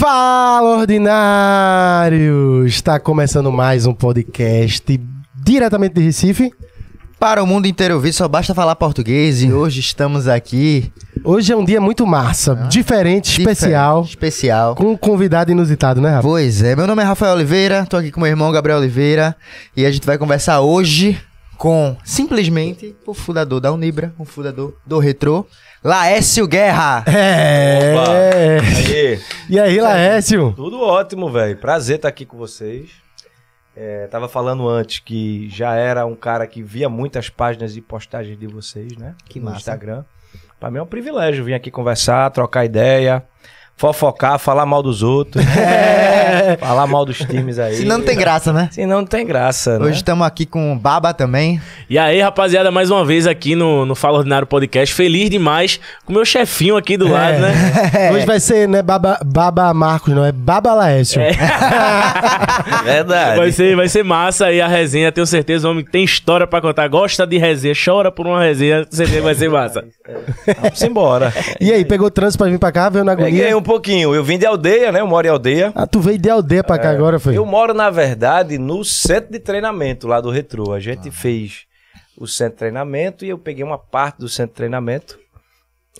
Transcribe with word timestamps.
Fala, 0.00 0.78
ordinário! 0.78 2.64
Está 2.66 2.98
começando 2.98 3.52
mais 3.52 3.84
um 3.84 3.92
podcast 3.92 4.98
diretamente 5.44 5.96
de 5.96 6.00
Recife. 6.00 6.50
Para 7.18 7.42
o 7.42 7.46
mundo 7.46 7.66
inteiro 7.66 7.96
ouvir, 7.96 8.14
só 8.14 8.26
basta 8.26 8.54
falar 8.54 8.76
português 8.76 9.42
e 9.42 9.52
hoje 9.52 9.80
estamos 9.80 10.26
aqui. 10.26 10.90
Hoje 11.22 11.52
é 11.52 11.56
um 11.56 11.62
dia 11.62 11.82
muito 11.82 12.06
massa, 12.06 12.54
diferente, 12.70 13.40
especial, 13.40 14.04
Especial. 14.04 14.74
com 14.74 14.92
um 14.92 14.96
convidado 14.96 15.52
inusitado, 15.52 16.00
né, 16.00 16.08
Rafa? 16.08 16.22
Pois 16.22 16.62
é, 16.62 16.74
meu 16.74 16.86
nome 16.86 17.02
é 17.02 17.04
Rafael 17.04 17.34
Oliveira, 17.34 17.84
tô 17.84 17.98
aqui 17.98 18.10
com 18.10 18.22
meu 18.22 18.30
irmão 18.30 18.50
Gabriel 18.50 18.78
Oliveira 18.78 19.36
e 19.76 19.84
a 19.84 19.90
gente 19.92 20.06
vai 20.06 20.16
conversar 20.16 20.62
hoje 20.62 21.20
com 21.60 21.94
simplesmente 22.02 22.96
o 23.06 23.12
fundador 23.12 23.60
da 23.60 23.70
Unibra, 23.70 24.14
o 24.18 24.24
fundador 24.24 24.78
do 24.86 24.98
Retro, 24.98 25.46
Laércio 25.84 26.48
Guerra. 26.48 27.04
É. 27.06 27.92
Opa. 27.94 28.10
Aí, 28.78 29.20
E 29.46 29.60
aí, 29.60 29.78
Laércio? 29.78 30.54
tudo 30.56 30.80
ótimo, 30.80 31.30
velho. 31.30 31.58
Prazer 31.58 31.96
estar 31.96 32.08
aqui 32.08 32.24
com 32.24 32.38
vocês. 32.38 32.88
É, 33.76 34.06
tava 34.06 34.26
falando 34.26 34.66
antes 34.66 35.00
que 35.00 35.50
já 35.50 35.74
era 35.74 36.06
um 36.06 36.16
cara 36.16 36.46
que 36.46 36.62
via 36.62 36.88
muitas 36.88 37.28
páginas 37.28 37.76
e 37.76 37.82
postagens 37.82 38.38
de 38.38 38.46
vocês, 38.46 38.96
né? 38.96 39.14
Que 39.26 39.38
no 39.38 39.44
massa. 39.44 39.58
Instagram. 39.58 40.02
Pra 40.58 40.70
mim 40.70 40.78
é 40.78 40.82
um 40.82 40.86
privilégio 40.86 41.44
vir 41.44 41.52
aqui 41.52 41.70
conversar, 41.70 42.30
trocar 42.30 42.64
ideia, 42.64 43.22
fofocar, 43.80 44.38
falar 44.38 44.66
mal 44.66 44.82
dos 44.82 45.02
outros, 45.02 45.42
falar 46.60 46.86
mal 46.86 47.06
dos 47.06 47.16
times 47.16 47.58
aí. 47.58 47.76
Se 47.76 47.84
não 47.86 48.02
tem 48.02 48.14
graça, 48.14 48.52
né? 48.52 48.68
Senão 48.70 48.98
não 48.98 49.06
tem 49.06 49.24
graça, 49.26 49.78
né? 49.78 49.86
Hoje 49.86 49.96
estamos 49.96 50.26
aqui 50.26 50.44
com 50.44 50.74
o 50.74 50.76
Baba 50.78 51.14
também. 51.14 51.58
E 51.88 51.98
aí, 51.98 52.20
rapaziada, 52.20 52.70
mais 52.70 52.90
uma 52.90 53.06
vez 53.06 53.26
aqui 53.26 53.54
no, 53.54 53.86
no 53.86 53.94
Fala 53.94 54.18
Ordinário 54.18 54.46
Podcast. 54.46 54.94
Feliz 54.94 55.30
demais 55.30 55.80
com 56.04 56.12
o 56.12 56.14
meu 56.16 56.26
chefinho 56.26 56.76
aqui 56.76 56.98
do 56.98 57.08
lado, 57.08 57.38
né? 57.38 58.10
Hoje 58.12 58.26
vai 58.26 58.38
ser, 58.38 58.68
né, 58.68 58.82
Baba, 58.82 59.18
Baba 59.24 59.72
Marcos, 59.72 60.12
não 60.14 60.26
é 60.26 60.30
Baba 60.30 60.74
Laércio. 60.74 61.22
Verdade. 62.84 63.38
Vai 63.38 63.50
ser, 63.50 63.76
vai 63.76 63.88
ser 63.88 64.04
massa 64.04 64.46
aí 64.46 64.60
a 64.60 64.68
resenha, 64.68 65.10
tenho 65.10 65.26
certeza. 65.26 65.66
O 65.66 65.70
homem 65.70 65.86
tem 65.86 66.04
história 66.04 66.46
pra 66.46 66.60
contar, 66.60 66.86
gosta 66.86 67.26
de 67.26 67.38
resenha, 67.38 67.72
chora 67.82 68.12
por 68.12 68.26
uma 68.26 68.42
resenha, 68.42 68.84
com 68.84 68.94
certeza 68.94 69.22
vai 69.22 69.34
ser 69.34 69.48
massa. 69.48 69.84
Vamos 70.60 70.82
embora. 70.82 71.32
E 71.58 71.72
aí, 71.72 71.82
pegou 71.82 72.10
trânsito 72.10 72.42
pra 72.42 72.50
vir 72.50 72.58
pra 72.58 72.70
cá, 72.70 72.90
veio 72.90 73.04
na 73.06 73.16
Peguei 73.16 73.40
agonia? 73.40 73.56
um 73.56 73.69
pouquinho. 73.70 74.14
Eu 74.14 74.24
vim 74.24 74.38
de 74.38 74.46
aldeia, 74.46 74.90
né? 74.92 75.00
Eu 75.00 75.06
moro 75.06 75.26
em 75.26 75.30
aldeia. 75.30 75.72
Ah, 75.74 75.86
tu 75.86 76.00
veio 76.00 76.18
de 76.18 76.28
aldeia 76.28 76.64
pra 76.64 76.78
cá 76.78 76.90
agora, 76.90 77.18
foi? 77.20 77.36
Eu 77.36 77.46
moro, 77.46 77.72
na 77.72 77.88
verdade, 77.90 78.58
no 78.58 78.84
centro 78.84 79.30
de 79.32 79.38
treinamento 79.38 80.06
lá 80.08 80.20
do 80.20 80.30
Retro. 80.30 80.72
A 80.72 80.80
gente 80.80 81.10
fez 81.10 81.66
o 82.16 82.26
centro 82.26 82.54
de 82.54 82.58
treinamento 82.58 83.24
e 83.24 83.28
eu 83.28 83.38
peguei 83.38 83.62
uma 83.64 83.78
parte 83.78 84.18
do 84.18 84.28
centro 84.28 84.52
de 84.52 84.56
treinamento. 84.56 85.18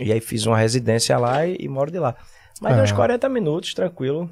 E 0.01 0.13
aí 0.13 0.21
fiz 0.21 0.47
uma 0.47 0.57
residência 0.59 1.17
lá 1.19 1.47
e, 1.47 1.57
e 1.61 1.69
moro 1.69 1.91
de 1.91 1.99
lá. 1.99 2.15
Mas 2.61 2.79
Ah. 2.79 2.83
uns 2.83 2.93
40 2.93 3.29
minutos, 3.29 3.73
tranquilo. 3.75 4.29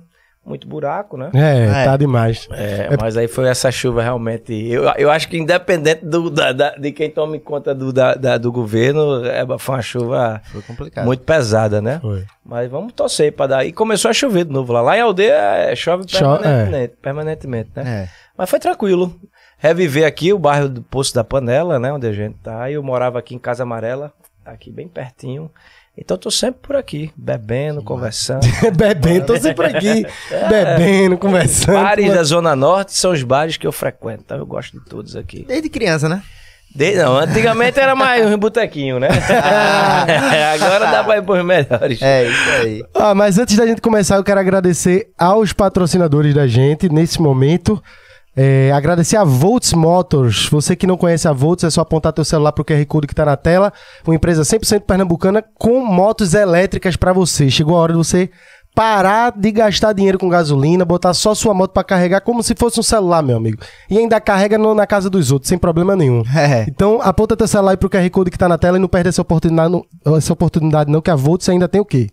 Muito 0.48 0.66
buraco, 0.66 1.16
né? 1.18 1.30
É, 1.34 1.82
É. 1.82 1.84
tá 1.84 1.96
demais. 1.96 2.48
É, 2.52 2.88
mas 2.98 3.16
aí 3.18 3.28
foi 3.28 3.46
essa 3.48 3.70
chuva 3.70 4.02
realmente. 4.02 4.52
Eu, 4.66 4.84
eu 4.96 5.10
acho 5.10 5.28
que 5.28 5.36
independente 5.38 6.04
do, 6.06 6.31
da- 6.31 6.53
da- 6.53 6.75
de 6.76 6.91
quem 6.91 7.10
tome 7.10 7.38
conta 7.38 7.75
do, 7.75 7.92
da- 7.92 8.14
da- 8.14 8.38
do 8.38 8.50
governo, 8.50 9.25
é, 9.26 9.44
foi 9.58 9.75
uma 9.75 9.82
chuva 9.82 10.41
Foi 10.50 10.62
complicado. 10.62 11.04
muito 11.04 11.22
pesada, 11.22 11.82
né? 11.82 11.98
Foi. 12.00 12.25
Mas 12.44 12.70
vamos 12.70 12.94
torcer 12.94 13.31
para 13.32 13.47
dar. 13.47 13.66
E 13.66 13.72
começou 13.72 14.10
a 14.10 14.14
chover 14.14 14.47
de 14.47 14.53
novo 14.53 14.72
lá. 14.72 14.81
Lá 14.81 14.97
em 14.97 15.03
aldeia 15.03 15.34
é, 15.34 15.76
chove 15.76 16.04
Cho- 16.08 16.38
permanentemente, 16.38 16.94
permanentemente, 17.03 17.70
né? 17.76 18.04
É. 18.04 18.08
Mas 18.37 18.48
foi 18.48 18.58
tranquilo. 18.58 19.14
Reviver 19.58 20.06
aqui 20.06 20.32
o 20.32 20.38
bairro 20.38 20.69
do 20.69 20.81
Poço 20.82 21.14
da 21.14 21.22
Panela, 21.25 21.78
né? 21.78 21.92
Onde 21.92 22.06
a 22.06 22.12
gente 22.12 22.37
tá. 22.42 22.70
Eu 22.70 22.82
morava 22.82 23.19
aqui 23.19 23.34
em 23.34 23.38
Casa 23.38 23.64
Amarela, 23.64 24.12
aqui 24.47 24.70
bem 24.70 24.88
pertinho. 24.88 25.50
Então 26.00 26.16
tô 26.16 26.31
sempre 26.31 26.60
por 26.62 26.76
aqui, 26.76 27.10
bebendo, 27.16 27.82
conversando. 27.82 28.47
Bebendo, 28.76 29.26
tô 29.26 29.36
sempre 29.36 29.66
aqui. 29.66 30.06
Bebendo, 30.48 31.19
conversando. 31.19 31.75
bares 31.75 32.12
da 32.14 32.22
Zona 32.22 32.54
Norte 32.54 32.92
são 32.94 33.10
os 33.10 33.22
bares 33.25 33.56
que 33.56 33.66
eu 33.66 33.72
frequento. 33.72 34.22
Então 34.25 34.38
eu 34.38 34.47
gosto 34.47 34.78
de 34.78 34.84
todos 34.84 35.16
aqui. 35.16 35.44
Desde 35.48 35.69
criança, 35.69 36.08
né? 36.08 36.22
De- 36.72 36.94
não, 36.94 37.16
antigamente 37.16 37.81
era 37.81 37.97
mais 37.97 38.25
um 38.26 38.38
botequinho, 38.38 39.00
né? 39.00 39.08
Agora 40.54 40.87
dá 40.87 41.03
pra 41.03 41.16
ir 41.16 41.22
pros 41.22 41.44
melhores. 41.44 42.00
É, 42.00 42.28
isso 42.28 42.50
aí. 42.62 42.84
Ah, 42.94 43.14
mas 43.14 43.38
antes 43.38 43.56
da 43.56 43.66
gente 43.66 43.81
começar, 43.81 44.16
eu 44.16 44.25
quero 44.25 44.38
agradecer 44.38 45.08
aos 45.19 45.53
patrocinadores 45.53 46.34
da 46.34 46.47
gente 46.47 46.88
nesse 46.88 47.20
momento. 47.20 47.82
É, 48.41 48.71
agradecer 48.71 49.16
a 49.16 49.25
Volts 49.25 49.72
Motors. 49.72 50.49
Você 50.49 50.76
que 50.76 50.87
não 50.87 50.97
conhece 50.97 51.26
a 51.26 51.32
Volts, 51.32 51.65
é 51.65 51.71
só 51.71 51.81
apontar 51.81 52.12
teu 52.12 52.25
celular 52.25 52.53
pro 52.53 52.65
QR 52.65 52.87
Code 52.87 53.09
que 53.09 53.15
tá 53.15 53.25
na 53.25 53.37
tela. 53.37 53.72
Uma 54.06 54.15
empresa 54.15 54.43
100% 54.43 54.82
pernambucana 54.82 55.43
com 55.59 55.84
motos 55.84 56.34
elétricas 56.34 56.94
para 56.94 57.12
você. 57.12 57.50
Chegou 57.50 57.76
a 57.76 57.81
hora 57.81 57.93
de 57.94 57.99
você 57.99 58.31
parar 58.76 59.32
de 59.37 59.50
gastar 59.50 59.93
dinheiro 59.93 60.21
com 60.21 60.28
gasolina, 60.28 60.84
botar 60.84 61.12
só 61.15 61.34
sua 61.34 61.53
moto 61.53 61.72
para 61.72 61.82
carregar 61.82 62.21
como 62.21 62.41
se 62.44 62.54
fosse 62.54 62.78
um 62.78 62.82
celular, 62.82 63.25
meu 63.25 63.37
amigo. 63.37 63.59
E 63.91 63.99
ainda 63.99 64.21
carrega 64.21 64.56
no- 64.56 64.72
na 64.72 64.87
casa 64.87 65.10
dos 65.10 65.32
outros, 65.32 65.49
sem 65.49 65.59
problema 65.59 65.97
nenhum. 65.97 66.22
É. 66.37 66.65
Então, 66.69 67.00
aponta 67.03 67.37
teu 67.37 67.49
celular 67.49 67.72
aí 67.72 67.76
pro 67.76 67.91
QR 67.91 68.09
Code 68.09 68.31
que 68.31 68.38
tá 68.38 68.49
na 68.49 68.56
tela 68.56 68.76
e 68.76 68.81
não 68.81 68.87
perde 68.87 69.09
essa 69.09 69.20
oportunidade, 69.20 69.72
não, 69.72 69.84
essa 70.16 70.32
oportunidade 70.32 70.93
não, 70.93 71.00
que 71.03 71.10
a 71.10 71.16
Volts 71.16 71.49
ainda 71.49 71.66
tem 71.66 71.81
o 71.81 71.84
quê? 71.84 72.06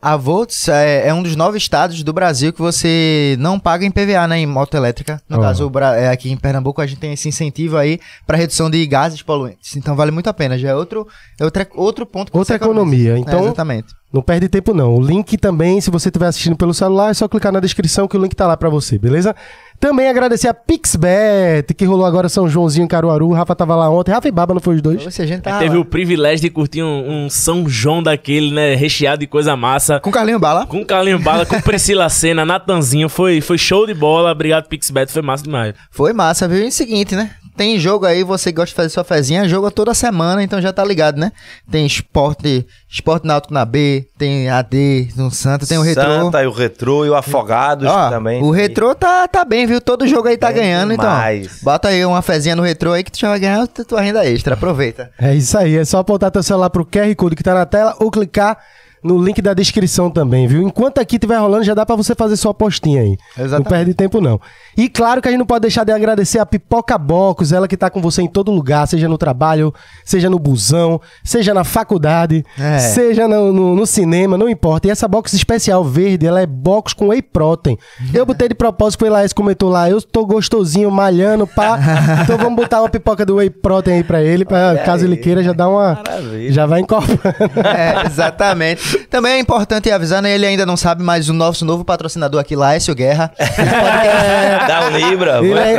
A 0.00 0.16
Volts 0.16 0.68
é, 0.68 1.08
é 1.08 1.14
um 1.14 1.22
dos 1.22 1.34
nove 1.34 1.58
estados 1.58 2.04
do 2.04 2.12
Brasil 2.12 2.52
que 2.52 2.60
você 2.60 3.36
não 3.40 3.58
paga 3.58 3.84
em 3.84 3.90
PVA, 3.90 4.28
né, 4.28 4.38
em 4.38 4.46
moto 4.46 4.76
elétrica. 4.76 5.20
No 5.28 5.38
Ó. 5.38 5.40
caso, 5.40 5.70
é, 5.96 6.08
aqui 6.08 6.30
em 6.30 6.36
Pernambuco, 6.36 6.80
a 6.80 6.86
gente 6.86 7.00
tem 7.00 7.12
esse 7.12 7.28
incentivo 7.28 7.76
aí 7.76 7.98
para 8.24 8.36
redução 8.36 8.70
de 8.70 8.86
gases 8.86 9.22
poluentes. 9.22 9.74
Então 9.74 9.96
vale 9.96 10.12
muito 10.12 10.28
a 10.28 10.34
pena. 10.34 10.56
Já 10.56 10.68
é 10.68 10.74
outro, 10.74 11.06
é 11.40 11.44
outra, 11.44 11.66
outro 11.74 12.06
ponto 12.06 12.30
que 12.30 12.38
Outra 12.38 12.54
economiza. 12.54 13.08
economia. 13.08 13.16
É, 13.16 13.18
Então, 13.18 13.44
exatamente. 13.46 13.97
Não 14.12 14.22
perde 14.22 14.48
tempo 14.48 14.72
não. 14.72 14.94
O 14.94 15.02
link 15.02 15.36
também, 15.36 15.80
se 15.82 15.90
você 15.90 16.08
estiver 16.08 16.26
assistindo 16.26 16.56
pelo 16.56 16.72
celular, 16.72 17.10
é 17.10 17.14
só 17.14 17.28
clicar 17.28 17.52
na 17.52 17.60
descrição 17.60 18.08
que 18.08 18.16
o 18.16 18.22
link 18.22 18.34
tá 18.34 18.46
lá 18.46 18.56
pra 18.56 18.70
você, 18.70 18.98
beleza? 18.98 19.36
Também 19.78 20.08
agradecer 20.08 20.48
a 20.48 20.54
Pixbet, 20.54 21.74
que 21.76 21.84
rolou 21.84 22.06
agora 22.06 22.28
São 22.28 22.48
Joãozinho 22.48 22.84
em 22.84 22.88
Caruaru. 22.88 23.28
O 23.28 23.32
Rafa 23.34 23.54
tava 23.54 23.76
lá 23.76 23.90
ontem. 23.90 24.10
Rafa 24.10 24.26
e 24.26 24.32
Baba 24.32 24.54
não 24.54 24.60
foi 24.62 24.76
os 24.76 24.82
dois? 24.82 25.04
Você, 25.04 25.22
a 25.22 25.26
gente 25.26 25.42
tá 25.42 25.58
Teve 25.58 25.74
lá. 25.76 25.80
o 25.82 25.84
privilégio 25.84 26.40
de 26.40 26.50
curtir 26.50 26.82
um, 26.82 27.26
um 27.26 27.30
São 27.30 27.68
João 27.68 28.02
daquele, 28.02 28.50
né? 28.50 28.74
Recheado 28.74 29.20
de 29.20 29.26
coisa 29.26 29.54
massa. 29.56 30.00
Com 30.00 30.10
Carlinho 30.10 30.38
Bala. 30.38 30.66
Com 30.66 30.84
Carlinho 30.84 31.18
Bala, 31.18 31.44
com 31.44 31.60
Priscila 31.60 32.08
Senna, 32.08 32.44
Natanzinho. 32.46 33.08
Foi, 33.08 33.40
foi 33.42 33.58
show 33.58 33.86
de 33.86 33.94
bola. 33.94 34.32
Obrigado, 34.32 34.68
Pixbet. 34.68 35.12
Foi 35.12 35.22
massa 35.22 35.44
demais. 35.44 35.74
Foi 35.90 36.12
massa, 36.14 36.48
viu? 36.48 36.64
E 36.64 36.68
o 36.68 36.72
seguinte, 36.72 37.14
né? 37.14 37.30
Tem 37.58 37.76
jogo 37.76 38.06
aí, 38.06 38.22
você 38.22 38.52
gosta 38.52 38.68
de 38.68 38.74
fazer 38.74 38.88
sua 38.90 39.02
fezinha, 39.02 39.48
joga 39.48 39.68
toda 39.68 39.92
semana, 39.92 40.44
então 40.44 40.62
já 40.62 40.72
tá 40.72 40.84
ligado, 40.84 41.18
né? 41.18 41.32
Tem 41.68 41.84
esporte, 41.84 42.64
esporte 42.88 43.26
náutico 43.26 43.52
na 43.52 43.64
B, 43.64 44.06
tem 44.16 44.48
AD 44.48 45.08
no 45.16 45.28
Santa, 45.28 45.66
tem 45.66 45.76
o 45.76 45.82
Retrô. 45.82 46.04
Santa 46.04 46.40
e 46.42 46.46
o 46.46 46.52
Retrô 46.52 47.04
e 47.04 47.10
o 47.10 47.16
Afogados 47.16 47.88
Ó, 47.90 48.10
também. 48.10 48.40
o 48.42 48.52
Retrô 48.52 48.94
tá, 48.94 49.26
tá 49.26 49.44
bem, 49.44 49.66
viu? 49.66 49.80
Todo 49.80 50.06
jogo 50.06 50.28
aí 50.28 50.36
tá 50.36 50.46
Bem 50.52 50.56
ganhando, 50.58 50.90
demais. 50.92 51.46
então. 51.46 51.58
Bota 51.64 51.88
aí 51.88 52.04
uma 52.04 52.22
fezinha 52.22 52.54
no 52.54 52.62
Retrô 52.62 52.92
aí 52.92 53.02
que 53.02 53.10
tu 53.10 53.18
já 53.18 53.28
vai 53.28 53.40
ganhar 53.40 53.66
tua 53.66 53.84
tua 53.84 54.00
renda 54.00 54.24
extra, 54.24 54.54
aproveita. 54.54 55.10
É 55.20 55.34
isso 55.34 55.58
aí. 55.58 55.76
É 55.76 55.84
só 55.84 55.98
apontar 55.98 56.30
teu 56.30 56.44
celular 56.44 56.70
pro 56.70 56.86
QR 56.86 57.12
Code 57.16 57.34
que 57.34 57.42
tá 57.42 57.54
na 57.54 57.66
tela 57.66 57.96
ou 57.98 58.08
clicar 58.08 58.56
no 59.02 59.22
link 59.22 59.40
da 59.40 59.54
descrição 59.54 60.10
também, 60.10 60.46
viu? 60.46 60.62
Enquanto 60.62 60.98
aqui 60.98 61.16
estiver 61.16 61.36
rolando, 61.38 61.64
já 61.64 61.74
dá 61.74 61.84
pra 61.86 61.94
você 61.96 62.14
fazer 62.14 62.36
sua 62.36 62.50
apostinha 62.50 63.02
aí. 63.02 63.16
Exatamente. 63.36 63.52
Não 63.52 63.62
perde 63.64 63.94
tempo, 63.94 64.20
não. 64.20 64.40
E 64.76 64.88
claro 64.88 65.20
que 65.20 65.28
a 65.28 65.30
gente 65.30 65.38
não 65.38 65.46
pode 65.46 65.62
deixar 65.62 65.84
de 65.84 65.92
agradecer 65.92 66.38
a 66.38 66.46
Pipoca 66.46 66.96
Bocos, 66.96 67.52
ela 67.52 67.66
que 67.68 67.76
tá 67.76 67.90
com 67.90 68.00
você 68.00 68.22
em 68.22 68.28
todo 68.28 68.50
lugar, 68.50 68.86
seja 68.86 69.08
no 69.08 69.18
trabalho, 69.18 69.72
seja 70.04 70.28
no 70.30 70.38
busão, 70.38 71.00
seja 71.24 71.52
na 71.54 71.64
faculdade, 71.64 72.44
É. 72.58 72.78
seja 72.78 73.26
no, 73.28 73.52
no- 73.52 73.74
no 73.74 73.86
cinema, 73.86 74.36
não 74.38 74.48
importa. 74.48 74.88
E 74.88 74.90
essa 74.90 75.06
box 75.08 75.32
especial 75.34 75.84
verde, 75.84 76.26
ela 76.26 76.40
é 76.40 76.46
box 76.46 76.92
com 76.94 77.08
whey 77.08 77.22
protein. 77.22 77.76
Eu 78.14 78.24
botei 78.26 78.48
de 78.48 78.54
propósito, 78.54 79.02
o 79.02 79.06
Elias 79.06 79.32
comentou 79.32 79.68
lá, 79.68 79.88
eu 79.90 80.00
tô 80.02 80.24
gostosinho, 80.26 80.90
malhando, 80.90 81.46
pá. 81.46 81.78
então 82.22 82.36
vamos 82.38 82.56
botar 82.56 82.80
uma 82.82 82.88
pipoca 82.88 83.24
do 83.26 83.36
whey 83.36 83.50
protein 83.50 83.94
aí 83.94 84.04
pra 84.04 84.22
ele, 84.22 84.44
pra, 84.44 84.78
caso 84.78 85.04
ele 85.04 85.16
queira, 85.16 85.42
já 85.42 85.52
dá 85.52 85.68
uma... 85.68 85.94
Maravilha. 85.94 86.52
Já 86.52 86.66
vai 86.66 86.80
incorporando. 86.80 87.60
É, 87.76 88.06
exatamente. 88.06 88.87
Também 89.10 89.32
é 89.34 89.38
importante 89.38 89.90
avisar, 89.90 90.20
né? 90.22 90.32
Ele 90.34 90.46
ainda 90.46 90.64
não 90.66 90.76
sabe, 90.76 91.02
mas 91.02 91.28
o 91.28 91.32
nosso 91.32 91.64
novo 91.64 91.84
patrocinador 91.84 92.40
aqui, 92.40 92.54
Laércio 92.56 92.94
Guerra. 92.94 93.32
Dá 94.68 94.86
um 94.86 94.96
Libra. 94.96 95.40
É- 95.42 95.78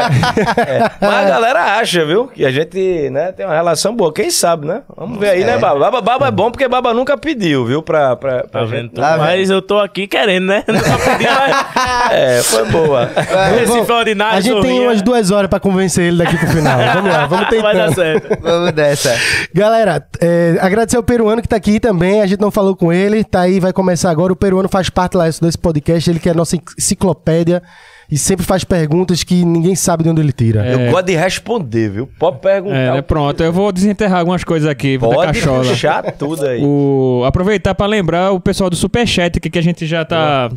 É. 0.60 0.92
Mas 1.02 1.26
a 1.26 1.30
galera 1.30 1.78
acha, 1.80 2.06
viu? 2.06 2.28
Que 2.28 2.46
a 2.46 2.52
gente 2.52 3.10
né, 3.10 3.32
tem 3.32 3.46
uma 3.46 3.56
relação 3.56 3.96
boa. 3.96 4.14
Quem 4.14 4.30
sabe, 4.30 4.68
né? 4.68 4.82
Vamos 4.96 5.20
ver 5.20 5.30
aí, 5.30 5.44
né, 5.44 5.58
Baba? 5.58 5.80
Baba, 5.80 6.02
Baba 6.02 6.28
é 6.28 6.32
bom 6.32 6.52
porque 6.52 6.68
Baba 6.68 6.94
nunca 6.94 7.18
pediu, 7.18 7.66
viu? 7.66 7.82
Pra, 7.82 8.16
pra, 8.16 8.44
pra 8.44 8.62
Tá 8.62 8.66
gente. 8.68 8.94
Tá 8.94 9.16
mas 9.18 9.50
eu 9.50 9.62
tô 9.62 9.80
aqui 9.80 10.08
querendo, 10.08 10.46
né? 10.48 10.64
Não 10.68 10.80
pedi, 10.80 11.26
mas... 11.30 11.66
É, 12.12 12.42
foi 12.44 12.66
boa. 12.66 13.10
Esse 13.64 13.86
foi 13.86 13.96
ordinário, 13.96 14.38
a 14.38 14.42
gente 14.42 14.62
tem 14.62 14.80
umas 14.82 15.02
duas 15.02 15.30
horas 15.32 15.48
pra 15.50 15.60
convencer 15.60 16.06
ele 16.06 16.18
daqui 16.18 16.38
pro 16.38 16.48
final. 16.48 16.80
Vamos 16.94 17.12
lá, 17.12 17.26
vamos 17.28 17.48
Vai 17.62 17.76
dar 17.76 17.90
tentando. 17.90 17.96
certo. 17.96 18.38
Vamos 18.42 18.72
dessa. 18.72 19.16
Galera, 19.54 20.04
é, 20.20 20.58
agradecer 20.60 20.98
ao 20.98 21.04
peruano 21.04 21.42
que 21.42 21.48
tá 21.48 21.56
aqui 21.56 21.80
também. 21.80 22.22
A 22.22 22.28
gente 22.28 22.40
não 22.40 22.50
falou 22.50 22.76
com 22.76 22.92
ele, 22.92 22.99
tá 23.24 23.42
aí, 23.42 23.60
vai 23.60 23.74
começar 23.74 24.10
agora. 24.10 24.34
O 24.34 24.36
peruano 24.36 24.70
faz 24.70 24.90
parte 24.90 25.16
lá 25.16 25.26
desse 25.26 25.58
podcast, 25.58 26.10
ele 26.10 26.20
que 26.20 26.30
é 26.30 26.32
a 26.32 26.36
nossa 26.36 26.58
enciclopédia 26.78 27.62
e 28.12 28.18
sempre 28.18 28.46
faz 28.46 28.64
perguntas 28.64 29.24
que 29.24 29.46
ninguém 29.46 29.76
sabe 29.76 30.04
de 30.04 30.10
onde 30.10 30.22
ele 30.22 30.32
tira. 30.32 30.66
Eu 30.66 30.92
gosto 30.92 31.06
de 31.06 31.16
responder, 31.16 31.90
viu? 31.90 32.10
Pode 32.18 32.40
perguntar. 32.40 32.76
É, 32.76 32.92
o 32.92 32.94
né, 32.96 33.02
que 33.02 33.08
pronto, 33.08 33.44
eu 33.44 33.54
vou 33.54 33.72
desenterrar 33.72 34.20
algumas 34.20 34.44
coisas 34.44 34.68
aqui, 34.68 34.98
vou 34.98 35.14
Pode 35.14 35.40
puxar 35.40 36.12
tudo 36.14 36.46
aí. 36.46 36.62
O, 36.64 37.24
aproveitar 37.26 37.76
para 37.76 37.86
lembrar 37.86 38.32
o 38.32 38.40
pessoal 38.40 38.70
do 38.70 38.76
Superchat 38.76 39.38
aqui 39.38 39.50
que 39.50 39.60
a 39.60 39.64
gente 39.64 39.86
já 39.86 40.04
tá 40.04 40.50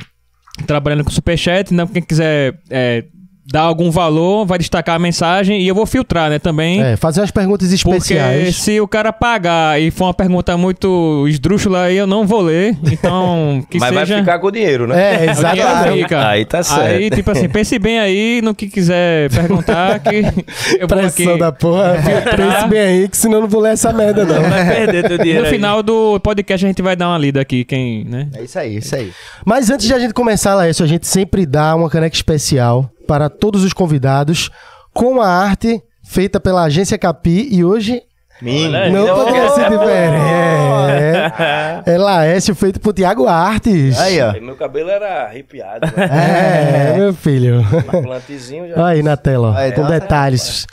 trabalhando 0.67 1.05
com 1.05 1.11
superchat, 1.11 1.73
né? 1.73 1.87
Quem 1.93 2.03
quiser 2.03 2.59
é, 2.71 3.05
dar 3.45 3.63
algum 3.63 3.91
valor, 3.91 4.47
vai 4.47 4.59
destacar 4.59 4.95
a 4.95 4.99
mensagem 4.99 5.61
e 5.61 5.67
eu 5.67 5.75
vou 5.75 5.85
filtrar, 5.85 6.31
né, 6.31 6.39
também. 6.39 6.83
É, 6.83 6.97
fazer 6.97 7.21
umas 7.21 7.31
perguntas 7.31 7.69
Porque 7.83 7.97
especiais. 7.97 8.57
se 8.57 8.81
o 8.81 8.87
cara 8.87 9.13
pagar 9.13 9.81
e 9.81 9.91
for 9.91 10.07
uma 10.07 10.15
pergunta 10.15 10.57
muito 10.57 11.27
esdrúxula 11.29 11.83
aí, 11.83 11.97
eu 11.97 12.07
não 12.07 12.27
vou 12.27 12.41
ler. 12.43 12.77
Então, 12.91 13.65
que 13.71 13.79
Mas 13.79 13.89
seja... 13.89 14.15
vai 14.15 14.21
ficar 14.21 14.39
com 14.39 14.47
o 14.47 14.51
dinheiro, 14.51 14.87
né? 14.87 15.27
É, 15.27 15.31
exatamente. 15.31 16.15
Aí 16.15 16.45
tá 16.45 16.63
certo. 16.63 16.83
Aí, 16.83 17.11
tipo 17.11 17.31
assim, 17.31 17.49
pense 17.49 17.79
bem 17.79 17.99
aí 17.99 18.41
no 18.43 18.55
que 18.55 18.69
quiser 18.69 19.29
perguntar 19.31 19.99
que 19.99 20.23
eu 20.79 20.87
vou 20.87 20.99
aqui... 20.99 21.23
Pressão 21.25 21.39
da 21.39 21.51
porra. 21.51 21.97
Pense 22.37 22.69
bem 22.69 22.81
aí, 22.81 23.09
que 23.09 23.17
senão 23.17 23.39
eu 23.39 23.41
não 23.43 23.49
vou 23.49 23.61
ler 23.61 23.73
essa 23.73 23.93
merda, 23.93 24.25
não. 24.25 24.43
Vai 24.43 24.67
perder 24.67 25.09
teu 25.09 25.19
dinheiro 25.19 25.41
No 25.41 25.47
aí. 25.47 25.53
final 25.53 25.83
do 25.83 26.21
podcast 26.21 26.65
a 26.65 26.69
gente 26.69 26.83
vai 26.83 26.95
dar 26.95 27.09
uma 27.09 27.19
lida 27.19 27.41
aqui, 27.41 27.65
quem, 27.65 28.05
né? 28.05 28.29
É 28.35 28.43
isso 28.43 28.59
aí, 28.59 28.77
isso 28.77 28.95
aí. 28.95 29.11
Mas 29.45 29.71
antes 29.71 29.87
de 29.87 29.95
a 29.95 29.99
gente 29.99 30.15
começar, 30.15 30.55
Laércio, 30.55 30.85
a 30.85 30.89
gente 30.89 31.07
sempre 31.07 31.45
dá 31.45 31.75
uma 31.75 31.91
caneca 31.91 32.15
especial 32.15 32.91
para 33.13 33.29
todos 33.29 33.63
os 33.63 33.75
convidados 33.75 34.49
com 34.95 35.21
a 35.21 35.29
arte 35.29 35.83
feita 36.03 36.41
pela 36.41 36.63
agência 36.63 36.97
Capi 36.97 37.47
e 37.51 37.63
hoje 37.63 38.03
Menino. 38.41 38.91
não 38.91 39.15
poderia 39.15 39.51
ser 39.51 39.69
diferente. 39.69 40.17
É, 40.89 41.83
é 41.85 41.99
Laércio 41.99 42.55
feito 42.55 42.81
por 42.81 42.95
Tiago 42.95 43.29
Artes. 43.29 44.01
Aí, 44.01 44.19
ó. 44.23 44.33
Meu 44.41 44.57
cabelo 44.57 44.89
era 44.89 45.25
arrepiado, 45.27 45.87
né? 45.95 46.95
É, 46.95 46.97
meu 46.97 47.13
filho. 47.13 47.61
Um 47.93 48.03
plantezinho 48.03 48.71
já. 48.71 48.87
Aí 48.87 49.03
na 49.03 49.19
tela, 49.19 49.51
ó, 49.51 49.55
Aí, 49.55 49.73
com 49.73 49.87
detalhes. 49.87 50.67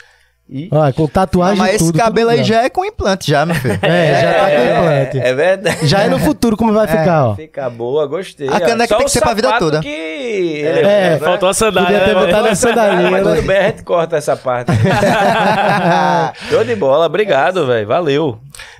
E- 0.52 0.68
Olha, 0.72 0.92
com 0.92 1.06
tatuagem 1.06 1.58
Mas 1.58 1.72
e 1.72 1.76
esse 1.76 1.84
tudo. 1.86 1.96
cabelo 1.98 2.30
tudo 2.30 2.38
aí 2.40 2.44
já 2.44 2.62
é 2.64 2.68
com 2.68 2.84
implante, 2.84 3.30
já, 3.30 3.46
meu 3.46 3.54
filho. 3.54 3.78
É, 3.82 4.20
já 4.20 4.32
tá 4.32 4.50
com 4.50 4.80
implante. 4.80 5.18
É 5.20 5.34
verdade. 5.34 5.86
Já 5.86 6.00
é 6.00 6.08
no 6.08 6.18
futuro 6.18 6.56
como 6.56 6.72
vai 6.72 6.88
ficar, 6.88 7.26
ó. 7.28 7.34
Fica 7.36 7.70
boa, 7.70 8.04
gostei. 8.08 8.48
A 8.48 8.58
caneca 8.58 8.88
Só 8.88 8.96
tem 8.96 9.06
que 9.06 9.12
ser 9.12 9.20
pra 9.20 9.32
vida 9.32 9.56
toda. 9.60 9.80
Que 9.80 9.88
ele 9.88 10.80
É, 10.80 11.10
né? 11.10 11.18
Faltou 11.18 11.48
a 11.48 11.54
sandália. 11.54 12.00
Podia 12.00 12.00
ter 12.04 12.14
né, 12.16 12.26
botado 12.26 12.48
a 12.48 12.54
sandalinha, 12.56 13.10
Mas 13.12 13.24
né? 13.24 13.34
tudo 13.36 13.46
bem, 13.46 13.56
a 13.58 13.62
gente 13.68 13.82
corta 13.84 14.16
essa 14.16 14.36
parte. 14.36 14.72
Show 16.50 16.64
de 16.64 16.74
bola, 16.74 17.06
obrigado, 17.06 17.66
velho. 17.66 17.86
Valeu. 17.86 18.38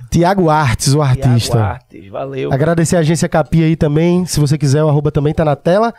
Tiago 0.09 0.49
Artes, 0.49 0.93
o 0.93 1.01
artista. 1.01 1.53
Tiago 1.57 1.71
Artes, 1.71 2.09
valeu. 2.09 2.51
Agradecer 2.51 2.97
a 2.97 2.99
agência 2.99 3.29
Capi 3.29 3.63
aí 3.63 3.75
também. 3.77 4.25
Se 4.25 4.41
você 4.41 4.57
quiser, 4.57 4.83
o 4.83 4.89
arroba 4.89 5.09
também 5.09 5.33
tá 5.33 5.45
na 5.45 5.55
tela. 5.55 5.93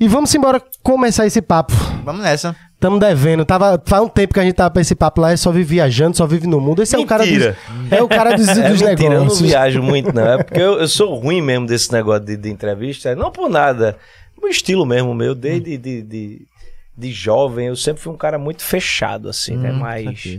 E 0.00 0.08
vamos 0.08 0.34
embora 0.34 0.60
começar 0.82 1.26
esse 1.26 1.42
papo. 1.42 1.74
Vamos 2.02 2.22
nessa. 2.22 2.56
Tamo 2.82 2.98
devendo. 2.98 3.44
Tava, 3.44 3.80
faz 3.86 4.02
um 4.02 4.08
tempo 4.08 4.34
que 4.34 4.40
a 4.40 4.42
gente 4.42 4.54
tava 4.54 4.70
pra 4.70 4.82
esse 4.82 4.94
papo 4.96 5.20
lá, 5.20 5.30
é 5.30 5.36
só 5.36 5.52
vive 5.52 5.76
viajando, 5.76 6.16
só 6.16 6.26
vive 6.26 6.48
no 6.48 6.60
mundo. 6.60 6.82
Esse 6.82 6.96
é 6.96 6.98
o 6.98 7.06
cara 7.06 7.22
dos, 7.22 7.30
Mentira. 7.32 7.56
é 7.92 8.02
o 8.02 8.08
cara 8.08 8.36
dos, 8.36 8.48
É 8.58 8.68
dos 8.70 8.82
mentira, 8.82 9.04
eu 9.14 9.18
não 9.18 9.20
negócios. 9.20 9.48
viajo 9.48 9.80
muito, 9.82 10.12
não. 10.12 10.26
É 10.32 10.42
porque 10.42 10.60
eu, 10.60 10.80
eu 10.80 10.88
sou 10.88 11.14
ruim 11.14 11.40
mesmo 11.40 11.64
desse 11.66 11.92
negócio 11.92 12.24
de, 12.24 12.36
de 12.36 12.50
entrevista. 12.50 13.14
Não 13.14 13.30
por 13.30 13.48
nada. 13.48 13.96
O 14.42 14.48
estilo 14.48 14.84
mesmo 14.84 15.14
meu, 15.14 15.32
desde 15.34 15.78
de, 15.78 16.02
de, 16.02 16.42
de 16.98 17.12
jovem, 17.12 17.68
eu 17.68 17.76
sempre 17.76 18.02
fui 18.02 18.12
um 18.12 18.16
cara 18.16 18.36
muito 18.36 18.62
fechado, 18.64 19.28
assim, 19.28 19.56
né? 19.56 19.70
Mas. 19.70 20.38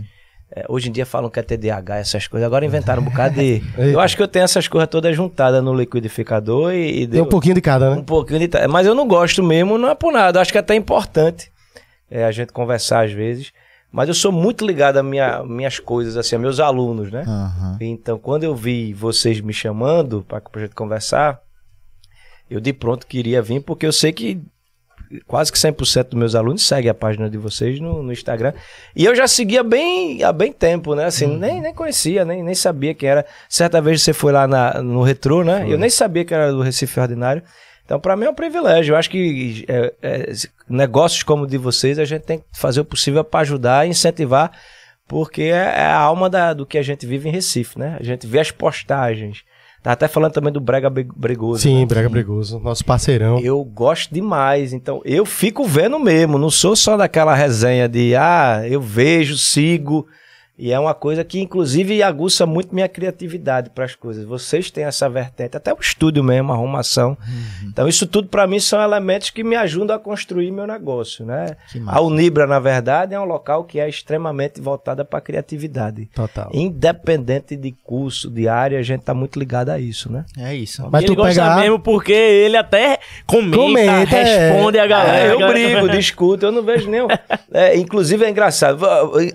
é, 0.54 0.66
hoje 0.68 0.90
em 0.90 0.92
dia 0.92 1.06
falam 1.06 1.30
que 1.30 1.40
é 1.40 1.42
TDAH, 1.42 1.96
essas 1.96 2.26
coisas. 2.26 2.46
Agora 2.46 2.66
inventaram 2.66 3.00
um 3.00 3.06
bocado 3.06 3.36
de. 3.36 3.62
eu 3.78 3.98
acho 4.00 4.14
que 4.14 4.22
eu 4.22 4.28
tenho 4.28 4.44
essas 4.44 4.68
coisas 4.68 4.90
todas 4.90 5.16
juntadas 5.16 5.64
no 5.64 5.72
liquidificador 5.74 6.74
e. 6.74 6.88
e 7.04 7.06
Tem 7.06 7.20
um 7.20 7.24
deu- 7.24 7.26
pouquinho 7.26 7.54
de 7.54 7.62
cada, 7.62 7.92
um 7.92 7.96
né? 7.96 8.02
pouquinho 8.06 8.40
de. 8.46 8.50
Mas 8.68 8.86
eu 8.86 8.94
não 8.94 9.08
gosto 9.08 9.42
mesmo, 9.42 9.78
não 9.78 9.88
é 9.88 9.94
por 9.94 10.12
nada. 10.12 10.36
Eu 10.36 10.42
acho 10.42 10.52
que 10.52 10.58
é 10.58 10.60
até 10.60 10.74
importante 10.74 11.53
é, 12.10 12.24
a 12.24 12.30
gente 12.32 12.52
conversar 12.52 13.04
às 13.04 13.12
vezes. 13.12 13.52
Mas 13.92 14.08
eu 14.08 14.14
sou 14.14 14.32
muito 14.32 14.66
ligado 14.66 14.96
a 14.96 15.02
minha, 15.04 15.44
minhas 15.44 15.78
coisas, 15.78 16.16
assim, 16.16 16.34
a 16.34 16.38
meus 16.38 16.58
alunos, 16.58 17.12
né? 17.12 17.22
Aham. 17.28 17.76
Então, 17.80 18.18
quando 18.18 18.42
eu 18.42 18.54
vi 18.54 18.92
vocês 18.92 19.40
me 19.40 19.52
chamando 19.52 20.24
para 20.26 20.42
a 20.52 20.58
gente 20.58 20.74
conversar, 20.74 21.40
eu 22.50 22.60
de 22.60 22.72
pronto 22.72 23.06
queria 23.06 23.40
vir, 23.40 23.60
porque 23.60 23.86
eu 23.86 23.92
sei 23.92 24.12
que 24.12 24.42
quase 25.28 25.52
que 25.52 25.58
100% 25.58 26.08
dos 26.10 26.18
meus 26.18 26.34
alunos 26.34 26.66
seguem 26.66 26.90
a 26.90 26.94
página 26.94 27.30
de 27.30 27.38
vocês 27.38 27.78
no, 27.78 28.02
no 28.02 28.12
Instagram. 28.12 28.52
E 28.96 29.04
eu 29.04 29.14
já 29.14 29.28
seguia 29.28 29.62
bem 29.62 30.24
há 30.24 30.32
bem 30.32 30.52
tempo, 30.52 30.94
né? 30.96 31.04
Assim, 31.04 31.26
nem, 31.38 31.60
nem 31.60 31.72
conhecia, 31.72 32.24
nem, 32.24 32.42
nem 32.42 32.54
sabia 32.54 32.94
quem 32.94 33.08
era. 33.08 33.24
Certa 33.48 33.80
vez 33.80 34.02
você 34.02 34.12
foi 34.12 34.32
lá 34.32 34.48
na- 34.48 34.82
no 34.82 35.02
Retrô, 35.02 35.44
né? 35.44 35.66
Eu 35.70 35.78
nem 35.78 35.90
sabia 35.90 36.24
que 36.24 36.34
era 36.34 36.50
do 36.50 36.62
Recife 36.62 36.98
Ordinário. 36.98 37.42
Então, 37.84 38.00
para 38.00 38.16
mim 38.16 38.24
é 38.24 38.30
um 38.30 38.34
privilégio. 38.34 38.92
Eu 38.92 38.96
acho 38.96 39.10
que 39.10 39.64
é, 39.68 39.92
é, 40.02 40.32
negócios 40.68 41.22
como 41.22 41.44
o 41.44 41.46
de 41.46 41.58
vocês, 41.58 41.98
a 41.98 42.04
gente 42.04 42.22
tem 42.22 42.38
que 42.38 42.44
fazer 42.52 42.80
o 42.80 42.84
possível 42.84 43.22
para 43.22 43.40
ajudar 43.40 43.86
e 43.86 43.90
incentivar, 43.90 44.50
porque 45.06 45.42
é, 45.42 45.74
é 45.76 45.84
a 45.86 45.98
alma 45.98 46.30
da- 46.30 46.54
do 46.54 46.64
que 46.64 46.78
a 46.78 46.82
gente 46.82 47.06
vive 47.06 47.28
em 47.28 47.32
Recife, 47.32 47.78
né? 47.78 47.96
A 48.00 48.02
gente 48.02 48.26
vê 48.26 48.40
as 48.40 48.50
postagens. 48.50 49.42
Tá 49.82 49.92
até 49.92 50.08
falando 50.08 50.32
também 50.32 50.50
do 50.50 50.62
Brega 50.62 50.88
Bre- 50.88 51.06
Bregoso. 51.14 51.60
Sim, 51.62 51.80
né? 51.80 51.86
Brega 51.86 52.08
Bregoso, 52.08 52.58
nosso 52.58 52.82
parceirão. 52.86 53.38
Eu 53.40 53.62
gosto 53.62 54.14
demais, 54.14 54.72
então 54.72 55.02
eu 55.04 55.26
fico 55.26 55.62
vendo 55.66 55.98
mesmo, 55.98 56.38
não 56.38 56.48
sou 56.48 56.74
só 56.74 56.96
daquela 56.96 57.34
resenha 57.34 57.86
de 57.86 58.16
ah, 58.16 58.62
eu 58.66 58.80
vejo, 58.80 59.36
sigo, 59.36 60.06
e 60.56 60.72
é 60.72 60.78
uma 60.78 60.94
coisa 60.94 61.24
que 61.24 61.40
inclusive 61.40 62.02
aguça 62.02 62.46
muito 62.46 62.74
minha 62.74 62.88
criatividade 62.88 63.70
para 63.70 63.84
as 63.84 63.94
coisas. 63.94 64.24
Vocês 64.24 64.70
têm 64.70 64.84
essa 64.84 65.08
vertente, 65.08 65.56
até 65.56 65.72
o 65.72 65.78
estúdio 65.80 66.22
mesmo, 66.22 66.52
a 66.52 66.54
arrumação. 66.54 67.16
Então 67.64 67.88
isso 67.88 68.06
tudo 68.06 68.28
para 68.28 68.46
mim 68.46 68.60
são 68.60 68.80
elementos 68.82 69.30
que 69.30 69.42
me 69.42 69.56
ajudam 69.56 69.96
a 69.96 69.98
construir 69.98 70.50
meu 70.52 70.66
negócio, 70.66 71.24
né? 71.24 71.56
A 71.86 72.00
Unibra, 72.00 72.46
na 72.46 72.60
verdade, 72.60 73.14
é 73.14 73.20
um 73.20 73.24
local 73.24 73.64
que 73.64 73.80
é 73.80 73.88
extremamente 73.88 74.60
voltada 74.60 75.04
para 75.04 75.18
a 75.18 75.22
criatividade. 75.22 76.08
Total. 76.14 76.48
Independente 76.52 77.56
de 77.56 77.72
curso, 77.82 78.30
de 78.30 78.46
área, 78.48 78.78
a 78.78 78.82
gente 78.82 79.02
tá 79.02 79.14
muito 79.14 79.38
ligado 79.38 79.70
a 79.70 79.78
isso, 79.78 80.10
né? 80.12 80.24
É 80.38 80.54
isso. 80.54 80.86
Mas 80.90 81.02
E 81.02 81.06
ele 81.06 81.14
tu 81.14 81.16
gosta 81.16 81.42
pega. 81.42 81.56
mesmo 81.56 81.78
porque 81.80 82.12
ele 82.12 82.56
até 82.56 82.98
comenta, 83.26 83.56
Comenta, 83.56 84.16
é. 84.16 84.50
responde 84.52 84.78
a 84.78 84.86
galera. 84.86 85.18
É, 85.18 85.32
eu 85.32 85.48
brigo, 85.48 85.88
discuto, 85.88 86.46
eu 86.46 86.52
não 86.52 86.62
vejo 86.62 86.88
nenhum. 86.88 87.08
É, 87.56 87.76
inclusive 87.76 88.24
é 88.24 88.28
engraçado. 88.28 88.84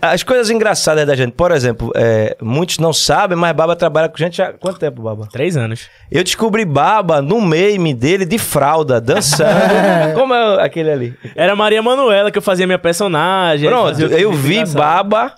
As 0.02 0.24
coisas 0.24 0.50
engraçadas 0.50 1.09
da 1.10 1.16
gente, 1.16 1.34
por 1.34 1.52
exemplo, 1.52 1.92
é, 1.96 2.38
muitos 2.42 2.78
não 2.80 2.94
sabem, 2.94 3.38
mas 3.38 3.52
Baba 3.56 3.76
trabalha 3.76 4.08
com 4.08 4.18
gente 4.18 4.42
há 4.42 4.54
quanto 4.54 4.80
tempo, 4.80 5.02
Baba? 5.02 5.28
Três 5.32 5.58
anos. 5.58 5.88
Eu 6.12 6.24
descobri 6.24 6.64
Baba 6.66 7.22
no 7.22 7.42
meme 7.42 7.94
dele 7.94 8.26
de 8.26 8.38
fralda, 8.38 9.02
dançando. 9.02 9.50
Como 10.16 10.34
é 10.34 10.64
aquele 10.64 10.92
ali? 10.92 11.16
Era 11.36 11.56
Maria 11.56 11.82
Manuela 11.82 12.32
que 12.32 12.38
eu 12.38 12.42
fazia 12.42 12.66
minha 12.68 12.80
personagem. 12.80 13.68
Pronto, 13.70 14.00
eu 14.00 14.30
outro 14.30 14.42
vi 14.44 14.54
engraçado. 14.56 14.78
Baba. 14.78 15.36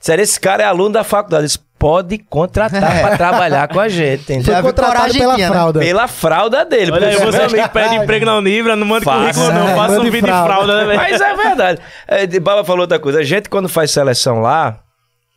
Sério, 0.00 0.22
esse 0.22 0.38
cara 0.38 0.62
é 0.62 0.66
aluno 0.66 0.90
da 0.90 1.02
faculdade. 1.04 1.42
Ele 1.42 1.46
disse, 1.48 1.58
pode 1.78 2.18
contratar 2.18 3.00
pra 3.00 3.16
trabalhar 3.18 3.66
com 3.68 3.80
a 3.80 3.88
gente, 3.88 4.24
Foi 4.24 4.34
entendeu? 4.36 4.54
Já 4.54 4.62
contratado 4.62 5.12
pela 5.12 5.36
né? 5.36 5.48
fralda. 5.48 5.80
Pela 5.80 6.08
fralda 6.08 6.64
dele. 6.64 6.92
Olha 6.92 7.08
aí, 7.08 7.16
vocês 7.16 7.52
que 7.52 7.68
pedem 7.70 7.98
emprego 8.02 8.24
na 8.24 8.36
Unibra, 8.38 8.76
não 8.76 8.86
manda 8.86 9.04
Faça. 9.04 9.18
currículo 9.40 9.52
não, 9.52 9.68
É, 9.68 9.74
faça 9.74 10.00
um 10.00 10.04
vídeo 10.04 10.20
de 10.22 10.26
fralda. 10.26 10.46
fralda, 10.54 10.84
né? 10.86 10.94
Mas 10.96 11.20
é 11.20 11.34
verdade. 11.34 11.80
É, 12.06 12.26
Baba 12.40 12.64
falou 12.64 12.82
outra 12.82 12.98
coisa. 12.98 13.18
A 13.20 13.24
gente, 13.24 13.48
quando 13.48 13.68
faz 13.68 13.90
seleção 13.90 14.40
lá, 14.40 14.78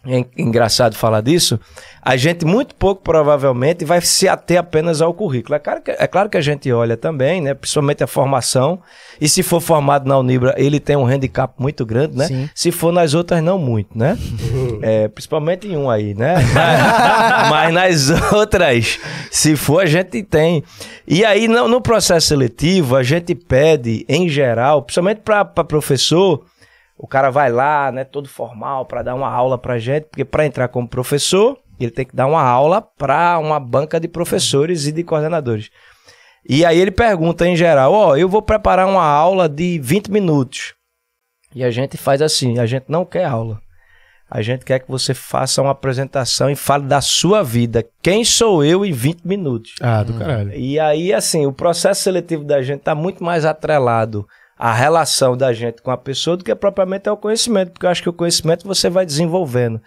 é 0.10 0.18
en- 0.20 0.26
engraçado 0.38 0.96
falar 0.96 1.22
disso, 1.22 1.60
a 2.02 2.16
gente 2.16 2.46
muito 2.46 2.74
pouco 2.76 3.02
provavelmente 3.04 3.84
vai 3.86 4.02
se 4.02 4.28
ater 4.28 4.58
apenas 4.60 5.02
ao 5.02 5.14
currículo. 5.14 5.56
É 5.56 5.60
claro 5.60 5.82
que, 5.82 5.92
é 5.92 6.08
claro 6.08 6.30
que 6.30 6.38
a 6.38 6.42
gente 6.42 6.72
olha 6.72 6.96
também, 6.98 7.42
né? 7.42 7.54
Principalmente 7.54 8.04
a 8.04 8.08
formação. 8.08 8.80
E 9.20 9.28
se 9.28 9.44
for 9.44 9.60
formado 9.60 10.08
na 10.08 10.18
Unibra, 10.18 10.56
ele 10.58 10.80
tem 10.80 10.96
um 10.96 11.06
handicap 11.06 11.54
muito 11.60 11.86
grande, 11.86 12.18
né? 12.18 12.26
Sim. 12.28 12.50
Se 12.56 12.72
for 12.72 12.92
nas 12.94 13.14
outras, 13.14 13.44
não 13.44 13.60
muito, 13.60 13.98
né? 13.98 14.18
É, 14.82 15.10
principalmente 15.10 15.68
em 15.68 15.76
um 15.76 15.90
aí, 15.90 16.14
né? 16.16 16.36
Mas, 16.54 17.50
mas 17.50 17.74
nas 18.10 18.32
outras, 18.34 18.98
se 19.30 19.56
for, 19.58 19.82
a 19.82 19.86
gente 19.86 20.24
tem. 20.24 20.64
E 21.06 21.26
aí, 21.26 21.48
no, 21.50 21.68
no 21.68 21.82
processo 21.82 22.28
seletivo, 22.28 22.96
a 22.96 23.04
gente 23.04 23.36
pede, 23.36 24.06
em 24.08 24.30
geral, 24.30 24.82
principalmente 24.84 25.20
para 25.20 25.44
professor, 25.46 26.46
o 27.02 27.08
cara 27.08 27.30
vai 27.30 27.50
lá, 27.50 27.94
né, 27.94 28.04
todo 28.04 28.28
formal, 28.28 28.86
para 28.86 29.02
dar 29.02 29.16
uma 29.16 29.30
aula 29.30 29.58
pra 29.58 29.80
gente, 29.80 30.08
porque 30.08 30.26
para 30.26 30.46
entrar 30.46 30.68
como 30.68 30.86
professor, 30.86 31.58
ele 31.80 31.92
tem 31.92 32.06
que 32.06 32.14
dar 32.14 32.28
uma 32.28 32.44
aula 32.44 32.82
para 32.82 33.40
uma 33.40 33.58
banca 33.58 34.02
de 34.02 34.08
professores 34.10 34.86
e 34.86 34.92
de 34.92 35.02
coordenadores. 35.02 35.70
E 36.48 36.66
aí 36.66 36.78
ele 36.78 36.92
pergunta 36.92 37.48
em 37.48 37.56
geral, 37.56 37.94
ó, 37.94 38.18
eu 38.18 38.28
vou 38.28 38.42
preparar 38.42 38.86
uma 38.86 39.06
aula 39.06 39.48
de 39.48 39.80
20 39.80 40.12
minutos. 40.12 40.74
E 41.56 41.64
a 41.64 41.72
gente 41.72 41.96
faz 41.96 42.22
assim, 42.22 42.60
a 42.60 42.66
gente 42.66 42.88
não 42.90 43.06
quer 43.06 43.24
aula. 43.24 43.62
A 44.30 44.42
gente 44.42 44.66
quer 44.66 44.80
que 44.80 44.92
você 44.92 45.14
faça 45.14 45.62
uma 45.62 45.72
apresentação 45.72 46.50
e 46.50 46.56
fale 46.56 46.84
da 46.84 47.00
sua 47.00 47.42
vida. 47.42 47.84
Quem 48.04 48.26
sou 48.26 48.64
eu 48.64 48.86
em 48.86 48.92
20 48.92 49.26
minutos? 49.26 49.74
Ah, 49.82 50.04
do 50.04 50.14
caralho. 50.16 50.54
E 50.54 50.78
aí, 50.78 51.14
assim, 51.14 51.46
o 51.46 51.54
processo 51.54 52.04
seletivo 52.04 52.44
da 52.44 52.62
gente 52.62 52.80
está 52.80 52.94
muito 52.94 53.24
mais 53.24 53.46
atrelado 53.46 54.28
à 54.60 54.74
relação 54.74 55.38
da 55.38 55.54
gente 55.54 55.82
com 55.82 55.90
a 55.90 55.98
pessoa 55.98 56.36
do 56.36 56.44
que 56.44 56.54
propriamente 56.54 57.08
ao 57.08 57.16
conhecimento, 57.16 57.72
porque 57.72 57.86
eu 57.86 57.90
acho 57.90 58.04
que 58.04 58.10
o 58.10 58.14
conhecimento 58.14 58.68
você 58.68 58.90
vai 58.90 59.06
desenvolvendo. 59.06 59.82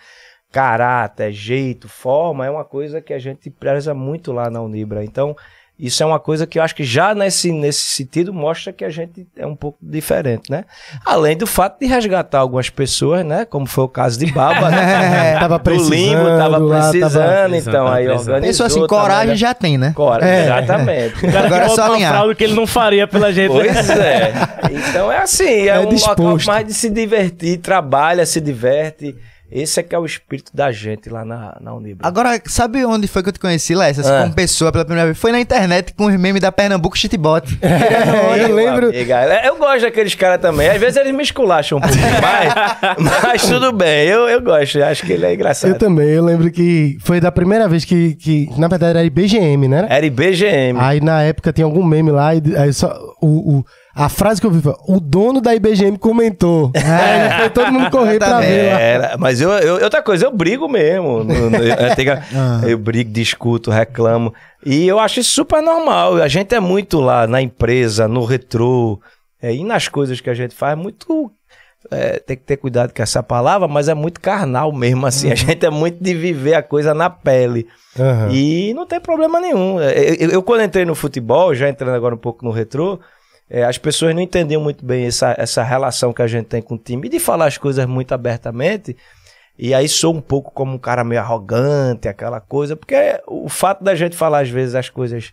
Caráter, 0.50 1.30
jeito, 1.30 1.88
forma, 1.88 2.46
é 2.46 2.50
uma 2.50 2.64
coisa 2.64 3.00
que 3.02 3.12
a 3.12 3.18
gente 3.18 3.50
preza 3.50 3.92
muito 3.92 4.32
lá 4.32 4.48
na 4.48 4.62
Unibra. 4.62 5.04
Então, 5.04 5.36
Isso 5.78 6.00
é 6.00 6.06
uma 6.06 6.20
coisa 6.20 6.46
que 6.46 6.58
eu 6.60 6.62
acho 6.62 6.76
que 6.76 6.84
já 6.84 7.12
nesse, 7.12 7.50
nesse 7.50 7.80
sentido 7.80 8.32
mostra 8.32 8.72
que 8.72 8.84
a 8.84 8.90
gente 8.90 9.26
é 9.36 9.44
um 9.44 9.56
pouco 9.56 9.78
diferente, 9.82 10.48
né? 10.48 10.64
Além 11.04 11.36
do 11.36 11.44
fato 11.46 11.80
de 11.80 11.86
resgatar 11.86 12.38
algumas 12.38 12.70
pessoas, 12.70 13.24
né? 13.24 13.44
Como 13.44 13.66
foi 13.66 13.84
o 13.84 13.88
caso 13.88 14.16
de 14.18 14.30
Baba, 14.30 14.70
né? 14.70 15.36
Tava 15.40 15.58
Do 15.58 15.70
limbo, 15.70 15.88
precisando 15.88 16.38
tava 16.38 16.58
lá, 16.58 16.80
precisando, 16.90 17.12
tava- 17.52 17.56
então 17.56 17.86
aí 17.88 18.04
Precisando. 18.06 18.34
organizou. 18.34 18.40
Pensou 18.42 18.66
assim, 18.66 18.74
também, 18.76 18.88
coragem 18.88 19.28
né? 19.30 19.36
já 19.36 19.54
tem, 19.54 19.78
né? 19.78 19.92
Coragem, 19.94 20.28
É. 20.28 20.42
exatamente. 20.44 21.26
O 21.26 21.32
cara 21.32 21.46
Agora 21.46 21.64
é 21.64 21.68
que 21.68 21.74
só 21.74 21.82
alinhar. 21.92 22.12
fraude 22.12 22.34
que 22.36 22.44
ele 22.44 22.54
não 22.54 22.66
faria 22.66 23.08
pela 23.08 23.32
gente. 23.32 23.52
né? 23.52 23.64
Pois 23.64 23.90
é. 23.90 24.32
Então 24.90 25.10
é 25.10 25.18
assim, 25.18 25.44
é, 25.44 25.66
É 25.68 25.78
um 25.80 25.84
local 25.84 25.94
disposto. 26.16 26.46
mais 26.46 26.66
de 26.66 26.74
se 26.74 26.88
divertir, 26.90 27.58
trabalha, 27.58 28.24
se 28.24 28.40
diverte. 28.40 29.16
Esse 29.52 29.80
é 29.80 29.82
que 29.82 29.94
é 29.94 29.98
o 29.98 30.06
espírito 30.06 30.50
da 30.54 30.72
gente 30.72 31.10
lá 31.10 31.24
na, 31.24 31.56
na 31.60 31.74
Unibra. 31.74 32.06
Agora, 32.08 32.40
sabe 32.46 32.84
onde 32.84 33.06
foi 33.06 33.22
que 33.22 33.28
eu 33.28 33.32
te 33.32 33.38
conheci, 33.40 33.74
Léo? 33.74 33.90
Assim, 33.90 34.02
Ah. 34.04 34.22
como 34.22 34.34
pessoa 34.34 34.72
pela 34.72 34.84
primeira 34.84 35.06
vez? 35.08 35.18
Foi 35.18 35.30
na 35.30 35.40
internet 35.40 35.92
com 35.94 36.06
os 36.06 36.16
memes 36.16 36.40
da 36.40 36.50
Pernambuco 36.50 36.96
Shitbot. 36.96 37.58
É, 37.62 38.44
eu 38.44 38.54
lembro. 38.54 38.88
Amiga, 38.88 39.20
é, 39.24 39.48
eu 39.48 39.56
gosto 39.56 39.82
daqueles 39.82 40.14
caras 40.14 40.40
também. 40.40 40.68
Às 40.68 40.78
vezes 40.80 40.96
eles 40.96 41.14
me 41.14 41.22
esculacham 41.22 41.78
um 41.78 41.80
pouco 41.80 41.96
mais, 42.22 42.52
mas 43.22 43.42
tudo 43.48 43.72
bem. 43.72 44.06
Eu, 44.08 44.28
eu 44.28 44.40
gosto, 44.40 44.78
eu 44.78 44.86
acho 44.86 45.04
que 45.04 45.12
ele 45.12 45.26
é 45.26 45.34
engraçado. 45.34 45.70
Eu 45.70 45.78
também, 45.78 46.08
eu 46.08 46.24
lembro 46.24 46.50
que 46.50 46.96
foi 47.00 47.20
da 47.20 47.30
primeira 47.30 47.68
vez 47.68 47.84
que, 47.84 48.14
que 48.14 48.48
na 48.56 48.68
verdade, 48.68 48.98
era 48.98 49.04
IBGM, 49.04 49.68
né? 49.68 49.86
Era 49.88 50.06
IBGM. 50.06 50.78
Aí 50.80 51.00
na 51.00 51.22
época 51.22 51.52
tinha 51.52 51.64
algum 51.64 51.84
meme 51.84 52.10
lá, 52.10 52.34
e 52.34 52.42
aí 52.56 52.72
só. 52.72 52.92
O, 53.20 53.58
o- 53.58 53.64
a 53.94 54.08
frase 54.08 54.40
que 54.40 54.46
eu 54.46 54.50
vi 54.50 54.60
foi: 54.62 54.74
o 54.88 54.98
dono 55.00 55.40
da 55.40 55.54
IBGM 55.54 55.98
comentou. 55.98 56.70
Aí 56.76 57.40
foi 57.40 57.50
todo 57.50 57.72
mundo 57.72 57.90
correr 57.90 58.18
pra 58.18 58.40
ver. 58.40 58.66
Era, 58.66 59.16
mas 59.18 59.40
eu, 59.40 59.50
eu- 59.50 59.84
outra 59.84 60.02
coisa, 60.02 60.24
eu 60.26 60.32
brigo 60.32 60.68
mesmo. 60.68 61.22
No- 61.24 61.50
no- 61.50 61.56
eu, 61.58 61.94
tenho- 61.96 62.18
eu 62.68 62.78
brigo, 62.78 63.10
discuto, 63.10 63.70
reclamo. 63.70 64.32
E 64.64 64.86
eu 64.86 64.98
acho 64.98 65.20
isso 65.20 65.30
super 65.30 65.62
normal. 65.62 66.16
A 66.16 66.28
gente 66.28 66.54
é 66.54 66.60
muito 66.60 67.00
lá 67.00 67.26
na 67.26 67.42
empresa, 67.42 68.06
no 68.08 68.24
retrô, 68.24 69.00
é, 69.42 69.54
e 69.54 69.64
nas 69.64 69.88
coisas 69.88 70.20
que 70.20 70.30
a 70.30 70.34
gente 70.34 70.54
faz, 70.54 70.76
muito. 70.78 71.30
é, 71.90 72.20
tem 72.20 72.36
que 72.36 72.44
ter 72.44 72.56
cuidado 72.56 72.92
com 72.94 73.02
essa 73.02 73.22
palavra, 73.24 73.66
mas 73.66 73.88
é 73.88 73.94
muito 73.94 74.20
carnal 74.20 74.72
mesmo, 74.72 75.04
assim. 75.04 75.30
A 75.32 75.34
gente 75.34 75.66
é 75.66 75.70
muito 75.70 76.02
de 76.02 76.14
viver 76.14 76.54
a 76.54 76.62
coisa 76.62 76.94
na 76.94 77.10
pele. 77.10 77.66
Aham. 77.98 78.28
E 78.32 78.72
não 78.72 78.86
tem 78.86 79.00
problema 79.00 79.40
nenhum. 79.40 79.80
É, 79.80 80.14
Eu, 80.24 80.30
eu, 80.30 80.42
quando 80.42 80.62
entrei 80.62 80.84
no 80.84 80.94
futebol, 80.94 81.52
já 81.54 81.68
entrando 81.68 81.94
agora 81.94 82.14
um 82.14 82.18
pouco 82.18 82.44
no 82.44 82.52
retrô, 82.52 83.00
é, 83.50 83.64
as 83.64 83.78
pessoas 83.78 84.14
não 84.14 84.22
entendiam 84.22 84.62
muito 84.62 84.84
bem 84.84 85.04
essa, 85.06 85.34
essa 85.38 85.62
relação 85.62 86.12
que 86.12 86.22
a 86.22 86.26
gente 86.26 86.46
tem 86.46 86.62
com 86.62 86.74
o 86.74 86.78
time 86.78 87.06
e 87.06 87.10
de 87.10 87.18
falar 87.18 87.46
as 87.46 87.58
coisas 87.58 87.84
muito 87.86 88.12
abertamente. 88.12 88.96
E 89.58 89.74
aí 89.74 89.86
sou 89.88 90.14
um 90.14 90.20
pouco 90.20 90.50
como 90.50 90.72
um 90.74 90.78
cara 90.78 91.04
meio 91.04 91.20
arrogante, 91.20 92.08
aquela 92.08 92.40
coisa, 92.40 92.74
porque 92.74 93.20
o 93.26 93.48
fato 93.48 93.84
da 93.84 93.94
gente 93.94 94.16
falar 94.16 94.40
às 94.40 94.48
vezes 94.48 94.74
as 94.74 94.88
coisas. 94.88 95.32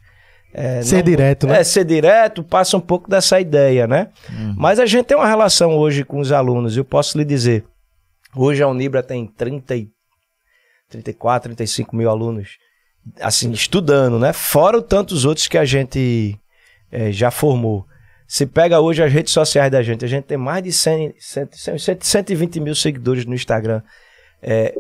é, 0.54 0.82
Ser 0.82 0.98
não- 0.98 1.04
direto, 1.04 1.48
né? 1.48 1.62
É, 1.62 1.64
ser 1.64 1.86
direto 1.86 2.44
passa 2.44 2.76
um 2.76 2.82
pouco 2.82 3.10
dessa 3.10 3.40
ideia, 3.40 3.88
né? 3.88 4.10
Mas 4.58 4.78
a 4.80 4.86
gente 4.86 5.06
tem 5.06 5.16
uma 5.18 5.28
relação 5.28 5.78
hoje 5.78 6.04
com 6.04 6.20
os 6.20 6.32
alunos, 6.34 6.76
eu 6.76 6.84
posso 6.84 7.18
lhe 7.18 7.24
dizer. 7.24 7.64
Hoje 8.36 8.62
a 8.62 8.68
Unibra 8.68 9.02
tem 9.02 9.26
30 9.26 9.76
e 9.78 9.90
34, 10.90 11.50
35 11.56 11.96
mil 11.96 12.10
alunos, 12.10 12.58
assim, 13.22 13.52
estudando, 13.52 14.20
né? 14.20 14.34
Fora 14.34 14.78
o 14.78 14.82
tantos 14.82 15.24
outros 15.26 15.48
que 15.48 15.58
a 15.58 15.66
gente 15.66 16.38
eh, 16.92 17.12
já 17.12 17.32
formou. 17.32 17.86
Se 18.32 18.46
pega 18.46 18.80
hoje 18.80 19.02
as 19.02 19.12
redes 19.12 19.34
sociais 19.34 19.72
da 19.72 19.82
gente, 19.82 20.06
a 20.06 20.08
gente 20.08 20.26
tem 20.26 20.38
mais 20.38 20.62
de 20.64 20.72
100, 20.72 21.16
100, 21.20 21.48
100, 21.80 21.98
120 22.00 22.60
mil 22.60 22.76
seguidores 22.76 23.26
no 23.26 23.34
Instagram, 23.34 23.82
eh, 24.44 24.76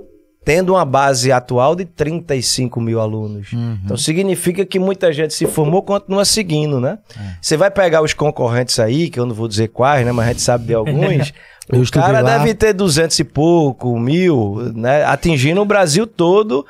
tendo 0.46 0.74
uma 0.74 0.86
base 0.86 1.32
atual 1.32 1.75
de 1.75 1.84
35 1.84 2.79
mil 2.79 3.00
alunos. 3.01 3.50
Então 3.84 3.98
significa 3.98 4.63
que 4.65 4.77
muita 4.77 5.12
gente 5.12 5.34
se 5.34 5.48
formou, 5.48 5.82
continua 5.82 6.25
seguindo, 6.25 6.79
né? 6.79 7.00
Você 7.41 7.58
vai 7.58 7.72
pegar 7.72 8.03
os 8.03 8.13
concorrentes 8.13 8.79
aí, 8.79 9.10
que 9.10 9.20
eu 9.20 9.25
não 9.25 9.34
vou 9.34 9.48
dizer 9.48 9.70
quais, 9.70 10.06
né? 10.06 10.12
Mas 10.12 10.25
a 10.27 10.29
gente 10.32 10.41
sabe 10.44 10.65
de 10.68 10.74
alguns. 10.75 11.34
O 11.72 11.84
cara 11.91 12.22
lá. 12.22 12.38
deve 12.39 12.56
ter 12.56 12.74
200 12.74 13.20
e 13.20 13.24
pouco, 13.24 14.00
mil, 14.00 14.56
né? 14.75 15.03
Atingindo 15.06 15.62
o 15.62 15.65
Brasil 15.65 16.08
todo. 16.08 16.65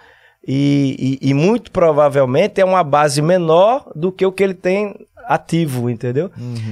E, 0.46 1.18
e- 1.22 1.30
e 1.30 1.34
muito 1.34 1.72
provavelmente 1.72 2.60
é 2.60 2.66
uma 2.66 2.84
base 2.84 3.22
menor 3.22 3.90
do 3.96 4.12
que 4.12 4.26
o 4.26 4.32
que 4.32 4.44
ele 4.44 4.54
tem 4.54 4.96
ativo, 5.30 5.92
entendeu? 5.92 6.32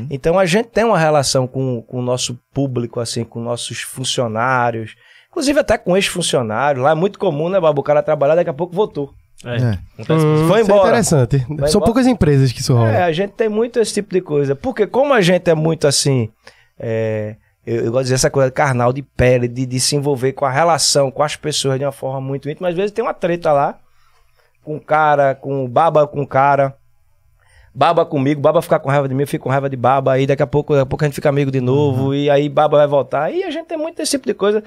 Então 0.09 0.39
a 0.39 0.45
gente 0.45 0.69
tem 0.69 0.83
uma 0.83 0.97
relação 0.97 1.45
com, 1.45 1.79
com 1.83 1.99
o 1.99 2.01
nosso 2.01 2.39
público, 2.51 2.99
assim, 2.99 3.23
com 3.23 3.39
nossos 3.39 3.81
funcionários, 3.81 4.95
inclusive 5.29 5.59
até 5.59 5.77
com 5.77 5.95
ex-funcionários. 5.95 6.83
Lá 6.83 6.91
é 6.91 6.95
muito 6.95 7.19
comum, 7.19 7.49
né, 7.49 7.59
Babu? 7.59 7.81
O 7.81 7.83
cara 7.83 8.01
trabalhar, 8.01 8.33
daqui 8.33 8.49
a 8.49 8.53
pouco 8.53 8.75
voltou. 8.75 9.13
É. 9.45 9.57
É. 9.57 10.11
Hum, 10.11 10.47
Foi 10.47 10.61
isso 10.61 10.71
é 10.71 10.73
embora. 10.73 10.87
interessante. 10.87 11.37
Vai 11.37 11.69
São 11.69 11.77
embora. 11.77 11.85
poucas 11.85 12.07
empresas 12.07 12.51
que 12.51 12.61
isso 12.61 12.73
rola. 12.73 12.89
É, 12.89 13.03
a 13.03 13.11
gente 13.11 13.33
tem 13.33 13.47
muito 13.47 13.79
esse 13.79 13.93
tipo 13.93 14.11
de 14.11 14.21
coisa. 14.21 14.55
Porque 14.55 14.87
como 14.87 15.13
a 15.13 15.21
gente 15.21 15.47
é 15.47 15.53
muito 15.53 15.85
assim. 15.87 16.29
é, 16.79 17.35
eu, 17.63 17.85
eu 17.85 17.91
gosto 17.91 17.97
de 17.99 18.03
dizer 18.05 18.15
essa 18.15 18.31
coisa 18.31 18.49
carnal 18.49 18.91
de 18.91 19.03
pele, 19.03 19.47
de, 19.47 19.67
de 19.67 19.79
se 19.79 19.95
envolver 19.95 20.33
com 20.33 20.45
a 20.45 20.49
relação, 20.49 21.11
com 21.11 21.21
as 21.21 21.35
pessoas 21.35 21.77
de 21.77 21.85
uma 21.85 21.91
forma 21.91 22.19
muito 22.19 22.49
íntima. 22.49 22.69
Às 22.69 22.75
vezes 22.75 22.91
tem 22.91 23.03
uma 23.05 23.13
treta 23.13 23.51
lá, 23.51 23.77
com 24.63 24.77
o 24.77 24.81
cara, 24.81 25.35
com 25.35 25.63
o 25.63 25.67
baba 25.67 26.07
com 26.07 26.21
o 26.23 26.27
cara. 26.27 26.75
Baba 27.77 28.03
comigo, 28.03 28.41
Baba 28.41 28.59
ficar 28.59 28.79
com 28.79 28.89
raiva 28.89 29.07
de 29.07 29.13
mim, 29.13 29.21
eu 29.21 29.27
fico 29.27 29.43
com 29.43 29.51
raiva 29.51 29.69
de 29.69 29.77
Baba, 29.77 30.13
aí 30.13 30.25
daqui 30.25 30.41
a 30.41 30.47
pouco, 30.47 30.73
daqui 30.73 30.81
a 30.81 30.85
pouco 30.87 31.05
a 31.05 31.07
gente 31.07 31.13
fica 31.13 31.29
amigo 31.29 31.51
de 31.51 31.61
novo, 31.61 32.11
e 32.11 32.27
aí 32.27 32.49
Baba 32.49 32.75
vai 32.75 32.87
voltar. 32.87 33.31
E 33.31 33.43
a 33.43 33.51
gente 33.51 33.67
tem 33.67 33.77
muito 33.77 34.01
esse 34.01 34.09
tipo 34.09 34.25
de 34.25 34.33
coisa. 34.33 34.63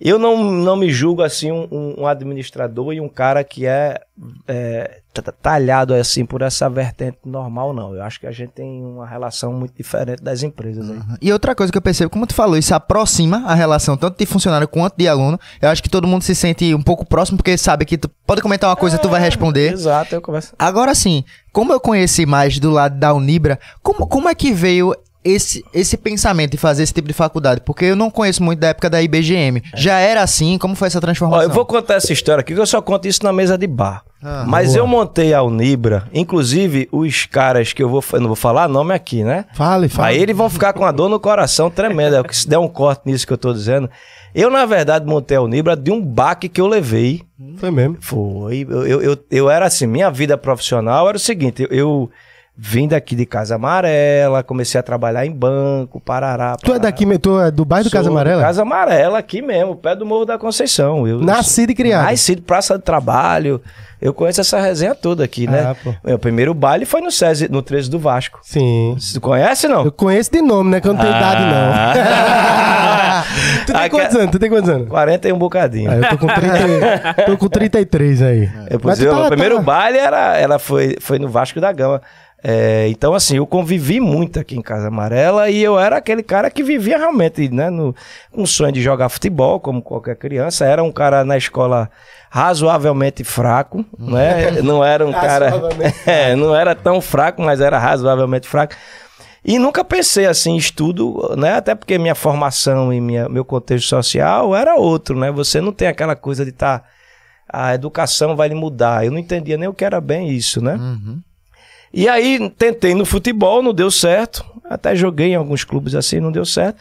Eu 0.00 0.18
não, 0.18 0.42
não 0.42 0.76
me 0.76 0.90
julgo 0.90 1.22
assim 1.22 1.50
um, 1.52 1.68
um- 1.98 2.06
administrador 2.06 2.92
e 2.92 3.00
um 3.00 3.08
cara 3.08 3.42
que 3.44 3.66
é, 3.66 4.00
é, 4.46 4.98
ta- 5.12 5.32
talhado 5.32 5.94
assim 5.94 6.26
por 6.26 6.42
essa 6.42 6.68
vertente 6.68 7.18
normal, 7.24 7.72
não. 7.72 7.94
Eu 7.94 8.02
acho 8.02 8.18
que 8.20 8.26
a 8.26 8.32
gente 8.32 8.50
tem 8.50 8.84
uma 8.84 9.06
relação 9.06 9.52
muito 9.52 9.74
diferente 9.76 10.22
das 10.22 10.42
empresas 10.42 10.90
aí. 10.90 10.98
E 11.22 11.32
outra 11.32 11.54
coisa 11.54 11.70
que 11.72 11.78
eu 11.78 11.82
percebo, 11.82 12.10
como 12.10 12.26
tu 12.26 12.34
falou, 12.34 12.56
isso 12.58 12.74
aproxima 12.74 13.44
a 13.46 13.54
relação 13.54 13.96
tanto 13.96 14.18
de 14.18 14.26
funcionário 14.26 14.66
quanto 14.68 14.96
de 14.96 15.06
aluno. 15.08 15.38
Eu 15.62 15.68
acho 15.70 15.82
que 15.82 15.88
todo 15.88 16.06
mundo 16.06 16.22
se 16.22 16.34
sente 16.34 16.74
um 16.74 16.82
pouco 16.82 17.06
próximo, 17.06 17.36
porque 17.38 17.56
sabe 17.56 17.84
que 17.84 17.96
tu 17.96 18.08
pode 18.26 18.42
comentar 18.42 18.68
uma 18.68 18.76
coisa 18.76 18.96
e 18.96 18.98
tu 19.00 19.08
vai 19.08 19.20
responder. 19.20 19.72
Exato, 19.72 20.14
eu 20.14 20.20
converso. 20.20 20.54
Agora 20.58 20.94
sim, 20.94 21.24
como 21.52 21.72
eu 21.72 21.80
conheci 21.80 22.26
mais 22.26 22.58
do 22.58 22.70
lado 22.70 22.98
da 22.98 23.14
Unibra, 23.14 23.58
como, 23.82 24.06
como 24.06 24.28
é 24.28 24.34
que 24.34 24.52
veio 24.52 24.94
esse, 25.24 25.64
esse 25.72 25.96
pensamento 25.96 26.50
de 26.52 26.56
fazer 26.58 26.82
esse 26.82 26.92
tipo 26.92 27.08
de 27.08 27.14
faculdade? 27.14 27.60
Porque 27.62 27.86
eu 27.86 27.96
não 27.96 28.10
conheço 28.10 28.42
muito 28.42 28.58
da 28.60 28.68
época 28.68 28.90
da 28.90 29.00
IBGM. 29.02 29.62
Já 29.74 29.98
era 29.98 30.22
assim? 30.22 30.58
Como 30.58 30.74
foi 30.74 30.88
essa 30.88 30.98
Ó, 30.98 31.00
transformação? 31.00 31.42
eu 31.44 31.50
vou 31.50 31.64
contar 31.64 31.94
essa 31.94 32.12
história 32.12 32.40
aqui, 32.42 32.54
que 32.54 32.60
eu 32.60 32.66
só 32.66 32.80
conto 32.82 33.08
isso 33.08 33.24
na 33.24 33.32
mesa 33.32 33.56
de 33.56 33.66
bar. 33.66 34.02
Ah, 34.22 34.44
Mas 34.46 34.68
boa. 34.68 34.78
eu 34.78 34.86
montei 34.86 35.34
a 35.34 35.42
Unibra, 35.42 36.08
inclusive 36.12 36.88
os 36.90 37.26
caras 37.26 37.72
que 37.72 37.82
eu 37.82 37.88
vou, 37.88 38.02
eu 38.12 38.20
não 38.20 38.28
vou 38.28 38.36
falar 38.36 38.68
nome 38.68 38.94
aqui, 38.94 39.22
né? 39.22 39.44
Fale, 39.54 39.88
fale. 39.88 40.08
Aí 40.16 40.22
eles 40.22 40.36
vão 40.36 40.48
ficar 40.48 40.72
com 40.72 40.84
a 40.84 40.90
dor 40.92 41.08
no 41.10 41.20
coração 41.20 41.70
tremenda. 41.70 42.22
que 42.24 42.34
Se 42.36 42.48
der 42.48 42.58
um 42.58 42.68
corte 42.68 43.02
nisso 43.06 43.26
que 43.26 43.32
eu 43.32 43.38
tô 43.38 43.52
dizendo. 43.52 43.88
Eu, 44.34 44.50
na 44.50 44.64
verdade, 44.66 45.06
montei 45.06 45.36
a 45.36 45.42
Unibra 45.42 45.76
de 45.76 45.90
um 45.92 46.02
baque 46.02 46.48
que 46.48 46.60
eu 46.60 46.66
levei. 46.66 47.22
Foi 47.58 47.70
mesmo. 47.70 47.98
Foi. 48.00 48.66
Eu, 48.68 48.86
eu, 48.86 49.02
eu, 49.02 49.18
eu 49.30 49.50
era 49.50 49.66
assim, 49.66 49.86
minha 49.86 50.10
vida 50.10 50.36
profissional 50.36 51.06
era 51.08 51.16
o 51.16 51.20
seguinte, 51.20 51.62
eu, 51.62 51.68
eu 51.70 52.10
vim 52.56 52.86
daqui 52.86 53.16
de 53.16 53.26
Casa 53.26 53.56
Amarela, 53.56 54.42
comecei 54.42 54.78
a 54.78 54.82
trabalhar 54.82 55.26
em 55.26 55.32
banco, 55.32 56.00
parará. 56.00 56.56
Tu 56.56 56.72
é 56.72 56.78
daqui, 56.78 57.04
tu 57.18 57.40
é 57.40 57.50
do 57.50 57.64
bairro 57.64 57.84
do 57.84 57.90
Casa 57.90 58.08
Amarela? 58.10 58.42
Casa 58.42 58.62
Amarela, 58.62 59.18
aqui 59.18 59.42
mesmo, 59.42 59.74
pé 59.74 59.96
do 59.96 60.06
Morro 60.06 60.24
da 60.24 60.38
Conceição. 60.38 61.06
Eu, 61.06 61.20
Nascido 61.20 61.70
e 61.70 61.74
criado. 61.74 62.04
Nascido, 62.04 62.42
Praça 62.42 62.78
do 62.78 62.82
Trabalho. 62.82 63.60
Eu 64.00 64.12
conheço 64.12 64.40
essa 64.40 64.60
resenha 64.60 64.94
toda 64.94 65.24
aqui, 65.24 65.46
né? 65.46 65.74
Ah. 65.86 65.94
Meu 66.04 66.18
primeiro 66.18 66.52
baile 66.52 66.84
foi 66.84 67.00
no 67.00 67.10
SESI, 67.10 67.50
no 67.50 67.62
13 67.62 67.88
do 67.90 67.98
Vasco. 67.98 68.38
Sim. 68.42 68.94
Você 68.98 69.18
conhece, 69.18 69.66
não? 69.66 69.84
Eu 69.84 69.90
conheço 69.92 70.30
de 70.30 70.42
nome, 70.42 70.70
né? 70.70 70.80
Que 70.80 70.86
eu 70.88 70.92
não 70.92 71.00
tenho 71.00 71.16
idade, 71.16 71.42
Ah. 71.42 73.24
não. 73.24 73.64
tu 73.66 73.72
tem 73.72 73.76
Ah, 73.82 73.88
quantos 73.88 74.08
que- 74.14 74.18
anos? 74.18 74.30
Tu 74.30 74.38
tem 74.38 74.50
quantos 74.50 74.68
anos? 74.68 74.88
40 74.88 75.28
e 75.28 75.32
um 75.32 75.38
bocadinho. 75.38 75.90
Ah, 75.90 75.94
eu 75.96 76.08
tô 76.10 76.18
com, 76.18 76.26
30, 76.26 77.14
tô 77.26 77.36
com 77.38 77.48
33 77.48 78.22
aí. 78.22 78.50
Mas 78.70 78.78
pois 78.82 78.98
tu 78.98 79.04
eu, 79.06 79.12
tá- 79.14 79.24
o 79.24 79.28
primeiro 79.28 79.56
tá- 79.56 79.62
baile 79.62 79.98
era, 79.98 80.36
ela 80.36 80.58
foi, 80.58 80.96
foi 81.00 81.18
no 81.18 81.28
Vasco 81.28 81.58
da 81.60 81.72
Gama. 81.72 82.02
É, 82.46 82.88
então, 82.88 83.14
assim, 83.14 83.38
eu 83.38 83.46
convivi 83.46 84.00
muito 84.00 84.38
aqui 84.38 84.54
em 84.54 84.60
Casa 84.60 84.88
Amarela 84.88 85.48
e 85.48 85.62
eu 85.62 85.78
era 85.80 85.96
aquele 85.96 86.22
cara 86.22 86.50
que 86.50 86.62
vivia 86.62 86.98
realmente, 86.98 87.48
né, 87.48 87.70
no, 87.70 87.94
com 88.30 88.42
o 88.42 88.46
sonho 88.46 88.70
de 88.70 88.82
jogar 88.82 89.08
futebol, 89.08 89.58
como 89.58 89.80
qualquer 89.80 90.14
criança. 90.16 90.66
Era 90.66 90.82
um 90.82 90.92
cara 90.92 91.24
na 91.24 91.38
escola 91.38 91.88
razoavelmente 92.28 93.24
fraco, 93.24 93.82
né? 93.98 94.60
Não 94.62 94.84
era 94.84 95.06
um 95.06 95.12
cara. 95.12 95.48
Razoavelmente 95.48 95.94
É, 96.04 96.36
não 96.36 96.54
era 96.54 96.74
tão 96.74 97.00
fraco, 97.00 97.40
mas 97.40 97.62
era 97.62 97.78
razoavelmente 97.78 98.46
fraco. 98.46 98.74
E 99.42 99.58
nunca 99.58 99.82
pensei 99.82 100.26
assim 100.26 100.52
em 100.52 100.56
estudo, 100.58 101.34
né? 101.38 101.54
Até 101.54 101.74
porque 101.74 101.98
minha 101.98 102.14
formação 102.14 102.92
e 102.92 103.00
minha, 103.00 103.26
meu 103.26 103.44
contexto 103.44 103.88
social 103.88 104.54
era 104.54 104.74
outro, 104.74 105.18
né? 105.18 105.30
Você 105.30 105.62
não 105.62 105.72
tem 105.72 105.88
aquela 105.88 106.14
coisa 106.14 106.44
de 106.44 106.50
estar. 106.50 106.84
a 107.48 107.74
educação 107.74 108.36
vai 108.36 108.48
lhe 108.48 108.54
mudar. 108.54 109.04
Eu 109.04 109.12
não 109.12 109.18
entendia 109.18 109.56
nem 109.56 109.68
o 109.68 109.74
que 109.74 109.84
era 109.84 110.00
bem 110.00 110.28
isso, 110.28 110.62
né? 110.62 110.74
Uhum. 110.74 111.20
E 111.94 112.08
aí 112.08 112.50
tentei 112.50 112.94
no 112.94 113.06
futebol, 113.06 113.62
não 113.62 113.72
deu 113.72 113.90
certo. 113.90 114.44
Até 114.68 114.96
joguei 114.96 115.28
em 115.28 115.34
alguns 115.36 115.62
clubes 115.62 115.94
assim, 115.94 116.18
não 116.18 116.32
deu 116.32 116.44
certo. 116.44 116.78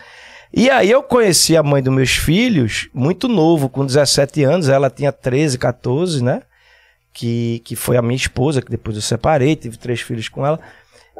E 0.52 0.70
aí 0.70 0.90
eu 0.90 1.04
conheci 1.04 1.56
a 1.56 1.64
mãe 1.64 1.82
dos 1.82 1.94
meus 1.94 2.12
filhos, 2.12 2.90
muito 2.94 3.28
novo, 3.28 3.70
com 3.70 3.86
17 3.86 4.44
anos, 4.44 4.70
ela 4.70 4.90
tinha 4.90 5.12
13, 5.12 5.58
14, 5.58 6.24
né? 6.24 6.42
que, 7.14 7.62
que 7.64 7.76
foi 7.76 7.96
a 7.96 8.02
minha 8.02 8.16
esposa, 8.16 8.62
que 8.62 8.72
depois 8.72 8.96
eu 8.96 9.02
separei, 9.02 9.56
tive 9.56 9.78
três 9.78 10.02
filhos 10.02 10.28
com 10.28 10.46
ela. 10.46 10.60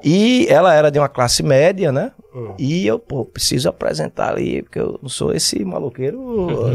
E 0.02 0.48
ela 0.50 0.74
era 0.74 0.90
de 0.90 0.98
uma 1.00 1.10
classe 1.10 1.44
média, 1.44 1.92
né? 1.92 2.12
Hum. 2.36 2.56
E 2.58 2.88
eu, 2.88 2.98
pô, 2.98 3.24
preciso 3.24 3.70
apresentar 3.70 4.30
ali, 4.30 4.64
porque 4.64 4.80
eu 4.80 5.00
não 5.02 5.08
sou 5.08 5.34
esse 5.34 5.64
maloqueiro 5.64 6.20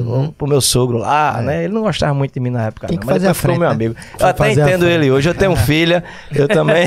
vamos 0.03 0.31
pro 0.31 0.47
meu 0.47 0.61
sogro 0.61 0.99
lá, 0.99 1.43
né? 1.43 1.65
Ele 1.65 1.73
não 1.75 1.83
gostava 1.83 2.15
muito 2.15 2.33
de 2.33 2.39
mim 2.39 2.51
na 2.51 2.67
época, 2.67 2.87
Tem 2.87 2.97
não, 2.97 3.01
que 3.01 3.07
mas 3.07 3.17
fazer 3.17 3.29
a 3.29 3.35
frente, 3.35 3.59
meu 3.59 3.69
né? 3.69 3.75
amigo. 3.75 3.95
Tem 3.95 4.05
Eu 4.21 4.27
até 4.27 4.53
entendo 4.53 4.87
ele 4.87 5.11
hoje, 5.11 5.29
eu 5.29 5.35
tenho 5.35 5.57
filha, 5.57 6.05
eu 6.33 6.47
também. 6.47 6.87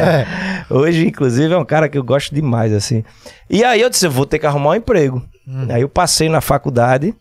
hoje, 0.70 1.06
inclusive, 1.06 1.52
é 1.52 1.58
um 1.58 1.64
cara 1.64 1.88
que 1.88 1.98
eu 1.98 2.04
gosto 2.04 2.34
demais, 2.34 2.72
assim. 2.72 3.04
E 3.50 3.62
aí 3.62 3.80
eu 3.80 3.90
disse, 3.90 4.06
eu 4.06 4.10
vou 4.10 4.24
ter 4.24 4.38
que 4.38 4.46
arrumar 4.46 4.70
um 4.70 4.76
emprego. 4.76 5.22
Aí 5.68 5.82
eu 5.82 5.88
passei 5.88 6.28
na 6.30 6.40
faculdade, 6.40 7.14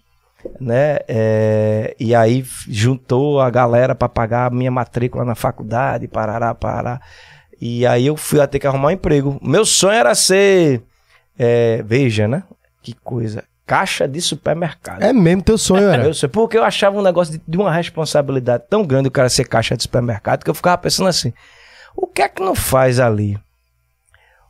né? 0.60 1.00
é, 1.08 1.96
e 2.00 2.16
aí 2.16 2.46
juntou 2.70 3.42
a 3.42 3.50
galera 3.50 3.94
para 3.94 4.08
pagar 4.08 4.46
a 4.46 4.50
minha 4.50 4.72
matrícula 4.72 5.26
na 5.26 5.36
faculdade, 5.36 6.08
parará, 6.08 6.56
parará. 6.56 7.02
E 7.60 7.86
aí 7.86 8.06
eu 8.06 8.16
fui 8.16 8.40
a 8.40 8.48
ter 8.48 8.60
que 8.60 8.68
arrumar 8.68 8.90
um 8.90 8.92
emprego. 8.92 9.40
Meu 9.42 9.66
sonho 9.66 9.94
era 9.94 10.14
ser, 10.14 10.82
é, 11.38 11.82
veja, 11.84 12.28
né? 12.28 12.44
Que 12.84 12.94
coisa, 12.94 13.44
caixa 13.66 14.08
de 14.08 14.22
supermercado. 14.22 15.02
É 15.02 15.12
mesmo 15.12 15.42
teu 15.42 15.58
sonho, 15.58 15.90
era. 15.90 16.06
Eu 16.06 16.14
sei, 16.14 16.30
porque 16.30 16.58
eu 16.58 16.64
achava 16.64 16.98
um 16.98 17.02
negócio 17.02 17.34
de, 17.34 17.42
de 17.46 17.58
uma 17.58 17.72
responsabilidade 17.72 18.64
tão 18.70 18.86
grande 18.86 19.08
o 19.10 19.12
cara 19.12 19.28
ser 19.28 19.46
caixa 19.46 19.76
de 19.76 19.84
supermercado 19.84 20.44
que 20.44 20.50
eu 20.50 20.56
ficava 20.56 20.78
pensando 20.78 21.10
assim: 21.10 21.34
o 21.96 22.06
que 22.06 22.22
é 22.22 22.30
que 22.30 22.42
não 22.42 22.54
faz 22.54 23.00
ali? 23.00 23.38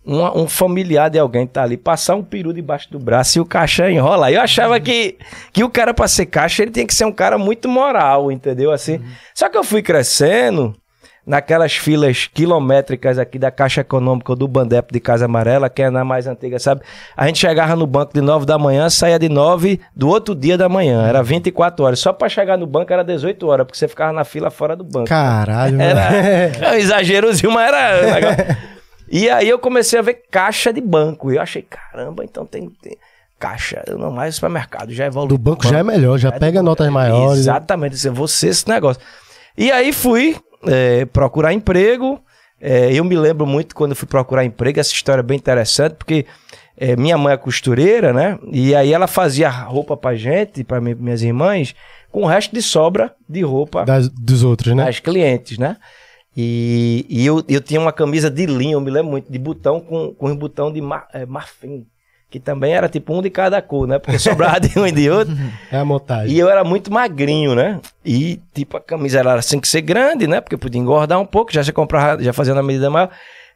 Um, 0.06 0.44
um 0.44 0.48
familiar 0.48 1.10
de 1.10 1.20
alguém 1.20 1.46
tá 1.46 1.64
ali, 1.64 1.76
passar 1.76 2.16
um 2.16 2.24
peru 2.24 2.54
debaixo 2.54 2.90
do 2.90 2.98
braço 2.98 3.38
e 3.38 3.42
o 3.42 3.46
caixa 3.46 3.92
enrola. 3.92 4.32
Eu 4.32 4.40
achava 4.40 4.80
que, 4.80 5.18
que 5.52 5.66
o 5.66 5.70
cara, 5.70 5.94
pra 5.94 6.08
ser 6.08 6.28
caixa, 6.28 6.62
ele 6.62 6.72
tinha 6.72 6.88
que 6.88 6.94
ser 6.94 7.04
um 7.04 7.12
cara 7.12 7.38
muito 7.38 7.68
moral, 7.68 8.32
entendeu? 8.32 8.72
Assim. 8.72 9.02
Só 9.36 9.50
que 9.50 9.58
eu 9.58 9.66
fui 9.66 9.82
crescendo 9.82 10.74
naquelas 11.27 11.74
filas 11.75 12.25
quilométricas 12.34 13.19
aqui 13.19 13.38
da 13.38 13.51
Caixa 13.51 13.81
Econômica 13.81 14.31
ou 14.31 14.36
do 14.36 14.48
Bandep 14.48 14.93
de 14.93 15.00
Casa 15.01 15.25
Amarela, 15.25 15.69
que 15.69 15.84
é 15.84 15.89
na 15.89 16.05
mais 16.05 16.25
antiga, 16.25 16.57
sabe? 16.57 16.81
A 17.17 17.27
gente 17.27 17.38
chegava 17.39 17.75
no 17.75 17.86
banco 17.86 18.13
de 18.13 18.22
9 18.22 18.46
da 18.46 18.57
manhã, 18.57 18.89
saía 18.89 19.19
de 19.19 19.27
9 19.27 19.81
do 19.93 20.07
outro 20.07 20.34
dia 20.34 20.57
da 20.57 20.69
manhã. 20.69 21.05
Era 21.05 21.22
24 21.22 21.86
horas. 21.86 22.00
Só 22.00 22.13
pra 22.13 22.29
chegar 22.29 22.57
no 22.57 22.65
banco 22.65 22.93
era 22.93 23.03
18 23.03 23.46
horas, 23.46 23.65
porque 23.65 23.77
você 23.77 23.89
ficava 23.89 24.13
na 24.13 24.24
fila 24.24 24.50
fora 24.50 24.74
do 24.74 24.86
banco. 24.86 25.07
Caralho, 25.07 25.79
Era 25.81 26.12
mano. 26.12 26.17
é 26.65 26.72
um 26.72 26.75
exagerozinho, 26.75 27.51
mas 27.51 27.67
era. 27.67 28.57
E 29.10 29.29
aí 29.29 29.48
eu 29.48 29.57
comecei 29.57 29.98
a 29.98 30.01
ver 30.01 30.24
caixa 30.29 30.74
de 30.74 30.81
banco. 30.81 31.31
E 31.31 31.38
eu 31.38 31.41
achei, 31.41 31.62
caramba, 31.62 32.25
então 32.25 32.46
tem, 32.46 32.69
tem 32.81 32.98
caixa. 33.39 33.81
Eu 33.88 33.98
não 33.98 34.12
mais 34.12 34.36
supermercado, 34.36 34.91
já 34.91 35.05
evolui. 35.05 35.29
Do 35.29 35.38
banco 35.38 35.65
já 35.65 35.79
é 35.79 35.84
melhor, 35.84 36.17
já 36.17 36.29
pega 36.29 36.62
notas 36.62 36.89
maiores. 36.89 37.36
né? 37.36 37.39
Exatamente, 37.39 38.05
é 38.05 38.12
você 38.12 38.50
esse 38.50 38.67
negócio. 38.67 39.01
E 39.57 39.72
aí 39.72 39.93
fui 39.93 40.36
é, 40.66 41.06
procurar 41.06 41.54
emprego. 41.54 42.20
É, 42.60 42.92
eu 42.92 43.04
me 43.04 43.16
lembro 43.16 43.46
muito 43.46 43.76
quando 43.76 43.96
fui 43.96 44.08
procurar 44.08 44.44
emprego, 44.44 44.80
essa 44.80 44.92
história 44.94 45.20
é 45.20 45.24
bem 45.24 45.38
interessante, 45.38 45.94
porque 45.94 46.26
é, 46.76 46.96
minha 46.96 47.18
mãe 47.18 47.34
é 47.34 47.38
costureira, 47.38 48.12
né? 48.12 48.40
E 48.52 48.74
aí 48.76 48.92
ela 48.94 49.06
fazia 49.08 49.50
roupa 49.50 49.96
pra 49.96 50.16
gente, 50.16 50.64
pra 50.64 50.82
mi- 50.82 50.96
minhas 50.96 51.22
irmãs, 51.22 51.76
com 52.12 52.24
o 52.24 52.26
resto 52.26 52.54
de 52.56 52.62
sobra 52.62 53.14
de 53.30 53.42
roupa 53.42 53.86
Das- 53.86 54.10
dos 54.10 54.44
outros, 54.44 54.74
né? 54.76 54.88
as 54.90 55.00
clientes, 55.00 55.58
né? 55.60 55.78
E, 56.36 57.06
e 57.10 57.26
eu, 57.26 57.44
eu 57.48 57.62
tinha 57.62 57.80
uma 57.80 57.92
camisa 57.92 58.30
de 58.30 58.46
linho, 58.46 58.74
eu 58.78 58.82
me 58.82 58.92
lembro 58.92 59.12
muito, 59.12 59.32
de 59.32 59.40
botão 59.40 59.80
com, 59.80 60.14
com 60.14 60.30
um 60.30 60.36
botão 60.36 60.72
de 60.72 60.80
mar, 60.82 61.08
é, 61.14 61.26
marfim, 61.26 61.86
que 62.29 62.39
também 62.39 62.74
era 62.74 62.89
tipo 62.89 63.13
um 63.18 63.22
de 63.22 63.29
cada 63.29 63.61
cor, 63.61 63.87
né? 63.87 64.00
Porque 64.00 64.20
sobrava 64.20 64.59
de 64.59 64.77
um 64.77 64.85
e 64.85 64.92
de 64.92 65.09
outro. 65.09 65.35
É 65.72 65.77
a 65.77 65.85
montagem. 65.85 66.35
E 66.35 66.40
eu 66.40 66.50
era 66.50 66.63
muito 66.63 66.92
magrinho, 66.92 67.55
né? 67.55 67.79
E 68.05 68.40
tipo, 68.53 68.77
a 68.77 68.81
camisa 68.81 69.20
era 69.20 69.35
assim 69.35 69.59
que 69.59 69.68
ser 69.68 69.81
grande, 69.81 70.27
né? 70.27 70.42
Porque 70.42 70.55
eu 70.55 70.59
podia 70.59 70.79
engordar 70.79 71.20
um 71.20 71.25
pouco, 71.25 71.53
já 71.53 71.63
se 71.63 71.72
comprava, 71.72 72.22
já 72.22 72.33
fazia 72.33 72.53
na 72.53 72.63
medida 72.63 72.90
maior. 72.90 73.09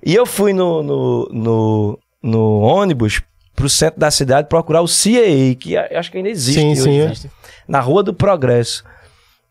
E 0.03 0.15
eu 0.15 0.25
fui 0.25 0.53
no, 0.53 0.81
no, 0.81 1.29
no, 1.31 1.99
no 2.23 2.59
ônibus 2.59 3.21
pro 3.55 3.69
centro 3.69 3.99
da 3.99 4.09
cidade 4.09 4.47
procurar 4.47 4.81
o 4.81 4.87
CAA, 4.87 5.55
que 5.59 5.77
acho 5.77 6.09
que 6.09 6.17
ainda 6.17 6.29
existe. 6.29 6.59
Sim, 6.59 6.71
hoje, 6.71 7.15
sim, 7.15 7.27
né? 7.27 7.33
Na 7.67 7.79
Rua 7.79 8.01
do 8.03 8.13
Progresso. 8.13 8.83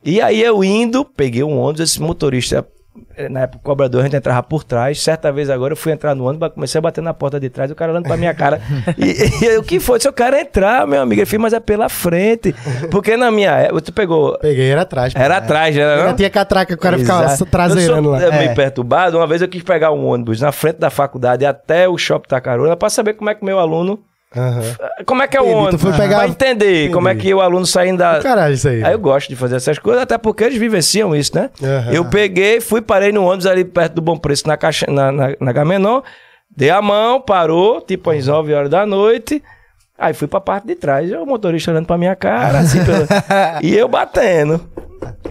E 0.04 0.20
aí 0.20 0.42
eu 0.42 0.64
indo, 0.64 1.04
peguei 1.04 1.42
um 1.42 1.58
ônibus, 1.58 1.80
esse 1.80 2.00
motorista, 2.00 2.66
na 3.30 3.40
época 3.40 3.58
o 3.58 3.62
cobrador, 3.62 4.00
a 4.00 4.04
gente 4.04 4.16
entrava 4.16 4.42
por 4.42 4.64
trás. 4.64 5.00
Certa 5.02 5.30
vez 5.30 5.48
agora 5.48 5.72
eu 5.72 5.76
fui 5.76 5.92
entrar 5.92 6.14
no 6.14 6.26
ônibus, 6.28 6.48
comecei 6.52 6.78
a 6.78 6.82
bater 6.82 7.00
na 7.00 7.14
porta 7.14 7.38
de 7.38 7.48
trás, 7.48 7.70
o 7.70 7.74
cara 7.74 7.92
olhando 7.92 8.04
pra 8.04 8.16
minha 8.16 8.34
cara. 8.34 8.60
e, 8.98 9.44
e 9.44 9.46
eu, 9.46 9.60
o 9.60 9.62
que 9.64 9.78
foi? 9.78 10.00
Se 10.00 10.08
eu 10.08 10.12
quero 10.12 10.36
entrar, 10.36 10.86
meu 10.86 11.00
amigo, 11.00 11.20
ele 11.20 11.26
fez, 11.26 11.40
mas 11.40 11.52
é 11.52 11.60
pela 11.60 11.88
frente. 11.88 12.54
Porque 12.90 13.16
na 13.16 13.30
minha 13.30 13.52
época, 13.52 13.80
tu 13.82 13.92
pegou. 13.92 14.36
Peguei, 14.38 14.70
era 14.70 14.82
atrás. 14.82 15.14
Era 15.14 15.36
atrás, 15.36 15.76
era 15.76 15.94
Ainda 15.94 16.06
não? 16.08 16.16
tinha 16.16 16.30
catraca, 16.30 16.74
o 16.74 16.78
cara 16.78 16.98
ficava 16.98 17.36
traseirando 17.46 18.08
eu 18.08 18.12
lá. 18.12 18.20
sou, 18.20 18.32
é, 18.32 18.34
É. 18.34 18.38
meio 18.38 18.54
perturbado. 18.54 19.16
Uma 19.16 19.26
vez 19.26 19.40
eu 19.42 19.48
quis 19.48 19.62
pegar 19.62 19.92
um 19.92 20.06
ônibus 20.06 20.40
na 20.40 20.52
frente 20.52 20.78
da 20.78 20.90
faculdade 20.90 21.46
até 21.46 21.88
o 21.88 21.96
Shopping 21.96 22.28
Tacarona 22.28 22.76
pra 22.76 22.90
saber 22.90 23.14
como 23.14 23.30
é 23.30 23.34
que 23.34 23.44
meu 23.44 23.58
aluno. 23.58 23.98
Aham. 24.36 24.62
Como 25.06 25.22
é 25.22 25.26
que 25.26 25.36
é 25.36 25.40
o 25.40 25.44
Entendi, 25.44 25.58
ônibus? 25.76 25.96
pegar- 25.96 26.16
Pra 26.18 26.28
entender 26.28 26.90
como 26.92 27.08
é 27.08 27.14
que 27.16 27.34
o 27.34 27.40
aluno 27.40 27.66
saindo 27.66 27.98
da. 27.98 28.20
Caralho, 28.20 28.54
isso 28.54 28.68
aí. 28.68 28.84
Aí 28.84 28.92
eu 28.92 28.98
gosto 28.98 29.28
de 29.28 29.34
fazer 29.36 29.56
essas 29.56 29.78
coisas, 29.78 30.02
até 30.02 30.16
porque 30.18 30.44
eles 30.44 30.56
vivenciam 30.58 31.14
isso, 31.16 31.34
né? 31.34 31.50
Aham. 31.62 31.92
Eu 31.92 32.04
peguei, 32.04 32.60
fui, 32.60 32.80
parei 32.80 33.10
no 33.10 33.24
ônibus 33.24 33.46
ali 33.46 33.64
perto 33.64 33.94
do 33.94 34.00
Bom 34.02 34.16
Preço, 34.16 34.46
na, 34.46 34.56
caixa, 34.56 34.86
na, 34.88 35.10
na, 35.10 35.28
na 35.40 35.52
Gamenon, 35.52 36.00
dei 36.56 36.70
a 36.70 36.80
mão, 36.80 37.20
parou, 37.20 37.80
tipo 37.80 38.08
às 38.10 38.26
9 38.26 38.54
horas 38.54 38.70
da 38.70 38.86
noite. 38.86 39.42
Aí 39.98 40.14
fui 40.14 40.26
pra 40.28 40.40
parte 40.40 40.66
de 40.66 40.76
trás, 40.76 41.10
o 41.12 41.26
motorista 41.26 41.70
olhando 41.72 41.86
pra 41.86 41.98
minha 41.98 42.14
cara, 42.16 42.60
assim, 42.60 42.78
pelo- 42.84 43.06
e 43.62 43.76
eu 43.76 43.88
batendo. 43.88 44.60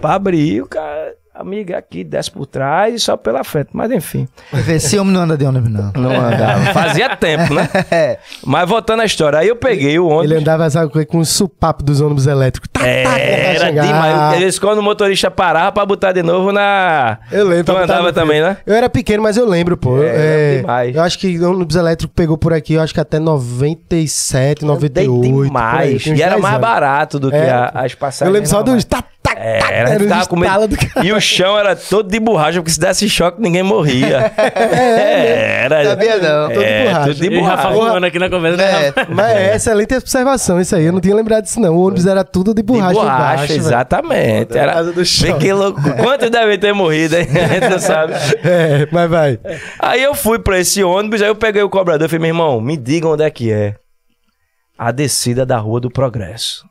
Pra 0.00 0.14
abrir, 0.14 0.60
o 0.62 0.66
cara, 0.68 1.14
amiga, 1.40 1.78
aqui, 1.78 2.04
desce 2.04 2.30
por 2.30 2.46
trás 2.46 2.94
e 2.94 2.98
só 3.00 3.16
pela 3.16 3.42
frente. 3.44 3.68
Mas 3.72 3.90
enfim, 3.90 4.28
Esse 4.68 4.98
homem 4.98 5.12
não 5.12 5.22
anda 5.22 5.36
de 5.36 5.44
ônibus, 5.44 5.70
não. 5.70 5.92
não 5.94 6.10
andava. 6.20 6.72
Fazia 6.72 7.16
tempo, 7.16 7.54
né? 7.54 7.68
É. 7.90 8.18
Mas 8.44 8.68
voltando 8.68 9.00
à 9.00 9.04
história, 9.04 9.38
aí 9.40 9.48
eu 9.48 9.56
peguei 9.56 9.98
o 9.98 10.06
ônibus. 10.06 10.30
Ele 10.30 10.40
andava, 10.40 10.68
sabe, 10.70 11.06
com- 11.06 11.18
o 11.18 11.24
supapo 11.24 11.82
dos 11.82 12.00
ônibus 12.00 12.26
elétricos. 12.26 12.68
Tá, 12.72 12.80
tá, 12.80 12.86
Era 12.86 13.58
pra 13.58 13.66
chegar. 13.66 13.86
demais. 13.86 14.40
Eles, 14.40 14.58
quando 14.58 14.78
o 14.78 14.82
motorista 14.82 15.30
parava 15.30 15.72
pra 15.72 15.84
botar 15.84 16.12
de 16.12 16.22
novo 16.22 16.52
na. 16.52 17.18
Eu 17.30 17.46
lembro. 17.46 17.64
Tu 17.64 17.76
andava 17.76 18.12
também, 18.12 18.40
né? 18.40 18.56
Eu 18.66 18.74
era 18.74 18.88
pequeno, 18.88 19.22
mas 19.22 19.36
eu 19.36 19.46
lembro, 19.48 19.76
pô. 19.76 20.02
É, 20.02 20.06
É, 20.06 20.52
era 20.54 20.60
demais. 20.60 20.94
eu 20.96 21.02
acho 21.02 21.18
que 21.18 21.38
o 21.38 21.50
ônibus 21.52 21.76
elétrico 21.76 22.12
pegou 22.14 22.38
por 22.38 22.52
aqui, 22.52 22.74
eu 22.74 22.80
acho 22.80 22.94
que 22.94 23.00
até 23.00 23.18
97, 23.18 24.64
98. 24.64 25.10
Andei 25.18 25.30
por 25.32 25.40
aí, 25.42 25.46
demais. 25.48 25.94
uns 26.06 26.18
e 26.18 26.22
era 26.22 26.30
10 26.32 26.42
mais 26.42 26.54
anos. 26.56 26.66
barato 26.68 27.18
do 27.18 27.30
que 27.30 27.36
É. 27.36 27.50
a- 27.50 27.72
as 27.74 27.94
passagens. 27.94 28.28
Eu 28.28 28.32
lembro 28.32 28.48
só 28.48 28.62
dos. 28.62 28.84
Tá, 28.84 29.02
tá, 29.22 29.32
É, 29.36 29.58
era 29.58 29.90
era, 29.90 30.26
com 30.26 30.36
medo. 30.36 30.76
E 31.02 31.12
o 31.12 31.20
chão 31.20 31.58
era 31.58 31.74
todo 31.76 32.08
de 32.08 32.18
borracha, 32.20 32.58
porque 32.60 32.70
se 32.70 32.80
desse 32.80 33.08
choque 33.08 33.40
ninguém 33.40 33.62
morria. 33.62 34.32
É, 34.40 35.64
era. 35.64 35.84
Sabia 35.84 36.16
não. 36.18 36.48
Todo 36.48 36.58
de 36.58 36.64
É, 36.64 36.84
borracha. 36.84 37.08
tudo 37.14 37.20
de 37.20 37.26
E 37.34 37.40
Rafa 37.40 37.68
borracha. 37.68 37.90
voando 37.90 38.06
aqui 38.06 38.18
na 38.18 38.30
conversa, 38.30 38.56
né, 38.56 38.86
É? 38.88 38.94
Mas 39.08 39.36
é 39.36 39.56
excelente 39.56 39.94
observação 39.94 40.60
isso 40.60 40.74
aí. 40.76 40.84
Eu 40.84 40.92
não 40.92 41.00
tinha 41.00 41.14
lembrado 41.14 41.44
disso, 41.44 41.60
não. 41.60 41.74
O 41.74 41.86
ônibus 41.86 42.06
era 42.06 42.24
tudo 42.24 42.52
de 42.54 42.60
De 42.60 42.66
borracha, 42.66 42.94
borracha, 42.94 43.34
embaixo, 43.44 43.52
exatamente. 43.54 44.46
Por 44.48 44.56
Era, 44.56 44.72
causa 44.74 44.92
do 44.92 45.04
chão. 45.04 45.38
Que 45.38 45.52
louco. 45.52 45.80
Quantos 46.02 46.30
devem 46.30 46.58
ter 46.58 46.72
morrido, 46.72 47.16
hein? 47.16 47.26
A 47.32 47.48
gente 47.54 47.68
não 47.68 47.78
sabe. 47.78 48.12
É, 48.44 48.86
mas 48.90 49.10
vai. 49.10 49.38
Aí 49.78 50.02
eu 50.02 50.14
fui 50.14 50.38
pra 50.38 50.58
esse 50.58 50.82
ônibus, 50.84 51.20
aí 51.22 51.28
eu 51.28 51.34
peguei 51.36 51.62
o 51.62 51.70
cobrador 51.70 52.06
e 52.06 52.08
falei, 52.08 52.20
meu 52.20 52.28
irmão, 52.30 52.60
me 52.60 52.76
diga 52.76 53.08
onde 53.08 53.22
é 53.24 53.30
que 53.30 53.50
é 53.52 53.74
a 54.78 54.90
descida 54.92 55.44
da 55.46 55.58
Rua 55.58 55.80
do 55.80 55.90
Progresso. 55.90 56.64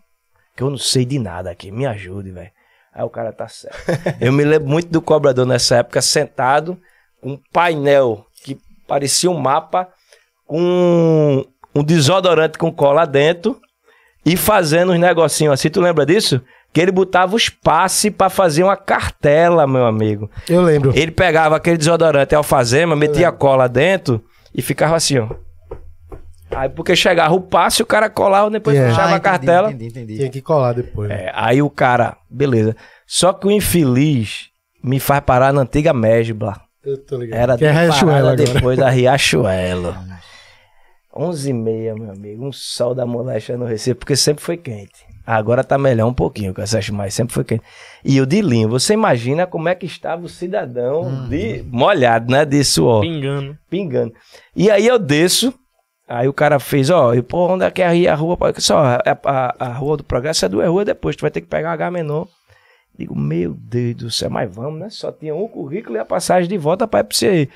Que 0.59 0.63
eu 0.63 0.69
não 0.69 0.77
sei 0.77 1.05
de 1.05 1.17
nada 1.17 1.49
aqui, 1.49 1.71
me 1.71 1.85
ajude, 1.85 2.31
velho. 2.31 2.51
Aí 2.93 3.01
o 3.01 3.09
cara 3.09 3.31
tá 3.31 3.47
certo. 3.47 3.77
Eu 4.19 4.33
me 4.33 4.43
lembro 4.43 4.67
muito 4.67 4.89
do 4.89 5.01
cobrador 5.01 5.45
nessa 5.45 5.77
época, 5.77 6.01
sentado, 6.01 6.77
com 7.21 7.31
um 7.31 7.39
painel 7.53 8.25
que 8.43 8.57
parecia 8.85 9.31
um 9.31 9.39
mapa, 9.39 9.87
com 10.45 11.45
um 11.73 11.81
desodorante 11.81 12.57
com 12.57 12.73
cola 12.73 13.05
dentro 13.05 13.57
e 14.25 14.35
fazendo 14.35 14.91
uns 14.91 14.99
negocinhos 14.99 15.53
assim. 15.53 15.69
Tu 15.69 15.79
lembra 15.79 16.05
disso? 16.05 16.41
Que 16.73 16.81
ele 16.81 16.91
botava 16.91 17.37
os 17.37 17.47
passes 17.47 18.11
pra 18.11 18.29
fazer 18.29 18.63
uma 18.63 18.75
cartela, 18.75 19.65
meu 19.65 19.85
amigo. 19.85 20.29
Eu 20.49 20.61
lembro. 20.61 20.91
Ele 20.93 21.11
pegava 21.11 21.55
aquele 21.55 21.77
desodorante 21.77 22.35
alfazema, 22.35 22.97
metia 22.97 23.31
cola 23.31 23.69
dentro 23.69 24.21
e 24.53 24.61
ficava 24.61 24.97
assim, 24.97 25.19
ó. 25.19 25.29
Aí 26.51 26.67
porque 26.69 26.95
chegava 26.95 27.33
o 27.33 27.41
passe, 27.41 27.81
o 27.83 27.85
cara 27.85 28.09
colava, 28.09 28.49
depois 28.49 28.75
Yeah. 28.75 28.93
fechava 28.95 29.11
Ah, 29.11 29.15
a 29.15 29.17
entendi, 29.17 29.29
cartela. 29.29 29.67
Entendi, 29.71 29.85
entendi. 29.87 30.15
Tinha 30.17 30.29
que 30.29 30.41
colar 30.41 30.73
depois. 30.73 31.09
É, 31.11 31.31
aí 31.35 31.61
o 31.61 31.69
cara, 31.69 32.17
beleza. 32.29 32.75
Só 33.05 33.31
que 33.33 33.47
o 33.47 33.51
infeliz 33.51 34.49
me 34.83 34.99
faz 34.99 35.21
parar 35.21 35.53
na 35.53 35.61
antiga 35.61 35.93
Mesbla. 35.93 36.59
Eu 36.83 36.97
tô 36.97 37.17
ligado. 37.17 37.39
Era 37.39 37.57
que 37.57 37.65
é 37.65 37.71
de 37.71 37.77
Riachuelo 37.77 38.35
depois 38.35 38.77
da 38.79 38.89
Riachuelo. 38.91 39.95
11 41.15 41.49
e 41.49 41.53
meia, 41.53 41.95
meu 41.95 42.11
amigo. 42.11 42.45
Um 42.47 42.51
sol 42.51 42.93
da 42.95 43.05
moléstia 43.05 43.57
no 43.57 43.65
Recife, 43.65 43.95
porque 43.95 44.15
sempre 44.15 44.43
foi 44.43 44.57
quente. 44.57 45.07
Agora 45.25 45.63
tá 45.63 45.77
melhor 45.77 46.07
um 46.07 46.13
pouquinho, 46.13 46.53
que 46.53 46.59
eu 46.61 46.63
acho 46.63 46.93
mais 46.93 47.13
sempre 47.13 47.33
foi 47.33 47.43
quente. 47.43 47.63
E 48.03 48.17
eu 48.17 48.25
de 48.25 48.41
linho, 48.41 48.69
você 48.69 48.93
imagina 48.93 49.45
como 49.45 49.69
é 49.69 49.75
que 49.75 49.85
estava 49.85 50.23
o 50.23 50.29
cidadão 50.29 51.27
de 51.27 51.63
molhado, 51.69 52.31
né, 52.31 52.45
de 52.45 52.63
suor 52.63 53.01
Pingando. 53.01 53.57
pingando. 53.69 54.13
E 54.55 54.71
aí 54.71 54.87
eu 54.87 54.97
desço, 54.97 55.53
aí 56.09 56.27
o 56.27 56.33
cara 56.33 56.59
fez, 56.59 56.89
ó, 56.89 57.13
e, 57.13 57.21
pô, 57.21 57.53
onde 57.53 57.63
é 57.63 57.71
que 57.71 57.81
é 57.81 57.87
aí 57.87 58.07
a 58.07 58.15
rua? 58.15 58.37
Eu 58.41 58.51
disse, 58.51 58.73
ó, 58.73 58.79
a, 58.79 59.01
a, 59.23 59.55
a 59.59 59.73
rua 59.73 59.97
do 59.97 60.03
progresso 60.03 60.45
é 60.45 60.49
duas 60.49 60.67
ruas 60.67 60.85
depois, 60.85 61.15
tu 61.15 61.21
vai 61.21 61.31
ter 61.31 61.41
que 61.41 61.47
pegar 61.47 61.73
H 61.73 61.91
menor 61.91 62.27
Digo, 62.99 63.17
meu 63.17 63.53
Deus 63.53 63.95
do 63.95 64.11
céu, 64.11 64.29
mas 64.29 64.53
vamos, 64.53 64.77
né? 64.77 64.89
Só 64.89 65.09
tinha 65.09 65.33
um 65.33 65.47
currículo 65.47 65.95
e 65.95 65.99
a 65.99 66.05
passagem 66.05 66.49
de 66.49 66.57
volta 66.57 66.85
para 66.85 66.99
IPCI. 66.99 67.49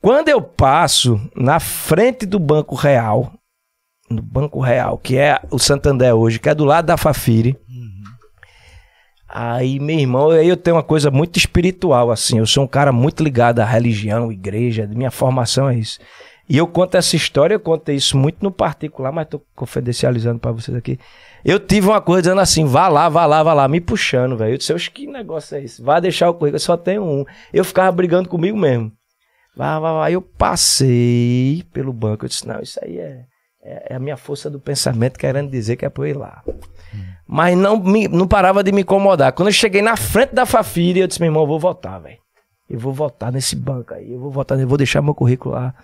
Quando 0.00 0.30
eu 0.30 0.40
passo 0.40 1.20
na 1.36 1.60
frente 1.60 2.24
do 2.24 2.38
Banco 2.38 2.74
Real, 2.74 3.30
no 4.08 4.22
Banco 4.22 4.58
Real, 4.58 4.96
que 4.96 5.18
é 5.18 5.38
o 5.50 5.58
Santander 5.58 6.14
hoje, 6.14 6.38
que 6.38 6.48
é 6.48 6.54
do 6.54 6.64
lado 6.64 6.86
da 6.86 6.96
Fafiri. 6.96 7.54
Aí, 9.28 9.78
meu 9.78 9.98
irmão, 9.98 10.30
aí 10.30 10.48
eu 10.48 10.56
tenho 10.56 10.76
uma 10.76 10.82
coisa 10.82 11.10
muito 11.10 11.36
espiritual, 11.36 12.10
assim. 12.10 12.38
Eu 12.38 12.46
sou 12.46 12.64
um 12.64 12.68
cara 12.68 12.92
muito 12.92 13.22
ligado 13.22 13.60
à 13.60 13.64
religião, 13.66 14.32
igreja, 14.32 14.86
minha 14.86 15.10
formação 15.10 15.68
é 15.68 15.74
isso. 15.74 15.98
E 16.48 16.56
eu 16.56 16.66
conto 16.66 16.96
essa 16.96 17.16
história, 17.16 17.54
eu 17.54 17.60
conto 17.60 17.90
isso 17.90 18.16
muito 18.16 18.38
no 18.40 18.52
particular, 18.52 19.10
mas 19.10 19.26
tô 19.28 19.40
confidencializando 19.54 20.38
pra 20.38 20.52
vocês 20.52 20.76
aqui. 20.76 20.98
Eu 21.44 21.58
tive 21.58 21.88
uma 21.88 22.00
coisa 22.00 22.22
dizendo 22.22 22.40
assim, 22.40 22.64
vá 22.64 22.86
lá, 22.88 23.08
vá 23.08 23.26
lá, 23.26 23.42
vá 23.42 23.52
lá, 23.52 23.66
me 23.68 23.80
puxando, 23.80 24.36
velho. 24.36 24.54
Eu 24.54 24.58
disse, 24.58 24.72
"Oxe, 24.72 24.90
que 24.90 25.06
negócio 25.06 25.56
é 25.56 25.64
esse? 25.64 25.82
Vá 25.82 25.98
deixar 25.98 26.30
o 26.30 26.34
currículo, 26.34 26.56
eu 26.56 26.60
só 26.60 26.76
tenho 26.76 27.04
um. 27.04 27.24
Eu 27.52 27.64
ficava 27.64 27.90
brigando 27.90 28.28
comigo 28.28 28.56
mesmo. 28.56 28.92
Vá, 29.56 29.78
vá, 29.80 29.92
vá. 29.92 30.10
Eu 30.10 30.22
passei 30.80 31.64
pelo 31.72 31.92
banco, 31.92 32.24
eu 32.24 32.28
disse, 32.28 32.46
não, 32.46 32.60
isso 32.60 32.78
aí 32.82 32.98
é, 32.98 33.24
é, 33.62 33.86
é 33.92 33.96
a 33.96 33.98
minha 33.98 34.16
força 34.16 34.48
do 34.50 34.60
pensamento 34.60 35.18
querendo 35.18 35.50
dizer 35.50 35.76
que 35.76 35.84
é 35.84 35.88
pra 35.88 36.04
eu 36.04 36.08
ir 36.08 36.16
lá. 36.16 36.42
Mas 37.26 37.56
não, 37.58 37.76
me- 37.82 38.06
não 38.08 38.28
parava 38.28 38.62
de 38.62 38.70
me 38.70 38.82
incomodar. 38.82 39.32
Quando 39.32 39.48
eu 39.48 39.52
cheguei 39.52 39.82
na 39.82 39.96
frente 39.96 40.32
da 40.34 40.46
Fafiri, 40.46 41.00
eu 41.00 41.06
disse, 41.08 41.20
meu 41.20 41.28
irmão, 41.28 41.42
eu 41.42 41.46
vou 41.48 41.58
votar, 41.58 42.00
velho. 42.00 42.18
Eu 42.70 42.78
vou 42.78 42.92
votar 42.92 43.32
nesse 43.32 43.56
banco 43.56 43.94
aí, 43.94 44.12
eu 44.12 44.18
vou 44.20 44.30
votar, 44.30 44.58
eu 44.60 44.66
vou 44.68 44.78
deixar 44.78 45.00
meu 45.02 45.14
currículo 45.14 45.54
lá. 45.54 45.74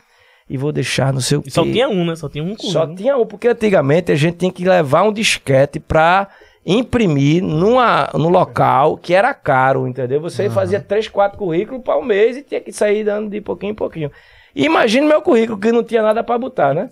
E 0.48 0.56
vou 0.56 0.72
deixar 0.72 1.12
no 1.12 1.20
seu 1.20 1.42
só 1.48 1.62
tinha 1.62 1.88
um, 1.88 2.04
né? 2.04 2.16
Só 2.16 2.28
tinha 2.28 2.44
um 2.44 2.56
só 2.58 2.80
currículo. 2.80 2.96
tinha 2.96 3.16
um, 3.16 3.26
porque 3.26 3.48
antigamente 3.48 4.12
a 4.12 4.16
gente 4.16 4.38
tinha 4.38 4.52
que 4.52 4.64
levar 4.64 5.02
um 5.02 5.12
disquete 5.12 5.80
pra 5.80 6.28
imprimir 6.64 7.42
numa, 7.42 8.08
no 8.14 8.28
local 8.28 8.96
que 8.96 9.14
era 9.14 9.34
caro, 9.34 9.86
entendeu? 9.86 10.20
Você 10.20 10.48
fazia 10.48 10.80
três, 10.80 11.08
quatro 11.08 11.38
currículos 11.38 11.82
para 11.82 11.98
um 11.98 12.04
mês 12.04 12.36
e 12.36 12.42
tinha 12.42 12.60
que 12.60 12.72
sair 12.72 13.04
dando 13.04 13.28
de 13.30 13.40
pouquinho 13.40 13.72
em 13.72 13.74
pouquinho. 13.74 14.10
Imagina 14.54 15.06
meu 15.06 15.22
currículo 15.22 15.58
que 15.58 15.72
não 15.72 15.82
tinha 15.82 16.02
nada 16.02 16.22
pra 16.22 16.36
botar, 16.36 16.74
né? 16.74 16.88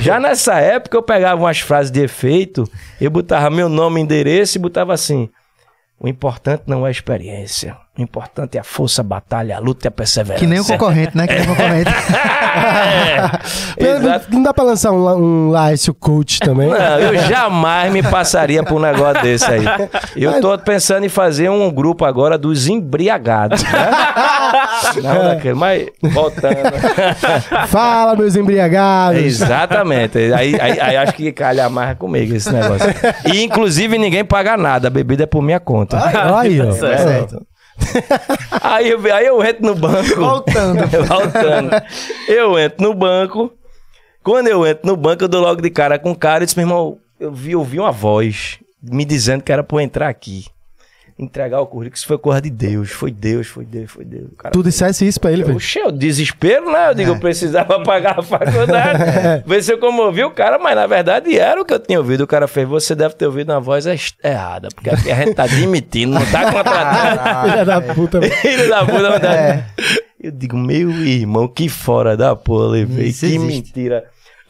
Já 0.00 0.18
nessa 0.18 0.58
época 0.58 0.96
eu 0.96 1.02
pegava 1.02 1.40
umas 1.42 1.60
frases 1.60 1.90
de 1.92 2.00
efeito, 2.00 2.64
eu 3.00 3.10
botava 3.10 3.50
meu 3.50 3.68
nome, 3.68 4.00
endereço 4.00 4.56
e 4.56 4.60
botava 4.60 4.94
assim: 4.94 5.28
o 6.02 6.08
importante 6.08 6.64
não 6.66 6.84
é 6.84 6.88
a 6.88 6.90
experiência, 6.90 7.76
o 7.96 8.02
importante 8.02 8.58
é 8.58 8.60
a 8.60 8.64
força, 8.64 9.02
a 9.02 9.04
batalha, 9.04 9.56
a 9.56 9.60
luta 9.60 9.86
e 9.86 9.88
a 9.88 9.90
perseverança. 9.92 10.44
Que 10.44 10.50
nem 10.50 10.58
o 10.58 10.64
concorrente, 10.64 11.16
né? 11.16 11.28
Que 11.28 11.34
nem 11.34 11.42
o 11.44 11.46
concorrente. 11.46 11.90
É, 13.78 13.86
exato. 13.96 14.26
Não 14.30 14.42
dá 14.42 14.52
pra 14.52 14.62
lançar 14.62 14.92
um, 14.92 15.46
um 15.46 15.50
Laércio 15.50 15.94
Coach 15.94 16.38
também? 16.40 16.68
Não, 16.68 16.98
eu 16.98 17.16
jamais 17.26 17.90
me 17.90 18.02
passaria 18.02 18.62
por 18.62 18.74
um 18.74 18.78
negócio 18.78 19.22
desse 19.22 19.46
aí. 19.50 19.64
Eu 20.14 20.38
tô 20.38 20.58
pensando 20.58 21.06
em 21.06 21.08
fazer 21.08 21.48
um 21.48 21.70
grupo 21.70 22.04
agora 22.04 22.36
dos 22.36 22.66
embriagados, 22.66 23.62
né? 23.62 23.70
Não 25.02 25.24
daquele, 25.24 25.54
mas 25.54 25.88
voltando. 26.02 26.56
Fala, 27.68 28.16
meus 28.16 28.36
embriagados. 28.36 29.20
Exatamente. 29.20 30.18
Aí, 30.32 30.58
aí, 30.60 30.80
aí 30.80 30.96
acho 30.96 31.12
que 31.14 31.32
calha 31.32 31.68
mais 31.68 31.96
comigo 31.96 32.34
esse 32.34 32.52
negócio. 32.52 32.88
E 33.32 33.42
inclusive 33.42 33.98
ninguém 33.98 34.24
paga 34.24 34.56
nada, 34.56 34.88
a 34.88 34.90
bebida 34.90 35.24
é 35.24 35.26
por 35.26 35.42
minha 35.42 35.60
conta. 35.60 35.98
Aí, 36.38 36.60
ó. 36.60 36.72
certo. 36.72 37.46
Aí 38.60 38.90
eu, 38.90 39.14
aí 39.14 39.26
eu 39.26 39.42
entro 39.42 39.66
no 39.66 39.74
banco. 39.74 40.16
Voltando. 40.16 40.86
Voltando. 41.06 41.70
Eu 42.28 42.58
entro 42.58 42.82
no 42.86 42.94
banco. 42.94 43.52
Quando 44.22 44.48
eu 44.48 44.66
entro 44.66 44.86
no 44.86 44.96
banco, 44.96 45.24
eu 45.24 45.28
dou 45.28 45.40
logo 45.40 45.60
de 45.60 45.70
cara 45.70 45.98
com 45.98 46.12
o 46.12 46.16
cara 46.16 46.44
e 46.44 46.46
disse, 46.46 46.56
meu 46.56 46.66
irmão, 46.66 46.98
eu 47.18 47.32
vi, 47.32 47.52
eu 47.52 47.64
vi 47.64 47.80
uma 47.80 47.90
voz 47.90 48.58
me 48.82 49.04
dizendo 49.04 49.42
que 49.42 49.52
era 49.52 49.62
pra 49.62 49.76
eu 49.76 49.80
entrar 49.80 50.08
aqui. 50.08 50.46
Entregar 51.22 51.60
o 51.60 51.66
currículo. 51.66 51.96
Isso 51.96 52.06
foi 52.06 52.18
coisa 52.18 52.40
de 52.40 52.50
Deus. 52.50 52.90
Foi 52.90 53.10
Deus, 53.10 53.46
foi 53.46 53.64
Deus, 53.64 53.90
foi 53.90 54.04
Deus. 54.04 54.28
Cara 54.38 54.52
Tu 54.52 54.62
dissesse 54.62 55.06
isso 55.06 55.20
pra 55.20 55.30
ele, 55.32 55.44
velho. 55.44 55.56
Oxe, 55.56 55.78
o 55.80 55.92
desespero, 55.92 56.70
né? 56.72 56.90
Eu 56.90 56.94
digo, 56.94 57.10
eu 57.12 57.18
precisava 57.18 57.80
pagar 57.84 58.18
a 58.18 58.22
faculdade. 58.22 59.44
Ver 59.46 59.62
se 59.62 59.72
eu 59.72 59.78
comovi 59.78 60.24
o 60.24 60.30
cara, 60.30 60.58
mas 60.58 60.74
na 60.74 60.86
verdade 60.86 61.38
era 61.38 61.60
o 61.60 61.64
que 61.64 61.72
eu 61.74 61.78
tinha 61.78 61.98
ouvido. 61.98 62.22
O 62.22 62.26
cara 62.26 62.48
fez, 62.48 62.66
você 62.68 62.94
deve 62.94 63.14
ter 63.14 63.26
ouvido 63.26 63.50
uma 63.52 63.60
voz 63.60 63.86
errada, 64.22 64.68
porque 64.74 64.90
aqui 64.90 65.10
a 65.10 65.14
gente 65.16 65.34
tá 65.34 65.46
demitindo, 65.46 66.14
não 66.14 66.26
tá 66.26 66.50
contratando. 66.52 67.50
Filha 67.50 67.64
da 67.64 67.80
puta. 67.80 68.22
Filho 68.22 68.68
da 68.68 68.84
puta, 68.84 69.20
tá- 69.20 69.66
Eu 70.20 70.30
digo, 70.30 70.56
meu 70.56 70.90
irmão, 70.90 71.48
que 71.48 71.68
fora 71.68 72.16
da 72.16 72.34
porra, 72.36 72.68
levei. 72.68 73.04
Que 73.04 73.10
existe. 73.10 73.38
mentira. 73.38 74.04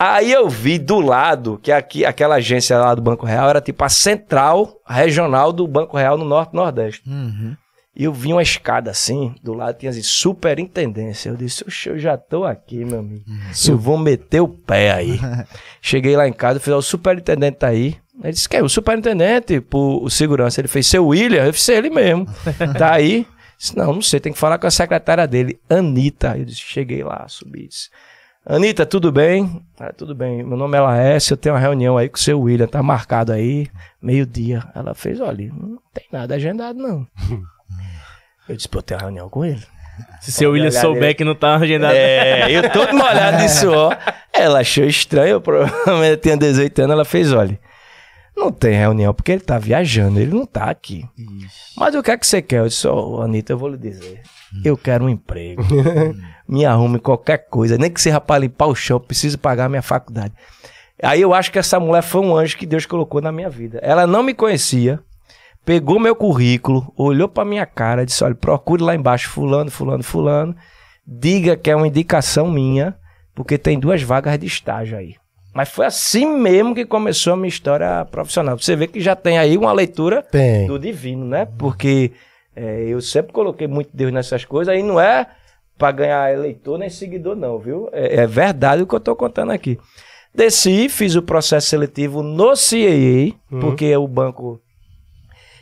Aí 0.05 0.33
eu 0.33 0.49
vi 0.49 0.81
do 0.81 0.99
lado 0.99 1.61
que 1.63 1.71
aqui, 1.71 2.05
aquela 2.05 2.35
agência 2.35 2.77
lá 2.77 2.93
do 2.93 3.01
Banco 3.01 3.25
Real 3.25 3.49
era 3.49 3.61
tipo 3.61 3.85
a 3.85 3.89
central 3.89 4.81
regional 4.85 5.53
do 5.53 5.65
Banco 5.69 5.97
Real 5.97 6.19
no 6.19 6.25
Norte 6.25 6.51
e 6.53 6.57
Nordeste. 6.57 7.09
Uhum. 7.09 7.57
E 7.95 8.03
eu 8.03 8.13
vi 8.13 8.33
uma 8.33 8.43
escada 8.43 8.91
assim, 8.91 9.33
do 9.45 9.55
lado 9.55 9.79
tinha 9.79 9.91
assim, 9.91 10.03
superintendência. 10.03 11.29
Eu 11.29 11.37
disse, 11.37 11.63
Oxe, 11.63 11.89
eu 11.89 12.01
já 12.01 12.17
tô 12.17 12.43
aqui, 12.45 12.85
meu 12.85 12.99
amigo. 12.99 13.25
Eu 13.69 13.79
vou 13.79 13.97
meter 13.97 14.41
o 14.41 14.49
pé 14.49 14.91
aí. 14.91 15.21
Cheguei 15.81 16.17
lá 16.17 16.27
em 16.27 16.33
casa, 16.33 16.61
ó, 16.75 16.79
o 16.79 16.83
superintendente 16.83 17.59
tá 17.59 17.69
aí. 17.69 17.97
Ele 18.25 18.33
disse, 18.33 18.49
que 18.49 18.57
é 18.57 18.63
o 18.63 18.69
superintendente, 18.69 19.61
por 19.61 20.03
o 20.03 20.11
segurança. 20.11 20.61
Ele 20.61 20.67
fez, 20.67 20.89
seu 20.89 21.07
William? 21.07 21.45
Eu 21.45 21.53
fiz, 21.53 21.69
ele 21.69 21.91
mesmo. 21.91 22.27
tá 22.77 22.95
aí? 22.95 23.25
Disse, 23.57 23.77
não, 23.77 23.93
não 23.93 24.03
sei, 24.03 24.19
tem 24.19 24.33
que 24.33 24.39
falar 24.39 24.59
com 24.59 24.67
a 24.67 24.71
secretária 24.71 25.29
dele, 25.29 25.61
Anitta. 25.71 26.37
Eu 26.37 26.45
disse, 26.45 26.61
cheguei 26.61 27.05
lá, 27.05 27.25
subi. 27.29 27.69
Disse, 27.69 27.89
Anitta, 28.45 28.85
tudo 28.85 29.13
bem? 29.13 29.63
Ah, 29.79 29.93
tudo 29.93 30.17
bem, 30.17 30.43
meu 30.43 30.57
nome 30.57 30.77
é 30.77 30.81
Laércio, 30.81 31.35
eu 31.35 31.37
tenho 31.37 31.55
uma 31.55 31.61
reunião 31.61 31.97
aí 31.97 32.09
com 32.09 32.17
o 32.17 32.21
seu 32.21 32.41
William, 32.41 32.67
tá 32.67 32.83
marcado 32.83 33.33
aí, 33.33 33.69
meio-dia. 34.03 34.65
Ela 34.75 34.95
fez, 34.95 35.21
olha, 35.21 35.49
não 35.53 35.79
tem 35.95 36.07
nada 36.11 36.35
agendado, 36.35 36.79
não. 36.79 37.07
Eu 38.49 38.57
disse, 38.57 38.69
pô, 38.69 38.81
eu 38.81 38.83
tenho 38.83 38.99
uma 38.99 39.07
reunião 39.07 39.29
com 39.31 39.45
ele. 39.45 39.63
Se 40.21 40.33
seu 40.33 40.51
William 40.51 40.71
souber 40.73 41.17
que 41.17 41.23
não 41.23 41.35
tá 41.35 41.55
agendado. 41.55 41.95
É, 41.95 42.51
eu 42.51 42.69
todo 42.71 42.93
molhado 42.93 43.37
de 43.37 43.49
suor. 43.49 43.97
Ela 44.33 44.61
achou 44.61 44.85
estranho, 44.85 45.35
eu 45.35 45.41
provavelmente 45.41 46.23
tinha 46.23 46.37
18 46.37 46.83
anos, 46.83 46.93
ela 46.93 47.05
fez, 47.05 47.33
olha, 47.33 47.59
não 48.37 48.51
tem 48.51 48.75
reunião, 48.75 49.15
porque 49.15 49.31
ele 49.31 49.41
tá 49.41 49.59
viajando, 49.59 50.19
ele 50.19 50.35
não 50.35 50.45
tá 50.45 50.65
aqui. 50.65 51.09
Mas 51.77 51.95
o 51.95 52.03
que 52.03 52.11
é 52.11 52.19
que 52.19 52.27
você 52.27 52.43
quer? 52.43 52.59
Eu 52.59 52.67
disse, 52.69 52.87
ó, 52.89 53.23
Anitta, 53.23 53.53
eu 53.53 53.59
vou 53.59 53.69
lhe 53.69 53.79
dizer. 53.79 54.23
Eu 54.65 54.77
quero 54.77 55.05
um 55.05 55.09
emprego. 55.09 55.63
Me 56.49 56.65
arrume 56.65 56.99
qualquer 56.99 57.49
coisa, 57.49 57.79
nem 57.79 57.91
que 57.91 58.01
seja 58.01 58.21
pra 58.21 58.39
limpar 58.39 58.67
o 58.67 58.75
chão, 58.75 59.01
preciso 59.01 59.39
pagar 59.39 59.67
a 59.67 59.69
minha 59.69 59.83
faculdade. 59.83 60.35
Aí 61.03 61.21
eu 61.21 61.33
acho 61.33 61.51
que 61.51 61.59
essa 61.59 61.81
mulher 61.81 62.03
foi 62.03 62.21
um 62.21 62.37
anjo 62.37 62.57
que 62.57 62.67
Deus 62.67 62.87
colocou 62.87 63.21
na 63.21 63.33
minha 63.33 63.49
vida. 63.49 63.79
Ela 63.83 64.07
não 64.07 64.23
me 64.23 64.35
conhecia, 64.35 65.01
pegou 65.65 65.99
meu 65.99 66.15
currículo, 66.15 66.93
olhou 66.97 67.29
pra 67.29 67.45
minha 67.45 67.67
cara, 67.67 68.05
disse: 68.05 68.23
olha, 68.23 68.35
procure 68.35 68.83
lá 68.83 68.95
embaixo, 68.95 69.29
fulano, 69.31 69.71
fulano, 69.71 70.03
fulano. 70.03 70.55
Diga 71.07 71.57
que 71.57 71.71
é 71.71 71.77
uma 71.77 71.89
indicação 71.89 72.51
minha, 72.51 72.95
porque 73.35 73.59
tem 73.59 73.79
duas 73.79 74.03
vagas 74.03 74.39
de 74.39 74.47
estágio 74.47 74.97
aí. 74.97 75.17
Mas 75.55 75.69
foi 75.69 75.85
assim 75.85 76.27
mesmo 76.27 76.75
que 76.75 76.87
começou 76.87 77.35
a 77.35 77.37
minha 77.37 77.49
história 77.49 78.05
profissional. 78.07 78.57
Você 78.57 78.75
vê 78.75 78.87
que 78.87 79.01
já 79.01 79.15
tem 79.15 79.39
aí 79.39 79.59
uma 79.59 79.73
leitura 79.73 80.23
Tem. 80.23 80.67
do 80.67 80.79
divino, 80.79 81.27
né? 81.27 81.47
Porque 81.59 82.13
é, 82.55 82.85
eu 82.87 83.01
sempre 83.01 83.33
coloquei 83.33 83.67
muito 83.67 83.91
Deus 83.93 84.13
nessas 84.13 84.45
coisas, 84.45 84.75
aí 84.75 84.83
não 84.83 85.01
é 85.01 85.27
pra 85.79 85.91
ganhar 85.91 86.33
eleitor 86.33 86.79
nem 86.79 86.91
seguidor, 86.91 87.35
não, 87.35 87.59
viu? 87.59 87.89
É, 87.93 88.23
é 88.23 88.27
verdade 88.27 88.83
o 88.83 88.87
que 88.87 88.95
eu 88.95 89.01
tô 89.01 89.17
contando 89.17 89.53
aqui. 89.53 89.79
Desci, 90.35 90.89
fiz 90.89 91.15
o 91.15 91.23
processo 91.23 91.69
seletivo 91.69 92.23
no 92.23 92.53
CAA, 92.55 93.35
porque 93.61 93.95
o 93.97 94.09
banco. 94.09 94.61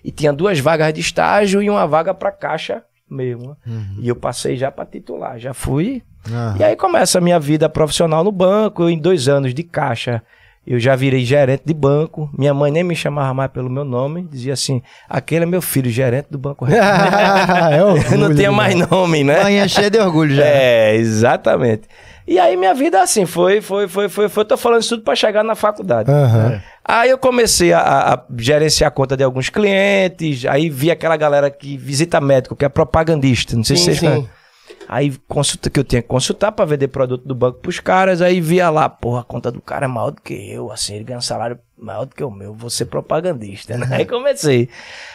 E 0.04 0.10
tinha 0.12 0.32
duas 0.32 0.58
vagas 0.60 0.92
de 0.94 1.00
estágio 1.00 1.62
e 1.62 1.68
uma 1.68 1.86
vaga 1.86 2.14
para 2.14 2.30
caixa 2.30 2.84
mesmo. 3.10 3.56
né? 3.66 3.86
E 4.00 4.08
eu 4.08 4.16
passei 4.16 4.56
já 4.56 4.70
para 4.70 4.86
titular, 4.86 5.38
já 5.38 5.52
fui. 5.52 6.02
Ah. 6.32 6.54
E 6.58 6.64
aí 6.64 6.76
começa 6.76 7.18
a 7.18 7.20
minha 7.20 7.40
vida 7.40 7.68
profissional 7.68 8.22
no 8.22 8.30
banco. 8.30 8.88
Em 8.88 8.98
dois 8.98 9.28
anos 9.28 9.52
de 9.52 9.62
caixa, 9.62 10.22
eu 10.66 10.78
já 10.78 10.94
virei 10.94 11.24
gerente 11.24 11.62
de 11.64 11.72
banco. 11.72 12.30
Minha 12.36 12.52
mãe 12.52 12.70
nem 12.70 12.84
me 12.84 12.94
chamava 12.94 13.32
mais 13.32 13.50
pelo 13.50 13.70
meu 13.70 13.84
nome. 13.84 14.26
Dizia 14.30 14.52
assim: 14.52 14.82
aquele 15.08 15.44
é 15.44 15.46
meu 15.46 15.62
filho, 15.62 15.90
gerente 15.90 16.26
do 16.30 16.38
Banco 16.38 16.64
Real. 16.64 16.84
é 17.72 17.82
orgulho, 17.82 18.18
não 18.18 18.34
tinha 18.34 18.52
mais 18.52 18.74
nome, 18.74 19.24
né? 19.24 19.42
Manhã 19.42 19.66
cheia 19.66 19.90
de 19.90 19.98
orgulho 19.98 20.34
já. 20.34 20.44
É, 20.44 20.94
exatamente. 20.96 21.82
E 22.28 22.38
aí 22.38 22.56
minha 22.56 22.74
vida 22.74 23.02
assim 23.02 23.26
foi, 23.26 23.60
foi, 23.60 23.88
foi, 23.88 24.08
foi, 24.08 24.28
foi. 24.28 24.44
Tô 24.44 24.56
falando 24.56 24.82
isso 24.82 24.90
tudo 24.90 25.02
para 25.02 25.16
chegar 25.16 25.42
na 25.42 25.54
faculdade. 25.54 26.10
Aham. 26.10 26.60
Aí 26.84 27.10
eu 27.10 27.18
comecei 27.18 27.72
a, 27.72 27.80
a 27.80 28.24
gerenciar 28.38 28.88
a 28.88 28.90
conta 28.90 29.16
de 29.16 29.24
alguns 29.24 29.48
clientes, 29.48 30.44
aí 30.46 30.68
vi 30.68 30.90
aquela 30.90 31.16
galera 31.16 31.50
que 31.50 31.76
visita 31.76 32.20
médico, 32.20 32.56
que 32.56 32.64
é 32.64 32.68
propagandista, 32.68 33.56
não 33.56 33.62
sei 33.64 33.76
se 33.76 33.82
Sim, 33.82 33.84
vocês 33.86 33.98
sim. 33.98 34.06
conhecem. 34.06 34.39
Aí 34.88 35.16
consulta 35.28 35.70
que 35.70 35.78
eu 35.78 35.84
tinha 35.84 36.02
que 36.02 36.08
consultar 36.08 36.50
para 36.52 36.64
vender 36.64 36.88
produto 36.88 37.26
do 37.26 37.34
banco 37.34 37.58
pros 37.60 37.78
caras, 37.78 38.20
aí 38.20 38.40
via 38.40 38.68
lá, 38.70 38.88
porra, 38.88 39.20
a 39.20 39.24
conta 39.24 39.50
do 39.52 39.60
cara 39.60 39.84
é 39.84 39.88
maior 39.88 40.10
do 40.10 40.20
que 40.20 40.34
eu, 40.52 40.70
assim, 40.72 40.94
ele 40.96 41.04
ganha 41.04 41.18
um 41.18 41.22
salário 41.22 41.58
maior 41.78 42.04
do 42.06 42.14
que 42.14 42.24
o 42.24 42.30
meu, 42.30 42.52
vou 42.52 42.68
ser 42.70 42.86
propagandista, 42.86 43.76
né? 43.78 43.86
Aí 43.92 44.04
comecei. 44.04 44.68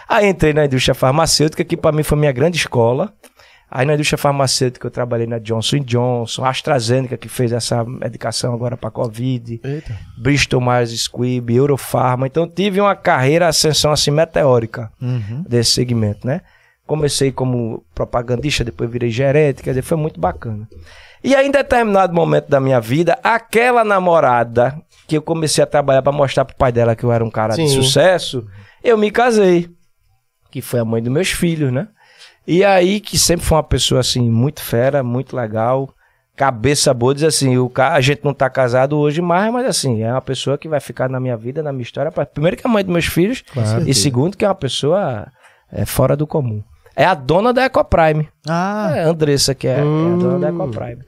Aí 0.08 0.28
entrei 0.28 0.54
na 0.54 0.66
indústria 0.66 0.96
farmacêutica, 0.96 1.64
que 1.64 1.76
para 1.76 1.92
mim 1.92 2.04
foi 2.04 2.18
minha 2.18 2.32
grande 2.32 2.58
escola. 2.58 3.14
Aí 3.70 3.86
na 3.86 3.96
indústria 3.96 4.18
farmacêutica 4.18 4.88
eu 4.88 4.92
trabalhei 4.92 5.28
na 5.28 5.40
Johnson 5.40 5.80
Johnson, 5.80 6.46
AstraZeneca 6.46 7.18
que 7.18 7.28
fez 7.28 7.52
essa 7.52 7.84
medicação 7.84 8.54
agora 8.54 8.78
para 8.78 8.92
Covid, 8.92 9.60
Eita. 9.64 10.00
Bristol 10.18 10.62
Myers 10.62 10.92
Squibb, 10.92 11.54
Eurofarma. 11.54 12.28
Então 12.28 12.48
tive 12.48 12.80
uma 12.80 12.96
carreira 12.96 13.48
ascensão 13.48 13.92
assim 13.92 14.12
meteórica 14.12 14.90
Uhum. 15.02 15.44
desse 15.50 15.72
segmento, 15.72 16.26
né? 16.26 16.42
Comecei 16.86 17.32
como 17.32 17.84
propagandista, 17.96 18.64
depois 18.64 18.90
virei 18.90 19.10
gerente, 19.10 19.64
quer 19.64 19.72
dizer, 19.72 19.82
foi 19.82 19.98
muito 19.98 20.20
bacana. 20.20 20.68
E 21.24 21.36
aí, 21.36 21.48
em 21.48 21.52
determinado 21.52 22.14
momento 22.14 22.48
da 22.50 22.60
minha 22.60 22.80
vida, 22.80 23.18
aquela 23.24 23.84
namorada 23.84 24.80
que 25.08 25.18
eu 25.18 25.22
comecei 25.22 25.64
a 25.64 25.68
trabalhar 25.68 26.02
para 26.04 26.12
mostrar 26.12 26.46
pro 26.46 26.56
pai 26.56 26.72
dela 26.72 26.96
que 26.96 27.04
eu 27.04 27.12
era 27.12 27.24
um 27.26 27.32
cara 27.32 27.56
de 27.56 27.68
Sim. 27.68 27.82
sucesso, 27.82 28.46
eu 28.84 28.98
me 28.98 29.10
casei. 29.10 29.68
Que 30.52 30.62
foi 30.62 30.80
a 30.80 30.86
mãe 30.86 31.02
dos 31.02 31.12
meus 31.12 31.30
filhos, 31.32 31.72
né? 31.74 31.88
E 32.48 32.64
aí, 32.64 33.00
que 33.00 33.18
sempre 33.18 33.44
foi 33.46 33.58
uma 33.58 33.64
pessoa 33.64 34.02
assim, 34.02 34.30
muito 34.30 34.62
fera, 34.62 35.02
muito 35.04 35.36
legal, 35.36 35.90
cabeça 36.36 36.94
boa, 36.94 37.14
diz 37.16 37.24
assim: 37.24 37.58
o 37.58 37.68
cara, 37.68 37.96
a 37.96 38.02
gente 38.02 38.24
não 38.24 38.34
tá 38.34 38.48
casado 38.48 38.98
hoje 39.00 39.20
mais, 39.22 39.52
mas 39.52 39.66
assim, 39.66 40.04
é 40.04 40.12
uma 40.12 40.22
pessoa 40.22 40.56
que 40.58 40.68
vai 40.70 40.80
ficar 40.80 41.10
na 41.10 41.20
minha 41.20 41.36
vida, 41.36 41.64
na 41.64 41.72
minha 41.74 41.82
história. 41.84 42.12
pra- 42.12 42.26
Primeiro, 42.28 42.56
que 42.56 42.66
é 42.66 42.70
a 42.70 42.72
mãe 42.72 42.84
dos 42.84 42.94
meus 42.94 43.06
filhos, 43.08 43.42
Claro. 43.52 43.90
e 43.90 43.94
segundo, 43.96 44.38
que 44.38 44.46
é 44.46 44.48
uma 44.48 44.54
pessoa 44.56 45.28
é, 45.72 45.84
fora 45.86 46.16
do 46.16 46.28
comum. 46.28 46.64
É 46.96 47.06
a 47.06 47.14
dona 47.14 47.52
da 47.54 47.66
Ecoprime. 47.66 48.30
Ah, 48.48 48.92
É 48.96 49.04
a 49.04 49.10
Andressa, 49.10 49.54
que 49.54 49.68
é, 49.68 49.72
é 49.78 49.80
a 49.82 49.84
dona 49.84 50.40
da 50.40 50.50
Ecoprime. 50.50 51.04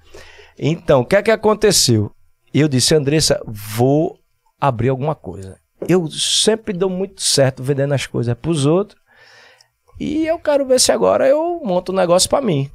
Então, 0.60 1.02
o 1.02 1.06
que 1.06 1.15
é 1.15 1.21
que 1.21 1.32
aconteceu? 1.32 2.12
Eu 2.54 2.67
disse, 2.67 2.95
Andressa, 2.95 3.39
vou 3.45 4.17
abrir 4.60 4.89
alguma 4.89 5.15
coisa. 5.15 5.58
Eu 5.88 6.08
sempre 6.10 6.73
dou 6.73 6.89
muito 6.89 7.21
certo 7.21 7.62
vendendo 7.62 7.93
as 7.93 8.06
coisas 8.08 8.34
pros 8.36 8.65
outros. 8.65 9.00
E 10.00 10.26
eu 10.28 10.38
quero 10.38 10.65
ver 10.65 10.80
se 10.80 10.91
agora 10.91 11.28
eu 11.28 11.60
monto 11.63 11.91
um 11.91 11.95
negócio 11.95 12.30
pra 12.30 12.41
mim. 12.41 12.69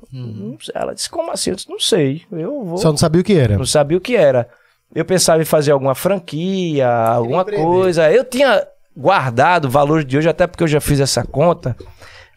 Sei. 0.60 0.72
Ela 0.74 0.94
disse, 0.94 1.08
como 1.10 1.30
assim? 1.30 1.50
Eu 1.50 1.56
disse, 1.56 1.68
não 1.68 1.78
sei. 1.78 2.22
Eu 2.32 2.64
vou. 2.64 2.78
Só 2.78 2.90
não 2.90 2.96
sabia 2.96 3.20
o 3.20 3.24
que 3.24 3.34
era. 3.34 3.56
Não 3.58 3.66
sabia 3.66 3.98
o 3.98 4.00
que 4.00 4.16
era. 4.16 4.48
Eu 4.94 5.04
pensava 5.04 5.40
em 5.40 5.44
fazer 5.44 5.72
alguma 5.72 5.94
franquia, 5.94 6.88
alguma 6.88 7.44
coisa. 7.44 8.10
Eu 8.12 8.24
tinha 8.24 8.66
guardado 8.96 9.66
o 9.66 9.70
valor 9.70 10.04
de 10.04 10.18
hoje, 10.18 10.28
até 10.28 10.46
porque 10.46 10.62
eu 10.64 10.68
já 10.68 10.80
fiz 10.80 11.00
essa 11.00 11.24
conta, 11.24 11.76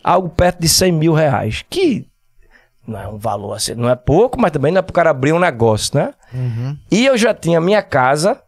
algo 0.06 0.30
perto 0.30 0.60
de 0.62 0.70
100 0.70 0.92
mil 0.92 1.14
reais. 1.14 1.66
Que 1.68 2.08
não 2.88 3.00
é 3.00 3.08
um 3.08 3.18
valor 3.18 3.54
assim, 3.54 3.74
não 3.74 3.90
é 3.90 3.96
pouco, 3.96 4.40
mas 4.40 4.52
também 4.52 4.72
não 4.72 4.78
é 4.80 4.82
pro 4.84 4.94
cara 4.94 5.10
abrir 5.10 5.34
um 5.34 5.40
negócio, 5.40 5.98
né? 5.98 6.14
E 6.92 7.04
eu 7.04 7.18
já 7.18 7.34
tinha 7.34 7.60
minha 7.60 7.82
casa, 7.82 8.40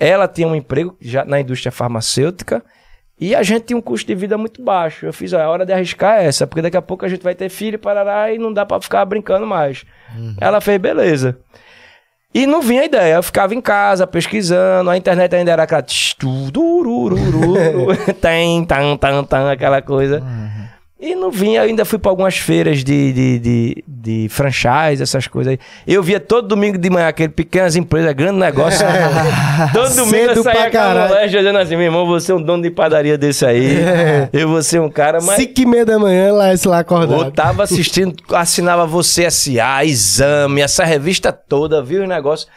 ela 0.00 0.26
tinha 0.26 0.48
um 0.48 0.54
emprego 0.54 0.96
já 1.00 1.24
na 1.24 1.38
indústria 1.38 1.70
farmacêutica. 1.70 2.64
E 3.20 3.32
a 3.34 3.42
gente 3.44 3.66
tinha 3.66 3.76
um 3.76 3.82
custo 3.82 4.08
de 4.08 4.14
vida 4.14 4.36
muito 4.36 4.60
baixo. 4.62 5.06
Eu 5.06 5.12
fiz, 5.12 5.32
ó, 5.32 5.40
a 5.40 5.48
hora 5.48 5.64
de 5.64 5.72
arriscar 5.72 6.18
é 6.18 6.26
essa, 6.26 6.46
porque 6.46 6.62
daqui 6.62 6.76
a 6.76 6.82
pouco 6.82 7.04
a 7.04 7.08
gente 7.08 7.22
vai 7.22 7.34
ter 7.34 7.48
filho, 7.48 7.78
parará, 7.78 8.32
e 8.32 8.38
não 8.38 8.52
dá 8.52 8.66
pra 8.66 8.80
ficar 8.80 9.04
brincando 9.04 9.46
mais. 9.46 9.84
Ela 10.40 10.60
fez, 10.60 10.78
beleza. 10.80 11.38
E 12.34 12.46
não 12.48 12.60
vinha 12.60 12.84
ideia, 12.84 13.14
eu 13.14 13.22
ficava 13.22 13.54
em 13.54 13.60
casa 13.60 14.08
pesquisando, 14.08 14.90
a 14.90 14.96
internet 14.96 15.32
ainda 15.36 15.52
era 15.52 15.62
aquela. 15.62 15.84
tem, 18.20 18.64
tan, 18.64 18.96
tan, 18.96 19.22
tan, 19.22 19.52
aquela 19.52 19.80
coisa. 19.80 20.20
E 21.04 21.14
não 21.14 21.30
vinha, 21.30 21.60
eu 21.60 21.64
ainda 21.64 21.84
fui 21.84 21.98
pra 21.98 22.10
algumas 22.10 22.38
feiras 22.38 22.82
de, 22.82 23.12
de, 23.12 23.38
de, 23.38 23.84
de 23.86 24.28
franchise, 24.30 25.02
essas 25.02 25.26
coisas 25.26 25.50
aí. 25.50 25.58
Eu 25.86 26.02
via 26.02 26.18
todo 26.18 26.48
domingo 26.48 26.78
de 26.78 26.88
manhã 26.88 27.08
aquele 27.08 27.28
pequenas 27.28 27.76
empresas, 27.76 28.10
grande 28.14 28.38
negócio. 28.38 28.86
todo 29.70 29.94
domingo 29.94 30.28
Cedo 30.28 30.38
eu 30.38 30.42
saía 30.42 30.62
com 30.62 30.66
a 30.66 30.70
caralho. 30.70 31.14
moléstia 31.14 31.40
dizendo 31.40 31.58
assim, 31.58 31.76
meu 31.76 31.84
irmão, 31.84 32.06
você 32.06 32.32
é 32.32 32.34
um 32.34 32.40
dono 32.40 32.62
de 32.62 32.70
padaria 32.70 33.18
desse 33.18 33.44
aí. 33.44 33.76
Eu 34.32 34.48
vou 34.48 34.62
ser 34.62 34.80
um 34.80 34.88
cara, 34.88 35.18
mas. 35.20 35.36
Cinco 35.36 35.60
e 35.60 35.66
meia 35.66 35.84
da 35.84 35.98
manhã, 35.98 36.32
lá, 36.32 36.54
esse 36.54 36.66
lá 36.66 36.78
Eu 36.78 36.80
acordado. 36.80 37.32
tava 37.32 37.64
assistindo, 37.64 38.14
assinava 38.32 38.86
Você 38.86 39.24
S.A., 39.24 39.84
Exame, 39.84 40.62
essa 40.62 40.86
revista 40.86 41.30
toda, 41.30 41.82
viu 41.82 42.02
o 42.02 42.06
negócio. 42.06 42.48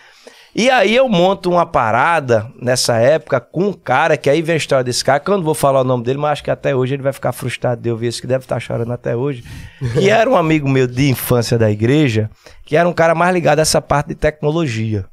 E 0.58 0.72
aí 0.72 0.96
eu 0.96 1.08
monto 1.08 1.52
uma 1.52 1.68
parada 1.68 2.52
nessa 2.60 2.98
época 2.98 3.40
com 3.40 3.68
um 3.68 3.74
cara, 3.74 4.18
que 4.18 4.28
aí 4.28 4.42
vem 4.42 4.56
a 4.56 4.58
história 4.58 4.84
desse 4.84 5.06
cara, 5.06 5.20
que 5.20 5.30
eu 5.30 5.38
não 5.38 5.44
vou 5.44 5.54
falar 5.54 5.82
o 5.82 5.84
nome 5.84 6.04
dele, 6.04 6.18
mas 6.18 6.32
acho 6.32 6.44
que 6.44 6.50
até 6.50 6.76
hoje 6.76 6.96
ele 6.96 7.04
vai 7.04 7.14
ficar 7.14 7.32
frustrado 7.32 7.80
de 7.80 7.90
eu 7.90 7.96
ver 7.96 8.08
isso, 8.08 8.20
que 8.20 8.26
deve 8.26 8.44
estar 8.44 8.60
chorando 8.60 8.92
até 8.92 9.16
hoje. 9.16 9.44
Que 9.94 10.10
era 10.10 10.28
um 10.28 10.36
amigo 10.36 10.68
meu 10.68 10.88
de 10.88 11.12
infância 11.12 11.60
da 11.60 11.70
igreja, 11.70 12.28
que 12.66 12.76
era 12.76 12.90
um 12.90 12.94
cara 12.94 13.14
mais 13.14 13.32
ligado 13.36 13.60
a 13.60 13.62
essa 13.62 13.80
parte 13.80 14.08
de 14.08 14.16
tecnologia. 14.16 15.06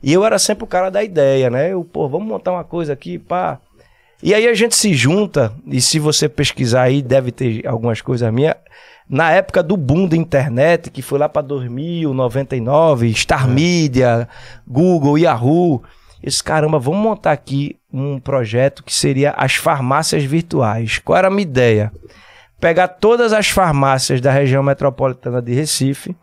E 0.00 0.12
eu 0.12 0.24
era 0.24 0.38
sempre 0.38 0.62
o 0.62 0.68
cara 0.68 0.88
da 0.88 1.02
ideia, 1.02 1.50
né? 1.50 1.72
Eu, 1.72 1.82
pô, 1.82 2.08
vamos 2.08 2.28
montar 2.28 2.52
uma 2.52 2.62
coisa 2.62 2.92
aqui, 2.92 3.18
pá. 3.18 3.58
E 4.22 4.32
aí 4.32 4.46
a 4.46 4.54
gente 4.54 4.76
se 4.76 4.94
junta, 4.94 5.52
e 5.66 5.80
se 5.80 5.98
você 5.98 6.28
pesquisar 6.28 6.82
aí, 6.82 7.02
deve 7.02 7.32
ter 7.32 7.66
algumas 7.66 8.00
coisas 8.00 8.32
minhas. 8.32 8.54
Na 9.08 9.30
época 9.30 9.62
do 9.62 9.76
boom 9.76 10.08
da 10.08 10.16
internet, 10.16 10.90
que 10.90 11.00
foi 11.00 11.18
lá 11.18 11.28
para 11.28 11.42
2000, 11.42 12.12
99, 12.12 13.14
Star 13.14 13.48
Media, 13.48 14.28
Google, 14.66 15.16
Yahoo. 15.18 15.82
Esse 16.22 16.42
caramba, 16.42 16.78
vamos 16.78 17.00
montar 17.00 17.32
aqui 17.32 17.78
um 17.92 18.18
projeto 18.18 18.82
que 18.82 18.92
seria 18.92 19.30
as 19.32 19.54
farmácias 19.54 20.24
virtuais. 20.24 20.98
Qual 20.98 21.16
era 21.16 21.28
a 21.28 21.30
minha 21.30 21.42
ideia? 21.42 21.92
Pegar 22.60 22.88
todas 22.88 23.32
as 23.32 23.48
farmácias 23.48 24.20
da 24.20 24.32
região 24.32 24.62
metropolitana 24.62 25.40
de 25.40 25.54
Recife, 25.54 26.16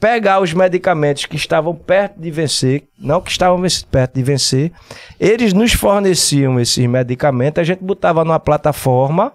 pegar 0.00 0.40
os 0.40 0.52
medicamentos 0.52 1.26
que 1.26 1.36
estavam 1.36 1.74
perto 1.74 2.18
de 2.20 2.30
vencer, 2.30 2.84
não 2.98 3.20
que 3.20 3.30
estavam 3.30 3.60
perto 3.90 4.14
de 4.14 4.22
vencer, 4.22 4.72
eles 5.18 5.52
nos 5.52 5.72
forneciam 5.72 6.58
esses 6.58 6.86
medicamentos, 6.86 7.60
a 7.60 7.64
gente 7.64 7.82
botava 7.82 8.24
numa 8.24 8.40
plataforma 8.40 9.32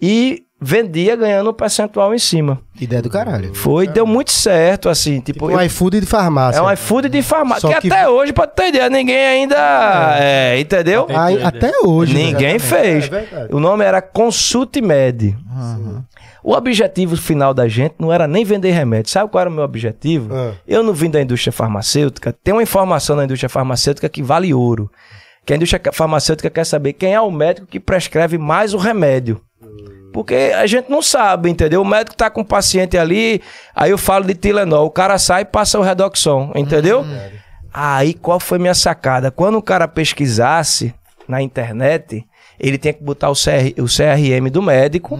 e 0.00 0.44
vendia 0.64 1.16
ganhando 1.16 1.50
um 1.50 1.52
percentual 1.52 2.14
em 2.14 2.18
cima. 2.18 2.60
ideia 2.80 3.02
do 3.02 3.10
caralho. 3.10 3.54
Foi, 3.54 3.86
deu 3.86 4.06
muito 4.06 4.30
certo, 4.32 4.88
assim, 4.88 5.20
tipo, 5.20 5.46
Tipo 5.46 5.50
eu- 5.50 5.56
um 5.58 5.60
iFood 5.62 6.00
de 6.00 6.06
farmácia. 6.06 6.58
é 6.58 6.62
um 6.62 6.70
iFood 6.72 7.08
de 7.08 7.22
farmácia, 7.22 7.68
que, 7.74 7.80
que- 7.88 7.92
até 7.92 8.08
hoje, 8.08 8.32
pra 8.32 8.46
ter 8.46 8.68
ideia, 8.68 8.88
ninguém 8.90 9.16
ainda, 9.26 10.16
é, 10.18 10.58
entendeu? 10.58 11.06
Ai, 11.10 11.42
até 11.42 11.70
hoje. 11.84 12.14
Ninguém 12.14 12.58
fez. 12.58 13.10
É 13.12 13.48
o 13.50 13.60
nome 13.60 13.84
era 13.84 14.00
Consultimed. 14.02 15.36
O 16.44 16.54
objetivo 16.54 17.16
final 17.16 17.54
da 17.54 17.68
gente 17.68 17.94
não 18.00 18.12
era 18.12 18.26
nem 18.26 18.44
vender 18.44 18.72
remédio. 18.72 19.10
Sabe 19.12 19.30
qual 19.30 19.42
era 19.42 19.50
o 19.50 19.52
meu 19.52 19.62
objetivo? 19.62 20.34
Ah. 20.34 20.52
Eu 20.66 20.82
não 20.82 20.92
vim 20.92 21.08
da 21.08 21.20
indústria 21.22 21.52
farmacêutica. 21.52 22.32
Tem 22.42 22.52
uma 22.52 22.62
informação 22.62 23.14
na 23.14 23.24
indústria 23.24 23.48
farmacêutica 23.48 24.08
que 24.08 24.22
vale 24.22 24.52
ouro. 24.52 24.90
Que 25.46 25.52
a 25.52 25.56
indústria 25.56 25.80
farmacêutica 25.92 26.50
quer 26.50 26.64
saber 26.66 26.94
quem 26.94 27.14
é 27.14 27.20
o 27.20 27.30
médico 27.30 27.66
que 27.66 27.78
prescreve 27.78 28.38
mais 28.38 28.74
o 28.74 28.78
remédio. 28.78 29.40
Porque 30.12 30.52
a 30.54 30.66
gente 30.66 30.90
não 30.90 31.00
sabe, 31.00 31.48
entendeu? 31.50 31.80
O 31.82 31.84
médico 31.84 32.16
tá 32.16 32.28
com 32.28 32.42
um 32.42 32.44
paciente 32.44 32.98
ali, 32.98 33.40
aí 33.74 33.90
eu 33.90 33.98
falo 33.98 34.24
de 34.24 34.34
Tilenol, 34.34 34.86
o 34.86 34.90
cara 34.90 35.18
sai 35.18 35.42
e 35.42 35.44
passa 35.44 35.78
o 35.78 35.82
Redoxon, 35.82 36.52
entendeu? 36.54 37.04
Aí 37.72 38.12
qual 38.14 38.38
foi 38.38 38.58
minha 38.58 38.74
sacada? 38.74 39.30
Quando 39.30 39.56
o 39.56 39.62
cara 39.62 39.88
pesquisasse 39.88 40.94
na 41.26 41.40
internet, 41.40 42.24
ele 42.60 42.76
tinha 42.76 42.92
que 42.92 43.02
botar 43.02 43.30
o, 43.30 43.34
CR, 43.34 43.80
o 43.80 43.86
CRM 43.86 44.50
do 44.50 44.60
médico 44.60 45.16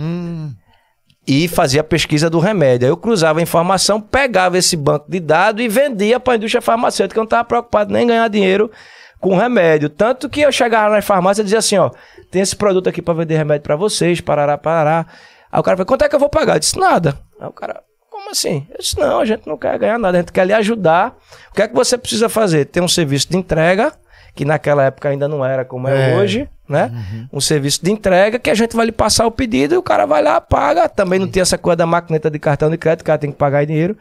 e 1.26 1.48
fazia 1.48 1.80
a 1.80 1.84
pesquisa 1.84 2.28
do 2.28 2.38
remédio. 2.38 2.86
Aí 2.86 2.92
eu 2.92 2.96
cruzava 2.96 3.38
a 3.38 3.42
informação, 3.42 4.00
pegava 4.00 4.58
esse 4.58 4.76
banco 4.76 5.06
de 5.08 5.20
dados 5.20 5.64
e 5.64 5.68
vendia 5.68 6.20
para 6.20 6.34
a 6.34 6.36
indústria 6.36 6.60
farmacêutica. 6.60 7.18
Eu 7.18 7.22
não 7.22 7.26
estava 7.26 7.44
preocupado 7.44 7.92
nem 7.92 8.04
em 8.04 8.08
ganhar 8.08 8.28
dinheiro 8.28 8.70
com 9.20 9.36
remédio. 9.36 9.88
Tanto 9.88 10.28
que 10.28 10.40
eu 10.40 10.52
chegava 10.52 10.94
na 10.94 11.00
farmácia 11.00 11.40
e 11.40 11.44
dizia 11.44 11.60
assim, 11.60 11.78
ó, 11.78 11.90
tem 12.32 12.42
esse 12.42 12.56
produto 12.56 12.88
aqui 12.88 13.00
para 13.02 13.14
vender 13.14 13.36
remédio 13.36 13.62
para 13.62 13.76
vocês, 13.76 14.20
parará, 14.20 14.56
parará. 14.58 15.06
Aí 15.52 15.60
o 15.60 15.62
cara 15.62 15.76
falou, 15.76 15.86
quanto 15.86 16.02
é 16.02 16.08
que 16.08 16.14
eu 16.14 16.18
vou 16.18 16.30
pagar? 16.30 16.56
Eu 16.56 16.60
disse, 16.60 16.78
nada. 16.78 17.16
Aí 17.38 17.46
o 17.46 17.52
cara, 17.52 17.82
como 18.10 18.30
assim? 18.30 18.66
Eu 18.70 18.78
disse, 18.78 18.98
não, 18.98 19.20
a 19.20 19.24
gente 19.24 19.46
não 19.46 19.56
quer 19.58 19.78
ganhar 19.78 19.98
nada, 19.98 20.16
a 20.16 20.20
gente 20.22 20.32
quer 20.32 20.46
lhe 20.46 20.54
ajudar. 20.54 21.14
O 21.50 21.54
que 21.54 21.62
é 21.62 21.68
que 21.68 21.74
você 21.74 21.96
precisa 21.98 22.28
fazer? 22.30 22.64
Ter 22.64 22.80
um 22.80 22.88
serviço 22.88 23.28
de 23.30 23.36
entrega, 23.36 23.92
que 24.34 24.46
naquela 24.46 24.82
época 24.84 25.10
ainda 25.10 25.28
não 25.28 25.44
era 25.44 25.62
como 25.62 25.86
é, 25.88 26.12
É. 26.12 26.16
hoje, 26.16 26.48
né? 26.66 26.90
Um 27.30 27.38
serviço 27.40 27.84
de 27.84 27.92
entrega 27.92 28.38
que 28.38 28.48
a 28.48 28.54
gente 28.54 28.74
vai 28.74 28.86
lhe 28.86 28.92
passar 28.92 29.26
o 29.26 29.30
pedido 29.30 29.74
e 29.74 29.76
o 29.76 29.82
cara 29.82 30.06
vai 30.06 30.22
lá, 30.22 30.40
paga. 30.40 30.88
Também 30.88 31.18
não 31.18 31.28
tem 31.28 31.42
essa 31.42 31.58
coisa 31.58 31.76
da 31.76 31.86
maquineta 31.86 32.30
de 32.30 32.38
cartão 32.38 32.70
de 32.70 32.78
crédito, 32.78 33.02
o 33.02 33.04
cara 33.04 33.18
tem 33.18 33.30
que 33.30 33.36
pagar 33.36 33.66
dinheiro. 33.66 33.94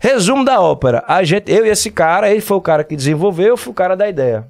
Resumo 0.00 0.44
da 0.44 0.60
ópera. 0.60 1.02
A 1.08 1.24
gente, 1.24 1.50
eu 1.50 1.66
e 1.66 1.70
esse 1.70 1.90
cara, 1.90 2.30
ele 2.30 2.40
foi 2.40 2.56
o 2.56 2.60
cara 2.60 2.84
que 2.84 2.94
desenvolveu, 2.94 3.48
eu 3.48 3.56
fui 3.56 3.72
o 3.72 3.74
cara 3.74 3.96
da 3.96 4.08
ideia. 4.08 4.46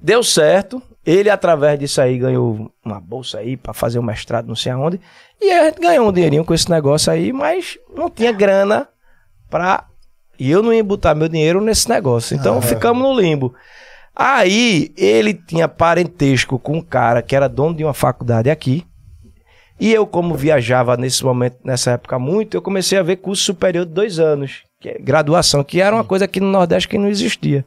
Deu 0.00 0.22
certo. 0.22 0.82
Ele, 1.04 1.30
através 1.30 1.78
disso 1.78 2.00
aí, 2.00 2.18
ganhou 2.18 2.70
uma 2.84 3.00
bolsa 3.00 3.38
aí 3.38 3.56
pra 3.56 3.72
fazer 3.72 3.98
um 3.98 4.02
mestrado, 4.02 4.46
não 4.46 4.56
sei 4.56 4.72
aonde. 4.72 5.00
E 5.40 5.50
a 5.50 5.64
gente 5.64 5.80
ganhou 5.80 6.08
um 6.08 6.12
dinheirinho 6.12 6.44
com 6.44 6.52
esse 6.52 6.70
negócio 6.70 7.10
aí, 7.12 7.32
mas 7.32 7.78
não 7.94 8.10
tinha 8.10 8.32
grana 8.32 8.86
pra. 9.48 9.86
E 10.38 10.50
eu 10.50 10.62
não 10.62 10.72
ia 10.72 10.84
botar 10.84 11.14
meu 11.14 11.28
dinheiro 11.28 11.60
nesse 11.60 11.88
negócio. 11.88 12.36
Então 12.36 12.60
ficamos 12.60 13.02
no 13.02 13.18
limbo. 13.18 13.54
Aí 14.14 14.92
ele 14.96 15.32
tinha 15.32 15.68
parentesco 15.68 16.58
com 16.58 16.78
um 16.78 16.82
cara 16.82 17.22
que 17.22 17.36
era 17.36 17.48
dono 17.48 17.74
de 17.74 17.84
uma 17.84 17.94
faculdade 17.94 18.50
aqui. 18.50 18.84
E 19.80 19.92
eu, 19.92 20.06
como 20.06 20.34
viajava 20.34 20.96
nesse 20.96 21.24
momento, 21.24 21.58
nessa 21.64 21.92
época 21.92 22.18
muito, 22.18 22.56
eu 22.56 22.62
comecei 22.62 22.98
a 22.98 23.02
ver 23.02 23.16
curso 23.16 23.44
superior 23.44 23.86
de 23.86 23.92
dois 23.92 24.18
anos, 24.18 24.64
que 24.80 24.88
é 24.88 24.98
graduação, 24.98 25.62
que 25.62 25.80
era 25.80 25.94
uma 25.94 26.04
coisa 26.04 26.24
aqui 26.24 26.40
no 26.40 26.50
Nordeste 26.50 26.88
que 26.88 26.98
não 26.98 27.08
existia. 27.08 27.64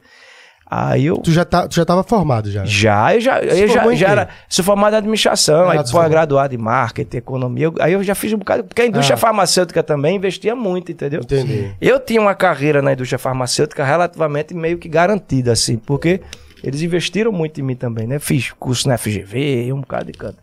Aí 0.74 1.04
eu 1.04 1.18
Tu 1.18 1.30
já, 1.32 1.44
tá, 1.44 1.68
tu 1.68 1.74
já 1.74 1.84
tava 1.84 2.02
formado 2.02 2.50
já. 2.50 2.60
né? 2.60 2.66
já, 2.66 3.14
eu 3.14 3.20
já, 3.20 3.40
eu 3.40 3.68
já, 3.68 3.94
já 3.94 4.08
era. 4.08 4.28
Sou 4.48 4.64
formado 4.64 4.94
em 4.94 4.96
administração, 4.96 5.68
Ah, 5.68 5.72
aí 5.72 5.78
se 5.84 5.90
formou. 5.92 6.02
pós-graduado 6.04 6.54
em 6.54 6.58
marketing, 6.58 7.16
economia. 7.18 7.64
eu- 7.66 7.74
aí 7.78 7.92
eu 7.92 8.02
já 8.02 8.14
fiz 8.14 8.32
um 8.32 8.38
bocado. 8.38 8.64
Porque 8.64 8.80
a 8.80 8.86
indústria 8.86 9.14
Ah. 9.14 9.18
farmacêutica 9.18 9.82
também 9.82 10.16
investia 10.16 10.56
muito, 10.56 10.90
entendeu? 10.90 11.20
Entendi. 11.20 11.74
Eu 11.78 12.00
tinha 12.00 12.20
uma 12.22 12.34
carreira 12.34 12.80
na 12.80 12.94
indústria 12.94 13.18
farmacêutica 13.18 13.84
relativamente 13.84 14.54
meio 14.54 14.78
que 14.78 14.88
garantida, 14.88 15.52
assim, 15.52 15.76
porque 15.76 16.22
eles 16.64 16.80
investiram 16.80 17.32
muito 17.32 17.60
em 17.60 17.62
mim 17.64 17.76
também, 17.76 18.06
né? 18.06 18.18
Fiz 18.18 18.50
curso 18.52 18.88
na 18.88 18.96
FGV, 18.96 19.70
um 19.74 19.80
bocado 19.82 20.06
de 20.06 20.12
canto. 20.12 20.38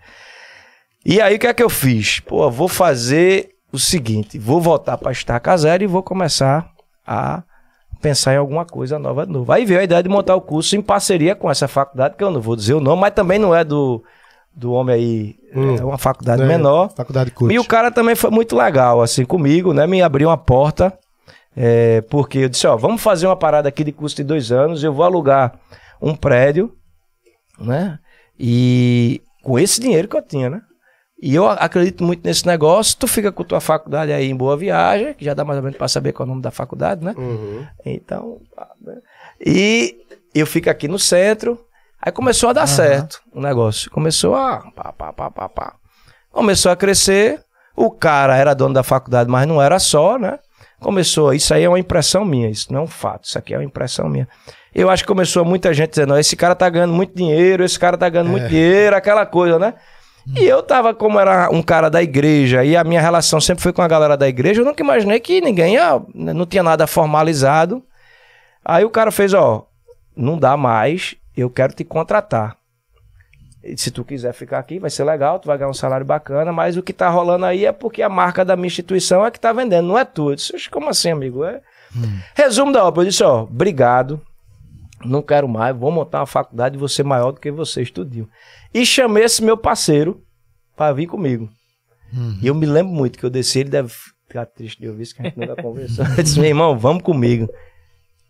E 1.04 1.20
aí 1.20 1.38
o 1.38 1.40
que 1.40 1.48
é 1.48 1.54
que 1.56 1.64
eu 1.64 1.70
fiz? 1.72 2.20
Pô, 2.20 2.52
vou 2.52 2.68
fazer 2.68 3.50
o 3.72 3.80
seguinte: 3.80 4.38
vou 4.38 4.62
voltar 4.62 4.96
para 4.98 5.12
estaca 5.12 5.58
zero 5.58 5.84
e 5.84 5.88
vou 5.88 6.04
começar 6.04 6.70
a 7.08 7.42
pensar 8.02 8.34
em 8.34 8.38
alguma 8.38 8.66
coisa 8.66 8.98
nova 9.00 9.26
de 9.26 9.32
novo. 9.32 9.52
Aí 9.52 9.66
veio 9.66 9.80
a 9.80 9.84
ideia 9.84 10.02
de 10.04 10.10
montar 10.10 10.36
o 10.36 10.42
curso 10.42 10.76
em 10.76 10.82
parceria 10.82 11.36
com 11.36 11.50
essa 11.50 11.68
faculdade, 11.68 12.16
que 12.16 12.24
eu 12.24 12.32
não 12.32 12.42
vou 12.42 12.56
dizer 12.56 12.74
o 12.74 12.80
nome, 12.80 13.02
mas 13.02 13.14
também 13.14 13.38
não 13.40 13.54
é 13.54 13.64
do, 13.64 14.04
do 14.54 14.72
homem 14.72 14.96
aí, 14.96 15.40
Hum. 15.56 15.76
é 15.78 15.84
uma 15.84 15.98
faculdade 15.98 16.44
É, 16.44 16.46
menor. 16.46 16.92
Faculdade 16.96 17.32
curte. 17.32 17.56
E 17.56 17.58
o 17.60 17.66
cara 17.66 17.90
também 17.92 18.16
foi 18.16 18.30
muito 18.30 18.56
legal, 18.56 19.02
assim, 19.02 19.26
comigo, 19.26 19.74
né? 19.74 19.88
Me 19.88 20.00
abriu 20.02 20.30
uma 20.30 20.38
porta, 20.38 20.94
é, 21.58 22.02
porque 22.02 22.38
eu 22.40 22.50
disse, 22.50 22.68
ó, 22.68 22.78
vamos 22.78 23.02
fazer 23.02 23.26
uma 23.26 23.36
parada 23.36 23.68
aqui 23.68 23.84
de 23.84 23.92
custo 23.92 24.18
de 24.18 24.28
dois 24.28 24.52
anos, 24.52 24.84
eu 24.84 24.94
vou 24.94 25.04
alugar 25.04 25.60
um 26.00 26.16
prédio, 26.16 26.72
né? 27.60 27.98
E 28.40 29.22
com 29.44 29.58
esse 29.58 29.82
dinheiro 29.82 30.08
que 30.08 30.16
eu 30.16 30.22
tinha, 30.22 30.50
né? 30.50 30.62
E 31.22 31.36
eu 31.36 31.50
acredito 31.50 32.04
muito 32.04 32.22
nesse 32.24 32.46
negócio, 32.46 32.96
tu 32.98 33.06
fica 33.08 33.32
com 33.32 33.44
tua 33.44 33.60
faculdade 33.60 34.12
aí 34.14 34.30
em 34.30 34.36
Boa 34.36 34.56
Viagem, 34.56 35.14
que 35.14 35.26
já 35.26 35.34
dá 35.34 35.44
mais 35.44 35.58
ou 35.58 35.64
menos 35.64 35.78
pra 35.78 35.88
saber 35.88 36.14
qual 36.14 36.26
é 36.26 36.28
o 36.28 36.30
nome 36.30 36.42
da 36.42 36.52
faculdade, 36.52 37.04
né? 37.04 37.14
Uhum. 37.18 37.68
Então, 37.86 38.40
pá, 38.56 38.70
né? 38.82 38.98
e 39.46 39.98
eu 40.34 40.48
fico 40.48 40.70
aqui 40.70 40.88
no 40.88 40.98
centro. 40.98 41.60
Aí 42.02 42.12
começou 42.12 42.50
a 42.50 42.54
dar 42.54 42.68
certo 42.68 43.22
o 43.34 43.42
negócio. 43.42 43.92
Começou 43.92 44.34
a. 44.34 44.60
Pá, 44.74 44.94
pá, 44.94 45.12
pá, 45.12 45.30
pá, 45.30 45.50
pá. 45.50 45.74
Começou 46.32 46.72
a 46.72 46.76
crescer. 46.76 47.44
O 47.76 47.92
cara 47.92 48.38
era 48.38 48.54
dono 48.54 48.74
da 48.74 48.84
faculdade, 48.84 49.30
mas 49.30 49.46
não 49.46 49.62
era 49.62 49.80
só, 49.80 50.18
né? 50.18 50.40
Começou. 50.80 51.34
Isso 51.34 51.54
aí 51.54 51.64
é 51.64 51.70
uma 51.70 51.80
impressão 51.80 52.24
minha. 52.24 52.50
Isso 52.50 52.72
não 52.72 52.82
é 52.82 52.84
um 52.84 52.88
fato. 52.88 53.26
Isso 53.26 53.38
aqui 53.38 53.54
é 53.54 53.58
uma 53.58 53.64
impressão 53.64 54.08
minha. 54.08 54.28
Eu 54.74 54.90
acho 54.90 55.04
que 55.04 55.08
começou 55.08 55.44
muita 55.44 55.74
gente 55.74 55.90
dizendo: 55.90 56.14
"Ó, 56.14 56.18
esse 56.18 56.38
cara 56.38 56.56
tá 56.56 56.70
ganhando 56.70 56.94
muito 56.94 57.14
dinheiro, 57.14 57.64
esse 57.64 57.78
cara 57.78 57.98
tá 57.98 58.08
ganhando 58.08 58.30
muito 58.30 58.48
dinheiro, 58.48 58.96
aquela 58.96 59.26
coisa, 59.26 59.60
né? 59.60 59.74
E 60.38 60.46
eu 60.46 60.62
tava, 60.62 60.94
como 60.94 61.20
era 61.20 61.50
um 61.50 61.62
cara 61.62 61.90
da 61.90 62.02
igreja, 62.04 62.64
e 62.64 62.76
a 62.78 62.84
minha 62.84 63.02
relação 63.02 63.42
sempre 63.42 63.64
foi 63.64 63.74
com 63.74 63.82
a 63.82 63.88
galera 63.88 64.16
da 64.16 64.28
igreja, 64.28 64.62
eu 64.62 64.66
nunca 64.66 64.84
imaginei 64.84 65.20
que 65.20 65.42
ninguém 65.42 65.74
ia, 65.74 66.02
não 66.14 66.46
tinha 66.46 66.64
nada 66.64 66.86
formalizado. 66.86 67.84
Aí 68.64 68.86
o 68.86 68.90
cara 68.90 69.12
fez, 69.12 69.34
ó, 69.34 69.66
não 70.16 70.38
dá 70.38 70.56
mais, 70.56 71.16
eu 71.36 71.50
quero 71.50 71.74
te 71.74 71.84
contratar. 71.84 72.58
E 73.64 73.78
Se 73.78 73.92
tu 73.92 74.06
quiser 74.06 74.34
ficar 74.34 74.60
aqui, 74.60 74.80
vai 74.80 74.90
ser 74.90 75.04
legal, 75.04 75.40
tu 75.40 75.48
vai 75.48 75.58
ganhar 75.58 75.70
um 75.70 75.74
salário 75.74 76.06
bacana, 76.06 76.52
mas 76.54 76.78
o 76.78 76.84
que 76.84 76.94
tá 76.94 77.10
rolando 77.10 77.46
aí 77.46 77.66
é 77.66 77.72
porque 77.72 78.02
a 78.02 78.10
marca 78.10 78.46
da 78.46 78.56
minha 78.56 78.68
instituição 78.68 79.26
é 79.26 79.32
que 79.32 79.40
tá 79.40 79.52
vendendo, 79.52 79.88
não 79.88 79.98
é 79.98 80.06
tu. 80.06 80.32
Eu 80.32 80.36
disse, 80.36 80.56
"Oxe, 80.56 80.70
como 80.70 80.90
assim, 80.90 81.12
amigo? 81.12 81.44
É... 81.44 81.62
Resumo 82.36 82.72
da 82.72 82.86
obra, 82.86 83.04
eu 83.04 83.08
disse, 83.08 83.24
ó, 83.24 83.42
obrigado, 83.44 84.22
não 85.06 85.22
quero 85.22 85.48
mais, 85.48 85.76
vou 85.76 85.92
montar 85.92 86.20
uma 86.20 86.26
faculdade 86.26 86.76
e 86.76 86.80
vou 86.80 86.88
ser 86.88 87.04
maior 87.04 87.32
do 87.32 87.40
que 87.40 87.52
você, 87.52 87.82
estudiu. 87.82 88.28
E 88.74 88.86
chamei 88.86 89.24
esse 89.24 89.44
meu 89.44 89.58
parceiro 89.58 90.22
pra 90.76 90.92
vir 90.94 91.08
comigo. 91.08 91.50
E 92.42 92.48
eu 92.48 92.56
me 92.56 92.66
lembro 92.66 92.92
muito 92.92 93.18
que 93.20 93.26
eu 93.26 93.30
desci, 93.30 93.60
ele 93.60 93.70
deve 93.70 93.94
ficar 94.28 94.46
triste 94.46 94.80
de 94.82 94.88
ouvir 94.88 95.04
isso, 95.04 95.16
que 95.16 95.22
a 95.22 95.26
gente 95.26 95.38
nunca 95.40 95.62
conversou. 95.62 96.06
Eu 96.18 96.24
disse, 96.24 96.40
meu 96.40 96.50
irmão, 96.50 96.78
vamos 96.78 97.04
comigo. 97.04 97.50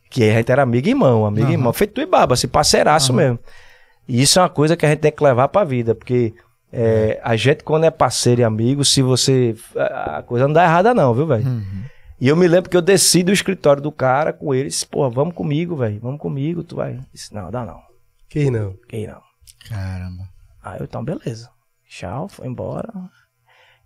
Que 0.10 0.24
a 0.24 0.34
gente 0.34 0.52
era 0.52 0.64
amigo 0.64 0.88
e 0.88 0.92
irmão, 0.92 1.26
amigo 1.26 1.50
e 1.50 1.54
irmão. 1.54 1.72
Feito 1.72 1.94
tu 1.94 2.02
e 2.02 2.06
baba, 2.06 2.34
assim, 2.34 2.48
parceiraço 2.48 3.14
mesmo. 3.14 3.40
E 4.08 4.22
isso 4.22 4.40
é 4.40 4.42
uma 4.42 4.50
coisa 4.50 4.76
que 4.76 4.86
a 4.86 4.90
gente 4.90 5.00
tem 5.00 5.12
que 5.12 5.24
levar 5.24 5.48
pra 5.50 5.64
vida, 5.64 5.94
porque 5.94 6.34
é, 6.74 7.20
a 7.24 7.36
gente, 7.36 7.64
quando 7.64 7.84
é 7.84 7.92
parceiro 7.92 8.42
e 8.42 8.44
amigo, 8.44 8.84
se 8.84 9.02
você. 9.02 9.56
A 9.76 10.18
a 10.18 10.24
coisa 10.24 10.48
não 10.48 10.54
dá 10.54 10.64
errada, 10.64 10.94
não, 10.94 11.14
viu, 11.14 11.28
velho? 11.28 11.46
E 12.22 12.28
eu 12.28 12.36
me 12.36 12.48
lembro 12.48 12.70
que 12.70 12.76
eu 12.76 12.82
desci 12.82 13.24
do 13.24 13.32
escritório 13.32 13.82
do 13.82 13.92
cara 13.92 14.34
com 14.34 14.54
ele 14.54 14.66
e 14.66 14.70
disse, 14.70 14.86
pô, 14.86 15.10
vamos 15.10 15.34
comigo, 15.34 15.76
velho, 15.76 16.00
vamos 16.02 16.20
comigo, 16.20 16.64
tu 16.64 16.76
vai. 16.76 16.96
Eu 16.96 17.02
Disse, 17.14 17.34
não, 17.34 17.50
dá 17.50 17.66
não, 17.66 17.80
Que 18.28 18.50
não. 18.52 18.74
que 18.88 19.08
não. 19.08 19.22
Caramba. 19.70 20.24
Aí 20.62 20.80
eu, 20.80 20.84
então, 20.86 21.04
beleza. 21.04 21.50
Tchau, 21.88 22.28
foi 22.28 22.48
embora. 22.48 22.90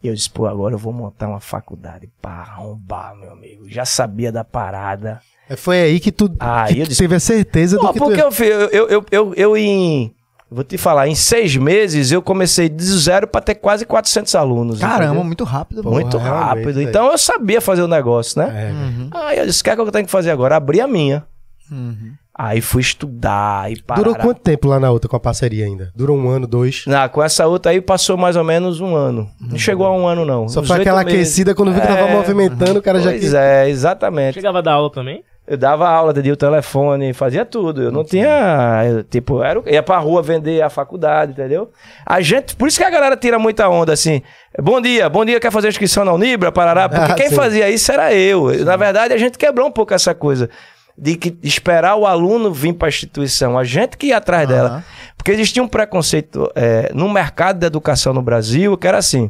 E 0.02 0.08
eu 0.08 0.14
disse, 0.16 0.30
pô, 0.30 0.48
agora 0.48 0.74
eu 0.74 0.80
vou 0.80 0.92
montar 0.92 1.28
uma 1.30 1.40
faculdade 1.40 2.10
pra 2.22 2.32
arrombar, 2.32 3.16
meu 3.16 3.32
amigo. 3.32 3.70
Já 3.70 3.86
sabia 3.86 4.32
da 4.32 4.44
parada. 4.44 5.22
É, 5.48 5.56
Foi 5.56 5.80
aí 5.82 6.00
que 6.00 6.12
tu, 6.12 6.34
Aí 6.40 6.74
que 6.76 6.80
eu 6.82 6.86
tu 6.86 6.90
disse- 6.90 7.02
teve 7.04 7.16
a 7.16 7.20
certeza 7.20 7.78
Pô, 7.78 7.88
do 7.88 7.94
que 7.94 8.00
porque 8.00 8.16
tu... 8.16 8.20
eu, 8.22 8.32
fi- 8.32 8.46
eu, 8.46 8.60
eu, 8.70 8.88
eu, 8.90 9.06
eu, 9.12 9.34
eu 9.36 9.58
em. 9.58 10.14
Vou 10.54 10.64
te 10.64 10.78
falar, 10.78 11.08
em 11.08 11.16
seis 11.16 11.56
meses 11.56 12.12
eu 12.12 12.22
comecei 12.22 12.70
de 12.70 12.84
zero 12.84 13.28
pra 13.28 13.42
ter 13.42 13.56
quase 13.56 13.86
400 13.86 14.36
alunos. 14.36 14.80
Caramba, 14.80 15.06
entendeu? 15.06 15.24
muito 15.24 15.44
rápido. 15.44 15.84
Mano. 15.84 15.96
Muito 15.96 16.18
rápido. 16.18 16.82
Então 16.82 17.12
eu 17.12 17.18
sabia 17.18 17.60
fazer 17.60 17.82
o 17.82 17.88
negócio, 17.88 18.40
né? 18.42 18.70
É, 18.70 18.72
Uhum. 18.72 19.10
Aí 19.12 19.40
eu 19.40 19.46
disse: 19.46 19.62
o 19.62 19.64
que 19.64 19.70
é 19.70 19.76
que 19.76 19.82
eu 19.82 19.92
tenho 19.92 20.06
que 20.06 20.12
fazer 20.12 20.32
agora? 20.32 20.56
Abrir 20.56 20.82
a 20.82 20.88
minha. 20.88 21.24
Uhum. 21.72 22.12
Aí 22.36 22.62
fui 22.62 22.82
estudar 22.82 23.72
e 23.72 23.80
parar. 23.82 24.02
Durou 24.02 24.16
quanto 24.16 24.42
tempo 24.42 24.68
lá 24.68 24.80
na 24.80 24.90
outra 24.90 25.08
com 25.08 25.16
a 25.16 25.20
parceria 25.20 25.66
ainda? 25.66 25.92
Durou 25.96 26.18
um 26.18 26.28
ano, 26.30 26.48
dois? 26.48 26.84
Não, 26.88 27.08
com 27.10 27.22
essa 27.22 27.46
outra 27.46 27.72
aí 27.72 27.80
passou 27.80 28.18
mais 28.18 28.36
ou 28.36 28.44
menos 28.44 28.82
um 28.82 28.96
ano. 28.96 29.30
Não 29.40 29.58
chegou 29.58 29.86
a 29.86 29.96
um 29.96 30.08
ano, 30.08 30.26
não. 30.26 30.50
Só 30.50 30.62
Uns 30.62 30.68
foi 30.68 30.82
aquela 30.82 31.04
meses. 31.04 31.14
aquecida 31.20 31.54
quando 31.54 31.72
viu 31.72 31.82
que 31.82 31.88
tava 31.88 32.00
É, 32.10 32.16
movimentando, 32.16 32.80
o 32.80 32.82
cara 32.82 33.00
já... 33.00 33.12
Pois 33.12 33.34
é, 33.36 33.70
exatamente. 33.70 34.34
Chegava 34.34 34.58
a 34.60 34.62
dar 34.62 34.74
aula 34.74 34.92
também? 34.92 35.24
Eu 35.46 35.58
dava 35.58 35.90
aula, 35.90 36.12
atendia 36.12 36.32
o 36.32 36.38
telefone, 36.38 37.12
fazia 37.12 37.44
tudo. 37.44 37.84
Eu 37.84 37.92
não 37.92 38.06
tinha. 38.06 38.82
eu, 38.86 39.04
tipo, 39.04 39.44
era, 39.44 39.62
ia 39.70 39.84
pra 39.84 39.98
rua 39.98 40.22
vender 40.22 40.62
a 40.62 40.70
faculdade, 40.70 41.34
entendeu? 41.34 41.70
A 42.06 42.22
gente. 42.22 42.56
Por 42.56 42.68
isso 42.70 42.78
que 42.78 42.84
a 42.86 42.90
galera 42.90 43.18
tira 43.18 43.38
muita 43.38 43.68
onda 43.68 43.92
assim. 43.92 44.22
Bom 44.62 44.80
dia, 44.80 45.10
bom 45.10 45.26
dia, 45.26 45.42
quer 45.42 45.52
fazer 45.52 45.68
inscrição 45.68 46.06
na 46.06 46.14
Unibra, 46.14 46.50
Parará? 46.50 46.88
Porque 46.88 47.12
Ah, 47.12 47.16
quem 47.16 47.30
sim. 47.30 47.36
fazia 47.36 47.70
isso 47.70 47.92
era 47.92 48.14
eu. 48.14 48.64
Na 48.64 48.78
verdade, 48.78 49.14
a 49.14 49.18
gente 49.18 49.38
quebrou 49.38 49.68
um 49.68 49.72
pouco 49.72 49.94
essa 49.94 50.16
coisa. 50.16 50.50
De 50.98 51.16
que 51.16 51.36
esperar 51.44 51.96
o 51.96 52.06
aluno 52.06 52.54
vir 52.54 52.72
para 52.74 52.88
a 52.88 52.90
instituição, 52.90 53.58
a 53.58 53.64
gente 53.64 53.98
que 53.98 54.08
ia 54.08 54.18
atrás 54.18 54.48
dela. 54.48 54.84
Porque 55.18 55.32
existia 55.32 55.62
um 55.62 55.68
preconceito 55.68 56.50
é, 56.56 56.92
no 56.94 57.10
mercado 57.10 57.60
da 57.60 57.68
educação 57.68 58.14
no 58.14 58.22
Brasil 58.22 58.78
que 58.78 58.88
era 58.88 59.00
assim: 59.00 59.30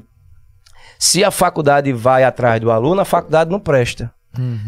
se 0.99 1.23
a 1.23 1.32
faculdade 1.32 1.91
vai 1.91 2.23
atrás 2.23 2.60
do 2.62 2.69
aluno, 2.69 3.02
a 3.02 3.06
faculdade 3.06 3.49
não 3.49 3.60
presta. 3.60 4.12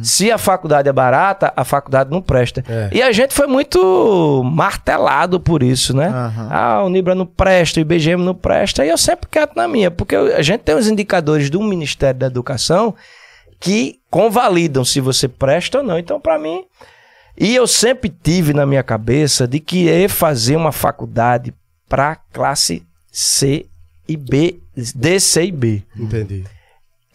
Se 0.03 0.31
a 0.31 0.37
faculdade 0.37 0.87
é 0.87 0.93
barata, 0.93 1.51
a 1.55 1.63
faculdade 1.63 2.11
não 2.11 2.21
presta. 2.21 2.63
É. 2.67 2.89
E 2.93 3.01
a 3.01 3.11
gente 3.11 3.33
foi 3.33 3.47
muito 3.47 4.43
martelado 4.43 5.39
por 5.39 5.63
isso, 5.63 5.95
né? 5.95 6.07
Aham. 6.07 6.49
Ah, 6.51 6.83
o 6.83 6.89
Nibra 6.89 7.15
não 7.15 7.25
presta, 7.25 7.79
o 7.79 7.81
IBGM 7.81 8.23
não 8.23 8.35
presta, 8.35 8.85
e 8.85 8.89
eu 8.89 8.97
sempre 8.97 9.27
quieto 9.29 9.55
na 9.55 9.67
minha, 9.67 9.89
porque 9.89 10.15
a 10.15 10.41
gente 10.41 10.61
tem 10.61 10.75
os 10.75 10.87
indicadores 10.87 11.49
do 11.49 11.61
Ministério 11.61 12.19
da 12.19 12.27
Educação 12.27 12.93
que 13.59 13.99
convalidam 14.09 14.85
se 14.85 14.99
você 15.01 15.27
presta 15.27 15.79
ou 15.79 15.83
não. 15.83 15.97
Então, 15.97 16.19
para 16.19 16.37
mim, 16.37 16.63
e 17.37 17.55
eu 17.55 17.65
sempre 17.65 18.09
tive 18.09 18.53
na 18.53 18.65
minha 18.65 18.83
cabeça 18.83 19.47
de 19.47 19.59
querer 19.59 20.09
fazer 20.09 20.55
uma 20.55 20.71
faculdade 20.71 21.53
para 21.89 22.15
classe 22.15 22.83
C 23.11 23.65
e 24.07 24.15
B, 24.15 24.59
D, 24.75 25.19
C 25.19 25.45
e 25.45 25.51
B. 25.51 25.83
Entendi. 25.97 26.43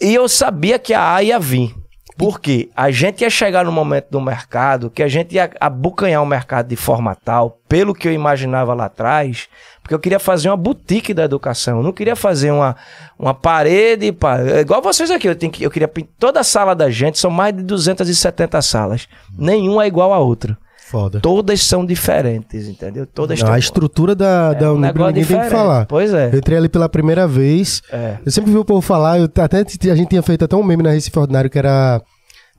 E 0.00 0.14
eu 0.14 0.28
sabia 0.28 0.78
que 0.78 0.92
a 0.92 1.14
A 1.14 1.22
ia 1.22 1.38
vir. 1.38 1.74
Porque 2.20 2.68
a 2.76 2.90
gente 2.90 3.22
ia 3.22 3.30
chegar 3.30 3.64
no 3.64 3.72
momento 3.72 4.08
do 4.10 4.20
mercado 4.20 4.90
que 4.90 5.02
a 5.02 5.08
gente 5.08 5.34
ia 5.36 5.50
abocanhar 5.58 6.22
o 6.22 6.26
mercado 6.26 6.68
de 6.68 6.76
forma 6.76 7.14
tal, 7.14 7.58
pelo 7.66 7.94
que 7.94 8.06
eu 8.06 8.12
imaginava 8.12 8.74
lá 8.74 8.84
atrás, 8.84 9.48
porque 9.82 9.94
eu 9.94 9.98
queria 9.98 10.18
fazer 10.18 10.50
uma 10.50 10.56
boutique 10.56 11.14
da 11.14 11.24
educação. 11.24 11.78
Eu 11.78 11.82
não 11.82 11.92
queria 11.92 12.14
fazer 12.14 12.50
uma, 12.50 12.76
uma 13.18 13.32
parede. 13.32 14.14
igual 14.60 14.82
vocês 14.82 15.10
aqui. 15.10 15.28
Eu, 15.30 15.34
tenho 15.34 15.50
que, 15.50 15.64
eu 15.64 15.70
queria. 15.70 15.88
pin- 15.88 16.06
Toda 16.18 16.40
a 16.40 16.44
sala 16.44 16.74
da 16.76 16.90
gente 16.90 17.18
são 17.18 17.30
mais 17.30 17.56
de 17.56 17.62
270 17.62 18.60
salas. 18.60 19.08
Nenhuma 19.38 19.84
é 19.84 19.86
igual 19.86 20.12
a 20.12 20.18
outra. 20.18 20.58
Foda. 20.90 21.20
Todas 21.20 21.62
são 21.62 21.86
diferentes, 21.86 22.66
entendeu? 22.66 23.06
Todas 23.06 23.40
a 23.44 23.56
estrutura 23.56 24.12
da, 24.12 24.52
é 24.56 24.58
da 24.58 24.72
um 24.72 24.76
ninguém 24.80 24.92
tem 24.92 25.12
que 25.14 25.20
diferente. 25.20 25.50
falar. 25.50 25.86
Pois 25.86 26.12
é. 26.12 26.30
Eu 26.32 26.38
entrei 26.38 26.58
ali 26.58 26.68
pela 26.68 26.88
primeira 26.88 27.28
vez. 27.28 27.80
É. 27.92 28.16
Eu 28.26 28.32
sempre 28.32 28.50
vi 28.50 28.58
o 28.58 28.64
povo 28.64 28.80
falar, 28.80 29.20
eu, 29.20 29.26
até 29.26 29.58
a 29.58 29.94
gente 29.94 30.08
tinha 30.08 30.22
feito 30.22 30.44
até 30.44 30.56
um 30.56 30.64
meme 30.64 30.82
na 30.82 30.90
Recife 30.90 31.16
Ordinário 31.16 31.48
que 31.48 31.56
era 31.58 32.02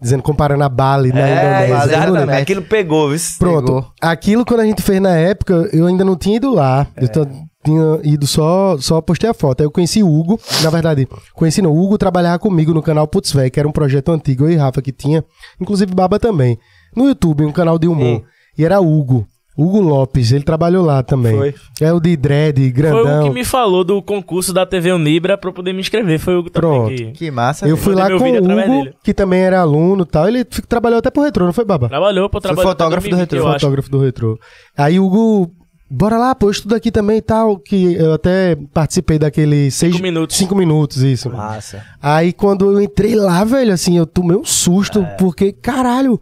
dizendo, 0.01 0.23
comparando 0.23 0.63
a 0.63 0.69
Bali 0.69 1.11
na 1.11 1.27
É, 1.27 1.65
Indonésia. 1.67 1.97
Exatamente. 1.97 2.41
Aquilo 2.41 2.61
pegou, 2.61 3.09
viu? 3.09 3.19
Pronto. 3.37 3.65
Pegou. 3.65 3.85
Aquilo 4.01 4.45
quando 4.45 4.61
a 4.61 4.65
gente 4.65 4.81
fez 4.81 5.01
na 5.01 5.15
época, 5.17 5.69
eu 5.73 5.85
ainda 5.85 6.05
não 6.05 6.15
tinha 6.15 6.37
ido 6.37 6.53
lá. 6.53 6.87
Eu 6.95 7.09
tô- 7.09 7.27
tinha 7.63 7.99
ido 8.03 8.25
só, 8.25 8.75
só 8.79 8.99
postei 9.01 9.29
a 9.29 9.33
foto. 9.35 9.61
Aí 9.61 9.67
eu 9.67 9.71
conheci 9.71 10.01
o 10.01 10.07
Hugo. 10.09 10.39
Na 10.63 10.69
verdade, 10.71 11.07
conheci 11.35 11.61
não. 11.61 11.71
O 11.71 11.83
Hugo 11.83 11.97
trabalhava 11.97 12.39
comigo 12.39 12.73
no 12.73 12.81
canal 12.81 13.05
Putz 13.07 13.31
Véi, 13.33 13.51
que 13.51 13.59
era 13.59 13.67
um 13.69 13.71
projeto 13.71 14.09
antigo, 14.11 14.45
eu 14.45 14.51
e 14.51 14.55
Rafa 14.55 14.81
que 14.81 14.91
tinha. 14.91 15.23
Inclusive 15.59 15.93
Baba 15.93 16.17
também. 16.17 16.57
No 16.95 17.07
YouTube, 17.07 17.45
um 17.45 17.51
canal 17.51 17.77
de 17.79 17.87
humor. 17.87 18.19
Sim. 18.19 18.23
E 18.57 18.65
era 18.65 18.79
Hugo. 18.79 19.27
Hugo 19.57 19.81
Lopes, 19.81 20.31
ele 20.31 20.43
trabalhou 20.43 20.83
lá 20.83 21.03
também. 21.03 21.37
Foi. 21.37 21.53
É 21.81 21.91
o 21.91 21.99
de 21.99 22.15
dread, 22.15 22.57
Foi 22.57 22.69
o 22.69 22.73
grandão. 22.73 23.23
que 23.27 23.29
me 23.31 23.43
falou 23.43 23.83
do 23.83 24.01
concurso 24.01 24.53
da 24.53 24.65
TV 24.65 24.91
Unibra 24.93 25.37
pra 25.37 25.49
eu 25.49 25.53
poder 25.53 25.73
me 25.73 25.81
inscrever. 25.81 26.19
Foi 26.19 26.35
o 26.37 26.43
Pronto. 26.49 26.89
também 26.89 27.11
que 27.11 27.25
Que 27.25 27.31
massa. 27.31 27.65
Eu 27.67 27.75
velho. 27.75 27.83
fui 27.83 27.93
lá 27.93 28.07
com 28.09 28.15
o 28.15 28.79
Hugo, 28.79 28.95
que 29.03 29.13
também 29.13 29.41
era 29.41 29.59
aluno 29.59 30.03
e 30.03 30.05
tal. 30.05 30.27
Ele 30.27 30.43
trabalhou 30.45 30.99
até 30.99 31.11
pro 31.11 31.21
Retrô, 31.23 31.45
não 31.45 31.53
foi, 31.53 31.65
Baba? 31.65 31.89
trabalhou, 31.89 32.29
pô, 32.29 32.39
trabalhou 32.39 32.71
até 32.71 32.77
fotógrafo 32.83 33.07
do 33.07 33.15
2020, 33.15 33.39
Retrô, 33.39 33.53
fotógrafo 33.53 33.91
do 33.91 33.99
Retrô. 33.99 34.39
Aí 34.75 34.97
o 34.99 35.05
Hugo, 35.05 35.51
bora 35.89 36.17
lá, 36.17 36.33
pô, 36.33 36.47
eu 36.47 36.51
estudo 36.51 36.73
aqui 36.73 36.89
também 36.89 37.17
e 37.17 37.21
tal, 37.21 37.59
que 37.59 37.93
eu 37.95 38.13
até 38.13 38.55
participei 38.73 39.19
daquele 39.19 39.69
seis... 39.69 39.91
Cinco 39.91 40.01
minutos. 40.01 40.37
Cinco 40.37 40.55
minutos, 40.55 41.03
isso. 41.03 41.29
Massa. 41.29 41.83
Aí 42.01 42.31
quando 42.31 42.71
eu 42.71 42.81
entrei 42.81 43.15
lá, 43.15 43.43
velho, 43.43 43.73
assim, 43.73 43.97
eu 43.97 44.05
tomei 44.07 44.37
um 44.37 44.45
susto, 44.45 45.05
porque, 45.19 45.51
caralho... 45.51 46.19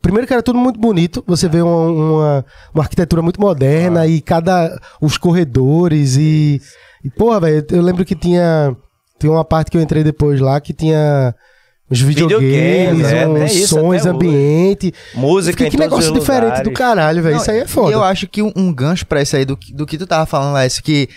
Primeiro 0.00 0.26
que 0.26 0.32
era 0.32 0.42
tudo 0.42 0.58
muito 0.58 0.78
bonito, 0.78 1.22
você 1.26 1.48
vê 1.48 1.60
uma, 1.60 1.86
uma, 1.88 2.46
uma 2.74 2.82
arquitetura 2.82 3.20
muito 3.20 3.40
moderna 3.40 4.06
e 4.06 4.20
cada... 4.20 4.78
os 5.00 5.18
corredores 5.18 6.16
e... 6.16 6.60
e 7.04 7.10
porra, 7.10 7.40
velho, 7.40 7.66
eu 7.70 7.82
lembro 7.82 8.04
que 8.04 8.14
tinha... 8.14 8.74
Tinha 9.18 9.32
uma 9.32 9.44
parte 9.44 9.70
que 9.70 9.76
eu 9.76 9.80
entrei 9.82 10.04
depois 10.04 10.40
lá 10.40 10.60
que 10.60 10.72
tinha... 10.72 11.34
Os 11.90 12.00
videogames, 12.02 12.98
Videogames, 12.98 13.12
é, 13.12 13.26
uns 13.26 13.40
é 13.40 13.44
isso 13.46 13.74
sons, 13.74 14.04
ambiente. 14.04 14.92
Música 15.14 15.56
Fiquei, 15.56 15.70
que 15.70 15.78
negócio 15.78 16.12
diferente 16.12 16.44
lugares. 16.44 16.64
do 16.64 16.70
caralho, 16.72 17.22
velho. 17.22 17.36
Isso 17.38 17.50
aí 17.50 17.60
é 17.60 17.66
foda. 17.66 17.90
Eu 17.90 18.04
acho 18.04 18.28
que 18.28 18.42
um, 18.42 18.52
um 18.54 18.70
gancho 18.70 19.06
pra 19.06 19.22
isso 19.22 19.34
aí, 19.34 19.46
do, 19.46 19.56
que- 19.56 19.72
do 19.72 19.86
que 19.86 19.96
tu 19.96 20.06
tava 20.06 20.26
falando, 20.26 20.52
Lécio, 20.52 20.82
que 20.82 21.08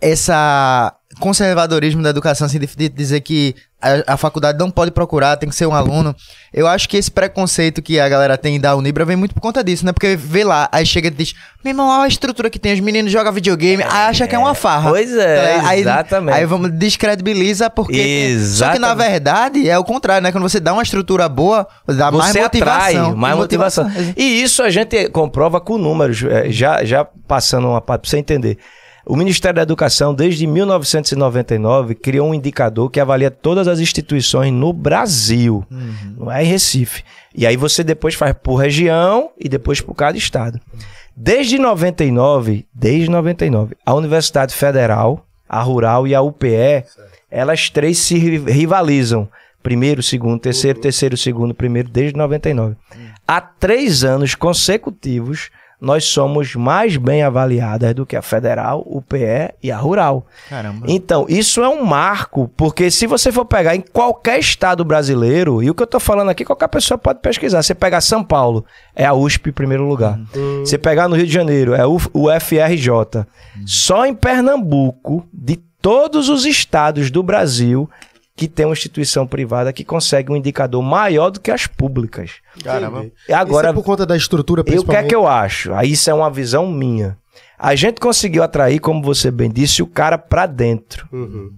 essa 0.00 0.94
conservadorismo 1.18 2.02
da 2.02 2.10
educação, 2.10 2.46
assim, 2.46 2.58
de, 2.58 2.88
dizer 2.88 3.20
que 3.20 3.54
a, 3.82 4.14
a 4.14 4.16
faculdade 4.16 4.58
não 4.58 4.70
pode 4.70 4.90
procurar, 4.90 5.36
tem 5.36 5.48
que 5.48 5.54
ser 5.54 5.66
um 5.66 5.74
aluno. 5.74 6.14
Eu 6.52 6.66
acho 6.66 6.88
que 6.88 6.96
esse 6.96 7.10
preconceito 7.10 7.82
que 7.82 7.98
a 7.98 8.08
galera 8.08 8.38
tem 8.38 8.60
da 8.60 8.76
Unibra 8.76 9.04
vem 9.04 9.16
muito 9.16 9.34
por 9.34 9.40
conta 9.40 9.64
disso, 9.64 9.84
né? 9.84 9.92
Porque 9.92 10.16
vê 10.16 10.44
lá, 10.44 10.68
aí 10.70 10.86
chega 10.86 11.08
e 11.08 11.10
diz, 11.10 11.34
meu 11.64 11.72
irmão, 11.72 11.88
olha 11.88 12.04
a 12.04 12.08
estrutura 12.08 12.48
que 12.48 12.58
tem, 12.58 12.72
os 12.72 12.80
meninos 12.80 13.10
jogam 13.10 13.32
videogame, 13.32 13.82
aí 13.82 14.08
acha 14.08 14.26
que 14.26 14.34
é 14.34 14.38
uma 14.38 14.54
farra. 14.54 14.90
Pois 14.90 15.12
é, 15.14 15.58
Tá, 15.58 15.68
aí, 15.68 15.80
exatamente. 15.80 16.36
Aí 16.36 16.46
vamos 16.46 16.70
descredibiliza 16.72 17.68
porque... 17.68 18.36
Só 18.38 18.72
que 18.72 18.78
na 18.78 18.88
Exatamente. 18.88 19.10
verdade 19.10 19.68
é 19.68 19.78
o 19.78 19.84
contrário, 19.84 20.22
né? 20.22 20.32
Quando 20.32 20.48
você 20.48 20.60
dá 20.60 20.72
uma 20.72 20.82
estrutura 20.82 21.28
boa, 21.28 21.66
dá 21.86 22.10
mais 22.10 22.32
Você 22.32 22.40
atrai 22.40 22.94
motivação. 22.94 23.16
mais 23.16 23.36
motivação. 23.36 23.90
E 24.16 24.42
isso 24.42 24.62
a 24.62 24.70
gente 24.70 25.08
comprova 25.10 25.60
com 25.60 25.76
números, 25.76 26.22
é, 26.22 26.50
já, 26.50 26.84
já 26.84 27.04
passando 27.26 27.68
uma 27.68 27.80
parte 27.80 28.02
para 28.02 28.10
você 28.10 28.18
entender. 28.18 28.58
O 29.10 29.16
Ministério 29.16 29.56
da 29.56 29.62
Educação, 29.62 30.14
desde 30.14 30.46
1999, 30.46 31.94
criou 31.94 32.28
um 32.30 32.34
indicador 32.34 32.90
que 32.90 33.00
avalia 33.00 33.30
todas 33.30 33.66
as 33.68 33.80
instituições 33.80 34.52
no 34.52 34.72
Brasil, 34.72 35.64
não 36.16 36.30
é 36.30 36.44
em 36.44 36.46
Recife. 36.46 37.02
E 37.34 37.46
aí 37.46 37.56
você 37.56 37.82
depois 37.82 38.14
faz 38.14 38.34
por 38.42 38.56
região 38.56 39.30
e 39.38 39.48
depois 39.48 39.80
por 39.80 39.94
cada 39.94 40.16
estado. 40.16 40.60
Desde 41.16 41.58
99, 41.58 42.66
desde 42.74 43.10
99, 43.10 43.76
a 43.84 43.94
Universidade 43.94 44.54
Federal, 44.54 45.26
a 45.48 45.60
Rural 45.60 46.06
e 46.06 46.14
a 46.14 46.22
UPE, 46.22 46.84
elas 47.30 47.68
três 47.68 47.98
se 47.98 48.16
ri- 48.16 48.38
rivalizam. 48.50 49.28
Primeiro, 49.62 50.02
segundo, 50.02 50.40
terceiro, 50.40 50.80
terceiro, 50.80 51.16
segundo, 51.16 51.52
primeiro, 51.54 51.88
desde 51.88 52.16
99. 52.16 52.76
Há 53.28 53.40
três 53.40 54.02
anos 54.04 54.34
consecutivos, 54.34 55.50
nós 55.80 56.04
somos 56.04 56.54
mais 56.54 56.96
bem 56.96 57.22
avaliadas 57.22 57.94
do 57.94 58.04
que 58.04 58.16
a 58.16 58.22
Federal, 58.22 58.82
UPE 58.86 59.54
e 59.62 59.70
a 59.70 59.78
Rural. 59.78 60.26
Caramba. 60.48 60.86
Então, 60.88 61.26
isso 61.28 61.62
é 61.62 61.68
um 61.68 61.84
marco, 61.84 62.50
porque 62.56 62.90
se 62.90 63.06
você 63.06 63.30
for 63.30 63.44
pegar 63.44 63.74
em 63.74 63.80
qualquer 63.80 64.38
estado 64.38 64.84
brasileiro, 64.84 65.62
e 65.62 65.70
o 65.70 65.74
que 65.74 65.82
eu 65.82 65.86
tô 65.86 66.00
falando 66.00 66.30
aqui, 66.30 66.44
qualquer 66.44 66.68
pessoa 66.68 66.98
pode 66.98 67.20
pesquisar. 67.20 67.62
Você 67.62 67.74
pegar 67.74 68.00
São 68.00 68.22
Paulo, 68.22 68.64
é 68.94 69.06
a 69.06 69.14
USP 69.14 69.50
em 69.50 69.52
primeiro 69.52 69.86
lugar. 69.86 70.18
Você 70.60 70.76
pegar 70.76 71.08
no 71.08 71.16
Rio 71.16 71.26
de 71.26 71.32
Janeiro, 71.32 71.74
é 71.74 71.86
o 71.86 72.00
o 72.12 72.28
FRJ. 72.40 73.26
Só 73.66 74.06
em 74.06 74.14
Pernambuco, 74.14 75.26
de 75.32 75.56
todos 75.56 76.28
os 76.28 76.44
estados 76.44 77.10
do 77.10 77.22
Brasil, 77.22 77.88
que 78.40 78.48
tem 78.48 78.64
uma 78.64 78.72
instituição 78.72 79.26
privada 79.26 79.70
que 79.70 79.84
consegue 79.84 80.32
um 80.32 80.36
indicador 80.36 80.82
maior 80.82 81.28
do 81.28 81.38
que 81.38 81.50
as 81.50 81.66
públicas. 81.66 82.36
Caramba. 82.64 83.06
E 83.28 83.34
agora, 83.34 83.68
Isso 83.68 83.72
é 83.72 83.74
por 83.74 83.84
conta 83.84 84.06
da 84.06 84.16
estrutura, 84.16 84.60
e 84.60 84.62
o 84.62 84.64
que 84.64 84.70
é 84.70 84.72
principalmente. 84.72 85.08
que 85.10 85.14
eu 85.14 85.28
acho? 85.28 85.74
Aí 85.74 85.92
isso 85.92 86.08
é 86.08 86.14
uma 86.14 86.30
visão 86.30 86.66
minha. 86.66 87.18
A 87.58 87.74
gente 87.74 88.00
conseguiu 88.00 88.42
atrair, 88.42 88.80
como 88.80 89.02
você 89.02 89.30
bem 89.30 89.50
disse, 89.50 89.82
o 89.82 89.86
cara 89.86 90.16
pra 90.16 90.46
dentro. 90.46 91.06
Uhum. 91.12 91.52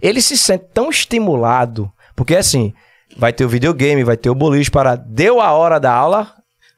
Ele 0.00 0.22
se 0.22 0.38
sente 0.38 0.64
tão 0.72 0.88
estimulado, 0.88 1.92
porque 2.14 2.34
assim, 2.34 2.72
vai 3.14 3.30
ter 3.30 3.44
o 3.44 3.48
videogame, 3.50 4.02
vai 4.02 4.16
ter 4.16 4.30
o 4.30 4.34
boliche 4.34 4.70
para 4.70 4.96
deu 4.96 5.38
a 5.38 5.52
hora 5.52 5.78
da 5.78 5.92
aula, 5.92 6.32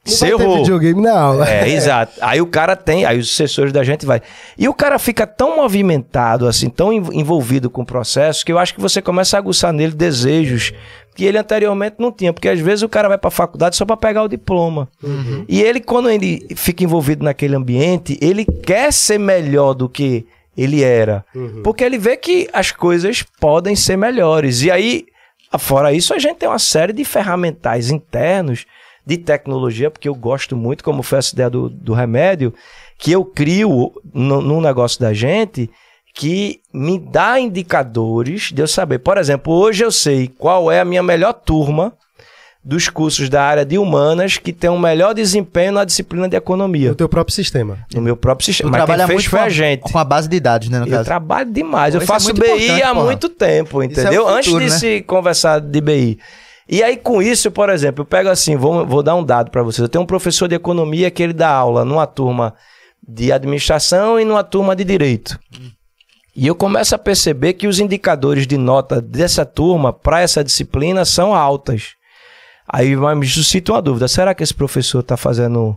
Não 0.05 0.13
você 0.13 0.29
vai 0.29 0.37
ter 0.37 0.43
errou. 0.43 0.57
videogame 0.57 1.01
na 1.01 1.19
aula. 1.19 1.49
É, 1.49 1.69
exato. 1.69 2.13
Aí 2.21 2.41
o 2.41 2.47
cara 2.47 2.75
tem, 2.75 3.05
aí 3.05 3.19
os 3.19 3.29
assessores 3.31 3.71
da 3.73 3.83
gente 3.83 4.05
vai. 4.05 4.21
E 4.57 4.67
o 4.67 4.73
cara 4.73 4.97
fica 4.97 5.27
tão 5.27 5.57
movimentado, 5.57 6.47
assim, 6.47 6.69
tão 6.69 6.91
env- 6.91 7.13
envolvido 7.13 7.69
com 7.69 7.81
o 7.81 7.85
processo, 7.85 8.45
que 8.45 8.51
eu 8.51 8.57
acho 8.57 8.73
que 8.73 8.81
você 8.81 9.01
começa 9.01 9.37
a 9.37 9.39
aguçar 9.39 9.71
nele 9.73 9.93
desejos 9.93 10.71
que 11.15 11.25
ele 11.25 11.37
anteriormente 11.37 11.97
não 11.99 12.11
tinha. 12.11 12.31
Porque 12.31 12.47
às 12.47 12.59
vezes 12.59 12.81
o 12.81 12.89
cara 12.89 13.09
vai 13.09 13.17
pra 13.17 13.29
faculdade 13.29 13.75
só 13.75 13.85
pra 13.85 13.97
pegar 13.97 14.23
o 14.23 14.27
diploma. 14.29 14.87
E 15.47 15.61
ele, 15.61 15.79
quando 15.81 16.09
ele 16.09 16.47
fica 16.55 16.83
envolvido 16.83 17.23
naquele 17.23 17.55
ambiente, 17.55 18.17
ele 18.21 18.45
quer 18.45 18.91
ser 18.93 19.19
melhor 19.19 19.73
do 19.73 19.89
que 19.89 20.25
ele 20.57 20.81
era. 20.81 21.23
Porque 21.63 21.83
ele 21.83 21.97
vê 21.97 22.15
que 22.17 22.49
as 22.53 22.71
coisas 22.71 23.23
podem 23.39 23.75
ser 23.75 23.97
melhores. 23.97 24.61
E 24.63 24.71
aí, 24.71 25.05
fora 25.59 25.91
isso, 25.93 26.13
a 26.13 26.19
gente 26.19 26.37
tem 26.37 26.47
uma 26.49 26.57
série 26.59 26.93
de 26.93 27.03
ferramentais 27.03 27.91
internos 27.91 28.65
de 29.09 29.17
tecnologia, 29.17 29.89
porque 29.89 30.07
eu 30.07 30.13
gosto 30.13 30.55
muito, 30.55 30.83
como 30.83 31.01
foi 31.01 31.17
essa 31.17 31.33
ideia 31.33 31.49
do, 31.49 31.67
do 31.67 31.93
remédio, 31.93 32.53
que 32.97 33.11
eu 33.11 33.25
crio 33.25 33.91
no, 34.13 34.39
no 34.39 34.61
negócio 34.61 34.99
da 34.99 35.13
gente 35.13 35.67
que 36.13 36.59
me 36.71 36.99
dá 36.99 37.39
indicadores 37.39 38.51
de 38.51 38.61
eu 38.61 38.67
saber. 38.67 38.99
Por 38.99 39.17
exemplo, 39.17 39.51
hoje 39.53 39.83
eu 39.83 39.91
sei 39.91 40.27
qual 40.37 40.71
é 40.71 40.79
a 40.79 40.85
minha 40.85 41.01
melhor 41.01 41.33
turma 41.33 41.93
dos 42.63 42.89
cursos 42.89 43.29
da 43.29 43.41
área 43.41 43.65
de 43.65 43.77
humanas 43.77 44.37
que 44.37 44.51
tem 44.51 44.69
um 44.69 44.77
melhor 44.77 45.13
desempenho 45.15 45.71
na 45.71 45.85
disciplina 45.85 46.27
de 46.27 46.35
economia. 46.35 46.89
No 46.89 46.95
teu 46.95 47.07
próprio 47.09 47.33
sistema. 47.33 47.79
No 47.93 48.01
meu 48.01 48.15
próprio 48.17 48.43
Tu 48.45 48.47
sistema. 48.47 48.69
Mas 48.71 48.79
quem 48.81 48.85
trabalha 48.85 49.07
fez 49.07 49.15
muito 49.17 49.29
foi 49.29 49.39
com 49.39 49.45
a 49.45 49.49
gente. 49.49 49.79
com 49.91 49.97
a 49.97 50.03
base 50.03 50.27
de 50.27 50.39
dados, 50.39 50.69
né, 50.69 50.79
no 50.79 50.85
Eu 50.85 50.91
caso. 50.91 51.05
trabalho 51.05 51.51
demais. 51.51 51.93
Pô, 51.95 51.99
eu 51.99 52.03
é 52.03 52.05
faço 52.05 52.25
muito 52.27 52.41
BI 52.41 52.81
há 52.83 52.93
porra. 52.93 53.05
muito 53.05 53.29
tempo, 53.29 53.81
é 53.81 53.85
entendeu? 53.85 54.23
futuro, 54.25 54.35
Antes 54.35 54.53
de 54.53 54.59
né? 54.59 54.69
se 54.69 55.01
conversar 55.01 55.59
de 55.61 55.81
BI. 55.81 56.19
E 56.71 56.83
aí, 56.83 56.95
com 56.97 57.19
isso, 57.19 57.49
por 57.49 57.67
exemplo, 57.69 58.03
eu 58.03 58.05
pego 58.05 58.29
assim, 58.29 58.55
vou, 58.55 58.85
vou 58.85 59.01
dar 59.01 59.15
um 59.15 59.23
dado 59.23 59.49
para 59.49 59.63
vocês. 59.63 59.81
Eu 59.81 59.89
tenho 59.89 60.03
um 60.03 60.07
professor 60.07 60.47
de 60.47 60.53
economia 60.53 61.09
que 61.09 61.23
ele 61.23 61.33
dá 61.33 61.49
aula 61.49 61.83
numa 61.83 62.05
turma 62.05 62.53
de 63.05 63.31
administração 63.31 64.19
e 64.19 64.23
numa 64.23 64.43
turma 64.43 64.75
de 64.75 64.83
direito. 64.83 65.39
E 66.35 66.45
eu 66.45 66.53
começo 66.53 66.93
a 66.93 66.99
perceber 66.99 67.53
que 67.53 67.67
os 67.67 67.79
indicadores 67.79 68.45
de 68.45 68.55
nota 68.55 69.01
dessa 69.01 69.43
turma 69.43 69.91
para 69.91 70.21
essa 70.21 70.43
disciplina 70.43 71.03
são 71.05 71.33
altas. 71.33 71.95
Aí 72.71 72.95
me 72.95 73.27
suscita 73.27 73.71
uma 73.71 73.81
dúvida: 73.81 74.07
será 74.07 74.35
que 74.35 74.43
esse 74.43 74.53
professor 74.53 74.99
está 74.99 75.17
fazendo 75.17 75.75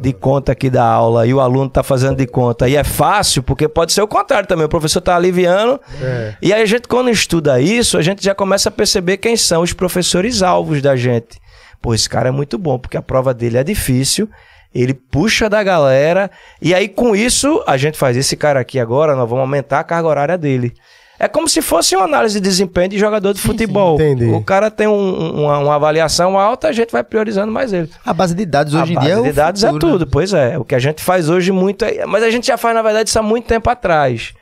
de 0.00 0.12
conta 0.12 0.52
aqui 0.52 0.70
da 0.70 0.84
aula 0.84 1.26
e 1.26 1.34
o 1.34 1.40
aluno 1.40 1.66
está 1.66 1.82
fazendo 1.82 2.16
de 2.16 2.26
conta? 2.26 2.68
E 2.68 2.76
é 2.76 2.84
fácil, 2.84 3.42
porque 3.42 3.66
pode 3.66 3.92
ser 3.92 4.00
o 4.00 4.06
contrário 4.06 4.46
também. 4.46 4.64
O 4.64 4.68
professor 4.68 5.00
está 5.00 5.16
aliviando. 5.16 5.80
É. 6.00 6.36
E 6.40 6.52
aí 6.52 6.62
a 6.62 6.66
gente, 6.66 6.86
quando 6.86 7.10
estuda 7.10 7.60
isso, 7.60 7.98
a 7.98 8.02
gente 8.02 8.24
já 8.24 8.32
começa 8.32 8.68
a 8.68 8.72
perceber 8.72 9.16
quem 9.16 9.36
são 9.36 9.62
os 9.62 9.72
professores 9.72 10.40
alvos 10.40 10.80
da 10.80 10.94
gente. 10.94 11.40
Pô, 11.82 11.94
esse 11.94 12.08
cara 12.08 12.28
é 12.28 12.32
muito 12.32 12.56
bom, 12.56 12.78
porque 12.78 12.96
a 12.96 13.02
prova 13.02 13.34
dele 13.34 13.58
é 13.58 13.64
difícil. 13.64 14.28
Ele 14.72 14.94
puxa 14.94 15.50
da 15.50 15.62
galera. 15.64 16.30
E 16.62 16.72
aí, 16.72 16.86
com 16.88 17.16
isso, 17.16 17.64
a 17.66 17.76
gente 17.76 17.98
faz 17.98 18.16
esse 18.16 18.36
cara 18.36 18.60
aqui 18.60 18.78
agora, 18.78 19.16
nós 19.16 19.28
vamos 19.28 19.42
aumentar 19.42 19.80
a 19.80 19.84
carga 19.84 20.08
horária 20.08 20.38
dele. 20.38 20.74
É 21.20 21.26
como 21.26 21.48
se 21.48 21.60
fosse 21.60 21.96
uma 21.96 22.04
análise 22.04 22.40
de 22.40 22.48
desempenho 22.48 22.88
de 22.90 22.98
jogador 22.98 23.32
de 23.34 23.40
futebol. 23.40 23.96
entendi. 23.96 24.26
O 24.26 24.40
cara 24.42 24.70
tem 24.70 24.86
um- 24.86 25.42
uma, 25.44 25.58
uma 25.58 25.74
avaliação 25.74 26.38
alta, 26.38 26.68
a 26.68 26.72
gente 26.72 26.90
vai 26.92 27.02
priorizando 27.02 27.50
mais 27.52 27.72
ele. 27.72 27.90
A 28.04 28.14
base 28.14 28.34
de 28.34 28.46
dados 28.46 28.72
hoje 28.74 28.84
a 28.84 28.92
em 28.92 28.94
base 28.94 29.06
dia 29.06 29.14
é 29.16 29.18
o 29.18 29.24
de 29.24 29.32
dados 29.32 29.60
futuro, 29.62 29.86
é 29.86 29.90
né? 29.90 29.98
tudo, 29.98 30.06
pois 30.10 30.32
é. 30.32 30.56
O 30.58 30.64
que 30.64 30.74
a 30.74 30.78
gente 30.78 31.02
faz 31.02 31.28
hoje 31.28 31.50
muito 31.50 31.84
é... 31.84 32.06
Mas 32.06 32.22
a 32.22 32.30
gente 32.30 32.46
já 32.46 32.56
faz, 32.56 32.74
na 32.74 32.82
verdade, 32.82 33.08
isso 33.08 33.18
há 33.18 33.22
muito 33.22 33.46
tempo 33.46 33.68
atrás. 33.68 34.32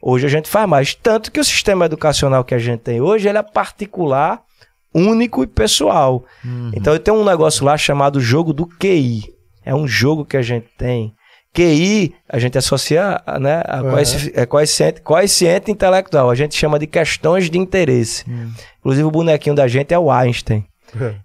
Hoje 0.00 0.24
a 0.24 0.28
gente 0.30 0.48
faz 0.48 0.68
mais. 0.68 0.94
Tanto 0.94 1.32
que 1.32 1.40
o 1.40 1.44
sistema 1.44 1.84
educacional 1.86 2.44
que 2.44 2.54
a 2.54 2.58
gente 2.58 2.80
tem 2.80 3.00
hoje, 3.00 3.28
ele 3.28 3.36
é 3.38 3.42
particular, 3.42 4.40
único 4.94 5.42
e 5.42 5.46
pessoal. 5.46 6.24
Uhum. 6.44 6.70
Então 6.74 6.92
eu 6.92 6.98
tenho 6.98 7.16
um 7.18 7.24
negócio 7.24 7.64
lá 7.64 7.76
chamado 7.76 8.20
jogo 8.20 8.52
do 8.52 8.66
QI. 8.66 9.24
É 9.64 9.74
um 9.74 9.86
jogo 9.86 10.24
que 10.24 10.36
a 10.36 10.42
gente 10.42 10.66
tem. 10.78 11.12
QI, 11.52 12.14
a 12.28 12.38
gente 12.38 12.56
associa 12.56 13.20
né, 13.40 13.62
a 13.66 13.82
Uhum. 13.82 13.90
coefici- 13.90 14.32
é 14.34 14.46
coeficiente, 14.46 15.00
coeficiente 15.00 15.70
intelectual. 15.70 16.30
A 16.30 16.34
gente 16.34 16.54
chama 16.54 16.78
de 16.78 16.86
questões 16.86 17.50
de 17.50 17.58
interesse. 17.58 18.24
Uhum. 18.30 18.50
Inclusive 18.78 19.04
o 19.04 19.10
bonequinho 19.10 19.54
da 19.56 19.66
gente 19.66 19.92
é 19.92 19.98
o 19.98 20.10
Einstein. 20.10 20.64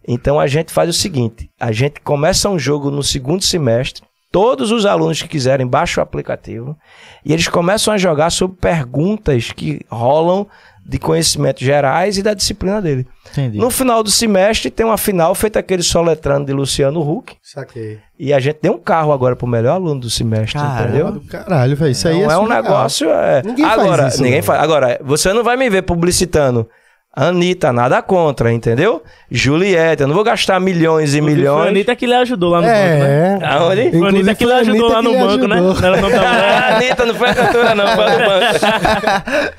Então 0.07 0.39
a 0.39 0.45
gente 0.47 0.71
faz 0.71 0.89
o 0.89 0.93
seguinte: 0.93 1.49
a 1.59 1.71
gente 1.71 1.99
começa 2.01 2.49
um 2.49 2.57
jogo 2.59 2.91
no 2.91 3.01
segundo 3.03 3.43
semestre. 3.43 4.03
Todos 4.31 4.69
os 4.71 4.85
alunos 4.85 5.21
que 5.21 5.27
quiserem 5.29 5.65
baixam 5.65 6.01
o 6.01 6.03
aplicativo 6.03 6.75
e 7.23 7.31
eles 7.31 7.47
começam 7.47 7.93
a 7.93 7.97
jogar 7.97 8.29
sobre 8.31 8.57
perguntas 8.57 9.51
que 9.51 9.79
rolam 9.89 10.45
de 10.87 10.99
conhecimentos 10.99 11.63
gerais 11.63 12.17
e 12.17 12.21
da 12.21 12.35
disciplina 12.35 12.79
dele. 12.79 13.07
Entendi. 13.31 13.57
No 13.57 13.71
final 13.71 14.03
do 14.03 14.11
semestre 14.11 14.69
tem 14.69 14.85
uma 14.85 14.97
final 14.97 15.33
feita 15.33 15.57
aquele 15.57 15.81
soletrando 15.81 16.45
de 16.45 16.53
Luciano 16.53 17.01
Huck. 17.01 17.35
Saquei. 17.41 17.99
E 18.19 18.31
a 18.31 18.39
gente 18.39 18.59
deu 18.61 18.73
um 18.73 18.77
carro 18.77 19.11
agora 19.11 19.35
pro 19.35 19.47
melhor 19.47 19.73
aluno 19.73 19.99
do 20.01 20.09
semestre, 20.09 20.59
Caramba. 20.59 20.83
entendeu? 20.83 21.11
Do 21.11 21.21
caralho, 21.21 21.75
velho. 21.75 21.91
Isso 21.91 22.07
aí 22.07 22.21
Não 22.21 22.31
é, 22.31 22.33
é, 22.35 22.37
um 22.37 22.47
negócio. 22.47 23.09
É... 23.09 23.41
Ninguém 23.43 23.65
faz 23.65 23.79
agora, 23.79 24.07
isso, 24.07 24.21
ninguém 24.21 24.41
faz. 24.43 24.61
Agora, 24.61 24.99
você 25.03 25.33
não 25.33 25.43
vai 25.43 25.57
me 25.57 25.69
ver 25.69 25.81
publicitando. 25.81 26.69
Anitta, 27.15 27.71
nada 27.71 28.01
contra, 28.01 28.51
entendeu? 28.51 29.01
Juliette, 29.31 30.01
eu 30.01 30.07
não 30.07 30.13
vou 30.13 30.23
gastar 30.23 30.59
milhões 30.59 31.15
e 31.15 31.21
Foi 31.21 31.31
a 31.31 31.35
milhões. 31.35 31.67
Anitta 31.69 31.95
que 31.95 32.05
lhe 32.05 32.13
ajudou 32.13 32.49
lá 32.51 32.59
no 32.59 32.67
banco, 32.67 32.77
né? 32.77 33.39
É. 33.41 33.45
Aonde? 33.45 33.91
Foi 33.91 34.05
a 34.05 34.09
Anitta 34.09 34.35
que 34.35 34.45
lhe 34.45 34.51
a 34.51 34.57
ajudou 34.57 34.89
lá 34.89 35.01
no 35.01 35.13
banco, 35.13 35.47
né? 35.47 35.55
ajudou. 35.55 35.85
Ela 35.85 36.01
não. 36.01 36.09
Ah, 36.09 36.75
Anitta, 36.75 37.05
não 37.05 37.15
foi 37.15 37.29
a 37.29 37.35
cantora, 37.35 37.75
não, 37.75 37.87
foi 37.87 38.03
a 38.03 38.09
do 38.09 38.17
banco. 38.17 39.55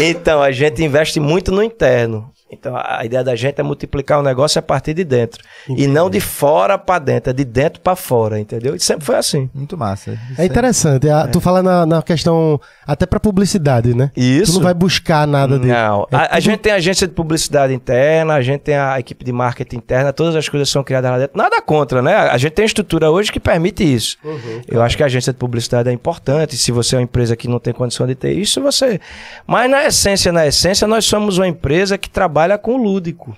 Então, 0.02 0.42
a 0.42 0.50
gente 0.50 0.82
investe 0.82 1.20
muito 1.20 1.52
no 1.52 1.62
interno. 1.62 2.30
Então, 2.50 2.76
a 2.76 2.98
a 2.98 3.04
ideia 3.04 3.22
da 3.22 3.36
gente 3.36 3.60
é 3.60 3.62
multiplicar 3.62 4.18
o 4.18 4.22
negócio 4.22 4.58
a 4.58 4.62
partir 4.62 4.92
de 4.94 5.04
dentro. 5.04 5.42
E 5.68 5.86
não 5.86 6.10
de 6.10 6.20
fora 6.20 6.76
para 6.76 6.98
dentro, 6.98 7.30
é 7.30 7.32
de 7.32 7.44
dentro 7.44 7.80
para 7.80 7.94
fora, 7.94 8.40
entendeu? 8.40 8.74
E 8.74 8.80
sempre 8.80 9.04
foi 9.04 9.14
assim. 9.16 9.48
Muito 9.54 9.76
massa. 9.76 10.18
Isso 10.32 10.40
É 10.40 10.44
interessante. 10.46 11.08
A- 11.08 11.28
Tu 11.28 11.40
fala 11.40 11.62
na, 11.62 11.86
na 11.86 12.02
questão, 12.02 12.60
até 12.86 13.06
pra 13.06 13.20
publicidade, 13.20 13.94
né? 13.94 14.10
Isso. 14.16 14.52
Tu 14.52 14.54
não 14.56 14.62
vai 14.62 14.74
buscar 14.74 15.26
nada 15.26 15.58
de. 15.58 15.66
Não, 15.68 16.06
É 16.10 16.16
a, 16.16 16.22
a 16.22 16.28
tudo- 16.30 16.40
gente 16.40 16.58
tem 16.60 16.72
agência 16.72 17.06
de 17.06 17.12
publicidade 17.14 17.72
interna, 17.74 18.34
a 18.34 18.42
gente 18.42 18.62
tem 18.62 18.76
a 18.76 18.98
equipe 18.98 19.24
de 19.24 19.32
marketing 19.32 19.76
interna, 19.76 20.12
todas 20.12 20.34
as 20.34 20.48
coisas 20.48 20.68
são 20.68 20.82
criadas 20.82 21.10
lá 21.10 21.18
dentro. 21.18 21.36
Nada 21.36 21.60
contra, 21.62 22.00
né? 22.02 22.14
A 22.16 22.36
gente 22.38 22.52
tem 22.52 22.64
estrutura 22.64 23.10
hoje 23.10 23.30
que 23.30 23.38
permite 23.38 23.84
isso. 23.84 24.16
Uhum. 24.24 24.62
Eu 24.66 24.82
acho 24.82 24.96
que 24.96 25.02
a 25.02 25.06
agência 25.06 25.32
de 25.32 25.38
publicidade 25.38 25.88
é 25.88 25.92
importante. 25.92 26.56
Se 26.56 26.72
você 26.72 26.96
é 26.96 26.98
uma 26.98 27.04
empresa 27.04 27.36
que 27.36 27.46
não 27.46 27.58
tem 27.60 27.72
condição 27.72 28.06
de 28.06 28.14
ter 28.14 28.32
isso, 28.32 28.60
você. 28.60 29.00
Mas 29.46 29.70
na 29.70 29.84
essência, 29.84 30.32
na 30.32 30.46
essência, 30.46 30.86
nós 30.88 31.04
somos 31.04 31.36
uma 31.38 31.46
empresa 31.46 31.96
que 31.98 32.08
trabalha 32.08 32.37
com 32.58 32.74
o 32.74 32.82
lúdico. 32.82 33.36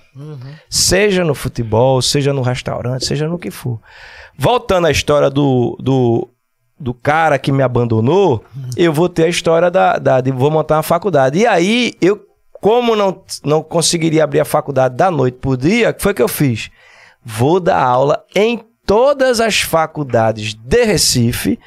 Seja 0.69 1.23
no 1.25 1.33
futebol, 1.33 2.01
seja 2.01 2.31
no 2.33 2.41
restaurante, 2.41 3.05
seja 3.05 3.27
no 3.27 3.39
que 3.39 3.49
for. 3.49 3.79
Voltando 4.37 4.87
à 4.87 4.91
história 4.91 5.29
do, 5.29 5.75
do, 5.79 6.29
do 6.79 6.93
cara 6.93 7.39
que 7.39 7.51
me 7.51 7.63
abandonou, 7.63 8.43
eu 8.77 8.93
vou 8.93 9.09
ter 9.09 9.23
a 9.25 9.29
história 9.29 9.71
da, 9.71 9.97
da- 9.97 10.21
de 10.21 10.31
vou 10.31 10.51
montar 10.51 10.77
uma 10.77 10.83
faculdade. 10.83 11.39
E 11.39 11.45
aí, 11.47 11.93
eu, 12.01 12.21
como 12.53 12.95
não, 12.95 13.23
não 13.43 13.61
conseguiria 13.63 14.23
abrir 14.23 14.39
a 14.39 14.45
faculdade 14.45 14.95
da 14.95 15.09
noite 15.09 15.37
pro 15.39 15.57
dia, 15.57 15.89
o 15.89 15.93
que 15.93 16.01
foi 16.03 16.13
que 16.13 16.21
eu 16.21 16.27
fiz? 16.27 16.69
Vou 17.23 17.59
dar 17.59 17.81
aula 17.81 18.23
em 18.35 18.61
todas 18.85 19.39
as 19.39 19.61
faculdades 19.61 20.53
de 20.53 20.83
Recife, 20.83 21.59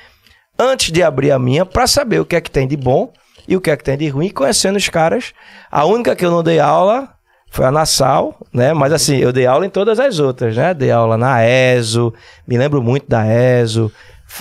antes 0.59 0.91
de 0.93 1.03
abrir 1.03 1.31
a 1.33 1.39
minha, 1.39 1.65
para 1.67 1.87
saber 1.87 2.21
o 2.21 2.25
que 2.25 2.37
é 2.37 2.41
que 2.41 2.51
tem 2.51 2.67
de 2.67 2.77
bom 2.77 3.13
e 3.47 3.57
o 3.57 3.61
que 3.61 3.71
é 3.71 3.77
que 3.77 3.85
tem 3.85 3.97
de 3.97 4.09
ruim, 4.09 4.31
conhecendo 4.31 4.77
os 4.77 4.89
caras. 4.89 5.33
A 5.71 5.85
única 5.85 6.17
que 6.17 6.25
eu 6.25 6.31
não 6.31 6.43
dei 6.43 6.59
aula 6.59 7.09
foi 7.55 7.65
a 7.67 7.71
Nassau, 7.71 8.37
né? 8.53 8.73
Mas 8.75 8.93
assim, 8.93 9.17
eu 9.17 9.33
dei 9.33 9.47
aula 9.47 9.65
em 9.65 9.71
todas 9.71 10.01
as 10.01 10.19
outras, 10.19 10.57
né? 10.57 10.75
Dei 10.75 10.91
aula 10.91 11.17
na 11.17 11.39
ESO, 11.47 12.13
me 12.49 12.59
lembro 12.59 12.83
muito 12.83 13.07
da 13.09 13.25
ESO. 13.27 13.93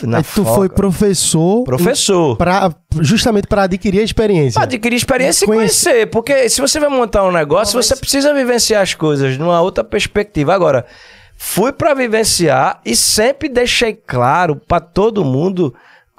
Na 0.02 0.18
Aí 0.18 0.24
tu 0.24 0.44
Foca. 0.44 0.56
foi 0.56 0.70
professor. 0.70 1.64
professor. 1.64 2.36
Pra, 2.36 2.74
justamente 3.02 3.46
para 3.48 3.64
adquirir 3.64 4.00
a 4.00 4.04
experiência. 4.04 4.54
Pra 4.54 4.64
adquirir 4.64 4.96
experiência 4.96 5.46
e 5.46 5.48
Conhece- 5.48 5.84
conhecer. 5.86 6.06
Porque 6.08 6.50
se 6.50 6.60
você 6.60 6.80
vai 6.80 6.90
montar 6.90 7.24
um 7.24 7.32
negócio, 7.32 7.80
você 7.82 7.96
precisa 7.96 8.34
vivenciar 8.34 8.82
as 8.82 8.96
coisas 8.96 9.38
numa 9.38 9.62
outra 9.62 9.84
perspectiva. 9.84 10.52
Agora, 10.56 10.84
fui 11.38 11.72
pra 11.72 11.94
vivenciar 11.94 12.82
e 12.84 12.96
sempre 12.96 13.48
deixei 13.48 13.94
claro 13.94 14.56
pra 14.68 14.80
todo 14.80 15.24
mundo 15.24 15.72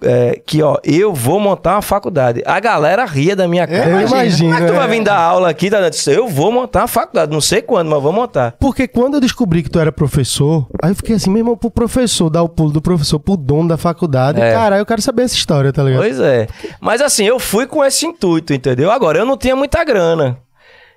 é, 0.02 0.40
que, 0.44 0.62
ó, 0.62 0.76
eu 0.82 1.14
vou 1.14 1.38
montar 1.38 1.76
uma 1.76 1.82
faculdade. 1.82 2.42
A 2.44 2.58
galera 2.58 3.04
ria 3.04 3.36
da 3.36 3.46
minha 3.46 3.66
cara. 3.66 3.88
Eu 3.88 4.00
imagino, 4.06 4.52
Como 4.52 4.54
é 4.54 4.66
que 4.66 4.72
tu 4.72 4.74
é. 4.74 4.76
vai 4.76 4.88
vir 4.88 5.04
dar 5.04 5.16
aula 5.16 5.48
aqui? 5.48 5.70
Tá? 5.70 5.78
Eu 6.08 6.26
vou 6.28 6.50
montar 6.50 6.80
uma 6.80 6.88
faculdade. 6.88 7.32
Não 7.32 7.40
sei 7.40 7.62
quando, 7.62 7.88
mas 7.88 8.02
vou 8.02 8.12
montar. 8.12 8.56
Porque 8.58 8.88
quando 8.88 9.14
eu 9.14 9.20
descobri 9.20 9.62
que 9.62 9.70
tu 9.70 9.78
era 9.78 9.92
professor, 9.92 10.66
aí 10.82 10.90
eu 10.90 10.96
fiquei 10.96 11.16
assim, 11.16 11.30
meu 11.30 11.40
irmão, 11.40 11.56
pro 11.56 11.70
professor, 11.70 12.28
dar 12.28 12.42
o 12.42 12.48
pulo 12.48 12.72
do 12.72 12.82
professor 12.82 13.18
pro 13.18 13.36
dono 13.36 13.68
da 13.68 13.76
faculdade. 13.76 14.40
É. 14.40 14.52
Cara, 14.52 14.78
eu 14.78 14.86
quero 14.86 15.00
saber 15.00 15.22
essa 15.22 15.36
história, 15.36 15.72
tá 15.72 15.82
ligado? 15.82 16.00
Pois 16.00 16.18
é. 16.18 16.48
Mas 16.80 17.00
assim, 17.00 17.24
eu 17.24 17.38
fui 17.38 17.66
com 17.66 17.84
esse 17.84 18.04
intuito, 18.04 18.52
entendeu? 18.52 18.90
Agora, 18.90 19.18
eu 19.18 19.24
não 19.24 19.36
tinha 19.36 19.54
muita 19.54 19.84
grana. 19.84 20.38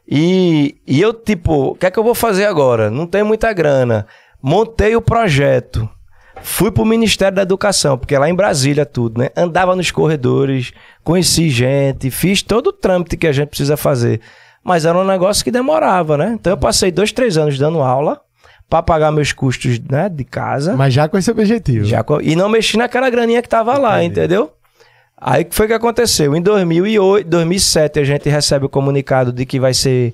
E, 0.10 0.76
e 0.88 1.02
eu, 1.02 1.14
tipo, 1.14 1.72
o 1.72 1.76
que 1.76 1.86
é 1.86 1.92
que 1.92 2.00
eu 2.00 2.04
vou 2.04 2.16
fazer 2.16 2.46
agora? 2.46 2.90
Não 2.90 3.06
tenho 3.06 3.26
muita 3.26 3.52
grana. 3.54 4.08
Montei 4.42 4.96
o 4.96 5.02
projeto. 5.02 5.88
Fui 6.42 6.72
pro 6.72 6.86
Ministério 6.86 7.36
da 7.36 7.42
Educação, 7.42 7.98
porque 7.98 8.18
lá 8.18 8.30
em 8.30 8.34
Brasília 8.36 8.86
tudo, 8.86 9.20
né? 9.22 9.30
Andava 9.36 9.76
nos 9.76 9.92
corredores, 9.92 10.72
conheci 11.04 11.50
gente, 11.50 12.10
fiz 12.10 12.42
todo 12.42 12.68
o 12.68 12.74
trâmite 12.74 13.18
que 13.18 13.28
a 13.28 13.32
gente 13.32 13.50
precisa 13.50 13.76
fazer. 13.78 14.22
Mas 14.64 14.86
era 14.86 14.98
um 14.98 15.04
negócio 15.06 15.44
que 15.44 15.52
demorava, 15.52 16.18
né? 16.18 16.32
Então 16.40 16.52
eu 16.54 16.58
passei 16.58 16.92
dois, 16.92 17.12
três 17.12 17.38
anos 17.38 17.58
dando 17.58 17.80
aula 17.82 18.20
para 18.70 18.84
pagar 18.84 19.12
meus 19.12 19.32
custos 19.32 19.80
né, 19.80 20.10
de 20.10 20.24
casa. 20.26 20.76
Mas 20.76 20.94
já 20.94 21.08
com 21.08 21.18
esse 21.18 21.32
objetivo. 21.32 21.86
Já 21.86 22.04
co- 22.04 22.22
e 22.22 22.36
não 22.36 22.50
mexi 22.50 22.78
naquela 22.78 23.10
graninha 23.10 23.42
que 23.42 23.48
tava 23.50 23.78
lá, 23.78 24.04
entendeu? 24.04 24.52
Aí 25.20 25.44
o 25.44 25.46
que 25.46 25.56
foi 25.56 25.68
que 25.68 25.74
aconteceu? 25.74 26.36
Em 26.36 26.42
2008, 26.42 27.28
2007 27.28 28.00
a 28.00 28.04
gente 28.04 28.30
recebe 28.30 28.66
o 28.66 28.70
comunicado 28.70 29.32
de 29.32 29.46
que 29.46 29.60
vai 29.60 29.74
ser 29.74 30.14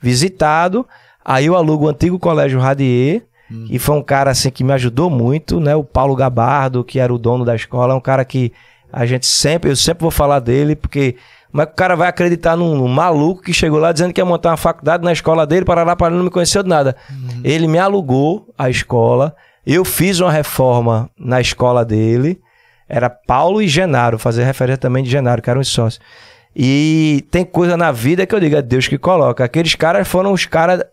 visitado. 0.00 0.86
Aí 1.24 1.46
eu 1.46 1.56
alugo 1.56 1.86
o 1.86 1.88
antigo 1.88 2.18
colégio 2.18 2.60
Radier, 2.60 3.22
e 3.70 3.78
foi 3.78 3.96
um 3.96 4.02
cara 4.02 4.30
assim 4.30 4.50
que 4.50 4.64
me 4.64 4.72
ajudou 4.72 5.10
muito, 5.10 5.60
né? 5.60 5.74
O 5.74 5.84
Paulo 5.84 6.14
Gabardo, 6.14 6.84
que 6.84 6.98
era 6.98 7.12
o 7.12 7.18
dono 7.18 7.44
da 7.44 7.54
escola, 7.54 7.94
é 7.94 7.96
um 7.96 8.00
cara 8.00 8.24
que 8.24 8.52
a 8.92 9.04
gente 9.06 9.26
sempre, 9.26 9.70
eu 9.70 9.76
sempre 9.76 10.02
vou 10.02 10.10
falar 10.10 10.40
dele, 10.40 10.76
porque 10.76 11.16
como 11.50 11.62
é 11.62 11.66
que 11.66 11.72
o 11.72 11.76
cara 11.76 11.94
vai 11.94 12.08
acreditar 12.08 12.56
num, 12.56 12.76
num 12.76 12.88
maluco 12.88 13.42
que 13.42 13.52
chegou 13.52 13.78
lá 13.78 13.92
dizendo 13.92 14.12
que 14.12 14.20
ia 14.20 14.24
montar 14.24 14.50
uma 14.50 14.56
faculdade 14.56 15.04
na 15.04 15.12
escola 15.12 15.46
dele, 15.46 15.64
para 15.64 15.94
para 15.96 16.14
não 16.14 16.24
me 16.24 16.30
conheceu 16.30 16.62
de 16.62 16.68
nada. 16.68 16.96
Ele 17.44 17.68
me 17.68 17.78
alugou 17.78 18.52
a 18.58 18.68
escola, 18.68 19.34
eu 19.66 19.84
fiz 19.84 20.20
uma 20.20 20.32
reforma 20.32 21.08
na 21.18 21.40
escola 21.40 21.84
dele, 21.84 22.40
era 22.88 23.08
Paulo 23.08 23.62
e 23.62 23.68
Genaro, 23.68 24.18
fazer 24.18 24.44
referência 24.44 24.78
também 24.78 25.02
de 25.02 25.10
Genaro, 25.10 25.40
que 25.40 25.48
eram 25.48 25.60
os 25.60 25.68
sócios. 25.68 26.00
E 26.56 27.26
tem 27.30 27.44
coisa 27.44 27.76
na 27.76 27.90
vida 27.90 28.24
que 28.26 28.34
eu 28.34 28.40
digo, 28.40 28.56
é 28.56 28.62
Deus 28.62 28.86
que 28.86 28.96
coloca. 28.96 29.44
Aqueles 29.44 29.74
caras 29.74 30.06
foram 30.06 30.32
os 30.32 30.46
caras. 30.46 30.84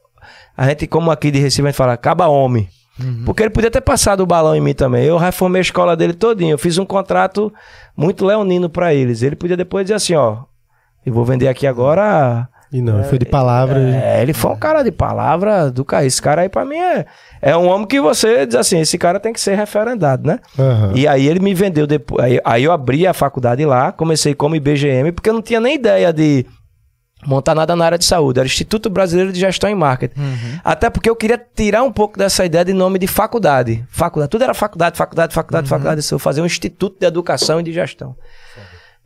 A 0.62 0.68
gente, 0.68 0.86
como 0.86 1.10
aqui 1.10 1.32
de 1.32 1.40
Recife, 1.40 1.64
a 1.64 1.72
gente 1.72 1.76
fala, 1.76 1.94
acaba 1.94 2.28
homem. 2.28 2.70
Porque 3.26 3.42
ele 3.42 3.50
podia 3.50 3.72
ter 3.72 3.82
passado 3.82 4.22
o 4.22 4.28
balão 4.28 4.56
em 4.56 4.62
mim 4.62 4.76
também. 4.76 5.06
Eu 5.06 5.18
reformei 5.18 5.60
a 5.60 5.64
escola 5.64 5.98
dele 5.98 6.14
todinho. 6.14 6.52
Eu 6.52 6.58
fiz 6.60 6.78
um 6.78 6.86
contrato 6.86 7.52
muito 7.98 8.24
leonino 8.24 8.70
pra 8.70 8.94
eles. 8.94 9.24
Ele 9.24 9.36
podia 9.36 9.58
depois 9.58 9.86
dizer 9.86 9.96
assim, 9.96 10.14
ó. 10.14 10.44
Eu 11.04 11.12
vou 11.12 11.26
vender 11.26 11.48
aqui 11.48 11.66
agora. 11.66 12.48
E 12.72 12.80
não, 12.80 13.04
foi 13.04 13.18
de 13.18 13.26
palavras. 13.26 13.84
É, 13.96 14.22
ele 14.22 14.34
foi 14.34 14.52
um 14.52 14.56
cara 14.56 14.84
de 14.84 14.92
palavra 14.92 15.72
do 15.72 15.84
cara. 15.84 16.06
Esse 16.06 16.22
cara 16.22 16.44
aí 16.44 16.50
pra 16.50 16.64
mim 16.64 16.78
é, 16.78 17.08
é 17.42 17.58
um 17.58 17.68
homem 17.68 17.88
que 17.88 18.00
você 18.00 18.46
diz 18.46 18.54
assim, 18.54 18.82
esse 18.82 19.00
cara 19.00 19.20
tem 19.20 19.34
que 19.34 19.42
ser 19.42 19.56
referendado, 19.56 20.28
né? 20.28 20.38
Aham. 20.60 20.92
E 20.94 21.08
aí 21.08 21.28
ele 21.28 21.40
me 21.40 21.56
vendeu 21.56 21.88
depois. 21.88 22.24
Aí, 22.24 22.40
aí 22.46 22.64
eu 22.66 22.72
abri 22.72 23.08
a 23.08 23.16
faculdade 23.16 23.66
lá, 23.66 23.92
comecei 23.92 24.36
como 24.36 24.56
IBGM, 24.56 25.12
porque 25.12 25.32
eu 25.32 25.34
não 25.34 25.42
tinha 25.42 25.60
nem 25.60 25.74
ideia 25.74 26.14
de 26.14 26.46
montar 27.26 27.54
nada 27.56 27.76
na 27.76 27.86
área 27.86 27.98
de 27.98 28.06
saúde. 28.06 28.40
Era 28.40 28.48
Instituto 28.48 28.90
Brasileiro 28.90 29.32
de 29.32 29.40
Gestão 29.40 29.70
e 29.70 29.76
Marketing. 29.76 30.20
Até 30.64 30.90
porque 30.90 31.10
eu 31.10 31.16
queria 31.16 31.38
tirar 31.56 31.84
um 31.84 31.92
pouco 31.92 32.18
dessa 32.18 32.46
ideia 32.46 32.66
de 32.66 32.74
nome 32.74 32.98
de 33.00 33.08
faculdade. 33.08 33.86
Faculdade. 33.90 34.30
Tudo 34.32 34.44
era 34.44 34.54
faculdade, 34.54 34.98
faculdade, 34.98 35.34
faculdade, 35.34 35.68
faculdade. 35.70 36.00
Isso, 36.00 36.16
Eu 36.16 36.20
fazia 36.20 36.42
um 36.44 36.46
Instituto 36.46 36.98
de 37.00 37.06
Educação 37.06 37.60
e 37.60 37.64
de 37.64 37.72
Gestão. 37.72 38.16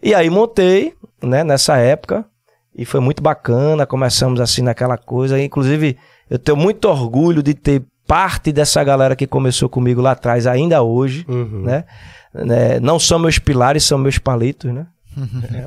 E 0.02 0.14
aí 0.14 0.30
montei, 0.30 0.94
né, 1.22 1.44
nessa 1.44 1.78
época. 1.78 2.26
E 2.78 2.86
foi 2.86 3.00
muito 3.00 3.22
bacana. 3.24 3.86
Começamos 3.86 4.40
assim 4.42 4.62
naquela 4.62 4.98
coisa. 4.98 5.42
Inclusive, 5.42 5.98
eu 6.30 6.38
tenho 6.38 6.58
muito 6.58 6.86
orgulho 6.86 7.42
de 7.42 7.54
ter 7.54 7.84
parte 8.08 8.52
dessa 8.52 8.84
galera 8.84 9.16
que 9.16 9.26
começou 9.26 9.68
comigo 9.68 10.00
lá 10.02 10.12
atrás, 10.12 10.46
ainda 10.46 10.84
hoje, 10.84 11.26
Uhum. 11.28 11.64
né? 11.64 11.86
Né, 12.34 12.80
Não 12.82 13.00
são 13.00 13.18
meus 13.18 13.40
pilares, 13.40 13.84
são 13.84 13.98
meus 13.98 14.18
palitos, 14.18 14.72
né? 14.74 14.86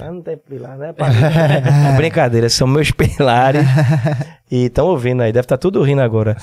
Ah, 0.00 0.10
não 0.12 0.22
tem 0.22 0.36
pilar, 0.36 0.76
né? 0.76 0.92
Palito. 0.96 1.96
Brincadeira, 1.96 2.48
são 2.48 2.66
meus 2.66 2.90
pilares. 2.90 3.62
E 4.50 4.64
estão 4.64 4.86
ouvindo 4.86 5.22
aí, 5.22 5.30
deve 5.30 5.44
estar 5.44 5.58
tudo 5.58 5.82
rindo 5.82 6.00
agora. 6.00 6.34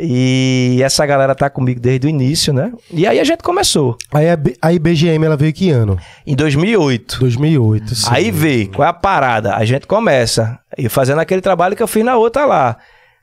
E 0.00 0.80
essa 0.82 1.06
galera 1.06 1.32
tá 1.32 1.48
comigo 1.48 1.78
desde 1.78 2.06
o 2.06 2.10
início, 2.10 2.52
né? 2.52 2.72
E 2.92 3.06
aí 3.06 3.20
a 3.20 3.24
gente 3.24 3.40
começou, 3.42 3.96
Aí 4.12 4.28
a, 4.28 4.36
B- 4.36 4.56
a 4.60 4.72
IBGM, 4.72 5.24
ela 5.24 5.36
veio 5.36 5.52
que 5.52 5.70
ano? 5.70 5.96
em 6.26 6.34
2008. 6.34 7.20
2008. 7.20 7.94
sim. 7.94 8.06
Aí 8.10 8.32
vê, 8.32 8.66
qual 8.66 8.84
é 8.84 8.90
a 8.90 8.92
parada? 8.92 9.54
A 9.54 9.64
gente 9.64 9.86
começa, 9.86 10.58
e 10.76 10.88
fazendo 10.88 11.20
aquele 11.20 11.40
trabalho 11.40 11.76
que 11.76 11.82
eu 11.84 11.86
fiz 11.86 12.04
na 12.04 12.16
outra 12.16 12.44
lá. 12.46 12.76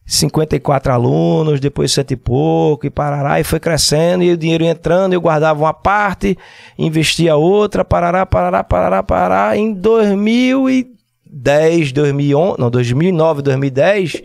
54 0.05 0.91
alunos, 0.91 1.59
depois 1.59 1.91
cento 1.91 2.11
e 2.11 2.15
pouco, 2.15 2.85
e 2.85 2.89
parará, 2.89 3.39
e 3.39 3.43
foi 3.43 3.59
crescendo, 3.59 4.23
e 4.23 4.31
o 4.31 4.37
dinheiro 4.37 4.63
ia 4.63 4.71
entrando, 4.71 5.13
eu 5.13 5.21
guardava 5.21 5.61
uma 5.61 5.73
parte, 5.73 6.37
investia 6.77 7.35
outra, 7.35 7.83
parará, 7.85 8.25
parará, 8.25 8.63
parará, 8.63 9.01
parará. 9.01 9.57
Em 9.57 9.73
2010, 9.73 11.93
2011, 11.93 12.59
não, 12.59 12.69
2009, 12.69 13.41
2010, 13.41 14.15
eu 14.15 14.21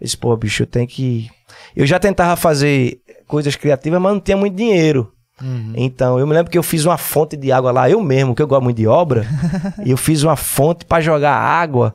disse, 0.00 0.16
pô, 0.16 0.36
bicho, 0.36 0.64
eu 0.64 0.66
tenho 0.66 0.88
que... 0.88 1.28
Eu 1.76 1.86
já 1.86 2.00
tentava 2.00 2.34
fazer 2.34 2.98
coisas 3.26 3.54
criativas, 3.54 4.00
mas 4.00 4.12
não 4.12 4.20
tinha 4.20 4.36
muito 4.36 4.56
dinheiro. 4.56 5.12
Então, 5.74 6.18
eu 6.18 6.26
me 6.26 6.34
lembro 6.34 6.50
que 6.50 6.58
eu 6.58 6.62
fiz 6.62 6.84
uma 6.84 6.98
fonte 6.98 7.34
de 7.36 7.50
água 7.50 7.70
lá, 7.70 7.88
eu 7.88 8.02
mesmo, 8.02 8.34
que 8.34 8.42
eu 8.42 8.46
gosto 8.46 8.62
muito 8.62 8.76
de 8.76 8.86
obra, 8.86 9.26
e 9.86 9.90
eu 9.90 9.96
fiz 9.96 10.22
uma 10.22 10.36
fonte 10.36 10.84
para 10.84 11.00
jogar 11.00 11.34
água 11.34 11.94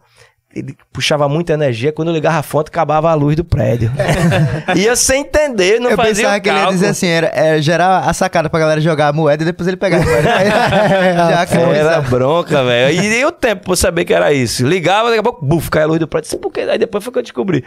ele 0.56 0.78
puxava 0.94 1.28
muita 1.28 1.54
energia. 1.54 1.92
Quando 1.92 2.08
eu 2.08 2.14
ligava 2.14 2.38
a 2.38 2.44
fonte, 2.44 2.70
acabava 2.70 3.10
a 3.10 3.14
luz 3.14 3.36
do 3.36 3.44
prédio. 3.44 3.92
ia 4.76 4.96
sem 4.96 5.22
entender, 5.22 5.80
não 5.80 5.92
eu 5.92 5.98
fazia 5.98 6.16
pensava 6.16 6.40
que 6.40 6.50
ele 6.50 6.58
ia 6.58 6.68
dizer 6.68 6.88
assim, 6.88 7.08
era, 7.08 7.28
era 7.28 7.62
gerar 7.62 8.00
a 8.00 8.14
sacada 8.14 8.50
pra 8.50 8.60
galera 8.60 8.80
jogar 8.80 9.10
a 9.10 9.14
moeda 9.14 9.44
e 9.44 9.46
depois 9.46 9.68
ele 9.68 9.76
pegar 9.76 9.98
a 9.98 10.06
moeda. 10.06 10.30
Já 11.30 11.46
que 11.46 11.56
Era 11.56 12.02
bronca, 12.02 12.64
velho. 12.64 13.04
E 13.04 13.10
dei 13.10 13.26
o 13.26 13.32
tempo 13.32 13.66
pra 13.66 13.76
saber 13.76 14.06
que 14.06 14.14
era 14.14 14.32
isso. 14.32 14.66
Ligava, 14.66 15.10
daqui 15.10 15.20
a 15.20 15.24
pouco, 15.24 15.46
buf, 15.46 15.70
caiu 15.70 15.86
a 15.86 15.88
luz 15.88 16.00
do 16.00 16.08
prédio. 16.08 16.38
Por 16.38 16.52
quê? 16.52 16.62
Aí 16.62 16.78
depois 16.78 17.04
foi 17.04 17.12
que 17.12 17.20
eu 17.20 17.24
descobri. 17.24 17.64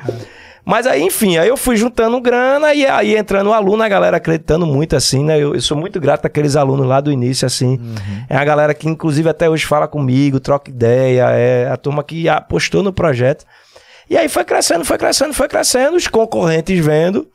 Mas 0.64 0.86
aí, 0.86 1.02
enfim, 1.02 1.38
aí 1.38 1.48
eu 1.48 1.56
fui 1.56 1.76
juntando 1.76 2.20
grana 2.20 2.74
e 2.74 2.86
aí 2.86 3.16
entrando 3.16 3.48
o 3.48 3.52
aluno, 3.52 3.82
a 3.82 3.88
galera 3.88 4.18
acreditando 4.18 4.66
muito, 4.66 4.94
assim, 4.94 5.24
né? 5.24 5.38
Eu, 5.38 5.54
eu 5.54 5.60
sou 5.60 5.76
muito 5.76 5.98
grato 5.98 6.26
àqueles 6.26 6.56
alunos 6.56 6.86
lá 6.86 7.00
do 7.00 7.10
início, 7.10 7.46
assim. 7.46 7.80
É 8.28 8.36
a 8.36 8.44
galera 8.44 8.74
que, 8.74 8.88
inclusive, 8.88 9.28
até 9.28 9.48
hoje 9.48 9.64
fala 9.64 9.88
comigo, 9.88 10.38
troca 10.40 10.70
ideia, 10.70 11.30
é 11.30 11.70
a 11.70 11.76
turma 11.76 12.04
que 12.04 12.28
apostou 12.28 12.82
no 12.82 12.92
projeto. 12.92 13.44
E 14.10 14.16
aí 14.16 14.28
foi 14.28 14.44
crescendo, 14.44 14.84
foi 14.84 14.98
crescendo, 14.98 15.34
foi 15.34 15.48
crescendo, 15.48 15.96
os 15.96 16.06
concorrentes 16.06 16.84
vendo. 16.84 17.28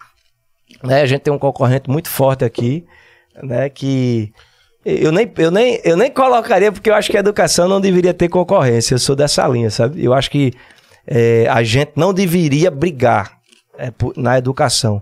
Né? 0.83 1.01
A 1.01 1.05
gente 1.05 1.21
tem 1.21 1.33
um 1.33 1.39
concorrente 1.39 1.89
muito 1.89 2.09
forte 2.09 2.43
aqui, 2.43 2.85
né? 3.41 3.69
Que 3.69 4.31
eu 4.85 5.11
nem, 5.11 5.31
eu, 5.37 5.49
nem, 5.49 5.79
eu 5.83 5.95
nem 5.95 6.11
colocaria, 6.11 6.71
porque 6.71 6.89
eu 6.89 6.95
acho 6.95 7.09
que 7.09 7.15
a 7.15 7.21
educação 7.21 7.69
não 7.69 7.79
deveria 7.79 8.13
ter 8.13 8.27
concorrência. 8.27 8.95
Eu 8.95 8.99
sou 8.99 9.15
dessa 9.15 9.47
linha, 9.47 9.69
sabe? 9.69 10.03
Eu 10.03 10.13
acho 10.13 10.29
que 10.29 10.53
é, 11.07 11.47
a 11.49 11.63
gente 11.63 11.91
não 11.95 12.13
deveria 12.13 12.69
brigar 12.71 13.37
é, 13.77 13.91
na 14.15 14.37
educação. 14.37 15.01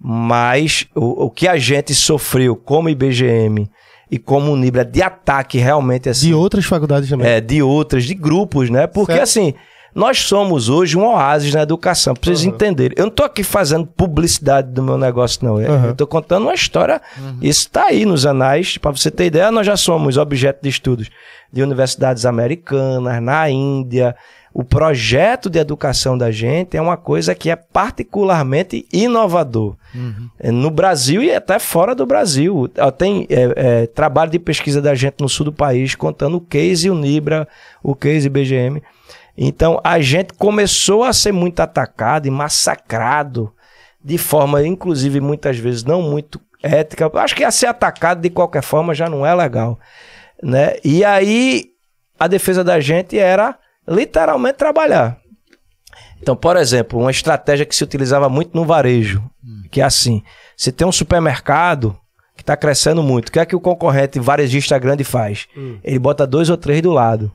Mas 0.00 0.86
o, 0.94 1.24
o 1.26 1.30
que 1.30 1.48
a 1.48 1.56
gente 1.56 1.94
sofreu 1.94 2.54
como 2.54 2.88
IBGM 2.88 3.68
e 4.10 4.18
como 4.18 4.52
Unibra 4.52 4.84
de 4.84 5.02
ataque 5.02 5.58
realmente 5.58 6.08
assim. 6.08 6.28
De 6.28 6.34
outras 6.34 6.64
faculdades 6.64 7.08
também. 7.08 7.26
É, 7.26 7.40
de 7.40 7.62
outras, 7.62 8.04
de 8.04 8.14
grupos, 8.14 8.70
né? 8.70 8.86
Porque 8.86 9.12
Certo. 9.12 9.24
assim, 9.24 9.54
nós 9.94 10.20
somos 10.20 10.68
hoje 10.68 10.96
um 10.96 11.04
oásis 11.04 11.52
na 11.52 11.62
educação, 11.62 12.14
pra 12.14 12.24
vocês 12.26 12.44
entenderem. 12.44 12.94
Eu 12.96 13.06
não 13.06 13.10
tô 13.10 13.24
aqui 13.24 13.42
fazendo 13.42 13.86
publicidade 13.86 14.70
do 14.70 14.82
meu 14.82 14.96
negócio, 14.96 15.44
não. 15.44 15.60
Eu- 15.60 15.72
Uhum. 15.72 15.84
Eu 15.86 15.94
tô 15.96 16.06
contando 16.06 16.44
uma 16.44 16.54
história. 16.54 17.02
Isso 17.42 17.68
tá 17.68 17.86
aí 17.86 18.06
nos 18.06 18.24
anais. 18.24 18.78
Pra 18.78 18.92
você 18.92 19.10
ter 19.10 19.26
ideia, 19.26 19.50
nós 19.50 19.66
já 19.66 19.76
somos 19.76 20.16
objeto 20.16 20.60
de 20.62 20.68
estudos 20.68 21.10
de 21.52 21.62
universidades 21.62 22.24
americanas, 22.24 23.20
na 23.20 23.50
Índia. 23.50 24.14
O 24.52 24.64
projeto 24.64 25.50
de 25.50 25.58
educação 25.58 26.16
da 26.16 26.30
gente 26.30 26.76
é 26.76 26.80
uma 26.80 26.96
coisa 26.96 27.34
que 27.34 27.50
é 27.50 27.56
particularmente 27.56 28.86
inovador. 28.92 29.76
É, 30.38 30.50
No 30.50 30.70
Brasil 30.70 31.22
e 31.22 31.34
até 31.34 31.58
fora 31.58 31.94
do 31.94 32.06
Brasil. 32.06 32.68
Tem 32.96 33.26
é, 33.28 33.52
é, 33.56 33.86
trabalho 33.86 34.30
de 34.30 34.38
pesquisa 34.38 34.80
da 34.80 34.94
gente 34.94 35.20
no 35.20 35.28
sul 35.28 35.46
do 35.46 35.52
país 35.52 35.94
contando 35.94 36.38
o 36.38 36.40
case 36.40 36.90
Unibra, 36.90 37.46
o 37.82 37.94
case 37.94 38.28
BGM. 38.28 38.82
Então 39.36 39.80
a 39.84 40.00
gente 40.00 40.32
começou 40.34 41.04
a 41.04 41.12
ser 41.12 41.32
muito 41.32 41.60
atacado 41.60 42.26
e 42.26 42.30
massacrado 42.30 43.52
de 44.02 44.16
forma, 44.16 44.66
inclusive, 44.66 45.20
muitas 45.20 45.58
vezes 45.58 45.84
não 45.84 46.00
muito 46.00 46.40
ética. 46.62 47.10
Acho 47.14 47.36
que 47.36 47.44
a 47.44 47.50
ser 47.50 47.66
atacado 47.66 48.20
de 48.20 48.30
qualquer 48.30 48.62
forma 48.62 48.94
já 48.94 49.08
não 49.08 49.24
é 49.24 49.34
legal. 49.34 49.78
Né? 50.42 50.76
E 50.84 51.04
aí 51.04 51.66
a 52.18 52.26
defesa 52.26 52.64
da 52.64 52.80
gente 52.80 53.18
era 53.18 53.56
literalmente 53.88 54.58
trabalhar. 54.58 55.18
Então, 56.20 56.36
por 56.36 56.56
exemplo, 56.56 56.98
uma 57.00 57.10
estratégia 57.10 57.64
que 57.64 57.74
se 57.74 57.84
utilizava 57.84 58.28
muito 58.28 58.50
no 58.54 58.64
varejo, 58.64 59.22
que 59.70 59.80
é 59.80 59.84
assim: 59.84 60.22
se 60.56 60.70
tem 60.72 60.86
um 60.86 60.92
supermercado 60.92 61.96
que 62.36 62.42
está 62.42 62.56
crescendo 62.56 63.02
muito, 63.02 63.28
o 63.28 63.32
que 63.32 63.38
é 63.40 63.46
que 63.46 63.56
o 63.56 63.60
concorrente 63.60 64.18
varejista 64.20 64.78
grande 64.78 65.04
faz? 65.04 65.46
Ele 65.82 65.98
bota 65.98 66.26
dois 66.26 66.50
ou 66.50 66.56
três 66.56 66.82
do 66.82 66.90
lado, 66.92 67.32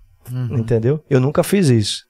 entendeu? 0.51 1.01
Eu 1.09 1.19
nunca 1.19 1.43
fiz 1.43 1.69
isso, 1.69 2.03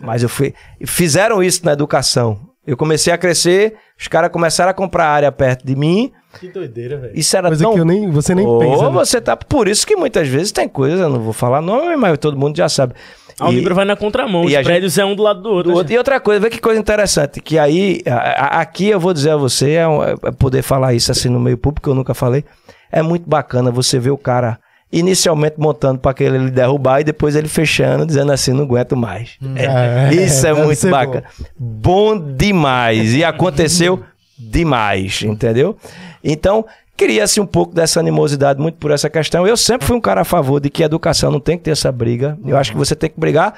mas 0.00 0.22
eu 0.22 0.28
fui. 0.28 0.54
Fizeram 0.86 1.42
isso 1.42 1.64
na 1.64 1.72
educação. 1.72 2.40
Eu 2.64 2.76
comecei 2.76 3.12
a 3.12 3.18
crescer, 3.18 3.74
os 3.98 4.06
caras 4.06 4.30
começaram 4.30 4.70
a 4.70 4.74
comprar 4.74 5.08
área 5.08 5.32
perto 5.32 5.66
de 5.66 5.74
mim. 5.74 6.12
Que 6.38 6.48
doideira, 6.48 6.96
velho. 6.96 7.12
Isso 7.18 7.36
era 7.36 7.48
Coisa 7.48 7.64
tão 7.64 7.74
que 7.74 7.80
eu 7.80 7.84
nem, 7.84 8.08
você 8.08 8.36
nem 8.36 8.46
Ô, 8.46 8.60
pensa. 8.60 8.84
né? 8.84 8.90
você 8.90 9.20
tá. 9.20 9.36
Por 9.36 9.66
isso 9.66 9.84
que 9.84 9.96
muitas 9.96 10.28
vezes 10.28 10.52
tem 10.52 10.68
coisa, 10.68 11.02
eu 11.02 11.08
não 11.08 11.20
vou 11.20 11.32
falar 11.32 11.60
nome, 11.60 11.96
mas 11.96 12.16
todo 12.18 12.38
mundo 12.38 12.56
já 12.56 12.68
sabe. 12.68 12.94
A 13.42 13.48
Unibra 13.48 13.74
vai 13.74 13.84
na 13.84 13.96
contramão. 13.96 14.44
e 14.44 14.46
Os 14.48 14.52
a 14.54 14.56
gente- 14.58 14.64
prédios 14.66 14.98
é 14.98 15.04
um 15.04 15.14
do 15.14 15.22
lado 15.22 15.42
do 15.42 15.50
outro. 15.50 15.72
do 15.72 15.76
outro. 15.78 15.92
E 15.92 15.98
outra 15.98 16.18
coisa, 16.20 16.40
vê 16.40 16.50
que 16.50 16.60
coisa 16.60 16.78
interessante, 16.80 17.40
que 17.40 17.58
aí, 17.58 18.00
a- 18.06 18.14
a- 18.56 18.60
aqui 18.60 18.88
eu 18.88 19.00
vou 19.00 19.12
dizer 19.12 19.30
a 19.30 19.36
você, 19.36 19.72
é, 19.72 19.86
um- 19.88 20.02
é 20.02 20.16
poder 20.38 20.62
falar 20.62 20.94
isso 20.94 21.10
assim 21.12 21.28
no 21.28 21.38
meio 21.40 21.56
público, 21.58 21.84
que 21.84 21.90
eu 21.90 21.94
nunca 21.94 22.14
falei, 22.14 22.44
é 22.90 23.02
muito 23.02 23.28
bacana 23.28 23.70
você 23.70 23.98
ver 23.98 24.10
o 24.10 24.18
cara 24.18 24.58
inicialmente 24.92 25.54
montando 25.58 25.98
para 25.98 26.10
aquele 26.10 26.36
ele 26.36 26.50
derrubar 26.50 27.00
e 27.00 27.04
depois 27.04 27.34
ele 27.34 27.48
fechando, 27.48 28.04
dizendo 28.04 28.30
assim, 28.30 28.52
não 28.52 28.64
aguento 28.64 28.94
mais. 28.94 29.38
É, 29.56 30.10
É, 30.10 30.14
isso 30.14 30.46
é 30.46 30.52
muito 30.52 30.86
bacana. 30.90 31.24
Bom. 31.58 32.18
demais. 32.18 33.14
E 33.14 33.24
aconteceu 33.24 34.02
demais, 34.38 35.22
entendeu? 35.22 35.76
Então, 36.22 36.64
cria-se 36.96 37.40
um 37.40 37.46
pouco 37.46 37.74
dessa 37.74 38.00
animosidade 38.00 38.60
muito 38.60 38.78
por 38.78 38.90
essa 38.90 39.10
questão. 39.10 39.46
Eu 39.46 39.56
sempre 39.56 39.86
fui 39.86 39.96
um 39.96 40.00
cara 40.00 40.22
a 40.22 40.24
favor 40.24 40.60
de 40.60 40.70
que 40.70 40.82
a 40.82 40.86
educação 40.86 41.30
não 41.30 41.40
tem 41.40 41.58
que 41.58 41.64
ter 41.64 41.72
essa 41.72 41.90
briga. 41.90 42.38
Eu 42.44 42.56
acho 42.56 42.72
que 42.72 42.78
você 42.78 42.94
tem 42.94 43.10
que 43.10 43.18
brigar 43.18 43.54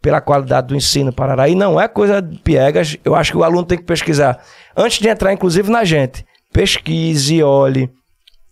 pela 0.00 0.20
qualidade 0.20 0.68
do 0.68 0.76
ensino, 0.76 1.12
Parará. 1.12 1.48
E 1.48 1.54
não 1.54 1.80
é 1.80 1.88
coisa 1.88 2.22
de 2.22 2.38
piegas. 2.38 2.96
Eu 3.04 3.14
acho 3.14 3.32
que 3.32 3.38
o 3.38 3.44
aluno 3.44 3.64
tem 3.64 3.78
que 3.78 3.84
pesquisar. 3.84 4.42
Antes 4.76 4.98
de 4.98 5.08
entrar, 5.08 5.32
inclusive, 5.32 5.70
na 5.70 5.84
gente. 5.84 6.24
Pesquise, 6.52 7.42
olhe, 7.42 7.90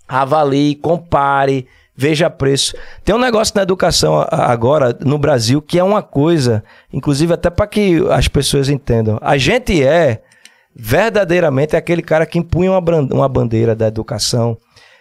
avalie, 0.07 0.75
compare, 0.75 1.67
veja 1.97 2.29
preço. 2.29 2.75
Tem 3.05 3.15
um 3.15 3.19
negócio 3.19 3.55
na 3.57 3.63
educação 3.63 4.27
agora 4.31 4.97
no 5.01 5.19
Brasil 5.19 5.63
que 5.63 5.79
é 5.79 5.83
uma 5.83 6.03
coisa, 6.03 6.63
inclusive 6.93 7.33
até 7.33 7.49
para 7.49 7.67
que 7.67 8.05
as 8.11 8.29
pessoas 8.29 8.69
entendam. 8.69 9.19
A 9.23 9.39
gente 9.39 9.83
é 9.83 10.21
verdadeiramente 10.79 11.75
aquele 11.75 12.03
cara 12.03 12.27
que 12.27 12.39
impunha 12.39 12.71
uma 12.71 13.29
bandeira 13.29 13.75
da 13.75 13.87
educação 13.87 14.59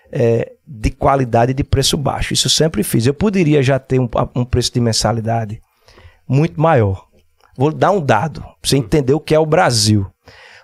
é, 0.09 0.53
de 0.65 0.89
qualidade 0.89 1.51
e 1.51 1.55
de 1.55 1.63
preço 1.63 1.97
baixo. 1.97 2.34
Isso 2.34 2.47
eu 2.47 2.51
sempre 2.51 2.82
fiz. 2.82 3.05
Eu 3.05 3.13
poderia 3.13 3.61
já 3.61 3.78
ter 3.78 3.99
um, 3.99 4.07
um 4.34 4.45
preço 4.45 4.73
de 4.73 4.80
mensalidade 4.80 5.61
muito 6.28 6.59
maior. 6.59 7.05
Vou 7.57 7.73
dar 7.73 7.91
um 7.91 7.99
dado 7.99 8.41
para 8.41 8.55
você 8.63 8.78
entender 8.78 9.13
o 9.13 9.19
que 9.19 9.36
é 9.36 9.39
o 9.39 9.45
Brasil. 9.45 10.07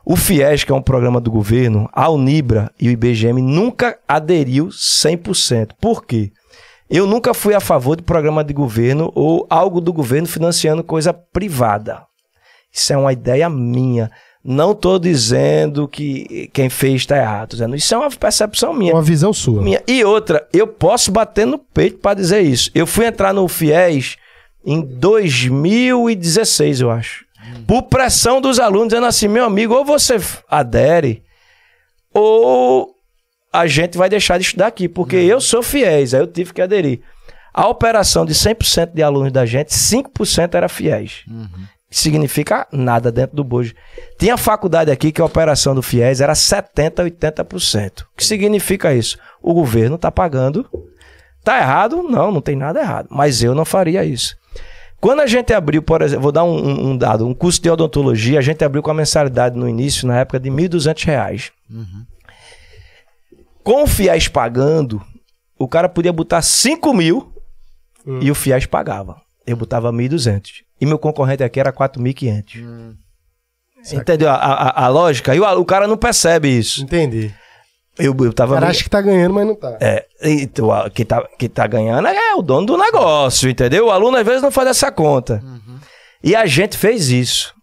O 0.06 0.16
FIES, 0.16 0.64
que 0.64 0.72
é 0.72 0.76
um 0.76 0.82
programa 0.82 1.20
do 1.20 1.30
governo, 1.30 1.90
a 1.94 2.10
Unibra 2.10 2.72
e 2.80 2.88
o 2.88 2.92
IBGM 2.92 3.42
nunca 3.42 4.00
aderiu 4.08 4.68
100%. 4.68 5.74
Por 5.80 6.06
quê? 6.06 6.32
Eu 6.90 7.06
nunca 7.06 7.34
fui 7.34 7.54
a 7.54 7.60
favor 7.60 7.96
de 7.96 8.04
programa 8.04 8.44
de 8.44 8.54
governo 8.54 9.12
ou 9.14 9.46
algo 9.50 9.80
do 9.80 9.94
governo 9.94 10.28
financiando 10.28 10.84
coisa 10.84 11.14
privada. 11.14 12.04
Isso 12.74 12.92
é 12.94 12.98
uma 12.98 13.14
ideia 13.14 13.50
minha. 13.50 14.10
Não 14.44 14.72
estou 14.72 14.98
dizendo 14.98 15.88
que 15.88 16.50
quem 16.52 16.70
fez 16.70 17.02
está 17.02 17.18
errado. 17.18 17.52
dizendo, 17.52 17.76
Isso 17.76 17.94
é 17.94 17.98
uma 17.98 18.10
percepção 18.10 18.74
minha. 18.74 18.94
Uma 18.94 19.02
visão 19.02 19.32
sua. 19.32 19.62
Minha- 19.62 19.84
E 19.88 20.04
outra, 20.04 20.48
eu 20.52 20.66
posso 20.66 21.12
bater 21.12 21.46
no 21.46 21.60
peito 21.60 22.00
para 22.00 22.16
dizer 22.16 22.42
isso. 22.42 22.72
Eu 22.74 22.88
fui 22.88 23.06
entrar 23.06 23.34
no 23.34 23.48
FIES 23.48 24.18
em 24.66 24.82
2016, 24.82 26.82
eu 26.82 26.90
acho. 26.92 27.26
Por 27.68 27.84
pressão 27.84 28.40
dos 28.42 28.60
alunos, 28.60 28.90
dizendo 28.90 29.06
assim: 29.08 29.28
meu 29.28 29.46
amigo, 29.46 29.74
ou 29.74 29.86
você 29.86 30.18
adere, 30.50 31.24
ou 32.14 32.96
a 33.52 33.68
gente 33.68 33.98
vai 33.98 34.10
deixar 34.10 34.38
de 34.38 34.46
estudar 34.46 34.68
aqui, 34.68 34.88
porque 34.88 35.16
eu 35.16 35.42
sou 35.42 35.62
fiéis, 35.62 36.14
aí 36.14 36.22
eu 36.22 36.28
tive 36.28 36.54
que 36.54 36.62
aderir. 36.62 37.02
A 37.54 37.68
operação 37.68 38.26
de 38.26 38.34
100% 38.34 38.94
de 38.94 39.04
alunos 39.04 39.32
da 39.32 39.46
gente, 39.46 39.74
5% 39.74 40.56
era 40.56 40.70
fiéis. 40.70 41.24
Que 41.28 41.32
significa 41.92 42.66
nada 42.72 43.12
dentro 43.12 43.36
do 43.36 43.44
bojo. 43.44 43.74
Tinha 44.18 44.38
faculdade 44.38 44.90
aqui 44.90 45.12
que 45.12 45.22
a 45.22 45.26
operação 45.26 45.76
do 45.76 45.82
FIES 45.82 46.22
era 46.22 46.34
70%, 46.34 46.96
80%. 47.20 48.02
O 48.02 48.06
que 48.18 48.26
significa 48.26 48.94
isso? 48.94 49.18
O 49.42 49.54
governo 49.54 49.96
está 49.98 50.10
pagando. 50.12 50.68
Tá 51.44 51.58
errado? 51.60 52.02
Não, 52.04 52.32
não 52.32 52.42
tem 52.42 52.56
nada 52.56 52.80
errado. 52.80 53.08
Mas 53.12 53.44
eu 53.44 53.54
não 53.54 53.66
faria 53.66 54.06
isso. 54.06 54.36
Quando 55.00 55.22
a 55.22 55.26
gente 55.28 55.52
abriu, 55.52 55.82
por 55.82 56.02
exemplo, 56.04 56.22
vou 56.22 56.32
dar 56.32 56.44
um, 56.44 56.92
um- 56.92 56.98
dado, 56.98 57.28
um 57.28 57.34
curso 57.34 57.60
de 57.62 57.70
odontologia, 57.70 58.38
a 58.38 58.42
gente 58.44 58.64
abriu 58.64 58.84
com 58.84 58.92
a 58.92 58.94
mensalidade 58.94 59.58
no 59.58 59.68
início, 59.68 60.08
na 60.08 60.20
época, 60.20 60.40
de 60.40 60.50
1.200 60.52 61.04
reais. 61.06 61.52
Com 63.64 63.84
o 63.84 63.88
FIES 63.88 64.28
pagando, 64.28 65.02
o 65.58 65.68
cara 65.68 65.90
podia 65.90 66.14
botar 66.14 66.42
5 66.42 66.94
mil 66.94 67.34
e 68.22 68.30
o 68.32 68.36
FIES 68.36 68.66
pagava. 68.66 69.22
Eu 69.46 69.56
botava 69.58 69.92
1.200. 69.92 70.62
E 70.82 70.86
meu 70.86 70.98
concorrente 71.00 71.44
aqui 71.44 71.60
era 71.60 71.72
4.500. 71.72 72.96
Entendeu 73.94 74.30
a, 74.30 74.36
a- 74.36 74.86
a 74.86 74.88
lógica? 74.88 75.34
E 75.36 75.40
o, 75.40 75.60
o 75.60 75.66
cara 75.66 75.88
não 75.88 75.98
percebe 75.98 76.50
isso. 76.50 76.84
Entendi. 76.84 77.34
Eu, 77.98 78.16
eu 78.20 78.30
O 78.30 78.34
tava. 78.34 78.56
cara 78.56 78.68
acha 78.70 78.84
que 78.84 78.90
tá 78.90 79.02
ganhando, 79.02 79.34
mas 79.34 79.46
não 79.46 79.56
tá. 79.56 79.78
É, 79.82 80.06
e 80.24 80.50
a- 80.72 80.90
quem 80.90 81.06
tá, 81.06 81.28
quem 81.38 81.50
tá 81.50 81.68
ganhando 81.68 82.08
é 82.08 82.34
o 82.36 82.42
dono 82.42 82.66
do 82.66 82.78
negócio, 82.78 83.50
entendeu? 83.50 83.88
O 83.88 83.92
aluno 83.92 84.18
às 84.18 84.26
vezes 84.26 84.42
não 84.42 84.52
faz 84.52 84.68
essa 84.70 84.92
conta. 84.92 85.44
E 86.24 86.36
a 86.36 86.46
gente 86.46 86.78
fez 86.78 87.10
isso. 87.10 87.54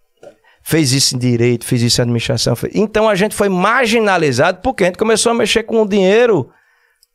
Fez 0.63 0.93
isso 0.93 1.17
em 1.17 1.19
direito, 1.19 1.65
fez 1.65 1.81
isso 1.83 2.01
em 2.01 2.03
administração. 2.03 2.55
fez- 2.55 2.75
Então 2.75 3.09
a 3.09 3.15
gente 3.15 3.35
foi 3.35 3.49
marginalizado 3.49 4.59
porque 4.63 4.85
a 4.85 4.87
gente 4.89 4.99
começou 4.99 5.33
a 5.33 5.35
mexer 5.35 5.63
com 5.63 5.81
o 5.83 5.89
dinheiro 5.89 6.51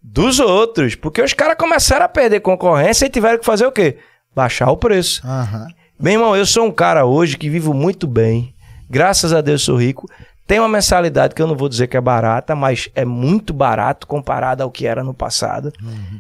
dos 0.02 0.40
outros. 0.40 0.96
Porque 0.96 1.22
os 1.22 1.34
caras 1.34 1.56
começaram 1.58 2.06
a 2.06 2.10
perder 2.10 2.40
concorrência 2.40 3.06
e 3.06 3.10
tiveram 3.10 3.38
que 3.38 3.46
fazer 3.46 3.66
o 3.68 3.72
quê? 3.72 3.98
Baixar 4.36 4.72
o 4.72 4.78
preço. 4.78 5.22
Aham. 5.28 5.68
Meu 6.04 6.12
irmão, 6.12 6.36
eu 6.36 6.46
sou 6.46 6.66
um 6.66 6.72
cara 6.72 7.06
hoje 7.06 7.38
que 7.38 7.50
vivo 7.50 7.74
muito 7.74 8.06
bem. 8.06 8.54
Graças 8.90 9.32
a 9.32 9.40
Deus 9.40 9.62
sou 9.62 9.78
rico. 9.78 10.06
Tem 10.46 10.60
uma 10.60 10.68
mensalidade 10.68 11.34
que 11.34 11.42
eu 11.42 11.48
não 11.48 11.56
vou 11.56 11.70
dizer 11.70 11.88
que 11.88 11.96
é 11.96 12.02
barata, 12.02 12.54
mas 12.54 12.90
é 12.94 13.06
muito 13.06 13.54
barato 13.54 14.06
comparado 14.06 14.62
ao 14.62 14.70
que 14.70 14.86
era 14.86 15.02
no 15.02 15.14
passado. 15.14 15.72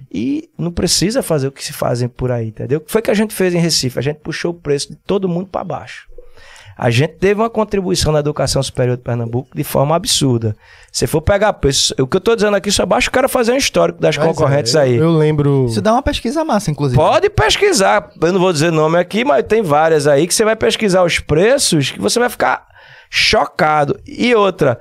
E 0.09 0.49
não 0.57 0.71
precisa 0.71 1.21
fazer 1.21 1.49
o 1.49 1.51
que 1.51 1.61
se 1.61 1.73
fazem 1.73 2.07
por 2.07 2.31
aí, 2.31 2.47
entendeu? 2.47 2.79
O 2.79 2.81
que 2.81 2.93
foi 2.93 3.01
que 3.01 3.11
a 3.11 3.13
gente 3.13 3.33
fez 3.33 3.53
em 3.53 3.57
Recife? 3.57 3.99
A 3.99 4.01
gente 4.01 4.21
puxou 4.21 4.51
o 4.51 4.53
preço 4.53 4.89
de 4.89 4.95
todo 4.95 5.27
mundo 5.27 5.47
para 5.47 5.65
baixo. 5.65 6.07
A 6.77 6.89
gente 6.89 7.13
teve 7.13 7.39
uma 7.41 7.49
contribuição 7.49 8.11
na 8.11 8.19
educação 8.19 8.61
superior 8.63 8.97
de 8.97 9.03
Pernambuco 9.03 9.49
de 9.55 9.63
forma 9.63 9.95
absurda. 9.95 10.55
Se 10.91 11.05
for 11.07 11.21
pegar 11.21 11.53
preço, 11.53 11.93
o 11.99 12.07
que 12.07 12.17
eu 12.17 12.21
tô 12.21 12.35
dizendo 12.35 12.55
aqui 12.55 12.71
só 12.71 12.85
basta 12.85 13.09
o 13.09 13.13
cara 13.13 13.27
fazer 13.27 13.51
um 13.53 13.57
histórico 13.57 13.99
das 14.01 14.17
Mas 14.17 14.25
concorrentes 14.27 14.73
é, 14.75 14.79
eu- 14.79 14.81
aí. 14.81 14.95
Eu 14.97 15.11
lembro. 15.11 15.65
Isso 15.67 15.81
dá 15.81 15.93
uma 15.93 16.01
pesquisa 16.01 16.43
massa, 16.43 16.71
inclusive. 16.71 16.99
Pode 16.99 17.29
pesquisar. 17.29 18.09
Eu 18.21 18.33
não 18.33 18.39
vou 18.39 18.51
dizer 18.51 18.71
nome 18.71 18.97
aqui, 18.97 19.23
mas 19.23 19.43
tem 19.45 19.61
várias 19.61 20.07
aí 20.07 20.25
que 20.27 20.33
você 20.33 20.43
vai 20.43 20.55
pesquisar 20.55 21.03
os 21.03 21.19
preços 21.19 21.91
que 21.91 21.99
você 21.99 22.19
vai 22.19 22.29
ficar 22.29 22.65
chocado. 23.09 23.99
E 24.05 24.33
outra, 24.35 24.79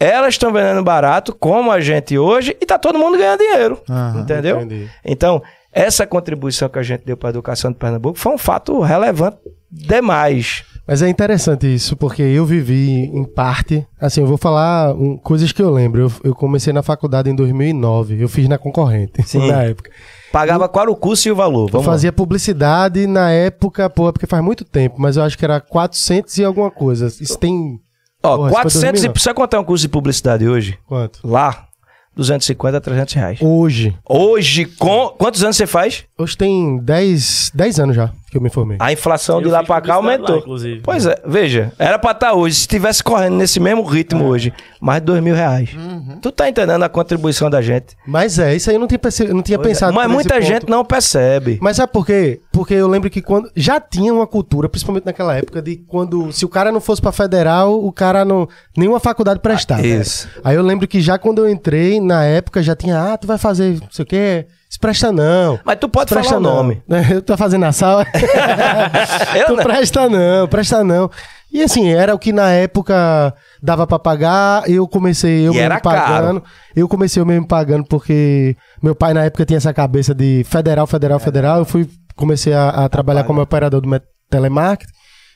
elas 0.00 0.34
estão 0.34 0.52
vendendo 0.52 0.82
barato, 0.82 1.34
como 1.34 1.70
a 1.70 1.80
gente 1.80 2.18
hoje, 2.18 2.56
e 2.60 2.66
tá 2.66 2.78
todo 2.78 2.98
mundo 2.98 3.16
ganhando 3.18 3.38
dinheiro. 3.40 3.80
Aham, 3.88 4.20
entendeu? 4.20 4.60
entendi. 4.62 4.90
Então, 5.04 5.42
essa 5.72 6.06
contribuição 6.06 6.68
que 6.68 6.78
a 6.78 6.82
gente 6.82 7.04
deu 7.04 7.16
para 7.16 7.28
a 7.28 7.30
educação 7.30 7.70
de 7.70 7.76
Pernambuco 7.78 8.18
foi 8.18 8.32
um 8.32 8.38
fato 8.38 8.80
relevante 8.80 9.36
demais. 9.70 10.64
Mas 10.86 11.02
é 11.02 11.08
interessante 11.08 11.66
isso, 11.66 11.96
porque 11.96 12.22
eu 12.22 12.46
vivi 12.46 13.06
em 13.12 13.24
parte. 13.24 13.84
Assim, 14.00 14.20
eu 14.20 14.26
vou 14.26 14.36
falar 14.36 14.94
um, 14.94 15.16
coisas 15.16 15.50
que 15.50 15.60
eu 15.60 15.68
lembro. 15.68 16.02
Eu, 16.02 16.12
eu 16.30 16.34
comecei 16.34 16.72
na 16.72 16.82
faculdade 16.82 17.28
em 17.28 17.34
2009. 17.34 18.22
Eu 18.22 18.28
fiz 18.28 18.48
na 18.48 18.56
concorrente, 18.56 19.20
Sim. 19.24 19.48
na 19.48 19.64
época. 19.64 19.90
Pagava 20.30 20.68
qual 20.68 20.84
era 20.84 20.90
o 20.90 20.96
custo 20.96 21.26
e 21.26 21.32
o 21.32 21.36
valor? 21.36 21.68
Eu 21.68 21.72
Vamos 21.72 21.86
lá. 21.88 21.92
fazia 21.92 22.12
publicidade 22.12 23.04
na 23.06 23.30
época, 23.32 23.90
pô, 23.90 24.08
é 24.08 24.12
porque 24.12 24.26
faz 24.26 24.44
muito 24.44 24.64
tempo, 24.64 24.96
mas 24.98 25.16
eu 25.16 25.24
acho 25.24 25.36
que 25.36 25.44
era 25.44 25.60
400 25.60 26.38
e 26.38 26.44
alguma 26.44 26.70
coisa. 26.70 27.06
Isso 27.06 27.36
tem. 27.36 27.80
Ó, 28.22 28.36
Porra, 28.36 28.48
isso 28.50 28.54
foi 28.54 28.62
400 28.62 28.80
e... 28.80 28.90
2009. 28.90 29.12
Precisa 29.12 29.34
contar 29.34 29.60
um 29.60 29.64
custo 29.64 29.82
de 29.82 29.88
publicidade 29.88 30.48
hoje? 30.48 30.78
Quanto? 30.86 31.20
Lá, 31.24 31.66
250 32.14 32.76
a 32.76 32.80
300 32.80 33.14
reais. 33.14 33.38
Hoje. 33.40 33.96
Hoje, 34.08 34.66
com... 34.66 35.08
quantos 35.18 35.42
anos 35.42 35.56
você 35.56 35.66
faz? 35.66 36.04
Hoje 36.16 36.36
tem 36.36 36.78
10, 36.78 37.50
10 37.54 37.80
anos 37.80 37.96
já 37.96 38.12
que 38.30 38.36
eu 38.36 38.40
me 38.40 38.50
formei. 38.50 38.76
A 38.80 38.92
inflação 38.92 39.40
de 39.40 39.46
Eu 39.46 39.52
lá 39.52 39.58
fiz 39.60 39.68
pra 39.68 39.80
cá 39.80 39.94
aumentou. 39.94 40.36
lá, 40.36 40.40
inclusive. 40.42 40.80
Pois 40.82 41.06
é, 41.06 41.16
veja, 41.26 41.72
era 41.78 41.98
pra 41.98 42.10
estar 42.10 42.32
hoje, 42.34 42.56
se 42.56 42.60
estivesse 42.62 43.02
correndo 43.02 43.36
nesse 43.36 43.60
mesmo 43.60 43.82
ritmo 43.84 44.24
É. 44.24 44.26
hoje, 44.26 44.52
mais 44.80 45.00
de 45.00 45.06
dois 45.06 45.22
mil 45.22 45.34
reais. 45.34 45.70
Uhum. 45.74 46.18
Tu 46.20 46.32
tá 46.32 46.48
entendendo 46.48 46.82
a 46.82 46.88
contribuição 46.88 47.48
da 47.48 47.62
gente? 47.62 47.96
Mas 48.06 48.38
é, 48.38 48.54
isso 48.54 48.68
aí 48.68 48.76
eu 48.76 48.80
não 48.80 48.86
tinha, 48.88 48.98
perce- 48.98 49.28
não 49.28 49.42
tinha 49.42 49.58
Pois 49.58 49.68
é, 49.68 49.70
pensado. 49.70 49.92
Mas 49.94 50.04
por 50.04 50.08
esse 50.08 50.14
muita 50.14 50.34
ponto. 50.34 50.46
gente 50.46 50.68
não 50.68 50.84
percebe. 50.84 51.58
Mas 51.62 51.76
sabe 51.76 51.92
por 51.92 52.04
quê? 52.04 52.40
Porque 52.52 52.74
eu 52.74 52.88
lembro 52.88 53.08
que 53.08 53.22
quando 53.22 53.50
já 53.54 53.80
tinha 53.80 54.12
uma 54.12 54.26
cultura, 54.26 54.68
principalmente 54.68 55.04
naquela 55.06 55.34
época, 55.36 55.62
de 55.62 55.76
quando 55.76 56.32
se 56.32 56.44
o 56.44 56.48
cara 56.48 56.72
não 56.72 56.80
fosse 56.80 57.00
pra 57.00 57.12
federal, 57.12 57.84
o 57.84 57.92
cara 57.92 58.24
não 58.24 58.48
nenhuma 58.76 58.98
faculdade 58.98 59.40
prestava. 59.40 59.86
Isso. 59.86 60.28
Aí 60.42 60.56
eu 60.56 60.62
lembro 60.62 60.88
que 60.88 61.00
já 61.00 61.16
quando 61.18 61.38
eu 61.44 61.48
entrei, 61.50 62.00
na 62.00 62.24
época 62.24 62.62
já 62.62 62.74
tinha, 62.74 63.12
ah, 63.12 63.16
tu 63.16 63.26
vai 63.26 63.38
fazer, 63.38 63.80
não 63.80 63.88
sei 63.90 64.02
o 64.02 64.06
quê, 64.06 64.46
se 64.68 64.78
presta 64.78 65.12
não. 65.12 65.58
Mas 65.64 65.78
tu 65.78 65.88
pode 65.88 66.08
presta 66.08 66.34
falar 66.34 66.40
o 66.40 66.42
não. 66.42 66.56
nome. 66.56 66.82
Eu 67.10 67.22
tô 67.22 67.36
fazendo 67.36 67.64
a 67.64 67.72
sala. 67.72 68.06
Eu 69.34 69.46
tu 69.46 69.56
não. 69.56 69.62
presta 69.62 70.08
não, 70.08 70.48
presta 70.48 70.84
não. 70.84 71.10
E 71.52 71.62
assim, 71.62 71.88
era 71.88 72.14
o 72.14 72.18
que 72.18 72.32
na 72.32 72.50
época 72.50 73.32
dava 73.62 73.86
pra 73.86 73.98
pagar, 73.98 74.68
eu 74.68 74.86
comecei 74.86 75.46
eu 75.46 75.54
E 75.54 75.56
mesmo 75.56 75.80
pagando. 75.80 76.42
Eu 76.74 76.88
comecei 76.88 77.22
eu 77.22 77.24
mesmo 77.24 77.46
pagando 77.46 77.84
porque 77.84 78.56
meu 78.82 78.94
pai 78.94 79.14
na 79.14 79.24
época 79.24 79.46
tinha 79.46 79.56
essa 79.56 79.72
cabeça 79.72 80.14
de 80.14 80.44
federal, 80.44 80.86
federal, 80.86 81.18
federal. 81.18 81.58
Eu 81.60 81.64
fui 81.64 81.88
comecei 82.16 82.52
a, 82.52 82.68
a 82.70 82.88
trabalhar 82.88 83.24
como 83.24 83.40
operador 83.40 83.80
do 83.80 84.02
telemarketing. 84.28 84.92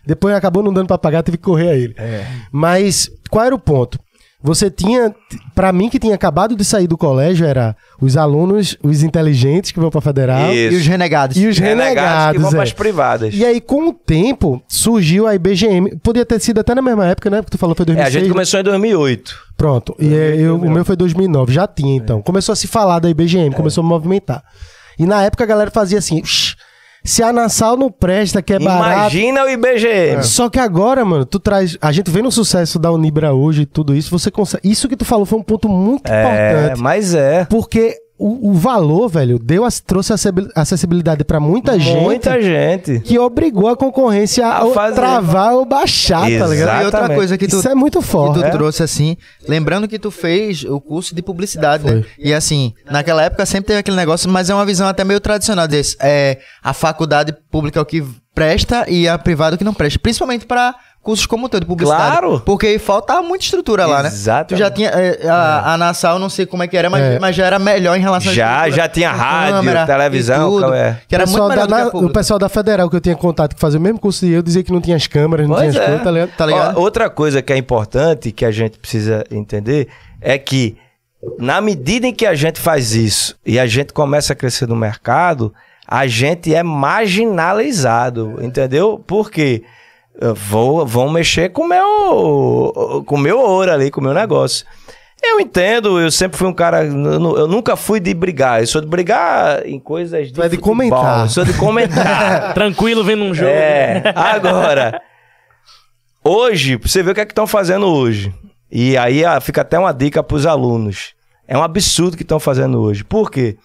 Depois 0.07 0.35
acabou 0.35 0.63
não 0.63 0.73
dando 0.73 0.89
pra 0.89 0.99
pagar, 0.99 1.23
tive 1.23 1.37
que 1.37 1.45
correr 1.45 1.69
a 1.69 1.75
ele. 1.75 1.95
É. 1.97 2.27
Mas 2.51 3.09
qual 3.31 3.45
era 3.45 3.55
o 3.55 3.59
ponto? 3.59 3.99
Você 4.43 4.71
tinha, 4.71 5.15
pra 5.55 5.71
mim 5.71 5.91
que 5.91 5.99
tinha 5.99 6.15
acabado 6.15 6.57
de 6.57 6.65
sair 6.65 6.87
do 6.87 6.97
colégio, 6.97 7.47
era 7.47 7.77
os 8.01 8.17
alunos, 8.17 8.75
os 8.83 9.03
inteligentes 9.03 9.71
que 9.71 9.79
vão 9.79 9.91
pra 9.91 10.01
federal 10.01 10.51
Isso. 10.53 10.75
E 10.75 10.77
os 10.79 10.87
renegados. 10.87 11.37
e 11.37 11.47
os 11.47 11.59
Renegados 11.59 11.95
renegados. 11.95 12.33
que 12.37 12.39
vão 12.43 12.51
é. 12.51 12.55
pras 12.57 12.73
privadas. 12.73 13.35
E 13.35 13.45
aí, 13.45 13.61
com 13.61 13.89
o 13.89 13.93
tempo, 13.93 14.63
surgiu 14.67 15.27
a 15.27 15.35
IBGM. 15.35 15.97
Podia 15.97 16.25
ter 16.25 16.41
sido 16.41 16.59
até 16.61 16.75
na 16.75 16.81
mesma 16.81 17.07
época, 17.07 17.29
né? 17.29 17.43
Porque 17.43 17.57
tu 17.57 17.61
falou 17.61 17.75
que 17.77 17.85
foi 17.85 17.93
É, 17.95 17.99
a 17.99 18.03
2006. 18.05 18.13
gente 18.15 18.29
né? 18.29 18.33
começou 18.33 18.61
em 18.61 18.63
2008. 18.65 19.39
Pronto. 19.59 19.95
E 19.99 20.15
é, 20.15 20.37
eu, 20.39 20.57
o 20.57 20.71
meu 20.71 20.85
foi 20.87 20.97
2009. 20.97 21.53
Já 21.53 21.67
tinha, 21.67 21.95
então. 21.95 22.23
Começou 22.23 22.55
a 22.55 22.57
se 22.57 22.67
falar 22.67 22.99
da 22.99 23.11
IBGM, 23.11 23.55
começou 23.55 23.85
a 23.85 23.87
movimentar. 23.87 24.43
E 24.99 25.05
na 25.05 25.23
época 25.23 25.45
a 25.45 25.47
galera 25.47 25.71
fazia 25.71 25.99
assim... 25.99 26.23
"Shh, 26.25 26.57
se 27.05 27.23
a 27.23 27.33
Nassau 27.33 27.77
não 27.77 27.91
presta, 27.91 28.43
que 28.43 28.53
é 28.53 28.59
barato... 28.59 28.91
Imagina 29.17 29.45
o 29.45 29.49
IBGM. 29.49 30.23
Só 30.23 30.49
que 30.49 30.59
agora, 30.59 31.05
mano, 31.05 31.25
tu 31.25 31.39
traz. 31.41 31.77
A 31.81 31.91
gente 31.93 32.11
vê 32.11 32.21
no 32.23 32.31
sucesso 32.31 32.79
da 32.79 32.91
Unibra 32.93 33.33
hoje 33.33 33.63
e 33.63 33.67
tudo 33.67 33.95
isso, 33.95 34.11
você 34.11 34.31
consegue. 34.31 34.69
Isso 34.69 34.89
que 34.89 34.97
tu 34.97 35.05
falou 35.05 35.25
foi 35.25 35.39
um 35.39 35.43
ponto 35.43 35.69
muito 35.69 36.11
É, 36.11 36.21
importante. 36.53 36.81
mas 36.81 37.15
é. 37.15 37.45
Porque 37.47 37.97
o, 38.21 38.51
o 38.51 38.53
valor, 38.55 39.09
velho, 39.09 39.39
deu, 39.39 39.65
as- 39.65 39.81
trouxe 39.81 40.13
acessibil- 40.13 40.49
acessibilidade 40.55 41.25
pra 41.25 41.41
muita 41.41 41.79
gente. 41.79 42.01
Muita 42.03 42.41
gente. 42.41 43.01
Que 43.01 43.19
obrigou 43.19 43.69
a 43.69 43.77
concorrência 43.77 44.47
a, 44.47 44.59
A 44.63 44.93
travar 44.93 45.55
ou 45.55 45.65
baixar, 45.65 46.21
tá 46.23 46.27
ligado? 46.27 46.51
E 46.51 46.55
outra 46.57 46.83
Exatamente. 46.83 47.17
coisa 47.17 47.39
que 47.39 47.49
tu, 47.49 47.59
Isso 47.59 47.69
é 47.69 47.75
muito 47.75 48.01
que 48.01 48.05
forte. 48.07 48.43
tu 48.43 48.51
trouxe 48.51 48.83
assim, 48.83 49.17
lembrando 49.49 49.89
que 49.89 49.99
tu 49.99 50.11
fez 50.11 50.63
o 50.65 50.81
curso 50.81 51.15
de 51.15 51.23
publicidade, 51.23 51.85
né? 51.85 52.05
E 52.19 52.35
assim, 52.35 52.73
naquela 52.91 53.23
época 53.23 53.47
sempre 53.47 53.69
teve 53.69 53.79
aquele 53.81 53.97
negócio, 53.97 54.29
mas 54.29 54.51
é 54.51 54.55
uma 54.55 54.67
visão 54.67 54.87
até 54.87 55.03
meio 55.05 55.21
tradicional 55.21 55.67
desse. 55.67 55.97
É 56.01 56.39
a 56.63 56.73
faculdade 56.75 57.35
pública 57.51 57.79
é 57.79 57.83
o 57.83 57.87
que 57.87 58.05
presta 58.35 58.85
e 58.89 59.09
a 59.09 59.19
privada 59.19 59.55
é 59.55 59.57
o 59.57 59.59
que 59.59 59.65
não 59.65 59.75
presta, 59.75 59.99
principalmente 59.99 60.47
para 60.47 60.75
cursos 61.03 61.25
como 61.27 61.47
o 61.47 61.49
teu 61.49 61.61
de 61.61 61.67
publicidade. 61.67 62.19
Claro. 62.19 62.41
Porque 62.45 62.79
faltava 62.79 63.23
muita 63.23 63.45
estrutura 63.45 63.87
lá, 63.87 64.03
né? 64.03 64.09
Exatamente. 64.09 64.49
Tu 64.49 64.57
já 64.57 64.71
tinha 64.71 64.91
é, 64.91 65.27
a, 65.29 65.73
a 65.75 65.79
Nassau, 65.79 66.19
não 66.19 66.29
sei 66.29 66.45
como 66.45 66.63
é 66.63 66.69
que 66.69 66.77
era, 66.77 66.91
mas, 66.91 67.03
É. 67.03 67.19
mas 67.19 67.35
já 67.35 67.47
era 67.47 67.59
melhor 67.59 67.97
em 67.97 68.01
relação 68.01 68.31
à 68.31 68.35
Já, 68.35 68.51
estrutura. 68.69 68.77
já 68.83 68.89
tinha 68.89 69.11
Com 69.11 69.17
rádio, 69.17 69.55
câmera 69.57 69.87
televisão, 69.87 70.37
e 70.59 70.61
tudo, 70.63 70.75
é. 70.75 71.01
que 71.09 71.15
era 71.15 71.25
o 71.25 71.27
muito 71.29 71.33
pessoal, 71.39 71.49
melhor 71.49 71.67
da, 71.67 71.67
do 71.67 71.69
que 71.69 71.75
a 71.75 71.85
na- 71.85 71.89
o 71.89 71.91
pública. 71.93 72.13
pessoal 72.21 72.39
da 72.39 72.49
Federal 72.49 72.91
que 72.91 72.97
eu 72.97 73.01
tinha 73.01 73.17
contato 73.17 73.55
que 73.55 73.61
fazia 73.61 73.79
o 73.81 73.83
mesmo 73.83 73.99
curso 73.99 74.27
de 74.27 74.33
eu 74.33 74.43
dizia 74.43 74.63
que 74.63 74.73
não 74.73 74.81
tinha 74.81 74.97
as 74.97 75.07
câmeras, 75.07 75.49
não 75.49 75.57
Pois 75.57 75.71
tinha 75.71 75.83
as 75.83 75.89
é. 75.89 75.91
coisas, 75.91 76.05
tá 76.05 76.11
ligado? 76.11 76.31
Tá 76.37 76.47
ligado? 76.47 76.77
Ó, 76.79 76.81
outra 76.83 77.09
coisa 77.09 77.41
que 77.41 77.53
é 77.53 77.57
importante, 77.57 78.31
que 78.31 78.45
a 78.45 78.51
gente 78.51 78.79
precisa 78.79 79.25
entender, 79.31 79.89
é 80.21 80.37
que 80.39 80.77
na 81.39 81.61
medida 81.61 82.07
em 82.07 82.15
que 82.15 82.27
a 82.27 82.35
gente 82.35 82.61
faz 82.61 82.95
isso 82.95 83.37
e 83.45 83.59
a 83.59 83.67
gente 83.67 83.93
começa 83.93 84.33
a 84.33 84.37
crescer 84.37 84.67
no 84.69 84.77
mercado, 84.77 85.53
a 85.87 86.07
gente 86.07 86.55
é 86.55 86.63
marginalizado, 87.35 88.39
entendeu? 88.41 89.03
Por 89.07 89.31
quê? 89.31 89.63
Vou, 90.35 90.87
vão 90.87 91.11
mexer 91.11 91.51
com 91.51 91.63
o 91.63 91.69
meu, 91.69 93.03
com 93.07 93.15
o 93.15 93.19
meu 93.19 93.39
ouro 93.39 93.73
ali, 93.73 93.91
com 93.91 94.01
o 94.01 94.05
meu 94.05 94.13
negócio. 94.13 94.67
Eu 95.23 95.39
entendo, 95.39 96.01
eu 96.01 96.11
sempre 96.11 96.39
fui 96.39 96.49
um 96.49 96.53
cara. 96.53 96.85
Eu 96.85 97.47
nunca 97.47 97.77
fui 97.77 98.01
de 98.01 98.13
brigar. 98.15 98.61
Eu 98.61 98.67
sou 98.67 98.81
de 98.81 98.87
brigar 98.87 99.67
em 99.67 99.79
coisas 99.79 100.29
de. 100.29 100.33
Tu 100.33 100.43
é 100.43 100.49
de 100.49 100.57
futebol, 100.57 100.75
comentar. 100.75 101.21
Eu 101.21 101.29
sou 101.29 101.45
de 101.45 101.53
comentar. 101.55 102.53
Tranquilo 102.55 103.05
vendo 103.05 103.25
um 103.25 103.35
jogo. 103.35 103.51
É, 103.51 104.03
agora. 104.15 105.01
Hoje, 106.25 106.79
pra 106.79 106.89
você 106.89 107.03
ver 107.03 107.11
o 107.11 107.15
que 107.15 107.21
é 107.21 107.27
que 107.27 107.33
estão 107.33 107.47
fazendo 107.47 107.87
hoje. 107.87 108.33
E 108.71 108.97
aí 108.97 109.25
ah, 109.25 109.41
fica 109.41 109.63
até 109.63 109.79
uma 109.79 109.93
dica 109.93 110.23
pros 110.23 110.47
alunos. 110.47 111.15
É 111.47 111.57
um 111.57 111.63
absurdo 111.63 112.15
o 112.15 112.17
que 112.17 112.23
estão 112.23 112.39
fazendo 112.39 112.81
hoje. 112.81 113.05
Por 113.05 113.31
quê? 113.31 113.57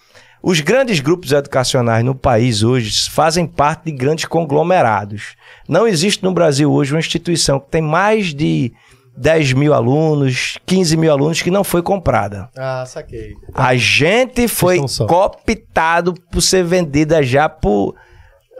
Os 0.46 0.60
grandes 0.60 1.00
grupos 1.00 1.32
educacionais 1.32 2.06
no 2.06 2.14
país 2.14 2.62
hoje 2.62 3.10
fazem 3.10 3.48
parte 3.48 3.86
de 3.86 3.92
grandes 3.92 4.26
conglomerados. 4.26 5.36
Não 5.68 5.88
existe 5.88 6.24
no 6.24 6.32
Brasil 6.32 6.72
hoje 6.72 6.94
uma 6.94 7.00
instituição 7.00 7.60
que 7.60 7.72
tem 7.72 7.82
mais 7.82 8.32
de 8.32 8.72
10 9.18 9.54
mil 9.54 9.74
alunos, 9.74 10.60
15 10.68 10.98
mil 10.98 11.12
alunos 11.12 11.42
que 11.42 11.50
não 11.50 11.64
foi 11.64 11.82
comprada. 11.82 12.48
Ah, 12.56 12.86
saquei. 12.86 13.34
A 13.56 13.76
gente 13.76 14.48
foi 14.48 14.88
só. 14.88 15.08
cooptado 15.08 16.14
por 16.32 16.42
ser 16.42 16.64
vendida 16.64 17.24
já 17.24 17.50
por. 17.50 17.96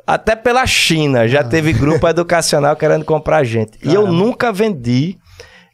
Até 0.08 0.36
pela 0.36 0.66
China. 0.66 1.22
Ah. 1.22 1.28
Já 1.28 1.44
teve 1.44 1.72
grupo 1.72 2.08
educacional 2.08 2.76
querendo 2.76 3.06
comprar 3.06 3.38
a 3.38 3.44
gente. 3.44 3.78
E 3.84 3.94
eu 3.94 4.12
nunca 4.12 4.52
vendi 4.52 5.20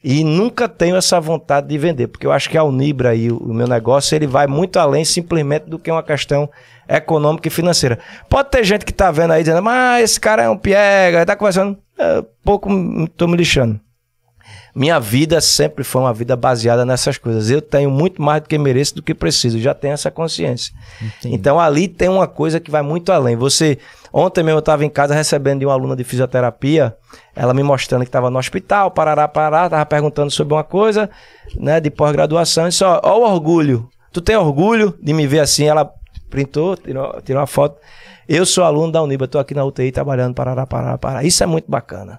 e 0.03 0.23
nunca 0.23 0.67
tenho 0.67 0.95
essa 0.95 1.19
vontade 1.19 1.67
de 1.67 1.77
vender, 1.77 2.07
porque 2.07 2.25
eu 2.25 2.31
acho 2.31 2.49
que 2.49 2.57
a 2.57 2.63
Unibra 2.63 3.09
aí, 3.09 3.31
o 3.31 3.53
meu 3.53 3.67
negócio, 3.67 4.15
ele 4.15 4.25
vai 4.25 4.47
muito 4.47 4.77
além 4.77 5.05
simplesmente 5.05 5.65
do 5.65 5.77
que 5.77 5.91
uma 5.91 6.01
questão 6.01 6.49
econômica 6.89 7.47
e 7.47 7.51
financeira. 7.51 7.99
Pode 8.27 8.49
ter 8.49 8.63
gente 8.63 8.83
que 8.83 8.93
tá 8.93 9.11
vendo 9.11 9.31
aí 9.31 9.43
dizendo, 9.43 9.61
mas 9.61 10.03
esse 10.03 10.19
cara 10.19 10.43
é 10.43 10.49
um 10.49 10.57
piega, 10.57 11.25
tá 11.25 11.35
conversando. 11.35 11.77
É, 11.97 12.23
pouco 12.43 12.69
tô 13.15 13.27
me 13.27 13.37
lixando. 13.37 13.79
Minha 14.73 14.99
vida 14.99 15.41
sempre 15.41 15.83
foi 15.83 16.01
uma 16.01 16.13
vida 16.13 16.35
baseada 16.35 16.85
nessas 16.85 17.17
coisas. 17.17 17.49
Eu 17.49 17.61
tenho 17.61 17.89
muito 17.89 18.21
mais 18.21 18.41
do 18.41 18.47
que 18.47 18.57
mereço 18.57 18.95
do 18.95 19.03
que 19.03 19.13
preciso. 19.13 19.59
Já 19.59 19.73
tenho 19.73 19.93
essa 19.93 20.09
consciência. 20.09 20.73
Então 21.25 21.59
ali 21.59 21.87
tem 21.87 22.07
uma 22.07 22.27
coisa 22.27 22.59
que 22.59 22.71
vai 22.71 22.81
muito 22.81 23.11
além. 23.11 23.35
Você 23.35 23.77
ontem 24.13 24.43
mesmo 24.43 24.57
eu 24.57 24.59
estava 24.59 24.85
em 24.85 24.89
casa 24.89 25.13
recebendo 25.13 25.59
de 25.59 25.65
uma 25.65 25.73
aluna 25.73 25.95
de 25.95 26.03
fisioterapia, 26.03 26.95
ela 27.35 27.53
me 27.53 27.63
mostrando 27.63 28.01
que 28.01 28.09
estava 28.09 28.29
no 28.29 28.37
hospital, 28.37 28.91
parará, 28.91 29.27
parará, 29.27 29.69
tava 29.69 29.85
perguntando 29.85 30.31
sobre 30.31 30.53
uma 30.53 30.63
coisa, 30.63 31.09
né, 31.55 31.79
de 31.79 31.89
pós-graduação, 31.89 32.67
e 32.67 32.71
só, 32.71 32.99
ó 33.03 33.19
o 33.19 33.23
orgulho. 33.23 33.89
Tu 34.11 34.19
tem 34.21 34.35
orgulho 34.35 34.97
de 35.01 35.13
me 35.13 35.25
ver 35.25 35.39
assim? 35.39 35.65
Ela 35.65 35.89
printou, 36.29 36.75
tirou, 36.75 37.21
tirou 37.21 37.39
uma 37.41 37.47
foto. 37.47 37.77
Eu 38.33 38.45
sou 38.45 38.63
aluno 38.63 38.93
da 38.93 39.03
Uniba, 39.03 39.27
tô 39.27 39.37
aqui 39.37 39.53
na 39.53 39.65
UTI 39.65 39.91
trabalhando, 39.91 40.33
parará, 40.33 40.65
parará, 40.65 40.97
parará. 40.97 41.23
Isso 41.25 41.43
é 41.43 41.45
muito 41.45 41.69
bacana. 41.69 42.17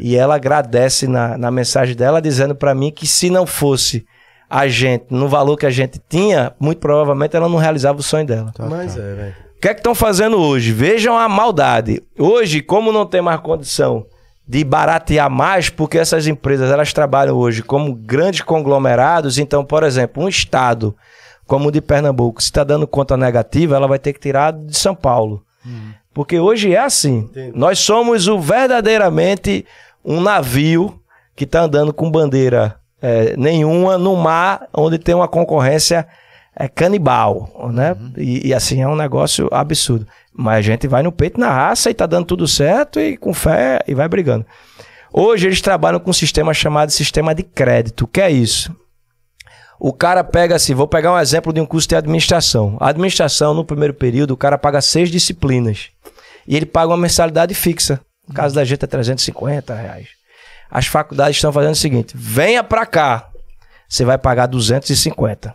E 0.00 0.16
ela 0.16 0.34
agradece 0.34 1.06
na, 1.06 1.38
na 1.38 1.52
mensagem 1.52 1.94
dela, 1.94 2.20
dizendo 2.20 2.52
pra 2.52 2.74
mim 2.74 2.90
que 2.90 3.06
se 3.06 3.30
não 3.30 3.46
fosse 3.46 4.04
a 4.50 4.66
gente, 4.66 5.04
no 5.08 5.28
valor 5.28 5.56
que 5.56 5.64
a 5.64 5.70
gente 5.70 6.00
tinha, 6.08 6.52
muito 6.58 6.80
provavelmente 6.80 7.36
ela 7.36 7.48
não 7.48 7.58
realizava 7.58 8.00
o 8.00 8.02
sonho 8.02 8.26
dela. 8.26 8.52
Mas 8.58 8.96
é, 8.96 9.14
velho. 9.14 9.34
O 9.56 9.60
que 9.60 9.68
é 9.68 9.74
que 9.74 9.78
estão 9.78 9.94
fazendo 9.94 10.36
hoje? 10.36 10.72
Vejam 10.72 11.16
a 11.16 11.28
maldade. 11.28 12.02
Hoje, 12.18 12.60
como 12.60 12.90
não 12.90 13.06
tem 13.06 13.22
mais 13.22 13.40
condição 13.40 14.04
de 14.44 14.64
baratear 14.64 15.30
mais, 15.30 15.68
porque 15.68 15.96
essas 15.96 16.26
empresas 16.26 16.72
elas 16.72 16.92
trabalham 16.92 17.36
hoje 17.36 17.62
como 17.62 17.94
grandes 17.94 18.40
conglomerados, 18.40 19.38
então, 19.38 19.64
por 19.64 19.84
exemplo, 19.84 20.24
um 20.24 20.28
estado 20.28 20.92
como 21.46 21.68
o 21.68 21.70
de 21.70 21.80
Pernambuco, 21.80 22.42
se 22.42 22.48
está 22.48 22.64
dando 22.64 22.84
conta 22.84 23.16
negativa, 23.16 23.76
ela 23.76 23.86
vai 23.86 24.00
ter 24.00 24.12
que 24.12 24.18
tirar 24.18 24.52
de 24.52 24.76
São 24.76 24.94
Paulo. 24.94 25.44
Porque 26.12 26.38
hoje 26.38 26.74
é 26.74 26.78
assim. 26.78 27.30
Nós 27.54 27.78
somos 27.78 28.28
o 28.28 28.38
verdadeiramente 28.38 29.64
um 30.04 30.20
navio 30.20 31.00
que 31.34 31.44
está 31.44 31.62
andando 31.62 31.92
com 31.92 32.10
bandeira 32.10 32.76
é, 33.00 33.36
nenhuma 33.36 33.98
no 33.98 34.14
mar 34.16 34.68
onde 34.72 34.98
tem 34.98 35.14
uma 35.14 35.26
concorrência 35.26 36.06
é, 36.54 36.68
canibal, 36.68 37.70
né? 37.72 37.96
E, 38.16 38.48
e, 38.48 38.54
assim 38.54 38.82
é 38.82 38.88
um 38.88 38.96
negócio 38.96 39.48
absurdo. 39.50 40.06
Mas 40.32 40.58
a 40.58 40.62
gente 40.62 40.86
vai 40.86 41.02
no 41.02 41.10
peito 41.10 41.40
na 41.40 41.50
raça 41.50 41.90
e 41.90 41.94
tá 41.94 42.06
dando 42.06 42.26
tudo 42.26 42.46
certo 42.46 43.00
e 43.00 43.16
com 43.16 43.32
fé 43.32 43.80
e 43.88 43.94
vai 43.94 44.08
brigando. 44.08 44.46
Hoje 45.12 45.46
eles 45.46 45.60
trabalham 45.60 46.00
com 46.00 46.10
um 46.10 46.14
sistema 46.14 46.54
chamado 46.54 46.90
sistema 46.90 47.34
de 47.34 47.42
crédito. 47.42 48.02
O 48.02 48.06
que 48.06 48.20
é 48.20 48.30
isso? 48.30 48.74
O 49.84 49.92
cara 49.92 50.22
pega 50.22 50.54
assim, 50.54 50.74
vou 50.74 50.86
pegar 50.86 51.12
um 51.12 51.18
exemplo 51.18 51.52
de 51.52 51.60
um 51.60 51.66
curso 51.66 51.88
de 51.88 51.96
administração. 51.96 52.76
A 52.78 52.90
administração, 52.90 53.52
no 53.52 53.64
primeiro 53.64 53.92
período, 53.92 54.30
o 54.30 54.36
cara 54.36 54.56
paga 54.56 54.80
seis 54.80 55.10
disciplinas. 55.10 55.90
E 56.46 56.54
ele 56.54 56.66
paga 56.66 56.92
uma 56.92 56.96
mensalidade 56.96 57.52
fixa. 57.52 58.00
No 58.28 58.32
caso 58.32 58.54
da 58.54 58.64
gente 58.64 58.84
é 58.84 58.86
350 58.86 59.74
reais. 59.74 60.06
As 60.70 60.86
faculdades 60.86 61.36
estão 61.36 61.52
fazendo 61.52 61.72
o 61.72 61.76
seguinte: 61.78 62.14
venha 62.16 62.62
pra 62.62 62.86
cá. 62.86 63.28
Você 63.88 64.04
vai 64.04 64.16
pagar 64.16 64.46
250. 64.46 65.52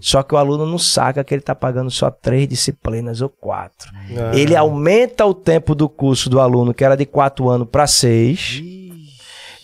Só 0.00 0.22
que 0.22 0.36
o 0.36 0.38
aluno 0.38 0.64
não 0.66 0.78
saca 0.78 1.24
que 1.24 1.34
ele 1.34 1.42
está 1.42 1.54
pagando 1.54 1.90
só 1.90 2.12
três 2.12 2.46
disciplinas 2.46 3.20
ou 3.22 3.28
quatro. 3.28 3.90
Ah. 4.16 4.30
Ele 4.36 4.54
aumenta 4.54 5.26
o 5.26 5.34
tempo 5.34 5.74
do 5.74 5.88
curso 5.88 6.30
do 6.30 6.38
aluno, 6.38 6.72
que 6.72 6.84
era 6.84 6.96
de 6.96 7.04
quatro 7.04 7.50
anos, 7.50 7.68
para 7.68 7.88
seis. 7.88 8.62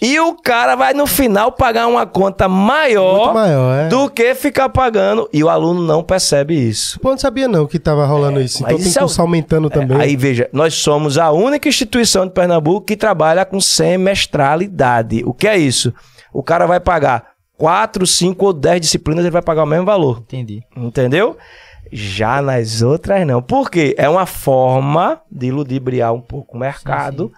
E 0.01 0.19
o 0.19 0.35
cara 0.35 0.75
vai 0.77 0.95
no 0.95 1.07
final 1.07 1.53
pagar 1.53 1.87
uma 1.87 2.07
conta 2.07 2.49
maior, 2.49 3.35
maior, 3.35 3.81
é. 3.81 3.89
do 3.89 4.09
que 4.09 4.35
ficar 4.35 4.71
pagando. 4.71 5.29
E 5.31 5.45
o 5.45 5.49
aluno 5.49 5.83
não 5.83 6.03
percebe 6.03 6.55
isso. 6.55 6.99
Pô, 7.01 7.11
não 7.11 7.19
sabia 7.19 7.47
não 7.47 7.67
que 7.67 7.79
tava 7.79 8.07
rolando 8.07 8.41
isso. 8.41 8.63
mas 8.63 8.73
Então 8.73 8.79
tem 8.79 8.89
isso 8.89 8.99
é 8.99 9.03
curso 9.03 9.21
aumentando 9.21 9.69
também. 9.69 10.01
Aí 10.01 10.17
veja, 10.17 10.49
nós 10.55 10.75
somos 10.75 11.19
a 11.19 11.31
única 11.31 11.69
instituição 11.69 12.27
de 12.27 12.33
Pernambuco 12.33 12.87
que 12.87 12.97
trabalha 12.97 13.45
com 13.45 13.61
semestralidade. 13.61 15.23
O 15.27 15.35
que 15.35 15.47
é 15.47 15.59
isso? 15.59 15.93
O 16.33 16.43
cara 16.43 16.67
vai 16.67 16.81
pagar 16.81 17.33
quatro, 17.59 18.07
cinco 18.07 18.47
ou 18.47 18.53
dez 18.55 18.81
disciplinas, 18.81 19.23
ele 19.23 19.31
vai 19.31 19.43
pagar 19.43 19.65
o 19.65 19.67
mesmo 19.67 19.85
valor. 19.85 20.21
Entendi. 20.21 20.63
Entendeu? 20.75 21.37
Já 21.93 22.41
nas 22.41 22.81
outras 22.81 23.27
não. 23.27 23.43
Por 23.43 23.71
quê? 23.71 23.95
É 23.99 24.09
uma 24.09 24.25
forma 24.25 25.21
de 25.31 25.51
ludibriar 25.51 26.15
um 26.15 26.21
pouco 26.23 26.57
o 26.57 26.61
mercado 26.61 27.31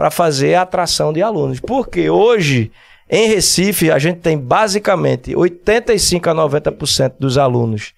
para 0.00 0.10
fazer 0.10 0.54
a 0.54 0.62
atração 0.62 1.12
de 1.12 1.20
alunos. 1.20 1.60
Porque 1.60 2.08
hoje, 2.08 2.72
em 3.10 3.28
Recife, 3.28 3.90
a 3.90 3.98
gente 3.98 4.20
tem 4.20 4.38
basicamente 4.38 5.36
85 5.36 6.30
a 6.30 6.34
90% 6.34 7.12
dos 7.20 7.36
alunos 7.36 7.92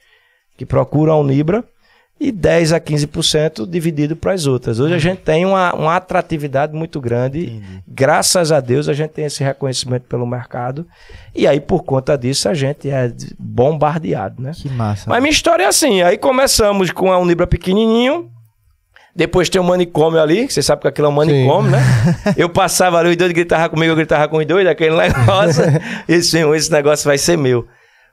que 0.56 0.66
procuram 0.66 1.12
a 1.12 1.20
Unibra 1.20 1.62
e 2.18 2.32
10 2.32 2.72
a 2.72 2.80
15% 2.80 3.70
dividido 3.70 4.16
para 4.16 4.32
as 4.32 4.48
outras. 4.48 4.80
Hoje 4.80 4.94
a 4.94 4.98
gente 4.98 5.20
tem 5.20 5.46
uma, 5.46 5.72
uma 5.76 5.94
atratividade 5.94 6.74
muito 6.74 7.00
grande. 7.00 7.62
Graças 7.86 8.50
a 8.50 8.58
Deus 8.58 8.88
a 8.88 8.94
gente 8.94 9.10
tem 9.10 9.26
esse 9.26 9.44
reconhecimento 9.44 10.02
pelo 10.08 10.26
mercado. 10.26 10.84
E 11.32 11.46
aí, 11.46 11.60
por 11.60 11.84
conta 11.84 12.18
disso, 12.18 12.48
a 12.48 12.54
gente 12.54 12.90
é 12.90 13.12
bombardeado, 13.38 14.42
né? 14.42 14.50
Que 14.56 14.68
massa. 14.68 15.08
Mas 15.08 15.22
minha 15.22 15.30
história 15.30 15.62
é 15.62 15.66
assim. 15.68 16.02
Aí 16.02 16.18
começamos 16.18 16.90
com 16.90 17.12
a 17.12 17.18
Unibra 17.20 17.46
pequenininho. 17.46 18.28
Depois 19.14 19.50
tem 19.50 19.60
o 19.60 19.64
manicômio 19.64 20.18
ali, 20.20 20.46
que 20.46 20.54
você 20.54 20.62
sabe 20.62 20.82
que 20.82 20.88
aquilo 20.88 21.06
é 21.06 21.10
um 21.10 21.12
manicômio, 21.12 21.70
né? 21.70 21.80
Eu 22.36 22.48
passava 22.48 22.98
ali, 22.98 23.10
os 23.10 23.16
dois 23.16 23.30
gritavam 23.32 23.68
comigo, 23.68 23.92
eu 23.92 23.96
gritava 23.96 24.26
com 24.26 24.38
os 24.38 24.46
dois, 24.46 24.66
aquele 24.66 24.96
negócio. 24.96 25.62
esse, 26.08 26.38
esse 26.38 26.72
negócio 26.72 27.04
vai 27.04 27.18
ser 27.18 27.36
meu. 27.36 27.66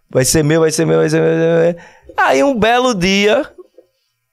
Vai 0.10 0.26
ser 0.26 0.44
meu, 0.44 0.60
vai 0.62 0.72
ser 0.72 0.86
meu, 0.86 0.98
vai 1.00 1.10
ser 1.10 1.22
meu. 1.22 1.30
Vai 1.30 1.68
ser 1.68 1.74
meu. 1.76 2.16
Aí 2.18 2.44
um 2.44 2.54
belo 2.58 2.94
dia, 2.94 3.46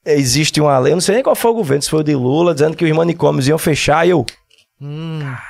existe 0.05 0.61
uma 0.61 0.77
lei, 0.79 0.93
eu 0.93 0.97
não 0.97 1.01
sei 1.01 1.14
nem 1.14 1.23
qual 1.25 1.37
foi 1.37 1.51
o 1.53 1.55
governo, 1.55 1.83
se 1.83 1.91
foi 1.91 2.01
o 2.01 2.05
de 2.05 2.14
Lula, 2.17 2.53
dizendo 2.53 2.77
que 2.77 2.85
os 2.85 2.91
manicômios 2.97 3.47
iam 3.47 3.59
fechar, 3.59 4.05
e 4.07 4.11
eu, 4.11 4.25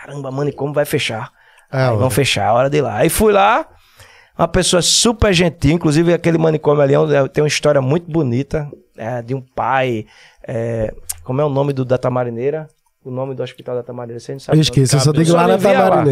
caramba, 0.04 0.30
manicômio 0.30 0.74
vai 0.74 0.84
fechar. 0.84 1.30
É, 1.72 1.88
vão 1.90 2.10
fechar, 2.10 2.48
é 2.48 2.52
hora 2.52 2.70
de 2.70 2.76
ir 2.78 2.82
lá. 2.82 2.96
Aí 2.96 3.08
fui 3.08 3.32
lá, 3.32 3.66
uma 4.38 4.46
pessoa 4.48 4.82
super 4.82 5.32
gentil, 5.32 5.72
inclusive 5.72 6.12
aquele 6.12 6.36
manicômio 6.38 6.82
ali 6.82 6.94
é 6.94 7.00
um- 7.00 7.26
tem 7.28 7.42
uma 7.42 7.48
história 7.48 7.80
muito 7.80 8.10
bonita, 8.10 8.68
é, 8.96 9.20
de 9.22 9.34
um 9.34 9.40
pai, 9.40 10.06
é, 10.46 10.94
como 11.24 11.40
é 11.40 11.44
o 11.44 11.48
nome 11.48 11.72
do 11.72 11.84
da 11.84 11.98
Tamarineira? 11.98 12.68
O 13.04 13.10
nome 13.10 13.34
do 13.34 13.42
hospital 13.42 13.76
da 13.76 13.82
Tamarineira, 13.82 14.20
você 14.20 14.32
não 14.32 14.40
sabe 14.40 14.52
Eu 14.52 14.54
o 14.54 14.56
nome? 14.56 14.62
esqueço, 14.62 14.96
eu 14.96 15.00
só 15.00 15.12
digo 15.12 15.32
lá 15.32 15.46
na 15.46 15.56
vivia 15.56 15.88
lá. 15.88 16.04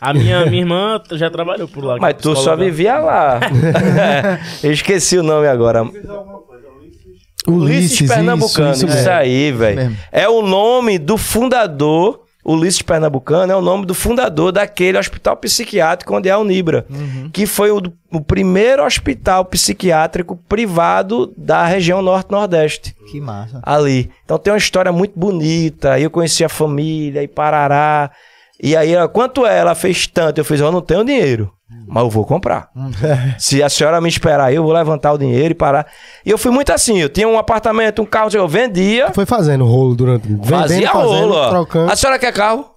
A 0.00 0.12
minha, 0.12 0.46
minha 0.46 0.62
irmã 0.62 1.00
já 1.12 1.30
trabalhou 1.30 1.68
por 1.68 1.84
lá. 1.84 1.96
Mas 2.00 2.16
tu 2.16 2.34
só 2.34 2.56
vivia 2.56 2.98
lá. 2.98 3.38
Eu 4.62 4.72
esqueci 4.72 5.16
o 5.16 5.22
nome 5.22 5.46
agora. 5.46 5.84
Ulisses, 7.46 8.08
Pernambucano, 8.08 8.72
isso, 8.72 8.86
isso, 8.86 8.96
isso 8.96 9.08
mesmo. 9.08 9.12
aí, 9.12 9.52
velho. 9.52 9.96
É 10.12 10.28
o 10.28 10.42
nome 10.42 10.98
do 10.98 11.16
fundador, 11.16 12.21
Ulisses 12.44 12.82
Pernambucano, 12.82 13.52
é 13.52 13.56
o 13.56 13.60
nome 13.60 13.86
do 13.86 13.94
fundador 13.94 14.50
daquele 14.50 14.98
hospital 14.98 15.36
psiquiátrico 15.36 16.14
onde 16.16 16.28
é 16.28 16.32
a 16.32 16.38
Unibra, 16.38 16.84
que 17.32 17.46
foi 17.46 17.70
o, 17.70 17.80
o 18.10 18.20
primeiro 18.20 18.84
hospital 18.84 19.44
psiquiátrico 19.44 20.36
privado 20.48 21.32
da 21.36 21.64
região 21.64 22.02
norte-nordeste 22.02 22.96
Que 23.10 23.20
massa. 23.20 23.60
ali. 23.62 24.10
Então 24.24 24.38
tem 24.38 24.52
uma 24.52 24.58
história 24.58 24.90
muito 24.90 25.12
bonita. 25.16 25.92
Aí 25.92 26.02
eu 26.02 26.10
conheci 26.10 26.44
a 26.44 26.48
família 26.48 27.22
e 27.22 27.28
parará. 27.28 28.10
E 28.60 28.76
aí, 28.76 28.92
ela, 28.92 29.08
quanto 29.08 29.46
é? 29.46 29.58
Ela 29.58 29.74
fez 29.74 30.06
tanto. 30.06 30.38
Eu 30.38 30.44
fiz, 30.44 30.60
eu 30.60 30.70
não 30.70 30.80
tenho 30.80 31.04
dinheiro, 31.04 31.52
mas 31.86 32.02
eu 32.04 32.10
vou 32.10 32.24
comprar. 32.24 32.68
Se 33.38 33.62
a 33.62 33.68
senhora 33.68 34.00
me 34.00 34.08
esperar 34.08 34.52
eu 34.52 34.62
vou 34.62 34.72
levantar 34.72 35.12
o 35.12 35.18
dinheiro 35.18 35.52
e 35.52 35.54
parar. 35.54 35.86
E 36.24 36.30
eu 36.30 36.38
fui 36.38 36.50
muito 36.50 36.72
assim. 36.72 36.98
Eu 37.00 37.08
tinha 37.08 37.28
um 37.28 37.38
apartamento, 37.38 38.00
um 38.02 38.06
carro, 38.06 38.30
eu 38.34 38.48
vendia, 38.48 39.10
Foi 39.12 39.26
fazendo 39.26 39.64
rolo 39.64 39.94
durante. 39.94 40.26
Vendendo, 40.28 40.46
fazia 40.48 40.90
rolo. 40.90 41.48
trocando. 41.50 41.90
A 41.92 41.96
senhora 41.96 42.18
quer 42.18 42.32
carro? 42.32 42.70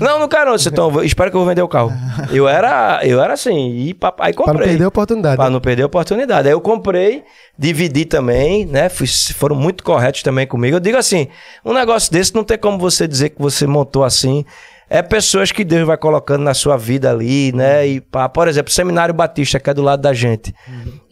Não, 0.00 0.18
não 0.18 0.26
quero 0.28 0.50
não. 0.50 0.56
Então, 0.56 1.04
espero 1.04 1.30
que 1.30 1.36
eu 1.36 1.40
vou 1.40 1.48
vender 1.48 1.60
o 1.60 1.68
carro. 1.68 1.92
Eu 2.32 2.48
era, 2.48 3.00
eu 3.04 3.20
era 3.22 3.34
assim. 3.34 3.76
E 3.76 3.92
papai 3.92 4.32
Pra 4.32 4.40
não 4.46 4.52
comprei. 4.52 4.68
perder 4.70 4.84
a 4.84 4.88
oportunidade. 4.88 5.36
Pra 5.36 5.50
não 5.50 5.60
perder 5.60 5.82
a 5.82 5.86
oportunidade. 5.86 6.48
Aí 6.48 6.54
eu 6.54 6.60
comprei, 6.60 7.22
dividi 7.58 8.06
também, 8.06 8.64
né? 8.64 8.88
Fui- 8.88 9.06
foram 9.06 9.54
muito 9.54 9.84
corretos 9.84 10.22
também 10.22 10.46
comigo. 10.46 10.76
Eu 10.76 10.80
digo 10.80 10.96
assim: 10.96 11.28
um 11.64 11.74
negócio 11.74 12.10
desse 12.10 12.34
não 12.34 12.42
tem 12.42 12.56
como 12.56 12.78
você 12.78 13.06
dizer 13.06 13.28
que 13.30 13.40
você 13.42 13.66
montou 13.66 14.04
assim. 14.04 14.44
É 14.88 15.02
pessoas 15.02 15.50
que 15.50 15.64
Deus 15.64 15.86
vai 15.86 15.96
colocando 15.96 16.42
na 16.42 16.54
sua 16.54 16.76
vida 16.76 17.10
ali, 17.10 17.52
né? 17.52 17.86
E, 17.86 18.00
pá, 18.00 18.28
por 18.28 18.48
exemplo, 18.48 18.70
o 18.70 18.74
Seminário 18.74 19.14
Batista, 19.14 19.58
que 19.58 19.70
é 19.70 19.74
do 19.74 19.82
lado 19.82 20.00
da 20.00 20.12
gente. 20.12 20.54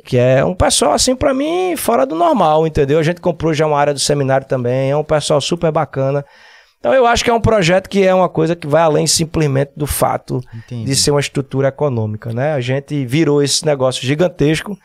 Que 0.05 0.19
é 0.19 0.45
um 0.45 0.55
pessoal, 0.55 0.93
assim, 0.93 1.17
pra 1.17 1.33
mim, 1.33 1.75
fora 1.77 2.05
do 2.05 2.15
normal, 2.15 2.67
entendeu? 2.67 2.99
A 2.99 3.03
gente 3.03 3.21
comprou 3.21 3.55
já 3.55 3.67
uma 3.67 3.79
área 3.79 3.95
do 3.95 4.01
seminário 4.01 4.47
também. 4.47 4.91
É 4.91 4.97
um 4.97 5.05
pessoal 5.05 5.41
super 5.41 5.71
bacana. 5.71 6.25
Então 6.83 6.93
eu 6.93 7.07
acho 7.07 7.23
que 7.23 7.31
é 7.31 7.33
um 7.33 7.41
projeto 7.41 7.89
que 7.89 8.05
é 8.05 8.13
uma 8.13 8.29
coisa 8.29 8.57
que 8.57 8.67
vai 8.67 8.83
além 8.83 9.07
simplesmente 9.07 9.71
do 9.77 9.87
fato 9.87 10.43
Entendi. 10.53 10.85
de 10.85 10.97
ser 10.97 11.13
uma 11.13 11.21
estrutura 11.21 11.69
econômica, 11.69 12.33
né? 12.33 12.55
A 12.55 12.61
gente 12.61 13.07
virou 13.07 13.41
esse 13.41 13.65
negócio 13.65 14.05
gigantesco. 14.05 14.77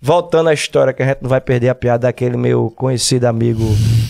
Voltando 0.00 0.50
à 0.50 0.52
história, 0.52 0.92
que 0.92 1.02
a 1.02 1.06
gente 1.06 1.18
não 1.22 1.30
vai 1.30 1.40
perder 1.40 1.70
a 1.70 1.74
piada 1.74 2.06
daquele 2.06 2.36
meu 2.36 2.70
conhecido 2.76 3.24
amigo. 3.24 3.64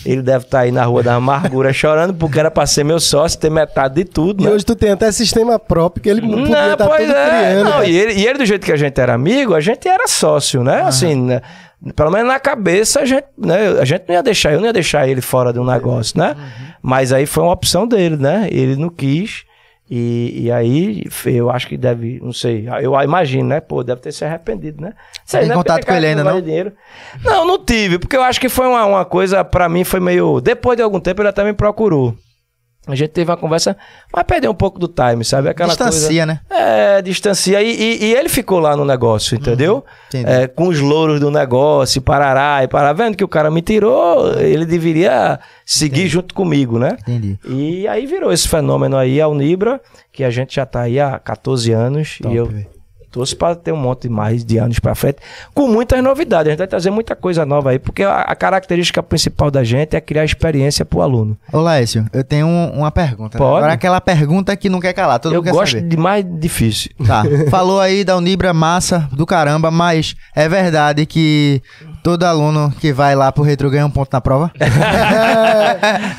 Ele 0.05 0.21
deve 0.21 0.45
estar 0.45 0.59
aí 0.59 0.71
na 0.71 0.83
Rua 0.83 1.01
da 1.01 1.15
Amargura 1.15 1.71
chorando, 1.71 2.13
porque 2.13 2.39
era 2.39 2.51
pra 2.51 2.65
ser 2.65 2.83
meu 2.83 2.99
sócio, 2.99 3.39
ter 3.39 3.49
metade 3.49 3.95
de 3.95 4.03
tudo, 4.03 4.43
E 4.43 4.45
né? 4.45 4.51
hoje 4.51 4.65
tu 4.65 4.75
tem 4.75 4.91
até 4.91 5.11
sistema 5.11 5.57
próprio 5.57 6.03
que 6.03 6.09
ele 6.09 6.21
não 6.21 6.39
podia 6.39 6.73
estar 6.73 6.87
pois 6.87 7.07
tudo 7.07 7.15
é. 7.15 7.29
criando. 7.29 7.63
Não, 7.63 7.71
cara. 7.71 7.87
e, 7.87 7.97
ele, 7.97 8.13
e 8.13 8.27
ele, 8.27 8.37
do 8.37 8.45
jeito 8.45 8.65
que 8.65 8.71
a 8.71 8.77
gente 8.77 8.99
era 8.99 9.13
amigo, 9.13 9.55
a 9.55 9.61
gente 9.61 9.87
era 9.87 10.07
sócio, 10.07 10.61
né? 10.63 10.81
Assim, 10.81 11.15
né? 11.15 11.41
pelo 11.95 12.11
menos 12.11 12.27
na 12.27 12.39
cabeça, 12.39 13.01
a 13.01 13.05
gente, 13.05 13.25
né? 13.37 13.79
a 13.79 13.85
gente 13.85 14.03
não 14.07 14.15
ia 14.15 14.23
deixar, 14.23 14.51
eu 14.51 14.59
não 14.59 14.67
ia 14.67 14.73
deixar 14.73 15.07
ele 15.07 15.21
fora 15.21 15.53
de 15.53 15.59
um 15.59 15.65
negócio, 15.65 16.19
né? 16.19 16.35
Mas 16.81 17.13
aí 17.13 17.25
foi 17.25 17.43
uma 17.43 17.53
opção 17.53 17.87
dele, 17.87 18.17
né? 18.17 18.47
Ele 18.51 18.75
não 18.75 18.89
quis. 18.89 19.46
E, 19.89 20.43
e 20.43 20.51
aí, 20.51 21.03
eu 21.25 21.49
acho 21.49 21.67
que 21.67 21.77
deve, 21.77 22.19
não 22.21 22.33
sei, 22.33 22.67
eu 22.81 22.93
imagino, 23.01 23.47
né? 23.47 23.61
Pô, 23.61 23.83
deve 23.83 24.01
ter 24.01 24.11
se 24.11 24.25
arrependido, 24.25 24.81
né? 24.81 24.93
Sei, 25.25 25.41
tem 25.41 25.49
né? 25.49 25.55
contato 25.55 25.85
com 25.85 25.93
ele 25.93 26.07
ainda, 26.07 26.25
não? 26.25 26.41
Dinheiro. 26.41 26.73
Não, 27.23 27.45
não 27.47 27.63
tive, 27.63 27.97
porque 27.97 28.17
eu 28.17 28.23
acho 28.23 28.39
que 28.39 28.49
foi 28.49 28.67
uma, 28.67 28.85
uma 28.85 29.05
coisa, 29.05 29.45
pra 29.45 29.69
mim, 29.69 29.85
foi 29.85 30.01
meio. 30.01 30.41
Depois 30.41 30.75
de 30.75 30.83
algum 30.83 30.99
tempo, 30.99 31.21
ele 31.21 31.29
até 31.29 31.43
me 31.43 31.53
procurou. 31.53 32.13
A 32.87 32.95
gente 32.95 33.09
teve 33.09 33.29
uma 33.29 33.37
conversa, 33.37 33.75
mas 34.13 34.23
perdeu 34.23 34.51
um 34.51 34.55
pouco 34.55 34.79
do 34.79 34.87
time, 34.87 35.23
sabe? 35.25 35.49
Aquela 35.49 35.69
Distancia, 35.69 36.25
né? 36.25 36.39
coisa. 36.47 36.63
É, 36.63 37.01
distancia. 37.01 37.61
E, 37.61 37.69
e- 37.69 38.05
e 38.05 38.13
ele 38.15 38.29
ficou 38.29 38.59
lá 38.59 38.75
no 38.77 38.85
negócio, 38.85 39.35
entendeu? 39.35 39.83
entendi. 40.07 40.29
É, 40.29 40.47
com 40.47 40.67
os 40.67 40.79
louros 40.79 41.19
do 41.19 41.29
negócio, 41.29 41.99
e 41.99 42.01
parará, 42.01 42.63
e 42.63 42.67
parará. 42.67 42.93
Vendo 42.93 43.17
que 43.17 43.23
o 43.23 43.27
cara 43.27 43.51
me 43.51 43.61
tirou, 43.61 44.33
ele 44.39 44.65
deveria 44.65 45.39
seguir 45.65 46.07
junto 46.07 46.33
comigo, 46.33 46.79
né? 46.79 46.97
Entendi. 47.01 47.37
E 47.47 47.87
aí 47.87 48.05
virou 48.05 48.31
esse 48.31 48.47
fenômeno 48.47 48.95
aí, 48.97 49.19
a 49.19 49.27
Unibra, 49.27 49.81
que 50.11 50.23
a 50.23 50.29
gente 50.29 50.55
já 50.55 50.65
tá 50.65 50.81
aí 50.81 50.99
há 50.99 51.19
14 51.19 51.71
anos. 51.71 52.19
Top, 52.21 52.33
e 52.33 52.37
eu 52.37 52.45
velho. 52.45 52.76
Torço 53.11 53.35
para 53.37 53.55
ter 53.55 53.71
um 53.71 53.77
monte 53.77 54.07
mais 54.09 54.43
de 54.45 54.57
anos 54.57 54.79
para 54.79 54.93
frente, 54.95 55.17
com 55.53 55.67
muitas 55.67 56.01
novidades. 56.03 56.47
A 56.47 56.51
gente 56.51 56.59
vai 56.59 56.67
trazer 56.67 56.89
muita 56.91 57.15
coisa 57.15 57.45
nova 57.45 57.71
aí, 57.71 57.79
porque 57.79 58.03
a, 58.03 58.19
a 58.21 58.35
característica 58.35 59.01
principal 59.01 59.49
da 59.49 59.63
gente 59.63 59.95
é 59.95 60.01
criar 60.01 60.23
experiência 60.25 60.83
pro 60.85 61.01
aluno. 61.01 61.37
Ô, 61.51 61.59
Laércio, 61.59 62.05
eu 62.13 62.23
tenho 62.23 62.45
um- 62.47 62.71
uma 62.71 62.91
pergunta. 62.91 63.37
né? 63.37 63.43
Pode. 63.43 63.57
Agora 63.57 63.73
aquela 63.73 64.01
pergunta 64.01 64.55
que 64.55 64.69
não 64.69 64.79
quer 64.79 64.93
calar, 64.93 65.19
todo 65.19 65.33
eu 65.33 65.37
mundo 65.39 65.45
quer 65.45 65.51
gosto 65.51 65.73
saber. 65.75 65.87
de 65.87 65.97
mais 65.97 66.25
difícil. 66.39 66.91
Tá. 67.05 67.23
Falou 67.49 67.79
aí 67.79 68.03
da 68.03 68.15
Unibra 68.17 68.53
massa 68.53 69.07
do 69.11 69.25
caramba, 69.25 69.71
mas 69.71 70.15
é 70.35 70.47
verdade 70.49 71.05
que 71.05 71.61
todo 72.07 72.23
aluno 72.23 72.71
que 72.79 72.93
vai 72.93 73.13
lá 73.15 73.33
pro 73.33 73.43
retro 73.43 73.69
ganha 73.69 73.85
um 73.85 73.89
ponto 73.89 74.07
na 74.13 74.21
prova? 74.21 74.49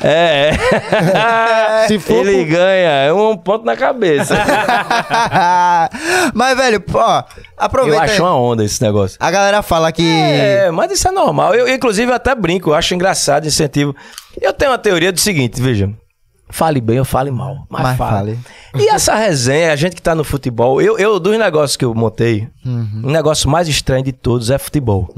É, 0.01 0.51
é. 0.51 1.87
Se 1.87 1.97
for 1.99 2.25
Ele 2.27 2.45
por- 2.45 2.51
ganha 2.53 3.13
um 3.15 3.35
ponto 3.35 3.65
na 3.65 3.75
cabeça. 3.75 4.35
mas, 6.33 6.55
velho, 6.57 6.83
ó, 6.93 7.19
eu 7.19 7.23
aproveita. 7.57 8.03
acho 8.03 8.13
aí. 8.13 8.19
uma 8.21 8.35
onda 8.35 8.63
esse 8.63 8.81
negócio. 8.81 9.17
A 9.19 9.31
galera 9.31 9.61
fala 9.61 9.91
que. 9.91 10.05
É, 10.05 10.69
mas 10.71 10.91
isso 10.91 11.07
é 11.07 11.11
normal. 11.11 11.53
Eu, 11.55 11.67
inclusive, 11.67 12.11
eu 12.11 12.15
até 12.15 12.33
brinco, 12.35 12.69
eu 12.69 12.75
acho 12.75 12.93
engraçado, 12.93 13.47
incentivo. 13.47 13.95
Eu 14.39 14.53
tenho 14.53 14.71
uma 14.71 14.77
teoria 14.77 15.11
do 15.11 15.19
seguinte, 15.19 15.61
veja. 15.61 15.89
Fale 16.51 16.81
bem 16.81 16.97
ou 16.99 17.05
fale 17.05 17.29
mal. 17.29 17.57
Mas, 17.69 17.81
Mas 17.83 17.97
fale. 17.97 18.39
fale. 18.73 18.83
E 18.83 18.89
essa 18.89 19.13
resenha, 19.15 19.71
a 19.71 19.75
gente 19.75 19.95
que 19.95 20.01
tá 20.01 20.15
no 20.15 20.23
futebol, 20.23 20.81
eu, 20.81 20.97
eu 20.97 21.19
dos 21.19 21.37
negócios 21.37 21.75
que 21.77 21.85
eu 21.85 21.93
montei, 21.93 22.47
Uhum. 22.65 23.01
o 23.05 23.09
negócio 23.11 23.49
mais 23.49 23.67
estranho 23.67 24.03
de 24.03 24.11
todos 24.11 24.49
é 24.49 24.57
futebol. 24.57 25.13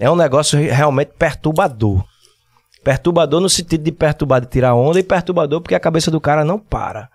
É 0.00 0.10
um 0.10 0.16
negócio 0.16 0.58
re- 0.58 0.70
realmente 0.70 1.12
perturbador. 1.18 2.02
Perturbador 2.82 3.40
no 3.40 3.48
sentido 3.50 3.84
de 3.84 3.92
perturbar, 3.92 4.40
de 4.40 4.46
tirar 4.46 4.74
onda, 4.74 4.98
e 4.98 5.02
perturbador 5.02 5.60
porque 5.60 5.74
a 5.74 5.80
cabeça 5.80 6.10
do 6.10 6.20
cara 6.20 6.44
não 6.44 6.58
para. 6.58 7.10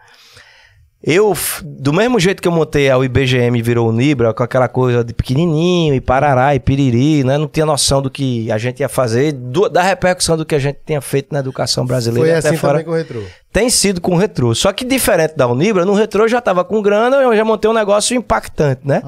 Eu, 1.08 1.38
do 1.64 1.94
mesmo 1.94 2.20
jeito 2.20 2.42
que 2.42 2.48
eu 2.48 2.52
montei 2.52 2.90
a 2.90 2.98
IBGM 2.98 3.60
e 3.60 3.62
virou 3.62 3.88
o 3.90 3.92
Nibra, 3.92 4.34
com 4.34 4.42
aquela 4.42 4.68
coisa 4.68 5.04
de 5.04 5.14
pequenininho, 5.14 5.94
e 5.94 6.02
parará, 6.02 6.56
e 6.56 6.60
piriri, 6.60 7.24
né? 7.24 7.38
Não 7.38 7.48
tinha 7.48 7.64
noção 7.66 8.02
do 8.02 8.10
que 8.10 8.52
a 8.52 8.58
gente 8.58 8.80
ia 8.80 8.90
fazer, 8.90 9.32
do- 9.32 9.70
da 9.70 9.84
repercussão 9.84 10.36
do 10.36 10.44
que 10.44 10.56
a 10.56 10.60
gente 10.60 10.80
tinha 10.84 11.00
feito 11.02 11.32
na 11.32 11.40
educação 11.42 11.86
brasileira. 11.86 12.28
Foi 12.28 12.38
até 12.40 12.48
assim 12.50 12.58
fora 12.58 12.74
também 12.80 12.86
com 12.86 12.92
o 12.92 12.96
retrô. 12.96 13.22
tem 13.54 13.70
sido 13.70 14.02
com 14.02 14.14
o 14.14 14.18
retrô. 14.18 14.56
Só 14.56 14.74
que 14.74 14.84
diferente 14.84 15.36
da 15.36 15.48
Unibra, 15.48 15.86
no 15.86 15.94
retrô 15.94 16.24
eu 16.24 16.28
já 16.28 16.42
tava 16.42 16.66
com 16.66 16.82
grana, 16.82 17.18
eu 17.18 17.36
já 17.36 17.46
montei 17.46 17.70
um 17.70 17.74
negócio 17.74 18.18
impactante, 18.18 18.82
né? 18.84 19.04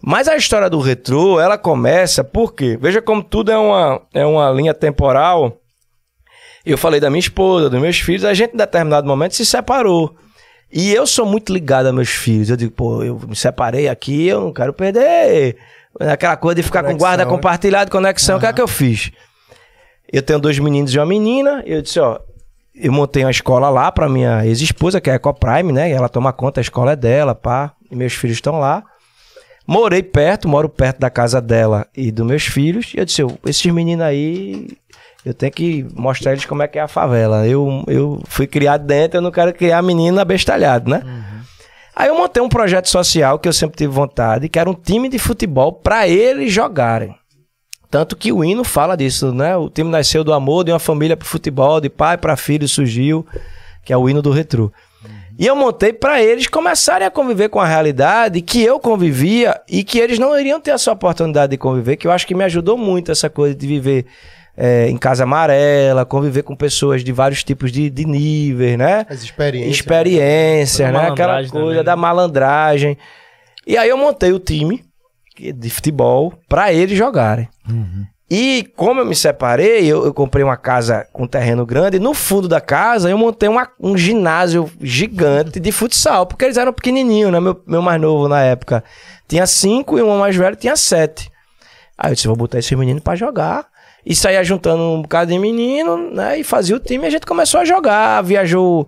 Mas 0.00 0.28
a 0.28 0.36
história 0.36 0.70
do 0.70 0.78
retrô, 0.78 1.40
ela 1.40 1.58
começa 1.58 2.22
porque, 2.22 2.78
veja 2.80 3.02
como 3.02 3.24
tudo 3.24 3.50
é 3.50 3.58
uma, 3.58 4.00
é 4.14 4.24
uma 4.24 4.48
linha 4.52 4.72
temporal. 4.72 5.58
Eu 6.64 6.78
falei 6.78 7.00
da 7.00 7.10
minha 7.10 7.18
esposa, 7.18 7.68
dos 7.68 7.80
meus 7.80 7.98
filhos, 7.98 8.24
a 8.24 8.32
gente 8.32 8.54
em 8.54 8.56
determinado 8.56 9.06
momento 9.06 9.34
se 9.34 9.44
separou. 9.44 10.14
E 10.72 10.92
eu 10.92 11.06
sou 11.06 11.24
muito 11.24 11.52
ligado 11.52 11.86
a 11.86 11.92
meus 11.92 12.08
filhos. 12.10 12.50
Eu 12.50 12.56
digo, 12.56 12.72
pô, 12.72 13.02
eu 13.02 13.18
me 13.28 13.36
separei 13.36 13.88
aqui, 13.88 14.26
eu 14.26 14.40
não 14.40 14.52
quero 14.52 14.72
perder. 14.72 15.56
Aquela 16.00 16.36
coisa 16.36 16.56
de 16.56 16.62
ficar 16.64 16.80
com 16.80 16.86
Conexão, 16.88 16.98
guarda 17.06 17.24
né? 17.24 17.30
compartilhada, 17.30 17.90
conexão, 17.90 18.36
o 18.36 18.40
que 18.40 18.46
é 18.46 18.52
que 18.52 18.60
eu 18.60 18.66
fiz? 18.66 19.12
Eu 20.12 20.22
tenho 20.22 20.40
dois 20.40 20.58
meninos 20.58 20.92
e 20.92 20.98
uma 20.98 21.06
menina, 21.06 21.62
eu 21.64 21.80
disse, 21.80 22.00
ó, 22.00 22.18
eu 22.74 22.92
montei 22.92 23.24
uma 23.24 23.30
escola 23.30 23.68
lá 23.70 23.92
pra 23.92 24.08
minha 24.08 24.44
ex-esposa, 24.44 25.00
que 25.00 25.08
é 25.08 25.12
a 25.12 25.16
Ecoprime, 25.16 25.72
né? 25.72 25.88
E 25.90 25.92
ela 25.92 26.08
toma 26.08 26.32
conta, 26.32 26.58
a 26.60 26.62
escola 26.62 26.92
é 26.92 26.96
dela, 26.96 27.32
pá. 27.34 27.72
E 27.88 27.94
meus 27.94 28.12
filhos 28.14 28.36
estão 28.36 28.58
lá. 28.58 28.82
Morei 29.66 30.02
perto, 30.02 30.48
moro 30.48 30.68
perto 30.68 30.98
da 30.98 31.08
casa 31.08 31.40
dela 31.40 31.86
e 31.96 32.10
dos 32.10 32.26
meus 32.26 32.42
filhos. 32.44 32.92
E 32.94 32.98
eu 32.98 33.04
disse, 33.04 33.22
"Eu- 33.22 33.38
esses 33.46 33.64
meninos 33.72 34.04
aí, 34.04 34.66
eu 35.24 35.32
tenho 35.32 35.52
que 35.52 35.86
mostrar 35.94 36.32
eles 36.32 36.44
como 36.44 36.62
é 36.62 36.68
que 36.68 36.78
é 36.78 36.82
a 36.82 36.88
favela. 36.88 37.46
Eu, 37.46 37.82
eu 37.86 38.22
fui 38.26 38.46
criado 38.46 38.84
dentro, 38.84 39.18
eu 39.18 39.22
não 39.22 39.30
quero 39.30 39.54
criar 39.54 39.80
menino 39.82 40.20
abestalhado, 40.20 40.90
né? 40.90 41.02
Aí 41.96 42.08
eu 42.08 42.16
montei 42.16 42.42
um 42.42 42.48
projeto 42.48 42.88
social 42.88 43.38
que 43.38 43.48
eu 43.48 43.52
sempre 43.52 43.76
tive 43.76 43.92
vontade, 43.92 44.48
que 44.48 44.58
era 44.58 44.68
um 44.68 44.74
time 44.74 45.08
de 45.08 45.18
futebol 45.18 45.72
pra 45.72 46.08
eles 46.08 46.52
jogarem. 46.52 47.14
Tanto 47.88 48.16
que 48.16 48.32
o 48.32 48.44
hino 48.44 48.64
fala 48.64 48.96
disso, 48.96 49.32
né? 49.32 49.56
O 49.56 49.70
time 49.70 49.88
nasceu 49.88 50.24
do 50.24 50.32
amor 50.32 50.64
de 50.64 50.72
uma 50.72 50.80
família 50.80 51.16
pro 51.16 51.26
futebol, 51.26 51.80
de 51.80 51.88
pai 51.88 52.18
para 52.18 52.36
filho 52.36 52.68
surgiu, 52.68 53.24
que 53.84 53.92
é 53.92 53.96
o 53.96 54.08
hino 54.08 54.20
do 54.20 54.32
retrô. 54.32 54.72
E 55.38 55.46
eu 55.46 55.56
montei 55.56 55.92
para 55.92 56.22
eles 56.22 56.46
começarem 56.48 57.06
a 57.06 57.10
conviver 57.10 57.48
com 57.48 57.60
a 57.60 57.66
realidade 57.66 58.40
que 58.40 58.62
eu 58.62 58.78
convivia 58.78 59.60
e 59.68 59.82
que 59.82 59.98
eles 59.98 60.18
não 60.18 60.38
iriam 60.38 60.60
ter 60.60 60.72
essa 60.72 60.92
oportunidade 60.92 61.52
de 61.52 61.56
conviver, 61.56 61.96
que 61.96 62.06
eu 62.06 62.12
acho 62.12 62.26
que 62.26 62.34
me 62.34 62.44
ajudou 62.44 62.76
muito 62.76 63.10
essa 63.10 63.30
coisa 63.30 63.54
de 63.54 63.66
viver 63.66 64.06
é, 64.56 64.88
em 64.88 64.96
casa 64.96 65.24
amarela, 65.24 66.04
conviver 66.04 66.42
com 66.42 66.54
pessoas 66.54 67.02
de 67.04 67.12
vários 67.12 67.42
tipos 67.42 67.72
de, 67.72 67.90
de 67.90 68.04
níveis, 68.04 68.76
né? 68.78 69.04
As 69.08 69.22
experiências. 69.22 69.74
experiência, 69.76 70.92
Da 70.92 71.02
né? 71.02 71.08
Aquela 71.10 71.36
coisa 71.48 71.50
também. 71.70 71.84
da 71.84 71.96
malandragem. 71.96 72.96
E 73.66 73.76
aí 73.76 73.88
eu 73.88 73.96
montei 73.96 74.32
o 74.32 74.38
time 74.38 74.84
de 75.36 75.70
futebol 75.70 76.32
para 76.48 76.72
eles 76.72 76.96
jogarem. 76.96 77.48
E 78.30 78.70
como 78.76 79.00
eu 79.00 79.06
me 79.06 79.14
separei, 79.14 79.84
eu, 79.86 80.04
eu 80.06 80.14
comprei 80.14 80.42
uma 80.42 80.56
casa 80.56 81.06
com 81.12 81.26
terreno 81.26 81.66
grande. 81.66 81.98
No 81.98 82.14
fundo 82.14 82.48
da 82.48 82.60
casa 82.60 83.10
eu 83.10 83.18
montei 83.18 83.48
uma- 83.48 83.68
um 83.80 83.96
ginásio 83.98 84.70
gigante 84.80 85.60
de 85.60 85.70
futsal, 85.70 86.26
porque 86.26 86.44
eles 86.44 86.56
eram 86.56 86.72
pequenininhos, 86.72 87.30
né? 87.30 87.38
Meu, 87.38 87.60
meu 87.66 87.82
mais 87.82 88.00
novo 88.00 88.28
na 88.28 88.40
época 88.42 88.82
tinha 89.28 89.46
cinco 89.46 89.98
e 89.98 90.02
o 90.02 90.18
mais 90.18 90.34
velho 90.36 90.56
tinha 90.56 90.74
sete. 90.76 91.30
Aí 91.98 92.10
eu 92.10 92.14
disse: 92.14 92.26
vou 92.26 92.36
botar 92.36 92.58
esses 92.58 92.76
meninos 92.76 93.02
pra 93.02 93.14
jogar. 93.14 93.66
E 94.06 94.14
saía 94.14 94.44
juntando 94.44 94.82
um 94.82 95.02
bocado 95.02 95.32
de 95.32 95.38
menino, 95.38 96.10
né? 96.10 96.38
E 96.38 96.44
fazia 96.44 96.76
o 96.76 96.80
time 96.80 97.04
e 97.04 97.06
a 97.06 97.10
gente 97.10 97.26
começou 97.26 97.60
a 97.60 97.64
jogar. 97.64 98.22
Viajou 98.22 98.86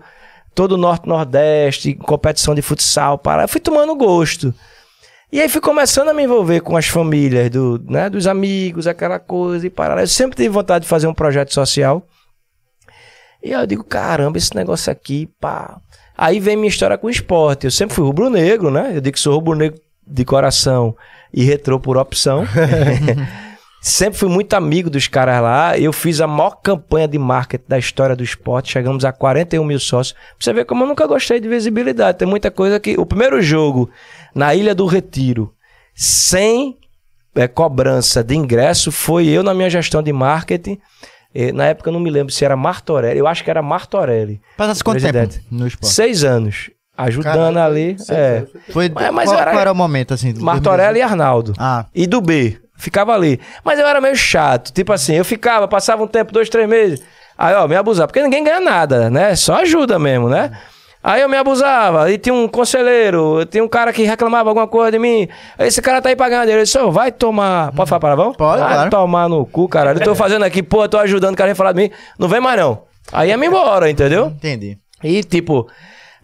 todo 0.55 0.73
o 0.73 0.77
Norte 0.77 1.09
Nordeste, 1.09 1.95
competição 1.95 2.55
de 2.55 2.63
futsal. 2.63 3.17
Para... 3.17 3.45
Eu 3.45 3.49
fui 3.49 3.61
tomando 3.61 3.95
gosto. 3.95 4.55
E 5.33 5.41
aí 5.41 5.49
fui 5.49 5.61
começando 5.61 6.09
a 6.09 6.15
me 6.15 6.23
envolver 6.23 6.61
com 6.61 6.77
as 6.77 6.87
famílias, 6.87 7.51
do, 7.51 7.83
né, 7.89 8.09
dos 8.09 8.27
amigos, 8.27 8.87
aquela 8.87 9.19
coisa 9.19 9.67
e 9.67 9.71
parar. 9.71 10.01
Eu 10.01 10.07
sempre 10.07 10.37
tive 10.37 10.49
vontade 10.49 10.85
de 10.85 10.89
fazer 10.89 11.07
um 11.07 11.15
projeto 11.15 11.53
social. 11.53 12.07
E 13.43 13.53
aí 13.53 13.61
eu 13.61 13.67
digo, 13.67 13.85
caramba, 13.85 14.39
esse 14.39 14.55
negócio 14.55 14.91
aqui, 14.91 15.29
pá. 15.41 15.79
Aí 16.17 16.41
vem 16.41 16.57
minha 16.57 16.69
história 16.69 16.97
com 16.97 17.07
o 17.07 17.11
esporte. 17.11 17.65
Eu 17.65 17.71
sempre 17.71 17.95
fui 17.95 18.05
rubro-negro, 18.05 18.71
né? 18.71 18.93
Eu 18.95 19.01
digo 19.01 19.15
que 19.15 19.21
sou 19.21 19.35
rubro-negro 19.35 19.81
de 20.07 20.25
coração 20.25 20.97
e 21.33 21.45
retrô 21.45 21.81
por 21.81 21.97
opção. 21.97 22.45
sempre 23.81 24.19
fui 24.19 24.29
muito 24.29 24.55
amigo 24.55 24.89
dos 24.91 25.07
caras 25.09 25.41
lá. 25.43 25.79
Eu 25.79 25.93
fiz 25.93 26.21
a 26.21 26.27
maior 26.27 26.57
campanha 26.63 27.07
de 27.09 27.19
marketing 27.19 27.65
da 27.69 27.79
história 27.79 28.17
do 28.17 28.23
esporte. 28.25 28.73
Chegamos 28.73 29.05
a 29.05 29.13
41 29.13 29.65
mil 29.65 29.79
sócios. 29.81 30.13
Pra 30.13 30.23
você 30.41 30.53
ver 30.53 30.65
como 30.65 30.85
eu 30.85 30.89
nunca 30.89 31.07
gostei 31.07 31.39
de 31.41 31.49
visibilidade. 31.49 32.19
Tem 32.19 32.27
muita 32.29 32.51
coisa 32.51 32.79
que. 32.81 32.99
O 32.99 33.07
primeiro 33.07 33.41
jogo 33.43 33.91
na 34.35 34.55
Ilha 34.55 34.75
do 34.75 34.87
Retiro, 34.87 35.53
sem 35.95 36.77
é, 37.35 37.47
cobrança 37.49 38.23
de 38.25 38.35
ingresso, 38.37 38.91
foi 38.93 39.27
eu 39.29 39.43
na 39.43 39.55
minha 39.55 39.71
gestão 39.71 40.03
de 40.03 40.13
marketing. 40.13 40.79
Eh, 41.35 41.53
Na 41.53 41.67
época 41.67 41.89
eu 41.91 41.93
não 41.93 42.01
me 42.01 42.11
lembro 42.11 42.33
se 42.33 42.45
era 42.45 42.57
Martorelli. 42.57 43.19
Eu 43.19 43.27
acho 43.27 43.45
que 43.45 43.51
era 43.51 43.61
Martorelli. 43.63 44.41
Passasse 44.57 44.83
quanto 44.83 45.01
Presidente. 45.01 45.37
tempo 45.41 45.47
no 45.51 45.67
esporte? 45.67 45.93
Seis 45.93 46.25
anos. 46.25 46.71
Ajudando 46.99 47.53
Caralho, 47.55 47.61
ali. 47.61 47.97
É. 48.09 48.47
Foi, 48.71 48.89
Mas- 48.89 49.13
mas 49.13 49.29
qual, 49.29 49.39
era- 49.39 49.51
qual 49.51 49.61
era 49.61 49.73
o 49.73 49.75
momento, 49.75 50.15
assim? 50.15 50.33
Martorelli 50.33 50.99
e 50.99 51.03
Arnaldo. 51.03 51.53
Ah, 51.59 51.85
E 51.95 52.07
do 52.07 52.23
B. 52.23 52.59
Ficava 52.77 53.15
ali. 53.15 53.41
Mas 53.65 53.79
eu 53.79 53.87
era 53.87 54.01
meio 54.01 54.17
chato. 54.17 54.73
Tipo 54.73 54.93
assim, 54.93 55.15
eu 55.15 55.25
ficava, 55.25 55.67
passava 55.67 56.03
um 56.03 56.07
tempo, 56.07 56.33
dois, 56.33 56.49
três 56.49 56.69
meses. 56.69 57.03
Aí, 57.37 57.55
ó, 57.55 57.67
me 57.67 57.77
abusava. 57.77 58.07
Porque 58.07 58.23
ninguém 58.23 58.45
ganha 58.45 58.61
nada, 58.61 59.11
né? 59.11 59.35
Só 59.37 59.57
ajuda 59.57 59.99
mesmo, 59.99 60.29
né? 60.29 60.51
Aí 61.03 61.23
eu 61.23 61.29
me 61.29 61.37
abusava. 61.37 62.11
E 62.11 62.19
tinha 62.19 62.35
um 62.35 62.49
conselheiro, 62.49 63.47
tinha 63.47 63.63
um 63.63 63.69
cara 63.69 63.93
que 63.93 64.03
reclamava 64.03 64.51
alguma 64.51 64.67
coisa 64.67 64.91
de 64.91 64.99
mim. 64.99 65.29
Esse 65.59 65.81
cara 65.81 66.03
tá 66.03 66.09
aí 66.09 66.17
pagando 66.17 66.41
dinheiro. 66.41 66.61
Eu 66.61 66.65
disse, 66.65 66.79
ô, 66.79 66.91
vai 66.91 67.13
tomar. 67.13 67.73
Pode 67.73 67.89
falar 67.89 68.01
palavrão? 68.01 68.33
Pode, 68.33 68.61
vai 68.61 68.73
claro. 68.73 68.91
tomar 68.91 69.29
no 69.29 69.47
cu, 69.47 69.69
cara. 69.69 69.93
Eu 69.93 70.01
tô 70.01 70.15
fazendo 70.15 70.45
aqui, 70.45 70.63
pô, 70.63 70.89
tô 70.89 70.99
ajudando 70.99 71.35
o 71.35 71.37
cara 71.37 71.53
a 71.53 71.55
falar 71.55 71.73
de 71.73 71.83
mim. 71.83 71.91
Não 72.19 72.29
vem 72.29 72.41
mais, 72.41 72.59
não. 72.59 72.83
Aí 73.13 73.29
ia 73.29 73.37
me 73.37 73.47
embora, 73.47 73.89
entendeu? 73.89 74.27
entendi. 74.27 74.79
E 75.05 75.23
tipo, 75.23 75.69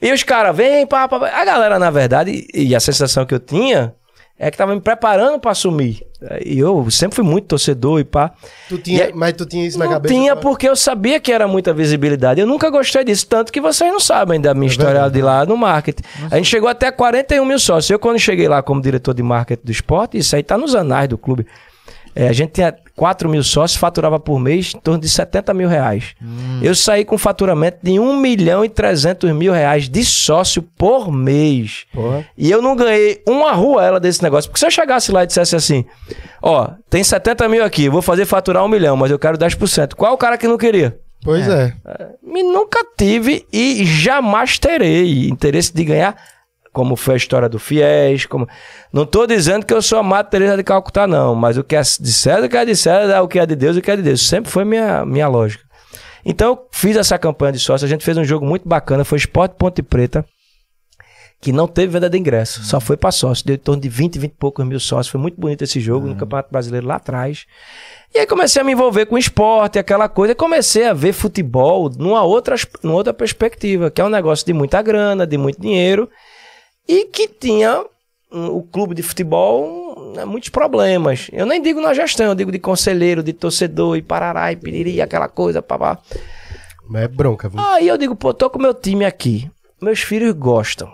e 0.01 0.13
os 0.13 0.25
caras 0.25 0.57
vêm, 0.57 0.85
pá, 0.85 1.07
pá, 1.07 1.21
pá. 1.21 1.29
A 1.29 1.45
galera, 1.45 1.79
na 1.79 1.91
verdade, 1.91 2.49
e 2.53 2.75
a 2.75 2.81
sensação 2.81 3.25
que 3.25 3.35
eu 3.35 3.39
tinha 3.39 3.95
é 4.39 4.51
que 4.51 4.57
tava 4.57 4.75
me 4.75 4.81
preparando 4.81 5.39
pra 5.39 5.53
assumir. 5.53 6.05
E 6.45 6.59
eu 6.59 6.89
sempre 6.91 7.17
fui 7.17 7.25
muito 7.25 7.47
torcedor 7.47 8.01
e 8.01 8.05
pá. 8.05 8.33
Tu 8.69 8.79
tinha, 8.79 9.09
E 9.09 9.13
mas 9.13 9.33
tu 9.35 9.45
tinha 9.47 9.67
isso 9.67 9.79
na 9.79 9.85
Não 9.85 9.93
cabeça? 9.93 10.15
tinha 10.15 10.35
porque 10.37 10.69
eu 10.69 10.75
sabia 10.77 11.19
que 11.21 11.31
era 11.33 11.47
muita 11.47 11.73
visibilidade. 11.73 12.41
Eu 12.41 12.47
nunca 12.47 12.71
gostei 12.71 13.05
disso, 13.05 13.27
tanto 13.27 13.53
que 13.53 13.61
vocês 13.61 13.91
não 13.93 14.01
sabem 14.01 14.41
da 14.41 14.53
minha 14.55 14.69
história 14.69 14.93
verdade. 14.95 15.15
de 15.15 15.23
lá 15.23 15.45
no 15.47 15.57
marketing. 15.57 16.03
A 16.31 16.37
gente 16.37 16.49
chegou 16.49 16.69
até 16.69 16.91
41 16.91 17.45
mil 17.45 17.59
sócios. 17.59 17.91
Eu, 17.91 17.99
quando 17.99 18.19
cheguei 18.19 18.49
lá 18.49 18.63
como 18.63 18.81
diretor 18.81 19.15
de 19.15 19.23
marketing 19.23 19.63
do 19.65 19.73
esporte, 19.73 20.19
isso 20.19 20.35
aí 20.35 20.43
tá 20.43 20.57
nos 20.59 20.75
anais 20.75 21.09
do 21.09 21.19
clube. 21.19 21.47
É, 22.15 22.29
a 22.29 22.33
gente 22.33 22.53
tinha 22.53 22.75
4 22.95 23.29
mil 23.29 23.43
sócios, 23.43 23.81
faturava 23.81 24.21
por 24.21 24.39
mês 24.39 24.73
em 24.75 24.81
torno 24.81 25.01
de 25.01 25.09
70 25.09 25.55
mil 25.55 25.69
reais. 25.69 26.15
Eu 26.61 26.75
saí 26.75 27.05
com 27.05 27.17
faturamento 27.17 27.79
de 27.83 27.99
1 27.99 28.17
milhão 28.17 28.65
e 28.65 28.69
300 28.69 29.33
mil 29.33 29.53
reais 29.53 29.89
de 29.89 30.05
sócio 30.05 30.63
por 30.63 31.11
mês. 31.11 31.87
Porra. 31.93 32.27
E 32.37 32.51
eu 32.51 32.61
não 32.61 32.77
ganhei 32.77 33.23
uma 33.27 33.53
ruela 33.53 33.99
desse 33.99 34.23
negócio. 34.23 34.51
Porque 34.51 34.61
se 34.61 34.67
eu 34.67 34.71
chegasse 34.71 35.11
lá 35.11 35.25
e 35.25 35.27
dissesse 35.27 35.57
assim: 35.57 35.85
Ó, 36.43 36.69
tem 36.91 37.03
70 37.03 37.49
mil 37.49 37.65
aqui, 37.65 37.89
vou 37.89 38.03
fazer 38.03 38.27
faturar 38.27 38.65
um 38.65 38.69
milhão, 38.69 38.97
mas 38.97 39.11
eu 39.11 39.19
quero 39.19 39.39
10%. 39.39 39.95
Qual 39.95 40.11
é 40.11 40.15
o 40.15 40.19
cara 40.19 40.37
que 40.37 40.47
não 40.47 40.59
queria? 40.59 40.99
Pois 41.25 41.49
é. 41.49 41.73
Me 42.23 42.43
nunca 42.43 42.85
tive 42.99 43.47
e 43.53 43.85
jamais 43.85 44.59
terei 44.59 45.29
interesse 45.29 45.73
de 45.73 45.85
ganhar, 45.85 46.17
como 46.73 46.97
foi 46.97 47.15
a 47.15 47.17
história 47.17 47.49
do 47.49 47.59
Fiéis. 47.59 48.27
Como... 48.27 48.49
Não 48.93 49.03
estou 49.03 49.27
dizendo 49.27 49.67
que 49.67 49.75
eu 49.75 49.83
sou 49.83 49.99
a 49.99 50.03
Mata 50.03 50.31
Teresa 50.31 50.57
de 50.57 50.65
Calcutá, 50.65 51.07
não, 51.07 51.35
mas 51.35 51.59
o 51.59 51.65
que 51.65 51.77
é 51.77 51.81
de 51.81 52.13
César, 52.13 52.45
o 52.45 52.49
que 52.49 52.57
é 52.57 52.65
de 52.65 52.75
César, 52.75 53.23
o 53.23 53.29
que 53.29 53.39
é 53.39 53.47
de 53.47 53.55
Deus, 53.55 53.77
o 53.77 53.83
que 53.83 53.91
é 53.91 53.97
de 53.97 54.03
Deus. 54.03 54.27
Sempre 54.27 54.51
foi 54.51 54.65
minha, 54.65 55.05
minha 55.05 55.29
lógica. 55.29 55.65
Então, 56.25 56.51
eu 56.51 56.69
fiz 56.71 56.97
essa 56.97 57.19
campanha 57.19 57.53
de 57.53 57.59
sócio, 57.59 57.85
a 57.85 57.89
gente 57.89 58.05
fez 58.05 58.17
um 58.17 58.25
jogo 58.25 58.47
muito 58.47 58.69
bacana, 58.69 59.05
foi 59.05 59.19
Esporte 59.19 59.57
Ponte 59.57 59.83
Preta, 59.83 60.25
que 61.41 61.51
não 61.51 61.67
teve 61.67 61.95
venda 61.95 62.09
de 62.09 62.17
ingresso, 62.17 62.63
só 62.63 62.81
foi 62.81 62.97
para 62.97 63.11
sócio, 63.11 63.45
deu 63.45 63.57
em 63.57 63.59
torno 63.59 63.83
de 63.83 63.89
20, 63.89 64.17
20 64.21 64.31
e 64.31 64.35
poucos 64.37 64.65
mil 64.65 64.79
sócios, 64.79 65.09
foi 65.09 65.21
muito 65.21 65.41
bonito 65.41 65.63
esse 65.65 65.81
jogo 65.81 66.07
no 66.07 66.15
Campeonato 66.15 66.53
Brasileiro 66.53 66.87
lá 66.87 66.95
atrás. 66.97 67.45
E 68.15 68.19
aí 68.21 68.27
comecei 68.27 68.63
a 68.63 68.65
me 68.65 68.71
envolver 68.71 69.07
com 69.07 69.19
esporte, 69.19 69.77
aquela 69.77 70.09
coisa, 70.09 70.33
e 70.33 70.37
comecei 70.37 70.87
a 70.87 70.93
ver 70.93 71.13
futebol 71.13 71.91
numa 71.91 72.23
outra, 72.23 72.55
numa 72.85 72.95
outra 72.95 73.13
perspectiva, 73.13 73.91
que 73.91 74.01
é 74.01 74.05
um 74.05 74.09
negócio 74.09 74.47
de 74.47 74.53
muita 74.53 74.81
grana, 74.81 75.27
de 75.27 75.37
muito 75.37 75.61
dinheiro, 75.61 76.09
e 76.93 77.07
que 77.07 77.27
tinha 77.27 77.85
hum, 78.31 78.57
o 78.57 78.63
clube 78.63 78.95
de 78.95 79.03
futebol 79.03 80.13
né, 80.15 80.27
muitos 80.27 80.51
problemas. 80.51 81.31
Eu 81.33 81.47
nem 81.47 81.63
digo 81.63 81.81
na 81.81 81.95
gestão, 81.95 82.27
eu 82.27 82.35
digo 82.35 82.53
de 82.53 82.59
conselheiro, 82.59 83.23
de 83.23 83.33
torcedor, 83.33 83.97
e 83.97 84.03
parará, 84.03 84.53
e 84.53 84.57
piriri, 84.57 85.01
aquela 85.01 85.27
coisa, 85.27 85.63
papá. 85.63 85.99
Mas 86.87 87.05
é 87.05 87.09
bronca, 87.09 87.49
viu? 87.49 87.59
Aí 87.59 87.89
eu 87.89 87.97
digo, 87.97 88.15
pô, 88.15 88.35
tô 88.35 88.51
com 88.51 88.59
meu 88.59 88.75
time 88.75 89.07
aqui. 89.07 89.51
Meus 89.81 90.01
filhos 90.01 90.35
gostam 90.35 90.93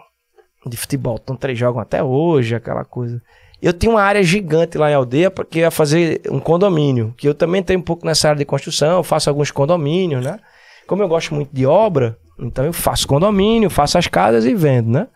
de 0.65 0.77
futebol. 0.77 1.19
Então, 1.21 1.35
três 1.35 1.59
jogam 1.59 1.81
até 1.81 2.01
hoje, 2.01 2.55
aquela 2.55 2.85
coisa. 2.85 3.21
Eu 3.61 3.73
tinha 3.73 3.91
uma 3.91 4.03
área 4.03 4.23
gigante 4.23 4.79
lá 4.79 4.89
em 4.89 4.95
aldeia, 4.95 5.31
porque 5.31 5.59
ia 5.59 5.71
fazer 5.71 6.23
um 6.31 6.39
condomínio. 6.39 7.13
Que 7.17 7.27
eu 7.27 7.35
também 7.35 7.61
tenho 7.61 7.81
um 7.81 7.83
pouco 7.83 8.07
nessa 8.07 8.29
área 8.29 8.39
de 8.39 8.45
construção, 8.45 9.03
faço 9.03 9.29
alguns 9.29 9.51
condomínios, 9.51 10.25
né? 10.25 10.39
Como 10.87 11.03
eu 11.03 11.09
gosto 11.09 11.35
muito 11.35 11.51
de 11.53 11.67
obra, 11.67 12.17
então 12.39 12.65
eu 12.65 12.73
faço 12.73 13.09
condomínio, 13.09 13.69
faço 13.69 13.99
as 13.99 14.07
casas 14.07 14.45
e 14.45 14.55
vendo, 14.55 14.91
né? 14.91 15.09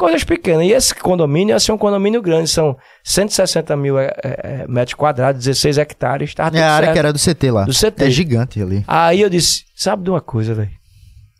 Coisas 0.00 0.24
pequenas. 0.24 0.64
E 0.66 0.70
esse 0.72 0.94
condomínio 0.94 1.52
ia 1.52 1.60
ser 1.60 1.72
um 1.72 1.76
condomínio 1.76 2.22
grande, 2.22 2.48
são 2.48 2.74
160 3.04 3.76
mil 3.76 3.98
é, 3.98 4.10
é, 4.24 4.66
metros 4.66 4.94
quadrados, 4.94 5.44
16 5.44 5.76
hectares. 5.76 6.34
Tava 6.34 6.56
É 6.56 6.62
a 6.62 6.72
área 6.72 6.86
certo. 6.86 6.92
que 6.94 6.98
era 6.98 7.12
do 7.12 7.18
CT 7.18 7.50
lá. 7.50 7.64
Do 7.64 7.72
CT. 7.74 8.04
É 8.04 8.10
gigante 8.10 8.62
ali. 8.62 8.82
Aí 8.88 9.20
eu 9.20 9.28
disse, 9.28 9.66
sabe 9.76 10.04
de 10.04 10.08
uma 10.08 10.22
coisa, 10.22 10.54
velho? 10.54 10.70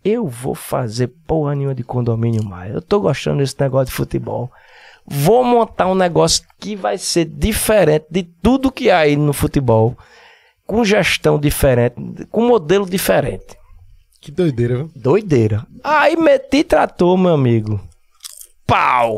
Eu 0.04 0.28
vou 0.28 0.54
fazer 0.54 1.06
porra 1.26 1.54
nenhuma 1.54 1.74
de 1.74 1.82
condomínio 1.82 2.44
mais. 2.44 2.74
Eu 2.74 2.82
tô 2.82 3.00
gostando 3.00 3.38
desse 3.38 3.58
negócio 3.58 3.86
de 3.86 3.92
futebol. 3.92 4.52
Vou 5.06 5.42
montar 5.42 5.86
um 5.86 5.94
negócio 5.94 6.44
que 6.58 6.76
vai 6.76 6.98
ser 6.98 7.24
diferente 7.24 8.04
de 8.10 8.24
tudo 8.42 8.70
que 8.70 8.90
há 8.90 8.98
aí 8.98 9.16
no 9.16 9.32
futebol. 9.32 9.96
Com 10.66 10.84
gestão 10.84 11.38
diferente, 11.38 11.94
com 12.30 12.46
modelo 12.46 12.84
diferente. 12.84 13.56
Que 14.20 14.30
doideira, 14.30 14.76
viu? 14.76 14.90
Doideira. 14.94 15.66
Aí 15.82 16.14
meti 16.14 16.62
trator, 16.62 17.16
meu 17.16 17.32
amigo. 17.32 17.80
Pau! 18.70 19.16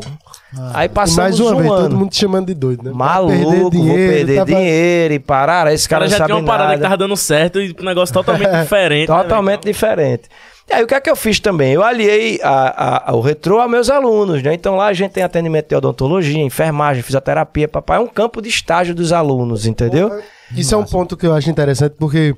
Aí 0.73 0.85
E 0.85 0.89
passamos 0.89 1.17
mais 1.17 1.39
uma 1.39 1.51
um 1.51 1.57
vez, 1.57 1.71
ano. 1.71 1.81
todo 1.83 1.97
mundo 1.97 2.09
te 2.09 2.17
chamando 2.17 2.47
de 2.47 2.53
doido, 2.53 2.83
né? 2.83 2.91
Maluco, 2.93 3.69
vou 3.71 3.95
perder 3.95 4.35
tava- 4.35 4.45
dinheiro 4.51 5.13
e 5.13 5.19
parar. 5.19 5.71
Esse 5.73 5.87
cara 5.87 6.05
cara, 6.07 6.17
já 6.19 6.25
tinha 6.25 6.37
uma 6.37 6.45
parada 6.45 6.63
nada. 6.69 6.77
que 6.77 6.83
tava 6.83 6.97
dando 6.97 7.15
certo 7.15 7.61
e 7.61 7.75
um 7.79 7.83
negócio 7.85 8.13
totalmente 8.13 8.49
diferente. 8.61 9.09
né, 9.09 9.15
Totalmente 9.23 9.61
velho? 9.63 9.73
diferente. 9.73 10.23
E 10.69 10.73
aí, 10.73 10.83
o 10.83 10.87
que 10.87 10.95
é 10.95 11.01
que 11.01 11.09
eu 11.09 11.15
fiz 11.15 11.39
também? 11.39 11.73
Eu 11.73 11.83
aliei 11.83 12.39
a, 12.41 13.09
a- 13.11 13.15
o 13.15 13.21
retrô 13.21 13.59
a 13.59 13.67
meus 13.67 13.89
alunos, 13.89 14.41
né? 14.41 14.53
Então 14.53 14.75
lá 14.75 14.87
a 14.87 14.93
gente 14.93 15.11
tem 15.11 15.21
atendimento 15.23 15.67
de 15.69 15.75
odontologia, 15.75 16.41
enfermagem, 16.41 17.03
fisioterapia, 17.03 17.67
papai. 17.67 17.97
É 17.97 17.99
um 18.01 18.07
campo 18.07 18.41
de 18.41 18.49
estágio 18.49 18.95
dos 18.95 19.11
alunos, 19.11 19.65
entendeu? 19.65 20.09
Isso 20.55 20.73
é 20.73 20.77
um 20.77 20.85
ponto 20.85 21.15
que 21.17 21.25
eu 21.27 21.33
acho 21.33 21.49
interessante, 21.49 21.95
porque 21.99 22.33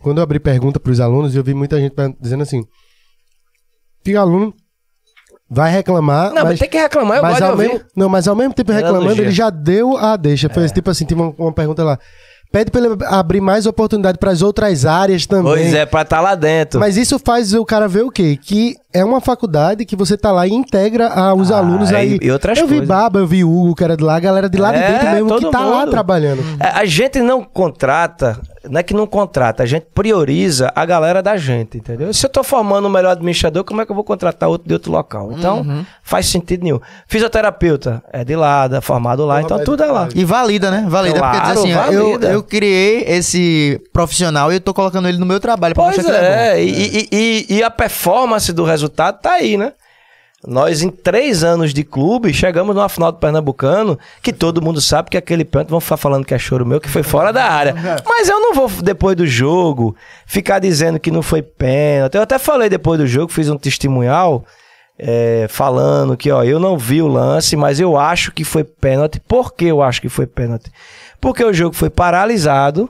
quando 0.00 0.18
eu 0.18 0.22
abri 0.24 0.38
pergunta 0.40 0.80
para 0.80 0.90
os 0.92 1.00
alunos, 1.00 1.34
eu 1.36 1.44
vi 1.44 1.52
muita 1.52 1.78
gente 1.78 1.94
dizendo 2.20 2.42
assim: 2.42 2.64
que 4.04 4.16
aluno 4.16 4.54
vai 5.48 5.70
reclamar, 5.70 6.32
Não, 6.32 6.42
mas, 6.44 6.58
tem 6.58 6.68
que 6.68 6.78
reclamar, 6.78 7.18
eu 7.18 7.22
mas 7.22 7.30
gosto 7.32 7.42
de 7.42 7.44
ao 7.44 7.50
ouvir. 7.52 7.68
mesmo, 7.68 7.80
não, 7.94 8.08
mas 8.08 8.28
ao 8.28 8.34
mesmo 8.36 8.54
tempo 8.54 8.72
Era 8.72 8.86
reclamando, 8.86 9.22
ele 9.22 9.30
já 9.30 9.50
deu 9.50 9.96
a 9.96 10.16
deixa. 10.16 10.48
Foi 10.48 10.68
tipo 10.68 10.90
assim, 10.90 11.04
tem 11.04 11.16
uma, 11.16 11.32
uma 11.38 11.52
pergunta 11.52 11.82
lá. 11.84 11.98
Pede 12.52 12.70
para 12.70 12.80
ele 12.80 12.96
abrir 13.06 13.40
mais 13.40 13.66
oportunidade 13.66 14.18
para 14.18 14.30
as 14.30 14.40
outras 14.40 14.86
áreas 14.86 15.26
também. 15.26 15.52
Pois 15.52 15.74
é, 15.74 15.84
pra 15.84 16.02
estar 16.02 16.20
lá 16.20 16.34
dentro. 16.34 16.78
Mas 16.78 16.96
isso 16.96 17.18
faz 17.18 17.52
o 17.52 17.64
cara 17.64 17.88
ver 17.88 18.02
o 18.04 18.10
quê? 18.10 18.38
Que 18.40 18.76
é 18.98 19.04
uma 19.04 19.20
faculdade 19.20 19.84
que 19.84 19.94
você 19.96 20.16
tá 20.16 20.30
lá 20.32 20.46
e 20.46 20.52
integra 20.52 21.08
ah, 21.08 21.34
os 21.34 21.50
Ah, 21.50 21.58
alunos 21.58 21.92
aí. 21.92 22.18
e 22.22 22.30
outras 22.30 22.58
eu 22.58 22.66
vi 22.66 22.74
coisas. 22.78 22.88
Baba, 22.88 23.18
eu 23.18 23.26
vi 23.26 23.44
Hugo, 23.44 23.74
que 23.74 23.84
era 23.84 23.96
de 23.96 24.02
lá, 24.04 24.16
a 24.16 24.20
galera 24.20 24.48
de 24.48 24.58
lá 24.58 24.72
de 24.72 24.78
É, 24.78 24.90
dentro 24.92 25.10
mesmo, 25.10 25.38
que 25.40 25.50
tá 25.50 25.60
lá 25.64 25.80
mundo. 25.80 25.90
trabalhando. 25.90 26.42
É, 26.60 26.68
A 26.68 26.84
gente 26.84 27.20
não 27.20 27.42
contrata, 27.42 28.40
não 28.68 28.80
é 28.80 28.82
que 28.82 28.94
não 28.94 29.06
contrata, 29.06 29.62
a 29.62 29.66
gente 29.66 29.86
prioriza 29.94 30.70
a 30.74 30.84
galera 30.84 31.22
da 31.22 31.36
gente, 31.36 31.78
entendeu? 31.78 32.12
Se 32.12 32.26
eu 32.26 32.30
tô 32.30 32.42
formando 32.44 32.86
um 32.86 32.90
melhor 32.90 33.10
administrador, 33.12 33.64
como 33.64 33.80
é 33.80 33.86
que 33.86 33.90
eu 33.92 33.94
vou 33.94 34.04
contratar 34.04 34.48
outro 34.48 34.66
de 34.68 34.74
outro 34.74 34.90
local? 34.92 35.32
Então, 35.32 35.84
faz 36.02 36.26
sentido 36.26 36.62
nenhum. 36.64 36.80
Fisioterapeuta 37.06 38.02
é 38.12 38.24
de 38.24 38.36
lá, 38.36 38.68
é 38.72 38.80
formado 38.80 39.24
lá, 39.26 39.42
então 39.42 39.62
tudo 39.64 39.82
é 39.82 39.86
lá. 39.90 40.08
E 40.14 40.24
valida, 40.24 40.70
né? 40.70 40.86
Valida. 40.88 41.18
Claro, 41.18 41.38
porque 41.40 41.50
diz 41.50 41.58
assim, 41.60 41.74
ó, 41.74 41.84
eu, 41.92 42.04
valida. 42.06 42.28
eu 42.28 42.42
criei 42.42 43.04
esse 43.06 43.80
profissional 43.92 44.52
e 44.52 44.56
eu 44.56 44.60
tô 44.60 44.72
colocando 44.72 45.08
ele 45.08 45.18
no 45.18 45.26
meu 45.26 45.40
trabalho 45.40 45.74
pra 45.74 45.84
Pois 45.84 45.96
mostrar 45.96 46.12
que 46.12 46.18
ele 46.18 46.26
é 46.26 46.30
bom. 46.30 46.42
é, 46.42 46.62
e, 46.62 46.68
e- 46.70 47.08
e- 47.50 47.56
e 47.56 47.62
a 47.62 47.70
performance 47.70 48.52
do 48.52 48.64
resultado 48.64 48.85
tá 48.88 49.32
aí, 49.32 49.56
né? 49.56 49.72
Nós, 50.46 50.80
em 50.80 50.90
três 50.90 51.42
anos 51.42 51.74
de 51.74 51.82
clube, 51.82 52.32
chegamos 52.32 52.74
numa 52.74 52.88
final 52.88 53.10
do 53.10 53.18
Pernambucano, 53.18 53.98
que 54.22 54.32
todo 54.32 54.62
mundo 54.62 54.80
sabe 54.80 55.10
que 55.10 55.16
aquele 55.16 55.44
pênalti, 55.44 55.70
vão 55.70 55.80
ficar 55.80 55.96
falando 55.96 56.24
que 56.24 56.34
é 56.34 56.38
choro 56.38 56.64
meu, 56.64 56.80
que 56.80 56.88
foi 56.88 57.02
fora 57.02 57.32
da 57.32 57.44
área. 57.44 57.74
Mas 58.06 58.28
eu 58.28 58.38
não 58.40 58.54
vou, 58.54 58.68
depois 58.68 59.16
do 59.16 59.26
jogo, 59.26 59.96
ficar 60.24 60.60
dizendo 60.60 61.00
que 61.00 61.10
não 61.10 61.22
foi 61.22 61.42
pênalti. 61.42 62.14
Eu 62.14 62.22
até 62.22 62.38
falei 62.38 62.68
depois 62.68 63.00
do 63.00 63.06
jogo, 63.08 63.32
fiz 63.32 63.48
um 63.48 63.56
testemunhal, 63.56 64.44
é, 64.96 65.46
falando 65.48 66.16
que, 66.16 66.30
ó, 66.30 66.44
eu 66.44 66.60
não 66.60 66.78
vi 66.78 67.02
o 67.02 67.08
lance, 67.08 67.56
mas 67.56 67.80
eu 67.80 67.96
acho 67.96 68.30
que 68.30 68.44
foi 68.44 68.62
pênalti. 68.62 69.18
Por 69.18 69.52
que 69.52 69.64
eu 69.64 69.82
acho 69.82 70.00
que 70.00 70.08
foi 70.08 70.26
pênalti? 70.28 70.70
Porque 71.20 71.44
o 71.44 71.52
jogo 71.52 71.74
foi 71.74 71.90
paralisado, 71.90 72.88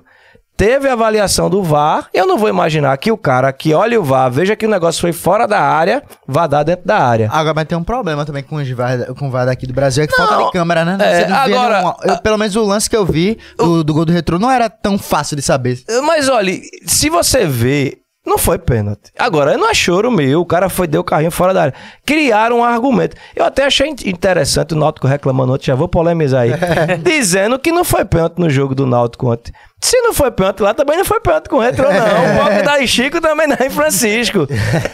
teve 0.57 0.89
a 0.89 0.93
avaliação 0.95 1.51
do 1.51 1.63
VAR. 1.63 2.09
Eu 2.15 2.27
não 2.27 2.39
vou 2.39 2.49
imaginar 2.49 2.97
que 2.99 3.13
o 3.13 3.17
cara 3.17 3.53
que 3.53 3.75
olha 3.75 4.01
o 4.01 4.05
VAR, 4.05 4.31
veja 4.31 4.57
que 4.57 4.67
o 4.67 4.69
negócio 4.71 5.01
foi 5.01 5.13
fora 5.13 5.47
da 5.47 5.61
área, 5.61 6.03
vá 6.27 6.47
dar 6.47 6.63
dentro 6.63 6.87
da 6.87 6.99
área. 6.99 7.29
Agora, 7.33 7.55
mas 7.55 7.65
tem 7.67 7.77
um 7.77 7.85
problema 7.85 8.25
também 8.25 8.43
com, 8.43 8.57
os 8.57 8.69
VAR, 8.71 9.07
com 9.15 9.29
o 9.29 9.31
VAR 9.31 9.47
daqui 9.47 9.67
do 9.67 9.73
Brasil, 9.75 10.05
é 10.05 10.07
que 10.07 10.17
falta 10.17 10.35
Não, 10.37 10.47
de 10.47 10.53
câmera, 10.53 10.85
né? 10.85 10.97
é, 11.01 11.25
agora- 11.31 11.79
nenhum- 11.81 11.95
eu, 12.05 12.19
pelo 12.19 12.39
menos 12.39 12.57
o 12.57 12.63
lance 12.65 12.89
que 12.89 12.97
eu 12.97 13.05
vi 13.05 13.39
do, 13.59 13.85
do 13.85 13.93
gol 13.95 14.05
do 14.05 14.13
retrô 14.13 14.39
não 14.39 14.51
era 14.51 14.69
tão 14.71 14.99
fácil 14.99 15.37
de 15.37 15.43
saber. 15.43 15.79
Mas 16.07 16.29
olha, 16.29 16.53
se 16.87 17.09
você 17.11 17.45
vê, 17.47 17.99
não 18.27 18.39
foi 18.39 18.59
pênalti. 18.59 19.13
Agora, 19.17 19.57
não 19.57 19.71
é 19.71 19.75
choro 19.75 20.11
meu, 20.11 20.41
o 20.41 20.47
cara 20.47 20.69
foi, 20.69 20.89
deu 20.89 21.01
o 21.01 21.05
carrinho 21.05 21.31
fora 21.31 21.55
da 21.55 21.63
área. 21.63 21.75
Criaram 22.05 22.59
um 22.59 22.65
argumento. 22.65 23.15
Eu 23.37 23.45
até 23.45 23.65
achei 23.67 23.89
in- 23.89 23.95
interessante 24.09 24.75
o 24.75 24.77
Náutico 24.77 25.07
reclamando 25.07 25.53
ontem, 25.53 25.67
já 25.67 25.77
vou 25.77 25.87
polemizar 25.87 26.43
aí, 26.43 26.51
dizendo 27.05 27.57
que 27.59 27.71
não 27.71 27.85
foi 27.85 28.05
pênalti 28.05 28.39
no 28.39 28.51
jogo 28.51 28.75
do 28.75 28.85
Náutico 28.87 29.31
ontem. 29.31 29.53
Se 29.81 30.01
não 30.01 30.15
foi 30.15 30.31
pênalti 30.31 30.61
lá, 30.61 30.73
também 30.75 30.97
não 30.97 31.05
foi 31.05 31.21
pênalti 31.21 31.49
com 31.49 31.57
o 31.57 31.61
Retro, 31.61 31.85
não. 31.85 31.93
O 32.35 32.39
palco 32.39 32.65
da 32.65 32.83
em 32.83 32.87
Chico 32.87 33.21
também 33.21 33.47
dá 33.49 33.65
em 33.65 33.71
Francisco. 33.71 34.47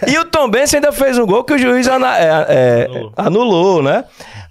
E 0.06 0.18
o 0.18 0.24
Tom 0.24 0.48
Benz 0.50 0.74
ainda 0.74 0.90
fez 0.92 1.16
um 1.18 1.24
gol 1.26 1.44
que 1.44 1.52
o 1.54 1.58
juiz 1.58 1.86
ana- 1.86 2.18
é, 2.18 2.46
é, 2.48 2.88
anulou, 3.16 3.82
né? 3.82 4.04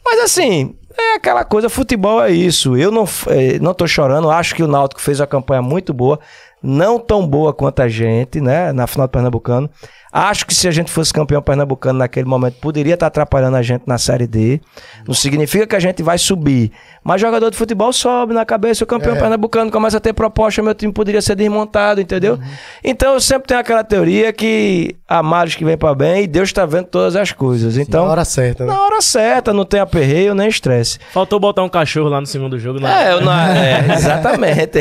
Mas 0.03 0.19
assim, 0.21 0.75
é 0.97 1.15
aquela 1.15 1.43
coisa, 1.43 1.69
futebol 1.69 2.23
é 2.23 2.31
isso. 2.31 2.75
Eu 2.77 2.91
não, 2.91 3.03
eh, 3.27 3.59
não 3.61 3.73
tô 3.73 3.85
chorando, 3.85 4.31
acho 4.31 4.55
que 4.55 4.63
o 4.63 4.67
Náutico 4.67 5.01
fez 5.01 5.19
uma 5.19 5.27
campanha 5.27 5.61
muito 5.61 5.93
boa, 5.93 6.19
não 6.63 6.97
tão 6.97 7.27
boa 7.27 7.53
quanto 7.53 7.81
a 7.81 7.87
gente, 7.87 8.39
né, 8.41 8.71
na 8.71 8.87
final 8.87 9.07
do 9.07 9.11
Pernambucano. 9.11 9.69
Acho 10.13 10.45
que 10.45 10.53
se 10.53 10.67
a 10.67 10.71
gente 10.71 10.91
fosse 10.91 11.13
campeão 11.13 11.41
pernambucano 11.41 11.99
naquele 11.99 12.27
momento, 12.27 12.55
poderia 12.55 12.95
estar 12.95 13.07
atrapalhando 13.07 13.55
a 13.55 13.61
gente 13.61 13.83
na 13.87 13.97
Série 13.97 14.27
D. 14.27 14.59
Não 15.07 15.13
significa 15.13 15.65
que 15.65 15.75
a 15.75 15.79
gente 15.79 16.03
vai 16.03 16.17
subir. 16.17 16.71
Mas 17.03 17.21
jogador 17.21 17.49
de 17.49 17.55
futebol 17.57 17.93
sobe 17.93 18.33
na 18.33 18.45
cabeça, 18.45 18.83
o 18.83 18.87
campeão 18.87 19.15
pernambucano 19.15 19.71
começa 19.71 19.97
a 19.97 19.99
ter 19.99 20.11
proposta, 20.13 20.61
meu 20.61 20.75
time 20.75 20.91
poderia 20.91 21.21
ser 21.21 21.35
desmontado, 21.35 22.01
entendeu? 22.01 22.37
Então 22.83 23.13
eu 23.13 23.21
sempre 23.21 23.47
tenho 23.47 23.59
aquela 23.59 23.83
teoria 23.83 24.33
que 24.33 24.95
há 25.07 25.23
males 25.23 25.55
que 25.55 25.63
vem 25.63 25.77
para 25.77 25.95
bem 25.95 26.23
e 26.23 26.27
Deus 26.27 26.49
está 26.49 26.65
vendo 26.65 26.85
todas 26.87 27.15
as 27.15 27.31
coisas. 27.31 27.77
Então, 27.77 28.05
Na 28.05 28.11
hora 28.11 28.25
certa, 28.25 28.65
né? 28.65 28.73
na 28.73 28.81
hora 28.83 29.01
certa, 29.01 29.53
não 29.53 29.63
tem 29.65 29.79
aperreio 29.79 30.35
nem 30.35 30.47
estresse. 30.49 30.99
Faltou 31.11 31.39
botar 31.39 31.63
um 31.63 31.69
cachorro 31.69 32.09
lá 32.09 32.19
no 32.19 32.27
segundo 32.27 32.59
jogo. 32.59 32.79
Né? 32.79 33.07
É, 33.07 33.13
eu 33.13 33.21
não, 33.21 33.31
é 33.33 33.93
exatamente. 33.95 34.79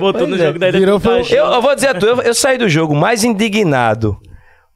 Botou 0.00 0.26
no 0.26 0.34
é, 0.34 0.38
jogo 0.38 0.58
daí 0.58 0.72
virou 0.72 0.98
foi- 0.98 1.22
eu, 1.30 1.46
eu 1.46 1.62
vou 1.62 1.74
dizer 1.74 1.88
a 1.88 1.94
tu, 1.94 2.06
eu, 2.06 2.20
eu 2.22 2.34
saí 2.34 2.58
do 2.58 2.68
jogo 2.68 2.94
mais 2.94 3.22
indignado 3.24 3.99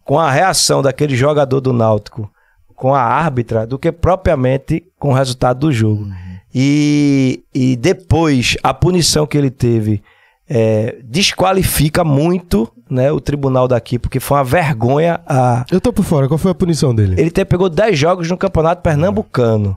com 0.05 0.19
a 0.19 0.31
reação 0.31 0.83
daquele 0.83 1.17
jogador 1.17 1.61
do 1.61 1.73
Náutico 1.73 2.31
com 2.75 2.95
a 2.95 3.01
árbitra 3.01 3.67
do 3.67 3.79
que 3.79 3.91
propriamente 3.93 4.85
com 4.99 5.11
o 5.11 5.15
resultado 5.15 5.61
do 5.61 5.73
jogo. 5.73 6.07
E, 6.55 7.43
e 7.55 7.77
depois, 7.77 8.57
a 8.63 8.73
punição 8.73 9.27
que 9.27 9.37
ele 9.37 9.51
teve 9.51 10.03
é, 10.49 10.99
desqualifica 11.05 12.05
muito 12.05 12.71
né, 12.89 13.11
o 13.11 13.19
tribunal 13.21 13.67
daqui, 13.67 13.99
porque 13.99 14.21
foi 14.21 14.37
uma 14.39 14.45
vergonha 14.45 15.21
a, 15.27 15.65
Eu 15.71 15.81
tô 15.81 15.93
por 15.93 16.05
fora, 16.05 16.29
qual 16.29 16.37
foi 16.39 16.51
a 16.51 16.55
punição 16.55 16.95
dele? 16.95 17.15
ele 17.19 17.31
ter 17.31 17.45
pegou 17.45 17.69
10 17.71 17.99
jogos 17.99 18.31
no 18.31 18.37
campeonato 18.37 18.83
pernambucano. 18.83 19.77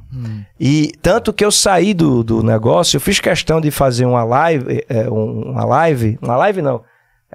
E 0.59 0.91
tanto 1.01 1.31
que 1.33 1.43
eu 1.45 1.51
saí 1.51 1.93
do, 1.93 2.23
do 2.23 2.43
negócio, 2.43 2.97
eu 2.97 3.01
fiz 3.01 3.19
questão 3.19 3.61
de 3.61 3.71
fazer 3.71 4.05
uma 4.05 4.23
live, 4.23 4.83
é, 4.89 5.09
um- 5.09 5.51
uma 5.51 5.65
live, 5.65 6.19
uma 6.21 6.35
live 6.35 6.61
não, 6.61 6.81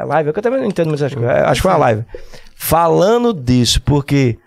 é 0.02 0.04
live, 0.04 0.28
é 0.28 0.32
eu 0.36 0.42
também 0.42 0.60
não 0.60 0.68
entendo 0.68 0.88
muito 0.88 1.04
essas 1.04 1.14
coisas, 1.14 1.36
é, 1.36 1.40
acho 1.42 1.60
que 1.60 1.62
foi 1.62 1.70
uma 1.70 1.78
live, 1.78 2.04
falando 2.54 3.32
disso, 3.32 3.80
porque 3.82 4.38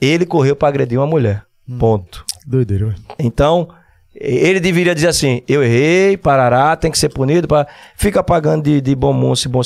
ele 0.00 0.26
correu 0.26 0.56
pra 0.56 0.68
agredir 0.68 0.98
uma 0.98 1.06
mulher, 1.06 1.44
ponto. 1.78 2.24
Doideira, 2.46 2.86
velho. 2.86 2.98
Então, 3.18 3.68
ele 4.14 4.60
deveria 4.60 4.94
dizer 4.94 5.08
assim: 5.08 5.42
eu 5.48 5.62
errei, 5.62 6.16
parará, 6.16 6.76
tem 6.76 6.90
que 6.90 6.98
ser 6.98 7.08
punido, 7.08 7.48
pra... 7.48 7.66
fica 7.96 8.22
pagando 8.22 8.62
de, 8.62 8.80
de 8.80 8.94
bom 8.94 9.12
moço 9.12 9.48
e 9.48 9.50
bom 9.50 9.62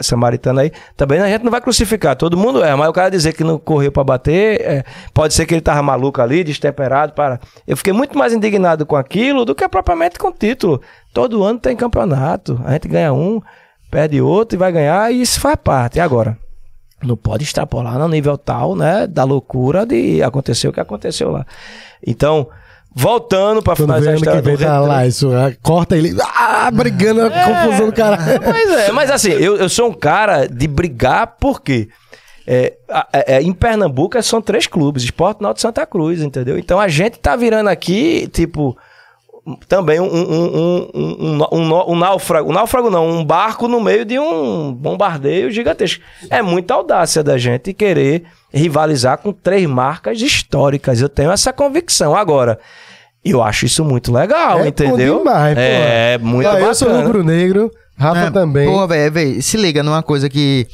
samaritano 0.00 0.60
aí. 0.60 0.70
Também 0.96 1.20
a 1.20 1.26
gente 1.26 1.42
não 1.42 1.50
vai 1.50 1.60
crucificar, 1.60 2.14
todo 2.14 2.36
mundo 2.36 2.62
é, 2.62 2.74
mas 2.74 2.88
o 2.88 2.92
cara 2.92 3.10
dizer 3.10 3.32
que 3.32 3.42
não 3.42 3.58
correu 3.58 3.90
pra 3.90 4.04
bater, 4.04 4.60
é, 4.60 4.84
pode 5.14 5.32
ser 5.32 5.46
que 5.46 5.54
ele 5.54 5.60
tava 5.60 5.82
maluco 5.82 6.20
ali, 6.20 6.44
destemperado. 6.44 7.12
Para... 7.12 7.40
Eu 7.66 7.76
fiquei 7.76 7.92
muito 7.92 8.16
mais 8.18 8.32
indignado 8.32 8.84
com 8.84 8.96
aquilo 8.96 9.44
do 9.44 9.54
que 9.54 9.66
propriamente 9.68 10.18
com 10.18 10.28
o 10.28 10.32
título. 10.32 10.82
Todo 11.14 11.42
ano 11.42 11.58
tem 11.58 11.74
campeonato, 11.74 12.60
a 12.64 12.72
gente 12.72 12.88
ganha 12.88 13.12
um, 13.12 13.40
perde 13.90 14.20
outro 14.20 14.56
e 14.56 14.58
vai 14.58 14.72
ganhar, 14.72 15.12
e 15.12 15.22
isso 15.22 15.40
faz 15.40 15.56
parte. 15.56 15.98
E 15.98 16.00
agora? 16.00 16.38
Não 17.02 17.16
pode 17.16 17.44
extrapolar 17.44 17.98
no 17.98 18.08
nível 18.08 18.36
tal, 18.36 18.74
né, 18.74 19.06
da 19.06 19.24
loucura 19.24 19.86
de 19.86 20.22
acontecer 20.22 20.68
o 20.68 20.72
que 20.72 20.80
aconteceu 20.80 21.30
lá. 21.30 21.46
Então, 22.04 22.48
voltando 22.94 23.62
pra 23.62 23.76
finalizar 23.76 24.14
a 24.14 24.16
que 24.16 24.22
história 24.22 24.42
vem, 24.42 24.56
tá 24.56 24.80
lá, 24.80 25.06
isso, 25.06 25.30
ah, 25.32 25.52
corta 25.62 25.96
ele, 25.96 26.16
ah, 26.20 26.70
brigando, 26.72 27.22
a 27.22 27.30
confusão 27.30 27.86
do 27.86 27.92
cara. 27.92 28.18
Mas 28.44 28.70
é, 28.70 28.92
mas 28.92 29.10
assim, 29.10 29.30
eu, 29.30 29.56
eu 29.56 29.68
sou 29.68 29.88
um 29.88 29.94
cara 29.94 30.46
de 30.46 30.66
brigar 30.66 31.36
porque 31.38 31.88
é, 32.50 32.72
é, 33.12 33.36
é, 33.36 33.42
em 33.42 33.52
Pernambuco 33.52 34.20
são 34.22 34.40
três 34.40 34.66
clubes, 34.66 35.04
Esporte 35.04 35.42
Náutico 35.42 35.60
e 35.60 35.62
Santa 35.62 35.86
Cruz, 35.86 36.22
entendeu? 36.22 36.58
Então 36.58 36.80
a 36.80 36.88
gente 36.88 37.18
tá 37.18 37.36
virando 37.36 37.68
aqui, 37.68 38.26
tipo, 38.32 38.76
também 39.68 40.00
um, 40.00 40.04
um, 40.04 40.18
um, 40.18 40.90
um, 40.94 41.38
um, 41.42 41.44
um, 41.52 41.92
um 41.92 41.96
náufrago, 41.96 42.50
um 42.50 42.52
náufrago 42.52 42.90
não, 42.90 43.08
um 43.08 43.24
barco 43.24 43.68
no 43.68 43.80
meio 43.80 44.04
de 44.04 44.18
um 44.18 44.72
bombardeio 44.72 45.50
gigantesco. 45.50 46.02
É 46.30 46.42
muita 46.42 46.74
audácia 46.74 47.22
da 47.22 47.38
gente 47.38 47.72
querer 47.72 48.24
rivalizar 48.52 49.18
com 49.18 49.32
três 49.32 49.66
marcas 49.66 50.20
históricas. 50.20 51.00
Eu 51.00 51.08
tenho 51.08 51.30
essa 51.30 51.52
convicção. 51.52 52.14
Agora, 52.16 52.58
eu 53.24 53.42
acho 53.42 53.66
isso 53.66 53.84
muito 53.84 54.12
legal, 54.12 54.58
É 54.58 54.62
bom 54.62 54.68
entendeu? 54.68 55.18
demais, 55.18 55.54
pô. 55.54 55.60
é 55.60 56.18
muito 56.18 56.46
Ah, 56.46 56.52
bacana. 56.52 56.70
eu 56.70 56.74
sou 56.74 56.92
rubro-negro, 57.02 57.70
Rafa 57.96 58.26
É, 58.26 58.30
também. 58.30 58.66
Porra, 58.68 58.86
velho, 58.86 59.12
velho, 59.12 59.42
se 59.42 59.56
liga 59.56 59.82
numa 59.82 60.02
coisa 60.02 60.28
que 60.28 60.66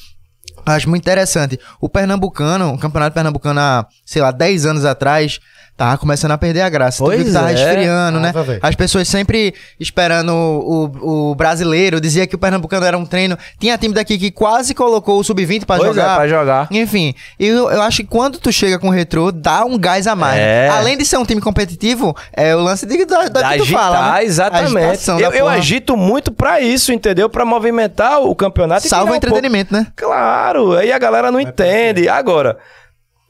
eu 0.67 0.73
acho 0.73 0.89
muito 0.89 1.03
interessante. 1.03 1.59
O 1.81 1.89
Pernambucano, 1.89 2.73
o 2.75 2.79
Campeonato 2.79 3.15
Pernambucano 3.15 3.61
há, 3.61 3.87
sei 4.07 4.23
lá, 4.23 4.31
10 4.31 4.67
anos 4.67 4.85
atrás, 4.85 5.39
tava 5.77 5.99
começando 5.99 6.31
a 6.31 6.39
perder 6.39 6.61
a 6.63 6.69
graça. 6.69 6.99
Tu 6.99 7.05
Pois 7.05 7.17
viu 7.19 7.27
que 7.27 7.33
tava 7.33 7.51
é. 7.51 7.55
esfriando, 7.55 8.21
né? 8.21 8.33
Velho. 8.33 8.61
As 8.63 8.75
pessoas 8.75 9.09
sempre 9.09 9.55
esperando 9.79 10.31
o, 10.33 10.85
o, 10.87 11.31
o 11.31 11.35
brasileiro, 11.35 12.01
dizia 12.01 12.27
que 12.27 12.35
o 12.35 12.39
Pernambucano 12.39 12.85
era 12.87 12.97
um 12.97 13.05
treino. 13.05 13.37
Tinha 13.59 13.77
time 13.77 13.93
daqui 13.95 14.17
que 14.19 14.31
quase 14.31 14.75
colocou 14.75 15.19
o 15.19 15.25
Sub-20 15.25 15.65
pra 15.65 15.77
Pois 15.77 15.89
jogar. 15.89 16.13
é, 16.13 16.17
pra 16.17 16.29
jogar. 16.29 16.69
Enfim, 16.71 17.15
eu, 17.39 17.71
eu 17.71 17.83
acho 17.83 17.99
que 18.03 18.09
quando 18.09 18.39
tu 18.39 18.53
chega 18.53 18.79
com 18.79 18.89
o 18.89 18.91
retrô, 18.91 19.33
dá 19.33 19.65
um 19.65 19.77
gás 19.79 20.07
a 20.07 20.15
mais. 20.15 20.39
É. 20.39 20.69
Além 20.69 20.97
de 20.97 21.05
ser 21.05 21.17
um 21.17 21.25
time 21.25 21.41
competitivo, 21.41 22.15
é 22.33 22.55
o 22.55 22.61
lance 22.61 22.87
de, 22.87 23.05
da, 23.05 23.29
da 23.29 23.43
que 23.51 23.57
tu 23.57 23.63
agitar, 23.63 23.81
fala, 23.83 24.13
né? 24.15 24.25
exatamente. 24.25 25.07
Da 25.07 25.21
Eu, 25.21 25.33
eu 25.33 25.49
agito 25.49 25.97
muito 25.97 26.31
pra 26.33 26.61
isso, 26.61 26.93
entendeu? 26.93 27.29
Pra 27.29 27.45
movimentar 27.45 28.21
o 28.21 28.35
campeonato. 28.35 28.87
e 28.87 28.89
Salva 28.89 29.05
o 29.05 29.07
criar 29.07 29.15
um 29.15 29.17
entretenimento, 29.17 29.73
né? 29.73 29.87
Claro, 29.97 30.77
aí 30.77 30.93
a 30.93 30.99
galera 30.99 31.31
não 31.33 31.41
entende. 31.41 32.09
Agora, 32.09 32.59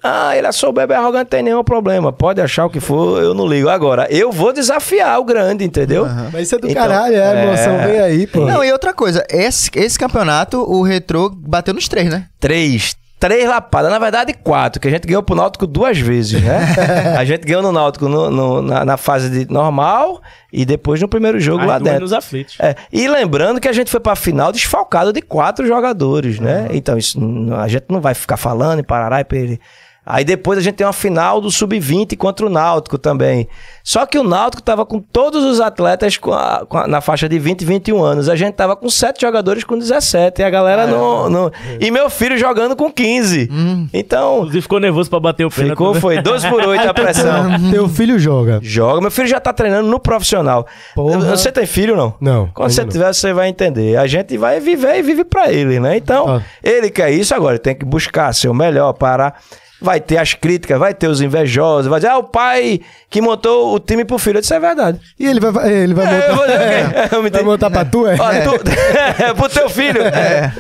ah, 0.05 0.37
ele 0.37 0.47
é 0.47 0.53
soberbo 0.53 0.93
e 0.93 0.97
arrogante, 0.97 1.31
tem 1.31 1.43
nenhum 1.43 1.65
problema. 1.65 2.13
Pode 2.13 2.41
achar 2.41 2.67
o 2.67 2.71
que 2.71 2.79
for, 2.79 3.23
eu 3.23 3.33
não 3.33 3.47
ligo. 3.47 3.69
Agora, 3.71 4.07
eu 4.11 4.31
vou 4.31 4.53
desafiar 4.53 5.19
o 5.19 5.25
grande, 5.25 5.65
entendeu? 5.65 6.07
Mas 6.33 6.43
isso 6.43 6.57
é 6.57 6.59
do 6.59 6.69
Então, 6.71 6.83
caralho, 6.83 7.15
é, 7.17 7.27
a 7.27 7.43
emoção 7.45 7.73
é. 7.81 7.87
vem 7.87 8.01
aí, 8.01 8.27
pô. 8.27 8.41
Não, 8.41 8.63
e 8.63 8.71
outra 8.71 8.93
coisa, 8.93 9.25
esse, 9.31 9.71
esse 9.75 9.99
campeonato, 9.99 10.59
o 10.61 10.83
Retrô 10.83 11.31
bateu 11.35 11.73
nos 11.73 11.89
três, 11.89 12.11
né? 12.11 12.27
Três. 12.39 12.95
Três 13.19 13.49
lapadas, 13.49 13.91
na 13.91 13.99
verdade 13.99 14.35
quatro, 14.35 14.79
que 14.79 14.87
a 14.87 14.91
gente 14.91 15.07
ganhou 15.07 15.23
pro 15.23 15.35
Náutico 15.35 15.67
duas 15.67 15.97
vezes, 15.99 16.43
né? 16.43 16.59
a 17.17 17.25
gente 17.25 17.47
ganhou 17.47 17.63
no 17.63 17.73
Náutico 17.73 18.07
no- 18.07 18.31
no- 18.31 18.61
na, 18.61 18.85
na 18.85 18.97
fase 18.99 19.31
de 19.31 19.51
normal 19.51 20.21
e 20.53 20.67
depois 20.67 21.01
no 21.01 21.09
primeiro 21.09 21.41
jogo 21.41 21.63
As 21.63 21.67
lá 21.67 21.79
dentro. 21.79 22.01
nos 22.01 22.13
aflitos. 22.13 22.57
É, 22.61 22.75
e 22.93 23.09
lembrando 23.09 23.61
que 23.61 23.69
a 23.69 23.73
gente 23.73 23.91
foi 23.91 24.01
pra 24.01 24.15
final 24.15 24.53
desfalcado 24.53 25.11
de 25.11 25.23
quatro 25.23 25.67
jogadores, 25.67 26.39
né? 26.39 26.69
Então, 26.73 26.99
isso, 26.99 27.19
a 27.59 27.67
gente 27.67 27.87
não 27.89 28.01
vai 28.01 28.13
ficar 28.13 28.37
falando 28.37 28.81
em 28.81 28.85
Parará 28.85 29.21
e 29.21 29.25
Peri. 29.25 29.59
Aí 30.07 30.25
depois 30.25 30.59
a 30.59 30.63
gente 30.63 30.75
tem 30.75 30.87
uma 30.87 30.93
final 30.93 31.41
do 31.41 31.51
Sub-20 31.51 32.17
contra 32.17 32.45
o 32.45 32.51
Náutico 32.51 32.99
também. 32.99 33.49
Só 33.83 34.05
que 34.07 34.19
o 34.19 34.23
Náutico 34.23 34.63
tava 34.63 34.85
com 34.85 34.99
todos 35.01 35.43
os 35.45 35.61
atletas 35.61 36.17
com 36.17 36.33
a- 36.33 36.65
com 36.69 36.77
a- 36.79 36.87
na 36.87 37.01
faixa 37.01 37.29
de 37.29 37.39
20 37.39 37.63
e 37.63 37.65
21 37.65 38.03
anos. 38.03 38.29
A 38.29 38.37
gente 38.37 38.55
tava 38.55 38.77
com 38.77 38.89
sete 38.91 39.23
jogadores 39.23 39.65
com 39.65 39.79
17. 39.79 40.41
E 40.43 40.45
a 40.45 40.51
galera 40.51 40.87
não, 40.87 41.29
não- 41.31 41.51
E 41.81 41.91
meu 41.91 42.11
filho 42.11 42.37
jogando 42.39 42.77
com 42.77 42.91
15. 42.91 43.49
Então, 43.93 44.39
Inclusive 44.39 44.63
ficou 44.63 44.81
nervoso 44.81 45.09
pra 45.09 45.21
bater 45.21 45.45
o 45.47 45.51
pênalti. 45.51 45.71
ficou, 45.71 45.95
né? 45.95 46.01
foi 46.01 46.21
12 46.23 46.49
por 46.49 46.61
8 46.67 46.89
a 46.89 46.93
pressão. 46.95 47.71
Teu 47.71 47.89
filho 47.89 48.19
joga. 48.19 48.59
Joga. 48.63 49.01
Meu 49.01 49.11
filho 49.11 49.29
já 49.29 49.41
tá 49.41 49.53
treinando 49.53 49.89
no 49.89 49.99
profissional. 50.01 50.67
Porra. 50.95 51.19
Você 51.37 51.51
tem 51.51 51.67
filho, 51.67 51.97
não? 51.97 52.15
Não, 52.21 52.49
Quando 52.55 52.71
você 52.71 52.83
não. 52.83 52.89
tiver, 52.89 53.13
você 53.13 53.33
vai 53.33 53.49
entender. 53.49 53.97
A 53.97 54.07
gente 54.07 54.37
vai 54.37 54.61
viver 54.61 54.97
e 54.99 55.03
vive 55.03 55.25
pra 55.25 55.51
ele, 55.53 55.81
né? 55.81 55.97
Então, 55.97 56.29
Ah. 56.37 56.43
ele 56.63 56.91
quer 56.91 57.11
isso 57.11 57.35
agora, 57.35 57.53
ele 57.55 57.59
tem 57.59 57.75
que 57.75 57.85
buscar 57.85 58.33
ser 58.35 58.49
o 58.49 58.55
melhor, 58.55 58.93
parar. 58.93 59.41
Vai 59.85 60.01
ter 60.01 60.17
as 60.19 60.33
críticas, 60.35 60.79
vai 60.79 60.95
ter 60.95 61.07
os 61.09 61.21
invejosos, 61.21 61.87
vai 61.89 62.01
dizer, 62.01 62.11
ah, 62.11 62.19
o 62.19 62.25
pai 62.25 62.81
que 63.11 63.21
montou 63.21 63.75
o 63.75 63.79
time 63.79 64.05
pro 64.05 64.19
filho. 64.19 64.41
Isso 64.41 64.53
é 64.55 64.59
verdade. 64.59 64.99
E 65.21 65.27
ele 65.27 65.39
vai, 65.41 65.73
ele 65.73 65.95
vai 65.95 66.07
É, 66.07 66.31
eu 66.31 66.35
vou 66.37 66.47
dizer 66.47 66.85
montar. 66.85 67.15
Eu 67.15 67.23
me 67.23 67.31
vai 67.31 67.43
montar 67.43 67.71
pra 67.71 67.85
tu, 67.85 68.07
é? 68.07 68.15
Ó, 68.19 68.59
tu... 68.59 68.71
é 69.23 69.35
pro 69.35 69.49
teu 69.49 69.69
filho. 69.69 70.01
É. 70.15 70.53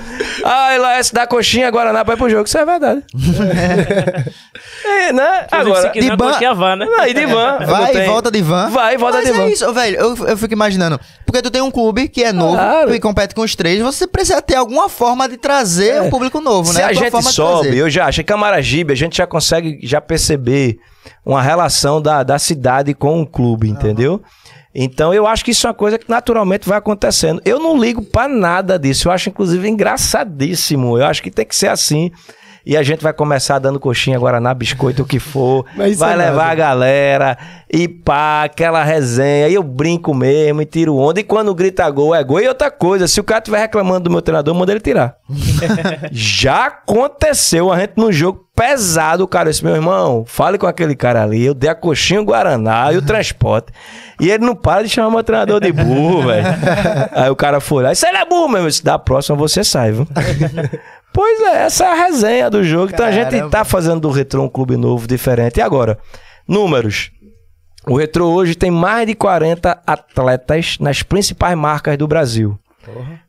Ah, 0.44 0.76
Laércio 0.78 1.14
dá 1.14 1.26
coxinha, 1.26 1.70
Guaraná 1.70 2.02
vai 2.02 2.16
pro 2.16 2.28
jogo. 2.28 2.44
Isso 2.44 2.58
é 2.58 2.64
verdade. 2.66 3.02
é, 4.84 5.12
né? 5.12 5.46
Agora, 5.50 5.82
se 5.82 5.90
quiser, 5.90 6.10
de 6.10 6.16
ban- 6.16 6.30
coxinha 6.32 6.54
vá, 6.54 6.76
né? 6.76 6.86
Aí 6.98 7.14
de 7.14 7.24
van. 7.26 7.58
Vai 7.66 7.92
não 7.94 8.02
e 8.02 8.06
volta 8.06 8.30
de 8.30 8.42
van. 8.42 8.68
Vai 8.68 8.94
e 8.94 8.98
volta 8.98 9.18
Mas 9.18 9.26
de 9.26 9.32
é 9.32 9.34
van. 9.36 9.46
isso, 9.46 9.72
velho. 9.72 9.96
Eu, 9.96 10.16
eu 10.28 10.36
fico 10.36 10.52
imaginando. 10.52 10.98
Porque 11.24 11.40
tu 11.42 11.50
tem 11.50 11.62
um 11.62 11.70
clube 11.70 12.08
que 12.08 12.22
é 12.22 12.32
novo 12.32 12.54
Claro. 12.56 12.94
e 12.94 13.00
compete 13.00 13.34
com 13.34 13.42
os 13.42 13.54
três, 13.54 13.80
você 13.80 14.06
precisa 14.06 14.40
ter 14.42 14.54
alguma 14.56 14.88
forma 14.88 15.28
de 15.28 15.36
trazer 15.36 16.00
um 16.02 16.10
público 16.10 16.40
novo, 16.40 16.72
Se 16.72 16.78
né? 16.78 16.84
a 16.84 16.88
tua 16.92 16.94
gente 17.22 17.22
sobe, 17.32 17.76
eu 17.76 17.88
já 17.90 18.06
acho 18.06 18.20
que 18.20 18.24
Camaragibe, 18.24 18.92
a 18.92 18.96
gente 18.96 19.13
já 19.16 19.26
consegue 19.26 19.78
já 19.82 20.00
perceber 20.00 20.78
uma 21.24 21.42
relação 21.42 22.00
da, 22.00 22.22
da 22.22 22.38
cidade 22.38 22.94
com 22.94 23.20
o 23.20 23.26
clube, 23.26 23.68
entendeu? 23.68 24.22
Então 24.74 25.14
eu 25.14 25.26
acho 25.26 25.44
que 25.44 25.52
isso 25.52 25.66
é 25.66 25.70
uma 25.70 25.74
coisa 25.74 25.98
que 25.98 26.10
naturalmente 26.10 26.68
vai 26.68 26.78
acontecendo. 26.78 27.40
Eu 27.44 27.60
não 27.60 27.78
ligo 27.78 28.02
pra 28.02 28.26
nada 28.26 28.78
disso. 28.78 29.08
Eu 29.08 29.12
acho, 29.12 29.28
inclusive, 29.28 29.68
engraçadíssimo. 29.68 30.98
Eu 30.98 31.06
acho 31.06 31.22
que 31.22 31.30
tem 31.30 31.46
que 31.46 31.54
ser 31.54 31.68
assim. 31.68 32.10
E 32.66 32.78
a 32.78 32.82
gente 32.82 33.02
vai 33.02 33.12
começar 33.12 33.58
dando 33.58 33.78
coxinha, 33.78 34.18
guaraná, 34.18 34.54
biscoito, 34.54 35.02
o 35.02 35.06
que 35.06 35.18
for. 35.18 35.66
Vai 35.76 36.14
é 36.14 36.16
levar 36.16 36.36
nada. 36.36 36.50
a 36.50 36.54
galera 36.54 37.38
e 37.70 37.86
pá, 37.86 38.44
aquela 38.44 38.82
resenha. 38.82 39.48
E 39.48 39.54
eu 39.54 39.62
brinco 39.62 40.14
mesmo 40.14 40.62
e 40.62 40.64
tiro 40.64 40.96
onda. 40.96 41.20
E 41.20 41.24
quando 41.24 41.54
grita 41.54 41.88
gol, 41.90 42.14
é 42.14 42.24
gol. 42.24 42.40
E 42.40 42.48
outra 42.48 42.70
coisa, 42.70 43.06
se 43.06 43.20
o 43.20 43.24
cara 43.24 43.40
estiver 43.40 43.60
reclamando 43.60 44.04
do 44.04 44.10
meu 44.10 44.22
treinador, 44.22 44.54
manda 44.54 44.72
ele 44.72 44.80
tirar. 44.80 45.16
Já 46.10 46.66
aconteceu 46.66 47.70
a 47.70 47.78
gente 47.78 47.92
num 47.98 48.10
jogo 48.10 48.43
pesado, 48.54 49.24
o 49.24 49.28
cara 49.28 49.50
disse, 49.50 49.64
meu 49.64 49.74
irmão, 49.74 50.24
fale 50.26 50.56
com 50.56 50.66
aquele 50.66 50.94
cara 50.94 51.22
ali, 51.22 51.44
eu 51.44 51.54
dei 51.54 51.68
a 51.68 51.74
coxinha, 51.74 52.20
o 52.20 52.24
Guaraná 52.24 52.92
e 52.92 52.96
o 52.96 53.02
transporte. 53.06 53.72
E 54.20 54.30
ele 54.30 54.44
não 54.44 54.54
para 54.54 54.82
de 54.82 54.88
chamar 54.88 55.10
meu 55.10 55.24
treinador 55.24 55.60
de 55.60 55.72
burro, 55.72 56.22
velho. 56.22 56.46
Aí 57.12 57.30
o 57.30 57.36
cara 57.36 57.60
foi 57.60 57.82
lá, 57.82 57.92
isso 57.92 58.06
aí 58.06 58.14
é 58.14 58.24
burro 58.24 58.48
mesmo. 58.48 58.66
Eu 58.66 58.70
disse, 58.70 58.84
da 58.84 58.98
próxima 58.98 59.36
você 59.36 59.64
sai, 59.64 59.90
viu? 59.90 60.06
pois 61.12 61.40
é, 61.40 61.64
essa 61.64 61.84
é 61.84 61.88
a 61.88 61.94
resenha 61.94 62.48
do 62.48 62.62
jogo. 62.62 62.92
Então 62.92 63.04
a 63.04 63.10
gente 63.10 63.30
Caramba. 63.30 63.50
tá 63.50 63.64
fazendo 63.64 64.00
do 64.00 64.10
Retro 64.10 64.42
um 64.42 64.48
clube 64.48 64.76
novo, 64.76 65.08
diferente. 65.08 65.58
E 65.58 65.62
agora, 65.62 65.98
números. 66.46 67.10
O 67.86 67.96
Retro 67.96 68.26
hoje 68.26 68.54
tem 68.54 68.70
mais 68.70 69.06
de 69.06 69.14
40 69.14 69.82
atletas 69.86 70.78
nas 70.80 71.02
principais 71.02 71.56
marcas 71.56 71.98
do 71.98 72.08
Brasil. 72.08 72.58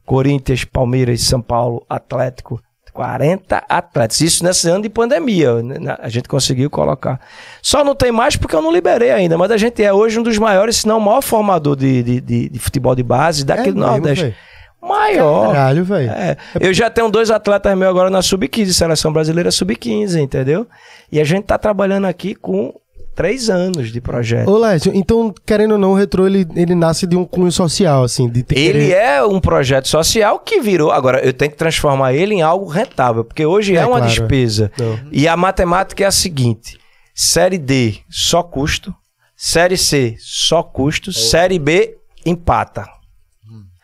Corinthians, 0.06 0.64
Palmeiras, 0.64 1.22
São 1.22 1.42
Paulo, 1.42 1.84
Atlético. 1.90 2.62
40 2.96 3.66
atletas. 3.68 4.22
Isso 4.22 4.42
nesse 4.42 4.70
ano 4.70 4.82
de 4.82 4.90
pandemia. 4.90 5.62
né? 5.62 5.98
A 6.00 6.08
gente 6.08 6.30
conseguiu 6.30 6.70
colocar. 6.70 7.20
Só 7.62 7.84
não 7.84 7.94
tem 7.94 8.10
mais 8.10 8.38
porque 8.38 8.56
eu 8.56 8.62
não 8.62 8.72
liberei 8.72 9.12
ainda. 9.12 9.38
Mas 9.38 9.52
a 9.52 9.58
gente 9.58 9.84
é 9.84 9.92
hoje 9.92 10.18
um 10.18 10.24
dos 10.24 10.38
maiores, 10.38 10.78
se 10.78 10.88
não 10.88 10.98
o 10.98 11.02
maior 11.02 11.22
formador 11.22 11.76
de, 11.76 12.02
de, 12.02 12.22
de- 12.22 12.50
de 12.50 12.60
futebol 12.60 12.96
de 12.96 13.04
base 13.04 13.44
daqui 13.46 13.68
É 13.70 13.72
do 13.74 13.80
Nordeste. 13.80 14.34
Maior. 14.82 15.48
Caralho, 15.52 15.84
velho. 15.84 16.10
É, 16.12 16.38
eu 16.60 16.74
já 16.74 16.90
tenho 16.90 17.10
dois 17.10 17.30
atletas 17.30 17.76
meus 17.78 17.90
agora 17.90 18.10
na 18.10 18.22
Sub-15, 18.22 18.72
Seleção 18.72 19.12
Brasileira 19.12 19.52
Sub-15, 19.52 20.18
entendeu? 20.22 20.66
E 21.12 21.20
a 21.20 21.24
gente 21.24 21.44
tá 21.44 21.58
trabalhando 21.58 22.06
aqui 22.06 22.34
com 22.34 22.74
três 23.16 23.50
anos 23.50 23.92
de 23.92 24.02
projeto. 24.02 24.50
Ô, 24.50 24.58
Lécio, 24.58 24.92
então, 24.94 25.34
querendo 25.46 25.72
ou 25.74 25.78
não, 25.78 25.92
o 25.92 25.96
retrô 25.96 26.28
ele, 26.28 26.46
ele 26.56 26.76
nasce 26.76 27.08
de 27.08 27.16
um 27.16 27.24
cunho 27.26 27.52
social, 27.52 28.04
assim, 28.04 28.30
de 28.30 28.44
ter 28.44 28.58
Ele 28.60 28.88
querer- 28.88 28.92
é 28.94 29.24
um 29.24 29.40
projeto 29.40 29.88
social 29.88 30.38
que 30.40 30.60
virou. 30.62 30.92
Agora, 30.92 31.20
eu 31.26 31.32
tenho 31.34 31.50
que 31.52 31.58
transformar 31.58 32.14
ele 32.14 32.36
em 32.36 32.42
algo 32.42 32.68
rentável, 32.68 33.24
porque 33.24 33.46
hoje 33.46 33.76
é, 33.76 33.80
É, 33.80 33.86
uma 33.86 33.98
claro. 34.00 34.06
despesa. 34.14 34.72
Não. 34.78 35.00
E 35.12 35.28
a 35.28 35.36
matemática 35.38 36.04
é 36.04 36.08
a 36.08 36.12
seguinte: 36.12 36.78
série 37.14 37.58
D, 37.58 37.96
só 38.10 38.44
custo. 38.44 38.94
Série 39.38 39.78
C, 39.78 40.16
só 40.20 40.62
custo. 40.64 41.12
Série 41.12 41.60
B, 41.60 41.98
empata. 42.26 42.86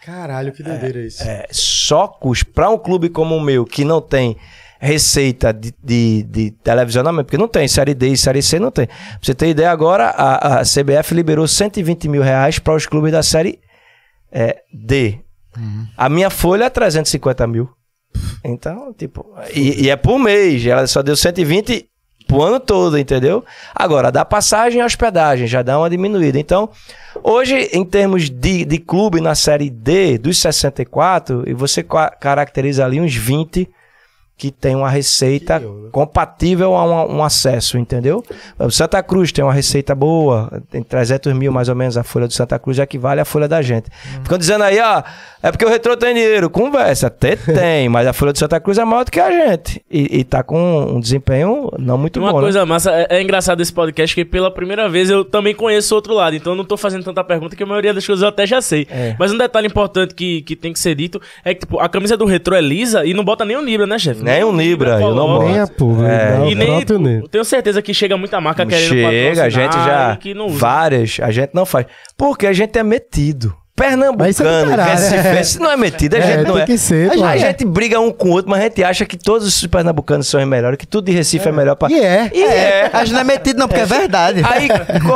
Caralho, 0.06 0.52
que 0.52 0.64
doideira 0.64 1.00
isso. 1.06 1.22
É, 1.24 1.46
só 1.52 2.08
custo. 2.08 2.48
Para 2.48 2.70
um 2.70 2.78
clube 2.78 3.08
como 3.10 3.36
o 3.36 3.42
meu, 3.42 3.66
que 3.66 3.86
não 3.86 4.02
tem 4.02 4.36
receita 4.82 5.54
de, 5.54 5.72
de, 5.84 6.24
de 6.24 6.52
televisionamento, 6.64 7.26
porque 7.26 7.38
não 7.38 7.48
tem, 7.48 7.68
série 7.68 7.94
D 7.94 8.08
e 8.10 8.18
série 8.18 8.42
C 8.42 8.58
não 8.60 8.72
tem. 8.72 8.88
Pra 8.88 8.96
você 9.22 9.36
ter 9.36 9.50
ideia, 9.50 9.70
agora 9.72 10.06
a, 10.10 10.60
a 10.60 10.62
CBF 10.64 11.14
liberou 11.14 11.48
120 11.48 12.10
mil 12.10 12.24
reais 12.24 12.58
para 12.58 12.74
os 12.74 12.88
clubes 12.88 13.12
da 13.12 13.22
série 13.22 13.60
é, 14.32 14.62
D. 14.74 15.20
A 15.96 16.10
minha 16.10 16.30
folha 16.32 16.66
é 16.66 16.70
350 16.70 17.46
mil. 17.46 17.70
Então, 18.44 18.92
tipo, 18.98 19.26
e, 19.54 19.84
e 19.86 19.90
é 19.90 19.96
por 19.96 20.18
mês, 20.18 20.66
ela 20.66 20.88
só 20.88 21.04
deu 21.04 21.16
120 21.16 21.86
pro 22.28 22.42
ano 22.42 22.60
todo, 22.60 22.98
entendeu? 22.98 23.44
Agora, 23.76 24.12
da 24.12 24.26
passagem 24.26 24.82
e 24.82 24.84
hospedagem, 24.84 25.46
já 25.46 25.62
dá 25.62 25.78
uma 25.78 25.90
diminuída. 25.90 26.40
Então, 26.40 26.70
hoje, 27.22 27.70
em 27.74 27.86
termos 27.86 28.30
de, 28.30 28.66
de 28.66 28.78
clube 28.80 29.22
na 29.22 29.36
série 29.36 29.70
D, 29.70 30.18
dos 30.18 30.40
64, 30.40 31.44
e 31.48 31.54
você 31.54 31.84
ca- 31.84 32.10
caracteriza 32.10 32.84
ali 32.86 33.00
uns 33.00 33.14
20 33.14 33.70
que 34.42 34.50
tem 34.50 34.76
uma 34.76 34.90
receita 34.90 35.60
Que 35.60 35.68
compatível 35.92 36.74
a 36.76 36.84
um, 36.84 37.18
um 37.18 37.24
acesso, 37.24 37.78
entendeu? 37.78 38.24
O 38.58 38.72
Santa 38.72 39.04
Cruz 39.04 39.32
tem 39.32 39.44
uma 39.44 39.54
receita 39.54 39.94
boa, 39.94 40.64
tem 40.72 40.82
300 40.82 41.32
mil 41.34 41.52
mais 41.52 41.70
ou 41.70 41.76
menos, 41.76 41.96
a 41.96 42.04
folha 42.04 42.28
do 42.28 42.34
Santa 42.34 42.58
Cruz 42.58 42.80
equivale 42.80 43.22
à 43.22 43.26
folha 43.26 43.48
da 43.48 43.62
gente. 43.62 43.92
Ficam 44.24 44.40
dizendo 44.40 44.64
aí, 44.64 44.80
ó, 44.80 45.04
é 45.44 45.52
porque 45.52 45.64
o 45.64 45.70
retrô 45.70 45.96
tem 45.96 46.16
dinheiro. 46.16 46.50
Conversa, 46.50 47.06
até 47.06 47.36
tem, 47.54 47.88
mas 47.88 48.08
a 48.08 48.14
folha 48.14 48.34
do 48.34 48.40
Santa 48.40 48.60
Cruz 48.60 48.80
é 48.80 48.86
maior 48.86 49.06
do 49.06 49.12
que 49.12 49.20
a 49.20 49.30
gente. 49.30 49.80
E, 49.92 50.20
e 50.20 50.24
tá 50.24 50.42
com 50.42 50.96
um 50.96 51.00
desempenho 51.00 51.70
não 51.78 51.98
muito 51.98 52.20
Uma 52.20 52.32
bom, 52.32 52.38
né? 52.40 52.44
coisa 52.46 52.66
massa, 52.66 52.92
é, 52.92 53.18
é 53.18 53.22
engraçado 53.22 53.62
esse 53.62 53.72
podcast 53.72 54.16
que 54.16 54.26
pela 54.26 54.50
primeira 54.50 54.90
vez 54.90 55.08
eu 55.08 55.24
também 55.24 55.54
conheço 55.54 55.94
o 55.94 55.98
outro 55.98 56.16
lado, 56.16 56.36
então 56.36 56.54
eu 56.54 56.58
não 56.58 56.66
tô 56.66 56.78
fazendo 56.78 57.04
tanta 57.04 57.24
pergunta 57.24 57.56
que 57.56 57.62
a 57.62 57.68
maioria 57.68 57.94
das 57.94 58.08
coisas 58.08 58.24
eu 58.24 58.30
até 58.30 58.48
já 58.48 58.60
sei. 58.60 58.88
É. 58.90 59.16
Mas 59.20 59.32
um 59.32 59.38
detalhe 59.38 59.68
importante 59.68 60.16
que, 60.16 60.42
que 60.42 60.56
tem 60.56 60.74
que 60.74 60.80
ser 60.80 60.96
dito 60.96 61.22
é 61.46 61.54
que 61.54 61.60
tipo, 61.60 61.80
a 61.80 61.88
camisa 61.88 62.18
do 62.18 62.26
retrô 62.26 62.56
é 62.56 62.62
lisa 62.62 63.06
e 63.06 63.14
não 63.14 63.24
bota 63.24 63.46
nem 63.46 63.56
um 63.56 63.62
Libra, 63.62 63.86
né, 63.86 64.00
chefe? 64.00 64.24
Nem 64.34 64.44
um 64.44 64.56
Libra, 64.56 65.00
eu 65.02 65.16
não 65.16 65.28
boto. 65.28 65.46
Nem 65.46 65.60
a 65.60 65.68
pública, 65.68 66.12
É. 66.12 66.38
não, 66.38 66.50
E 66.50 66.56
nem, 66.56 66.86
Ney. 67.00 67.24
tenho 67.30 67.46
certeza 67.46 67.82
que 67.82 67.94
chega 67.94 68.18
muita 68.18 68.40
marca 68.42 68.66
querendo 68.66 68.90
Chega, 68.90 69.44
a 69.44 69.50
gente 69.50 69.74
já. 69.74 70.18
que 70.20 70.34
não 70.34 70.48
usa. 70.48 70.58
Várias, 70.60 71.18
a 71.22 71.32
gente 71.32 71.52
não 71.54 71.66
faz. 71.66 71.86
Porque 72.18 72.46
a 72.48 72.54
gente 72.54 72.78
é 72.78 72.84
metido. 72.84 73.56
É 73.58 73.84
Pernambucano, 73.84 74.70
caralho. 74.70 74.92
recifense, 74.92 75.60
não 75.60 75.72
é 75.72 75.76
metido, 75.78 76.14
a 76.16 76.20
É, 76.20 76.22
gente 76.22 76.46
não 76.48 76.54
tem 76.54 76.62
é. 76.64 76.66
que 76.68 76.78
ser, 76.78 77.10
a, 77.24 77.30
a 77.30 77.38
gente 77.38 77.66
briga 77.66 78.00
um 78.00 78.12
com 78.12 78.28
o 78.30 78.32
outro, 78.34 78.52
mas 78.52 78.60
a 78.60 78.64
gente 78.66 78.84
acha 78.84 79.06
que 79.08 79.18
todos 79.18 79.48
os 79.48 79.66
pernambucanos 79.66 80.28
são 80.28 80.40
os 80.40 80.46
melhores, 80.48 80.78
que 80.78 80.86
tudo 80.86 81.06
de 81.06 81.12
Recife 81.14 81.48
é, 81.50 81.52
melhor 81.52 81.76
pra. 81.76 81.90
E 81.90 82.00
é. 82.00 82.30
E 82.32 82.44
é. 82.44 82.92
A 82.94 83.04
gente 83.04 83.14
não 83.16 83.22
é 83.22 83.24
metido 83.24 83.58
não, 83.58 83.68
porque 83.68 83.82
é 83.82 83.86
verdade. 83.86 84.44
Aí, 84.48 84.68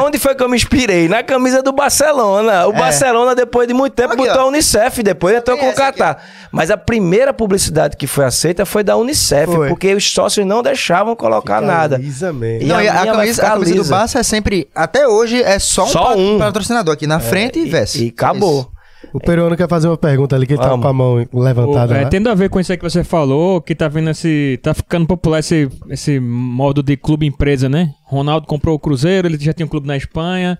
onde 0.03 0.17
foi 0.17 0.33
que 0.33 0.41
eu 0.41 0.49
me 0.49 0.55
inspirei? 0.55 1.07
Na 1.07 1.21
camisa 1.21 1.61
do 1.61 1.71
Barcelona. 1.73 2.65
O 2.65 2.73
Barcelona, 2.73 3.35
depois 3.35 3.67
de 3.67 3.73
muito 3.75 3.93
tempo, 3.93 4.13
Aqui, 4.13 4.23
botou 4.25 4.41
ó. 4.41 4.45
a 4.45 4.47
Unicef, 4.47 5.03
depois 5.03 5.35
entrou 5.35 5.57
com 5.59 5.69
o 5.69 5.73
Qatar. 5.73 6.17
Mas 6.55 6.71
a 6.71 6.77
primeira 6.77 7.33
publicidade 7.33 7.97
que 7.97 8.07
foi 8.07 8.23
aceita 8.23 8.65
foi 8.65 8.81
da 8.83 8.95
Unicef, 8.95 9.45
Foi. 9.53 9.67
porque 9.67 9.93
os 9.93 10.09
sócios 10.09 10.45
não 10.45 10.63
deixavam 10.63 11.13
colocar 11.15 11.59
nada. 11.61 11.97
Lisa 11.97 12.31
mesmo. 12.31 12.63
E 12.63 12.65
Não, 12.65 12.77
a 12.77 12.79
a, 12.79 13.05
camisa, 13.05 13.45
a 13.45 13.51
camisa 13.51 13.75
do. 13.75 13.85
Barça 13.89 14.19
é 14.19 14.23
sempre, 14.23 14.67
até 14.73 15.05
hoje, 15.07 15.41
é 15.43 15.59
só 15.59 15.83
um, 15.83 15.87
Só 15.87 16.03
pa- 16.03 16.15
um. 16.15 16.37
patrocinador 16.39 16.93
aqui 16.93 17.05
na 17.05 17.19
frente 17.19 17.59
e, 17.59 17.65
veste. 17.69 17.99
E, 17.99 18.05
e 18.05 18.09
acabou. 18.09 18.71
O 19.13 19.19
peruano 19.19 19.55
quer 19.55 19.67
fazer 19.69 19.87
uma 19.87 19.97
pergunta 19.97 20.35
ali, 20.35 20.47
que 20.47 20.53
ele 20.53 20.61
tá 20.61 20.69
Vamos. 20.69 20.83
com 20.83 20.89
a 20.89 20.93
mão 20.93 21.27
levantada 21.33 21.93
O- 21.93 21.97
é, 21.97 22.03
lá. 22.03 22.09
tendo 22.09 22.29
a 22.29 22.33
ver 22.33 22.49
com 22.49 22.59
isso 22.59 22.71
aí 22.71 22.77
que 22.77 22.83
você 22.83 23.03
falou, 23.03 23.61
que 23.61 23.75
tá 23.75 23.87
vendo 23.89 24.09
esse. 24.09 24.57
tá 24.63 24.73
ficando 24.73 25.05
popular 25.05 25.39
esse, 25.39 25.69
esse 25.89 26.19
modo 26.21 26.81
de 26.81 26.95
clube 26.97 27.25
empresa, 27.25 27.67
né? 27.69 27.91
Ronaldo 28.05 28.47
comprou 28.47 28.75
o 28.75 28.79
Cruzeiro, 28.79 29.27
ele 29.27 29.37
já 29.39 29.51
tinha 29.53 29.65
um 29.65 29.69
clube 29.69 29.87
na 29.87 29.95
Espanha. 29.97 30.57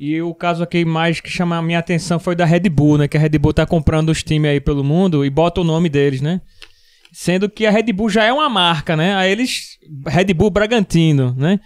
E 0.00 0.22
o 0.22 0.34
caso 0.34 0.62
aqui 0.62 0.82
mais 0.82 1.20
que 1.20 1.28
chama 1.28 1.58
a 1.58 1.62
minha 1.62 1.78
atenção 1.78 2.18
foi 2.18 2.34
da 2.34 2.46
Red 2.46 2.70
Bull, 2.70 2.96
né? 2.96 3.06
Que 3.06 3.18
a 3.18 3.20
Red 3.20 3.38
Bull 3.38 3.52
tá 3.52 3.66
comprando 3.66 4.08
os 4.08 4.22
times 4.22 4.50
aí 4.50 4.58
pelo 4.58 4.82
mundo 4.82 5.26
e 5.26 5.28
bota 5.28 5.60
o 5.60 5.64
nome 5.64 5.90
deles, 5.90 6.22
né? 6.22 6.40
Sendo 7.12 7.50
que 7.50 7.66
a 7.66 7.70
Red 7.70 7.92
Bull 7.92 8.08
já 8.08 8.24
é 8.24 8.32
uma 8.32 8.48
marca, 8.48 8.96
né? 8.96 9.14
Aí 9.14 9.30
eles. 9.30 9.78
Red 10.06 10.32
Bull 10.32 10.48
Bragantino, 10.48 11.34
né? 11.36 11.60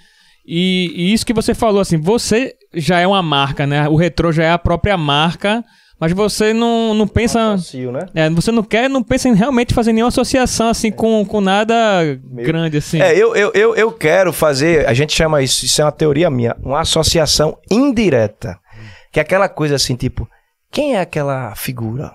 E, 0.45 0.93
e 0.97 1.13
isso 1.13 1.25
que 1.25 1.33
você 1.33 1.55
falou, 1.55 1.81
assim, 1.81 1.97
você 1.97 2.57
já 2.75 2.99
é 2.99 3.07
uma 3.07 3.23
marca, 3.23 3.69
né? 3.69 3.89
O 3.89 3.95
retrô 3.95 4.33
já 4.33 4.43
é 4.43 4.51
a 4.51 4.59
própria 4.59 4.97
marca, 4.97 5.65
mas 6.05 6.13
você 6.13 6.53
não, 6.53 6.93
não 6.93 7.09
pensa. 7.09 7.55
Associo, 7.55 7.91
né? 7.91 8.07
É, 8.15 8.29
você 8.29 8.53
não 8.53 8.63
quer, 8.63 8.91
não 8.91 9.03
pensa 9.03 9.27
em 9.27 9.35
realmente 9.35 9.73
fazer 9.73 9.91
nenhuma 9.91 10.09
associação 10.09 10.69
assim 10.69 10.93
com, 10.93 11.25
com 11.25 11.41
nada 11.41 11.75
grande 12.23 12.77
assim. 12.77 13.01
É, 13.01 13.17
eu, 13.17 13.35
eu, 13.35 13.51
eu, 13.55 13.75
eu 13.75 13.91
quero 13.91 14.31
fazer, 14.31 14.87
a 14.87 14.93
gente 14.93 15.15
chama 15.15 15.41
isso, 15.41 15.65
isso 15.65 15.81
é 15.81 15.85
uma 15.85 15.93
teoria 15.93 16.29
minha, 16.29 16.55
uma 16.63 16.81
associação 16.81 17.57
indireta. 17.71 18.59
Que 19.11 19.19
é 19.19 19.23
aquela 19.23 19.49
coisa 19.49 19.77
assim, 19.77 19.97
tipo, 19.97 20.29
quem 20.71 20.97
é 20.97 21.01
aquela 21.01 21.55
figura? 21.55 22.13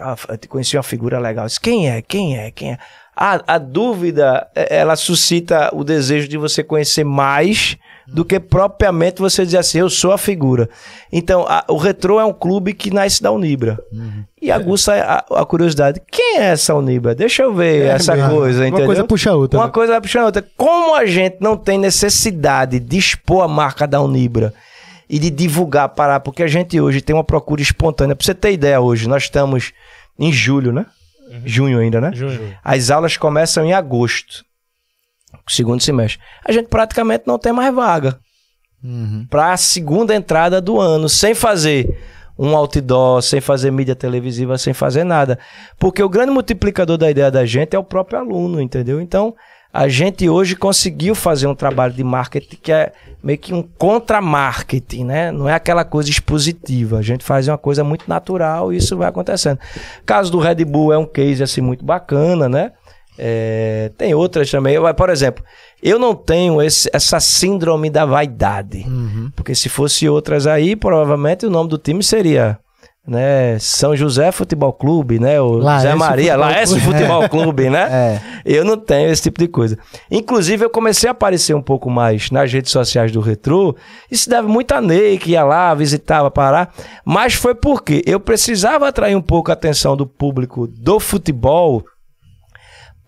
Ah, 0.00 0.16
eu 0.30 0.48
conheci 0.48 0.76
uma 0.78 0.82
figura 0.82 1.18
legal. 1.18 1.46
Quem 1.60 1.90
é? 1.90 2.00
Quem 2.00 2.38
é? 2.38 2.50
Quem 2.50 2.72
é? 2.72 2.78
A, 3.14 3.56
a 3.56 3.58
dúvida, 3.58 4.48
é, 4.54 4.78
ela 4.78 4.96
suscita 4.96 5.68
o 5.74 5.84
desejo 5.84 6.28
de 6.28 6.38
você 6.38 6.64
conhecer 6.64 7.04
mais 7.04 7.76
do 8.10 8.24
que 8.24 8.40
propriamente 8.40 9.20
você 9.20 9.44
dizer 9.44 9.58
assim, 9.58 9.78
eu 9.78 9.90
sou 9.90 10.12
a 10.12 10.18
figura. 10.18 10.68
Então, 11.12 11.44
a- 11.48 11.64
o 11.68 11.76
Retrô 11.76 12.18
é 12.18 12.24
um 12.24 12.32
clube 12.32 12.72
que 12.72 12.90
nasce 12.90 13.22
da 13.22 13.30
Unibra. 13.30 13.78
E 14.40 14.50
aguça 14.50 14.94
a, 14.94 15.40
a 15.42 15.44
curiosidade. 15.44 16.00
Quem 16.10 16.38
é 16.38 16.44
essa 16.46 16.74
Unibra? 16.74 17.14
Deixa 17.14 17.42
eu 17.42 17.54
ver 17.54 17.84
essa 17.86 18.14
mesmo. 18.16 18.30
coisa, 18.30 18.60
Uma 18.60 18.68
entendeu? 18.68 18.86
coisa 18.86 19.04
puxa 19.04 19.30
a 19.30 19.34
outra, 19.34 19.58
Uma 19.58 19.66
né? 19.66 19.72
coisa 19.72 20.00
puxando 20.00 20.22
a 20.22 20.26
outra. 20.26 20.44
Como 20.56 20.94
a 20.94 21.04
gente 21.04 21.36
não 21.40 21.56
tem 21.56 21.76
necessidade 21.78 22.80
de 22.80 22.96
expor 22.96 23.44
a 23.44 23.48
marca 23.48 23.86
da 23.86 24.00
Unibra 24.00 24.54
e 25.10 25.18
de 25.18 25.28
divulgar 25.30 25.88
parar, 25.90 26.20
porque 26.20 26.42
a 26.42 26.46
gente 26.48 26.80
hoje 26.80 27.00
tem 27.02 27.14
uma 27.14 27.24
procura 27.24 27.60
espontânea. 27.60 28.16
Pra 28.16 28.24
você 28.24 28.34
ter 28.34 28.52
ideia, 28.52 28.80
hoje 28.80 29.08
nós 29.08 29.24
estamos 29.24 29.72
em 30.18 30.32
julho, 30.32 30.72
né? 30.72 30.86
Junho 31.44 31.78
ainda, 31.78 32.00
né? 32.00 32.10
Junho. 32.14 32.54
As 32.64 32.90
aulas 32.90 33.16
começam 33.18 33.64
em 33.64 33.74
agosto, 33.74 34.44
segundo 35.48 35.82
semestre. 35.82 36.20
A 36.44 36.52
gente 36.52 36.68
praticamente 36.68 37.24
não 37.26 37.38
tem 37.38 37.52
mais 37.52 37.74
vaga 37.74 38.18
para 39.28 39.52
a 39.52 39.56
segunda 39.56 40.14
entrada 40.14 40.60
do 40.60 40.78
ano, 40.78 41.08
sem 41.08 41.34
fazer 41.34 41.98
um 42.38 42.54
outdoor, 42.56 43.20
sem 43.20 43.40
fazer 43.40 43.72
mídia 43.72 43.96
televisiva, 43.96 44.56
sem 44.56 44.72
fazer 44.72 45.02
nada. 45.02 45.38
Porque 45.78 46.02
o 46.02 46.08
grande 46.08 46.30
multiplicador 46.30 46.96
da 46.96 47.10
ideia 47.10 47.30
da 47.30 47.44
gente 47.44 47.74
é 47.74 47.78
o 47.78 47.84
próprio 47.84 48.20
aluno, 48.20 48.60
entendeu? 48.60 49.00
Então, 49.00 49.34
a 49.72 49.88
gente 49.88 50.28
hoje 50.28 50.54
conseguiu 50.54 51.14
fazer 51.14 51.46
um 51.46 51.54
trabalho 51.54 51.92
de 51.92 52.04
marketing 52.04 52.56
que 52.62 52.72
é 52.72 52.92
meio 53.22 53.38
que 53.38 53.52
um 53.52 53.62
contra-marketing, 53.62 55.04
né? 55.04 55.32
Não 55.32 55.48
é 55.48 55.54
aquela 55.54 55.84
coisa 55.84 56.08
expositiva. 56.08 56.98
A 56.98 57.02
gente 57.02 57.24
faz 57.24 57.48
uma 57.48 57.58
coisa 57.58 57.82
muito 57.82 58.08
natural 58.08 58.72
e 58.72 58.76
isso 58.76 58.96
vai 58.96 59.08
acontecendo. 59.08 59.58
O 60.00 60.04
caso 60.06 60.30
do 60.30 60.38
Red 60.38 60.64
Bull 60.64 60.92
é 60.92 60.98
um 60.98 61.04
case 61.04 61.42
assim 61.42 61.60
muito 61.60 61.84
bacana, 61.84 62.48
né? 62.48 62.72
É, 63.18 63.90
tem 63.98 64.14
outras 64.14 64.50
também. 64.50 64.76
Por 64.96 65.10
exemplo, 65.10 65.44
eu 65.82 65.98
não 65.98 66.14
tenho 66.14 66.62
esse- 66.62 66.88
essa 66.92 67.18
síndrome 67.20 67.90
da 67.90 68.04
vaidade. 68.06 68.86
Porque 69.34 69.54
se 69.54 69.68
fosse 69.68 70.08
outras 70.08 70.46
aí, 70.46 70.76
provavelmente 70.76 71.44
o 71.44 71.50
nome 71.50 71.68
do 71.68 71.78
time 71.78 72.02
seria 72.02 72.58
né, 73.10 73.58
São 73.58 73.96
José 73.96 74.30
Futebol 74.30 74.70
Clube, 74.70 75.18
né? 75.18 75.40
O 75.40 75.52
Laércio 75.52 75.88
Zé 75.88 75.94
Maria, 75.94 76.32
Futebol 76.34 76.50
Laércio 76.50 76.76
Clube. 76.80 76.92
Futebol 76.98 77.28
Clube, 77.30 77.70
né? 77.70 77.88
É. 77.90 78.20
Eu 78.44 78.66
não 78.66 78.76
tenho 78.76 79.08
esse 79.10 79.22
tipo 79.22 79.38
de 79.40 79.48
coisa. 79.48 79.78
Inclusive, 80.10 80.66
eu 80.66 80.68
comecei 80.68 81.08
a 81.08 81.12
aparecer 81.12 81.54
um 81.54 81.62
pouco 81.62 81.88
mais 81.88 82.30
nas 82.30 82.52
redes 82.52 82.70
sociais 82.70 83.10
do 83.10 83.20
Retro. 83.20 83.74
Isso 84.10 84.28
deve 84.28 84.46
muito 84.46 84.72
a 84.72 84.82
Ney, 84.82 85.16
que 85.16 85.30
ia 85.30 85.42
lá, 85.42 85.74
visitava 85.74 86.30
Pará. 86.30 86.68
Mas 87.02 87.32
foi 87.32 87.54
porque 87.54 88.02
eu 88.04 88.20
precisava 88.20 88.86
atrair 88.86 89.16
um 89.16 89.22
pouco 89.22 89.50
a 89.50 89.54
atenção 89.54 89.96
do 89.96 90.06
público 90.06 90.66
do 90.66 91.00
futebol 91.00 91.82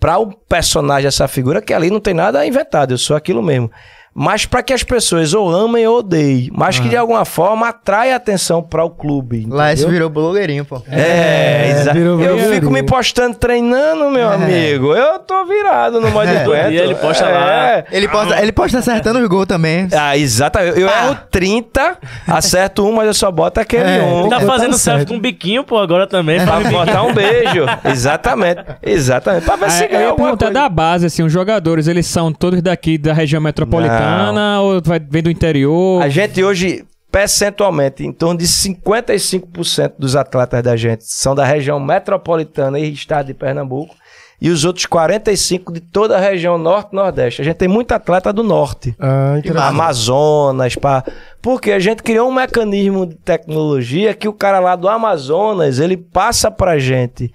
para 0.01 0.19
o 0.19 0.33
personagem, 0.33 1.07
essa 1.07 1.29
figura, 1.29 1.61
que 1.61 1.75
ali 1.75 1.91
não 1.91 2.01
tem 2.01 2.15
nada 2.15 2.47
inventado, 2.47 2.93
eu 2.93 2.99
sou 2.99 3.15
aquilo 3.15 3.43
mesmo. 3.43 3.71
Mas 4.13 4.45
para 4.45 4.63
que 4.63 4.73
as 4.73 4.83
pessoas 4.83 5.33
ou 5.33 5.49
amem 5.49 5.87
ou 5.87 5.99
odeiem, 6.01 6.51
mas 6.53 6.79
que 6.81 6.89
de 6.89 6.97
alguma 6.97 7.25
forma 7.25 7.69
atrai 7.69 8.13
a 8.13 8.17
atenção 8.17 8.61
para 8.63 8.85
o 8.85 8.91
clube. 8.91 9.47
Lá 9.49 9.73
esse 9.73 9.87
virou 9.87 10.11
blogueirinho, 10.11 10.65
pô. 10.65 10.83
É, 10.91 11.01
É, 11.01 11.71
exa- 11.71 11.93
virou 11.93 12.21
eu 12.21 12.37
fico 12.53 12.71
me 12.71 12.83
postando 12.83 13.37
treinando, 13.37 14.11
meu 14.11 14.29
amigo. 14.29 14.95
Eu 14.95 15.21
tô 15.21 15.45
virado 15.47 16.01
no 16.01 16.11
modo 16.11 16.27
de 16.29 16.45
Todo 16.45 16.69
dia 16.71 16.83
ele 16.83 16.95
posta 16.97 17.29
lá. 17.29 17.85
Ele 17.91 18.09
posta, 18.09 18.43
ele 18.43 18.53
posta 18.53 18.79
acertando 18.79 19.21
os 19.21 19.29
gols 19.29 19.47
também. 19.47 19.89
Ah, 19.97 20.17
exatamente. 20.17 20.81
Eu, 20.81 20.89
eu 20.89 20.89
erro 20.89 21.17
30, 21.31 21.97
acerto 22.27 22.85
um, 22.87 22.93
mas 22.93 23.07
eu 23.07 23.15
só 23.15 23.31
boto 23.31 23.61
aquele 23.61 23.85
É, 23.91 24.03
um. 24.03 24.29
Tá 24.29 24.41
fazendo 24.41 24.77
certo. 24.77 24.99
selfie 24.99 25.07
com 25.07 25.21
biquinho, 25.21 25.63
pô, 25.63 25.79
agora 25.79 26.07
também. 26.07 26.45
Pra 26.45 26.59
botar 26.61 27.03
um 27.05 27.15
beijo. 27.15 27.65
Exatamente. 27.85 28.61
Exatamente. 28.83 29.45
Pra 29.45 29.57
ver 29.57 29.71
se 29.71 29.83
Ah, 29.85 29.87
eu 29.87 29.91
ganha 29.91 30.03
ia 30.09 30.15
perguntar 30.15 30.47
coisa. 30.47 30.53
da 30.55 30.69
base, 30.69 31.07
assim, 31.07 31.23
os 31.23 31.33
jogadores, 31.33 31.87
eles 31.87 32.07
são 32.07 32.33
todos 32.33 32.61
daqui 32.61 32.99
da 32.99 33.13
região 33.13 33.41
metropolitana 33.41 34.00
metropolitana 34.01 34.61
ou 34.61 34.83
vai, 34.83 34.99
vem 34.99 35.23
do 35.23 35.31
interior? 35.31 36.03
A 36.03 36.09
gente 36.09 36.43
hoje, 36.43 36.85
percentualmente, 37.11 38.05
em 38.05 38.13
torno 38.13 38.39
de 38.39 38.47
55% 38.47 39.93
dos 39.99 40.17
atletas 40.17 40.63
da 40.63 40.77
gente 40.77 41.05
são 41.05 41.35
da 41.35 41.45
região 41.45 41.79
metropolitana 41.79 42.79
e 42.79 42.93
estado 42.93 43.27
de 43.27 43.35
Pernambuco. 43.35 43.95
E 44.43 44.49
os 44.49 44.65
outros 44.65 44.87
45% 44.87 45.71
de 45.71 45.81
toda 45.81 46.17
a 46.17 46.21
região 46.21 46.57
norte 46.57 46.93
e 46.93 46.97
nordeste. 46.97 47.43
A 47.43 47.45
gente 47.45 47.57
tem 47.57 47.69
muito 47.69 47.93
atleta 47.93 48.33
do 48.33 48.43
norte. 48.43 48.97
Ah. 48.99 49.35
Amazonas, 49.69 50.75
pá. 50.77 51.05
Porque 51.43 51.73
a 51.73 51.79
gente 51.79 52.03
criou 52.03 52.27
um 52.27 52.33
mecanismo 52.33 53.05
de 53.05 53.17
tecnologia 53.17 54.15
que 54.15 54.27
o 54.27 54.33
cara 54.33 54.59
lá 54.59 54.77
do 54.77 54.89
Amazonas, 54.89 55.79
ele 55.79 55.95
passa 55.95 56.51
pra 56.51 56.79
gente 56.79 57.31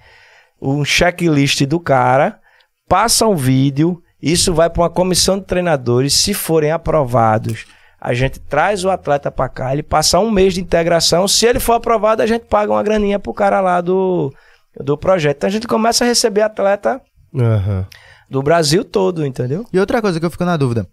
um 0.60 0.84
checklist 0.84 1.62
do 1.64 1.78
cara, 1.78 2.40
passa 2.88 3.26
um 3.26 3.36
vídeo, 3.36 4.02
isso 4.20 4.54
vai 4.54 4.70
para 4.70 4.82
uma 4.82 4.90
comissão 4.90 5.38
de 5.38 5.44
treinadores, 5.44 6.14
se 6.14 6.32
forem 6.32 6.70
aprovados, 6.70 7.66
a 8.00 8.14
gente 8.14 8.38
traz 8.38 8.84
o 8.84 8.90
atleta 8.90 9.30
pra 9.30 9.48
cá, 9.48 9.72
ele 9.72 9.82
passa 9.82 10.18
um 10.18 10.30
mês 10.30 10.54
de 10.54 10.60
integração, 10.60 11.26
se 11.26 11.46
ele 11.46 11.60
for 11.60 11.74
aprovado, 11.74 12.22
a 12.22 12.26
gente 12.26 12.44
paga 12.46 12.72
uma 12.72 12.82
graninha 12.82 13.18
pro 13.18 13.34
cara 13.34 13.60
lá 13.60 13.80
do, 13.80 14.32
do 14.80 14.96
projeto. 14.96 15.38
Então 15.38 15.48
a 15.48 15.50
gente 15.50 15.66
começa 15.66 16.04
a 16.04 16.06
receber 16.06 16.42
atleta 16.42 17.00
Aham. 17.34 17.86
do 18.30 18.42
Brasil 18.42 18.84
todo, 18.84 19.26
entendeu? 19.26 19.66
E 19.72 19.78
outra 19.78 20.00
coisa 20.00 20.20
que 20.20 20.26
eu 20.26 20.30
fico 20.30 20.44
na 20.44 20.56
dúvida. 20.56 20.86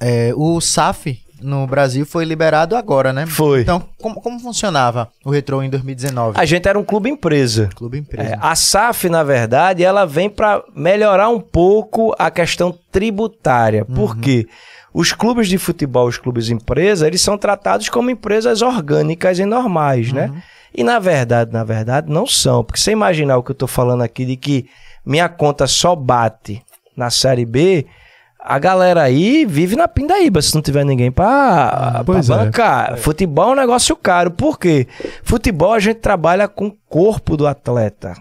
É, 0.00 0.32
o 0.34 0.60
SAF 0.60 1.23
no 1.44 1.66
Brasil 1.66 2.06
foi 2.06 2.24
liberado 2.24 2.74
agora, 2.74 3.12
né? 3.12 3.26
Foi. 3.26 3.60
Então, 3.60 3.82
como, 4.00 4.20
como 4.20 4.40
funcionava 4.40 5.10
o 5.24 5.30
Retro 5.30 5.62
em 5.62 5.68
2019? 5.68 6.40
A 6.40 6.44
gente 6.46 6.66
era 6.66 6.78
um 6.78 6.84
clube 6.84 7.10
empresa. 7.10 7.68
Clube 7.74 7.98
empresa. 7.98 8.30
É, 8.30 8.38
a 8.40 8.54
SAF, 8.54 9.08
na 9.10 9.22
verdade, 9.22 9.84
ela 9.84 10.06
vem 10.06 10.30
para 10.30 10.62
melhorar 10.74 11.28
um 11.28 11.40
pouco 11.40 12.14
a 12.18 12.30
questão 12.30 12.76
tributária. 12.90 13.84
Por 13.84 14.16
quê? 14.16 14.46
Os 14.92 15.12
clubes 15.12 15.48
de 15.48 15.58
futebol, 15.58 16.06
os 16.06 16.16
clubes 16.16 16.48
empresa, 16.48 17.06
eles 17.06 17.20
são 17.20 17.36
tratados 17.36 17.88
como 17.88 18.10
empresas 18.10 18.62
orgânicas 18.62 19.38
e 19.38 19.44
normais, 19.44 20.12
né? 20.12 20.30
E 20.74 20.82
na 20.82 20.98
verdade, 20.98 21.52
na 21.52 21.62
verdade, 21.62 22.10
não 22.10 22.26
são. 22.26 22.64
Porque 22.64 22.80
você 22.80 22.92
imaginar 22.92 23.36
o 23.36 23.42
que 23.42 23.50
eu 23.50 23.56
tô 23.56 23.66
falando 23.66 24.02
aqui 24.02 24.24
de 24.24 24.36
que 24.36 24.66
minha 25.04 25.28
conta 25.28 25.66
só 25.66 25.94
bate 25.94 26.62
na 26.96 27.10
Série 27.10 27.44
B, 27.44 27.86
a 28.46 28.58
galera 28.58 29.02
aí 29.02 29.46
vive 29.46 29.74
na 29.74 29.88
pindaíba 29.88 30.42
se 30.42 30.54
não 30.54 30.60
tiver 30.60 30.84
ninguém 30.84 31.10
pra, 31.10 32.02
pra 32.04 32.18
é. 32.18 32.22
bancar. 32.44 32.98
Futebol 32.98 33.48
é 33.48 33.52
um 33.52 33.56
negócio 33.56 33.96
caro. 33.96 34.30
Por 34.30 34.58
quê? 34.58 34.86
Futebol 35.22 35.72
a 35.72 35.80
gente 35.80 35.96
trabalha 36.00 36.46
com 36.46 36.66
o 36.66 36.76
corpo 36.88 37.36
do 37.38 37.46
atleta. 37.46 38.14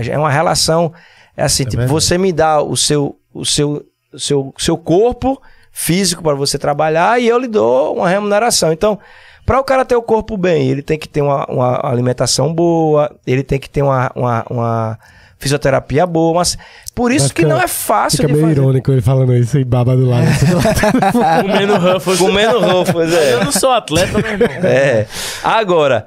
Gen- 0.00 0.14
É 0.14 0.18
uma 0.18 0.30
relação, 0.30 0.92
é 1.36 1.44
assim, 1.44 1.64
tipo, 1.64 1.76
verdade. 1.76 1.92
você 1.92 2.16
me 2.16 2.32
dá 2.32 2.62
o 2.62 2.74
seu, 2.74 3.16
o 3.34 3.44
seu, 3.44 3.84
o 4.12 4.18
seu, 4.18 4.54
seu 4.56 4.78
corpo 4.78 5.40
físico 5.70 6.22
para 6.22 6.34
você 6.34 6.58
trabalhar 6.58 7.20
e 7.20 7.28
eu 7.28 7.38
lhe 7.38 7.46
dou 7.48 7.96
uma 7.96 8.08
remuneração. 8.08 8.72
Então, 8.72 8.98
para 9.44 9.60
o 9.60 9.64
cara 9.64 9.84
ter 9.84 9.94
o 9.94 10.02
corpo 10.02 10.38
bem, 10.38 10.68
ele 10.70 10.80
tem 10.82 10.98
que 10.98 11.06
ter 11.06 11.20
uma, 11.20 11.44
uma 11.50 11.80
alimentação 11.84 12.52
boa, 12.52 13.14
ele 13.26 13.42
tem 13.42 13.58
que 13.60 13.68
ter 13.68 13.82
uma, 13.82 14.10
uma, 14.16 14.44
uma 14.48 14.98
fisioterapia 15.38 16.06
boa, 16.06 16.34
mas 16.38 16.56
por 16.94 17.12
isso 17.12 17.26
Mas 17.26 17.32
que 17.32 17.42
fica- 17.42 17.52
não 17.54 17.60
é 17.60 17.68
fácil 17.68 18.16
Fica 18.18 18.28
de 18.28 18.32
meio 18.34 18.46
fazer. 18.48 18.60
irônico 18.60 18.90
ele 18.92 19.02
falando 19.02 19.34
isso 19.36 19.58
e 19.58 19.64
baba 19.64 19.94
do 19.94 20.06
lado. 20.08 20.26
Comendo 21.42 21.76
Ruffles. 21.76 22.18
Comendo 22.18 22.60
Ruffles, 22.60 23.12
é. 23.12 23.34
Eu 23.34 23.44
não 23.44 23.52
sou 23.52 23.70
atleta, 23.70 24.18
meu 24.18 24.30
irmão. 24.32 24.48
É. 24.64 25.06
Agora, 25.44 26.06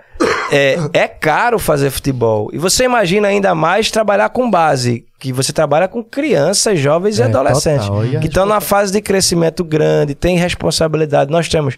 é, 0.52 0.78
é 0.94 1.08
caro 1.08 1.60
fazer 1.60 1.90
futebol. 1.92 2.50
E 2.54 2.58
você 2.58 2.86
imagina 2.86 3.28
ainda 3.28 3.54
mais 3.54 3.92
trabalhar 3.92 4.30
com 4.30 4.50
base, 4.50 5.06
que 5.20 5.32
você 5.32 5.54
trabalha 5.54 5.88
com 5.88 6.04
crianças, 6.04 6.80
jovens 6.80 7.20
e 7.20 7.22
É, 7.22 7.26
adolescentes, 7.26 7.86
total. 7.88 8.06
E 8.06 8.20
que 8.20 8.28
estão 8.28 8.46
na 8.46 8.60
fase 8.60 8.92
de 8.92 9.02
crescimento 9.02 9.64
grande, 9.64 10.16
tem 10.16 10.38
responsabilidade. 10.38 11.32
Nós 11.32 11.48
temos 11.48 11.76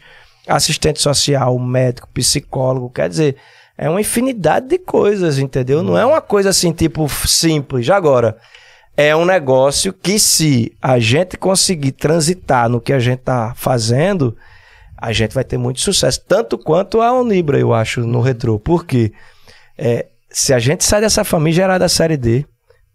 assistente 0.47 1.01
social, 1.01 1.57
médico, 1.59 2.07
psicólogo, 2.13 2.89
quer 2.89 3.09
dizer, 3.09 3.35
é 3.81 3.89
uma 3.89 3.99
infinidade 3.99 4.67
de 4.67 4.77
coisas, 4.77 5.39
entendeu? 5.39 5.81
Não 5.81 5.97
é 5.97 6.05
uma 6.05 6.21
coisa 6.21 6.49
assim, 6.49 6.71
tipo, 6.71 7.09
simples. 7.27 7.89
Agora, 7.89 8.37
é 8.95 9.15
um 9.15 9.25
negócio 9.25 9.91
que 9.91 10.19
se 10.19 10.71
a 10.79 10.99
gente 10.99 11.35
conseguir 11.35 11.91
transitar 11.93 12.69
no 12.69 12.79
que 12.79 12.93
a 12.93 12.99
gente 12.99 13.21
tá 13.21 13.53
fazendo, 13.55 14.37
a 14.95 15.11
gente 15.11 15.33
vai 15.33 15.43
ter 15.43 15.57
muito 15.57 15.81
sucesso. 15.81 16.21
Tanto 16.27 16.59
quanto 16.59 17.01
a 17.01 17.11
Unibra, 17.11 17.57
eu 17.57 17.73
acho, 17.73 18.01
no 18.01 18.21
retrô. 18.21 18.59
Por 18.59 18.85
quê? 18.85 19.11
É, 19.75 20.05
se 20.29 20.53
a 20.53 20.59
gente 20.59 20.83
sai 20.83 21.01
dessa 21.01 21.23
famigerada 21.23 21.79
da 21.79 21.89
série 21.89 22.17
D, 22.17 22.45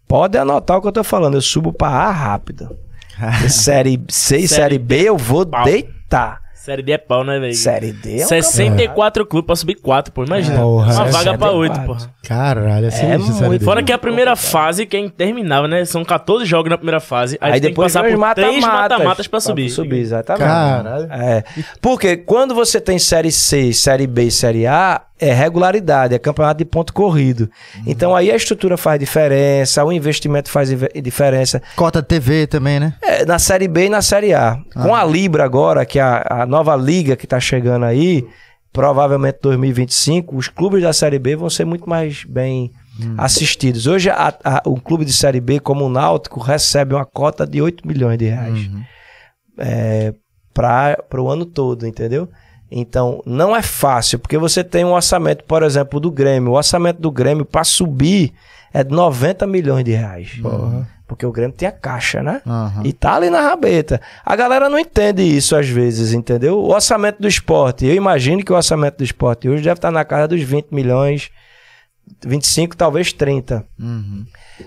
pode 0.07 0.37
anotar 0.37 0.77
o 0.77 0.81
que 0.81 0.87
eu 0.87 0.93
tô 0.93 1.03
falando. 1.03 1.33
Eu 1.33 1.41
subo 1.41 1.73
pra 1.73 1.89
A 1.89 2.11
rápido. 2.11 2.73
Série 3.49 4.01
C 4.07 4.37
e 4.37 4.47
Série 4.47 4.61
série 4.61 4.79
B 4.79 5.01
eu 5.01 5.17
vou 5.17 5.45
pau. 5.45 5.65
deitar. 5.65 6.39
Série 6.67 6.83
D 6.83 6.91
é 6.91 6.97
pau, 6.97 7.23
né, 7.23 7.39
velho? 7.39 7.55
Série 7.55 7.93
D 7.93 8.19
é 8.19 8.25
um 8.25 8.27
64 8.27 9.25
clubes 9.25 9.45
pra 9.47 9.55
subir 9.55 9.75
4, 9.75 10.11
pô. 10.11 10.25
Imagina. 10.25 10.59
Porra, 10.59 10.93
uma 10.95 11.07
é 11.07 11.11
vaga 11.11 11.37
pra 11.37 11.51
8, 11.51 11.73
64. 11.73 12.09
pô. 12.09 12.27
Caralho, 12.27 12.87
é 12.87 12.91
sinistro 12.91 13.19
muito 13.23 13.37
série 13.37 13.59
D. 13.59 13.63
Fora 13.63 13.81
que 13.81 13.93
a 13.93 13.97
primeira 13.97 14.35
fase, 14.35 14.85
que 14.85 14.97
é 14.97 14.99
interminável, 14.99 15.69
né? 15.69 15.85
São 15.85 16.03
14 16.03 16.43
jogos 16.43 16.69
na 16.69 16.77
primeira 16.77 16.99
fase. 16.99 17.37
Aí, 17.39 17.53
Aí, 17.53 17.61
tem 17.61 17.69
que 17.69 17.75
depois 17.75 17.93
passar 17.93 18.03
por 18.05 18.19
os 18.19 18.33
três 18.33 18.59
mata-matas 18.59 18.97
mata-matas 18.97 19.27
pra 19.27 19.39
subir. 19.39 19.69
subir, 19.69 19.99
exatamente. 19.99 20.43
Caralho. 20.43 21.07
É. 21.09 21.45
Porque 21.81 22.17
quando 22.17 22.53
você 22.53 22.81
tem 22.81 22.99
série 22.99 23.31
C, 23.31 23.71
série 23.71 24.05
B 24.05 24.23
e 24.23 24.31
série 24.31 24.67
A, 24.67 25.03
é 25.19 25.33
regularidade, 25.33 26.13
é 26.13 26.19
campeonato 26.19 26.59
de 26.59 26.65
ponto 26.65 26.93
corrido. 26.93 27.49
Então 27.85 28.15
aí 28.15 28.31
a 28.31 28.35
estrutura 28.35 28.77
faz 28.77 28.99
diferença, 28.99 29.83
o 29.83 29.91
investimento 29.91 30.49
faz 30.49 30.69
diferença. 31.01 31.61
Cota 31.75 32.01
de 32.01 32.07
TV 32.07 32.47
também, 32.47 32.79
né? 32.79 32.93
É, 33.01 33.25
na 33.25 33.39
série 33.39 33.67
B 33.67 33.85
e 33.85 33.89
na 33.89 34.01
série 34.01 34.33
A. 34.33 34.59
Com 34.73 34.93
a 34.93 35.03
Libra 35.03 35.43
agora, 35.43 35.85
que 35.85 35.97
é 35.99 36.01
a, 36.03 36.41
a 36.41 36.45
nova 36.45 36.75
liga 36.75 37.15
que 37.15 37.25
tá 37.25 37.39
chegando 37.39 37.85
aí, 37.85 38.25
provavelmente 38.71 39.39
2025, 39.41 40.35
os 40.35 40.47
clubes 40.47 40.83
da 40.83 40.93
série 40.93 41.17
B 41.17 41.35
vão 41.35 41.49
ser 41.49 41.65
muito 41.65 41.89
mais 41.89 42.23
bem 42.23 42.71
assistidos. 43.17 43.85
Hoje, 43.87 44.09
a, 44.09 44.33
a- 44.43 44.61
o 44.65 44.79
clube 44.79 45.05
de 45.05 45.13
série 45.13 45.39
B, 45.39 45.59
como 45.59 45.85
o 45.85 45.89
Náutico, 45.89 46.39
recebe 46.39 46.93
uma 46.95 47.05
cota 47.05 47.45
de 47.45 47.61
8 47.61 47.87
milhões 47.87 48.17
de 48.17 48.25
reais 48.25 48.59
é, 49.57 50.13
para 50.53 50.97
o 51.21 51.29
ano 51.29 51.45
todo, 51.45 51.85
entendeu? 51.87 52.27
Então, 52.69 53.21
não 53.25 53.55
é 53.55 53.61
fácil, 53.61 54.19
porque 54.19 54.37
você 54.37 54.63
tem 54.63 54.83
um 54.83 54.93
orçamento, 54.93 55.43
por 55.45 55.63
exemplo, 55.63 55.99
do 55.99 56.11
Grêmio. 56.11 56.51
O 56.51 56.55
orçamento 56.55 57.01
do 57.01 57.11
Grêmio 57.11 57.45
para 57.45 57.63
subir 57.63 58.33
é 58.73 58.83
de 58.83 58.93
90 58.93 59.47
milhões 59.47 59.83
de 59.83 59.91
reais. 59.91 60.39
Porque 61.07 61.25
o 61.25 61.31
Grêmio 61.31 61.55
tem 61.55 61.67
a 61.67 61.71
caixa, 61.71 62.21
né? 62.21 62.41
Aham. 62.45 62.81
E 62.83 62.91
tá 62.91 63.15
ali 63.15 63.29
na 63.29 63.39
rabeta. 63.39 64.01
A 64.25 64.35
galera 64.35 64.69
não 64.69 64.77
entende 64.77 65.23
isso 65.23 65.55
às 65.55 65.69
vezes, 65.69 66.11
entendeu? 66.11 66.59
O 66.59 66.73
orçamento 66.73 67.21
do 67.21 67.27
esporte, 67.29 67.85
eu 67.85 67.95
imagino 67.95 68.43
que 68.43 68.51
o 68.51 68.55
orçamento 68.55 68.97
do 68.97 69.03
esporte 69.05 69.47
hoje 69.47 69.63
deve 69.63 69.77
estar 69.77 69.91
na 69.91 70.03
casa 70.03 70.27
dos 70.27 70.41
20 70.41 70.67
milhões, 70.71 71.31
25, 72.25 72.75
talvez 72.75 73.11
30. 73.13 73.63
Uhum. 73.79 74.25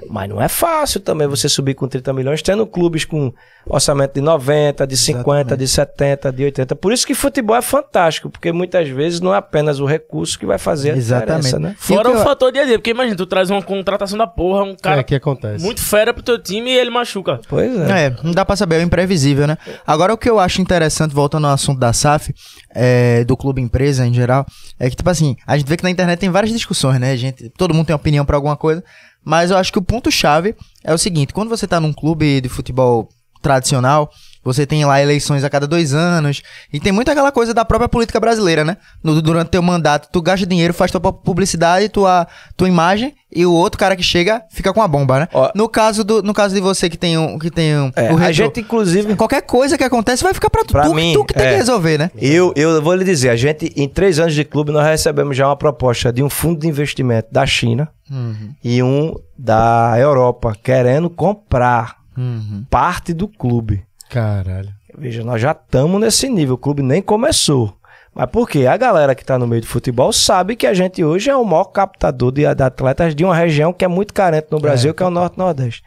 Mas 0.09 0.29
não 0.29 0.41
é 0.41 0.47
fácil 0.49 1.01
também 1.01 1.27
você 1.27 1.49
subir 1.49 1.75
com 1.75 1.89
30 1.89 2.13
milhões, 2.13 2.41
tendo 2.43 2.65
clubes 2.65 3.05
com 3.05 3.33
orçamento 3.67 4.15
de 4.15 4.21
90, 4.21 4.87
de 4.87 4.97
50, 4.97 5.57
de 5.57 5.67
70, 5.67 6.31
de 6.33 6.45
80. 6.45 6.77
Por 6.77 6.93
isso 6.93 7.05
que 7.05 7.13
futebol 7.13 7.57
é 7.57 7.61
fantástico, 7.63 8.31
porque 8.31 8.53
muitas 8.53 8.89
vezes 8.89 9.21
não 9.21 9.35
é 9.35 9.39
apenas 9.39 9.81
o 9.81 9.85
recurso 9.87 10.39
que 10.39 10.47
vai 10.47 10.59
fazer 10.59 10.93
a 10.93 10.97
Exatamente. 10.97 11.43
diferença, 11.47 11.59
né? 11.59 11.75
Fora 11.77 12.09
o 12.09 12.13
eu- 12.13 12.23
fator 12.23 12.53
dia 12.53 12.63
a 12.63 12.65
dia, 12.67 12.79
porque 12.79 12.91
imagina, 12.91 13.17
tu 13.17 13.27
traz 13.27 13.51
uma 13.51 13.61
contratação 13.63 14.17
da 14.17 14.29
porra, 14.29 14.63
um 14.63 14.71
É, 14.73 14.77
cara 14.77 15.03
que 15.03 15.15
acontece. 15.15 15.63
muito 15.65 15.83
fera 15.83 16.15
pro 16.15 16.23
teu 16.23 16.41
time 16.41 16.71
e 16.71 16.75
ele 16.79 16.91
machuca. 16.91 17.41
Pois 17.49 17.77
é. 17.77 18.07
É, 18.07 18.17
não 18.23 18.31
dá 18.33 18.45
pra 18.45 18.55
saber, 18.55 18.77
é 18.77 18.79
o 18.79 18.83
imprevisível, 18.83 19.47
né? 19.49 19.59
Agora, 19.85 20.15
o 20.15 20.17
que 20.19 20.31
eu 20.31 20.39
acho 20.39 20.63
interessante, 20.63 21.13
voltando 21.13 21.49
ao 21.49 21.53
assunto 21.53 21.81
da 21.81 21.93
SAF, 21.93 22.33
é, 22.73 23.25
do 23.25 23.37
clube 23.37 23.61
empresa 23.61 24.07
em 24.07 24.15
geral, 24.15 24.47
é 24.79 24.89
que, 24.89 24.95
tipo 24.95 25.11
assim, 25.11 25.37
a 25.45 25.59
gente 25.59 25.67
vê 25.69 25.77
que 25.77 25.83
na 25.83 25.91
internet 25.91 26.19
tem 26.21 26.31
várias 26.31 26.53
discussões, 26.53 27.01
né? 27.01 27.17
Gente, 27.17 27.30
todo 27.57 27.75
mundo 27.75 27.87
tem 27.87 27.97
opinião 27.97 28.25
pra 28.25 28.37
alguma 28.37 28.57
coisa, 28.57 28.83
mas 29.25 29.51
eu 29.51 29.57
acho 29.57 29.73
que 29.73 29.79
o 29.79 29.83
ponto-chave 29.83 30.55
é 30.85 30.93
o 30.93 30.99
seguinte: 30.99 31.33
quando 31.33 31.49
você 31.49 31.67
tá 31.67 31.81
num 31.81 31.93
clube 31.93 32.41
de 32.41 32.49
futebol 32.49 33.09
tradicional, 33.43 34.11
você 34.43 34.67
tem 34.67 34.85
lá 34.85 35.01
eleições 35.01 35.45
a 35.45 35.51
cada 35.51 35.67
dois 35.67 35.93
anos, 35.95 36.43
e 36.73 36.81
tem 36.81 36.93
muito 36.93 37.11
aquela 37.11 37.31
coisa 37.31 37.53
da 37.53 37.65
própria 37.65 37.89
política 37.89 38.19
brasileira, 38.19 38.65
né? 38.65 38.77
No- 39.03 39.21
durante 39.21 39.49
teu 39.49 39.63
mandato, 39.63 40.09
tu 40.11 40.23
gasta 40.23 40.47
dinheiro, 40.47 40.73
faz 40.75 40.91
tua 40.91 41.01
própria 41.01 41.23
publicidade, 41.25 41.89
tua, 41.89 42.27
tua 42.57 42.69
imagem, 42.69 43.15
e 43.33 43.47
o 43.47 43.53
outro 43.53 43.79
cara 43.79 43.95
que 43.95 44.03
chega 44.03 44.43
fica 44.51 44.73
com 44.73 44.83
a 44.83 44.89
bomba, 44.89 45.21
né? 45.21 45.29
Ó. 45.33 45.51
no, 45.55 45.69
caso 45.69 46.03
do, 46.03 46.21
no 46.23 46.35
caso 46.35 46.53
de 46.55 46.61
você 46.61 46.91
que 46.91 46.97
tem 46.99 47.17
um. 47.17 47.39
Que 47.39 47.51
tem 47.51 47.77
um 47.79 47.93
É, 47.95 48.09
a 48.09 48.33
gente, 48.33 48.61
inclusive, 48.61 49.15
Qualquer 49.15 49.43
coisa 49.43 49.79
que 49.79 49.85
acontece 49.85 50.23
vai 50.25 50.35
ficar 50.35 50.51
pra 50.51 50.65
tu. 50.65 50.73
Pra 50.73 50.83
tu, 50.83 50.95
mim, 50.95 51.13
tu 51.13 51.25
que 51.25 51.35
tem 51.35 51.47
é. 51.47 51.51
que 51.51 51.57
resolver, 51.57 51.97
né? 51.99 52.11
Eu, 52.17 52.53
eu 52.57 52.83
vou 52.83 52.95
lhe 52.95 53.05
dizer, 53.05 53.29
a 53.29 53.37
gente, 53.37 53.73
em 53.77 53.89
três 53.89 54.19
anos 54.19 54.35
de 54.35 54.45
clube, 54.45 54.73
nós 54.73 54.85
recebemos 54.85 55.37
já 55.37 55.47
uma 55.47 55.57
proposta 55.57 56.13
de 56.13 56.23
um 56.23 56.29
fundo 56.31 56.61
de 56.61 56.67
investimento 56.69 57.29
da 57.31 57.47
China 57.47 57.89
Uhum, 58.11 58.53
e 58.65 58.83
um 58.83 59.15
da 59.39 59.95
Europa, 59.97 60.53
querendo 60.61 61.09
comprar 61.09 61.99
uhum. 62.19 62.65
parte 62.69 63.15
do 63.15 63.29
clube. 63.29 63.85
Caralho. 64.11 64.69
Veja, 64.99 65.25
nós 65.25 65.41
já 65.41 65.53
estamos 65.53 66.01
nesse 66.01 66.29
nível, 66.29 66.57
o 66.57 66.59
clube 66.59 66.83
nem 66.83 67.01
começou. 67.01 67.75
Mas 68.13 68.29
por 68.29 68.49
quê? 68.49 68.67
A 68.67 68.77
galera 68.77 69.15
que 69.15 69.23
está 69.23 69.39
no 69.39 69.47
meio 69.47 69.63
do 69.63 69.69
futebol 69.69 70.13
sabe 70.13 70.57
que 70.57 70.67
a 70.67 70.75
gente 70.75 71.03
hoje 71.03 71.31
é 71.31 71.37
o 71.37 71.45
maior 71.45 71.67
captador 71.67 72.33
de, 72.33 72.43
de 72.55 72.63
atletas 72.63 73.15
de 73.15 73.25
uma 73.25 73.35
região 73.35 73.73
que 73.73 73.85
é 73.85 73.89
muito 73.89 74.13
carente 74.13 74.49
no 74.51 74.59
Brasil, 74.59 74.93
que 74.93 75.03
é 75.03 75.07
o 75.07 75.11
Norte 75.11 75.39
Nordeste. 75.39 75.83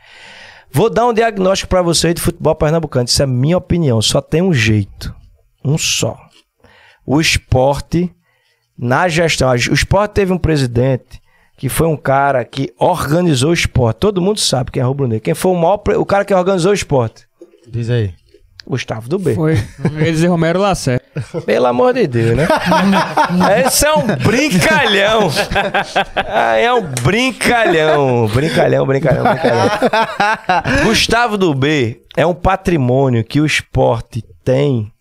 Vou 0.71 0.89
dar 0.89 1.05
um 1.05 1.13
diagnóstico 1.13 1.69
pra 1.69 1.81
vocês 1.81 2.15
de 2.15 2.21
futebol 2.21 2.55
pernambucano. 2.55 3.05
Isso 3.05 3.21
é 3.21 3.27
minha 3.27 3.57
opinião. 3.57 4.01
Só 4.01 4.21
tem 4.21 4.41
um 4.41 4.53
jeito. 4.53 5.13
Um 5.63 5.77
só. 5.77 6.17
O 7.05 7.19
esporte, 7.19 8.09
na 8.75 9.07
gestão. 9.07 9.51
O 9.51 9.55
esporte 9.55 10.13
teve 10.13 10.31
um 10.31 10.37
presidente 10.37 11.21
que 11.57 11.69
foi 11.69 11.87
um 11.87 11.97
cara 11.97 12.43
que 12.43 12.73
organizou 12.79 13.51
o 13.51 13.53
esporte. 13.53 13.97
Todo 13.97 14.21
mundo 14.21 14.39
sabe 14.39 14.71
quem 14.71 14.81
é 14.81 14.85
Rubro 14.85 15.07
Negro. 15.07 15.25
Quem 15.25 15.35
foi 15.35 15.51
o 15.51 15.55
maior. 15.55 15.83
O 15.97 16.05
cara 16.05 16.25
que 16.25 16.33
organizou 16.33 16.71
o 16.71 16.75
esporte? 16.75 17.27
Diz 17.67 17.89
aí. 17.89 18.13
Gustavo 18.65 19.09
do 19.09 19.19
B. 19.19 19.35
Foi. 19.35 19.57
Eles 19.97 20.21
e 20.21 20.27
Romero 20.27 20.59
Lacer. 20.59 21.01
Pelo 21.45 21.65
amor 21.65 21.93
de 21.93 22.07
Deus, 22.07 22.37
né? 22.37 22.47
Esse 23.65 23.85
é 23.85 23.93
um 23.93 24.05
brincalhão. 24.23 25.29
Ah, 26.15 26.55
é 26.55 26.73
um 26.73 26.81
brincalhão. 26.81 28.27
Brincalhão, 28.27 28.85
brincalhão, 28.85 29.23
brincalhão. 29.23 29.69
Gustavo 30.85 31.37
do 31.37 31.53
B 31.53 32.01
é 32.15 32.25
um 32.25 32.33
patrimônio 32.33 33.23
que 33.23 33.41
o 33.41 33.45
esporte 33.45 34.23
tem 34.45 34.92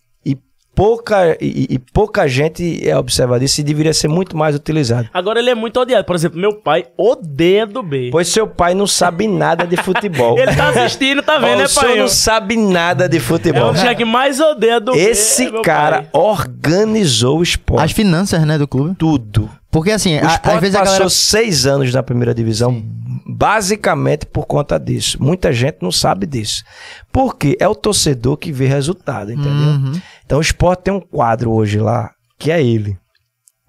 pouca, 0.75 1.37
e, 1.39 1.67
e 1.69 1.79
pouca 1.79 2.27
gente 2.27 2.87
é 2.87 2.97
observa 2.97 3.39
disso 3.39 3.61
e 3.61 3.63
deveria 3.63 3.93
ser 3.93 4.07
muito 4.07 4.35
mais 4.37 4.55
utilizado. 4.55 5.07
Agora 5.13 5.39
ele 5.39 5.49
é 5.49 5.55
muito 5.55 5.79
odiado. 5.79 6.05
Por 6.05 6.15
exemplo, 6.15 6.39
meu 6.39 6.53
pai 6.55 6.85
odeia 6.97 7.65
do 7.65 7.81
B. 7.83 8.09
Pois 8.11 8.27
seu 8.27 8.47
pai 8.47 8.73
não 8.73 8.87
sabe 8.87 9.27
nada 9.27 9.65
de 9.65 9.77
futebol. 9.77 10.37
Ele 10.39 10.53
tá 10.55 10.69
assistindo, 10.69 11.21
tá 11.23 11.37
vendo, 11.37 11.57
né, 11.59 11.63
o 11.65 11.67
senhor 11.69 11.87
pai? 11.91 11.99
não 11.99 12.07
sabe 12.07 12.57
nada 12.57 13.07
de 13.07 13.17
É 13.17 13.19
futebol. 13.19 13.71
o 13.71 13.75
cara 13.75 13.95
que 13.95 14.05
mais 14.05 14.39
odeia 14.39 14.79
do 14.79 14.91
B. 14.93 14.99
Esse 14.99 15.47
é 15.47 15.61
cara 15.61 16.03
pai. 16.03 16.09
organizou 16.13 17.39
o 17.39 17.43
esporte. 17.43 17.83
As 17.83 17.91
finanças, 17.91 18.45
né, 18.45 18.57
do 18.57 18.67
clube. 18.67 18.95
Tudo. 18.95 19.49
Porque 19.73 19.91
assim, 19.91 20.17
O 20.19 20.25
a- 20.25 20.39
às 20.41 20.59
vezes 20.61 20.75
a 20.75 20.79
passou 20.79 20.93
galera. 20.93 21.09
seis 21.09 21.65
anos 21.65 21.93
na 21.93 22.01
primeira 22.03 22.33
divisão, 22.33 22.81
basicamente 23.25 24.25
por 24.25 24.45
conta 24.45 24.79
disso. 24.79 25.17
Muita 25.21 25.51
gente 25.51 25.77
não 25.81 25.91
sabe 25.91 26.25
disso. 26.25 26.63
Porque 27.11 27.57
é 27.59 27.67
o 27.67 27.75
torcedor 27.75 28.37
que 28.37 28.51
vê 28.51 28.67
resultado, 28.67 29.31
entendeu? 29.31 29.51
Uhum. 29.51 30.01
Então 30.25 30.37
o 30.37 30.41
esporte 30.41 30.83
tem 30.83 30.93
um 30.93 31.01
quadro 31.01 31.51
hoje 31.51 31.79
lá, 31.79 32.11
que 32.39 32.51
é 32.51 32.63
ele. 32.63 32.97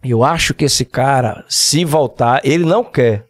Eu 0.02 0.22
acho 0.22 0.52
que 0.54 0.66
esse 0.66 0.84
cara, 0.84 1.44
se 1.48 1.84
voltar, 1.84 2.40
ele 2.44 2.64
não 2.64 2.84
quer. 2.84 3.24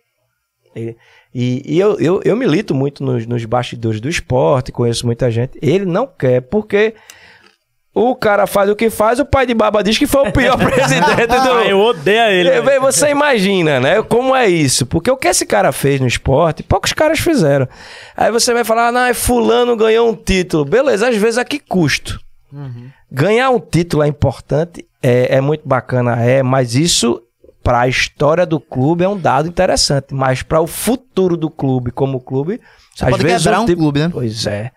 Ele- 0.75 0.97
e 1.33 1.63
e 1.65 1.79
eu, 1.81 1.99
eu, 2.01 2.21
eu 2.25 2.37
milito 2.37 2.75
muito 2.75 3.03
nos, 3.05 3.27
nos 3.27 3.45
bastidores 3.45 4.01
do 4.01 4.09
esporte, 4.09 4.71
conheço 4.73 5.07
muita 5.07 5.31
gente. 5.31 5.59
Ele 5.63 5.85
não 5.85 6.07
quer, 6.07 6.41
porque 6.43 6.95
o 7.95 8.15
cara 8.17 8.45
faz 8.47 8.69
o 8.69 8.75
que 8.75 8.91
faz, 8.91 9.21
o 9.21 9.25
pai 9.25 9.47
de 9.47 9.55
Baba 9.55 9.83
diz 9.83 9.97
que 9.97 10.07
foi 10.07 10.29
o 10.29 10.33
pior 10.33 10.57
presidente 10.59 11.27
do, 11.27 11.53
Ah, 11.53 11.65
eu 11.65 11.79
odeio 11.79 12.23
ele. 12.31 12.49
é, 12.49 12.81
você 12.81 13.09
imagina, 13.11 13.79
né? 13.79 14.03
Como 14.03 14.35
é 14.35 14.49
isso? 14.49 14.85
Porque 14.85 15.11
o 15.11 15.17
que 15.17 15.29
esse 15.29 15.47
cara 15.47 15.71
fez 15.71 16.01
no 16.01 16.07
esporte, 16.07 16.65
poucos 16.65 16.93
caras 16.93 17.21
fizeram. 17.21 17.69
Aí 18.17 18.33
você 18.33 18.53
vai 18.53 18.65
falar, 18.65 18.89
ah, 18.89 18.93
não, 18.93 19.15
fulano 19.15 19.77
ganhou 19.77 20.11
um 20.11 20.15
título. 20.15 20.65
Beleza, 20.65 21.09
às 21.09 21.17
vezes 21.17 21.39
a 21.39 21.45
que 21.45 21.61
custo? 21.61 22.19
Ganhar 23.11 23.51
um 23.51 23.61
título 23.61 24.03
é 24.03 24.09
importante, 24.09 24.85
é, 25.03 25.37
é 25.37 25.41
muito 25.41 25.67
bacana, 25.67 26.21
é, 26.21 26.43
mas 26.43 26.75
isso 26.75 27.23
para 27.65 27.81
a 27.81 27.89
história 27.89 28.45
do 28.47 28.61
clube 28.61 29.03
é 29.03 29.09
um 29.09 29.19
dado 29.19 29.49
interessante. 29.49 30.13
Mas 30.15 30.43
para 30.43 30.61
o 30.61 30.67
futuro 30.67 31.37
do 31.37 31.49
clube 31.51 31.91
como 31.91 32.21
clube, 32.21 32.61
Você 32.95 33.07
pode 33.07 33.25
quebrar 33.25 33.61
um 33.61 33.67
tipo- 33.67 33.81
clube, 33.81 34.01
né? 34.01 34.09
Pois 34.13 34.47
é. 34.47 34.71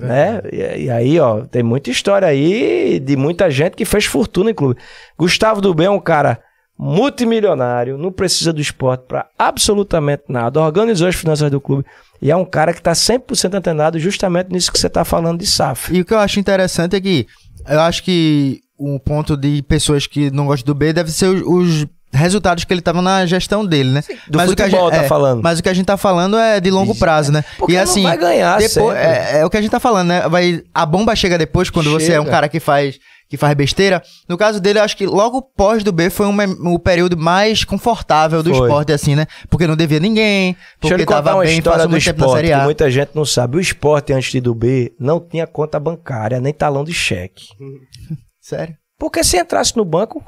né? 0.00 0.40
E, 0.50 0.84
e 0.84 0.90
aí, 0.90 1.20
ó, 1.20 1.42
tem 1.42 1.62
muita 1.62 1.90
história 1.90 2.26
aí 2.26 2.98
de 2.98 3.14
muita 3.16 3.50
gente 3.50 3.76
que 3.76 3.84
fez 3.84 4.06
fortuna 4.06 4.50
em 4.50 4.54
clube. 4.54 4.80
Gustavo 5.18 5.60
do 5.60 5.72
Bem 5.74 5.86
é 5.86 5.90
um 5.90 6.00
cara 6.00 6.40
multimilionário, 6.78 7.98
não 7.98 8.10
precisa 8.10 8.52
do 8.52 8.60
esporte 8.60 9.04
pra 9.06 9.26
absolutamente 9.38 10.22
nada, 10.28 10.60
organizou 10.60 11.08
as 11.08 11.14
finanças 11.14 11.50
do 11.50 11.60
clube 11.60 11.84
e 12.22 12.30
é 12.30 12.36
um 12.36 12.44
cara 12.44 12.72
que 12.72 12.80
tá 12.80 12.92
100% 12.92 13.54
antenado 13.54 13.98
justamente 13.98 14.50
nisso 14.50 14.72
que 14.72 14.78
você 14.78 14.88
tá 14.88 15.04
falando 15.04 15.38
de 15.40 15.46
SAF. 15.46 15.94
E 15.94 16.00
o 16.00 16.04
que 16.04 16.14
eu 16.14 16.18
acho 16.18 16.40
interessante 16.40 16.96
é 16.96 17.00
que 17.00 17.26
eu 17.68 17.80
acho 17.80 18.02
que 18.02 18.60
um 18.78 18.98
ponto 18.98 19.36
de 19.36 19.62
pessoas 19.62 20.06
que 20.06 20.30
não 20.30 20.46
gostam 20.46 20.72
do 20.72 20.78
B 20.78 20.92
deve 20.92 21.10
ser 21.10 21.26
os, 21.26 21.42
os 21.42 21.86
resultados 22.12 22.64
que 22.64 22.72
ele 22.72 22.80
tava 22.80 23.00
na 23.00 23.24
gestão 23.26 23.64
dele, 23.64 23.90
né? 23.90 24.02
do 24.28 24.38
o 24.38 24.54
que 24.54 24.62
a 24.62 24.66
futebol 24.66 24.90
gente, 24.90 24.98
tá 24.98 25.04
é, 25.04 25.08
falando. 25.08 25.42
Mas 25.42 25.58
o 25.58 25.62
que 25.62 25.68
a 25.68 25.74
gente 25.74 25.86
tá 25.86 25.96
falando 25.96 26.36
é 26.36 26.60
de 26.60 26.70
longo 26.70 26.94
prazo, 26.94 27.30
né? 27.32 27.44
Porque 27.58 27.72
e 27.72 27.78
assim, 27.78 28.02
vai 28.02 28.16
ganhar 28.16 28.58
depois, 28.58 28.96
é, 28.96 29.40
é 29.40 29.46
o 29.46 29.50
que 29.50 29.56
a 29.56 29.60
gente 29.62 29.70
tá 29.70 29.80
falando, 29.80 30.08
né? 30.08 30.28
Vai, 30.28 30.62
a 30.74 30.84
bomba 30.84 31.14
chega 31.14 31.38
depois 31.38 31.70
quando 31.70 31.90
você 31.90 32.12
é 32.12 32.20
um 32.20 32.24
Chega. 32.24 32.30
cara 32.30 32.48
que 32.48 32.60
faz 32.60 32.98
que 33.28 33.36
faz 33.36 33.54
besteira. 33.54 34.02
No 34.28 34.36
caso 34.36 34.58
dele, 34.60 34.80
eu 34.80 34.82
acho 34.82 34.96
que 34.96 35.06
logo 35.06 35.40
pós 35.40 35.84
do 35.84 35.92
B 35.92 36.10
foi 36.10 36.26
uma- 36.26 36.44
o 36.68 36.80
período 36.80 37.16
mais 37.16 37.62
confortável 37.62 38.42
do 38.42 38.52
Foi. 38.52 38.66
esporte, 38.66 38.92
assim, 38.92 39.14
né? 39.14 39.24
Porque 39.48 39.68
não 39.68 39.76
devia 39.76 40.00
ninguém, 40.00 40.54
Deixa 40.54 40.58
eu 40.58 40.80
porque 40.80 40.94
lhe 40.96 41.06
contar 41.06 41.22
tava 41.22 41.36
uma 41.36 41.44
bem, 41.44 41.56
história 41.56 41.86
do 41.86 41.96
esporte 41.96 42.48
que 42.48 42.56
muita 42.56 42.90
gente 42.90 43.10
não 43.14 43.24
sabe. 43.24 43.56
O 43.56 43.60
esporte, 43.60 44.12
antes 44.12 44.32
de 44.32 44.40
do 44.40 44.52
B, 44.52 44.92
não 44.98 45.20
tinha 45.20 45.46
conta 45.46 45.78
bancária, 45.78 46.40
nem 46.40 46.52
talão 46.52 46.82
de 46.82 46.92
cheque. 46.92 47.44
Sério? 48.42 48.74
Porque 48.98 49.22
se 49.22 49.38
entrasse 49.38 49.76
no 49.76 49.84
banco, 49.84 50.20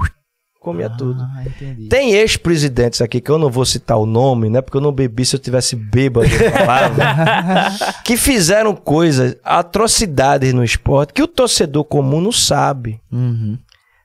comia 0.62 0.88
tudo. 0.88 1.20
Ah, 1.20 1.42
entendi. 1.44 1.88
Tem 1.88 2.14
ex-presidentes 2.14 3.02
aqui, 3.02 3.20
que 3.20 3.30
eu 3.30 3.38
não 3.38 3.50
vou 3.50 3.64
citar 3.64 3.98
o 3.98 4.06
nome, 4.06 4.48
né? 4.48 4.60
Porque 4.62 4.76
eu 4.76 4.80
não 4.80 4.92
bebi 4.92 5.24
se 5.24 5.34
eu 5.36 5.40
tivesse 5.40 5.74
bêbado, 5.74 6.28
falava, 6.28 7.02
que 8.04 8.16
fizeram 8.16 8.74
coisas, 8.74 9.36
atrocidades 9.44 10.54
no 10.54 10.64
esporte, 10.64 11.12
que 11.12 11.22
o 11.22 11.28
torcedor 11.28 11.84
comum 11.84 12.20
não 12.20 12.32
sabe. 12.32 13.00
Uhum. 13.10 13.58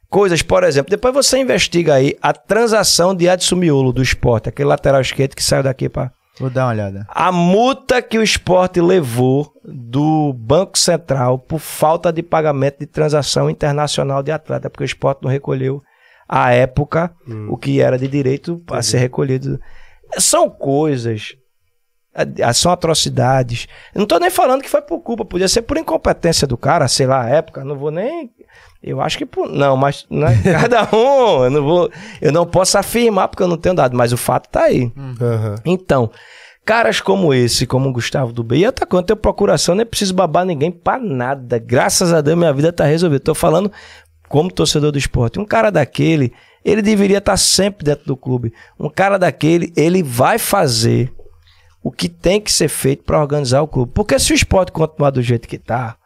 Coisas, 0.09 0.41
por 0.41 0.63
exemplo, 0.63 0.89
depois 0.89 1.13
você 1.13 1.37
investiga 1.37 1.95
aí 1.95 2.15
a 2.21 2.33
transação 2.33 3.13
de 3.13 3.27
Adson 3.29 3.55
Miolo 3.57 3.91
do 3.93 4.01
esporte, 4.01 4.49
aquele 4.49 4.69
lateral 4.69 5.01
esquerdo 5.01 5.35
que 5.35 5.43
saiu 5.43 5.63
daqui 5.63 5.89
para 5.89 6.11
Vou 6.39 6.49
dar 6.49 6.65
uma 6.65 6.71
olhada. 6.71 7.05
a 7.09 7.31
multa 7.31 8.01
que 8.01 8.17
o 8.17 8.23
esporte 8.23 8.79
levou 8.79 9.51
do 9.65 10.31
Banco 10.33 10.77
Central 10.77 11.39
por 11.39 11.59
falta 11.59 12.13
de 12.13 12.23
pagamento 12.23 12.79
de 12.79 12.85
transação 12.85 13.49
internacional 13.49 14.21
de 14.23 14.31
atleta, 14.31 14.69
porque 14.69 14.83
o 14.83 14.85
esporte 14.85 15.23
não 15.23 15.29
recolheu 15.31 15.81
à 16.27 16.51
época 16.53 17.11
o 17.49 17.57
que 17.57 17.81
era 17.81 17.97
de 17.97 18.07
direito 18.07 18.61
a 18.71 18.81
ser 18.81 18.97
recolhido. 18.97 19.59
São 20.17 20.49
coisas, 20.49 21.35
são 22.53 22.71
atrocidades. 22.71 23.67
Eu 23.93 23.99
não 23.99 24.03
estou 24.03 24.19
nem 24.19 24.29
falando 24.29 24.61
que 24.61 24.69
foi 24.69 24.81
por 24.81 24.99
culpa, 24.99 25.25
podia 25.25 25.47
ser 25.47 25.61
por 25.61 25.77
incompetência 25.77 26.47
do 26.47 26.57
cara, 26.57 26.87
sei 26.87 27.05
lá, 27.05 27.23
a 27.23 27.29
época, 27.29 27.63
não 27.63 27.77
vou 27.77 27.91
nem. 27.91 28.31
Eu 28.81 29.01
acho 29.01 29.17
que 29.17 29.25
por. 29.25 29.49
Não, 29.49 29.75
mas 29.75 30.05
né, 30.09 30.41
cada 30.43 30.83
um, 30.95 31.45
eu 31.45 31.49
não 31.49 31.63
vou. 31.63 31.91
Eu 32.21 32.31
não 32.31 32.45
posso 32.45 32.77
afirmar 32.77 33.27
porque 33.27 33.43
eu 33.43 33.47
não 33.47 33.57
tenho 33.57 33.75
dado, 33.75 33.95
mas 33.95 34.13
o 34.13 34.17
fato 34.17 34.49
tá 34.49 34.63
aí. 34.63 34.91
Aham. 35.21 35.55
Então, 35.65 36.11
caras 36.65 37.01
como 37.01 37.33
esse, 37.33 37.65
como 37.65 37.89
o 37.89 37.93
Gustavo 37.93 38.31
do 38.31 38.43
B, 38.43 38.57
e 38.57 38.65
outra 38.65 38.85
coisa, 38.85 39.01
eu 39.01 39.07
tenho 39.07 39.17
procuração, 39.17 39.75
nem 39.75 39.85
preciso 39.85 40.13
babar 40.13 40.45
ninguém 40.45 40.71
pra 40.71 40.99
nada. 40.99 41.59
Graças 41.59 42.13
a 42.13 42.21
Deus, 42.21 42.37
minha 42.37 42.53
vida 42.53 42.71
tá 42.71 42.85
resolvida. 42.85 43.23
Tô 43.23 43.35
falando 43.35 43.71
como 44.27 44.51
torcedor 44.51 44.91
do 44.91 44.97
esporte. 44.97 45.39
Um 45.39 45.45
cara 45.45 45.69
daquele, 45.69 46.33
ele 46.63 46.81
deveria 46.81 47.17
estar 47.17 47.37
sempre 47.37 47.83
dentro 47.83 48.05
do 48.05 48.17
clube. 48.17 48.53
Um 48.79 48.89
cara 48.89 49.17
daquele, 49.17 49.73
ele 49.75 50.01
vai 50.01 50.37
fazer 50.37 51.13
o 51.83 51.91
que 51.91 52.07
tem 52.07 52.39
que 52.39 52.51
ser 52.51 52.69
feito 52.69 53.03
para 53.03 53.19
organizar 53.19 53.61
o 53.61 53.67
clube. 53.67 53.91
Porque 53.93 54.17
se 54.19 54.31
o 54.31 54.35
esporte 54.35 54.71
continuar 54.71 55.09
do 55.09 55.21
jeito 55.21 55.47
que 55.47 55.57
tá, 55.57 55.96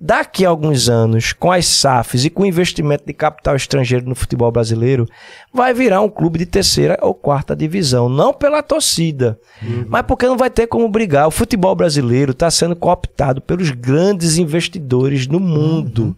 daqui 0.00 0.46
a 0.46 0.48
alguns 0.48 0.88
anos, 0.88 1.34
com 1.34 1.52
as 1.52 1.66
SAFs 1.66 2.24
e 2.24 2.30
com 2.30 2.42
o 2.42 2.46
investimento 2.46 3.04
de 3.06 3.12
capital 3.12 3.54
estrangeiro 3.54 4.08
no 4.08 4.14
futebol 4.14 4.50
brasileiro, 4.50 5.06
vai 5.52 5.74
virar 5.74 6.00
um 6.00 6.08
clube 6.08 6.38
de 6.38 6.46
terceira 6.46 6.98
ou 7.02 7.12
quarta 7.12 7.54
divisão. 7.54 8.08
Não 8.08 8.32
pela 8.32 8.62
torcida, 8.62 9.38
mas 9.86 10.02
porque 10.02 10.26
não 10.26 10.38
vai 10.38 10.48
ter 10.48 10.66
como 10.66 10.88
brigar. 10.88 11.28
O 11.28 11.30
futebol 11.30 11.74
brasileiro 11.74 12.32
está 12.32 12.50
sendo 12.50 12.74
cooptado 12.74 13.42
pelos 13.42 13.70
grandes 13.70 14.38
investidores 14.38 15.26
no 15.26 15.38
mundo. 15.38 16.16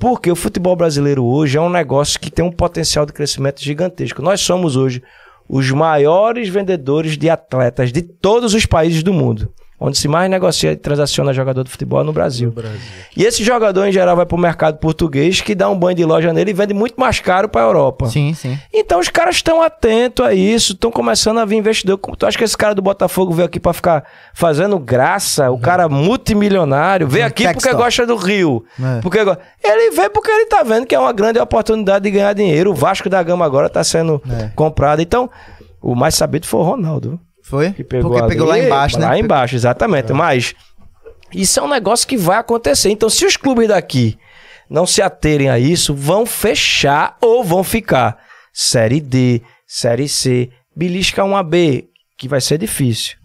Porque 0.00 0.30
o 0.30 0.36
futebol 0.36 0.74
brasileiro 0.74 1.24
hoje 1.24 1.56
é 1.56 1.60
um 1.60 1.70
negócio 1.70 2.18
que 2.18 2.30
tem 2.30 2.44
um 2.44 2.50
potencial 2.50 3.06
de 3.06 3.12
crescimento 3.12 3.62
gigantesco. 3.62 4.20
Nós 4.20 4.40
somos 4.40 4.74
hoje 4.74 5.00
os 5.48 5.70
maiores 5.70 6.48
vendedores 6.48 7.16
de 7.16 7.30
atletas 7.30 7.92
de 7.92 8.02
todos 8.02 8.54
os 8.54 8.66
países 8.66 9.02
do 9.02 9.12
mundo. 9.12 9.52
Onde 9.82 9.96
se 9.96 10.06
mais 10.06 10.28
negocia 10.30 10.72
e 10.72 10.76
transaciona 10.76 11.32
jogador 11.32 11.64
de 11.64 11.70
futebol 11.70 12.02
é 12.02 12.04
no 12.04 12.12
Brasil. 12.12 12.52
E 13.16 13.24
esse 13.24 13.42
jogador, 13.42 13.86
em 13.86 13.92
geral, 13.92 14.14
vai 14.14 14.26
para 14.26 14.36
o 14.36 14.38
mercado 14.38 14.76
português, 14.76 15.40
que 15.40 15.54
dá 15.54 15.70
um 15.70 15.78
banho 15.78 15.96
de 15.96 16.04
loja 16.04 16.34
nele 16.34 16.50
e 16.50 16.52
vende 16.54 16.74
muito 16.74 17.00
mais 17.00 17.18
caro 17.20 17.48
para 17.48 17.62
a 17.62 17.64
Europa. 17.64 18.06
Sim, 18.06 18.34
sim. 18.34 18.58
Então 18.72 19.00
os 19.00 19.08
caras 19.08 19.36
estão 19.36 19.62
atentos 19.62 20.22
a 20.24 20.34
isso, 20.34 20.72
estão 20.74 20.90
começando 20.90 21.38
a 21.38 21.46
vir 21.46 21.56
investidor. 21.56 21.96
Como 21.96 22.14
Tu 22.14 22.26
acha 22.26 22.36
que 22.36 22.44
esse 22.44 22.56
cara 22.58 22.74
do 22.74 22.82
Botafogo 22.82 23.32
veio 23.32 23.46
aqui 23.46 23.58
para 23.58 23.72
ficar 23.72 24.04
fazendo 24.34 24.78
graça? 24.78 25.50
O 25.50 25.58
cara 25.58 25.88
multimilionário 25.88 27.08
veio 27.08 27.24
aqui 27.24 27.50
porque 27.50 27.72
gosta 27.72 28.06
do 28.06 28.16
Rio. 28.16 28.62
É. 28.78 29.00
Porque 29.00 29.18
ele 29.18 29.90
veio 29.92 30.10
porque 30.10 30.30
ele 30.30 30.44
tá 30.46 30.62
vendo 30.62 30.86
que 30.86 30.94
é 30.94 30.98
uma 30.98 31.12
grande 31.12 31.38
oportunidade 31.38 32.02
de 32.04 32.10
ganhar 32.10 32.34
dinheiro. 32.34 32.70
O 32.70 32.74
Vasco 32.74 33.08
da 33.08 33.22
Gama 33.22 33.44
agora 33.46 33.68
tá 33.70 33.82
sendo 33.82 34.20
É. 34.30 34.50
comprado. 34.54 35.00
Então, 35.00 35.30
o 35.80 35.94
mais 35.94 36.14
sabido 36.14 36.46
foi 36.46 36.60
o 36.60 36.64
Ronaldo. 36.64 37.18
Foi? 37.50 37.72
Que 37.72 37.82
pegou 37.82 38.10
Porque 38.10 38.22
ali, 38.22 38.32
pegou 38.32 38.46
lá 38.46 38.56
embaixo, 38.56 38.96
né? 38.96 39.06
Lá 39.06 39.18
embaixo, 39.18 39.56
exatamente. 39.56 40.12
Mas 40.12 40.54
isso 41.34 41.58
é 41.58 41.62
um 41.62 41.68
negócio 41.68 42.06
que 42.06 42.16
vai 42.16 42.38
acontecer. 42.38 42.90
Então, 42.90 43.10
se 43.10 43.26
os 43.26 43.36
clubes 43.36 43.66
daqui 43.66 44.16
não 44.70 44.86
se 44.86 45.02
aterem 45.02 45.50
a 45.50 45.58
isso, 45.58 45.92
vão 45.92 46.24
fechar 46.24 47.16
ou 47.20 47.42
vão 47.42 47.64
ficar 47.64 48.18
Série 48.52 49.00
D, 49.00 49.42
Série 49.66 50.08
C, 50.08 50.48
belisca 50.76 51.22
1AB, 51.24 51.88
que 52.16 52.28
vai 52.28 52.40
ser 52.40 52.56
difícil. 52.56 53.16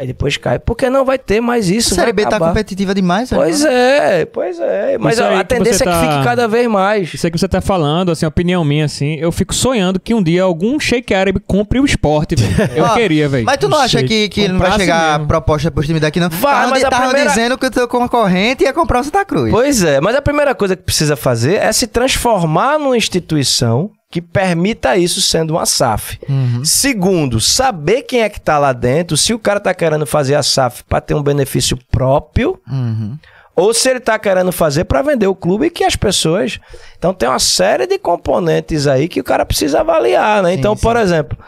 Aí 0.00 0.06
depois 0.06 0.34
cai. 0.38 0.58
Porque 0.58 0.88
não 0.88 1.04
vai 1.04 1.18
ter 1.18 1.42
mais 1.42 1.68
isso. 1.68 1.92
A 1.92 1.96
Série 1.96 2.12
B 2.14 2.22
tá 2.22 2.28
acabar. 2.30 2.48
competitiva 2.48 2.94
demais, 2.94 3.28
Pois 3.28 3.62
é, 3.66 4.24
pois 4.24 4.58
é. 4.58 4.96
Mas 4.98 5.14
Isso 5.18 5.22
a, 5.22 5.40
a 5.40 5.44
tendência 5.44 5.76
você 5.78 5.82
é 5.84 5.86
que 5.86 5.92
tá- 5.92 6.00
fique 6.12 6.24
cada 6.24 6.48
vez 6.48 6.66
mais. 6.68 7.12
Isso 7.12 7.26
aí 7.26 7.30
que 7.30 7.38
você 7.38 7.46
tá 7.46 7.60
falando, 7.60 8.10
assim, 8.10 8.24
opinião 8.24 8.64
minha, 8.64 8.86
assim, 8.86 9.16
eu 9.16 9.30
fico 9.30 9.54
sonhando 9.54 10.00
que 10.00 10.14
um 10.14 10.22
dia 10.22 10.42
algum 10.42 10.80
shake 10.80 11.12
árabe 11.12 11.38
compre 11.46 11.78
o 11.80 11.84
esporte, 11.84 12.34
velho. 12.34 12.72
Eu 12.74 12.88
queria, 12.94 13.28
velho. 13.28 13.44
Mas 13.44 13.58
tu 13.58 13.68
não 13.68 13.76
Um 13.76 13.80
acha 13.82 13.98
shake. 13.98 14.08
que, 14.08 14.28
que 14.30 14.48
não 14.48 14.58
vai 14.58 14.72
chegar 14.78 15.12
mesmo. 15.18 15.28
proposta 15.28 15.70
pros 15.70 15.84
times 15.84 16.00
daqui, 16.00 16.18
não? 16.18 16.30
Vai, 16.30 16.54
Tavam 16.54 16.70
mas 16.70 16.78
di- 16.80 16.84
a 16.86 16.88
tavam 16.90 17.06
primeira- 17.08 17.28
dizendo 17.30 17.58
que 17.58 17.66
o 17.66 17.70
teu 17.70 17.86
concorrente 17.86 18.64
ia 18.64 18.72
comprar 18.72 19.00
o 19.00 19.04
Santa 19.04 19.22
Cruz. 19.26 19.50
Pois 19.50 19.82
é, 19.82 20.00
mas 20.00 20.16
a 20.16 20.22
primeira 20.22 20.54
coisa 20.54 20.74
que 20.76 20.82
precisa 20.82 21.14
fazer 21.14 21.56
é 21.56 21.70
se 21.72 21.86
transformar 21.86 22.78
numa 22.78 22.96
instituição 22.96 23.90
que 24.10 24.20
permita 24.20 24.96
isso 24.96 25.20
sendo 25.22 25.52
uma 25.52 25.64
SAF. 25.64 26.18
Uhum. 26.28 26.64
Segundo, 26.64 27.40
saber 27.40 28.02
quem 28.02 28.22
é 28.22 28.28
que 28.28 28.40
tá 28.40 28.58
lá 28.58 28.72
dentro, 28.72 29.16
se 29.16 29.32
o 29.32 29.38
cara 29.38 29.60
tá 29.60 29.72
querendo 29.72 30.04
fazer 30.04 30.34
a 30.34 30.42
SAF 30.42 30.82
para 30.84 31.00
ter 31.00 31.14
um 31.14 31.22
benefício 31.22 31.78
próprio, 31.92 32.58
Uhum. 32.68 33.16
ou 33.54 33.72
se 33.72 33.88
ele 33.88 34.00
tá 34.00 34.18
querendo 34.18 34.50
fazer 34.50 34.84
para 34.84 35.00
vender 35.02 35.28
o 35.28 35.34
clube 35.34 35.66
e 35.66 35.70
que 35.70 35.84
as 35.84 35.94
pessoas. 35.94 36.58
Então 36.98 37.14
tem 37.14 37.28
uma 37.28 37.38
série 37.38 37.86
de 37.86 37.98
componentes 38.00 38.88
aí 38.88 39.06
que 39.06 39.20
o 39.20 39.24
cara 39.24 39.46
precisa 39.46 39.80
avaliar, 39.80 40.42
né? 40.42 40.54
então, 40.54 40.76
por 40.76 40.96
exemplo, 40.96 41.38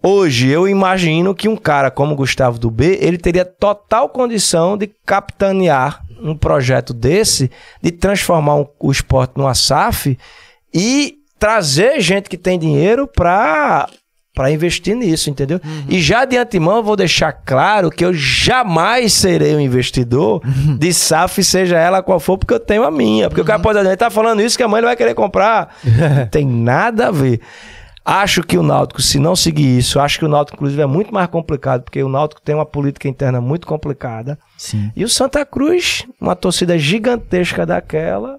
hoje 0.00 0.48
eu 0.48 0.68
imagino 0.68 1.34
que 1.34 1.48
um 1.48 1.56
cara 1.56 1.90
como 1.90 2.14
Gustavo 2.14 2.56
do 2.56 2.70
B, 2.70 2.98
ele 3.02 3.18
teria 3.18 3.44
total 3.44 4.08
condição 4.10 4.76
de 4.78 4.86
capitanear 5.04 6.04
um 6.22 6.36
projeto 6.36 6.94
desse, 6.94 7.50
de 7.82 7.90
transformar 7.90 8.54
um- 8.56 8.66
o 8.78 8.92
esporte 8.92 9.32
numa 9.36 9.54
SAF 9.54 10.16
e 10.72 11.15
trazer 11.38 12.00
gente 12.00 12.28
que 12.28 12.36
tem 12.36 12.58
dinheiro 12.58 13.06
para 13.06 13.88
para 14.36 14.50
investir 14.50 14.94
nisso, 14.94 15.30
entendeu? 15.30 15.58
E 15.88 15.98
já 15.98 16.26
de 16.26 16.36
antemão 16.36 16.76
eu 16.76 16.82
vou 16.82 16.94
deixar 16.94 17.32
claro 17.32 17.90
que 17.90 18.04
eu 18.04 18.12
jamais 18.12 19.14
serei 19.14 19.56
um 19.56 19.60
investidor 19.60 20.42
de 20.78 20.92
SAF, 20.92 21.42
seja 21.42 21.78
ela 21.78 22.02
qual 22.02 22.20
for, 22.20 22.36
porque 22.36 22.52
eu 22.52 22.60
tenho 22.60 22.84
a 22.84 22.90
minha. 22.90 23.30
Porque 23.30 23.40
o 23.40 23.44
cara 23.46 23.58
pode 23.58 23.78
dizer, 23.78 23.96
tá 23.96 24.10
falando 24.10 24.42
isso 24.42 24.54
que 24.54 24.62
a 24.62 24.68
mãe 24.68 24.80
ele 24.80 24.88
vai 24.88 24.94
querer 24.94 25.14
comprar. 25.14 25.74
Não 25.82 26.26
tem 26.26 26.46
nada 26.46 27.08
a 27.08 27.10
ver. 27.10 27.40
Acho 28.04 28.42
que 28.42 28.58
o 28.58 28.62
Náutico, 28.62 29.02
se 29.02 29.18
não 29.18 29.34
seguir 29.34 29.78
isso, 29.78 29.98
acho 29.98 30.20
que 30.20 30.24
o 30.24 30.28
Náutico, 30.28 30.56
inclusive, 30.56 30.80
é 30.80 30.86
muito 30.86 31.12
mais 31.12 31.26
complicado, 31.26 31.82
porque 31.82 32.00
o 32.00 32.08
Náutico 32.08 32.40
tem 32.40 32.54
uma 32.54 32.64
política 32.64 33.08
interna 33.08 33.40
muito 33.40 33.66
complicada. 33.66 34.38
Sim. 34.56 34.92
E 34.94 35.02
o 35.02 35.08
Santa 35.08 35.44
Cruz, 35.44 36.06
uma 36.20 36.36
torcida 36.36 36.78
gigantesca 36.78 37.66
daquela, 37.66 38.38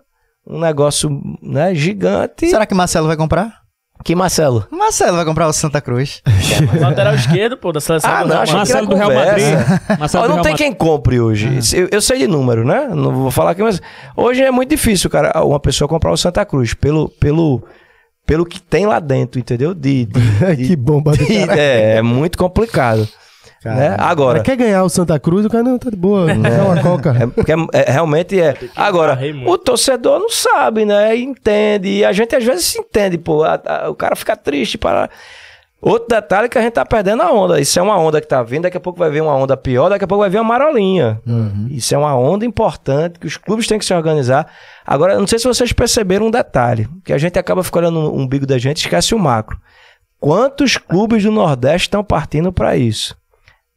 um 0.49 0.59
negócio 0.59 1.09
né, 1.41 1.73
gigante. 1.75 2.49
Será 2.49 2.65
que 2.65 2.73
Marcelo 2.75 3.07
vai 3.07 3.17
comprar? 3.17 3.65
Que 4.03 4.15
Marcelo? 4.15 4.65
Marcelo 4.71 5.15
vai 5.17 5.25
comprar 5.25 5.47
o 5.47 5.53
Santa 5.53 5.81
Cruz. 5.81 6.21
Lateral 6.79 7.15
esquerdo, 7.15 7.57
pô, 7.57 7.71
da 7.73 7.81
seleção. 7.81 8.09
Ah, 8.09 8.21
do 8.23 8.29
não, 8.29 8.35
Real 8.35 8.45
que 8.45 8.53
Madrid. 8.53 8.57
Marcelo 8.57 8.77
era 8.77 8.87
do 8.87 8.95
Real 8.95 9.09
conversa. 9.09 9.57
Madrid. 9.57 9.99
Marcelo 9.99 10.23
Ó, 10.23 10.27
do 10.27 10.29
não 10.29 10.35
Real 10.35 10.43
tem 10.43 10.51
Madrid. 10.53 10.67
quem 10.67 10.73
compre 10.73 11.19
hoje. 11.19 11.59
Eu, 11.75 11.89
eu 11.91 12.01
sei 12.01 12.19
de 12.19 12.27
número, 12.27 12.63
né? 12.63 12.87
Não 12.89 13.11
vou 13.11 13.31
falar 13.31 13.51
aqui, 13.51 13.63
mas 13.63 13.81
hoje 14.15 14.43
é 14.43 14.51
muito 14.51 14.69
difícil, 14.69 15.09
cara, 15.09 15.43
uma 15.43 15.59
pessoa 15.59 15.87
comprar 15.87 16.11
o 16.11 16.17
Santa 16.17 16.45
Cruz 16.45 16.75
pelo, 16.75 17.09
pelo, 17.19 17.63
pelo 18.25 18.45
que 18.45 18.61
tem 18.61 18.85
lá 18.85 18.99
dentro, 18.99 19.39
entendeu? 19.39 19.73
De, 19.73 20.05
de- 20.05 20.55
de- 20.55 20.67
que 20.69 20.75
bomba 20.75 21.11
do 21.13 21.25
de- 21.25 21.45
cara. 21.47 21.59
é, 21.59 21.95
é 21.97 22.01
muito 22.03 22.37
complicado. 22.37 23.07
Né? 23.75 23.95
Agora, 23.99 24.39
Mas 24.39 24.43
quer 24.45 24.55
ganhar 24.55 24.83
o 24.83 24.89
Santa 24.89 25.19
Cruz, 25.19 25.45
o 25.45 25.49
cara 25.49 25.63
não 25.63 25.77
tá 25.77 25.89
de 25.89 25.95
boa. 25.95 26.31
É 26.31 26.61
uma 26.61 26.81
coca. 26.81 27.15
é, 27.19 27.27
porque 27.27 27.51
é- 27.51 27.55
é- 27.73 27.91
realmente 27.91 28.39
é. 28.39 28.55
Agora, 28.75 29.17
o 29.45 29.57
torcedor 29.57 30.19
não 30.19 30.29
sabe, 30.29 30.85
né? 30.85 31.15
Entende. 31.15 31.89
E 31.89 32.05
a 32.05 32.11
gente 32.11 32.35
às 32.35 32.43
vezes 32.43 32.65
se 32.65 32.79
entende, 32.79 33.17
pô. 33.17 33.43
A- 33.43 33.61
a- 33.65 33.89
o 33.89 33.95
cara 33.95 34.15
fica 34.15 34.35
triste 34.35 34.77
para. 34.77 35.09
Outro 35.79 36.07
detalhe 36.09 36.47
é 36.47 36.49
que 36.49 36.57
a 36.57 36.61
gente 36.61 36.73
tá 36.73 36.83
perdendo 36.83 37.21
a 37.21 37.31
onda. 37.31 37.59
Isso 37.61 37.77
é 37.77 37.81
uma 37.83 37.95
onda 37.99 38.19
que 38.19 38.27
tá 38.27 38.41
vindo, 38.41 38.63
daqui 38.63 38.77
a 38.77 38.79
pouco 38.79 38.97
vai 38.97 39.11
vir 39.11 39.21
uma 39.21 39.35
onda 39.35 39.55
pior, 39.55 39.89
daqui 39.89 40.03
a 40.03 40.07
pouco 40.07 40.21
vai 40.21 40.29
vir 40.29 40.39
uma 40.39 40.43
marolinha. 40.57 41.21
Isso 41.69 41.93
é 41.93 41.97
uma 41.97 42.15
onda 42.17 42.43
importante 42.43 43.19
que 43.19 43.27
os 43.27 43.37
clubes 43.37 43.67
têm 43.67 43.77
que 43.77 43.85
se 43.85 43.93
organizar. 43.93 44.47
Agora, 44.85 45.13
eu 45.13 45.19
não 45.19 45.27
sei 45.27 45.37
se 45.37 45.47
vocês 45.47 45.71
perceberam 45.71 46.25
um 46.25 46.31
detalhe, 46.31 46.87
que 47.05 47.13
a 47.13 47.17
gente 47.19 47.37
acaba 47.37 47.63
ficando 47.63 47.91
no 47.91 48.11
umbigo 48.11 48.47
da 48.47 48.57
gente 48.57 48.77
e 48.77 48.85
esquece 48.85 49.13
o 49.13 49.19
macro. 49.19 49.55
Quantos 50.19 50.77
clubes 50.77 51.21
do 51.23 51.31
Nordeste 51.31 51.87
estão 51.89 52.03
partindo 52.03 52.51
para 52.51 52.75
isso? 52.75 53.15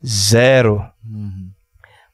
Zero. 0.07 0.83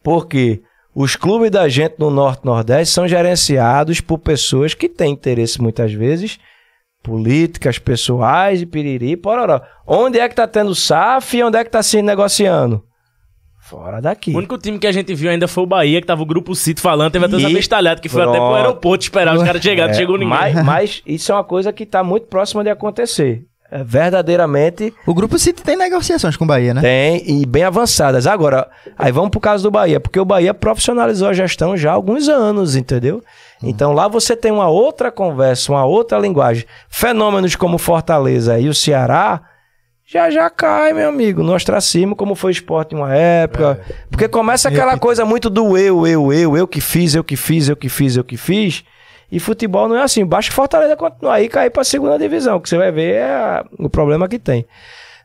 Porque 0.03 0.63
os 0.95 1.17
clubes 1.17 1.51
da 1.51 1.69
gente 1.69 1.95
no 1.99 2.11
Norte 2.11 2.43
e 2.43 2.47
Nordeste 2.47 2.95
são 2.95 3.07
gerenciados 3.09 4.01
por 4.01 4.19
pessoas 4.19 4.75
que 4.75 4.89
têm 4.89 5.13
interesse 5.13 5.61
muitas 5.61 5.93
vezes 5.93 6.39
políticas, 7.03 7.79
pessoais 7.79 8.61
e 8.63 8.67
piriri, 8.67 9.17
pororó. 9.17 9.61
Onde 9.87 10.19
é 10.19 10.29
que 10.29 10.35
tá 10.35 10.47
tendo 10.49 10.75
SAF 10.75 11.37
e 11.37 11.43
onde 11.45 11.57
é 11.57 11.63
que 11.63 11.71
tá 11.71 11.81
se 11.83 12.03
negociando? 12.03 12.83
Fora 13.61 14.01
daqui. 14.01 14.33
O 14.33 14.39
único 14.39 14.57
time 14.59 14.79
que 14.79 14.87
a 14.87 14.93
gente 14.93 15.15
viu 15.15 15.31
ainda 15.31 15.47
foi 15.47 15.63
o 15.65 15.67
Bahia, 15.67 16.01
que 16.01 16.07
tava 16.07 16.23
o 16.23 16.27
grupo 16.27 16.55
Cito 16.55 16.81
falando, 16.81 17.13
teve 17.13 17.25
até 17.27 17.35
E- 17.35 17.39
os 17.39 17.45
abestalhados, 17.45 18.01
que 18.01 18.09
foi 18.09 18.23
até 18.23 18.33
pro 18.33 18.41
Pronto. 18.41 18.55
aeroporto 18.57 19.05
esperar 19.05 19.37
os 19.37 19.43
caras 19.43 19.63
chegarem, 19.63 19.85
É, 19.85 19.93
não 19.93 19.95
chegou 19.95 20.17
ninguém. 20.19 20.29
Mas, 20.37 20.65
mas 20.65 21.03
isso 21.07 21.31
é 21.31 21.35
uma 21.35 21.45
coisa 21.45 21.73
que 21.73 21.83
está 21.85 22.03
muito 22.03 22.27
próxima 22.27 22.63
de 22.65 22.71
acontecer. 22.71 23.45
É, 23.71 23.83
verdadeiramente 23.83 24.95
O 25.05 25.13
Grupo 25.13 25.39
City 25.39 25.61
tem 25.63 25.77
negociações 25.77 26.37
com 26.37 26.45
o 26.45 26.47
Bahia, 26.47 26.73
né? 26.73 26.81
tem 26.81 27.41
e 27.41 27.45
bem 27.45 27.65
avançadas. 27.65 28.27
Agora, 28.27 28.69
aí 28.97 29.11
vamos 29.11 29.31
pro 29.31 29.41
caso 29.41 29.65
do 29.65 29.71
Bahia, 29.71 29.99
porque 29.99 30.21
o 30.21 30.25
Bahia 30.25 30.55
profissionalizou 30.55 31.29
a 31.29 31.33
gestão 31.33 31.77
já 31.77 31.91
há 31.91 31.95
alguns 31.95 32.29
anos, 32.29 32.77
entendeu? 32.77 33.23
Então 33.63 33.93
lá 33.93 34.07
você 34.07 34.37
tem 34.37 34.53
uma 34.53 34.69
outra 34.69 35.11
conversa, 35.11 35.73
uma 35.73 35.85
outra 35.85 36.19
linguagem. 36.19 36.65
Fenômenos 36.89 37.57
como 37.57 37.79
Fortaleza 37.79 38.59
e 38.59 38.69
o 38.69 38.75
Ceará 38.75 39.43
já 40.09 40.31
já 40.31 40.49
cai, 40.49 40.93
meu 40.93 41.09
amigo, 41.09 41.43
no 41.43 41.53
ostracismo, 41.53 42.15
como 42.15 42.37
foi 42.37 42.51
o 42.51 42.53
esporte 42.53 42.95
em 42.95 42.99
uma 42.99 43.13
época. 43.13 43.81
Porque 44.09 44.29
começa 44.29 44.69
aquela 44.69 44.97
coisa 44.97 45.25
muito 45.25 45.51
do 45.51 45.77
eu, 45.77 46.07
eu, 46.07 46.33
eu, 46.33 46.57
eu 46.57 46.69
que 46.69 46.81
fiz, 46.81 47.17
eu 47.17 47.25
que 47.25 47.35
fiz, 47.35 47.69
eu 47.69 47.77
que 47.77 47.89
fiz, 47.89 48.17
eu 48.17 48.23
que 48.23 48.37
fiz. 48.37 48.85
E 49.31 49.41
futebol 49.41 49.89
não 49.89 49.97
é 49.97 50.03
assim. 50.03 50.25
Basta 50.25 50.53
Fortaleza 50.53 50.97
continuar 50.97 51.35
aí 51.35 51.49
cair 51.49 51.71
pra 51.71 51.83
segunda 51.85 52.19
divisão, 52.19 52.61
que 52.61 52.69
você 52.69 52.77
vai 52.79 52.93
ver 52.93 53.15
é 53.15 53.25
a- 53.25 53.65
o 53.79 53.89
problema 53.91 54.29
que 54.29 54.39
tem. 54.39 54.65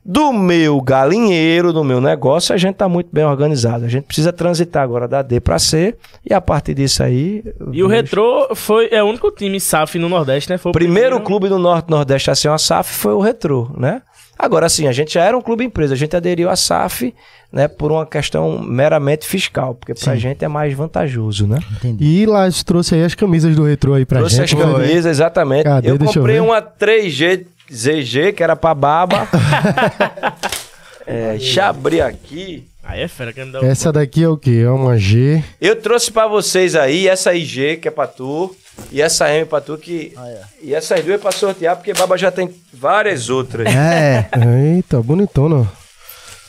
Do 0.03 0.34
meu 0.34 0.82
galinheiro, 0.82 1.72
do 1.72 1.84
meu 1.84 2.02
negócio, 2.02 2.56
a 2.56 2.57
gente 2.57 2.76
tá 2.76 2.90
muito 2.90 3.10
bem 3.14 3.23
organizado. 3.23 3.86
A 3.86 3.88
gente 3.88 4.06
precisa 4.06 4.34
transitar 4.34 4.82
agora 4.82 5.07
da 5.07 5.22
D 5.22 5.40
pra 5.40 5.60
C 5.60 5.95
e 6.28 6.34
a 6.34 6.41
partir 6.41 6.73
disso 6.73 7.03
aí. 7.03 7.44
E 7.72 7.84
o 7.84 7.88
Retrô 7.88 8.56
foi, 8.56 8.90
é 8.91 9.03
o 9.03 9.06
único 9.06 9.30
time 9.32 9.60
SAF 9.60 9.99
no 9.99 10.10
Nordeste, 10.10 10.49
né? 10.49 10.57
Foi 10.57 10.72
O 10.72 10.73
primeiro 10.73 11.19
clube 11.22 11.48
do 11.48 11.60
Norte 11.60 11.90
Nordeste 11.91 12.32
a 12.32 12.36
ser 12.36 12.48
uma 12.49 12.57
SAF 12.57 12.91
foi 12.91 13.14
o 13.14 13.19
Retrô, 13.19 13.69
né? 13.78 14.02
Agora 14.40 14.68
sim, 14.69 14.88
a 14.88 14.91
gente 14.91 15.14
já 15.14 15.23
era 15.23 15.38
um 15.38 15.41
clube 15.41 15.64
empresa, 15.64 15.94
a 15.94 15.98
gente 15.98 16.15
aderiu 16.15 16.49
à 16.49 16.56
SAF, 16.56 17.14
né, 17.53 17.68
por 17.68 17.91
uma 17.91 18.07
questão 18.07 18.60
meramente 18.60 19.28
fiscal, 19.28 19.76
porque 19.76 19.94
pra 19.94 20.15
gente 20.15 20.44
é 20.44 20.48
mais 20.48 20.73
vantajoso, 20.73 21.45
né? 21.45 21.60
E 21.99 22.26
lá 22.26 22.49
trouxe 22.65 22.95
aí 22.95 23.03
as 23.03 23.14
camisas 23.14 23.56
do 23.56 23.64
retrô 23.64 23.94
aí 23.94 24.03
pra 24.03 24.18
Trouxe 24.18 24.38
gente. 24.38 24.56
as 24.56 24.60
camisas, 24.60 25.06
exatamente. 25.06 25.65
Cadê? 25.65 25.91
eu 25.91 25.98
Deixa 25.98 26.18
eu 26.18 26.22
comprei 26.23 26.40
ver. 26.40 26.41
uma 26.41 26.60
3G 26.60 27.45
ZG, 27.73 28.34
que 28.34 28.43
era 28.43 28.56
pra 28.56 28.73
baba. 28.73 29.27
é, 31.06 31.31
deixa 31.31 31.61
eu 31.61 31.65
abrir 31.65 32.02
aqui. 32.02 32.68
Aí 32.84 33.02
é 33.02 33.07
fera, 33.07 33.31
que 33.31 33.43
me 33.43 33.52
dá 33.52 33.61
o- 33.61 33.65
Essa 33.65 33.91
daqui 33.91 34.23
é 34.23 34.27
o 34.27 34.35
quê? 34.35 34.64
É 34.65 34.69
uma 34.69 34.98
G. 34.98 35.41
Eu 35.61 35.76
trouxe 35.76 36.11
pra 36.11 36.27
vocês 36.27 36.76
aí 36.76 37.07
essa 37.07 37.34
IG, 37.34 37.77
que 37.77 37.88
é 37.88 37.91
pra 37.91 38.07
tu, 38.07 38.53
e 38.91 39.02
essa 39.02 39.30
M 39.31 39.45
pra 39.45 39.61
tu, 39.61 39.77
que... 39.77 40.14
E 40.61 40.73
essas 40.73 41.02
duas 41.03 41.15
é 41.15 41.18
pra 41.22 41.31
sortear, 41.31 41.76
porque 41.77 41.93
baba 41.93 42.18
já 42.18 42.31
tem 42.31 42.53
várias 42.73 43.30
outras. 43.30 43.68
É. 43.73 44.27
Eita, 44.76 45.02
bonitona. 45.02 45.69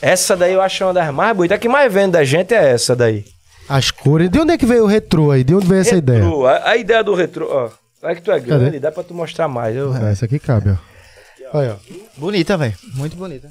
Essa 0.01 0.35
daí 0.35 0.53
eu 0.53 0.61
acho 0.61 0.83
uma 0.83 0.93
das 0.93 1.13
mais 1.13 1.37
bonitas. 1.37 1.55
A 1.55 1.59
que 1.59 1.69
mais 1.69 1.91
vende 1.93 2.11
da 2.13 2.23
gente 2.25 2.53
é 2.53 2.71
essa 2.71 2.93
daí. 2.95 3.23
As 3.69 3.89
cores. 3.91 4.29
De 4.29 4.37
onde 4.39 4.51
é 4.53 4.57
que 4.57 4.65
veio 4.65 4.83
o 4.83 4.87
retrô 4.87 5.31
aí? 5.31 5.43
De 5.45 5.55
onde 5.55 5.65
veio 5.65 5.79
essa 5.79 5.95
ideia? 5.95 6.23
Retrô. 6.23 6.45
A, 6.45 6.69
a 6.71 6.75
ideia 6.75 7.01
do 7.03 7.13
retrô, 7.15 7.47
ó. 7.49 7.69
Olha 8.05 8.15
que 8.15 8.21
tu 8.21 8.29
é 8.31 8.39
grande, 8.39 8.65
Cadê? 8.65 8.79
dá 8.79 8.91
pra 8.91 9.01
tu 9.03 9.13
mostrar 9.13 9.47
mais. 9.47 9.73
Eu- 9.73 9.93
Ah, 9.93 10.09
essa 10.09 10.25
aqui 10.25 10.39
cabe, 10.39 10.71
ó. 10.71 10.92
Olha, 11.53 11.73
ó. 11.75 11.93
Bonita, 12.17 12.57
velho. 12.57 12.73
Muito 12.95 13.15
bonita. 13.15 13.49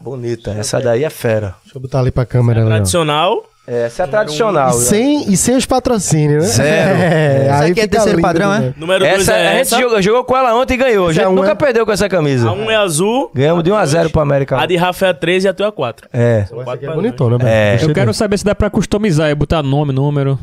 Bonita, 0.00 0.50
essa 0.52 0.80
daí 0.80 1.04
é 1.04 1.10
fera. 1.10 1.54
Deixa 1.64 1.76
eu 1.78 1.80
botar 1.80 2.00
ali 2.00 2.10
pra 2.10 2.26
câmera. 2.26 2.62
ó. 2.64 2.66
Tradicional. 2.66 3.44
É, 3.66 3.84
essa 3.86 4.02
é 4.02 4.04
a 4.04 4.08
tradicional. 4.08 4.70
E 4.70 4.82
sem, 4.82 5.32
e 5.32 5.36
sem 5.38 5.56
os 5.56 5.64
patrocínios, 5.64 6.44
né? 6.44 6.50
Zero. 6.50 6.98
É, 7.00 7.46
Essa 7.46 7.62
aí 7.64 7.70
aqui 7.70 7.80
é 7.80 7.82
fica 7.84 7.88
terceiro 7.96 8.18
lindo, 8.18 8.26
padrão, 8.28 8.50
né? 8.50 8.74
Número 8.76 8.98
2 9.00 9.20
Essa, 9.20 9.32
é 9.32 9.48
a 9.48 9.52
gente 9.52 9.60
essa. 9.62 9.80
jogou, 9.80 10.02
jogou 10.02 10.24
com 10.24 10.36
ela 10.36 10.54
ontem 10.54 10.74
e 10.74 10.76
ganhou. 10.76 11.08
A 11.08 11.12
gente 11.12 11.22
Essa 11.22 11.30
um 11.30 11.34
nunca 11.34 11.52
é- 11.52 11.54
perdeu 11.54 11.86
com 11.86 11.92
essa 11.92 12.06
camisa. 12.06 12.50
A 12.50 12.52
1 12.52 12.70
é 12.70 12.76
azul. 12.76 13.30
Ganhamos 13.34 13.64
de 13.64 13.72
1 13.72 13.74
a 13.76 13.86
0 13.86 14.10
pro 14.10 14.20
América. 14.20 14.60
A 14.60 14.66
de 14.66 14.76
Rafa 14.76 15.06
é 15.06 15.08
a 15.08 15.14
3 15.14 15.44
e 15.44 15.48
a 15.48 15.54
tua 15.54 15.66
é 15.66 15.68
a 15.70 15.72
4. 15.72 16.08
É. 16.12 16.40
Essa 16.40 16.72
aqui 16.72 16.84
é 16.84 16.92
bonitona, 16.92 17.38
velho. 17.38 17.48
É. 17.48 17.78
Eu 17.82 17.94
quero 17.94 18.12
saber 18.12 18.36
se 18.36 18.44
dá 18.44 18.54
pra 18.54 18.68
customizar 18.68 19.30
e 19.30 19.34
botar 19.34 19.62
nome, 19.62 19.94
número. 19.94 20.38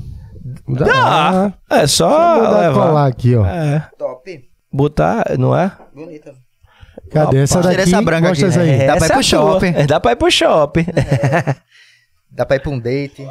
Dá. 0.67 1.53
É 1.69 1.85
só 1.85 2.09
Vou 2.39 2.43
dar 2.51 2.61
levar. 2.61 2.87
colar 2.87 3.05
aqui, 3.05 3.35
ó. 3.35 3.45
É. 3.45 3.87
Top. 3.99 4.43
Botar, 4.73 5.25
não 5.37 5.55
é? 5.55 5.71
Bonita. 5.93 6.33
Cadê 7.11 7.37
essa 7.39 7.61
Tira 7.61 7.73
daqui? 7.75 7.89
essa 7.93 8.01
branca 8.01 8.29
aqui. 8.29 8.45
essa 8.45 8.61
aí. 8.61 8.69
É. 8.69 8.87
Dá 8.87 8.95
pra 8.95 8.95
ir 8.95 8.97
Essa 8.97 9.13
pro 9.13 9.19
é 9.19 9.23
shopping. 9.23 9.73
É, 9.75 9.87
Dá 9.87 9.99
pra 9.99 10.11
ir 10.11 10.15
pro 10.15 10.31
shopping. 10.31 10.85
Dá 12.31 12.45
pra 12.45 12.55
ir 12.55 12.59
pra 12.59 12.71
um 12.71 12.79
date. 12.79 13.27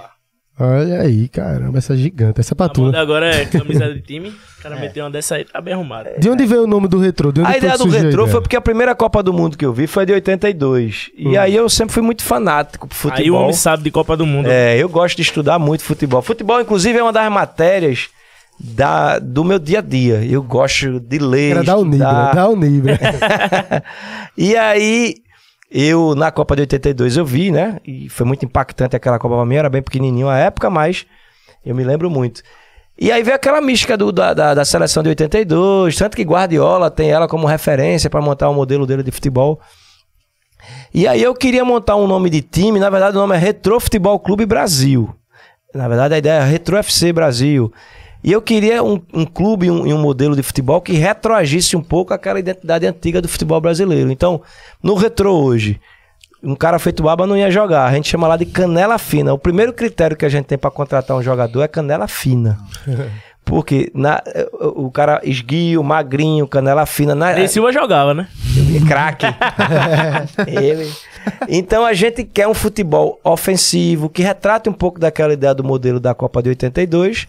Olha 0.62 1.00
aí, 1.00 1.26
caramba, 1.28 1.78
essa 1.78 1.96
gigante. 1.96 2.38
Essa 2.40 2.52
é 2.52 2.54
pra 2.54 2.68
tu. 2.68 2.94
agora 2.94 3.34
é 3.34 3.46
camisa 3.48 3.94
de 3.94 4.02
time. 4.02 4.28
O 4.28 4.62
cara 4.62 4.76
meteu 4.76 5.04
uma 5.04 5.10
dessa 5.10 5.36
aí, 5.36 5.44
tá 5.46 5.58
bem 5.58 5.72
arrumado. 5.72 6.10
De 6.18 6.28
onde 6.28 6.44
veio 6.44 6.64
o 6.64 6.66
nome 6.66 6.86
do 6.86 6.98
retrô? 6.98 7.32
A 7.46 7.56
ideia 7.56 7.78
do 7.78 7.88
retrô 7.88 8.26
foi 8.26 8.42
porque 8.42 8.56
a 8.56 8.60
primeira 8.60 8.94
Copa 8.94 9.22
do 9.22 9.32
Mundo 9.32 9.56
que 9.56 9.64
eu 9.64 9.72
vi 9.72 9.86
foi 9.86 10.04
de 10.04 10.12
82. 10.12 11.10
E 11.16 11.38
aí 11.38 11.56
eu 11.56 11.66
sempre 11.70 11.94
fui 11.94 12.02
muito 12.02 12.22
fanático 12.22 12.86
por 12.86 12.94
futebol. 12.94 13.22
Aí 13.24 13.30
o 13.30 13.34
homem 13.36 13.54
sabe 13.54 13.82
de 13.84 13.90
Copa 13.90 14.14
do 14.18 14.26
Mundo. 14.26 14.50
É, 14.50 14.76
eu 14.76 14.86
gosto 14.90 15.16
de 15.16 15.22
estudar 15.22 15.58
muito 15.58 15.82
futebol. 15.82 16.20
Futebol, 16.20 16.60
inclusive, 16.60 16.98
é 16.98 17.02
uma 17.02 17.12
das 17.12 17.32
matérias 17.32 18.10
da, 18.62 19.18
do 19.18 19.42
meu 19.44 19.58
dia 19.58 19.78
a 19.78 19.82
dia. 19.82 20.24
Eu 20.24 20.42
gosto 20.42 21.00
de 21.00 21.18
ler. 21.18 21.52
Era 21.52 21.62
da 21.64 21.76
Unibra, 21.78 22.32
da 22.34 22.48
Unibra. 22.48 22.98
e 24.36 24.56
aí, 24.56 25.14
eu, 25.70 26.14
na 26.14 26.30
Copa 26.30 26.54
de 26.54 26.62
82, 26.62 27.16
eu 27.16 27.24
vi, 27.24 27.50
né? 27.50 27.78
E 27.86 28.08
foi 28.08 28.26
muito 28.26 28.44
impactante 28.44 28.94
aquela 28.94 29.18
Copa 29.18 29.36
pra 29.36 29.44
mim. 29.46 29.54
Eu 29.54 29.60
era 29.60 29.70
bem 29.70 29.82
pequenininho 29.82 30.28
à 30.28 30.36
época, 30.38 30.68
mas 30.68 31.06
eu 31.64 31.74
me 31.74 31.84
lembro 31.84 32.10
muito. 32.10 32.42
E 32.98 33.10
aí 33.10 33.22
veio 33.22 33.34
aquela 33.36 33.62
mística 33.62 33.96
do- 33.96 34.12
da, 34.12 34.34
da, 34.34 34.52
da 34.54 34.64
seleção 34.64 35.02
de 35.02 35.08
82, 35.08 35.96
tanto 35.96 36.14
que 36.16 36.22
Guardiola 36.22 36.90
tem 36.90 37.10
ela 37.10 37.26
como 37.26 37.46
referência 37.46 38.10
para 38.10 38.20
montar 38.20 38.50
o 38.50 38.54
modelo 38.54 38.86
dele 38.86 39.02
de 39.02 39.10
futebol. 39.10 39.58
E 40.92 41.08
aí 41.08 41.22
eu 41.22 41.34
queria 41.34 41.64
montar 41.64 41.96
um 41.96 42.06
nome 42.06 42.28
de 42.28 42.42
time, 42.42 42.78
na 42.78 42.90
verdade 42.90 43.16
o 43.16 43.20
nome 43.20 43.34
é 43.34 43.38
Retro 43.38 43.80
Futebol 43.80 44.18
Clube 44.20 44.44
Brasil. 44.44 45.14
Na 45.74 45.88
verdade 45.88 46.14
a 46.14 46.18
ideia 46.18 46.40
é 46.42 46.44
Retro 46.44 46.76
FC 46.76 47.10
Brasil. 47.10 47.72
E 48.22 48.32
eu 48.32 48.42
queria 48.42 48.82
um, 48.82 49.00
um 49.12 49.24
clube 49.24 49.66
e 49.66 49.70
um, 49.70 49.94
um 49.94 49.98
modelo 49.98 50.36
de 50.36 50.42
futebol 50.42 50.80
que 50.80 50.92
retroagisse 50.92 51.76
um 51.76 51.82
pouco 51.82 52.12
aquela 52.12 52.38
identidade 52.38 52.86
antiga 52.86 53.22
do 53.22 53.28
futebol 53.28 53.60
brasileiro. 53.60 54.10
Então, 54.10 54.42
no 54.82 54.94
Retro 54.94 55.32
hoje, 55.32 55.80
um 56.42 56.54
cara 56.54 56.78
feito 56.78 57.02
baba 57.02 57.26
não 57.26 57.36
ia 57.36 57.50
jogar. 57.50 57.86
A 57.86 57.92
gente 57.94 58.08
chama 58.08 58.28
lá 58.28 58.36
de 58.36 58.46
canela 58.46 58.98
fina. 58.98 59.32
O 59.32 59.38
primeiro 59.38 59.72
critério 59.72 60.16
que 60.16 60.24
a 60.24 60.28
gente 60.28 60.46
tem 60.46 60.58
para 60.58 60.70
contratar 60.70 61.16
um 61.16 61.22
jogador 61.22 61.62
é 61.62 61.68
canela 61.68 62.06
fina. 62.06 62.58
Porque 63.42 63.90
na, 63.94 64.22
o 64.60 64.90
cara 64.92 65.20
esguio, 65.24 65.82
magrinho, 65.82 66.46
canela 66.46 66.86
fina. 66.86 67.14
Na, 67.14 67.32
Ney 67.32 67.48
Silva 67.48 67.72
jogava, 67.72 68.14
né? 68.14 68.28
craque. 68.86 69.26
Ele. 70.46 70.88
Então 71.48 71.84
a 71.84 71.92
gente 71.92 72.22
quer 72.22 72.46
um 72.46 72.54
futebol 72.54 73.18
ofensivo 73.24 74.08
que 74.08 74.22
retrate 74.22 74.68
um 74.68 74.72
pouco 74.72 75.00
daquela 75.00 75.32
ideia 75.32 75.54
do 75.54 75.64
modelo 75.64 75.98
da 75.98 76.14
Copa 76.14 76.42
de 76.42 76.50
82. 76.50 77.26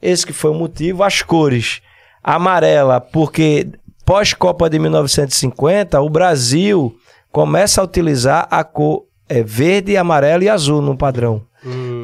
Esse 0.00 0.26
que 0.26 0.32
foi 0.32 0.50
o 0.50 0.54
motivo. 0.54 1.02
As 1.02 1.22
cores 1.22 1.80
amarela, 2.22 3.00
porque 3.00 3.68
pós-Copa 4.04 4.68
de 4.68 4.78
1950, 4.78 6.00
o 6.00 6.08
Brasil 6.10 6.96
começa 7.30 7.80
a 7.80 7.84
utilizar 7.84 8.46
a 8.50 8.64
cor 8.64 9.04
é, 9.28 9.42
verde, 9.42 9.96
amarelo 9.96 10.42
e 10.42 10.48
azul 10.48 10.80
no 10.80 10.96
padrão. 10.96 11.42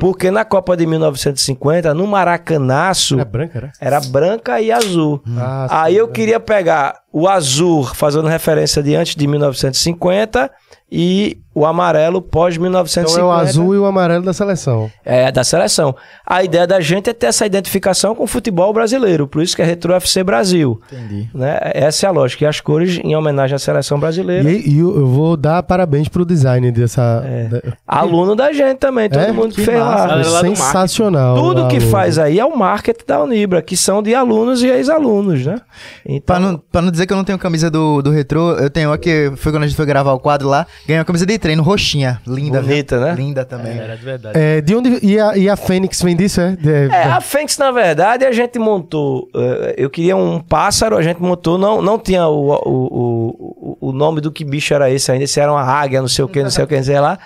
Porque 0.01 0.28
na 0.28 0.44
Copa 0.44 0.77
de 0.77 0.85
1950, 0.86 1.94
no 1.94 2.05
Maracanaço, 2.09 3.20
É 3.20 3.24
branca, 3.24 3.59
era? 3.59 3.73
era 3.81 4.01
branca 4.01 4.60
e 4.60 4.73
azul. 4.73 5.23
Ah, 5.39 5.66
sim, 5.69 5.74
Aí 5.77 5.97
eu 5.97 6.09
né? 6.09 6.12
queria 6.12 6.40
pegar 6.40 7.02
o 7.12 7.28
azul, 7.28 7.84
fazendo 7.84 8.26
referência 8.28 8.82
de 8.82 8.94
antes 8.97 9.14
de 9.14 9.26
1950, 9.26 10.51
e 10.94 11.39
o 11.55 11.64
amarelo 11.64 12.20
pós 12.20 12.55
Então 12.55 12.62
1950. 12.64 13.20
é 13.20 13.24
o 13.24 13.30
azul 13.30 13.74
e 13.74 13.78
o 13.78 13.86
amarelo 13.86 14.22
da 14.24 14.32
seleção. 14.34 14.90
É, 15.05 15.32
da 15.32 15.43
seleção. 15.43 15.94
A 16.26 16.43
ideia 16.44 16.66
da 16.66 16.80
gente 16.80 17.09
é 17.09 17.14
ter 17.14 17.26
essa 17.26 17.47
identificação 17.47 18.14
com 18.14 18.24
o 18.24 18.26
futebol 18.26 18.72
brasileiro, 18.74 19.26
por 19.26 19.43
isso 19.43 19.56
que 19.56 19.62
é 19.62 19.64
Retro 19.64 19.94
FC 19.94 20.22
Brasil. 20.22 20.80
Entendi. 20.93 21.30
Né? 21.34 21.59
Essa 21.74 22.06
é 22.06 22.09
a 22.09 22.12
lógica. 22.12 22.44
E 22.44 22.47
as 22.47 22.60
cores 22.60 22.98
em 23.02 23.14
homenagem 23.16 23.55
à 23.55 23.59
seleção 23.59 23.98
brasileira. 23.98 24.51
E, 24.51 24.68
e 24.68 24.78
eu 24.78 24.94
eu 25.02 25.06
vou 25.06 25.34
dar 25.36 25.62
parabéns 25.62 26.09
pro 26.09 26.26
design 26.26 26.70
dessa. 26.70 27.20
da- 27.51 27.72
Aluno 27.86 28.34
da 28.36 28.52
gente 28.52 28.78
também, 28.78 29.09
todo 29.09 29.22
É? 29.22 29.32
mundo 29.32 29.48
que 29.51 29.56
Que 29.56 29.64
fez 29.64 29.78
massa. 29.78 29.97
lá. 30.02 30.06
Galera 30.09 30.30
lá 30.30 30.40
sensacional. 30.40 31.36
Tudo 31.36 31.68
que 31.68 31.80
faz 31.80 32.18
aí 32.18 32.39
é 32.39 32.44
o 32.44 32.55
marketing 32.56 33.05
da 33.06 33.22
Unibra, 33.22 33.62
que 33.62 33.76
são 33.78 34.02
de 34.02 34.14
alunos 34.14 34.62
e 34.62 34.68
ex-alunos, 34.68 35.44
né? 35.47 35.59
Então, 36.05 36.36
Pra 36.36 36.39
não, 36.40 36.59
pra 36.59 36.82
não 36.82 36.90
dizer 36.90 37.02
que 37.07 37.12
eu 37.12 37.16
não 37.16 37.24
tenho 37.24 37.39
camisa 37.39 37.70
do, 37.70 38.01
do 38.03 38.11
retrô, 38.11 38.53
eu 38.53 38.70
tenho 38.70 38.93
aqui, 38.93 39.33
foi 39.37 39.53
quando 39.53 39.65
a 39.65 39.66
gente 39.66 39.77
foi 39.77 39.87
gravar 39.87 40.12
o 40.12 40.20
quadro 40.20 40.49
lá, 40.49 40.66
ganhei 40.87 40.99
uma 40.99 41.05
camisa 41.05 41.24
de 41.27 41.39
treino 41.39 41.62
roxinha, 41.62 42.20
linda. 42.27 42.61
Bonita, 42.61 42.97
viu? 42.99 43.07
né? 43.07 43.15
Linda 43.15 43.45
também. 43.45 43.79
Era 43.79 43.97
de 43.97 44.05
verdade. 44.05 44.39
É, 44.39 44.61
de 44.61 44.74
onde. 44.74 44.99
E 45.05 45.19
a, 45.19 45.37
e 45.37 45.49
a 45.49 45.57
Fênix 45.57 46.01
vem 46.03 46.16
disso, 46.16 46.41
é? 46.41 46.57
De- 46.57 46.70
É, 46.93 47.05
a 47.05 47.20
Fênix, 47.20 47.57
na 47.59 47.70
verdade, 47.70 48.24
a 48.24 48.33
gente 48.33 48.59
montou. 48.59 49.29
eh, 49.35 49.74
eu 49.79 49.91
queria 49.91 50.16
um 50.16 50.41
pássaro, 50.41 50.97
a 50.97 51.03
gente 51.03 51.20
montou, 51.20 51.57
não, 51.59 51.81
não 51.83 51.99
tinha 51.99 52.27
o, 52.27 52.51
o, 52.53 53.77
o, 53.81 53.89
o 53.89 53.93
nome 53.93 54.20
do 54.20 54.31
que 54.31 54.45
bicho 54.45 54.73
era 54.74 54.91
esse 54.91 55.11
ainda, 55.11 55.27
se 55.27 55.41
era 55.41 55.51
uma 55.53 55.62
águia, 55.62 56.01
não 56.01 56.09
sei 56.09 56.24
o 56.24 56.29
que, 56.29 56.43
não 56.43 56.51
sei 56.51 56.65
o 56.65 56.66
que, 56.66 56.77
não 56.77 56.85
sei 56.85 57.01
lá. 57.01 57.19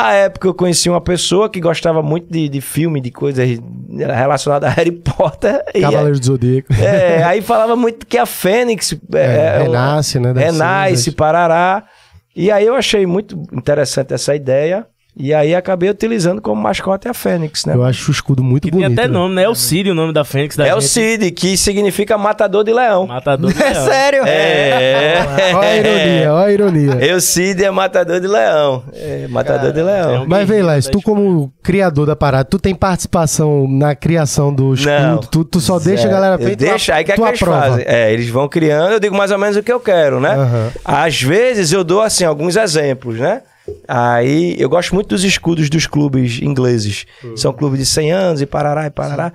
A 0.00 0.12
época 0.12 0.46
eu 0.48 0.54
conheci 0.54 0.88
uma 0.88 1.00
pessoa 1.00 1.48
que 1.50 1.60
gostava 1.60 2.02
muito 2.02 2.30
de, 2.32 2.48
de 2.48 2.60
filme, 2.60 3.00
de 3.00 3.10
coisas 3.10 3.48
relacionadas 3.96 4.70
a 4.70 4.72
Harry 4.72 4.92
Potter. 4.92 5.62
Cavaleiro 5.80 6.18
do 6.20 6.24
Zodíaco. 6.26 6.72
é, 6.74 7.22
aí 7.24 7.42
falava 7.42 7.74
muito 7.74 8.06
que 8.06 8.16
a 8.16 8.24
Fênix 8.26 8.92
É, 9.12 9.58
uma- 9.62 9.64
renasce, 9.64 10.18
né, 10.20 10.32
Renasce, 10.32 10.96
cinzas. 10.98 11.14
Parará. 11.14 11.84
E 12.36 12.50
aí 12.50 12.64
eu 12.66 12.74
achei 12.76 13.04
muito 13.06 13.36
interessante 13.52 14.14
essa 14.14 14.34
ideia. 14.36 14.86
E 15.20 15.34
aí 15.34 15.52
acabei 15.54 15.90
utilizando 15.90 16.40
como 16.40 16.62
mascote 16.62 17.08
a 17.08 17.12
Fênix, 17.14 17.64
né? 17.64 17.74
Eu 17.74 17.82
acho 17.84 18.08
o 18.08 18.12
escudo 18.12 18.42
muito 18.42 18.62
Que 18.64 18.70
tem 18.70 18.82
bonito. 18.82 18.98
até 18.98 19.08
né? 19.08 19.12
nome, 19.14 19.34
né? 19.34 19.42
É 19.42 19.48
o 19.48 19.54
Cid, 19.54 19.90
o 19.90 19.94
nome 19.94 20.12
da 20.12 20.24
Fênix 20.24 20.56
da 20.56 20.64
É 20.66 20.74
o 20.74 20.80
gente. 20.80 20.90
Cid, 20.92 21.30
que 21.32 21.56
significa 21.56 22.16
matador 22.16 22.62
de 22.62 22.72
leão. 22.72 23.06
Matador 23.08 23.52
de 23.52 23.60
É 23.62 23.70
leão. 23.70 23.84
sério? 23.84 24.22
É. 24.24 25.18
Olha 25.54 25.68
a 25.68 25.76
ironia, 25.76 26.32
olha 26.34 26.46
a 26.46 26.52
ironia. 26.52 26.92
Eu, 27.04 27.20
Cid, 27.20 27.64
é 27.64 27.70
matador 27.70 28.20
de 28.20 28.28
leão. 28.28 28.84
É, 28.94 29.26
matador 29.28 29.72
de 29.72 29.82
leão. 29.82 30.10
é 30.14 30.20
um- 30.20 30.26
Mas 30.28 30.48
vem 30.48 30.62
lá, 30.62 30.74
tu 30.80 31.02
como 31.02 31.52
criador 31.62 32.06
da 32.06 32.14
parada, 32.14 32.44
tu 32.44 32.58
tem 32.58 32.74
participação 32.74 33.66
na 33.68 33.94
criação 33.96 34.54
do 34.54 34.72
escudo, 34.74 34.92
Não. 34.92 35.18
tu, 35.18 35.44
tu 35.44 35.60
só 35.60 35.78
deixa 35.78 36.06
a 36.06 36.10
galera 36.10 36.38
feita, 36.38 36.56
deixo, 36.64 36.92
aí 36.92 37.02
o 37.02 37.06
que, 37.06 37.12
é 37.12 37.14
que 37.16 37.20
eles 37.20 37.42
aprova. 37.42 37.60
fazem? 37.70 37.84
É, 37.88 38.12
eles 38.12 38.28
vão 38.28 38.48
criando, 38.48 38.92
eu 38.92 39.00
digo 39.00 39.16
mais 39.16 39.30
ou 39.30 39.38
menos 39.38 39.56
o 39.56 39.62
que 39.62 39.72
eu 39.72 39.80
quero, 39.80 40.20
né? 40.20 40.30
Aham. 40.34 40.70
Às 40.84 41.20
vezes 41.20 41.72
eu 41.72 41.82
dou, 41.82 42.02
assim, 42.02 42.24
alguns 42.24 42.56
exemplos, 42.56 43.18
né? 43.18 43.42
Aí 43.86 44.56
eu 44.58 44.68
gosto 44.68 44.94
muito 44.94 45.08
dos 45.08 45.24
escudos 45.24 45.68
dos 45.70 45.86
clubes 45.86 46.40
ingleses. 46.40 47.06
São 47.36 47.52
clubes 47.52 47.78
de 47.78 47.86
100 47.86 48.12
anos 48.12 48.42
e 48.42 48.46
parará 48.46 48.86
e 48.86 48.90
parará. 48.90 49.32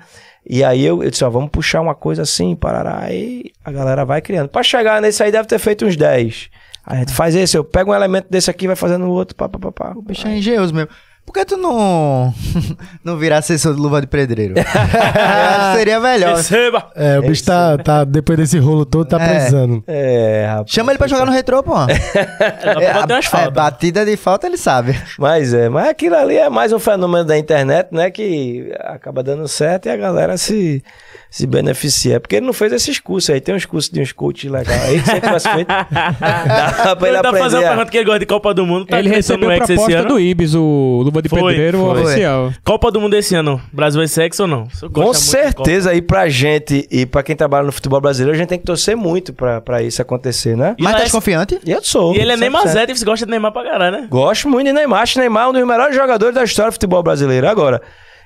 E 0.48 0.64
aí 0.64 0.84
eu, 0.84 1.02
eu 1.02 1.10
disse, 1.10 1.24
ó, 1.24 1.30
vamos 1.30 1.50
puxar 1.50 1.82
uma 1.82 1.96
coisa 1.96 2.24
assim, 2.24 2.54
parará, 2.56 3.10
e 3.12 3.52
a 3.64 3.72
galera 3.72 4.04
vai 4.04 4.22
criando. 4.22 4.50
Pra 4.50 4.62
chegar 4.62 5.02
nesse 5.02 5.24
aí 5.24 5.32
deve 5.32 5.48
ter 5.48 5.58
feito 5.58 5.86
uns 5.86 5.96
10. 5.96 6.50
Aí 6.86 6.98
a 6.98 7.00
gente 7.00 7.14
faz 7.14 7.34
esse, 7.34 7.58
eu 7.58 7.64
pego 7.64 7.92
um 7.92 7.96
elemento 7.96 8.28
desse 8.30 8.52
aqui, 8.52 8.68
vai 8.68 8.76
fazendo 8.76 9.06
o 9.06 9.12
outro, 9.12 9.36
pá, 9.36 9.48
pá, 9.48 9.58
pá, 9.58 9.72
pá. 9.72 9.94
O 9.96 10.02
bicho 10.02 10.28
é 10.28 10.38
engenhoso 10.38 10.74
mesmo. 10.74 10.90
Por 11.26 11.32
que 11.34 11.46
tu 11.46 11.58
não, 11.58 12.34
não 13.04 13.18
virar 13.18 13.38
assessor 13.40 13.74
de 13.74 13.80
luva 13.80 14.00
de 14.02 14.08
pedreiro? 14.08 14.54
Seria 15.76 16.00
melhor. 16.00 16.36
Receba! 16.36 16.92
É, 16.96 17.18
o 17.18 17.24
bicho 17.24 17.44
tá, 17.46 17.78
tá, 17.78 18.04
depois 18.04 18.38
desse 18.38 18.60
rolo 18.60 18.86
todo, 18.86 19.08
tá 19.08 19.20
É. 19.22 19.30
precisando. 19.30 19.84
É, 19.88 20.46
rapaz. 20.50 20.72
Chama 20.72 20.92
ele 20.92 20.98
pra 21.00 21.08
jogar 21.08 21.26
no 21.26 21.32
retrô, 21.32 21.64
pô. 21.64 21.74
É, 21.84 22.92
a- 22.92 23.06
é, 23.18 23.22
faltas. 23.22 23.54
batida 23.54 24.06
de 24.06 24.16
falta 24.18 24.48
ele 24.48 24.58
sabe. 24.58 25.00
Mas 25.18 25.54
é, 25.54 25.70
mas 25.70 25.88
aquilo 25.90 26.16
ali 26.16 26.38
é 26.38 26.50
mais 26.50 26.72
um 26.74 26.80
fenômeno 26.80 27.24
da 27.26 27.38
internet, 27.38 27.88
né? 27.92 28.12
Que 28.12 28.72
acaba 28.80 29.24
dando 29.24 29.48
certo 29.48 29.86
e 29.88 29.90
a 29.90 29.96
galera 29.98 30.38
se, 30.38 30.84
se 31.30 31.48
beneficia. 31.48 32.16
É 32.16 32.20
Porque 32.20 32.36
ele 32.38 32.46
não 32.46 32.54
fez 32.54 32.72
esses 32.74 33.00
cursos 33.00 33.30
aí. 33.30 33.40
Tem 33.42 33.56
uns 33.56 33.66
cursos 33.66 33.90
de 33.92 34.02
uns 34.02 34.12
coaches 34.12 34.52
legais 34.52 34.82
aí 34.84 35.02
que 35.02 35.10
ele 35.12 35.22
tivesse 35.22 35.50
feito. 35.50 35.68
dá 35.68 36.96
pra 36.96 37.08
ele 37.08 37.18
Ele 37.18 37.24
tá 37.24 37.32
fazendo 37.32 37.44
aprender. 37.44 37.58
uma 37.58 37.60
a- 37.60 37.70
pergunta 37.70 37.92
que 37.92 37.98
ele 37.98 38.06
gosta 38.06 38.20
de 38.20 38.26
Copa 38.26 38.54
do 38.54 38.66
Mundo. 38.66 38.86
Tá 38.86 39.00
ele 39.00 39.10
recebeu 39.10 39.50
a 39.52 39.58
proposta 39.58 39.98
ano? 40.00 40.08
do 40.10 40.20
Ibis, 40.20 40.54
o 40.56 41.04
Luva 41.14 41.22
de 41.22 41.30
Foi, 41.30 41.42
Pedreiro 41.54 41.78
foi. 41.80 42.02
oficial. 42.04 42.52
Copa 42.66 42.90
do 42.92 43.00
Mundo 43.00 43.14
esse 43.16 43.36
ano. 43.36 43.62
Brasil 43.72 44.00
vai 44.00 44.08
sexo 44.08 44.42
ou 44.44 44.48
não? 44.48 44.68
Com 44.92 45.14
certeza 45.14 45.92
aí 45.92 46.02
pra 46.02 46.28
gente 46.28 46.88
e 46.90 47.06
pra 47.06 47.22
quem 47.22 47.36
trabalha 47.36 47.66
no 47.66 47.72
futebol 47.72 48.02
brasileiro, 48.02 48.36
a 48.36 48.38
gente 48.38 48.50
tem 48.50 48.58
que 48.60 48.66
torcer 48.66 48.98
muito 48.98 49.32
pra, 49.34 49.62
pra 49.62 49.84
isso 49.84 50.02
acontecer, 50.02 50.58
né? 50.58 50.76
E 50.80 50.84
Mas 50.84 50.96
tá 50.96 51.04
é- 51.04 51.10
confiante? 51.10 51.60
E 51.64 51.72
eu 51.72 51.84
sou. 51.84 52.16
E 52.16 52.20
ele 52.20 52.32
é 52.32 52.36
100%. 52.36 52.40
Neymar 52.40 52.68
Zé, 52.68 52.86
e 52.90 52.96
você 52.98 53.06
gosta 53.06 53.26
de 53.26 53.30
Neymar 53.32 53.52
pra 53.52 53.64
caralho, 53.64 54.02
né? 54.02 54.08
Gosto 54.10 54.50
muito 54.50 54.68
de 54.68 54.74
Neymar. 54.74 55.02
Acho 55.04 55.20
Neymar 55.20 55.50
um 55.50 55.54
dos 55.54 55.66
melhores 55.68 55.96
jogadores 55.96 56.34
da 56.34 56.44
história 56.44 56.72
do 56.72 56.74
futebol 56.74 57.04
brasileiro. 57.04 57.48
Agora, 57.48 57.82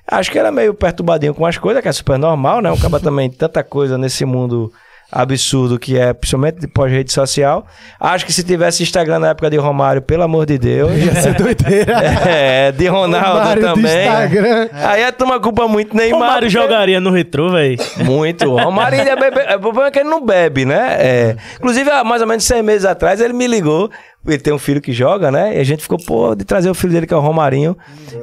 acho 0.07 0.31
que 0.31 0.37
ele 0.39 0.47
é 0.47 0.51
meio 0.51 0.73
perturbadinho 0.73 1.33
com 1.33 1.45
as 1.45 1.57
coisas, 1.57 1.81
que 1.81 1.89
é 1.89 1.91
super 1.91 2.17
normal, 2.17 2.61
né? 2.61 2.71
Um 2.71 2.77
cara 2.77 2.99
também 2.99 3.29
tanta 3.29 3.61
coisa 3.63 3.97
nesse 3.97 4.23
mundo 4.23 4.71
absurdo 5.11 5.79
que 5.79 5.97
é, 5.97 6.13
principalmente 6.13 6.59
de 6.59 6.67
pós-rede 6.67 7.11
social. 7.11 7.65
Acho 7.99 8.25
que 8.25 8.33
se 8.33 8.43
tivesse 8.43 8.83
Instagram 8.83 9.19
na 9.19 9.29
época 9.29 9.49
de 9.49 9.57
Romário, 9.57 10.01
pelo 10.01 10.23
amor 10.23 10.45
de 10.45 10.57
Deus. 10.57 10.91
Ia 10.91 11.15
ser 11.21 11.33
doideira. 11.35 11.93
é, 12.27 12.71
de 12.71 12.87
Ronaldo 12.87 13.27
Romário 13.39 13.61
do 13.61 13.73
também. 13.73 14.07
Instagram. 14.07 14.69
Aí 14.73 15.01
é 15.03 15.11
tomar 15.11 15.39
culpa 15.39 15.67
muito 15.67 15.95
Neymar. 15.95 16.19
Romário 16.19 16.47
porque- 16.47 16.49
jogaria 16.49 16.99
no 16.99 17.11
retrô, 17.11 17.51
velho. 17.51 17.77
muito. 18.03 18.45
O 18.51 18.61
Romário 18.61 18.99
ainda 18.99 19.15
bebe. 19.15 19.39
O 19.55 19.59
problema 19.59 19.87
é 19.87 19.91
que 19.91 19.99
ele 19.99 20.09
não 20.09 20.25
bebe, 20.25 20.65
né? 20.65 20.97
É. 20.99 21.35
Inclusive, 21.55 21.89
há 21.89 22.03
mais 22.03 22.21
ou 22.21 22.27
menos 22.27 22.43
seis 22.43 22.63
meses 22.63 22.85
atrás, 22.85 23.21
ele 23.21 23.33
me 23.33 23.47
ligou. 23.47 23.89
Ele 24.27 24.37
tem 24.37 24.53
um 24.53 24.59
filho 24.59 24.81
que 24.81 24.91
joga, 24.91 25.31
né? 25.31 25.55
E 25.55 25.59
a 25.59 25.63
gente 25.63 25.81
ficou, 25.81 25.97
pô, 25.97 26.35
de 26.35 26.43
trazer 26.43 26.69
o 26.69 26.73
filho 26.73 26.93
dele, 26.93 27.07
que 27.07 27.13
é 27.13 27.17
o 27.17 27.21
Romarinho. 27.21 27.77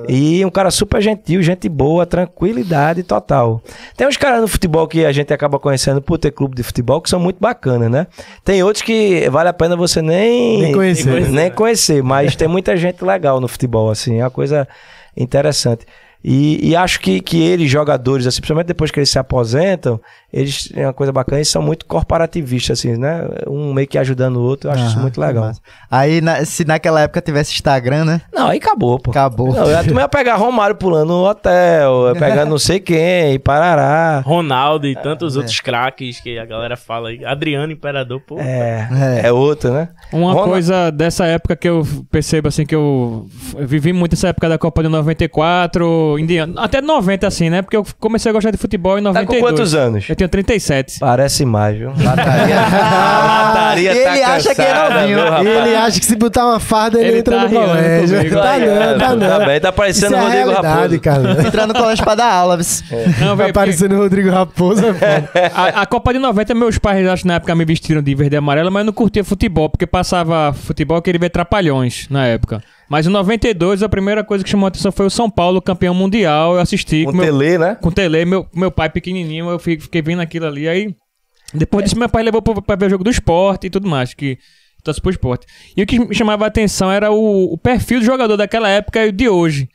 E 0.09 0.44
um 0.44 0.51
cara 0.51 0.70
super 0.70 1.01
gentil, 1.01 1.43
gente 1.43 1.68
boa, 1.68 2.05
tranquilidade 2.05 3.02
total. 3.02 3.62
Tem 3.97 4.06
uns 4.06 4.16
caras 4.16 4.40
no 4.40 4.48
futebol 4.48 4.86
que 4.86 5.05
a 5.05 5.12
gente 5.12 5.32
acaba 5.32 5.59
conhecendo 5.59 6.02
por 6.02 6.18
ter 6.18 6.31
clube 6.31 6.55
de 6.55 6.62
futebol 6.62 7.01
que 7.01 7.09
são 7.09 7.18
muito 7.18 7.39
bacanas, 7.40 7.90
né? 7.90 8.06
Tem 8.44 8.62
outros 8.62 8.82
que 8.82 9.28
vale 9.31 9.48
a 9.48 9.52
pena 9.52 9.76
você 9.76 10.02
nem, 10.02 10.60
Nem 10.60 10.72
conhecer. 10.72 11.31
Nem 11.31 11.51
conhecer, 11.51 12.02
mas 12.02 12.36
tem 12.36 12.48
muita 12.48 12.76
gente 12.76 13.05
legal 13.05 13.40
no 13.40 13.48
futebol, 13.48 13.90
assim, 13.90 14.20
é 14.20 14.24
uma 14.24 14.31
coisa 14.31 14.68
interessante. 15.16 15.86
E, 16.26 16.70
e 16.70 16.74
acho 16.74 17.01
que, 17.01 17.20
que 17.20 17.43
eles, 17.43 17.70
jogadores, 17.70 18.26
assim, 18.26 18.40
principalmente 18.40 18.68
depois 18.68 18.90
que 18.90 18.98
eles 18.98 19.10
se 19.10 19.18
aposentam, 19.18 20.01
eles 20.35 20.69
têm 20.69 20.85
uma 20.85 20.93
coisa 20.93 21.12
bacana, 21.12 21.39
eles 21.39 21.48
são 21.48 21.62
muito 21.62 21.86
corporativistas, 21.86 22.78
assim, 22.81 22.97
né? 22.97 23.27
Um 23.48 23.73
meio 23.73 23.86
que 23.86 23.97
ajudando 23.97 24.36
o 24.36 24.43
outro, 24.43 24.69
eu 24.69 24.74
acho 24.74 24.86
isso 24.86 24.98
muito 24.98 25.23
é 25.23 25.27
legal. 25.27 25.44
massa. 25.44 25.61
Aí, 25.90 26.20
na- 26.20 26.44
se 26.44 26.65
naquela 26.65 27.01
época 27.02 27.20
tivesse 27.20 27.52
Instagram, 27.52 28.05
né? 28.05 28.20
Não, 28.35 28.48
aí 28.48 28.59
acabou, 28.59 28.98
pô. 28.98 29.11
Acabou. 29.12 29.52
Não, 29.55 29.65
eu 29.70 29.98
ia 30.01 30.09
pegar 30.09 30.35
Romário 30.36 30.74
pulando 30.77 31.09
no 31.09 31.24
hotel, 31.24 32.09
ia 32.09 32.15
pegar 32.19 32.44
não 32.44 32.59
sei 32.59 32.81
quem, 32.81 33.35
e 33.35 33.39
parará. 33.39 34.20
Ronaldo 34.27 34.86
e 34.86 34.94
tantos 34.97 35.36
outros 35.36 35.61
craques 35.61 36.20
que 36.20 36.39
a 36.39 36.44
galera 36.44 36.77
fala 36.77 37.11
aí. 37.11 37.24
Adriano 37.24 37.73
Imperador, 37.73 38.20
pô. 38.20 38.39
É, 38.40 38.89
É. 39.23 39.28
é, 39.28 39.32
outro, 39.32 39.73
né? 39.73 39.89
Uma 40.12 40.31
Ronald- 40.32 40.48
coisa 40.51 40.90
dessa 40.90 41.27
época 41.27 41.55
que 41.55 41.69
eu 41.69 41.86
percebo, 42.11 42.48
assim, 42.48 42.66
que 42.66 42.74
eu 42.74 43.27
vivi 43.61 43.93
muito 43.93 44.15
essa 44.15 44.28
época 44.28 44.48
da 44.48 44.59
Copa 44.59 44.82
de 44.82 44.89
94, 44.89 46.19
indiano, 46.19 46.55
até 46.59 46.81
90, 46.81 47.27
assim, 47.27 47.51
né? 47.51 47.62
Porque 47.62 47.77
eu 47.77 47.85
comecei 48.01 48.31
a 48.31 48.32
gostar 48.32 48.51
de 48.51 48.56
futebol 48.56 48.98
em 48.98 49.02
Tá 49.02 49.11
92. 49.12 49.40
com 49.43 49.47
quantos 49.48 49.74
anos? 49.74 50.09
Eu 50.09 50.16
tenho 50.28 50.44
37. 50.44 50.98
Parece 51.01 51.44
mais, 51.44 51.76
viu? 51.76 51.92
Lataria. 52.02 52.56
Lataria 53.14 53.92
E 53.94 54.05
tá 54.05 54.10
ele 54.14 54.22
acha 54.22 54.55
que 54.55 54.62
é 54.62 54.64
cansada, 54.66 54.94
novinho. 55.01 55.16
viu, 55.16 55.26
E 55.26 55.30
rapaz? 55.30 55.46
ele 55.66 55.76
acha 55.76 56.01
que 56.01 56.06
se 56.06 56.16
botar 56.16 56.46
uma 56.46 56.60
farda 56.60 56.98
ele, 56.98 57.09
Ele 57.09 57.18
entra 57.18 57.36
tá 57.36 57.42
no 57.44 57.51
colégio. 57.51 58.16
comigo. 58.18 58.34
Tá 58.36 58.59
não, 58.59 58.98
tá 58.98 59.05
é, 59.06 59.16
não. 59.16 59.28
Tá 59.38 59.46
bem, 59.46 59.60
tá 59.60 59.72
parecendo 59.72 60.16
o 60.16 60.18
é 60.18 60.22
Rodrigo 60.22 60.51
Raposo. 60.62 61.01
cara. 61.01 61.42
Entrar 61.46 61.66
no 61.66 61.74
colégio 61.74 62.05
pra 62.05 62.14
dar 62.14 62.32
aula. 62.32 62.56
vis. 62.56 62.84
Não, 62.90 62.98
Tá 62.98 63.09
velho, 63.09 63.36
porque 63.36 63.52
parecendo 63.52 63.94
o 63.94 63.98
Rodrigo 63.98 64.30
Raposo, 64.30 64.82
é 64.84 65.51
a, 65.55 65.82
a 65.82 65.86
Copa 65.86 66.12
de 66.12 66.18
90, 66.18 66.55
meus 66.55 66.78
pais, 66.78 67.06
acho 67.06 67.22
que 67.22 67.28
na 67.28 67.34
época 67.34 67.55
me 67.55 67.64
vestiram 67.64 68.02
de 68.02 68.14
verde 68.14 68.34
e 68.36 68.38
amarelo, 68.38 68.70
mas 68.70 68.80
eu 68.80 68.86
não 68.86 68.92
curtia 68.92 69.24
futebol, 69.24 69.68
porque 69.68 69.86
passava 69.86 70.52
futebol, 70.52 70.98
eu 70.98 71.02
queria 71.02 71.18
ver 71.20 71.30
Trapalhões 71.30 72.06
na 72.10 72.26
época. 72.26 72.62
Mas 72.89 73.06
em 73.06 73.11
92, 73.11 73.82
a 73.82 73.89
primeira 73.89 74.23
coisa 74.23 74.44
que 74.44 74.51
chamou 74.51 74.66
a 74.66 74.69
atenção 74.69 74.93
foi 74.93 75.06
o 75.06 75.11
São 75.11 75.31
Paulo, 75.31 75.61
campeão 75.62 75.94
mundial. 75.94 76.55
Eu 76.55 76.61
assisti 76.61 77.05
com 77.05 77.12
meu, 77.12 77.24
tele, 77.39 77.59
né? 77.59 77.74
com 77.81 77.90
tele, 77.90 78.24
meu, 78.24 78.47
meu 78.55 78.70
pai 78.70 78.90
pequenininho, 78.90 79.48
eu 79.48 79.59
fi- 79.59 79.78
fiquei 79.81 80.02
vendo 80.02 80.20
aquilo 80.20 80.47
ali. 80.47 80.69
Aí, 80.69 80.94
depois 81.52 81.85
disso, 81.85 81.98
meu 81.98 82.09
pai 82.09 82.23
levou 82.23 82.43
pra, 82.43 82.61
pra 82.61 82.77
ver 82.77 82.86
o 82.86 82.90
jogo 82.90 83.05
do 83.05 83.11
esporte 83.11 83.66
e 83.66 83.70
tudo 83.70 83.89
mais, 83.89 84.12
que 84.15 84.36
torce 84.82 85.01
pro 85.01 85.11
esporte. 85.11 85.47
E 85.77 85.82
o 85.82 85.86
que 85.86 85.98
me 85.98 86.15
chamava 86.15 86.44
a 86.44 86.48
atenção 86.48 86.90
era 86.93 87.11
o, 87.11 87.52
o 87.55 87.56
perfil 87.59 88.01
do 88.01 88.05
jogador 88.05 88.36
daquela 88.36 88.69
época 88.69 89.05
e 89.05 89.09
o 89.09 89.12
de 89.12 89.28
hoje. 89.28 89.69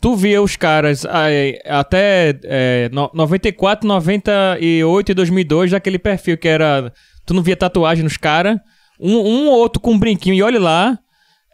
Tu 0.00 0.14
via 0.16 0.40
os 0.42 0.56
caras 0.56 1.04
aí, 1.06 1.58
até 1.66 2.38
é, 2.44 2.88
no- 2.92 3.10
94, 3.14 3.86
98 3.88 5.10
e 5.10 5.14
2002, 5.14 5.70
daquele 5.72 5.98
perfil 5.98 6.36
que 6.38 6.48
era. 6.48 6.92
Tu 7.24 7.34
não 7.34 7.42
via 7.42 7.56
tatuagem 7.56 8.02
nos 8.04 8.16
caras, 8.16 8.56
um, 9.00 9.14
um 9.16 9.48
ou 9.48 9.58
outro 9.58 9.80
com 9.80 9.92
um 9.92 9.98
brinquinho, 9.98 10.34
e 10.34 10.42
olha 10.42 10.58
lá, 10.60 10.98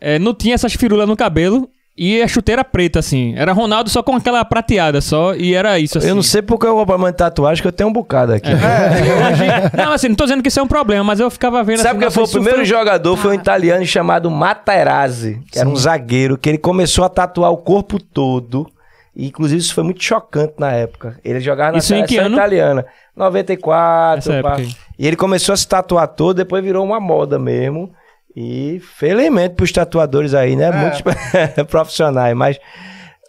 é, 0.00 0.18
não 0.18 0.34
tinha 0.34 0.54
essas 0.54 0.74
firulas 0.74 1.08
no 1.08 1.16
cabelo. 1.16 1.68
E 2.00 2.22
a 2.22 2.28
chuteira 2.28 2.62
preta, 2.62 3.00
assim. 3.00 3.34
Era 3.36 3.52
Ronaldo 3.52 3.90
só 3.90 4.04
com 4.04 4.14
aquela 4.14 4.44
prateada 4.44 5.00
só. 5.00 5.34
E 5.34 5.52
era 5.52 5.80
isso, 5.80 5.98
assim. 5.98 6.06
Eu 6.08 6.14
não 6.14 6.22
sei 6.22 6.40
porque 6.40 6.64
eu 6.64 6.76
vou 6.76 6.86
pra 6.86 6.96
de 6.96 7.16
tatuagem 7.16 7.60
que 7.60 7.66
eu 7.66 7.72
tenho 7.72 7.90
um 7.90 7.92
bocado 7.92 8.32
aqui. 8.32 8.50
Não, 9.76 9.92
assim, 9.92 10.08
não 10.08 10.14
tô 10.14 10.22
dizendo 10.24 10.40
que 10.40 10.48
isso 10.48 10.60
é 10.60 10.62
um 10.62 10.68
problema, 10.68 11.02
mas 11.02 11.18
eu 11.18 11.28
ficava 11.28 11.62
vendo 11.64 11.78
Sabe 11.78 11.90
assim, 11.90 11.98
quem 11.98 12.10
foi 12.10 12.22
o 12.22 12.28
primeiro 12.28 12.64
jogador? 12.64 13.16
Foi 13.16 13.32
um 13.32 13.34
italiano 13.34 13.84
chamado 13.84 14.30
Materazzi, 14.30 15.40
que 15.50 15.58
era 15.58 15.68
um 15.68 15.74
zagueiro, 15.74 16.38
que 16.38 16.48
ele 16.48 16.58
começou 16.58 17.04
a 17.04 17.08
tatuar 17.08 17.50
o 17.50 17.56
corpo 17.56 18.00
todo. 18.00 18.70
E, 19.16 19.26
inclusive, 19.26 19.60
isso 19.60 19.74
foi 19.74 19.82
muito 19.82 20.02
chocante 20.02 20.54
na 20.58 20.70
época. 20.70 21.18
Ele 21.24 21.40
jogava 21.40 21.72
na 21.72 21.78
Isso 21.78 21.92
em 21.92 22.04
que 22.04 22.14
seleção 22.14 22.32
italiana. 22.32 22.86
94, 23.16 24.18
Essa 24.18 24.30
pá. 24.30 24.36
época 24.50 24.62
aí. 24.62 24.68
E 24.96 25.06
ele 25.06 25.16
começou 25.16 25.52
a 25.52 25.56
se 25.56 25.66
tatuar 25.66 26.06
todo, 26.06 26.36
depois 26.36 26.62
virou 26.62 26.84
uma 26.84 27.00
moda 27.00 27.38
mesmo. 27.38 27.90
E 28.36 28.80
felizmente 28.80 29.54
pros 29.54 29.72
tatuadores 29.72 30.34
aí, 30.34 30.54
né? 30.54 30.70
Muitos 30.70 31.02
profissionais. 31.68 32.36
Mas 32.36 32.58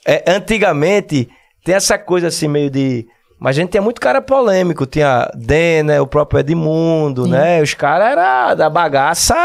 é, 0.06 0.24
antigamente 0.28 1.30
tem 1.64 1.76
essa 1.76 1.98
coisa 1.98 2.28
assim 2.28 2.48
meio 2.48 2.70
de. 2.70 3.08
Mas 3.40 3.56
a 3.56 3.62
gente 3.62 3.70
tinha 3.70 3.82
muito 3.82 4.02
cara 4.02 4.22
polêmico. 4.22 4.86
Tinha 4.86 5.30
Denner, 5.36 6.02
o 6.02 6.08
próprio 6.08 6.40
Edmundo, 6.42 7.26
né? 7.28 7.62
Os 7.62 7.74
caras 7.74 8.12
eram 8.12 8.56
da 8.56 8.70
bagaça. 8.70 9.36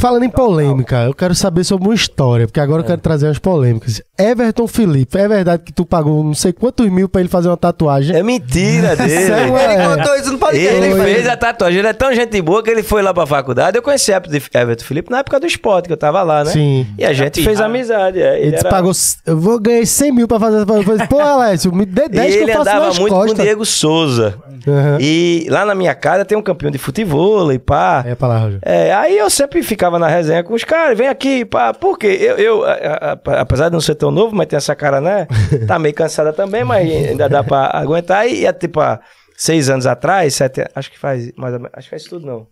Falando 0.00 0.22
em 0.24 0.28
polêmica, 0.30 1.02
eu 1.04 1.12
quero 1.14 1.34
saber 1.34 1.64
sobre 1.64 1.88
uma 1.88 1.94
história, 1.94 2.46
porque 2.46 2.60
agora 2.60 2.82
eu 2.82 2.86
quero 2.86 3.00
trazer 3.00 3.26
umas 3.26 3.38
polêmicas. 3.38 4.00
Everton 4.16 4.68
Felipe, 4.68 5.18
é 5.18 5.26
verdade 5.26 5.64
que 5.64 5.72
tu 5.72 5.84
pagou 5.84 6.22
não 6.22 6.34
sei 6.34 6.52
quantos 6.52 6.88
mil 6.88 7.08
pra 7.08 7.20
ele 7.20 7.28
fazer 7.28 7.48
uma 7.48 7.56
tatuagem? 7.56 8.16
É 8.16 8.22
mentira 8.22 8.94
dele. 8.96 9.10
Sério, 9.26 9.56
Ele 9.58 9.72
É. 9.82 9.96
contou 9.96 10.14
isso 10.16 10.32
no 10.32 10.38
podcast. 10.38 10.74
Ele 10.76 10.94
né? 10.94 11.04
fez 11.04 11.26
a 11.28 11.36
tatuagem, 11.36 11.80
ele 11.80 11.88
é 11.88 11.92
tão 11.92 12.14
gente 12.14 12.40
boa 12.40 12.62
que 12.62 12.70
ele 12.70 12.84
foi 12.84 13.02
lá 13.02 13.12
pra 13.12 13.26
faculdade. 13.26 13.76
Eu 13.76 13.82
conheci 13.82 14.12
Everton 14.12 14.84
Felipe 14.84 15.10
na 15.10 15.18
época 15.18 15.40
do 15.40 15.46
esporte, 15.46 15.86
que 15.88 15.92
eu 15.92 15.96
tava 15.96 16.22
lá, 16.22 16.44
né? 16.44 16.52
Sim. 16.52 16.86
E 16.96 17.04
a 17.04 17.12
gente 17.12 17.42
fez 17.42 17.60
amizade. 17.60 18.22
é. 18.22 18.38
Ele, 18.40 18.52
disse, 18.52 18.60
era- 18.66 18.70
pagou, 18.70 18.92
eu 19.26 19.36
vou 19.36 19.58
ganhar 19.58 19.84
100 19.84 20.12
mil 20.12 20.28
pra 20.28 20.38
fazer 20.38 20.62
essa 20.62 20.72
Eu 20.74 20.82
falei, 20.84 21.06
Pô, 21.08 21.18
Alessio, 21.20 21.74
me 21.74 21.84
dê 21.84 22.04
E 22.04 22.08
10 22.08 22.34
que 22.34 22.38
eu 22.38 22.42
ele 22.44 22.52
faço 22.52 22.62
andava 22.70 22.87
nas 22.88 22.98
muito 22.98 23.12
com 23.14 23.20
o 23.20 23.24
costas. 23.26 23.44
Diego 23.44 23.64
Souza. 23.64 24.38
Aham. 24.66 24.98
E 25.00 25.46
lá 25.48 25.64
na 25.64 25.74
minha 25.74 25.94
casa 25.94 26.24
tem 26.24 26.36
um 26.36 26.42
campeão 26.42 26.70
de 26.70 26.78
futebol 26.78 27.50
e 27.52 27.58
pá. 27.58 28.04
É 28.06 28.14
pra 28.14 28.28
lá, 28.28 28.38
Roger. 28.38 28.58
É, 28.62 28.92
aí 28.92 29.16
eu 29.16 29.30
sempre 29.30 29.62
ficava 29.62 29.98
na 29.98 30.08
resenha 30.08 30.42
com 30.44 30.52
os 30.54 30.64
caras, 30.64 30.96
vem 30.98 31.08
aqui, 31.08 31.44
pá, 31.44 31.72
por 31.72 31.98
quê? 31.98 32.18
Eu, 32.20 32.36
eu 32.36 32.64
a- 32.64 32.72
a- 32.72 33.12
a- 33.12 33.40
apesar 33.40 33.68
de 33.68 33.72
não 33.74 33.80
ser 33.80 33.94
tão 33.94 34.10
novo, 34.10 34.34
mas 34.34 34.46
tem 34.46 34.56
essa 34.56 34.74
cara, 34.74 35.00
né? 35.00 35.26
Tá 35.66 35.78
meio 35.78 35.94
cansada 35.94 36.32
também, 36.32 36.64
mas 36.64 36.86
ainda 36.90 37.28
dá 37.28 37.42
pra 37.42 37.70
aguentar. 37.74 38.26
E, 38.28 38.44
é, 38.44 38.52
tipo, 38.52 38.80
há 38.80 39.00
seis 39.36 39.70
anos 39.70 39.86
atrás, 39.86 40.34
sete, 40.34 40.64
acho 40.74 40.90
que 40.90 40.98
faz 40.98 41.32
mais 41.36 41.54
ou 41.54 41.60
menos, 41.60 41.72
acho 41.74 41.84
que 41.86 41.90
faz 41.90 42.04
tudo 42.04 42.26
não. 42.26 42.46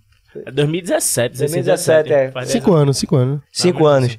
É 0.47 0.51
2017, 0.51 1.39
2017, 1.39 2.13
é. 2.13 2.31
Faz 2.31 2.49
Cinco 2.51 2.75
anos, 2.75 2.99
cinco 2.99 3.17
anos. 3.17 3.41
Cinco 3.53 3.85
mas 3.85 3.93
anos. 3.97 4.19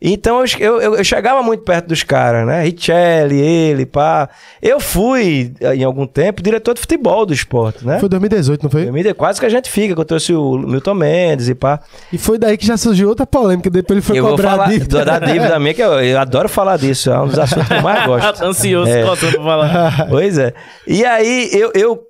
Então 0.00 0.44
eu, 0.60 0.80
eu, 0.80 0.94
eu- 0.96 1.04
chegava 1.04 1.42
muito 1.42 1.62
perto 1.64 1.86
dos 1.88 2.02
caras, 2.02 2.46
né? 2.46 2.62
Richelli, 2.64 3.40
ele, 3.40 3.86
pá. 3.86 4.28
Eu 4.60 4.78
fui, 4.78 5.54
em 5.74 5.82
algum 5.84 6.06
tempo, 6.06 6.42
diretor 6.42 6.74
de 6.74 6.80
futebol 6.82 7.24
do 7.24 7.32
esporte, 7.32 7.84
né? 7.86 7.98
Foi 7.98 8.06
2018, 8.08 8.62
não 8.62 8.70
foi? 8.70 8.82
2000, 8.84 9.14
Quase 9.14 9.40
que 9.40 9.46
a 9.46 9.48
gente 9.48 9.70
fica, 9.70 9.94
que 9.94 10.00
eu 10.00 10.04
trouxe 10.04 10.34
o 10.34 10.58
Milton 10.58 10.92
Mendes 10.94 11.48
e 11.48 11.54
pá. 11.54 11.80
E 12.12 12.18
foi 12.18 12.36
daí 12.38 12.58
que 12.58 12.66
já 12.66 12.76
surgiu 12.76 13.08
outra 13.08 13.26
polêmica. 13.26 13.70
Depois 13.70 13.96
ele 13.96 14.02
foi 14.06 14.18
eu 14.18 14.22
vou 14.24 14.32
cobrar 14.32 14.50
a 14.52 14.56
falar 14.56 14.68
dívida. 14.68 15.02
da 15.04 15.18
dívida 15.18 15.58
minha, 15.58 15.72
que 15.72 15.82
eu, 15.82 15.92
eu 16.00 16.18
adoro 16.18 16.48
falar 16.48 16.76
disso, 16.76 17.10
é 17.10 17.18
um 17.18 17.28
dos 17.28 17.38
assuntos 17.38 17.66
que 17.66 17.74
eu 17.74 17.82
mais 17.82 18.06
gosto. 18.06 18.42
Ansioso, 18.44 18.90
É. 18.90 19.02
pra 19.02 19.16
falar. 19.16 20.06
Pois 20.10 20.36
é. 20.36 20.52
E 20.86 21.06
aí, 21.06 21.48
eu, 21.54 21.72
eu 21.74 22.02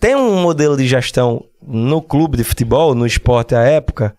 tenho 0.00 0.18
um 0.18 0.40
modelo 0.40 0.78
de 0.78 0.86
gestão 0.86 1.44
no 1.66 2.00
clube 2.00 2.38
de 2.38 2.44
futebol, 2.44 2.94
no 2.94 3.06
esporte 3.06 3.54
à 3.54 3.60
época, 3.62 4.14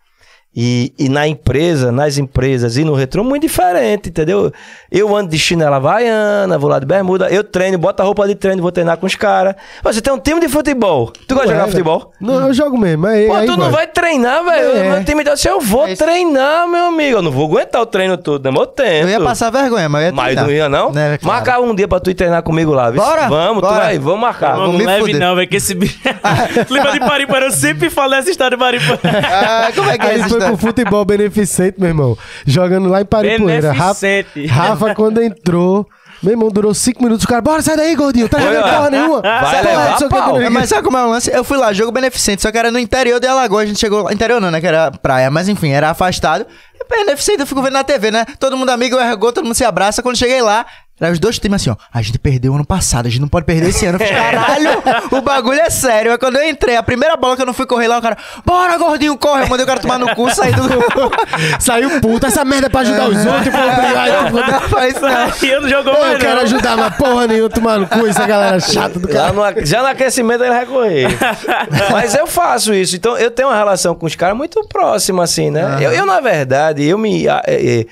e, 0.56 0.94
e 0.98 1.10
na 1.10 1.28
empresa, 1.28 1.92
nas 1.92 2.18
empresas 2.18 2.78
e 2.78 2.84
no 2.86 2.94
retrô, 2.94 3.24
muito 3.24 3.42
diferente, 3.42 4.10
entendeu? 4.10 4.52
Eu 4.90 5.14
ando 5.16 5.30
de 5.30 5.38
chinela 5.38 5.76
havaiana, 5.78 6.58
vou 6.58 6.70
lá 6.70 6.80
de 6.80 6.86
bermuda, 6.86 7.28
eu 7.30 7.44
treino, 7.44 7.78
boto 7.78 8.02
a 8.02 8.06
roupa 8.06 8.26
de 8.28 8.36
treino, 8.36 8.62
vou 8.62 8.72
treinar 8.72 8.98
com 8.98 9.06
os 9.06 9.16
caras. 9.16 9.56
Você 9.84 10.02
tem 10.02 10.14
um 10.14 10.20
time 10.20 10.40
de 10.40 10.48
futebol. 10.48 11.12
Tu 11.28 11.34
gosta 11.36 11.50
de 11.50 11.54
jogar 11.56 11.68
futebol? 11.68 12.12
Não, 12.22 12.48
eu 12.48 12.54
jogo 12.54 12.78
mesmo. 12.78 13.06
Aí, 13.06 13.28
Pô, 13.28 13.34
aí 13.34 13.46
tu 13.46 13.58
não 13.58 13.70
vai 13.70 13.86
treinar, 13.88 14.44
velho. 14.46 14.78
É. 14.78 14.90
Meu 14.92 15.04
time 15.04 15.24
disse, 15.24 15.48
eu 15.50 15.60
vou 15.60 15.88
É 15.88 15.96
treinar, 15.96 16.68
meu 16.70 16.86
amigo. 16.86 17.18
Eu 17.18 17.22
não 17.22 17.32
vou 17.32 17.48
aguentar 17.48 17.82
o 17.82 17.86
treino 17.86 18.18
todo, 18.18 18.44
né? 18.46 18.52
Mas 18.52 18.60
eu 18.62 18.68
tento. 18.68 19.04
Eu 19.04 19.10
ia 19.10 19.22
passar 19.22 19.50
vergonha, 19.50 19.90
mas 19.90 20.04
eu 20.04 20.08
ia 20.08 20.14
Mas 20.14 20.26
treinar. 20.26 20.46
não 20.46 20.52
ia, 20.54 20.70
não? 20.70 20.92
Né, 20.94 21.18
claro. 21.18 21.36
Marca 21.46 21.60
um 21.60 21.76
dia 21.76 21.88
pra 21.88 22.00
tu 22.00 22.10
ir 22.10 22.14
treinar 22.14 22.42
comigo 22.44 22.72
lá, 22.74 22.90
viu? 22.90 23.02
Bora, 23.02 23.28
Vamos, 23.28 23.62
tu 23.62 23.68
bora. 23.68 23.84
vai, 23.84 24.00
vamos 24.00 24.22
marcar. 24.22 24.54
Vamos 24.56 24.72
Não 24.72 24.78
me 24.80 24.86
leve 24.86 25.02
fuder. 25.02 25.20
não, 25.20 25.36
velho, 25.36 25.48
que 25.50 25.58
esse 25.58 25.74
bicho... 25.76 26.00
Lembra 26.70 26.94
de 26.94 27.00
Paripa? 27.02 27.38
Eu 27.40 27.52
sempre 27.52 27.90
falo 27.90 28.14
essa 28.16 28.30
história 28.30 28.56
de 28.58 28.64
Paripa. 28.64 29.00
Ah, 29.04 29.70
como 29.76 29.90
é 29.90 29.98
que 29.98 30.06
é 30.08 30.16
essa 30.16 30.30
foi 30.30 30.45
pro 30.48 30.56
história? 30.56 30.76
futebol 30.76 31.06
beneficente, 31.06 31.80
meu 31.80 31.90
irmão. 31.90 32.18
Jogando 32.46 32.90
lá 32.90 33.02
em 33.02 33.06
Paripoeira. 33.06 33.72
Rafa, 33.72 34.02
Beneficente. 34.02 34.46
Rafa, 34.48 34.96
quando 34.96 35.22
entrou, 35.22 35.88
meu 36.24 36.34
irmão, 36.34 36.50
durou 36.50 36.74
cinco 36.74 37.04
minutos. 37.04 37.24
Os 37.24 37.30
caras, 37.30 37.44
bora, 37.44 37.62
sai 37.62 37.76
daí, 37.78 37.96
gordinho. 37.96 38.28
Tá 38.30 38.40
jogando 38.40 38.64
porra 38.64 38.90
nenhuma. 38.90 39.22
vai 39.22 39.46
Sai 39.52 39.64
levar 39.64 39.96
o 39.96 39.98
que, 39.98 40.10
pau. 40.10 40.36
o 40.36 40.40
que. 40.40 40.50
Mas 40.50 40.70
sabe 40.70 40.84
como 40.84 40.98
é 40.98 41.04
o 41.04 41.10
lance? 41.10 41.32
Eu 41.32 41.44
fui 41.44 41.58
lá, 41.58 41.72
jogo 41.74 41.92
beneficente, 41.92 42.42
só 42.42 42.52
que 42.52 42.58
era 42.58 42.72
no 42.72 42.80
interior 42.80 43.20
de 43.20 43.28
Alagoas. 43.28 43.64
A 43.64 43.68
gente 43.68 43.80
chegou 43.80 44.04
lá. 44.04 44.14
Interior 44.14 44.40
não, 44.42 44.50
né? 44.52 44.60
Que 44.62 44.68
era 44.68 44.92
praia, 44.92 45.30
mas 45.30 45.48
enfim, 45.50 45.72
era 45.72 45.90
afastado. 45.90 46.46
E 46.74 46.86
beneficente, 46.90 47.40
eu 47.42 47.48
fico 47.48 47.62
vendo 47.62 47.74
na 47.74 47.84
TV, 47.84 48.12
né? 48.12 48.26
Todo 48.40 48.56
mundo 48.58 48.70
amigo, 48.70 48.98
ergou, 48.98 49.32
todo 49.32 49.44
mundo 49.44 49.56
se 49.56 49.66
abraça. 49.66 50.02
Quando 50.02 50.18
cheguei 50.18 50.42
lá, 50.42 50.66
eram 51.00 51.12
os 51.14 51.20
dois 51.20 51.38
times 51.40 51.62
assim, 51.62 51.70
ó. 51.70 51.76
A 51.94 52.02
gente 52.02 52.18
perdeu 52.18 52.54
ano 52.56 52.66
passado, 52.66 53.06
a 53.08 53.10
gente 53.10 53.20
não 53.22 53.28
pode 53.28 53.46
perder 53.46 53.70
esse 53.70 53.86
ano. 53.86 53.98
Eu 54.02 54.08
falei, 54.08 54.14
caralho, 54.24 54.70
o 55.12 55.22
bagulho 55.22 55.60
é 55.60 55.70
sério. 55.70 56.12
Aí 56.12 56.18
quando 56.18 56.38
eu 56.38 56.48
entrei, 56.50 56.76
a 56.78 56.84
primeira 56.84 57.18
bola 57.18 57.36
que 57.36 57.42
eu 57.42 57.46
não 57.46 57.54
fui 57.54 57.66
correr 57.66 57.88
lá, 57.88 57.98
o 57.98 58.02
cara, 58.02 58.18
bora, 58.46 58.78
gordinho, 58.78 59.18
corre. 59.18 59.44
Eu 59.44 59.48
mandei 59.48 59.64
o 59.64 59.68
cara 59.68 59.80
tomar 59.80 60.00
no 60.00 60.16
cu, 60.16 60.30
saí 60.34 60.52
do. 60.54 60.64
Saiu 61.60 62.00
puto. 62.02 62.26
Essa 62.26 62.46
merda 62.46 62.68
é 62.68 62.70
pra 62.70 62.82
ajudar 62.82 63.10
os 63.10 63.26
outros. 63.26 63.50
Pô, 63.50 63.58
obrigado. 63.62 64.32
Não 64.52 64.62
faz 64.70 64.96
isso, 64.96 65.02
não. 65.02 65.26
E 65.46 65.52
eu 65.52 65.62
não 65.62 65.70
jogou 65.70 65.94
Eu 65.94 66.00
mais 66.00 66.18
quero 66.18 66.36
não. 66.36 66.42
ajudar, 66.44 66.78
mas 66.78 66.96
porra 66.96 67.28
nenhuma, 67.28 67.50
tomar 67.50 67.78
no 67.80 67.88
cu, 67.88 68.08
essa 68.08 68.26
galera 68.26 68.60
chata 68.60 69.00
do 69.00 69.08
cara. 69.08 69.32
Lá 69.32 69.52
no- 69.52 69.66
já 69.66 69.82
no 69.82 69.88
aquecimento 69.88 70.44
ele 70.44 70.54
vai 70.54 70.66
correr. 70.66 71.08
Mas 71.92 72.16
eu 72.16 72.26
faço 72.28 72.74
isso. 72.74 72.96
Então 72.96 73.18
eu 73.18 73.30
tenho 73.32 73.50
uma 73.50 73.56
relação 73.58 73.94
com 73.96 74.06
os 74.06 74.16
caras 74.16 74.36
muito 74.38 74.66
próxima, 74.68 75.24
assim, 75.24 75.52
né? 75.52 75.78
Eu, 75.82 75.92
eu, 75.92 76.06
na 76.06 76.20
verdade, 76.20 76.84
eu 76.84 76.98
me. 76.98 77.28
é, 77.28 77.42
é, 77.48 77.86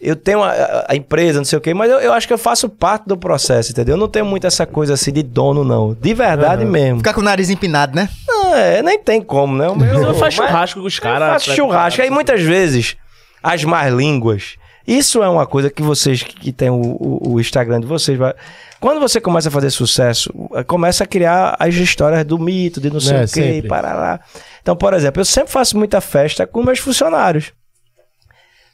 eu 0.00 0.14
tenho 0.16 0.42
a, 0.42 0.84
a- 0.88 0.94
empresa, 0.96 1.38
não 1.38 1.44
sei 1.44 1.58
o 1.58 1.60
quê, 1.60 1.74
mas 1.74 1.90
eu, 1.90 1.98
eu 1.98 2.12
acho 2.12 2.26
que 2.26 2.32
eu 2.32 2.38
faço 2.38 2.68
parte 2.68 3.06
do 3.06 3.16
processo, 3.16 3.72
entendeu? 3.72 3.94
Eu 3.94 3.98
não 4.00 4.08
tenho 4.08 4.24
muito 4.24 4.46
essa 4.46 4.64
coisa 4.66 4.94
assim 4.94 5.12
de 5.12 5.22
dono, 5.22 5.64
não. 5.64 5.94
De 5.94 6.14
verdade 6.14 6.64
mesmo. 6.64 6.98
Ficar 6.98 7.14
com 7.14 7.20
o 7.20 7.24
nariz 7.24 7.50
empinado, 7.50 7.94
né? 7.96 8.08
Não, 8.26 8.54
é, 8.54 8.82
nem 8.82 8.98
tem 8.98 9.20
como, 9.20 9.56
né? 9.56 9.68
O 9.68 9.76
meu- 9.76 9.94
Não 10.00 10.14
faz 10.14 10.36
mas- 10.36 10.48
churrasco 10.48 10.80
com 10.80 10.86
os 10.86 10.96
Eu 10.96 11.02
caras. 11.02 11.28
faço 11.44 11.56
churrasco. 11.56 12.00
Aí 12.02 12.10
muitas 12.10 12.40
vezes 12.42 12.96
as 13.42 13.64
más 13.64 13.92
línguas 13.92 14.56
Isso 14.86 15.22
é 15.22 15.28
uma 15.28 15.46
coisa 15.46 15.68
que 15.68 15.82
vocês 15.82 16.22
que 16.22 16.50
tem 16.50 16.70
o, 16.70 16.76
o- 16.80 17.32
o 17.34 17.40
Instagram 17.40 17.78
de 17.80 17.86
vocês, 17.86 18.16
vai- 18.16 18.32
quando 18.80 18.98
você 19.00 19.20
começa 19.20 19.48
a 19.50 19.52
fazer 19.52 19.68
sucesso, 19.68 20.32
eh, 20.54 20.64
começa 20.64 21.04
a 21.04 21.06
criar 21.06 21.54
as 21.58 21.74
histórias 21.74 22.24
do 22.24 22.38
mito, 22.38 22.80
de 22.80 22.90
não 22.90 22.98
sei 22.98 23.16
É, 23.18 23.24
o 23.24 23.28
quê, 23.28 23.40
e 23.40 23.54
sempre. 23.56 23.68
parará. 23.68 24.18
Então, 24.62 24.74
por 24.74 24.94
exemplo, 24.94 25.20
eu 25.20 25.26
sempre 25.26 25.52
faço 25.52 25.76
muita 25.76 26.00
festa 26.00 26.46
com 26.46 26.62
meus 26.62 26.78
funcionários. 26.78 27.52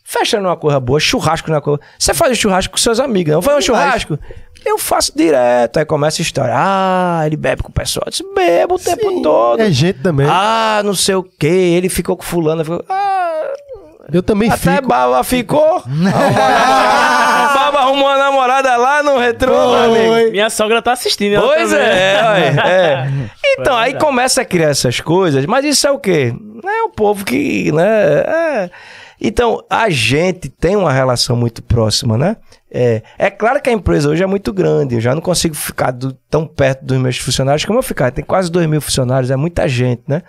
Festa 0.06 0.38
não 0.38 0.50
é 0.50 0.50
uma 0.50 0.56
coisa 0.56 0.78
boa, 0.78 1.00
churrasco 1.00 1.48
não 1.48 1.54
é 1.54 1.58
uma 1.58 1.62
coisa. 1.62 1.80
Você 1.98 2.12
faz 2.12 2.32
um 2.32 2.34
churrasco 2.34 2.72
com 2.72 2.78
seus 2.78 3.00
amigos, 3.00 3.32
não? 3.32 3.40
Faz 3.40 3.56
um 3.56 3.60
churrasco? 3.62 4.18
Eu 4.64 4.78
faço 4.78 5.12
direto. 5.16 5.78
Aí 5.78 5.84
começa 5.84 6.20
a 6.20 6.22
história. 6.22 6.54
Ah, 6.54 7.22
ele 7.26 7.36
bebe 7.36 7.62
com 7.62 7.70
o 7.70 7.72
pessoal. 7.72 8.04
Eu 8.06 8.10
disse, 8.10 8.24
bebo 8.34 8.74
o 8.74 8.78
tempo 8.78 9.22
todo. 9.22 9.60
É 9.60 9.70
gente 9.70 10.00
também. 10.00 10.26
Ah, 10.28 10.82
não 10.84 10.94
sei 10.94 11.14
o 11.14 11.22
que. 11.22 11.46
Ele 11.46 11.88
ficou 11.88 12.16
com 12.16 12.22
fulano. 12.22 12.62
Ficou... 12.62 12.84
Ah, 12.88 13.24
eu 14.12 14.22
também 14.22 14.50
até 14.50 14.76
fico. 14.76 14.88
Baba 14.88 15.24
ficou. 15.24 15.82
Baba 15.88 17.78
arrumou 17.78 18.08
uma 18.08 18.18
namorada 18.18 18.76
lá 18.76 19.02
no 19.02 19.18
retrô. 19.18 19.54
Minha 20.30 20.50
sogra 20.50 20.82
tá 20.82 20.92
assistindo. 20.92 21.40
Pois 21.40 21.72
é, 21.72 22.20
olha, 22.22 22.60
é. 22.68 23.08
Então, 23.58 23.76
aí 23.76 23.94
começa 23.94 24.42
a 24.42 24.44
criar 24.44 24.68
essas 24.68 25.00
coisas, 25.00 25.46
mas 25.46 25.64
isso 25.64 25.86
é 25.86 25.90
o 25.90 25.98
quê? 25.98 26.34
É 26.64 26.82
o 26.82 26.90
povo 26.90 27.24
que, 27.24 27.72
né? 27.72 27.84
é. 27.86 28.70
Então, 29.20 29.64
a 29.70 29.88
gente 29.90 30.48
tem 30.48 30.76
uma 30.76 30.92
relação 30.92 31.36
muito 31.36 31.62
próxima, 31.62 32.18
né? 32.18 32.36
É, 32.70 33.02
é 33.18 33.30
claro 33.30 33.60
que 33.62 33.70
a 33.70 33.72
empresa 33.72 34.08
hoje 34.08 34.22
é 34.22 34.26
muito 34.26 34.52
grande, 34.52 34.96
eu 34.96 35.00
já 35.00 35.14
não 35.14 35.22
consigo 35.22 35.54
ficar 35.54 35.92
do- 35.92 36.12
tão 36.28 36.44
perto 36.46 36.84
dos 36.84 36.98
meus 36.98 37.16
funcionários 37.18 37.64
como 37.64 37.78
eu 37.78 37.82
ficar. 37.84 38.10
Tem 38.10 38.24
quase 38.24 38.50
dois 38.50 38.66
mil 38.66 38.80
funcionários, 38.80 39.30
é 39.30 39.36
muita 39.36 39.68
gente, 39.68 40.02
né? 40.08 40.22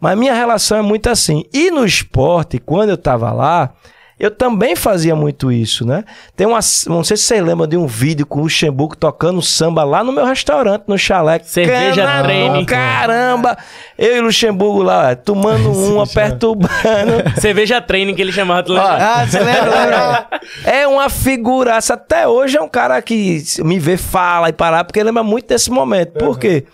Mas 0.00 0.16
minha 0.16 0.32
relação 0.34 0.78
é 0.78 0.82
muito 0.82 1.08
assim. 1.10 1.42
E 1.52 1.70
no 1.72 1.84
esporte, 1.84 2.58
quando 2.58 2.90
eu 2.90 2.96
tava 2.96 3.32
lá, 3.32 3.72
eu 4.18 4.32
também 4.32 4.74
fazia 4.74 5.14
muito 5.14 5.52
isso, 5.52 5.86
né? 5.86 6.04
Tem 6.34 6.44
uma. 6.44 6.58
Não 6.88 7.04
sei 7.04 7.16
se 7.16 7.22
você 7.22 7.40
lembra 7.40 7.68
de 7.68 7.76
um 7.76 7.86
vídeo 7.86 8.26
com 8.26 8.40
o 8.40 8.42
Luxemburgo 8.42 8.96
tocando 8.96 9.40
samba 9.40 9.84
lá 9.84 10.02
no 10.02 10.10
meu 10.10 10.24
restaurante, 10.24 10.84
no 10.88 10.98
chalé. 10.98 11.38
Cerveja 11.44 12.04
Cana 12.04 12.22
treine. 12.24 12.58
do 12.58 12.66
Caramba! 12.66 13.56
Eu 13.96 14.16
e 14.16 14.20
o 14.20 14.24
Luxemburgo 14.24 14.82
lá, 14.82 15.14
tomando 15.14 15.70
uma, 15.70 16.04
perturbando. 16.04 16.68
Cerveja 17.40 17.80
training 17.80 18.14
que 18.14 18.22
ele 18.22 18.32
chamava. 18.32 18.64
tu? 18.64 18.76
Ah, 18.76 19.24
você 19.24 19.38
lembra, 19.38 19.70
lembra? 19.70 20.28
É 20.64 20.86
uma 20.88 21.08
figuraça. 21.08 21.94
Até 21.94 22.26
hoje 22.26 22.56
é 22.56 22.60
um 22.60 22.68
cara 22.68 23.00
que 23.00 23.40
me 23.60 23.78
vê, 23.78 23.96
fala 23.96 24.48
e 24.48 24.52
parar, 24.52 24.82
porque 24.82 25.00
lembra 25.00 25.22
muito 25.22 25.46
desse 25.46 25.70
momento. 25.70 26.18
Por 26.18 26.38
quê? 26.40 26.64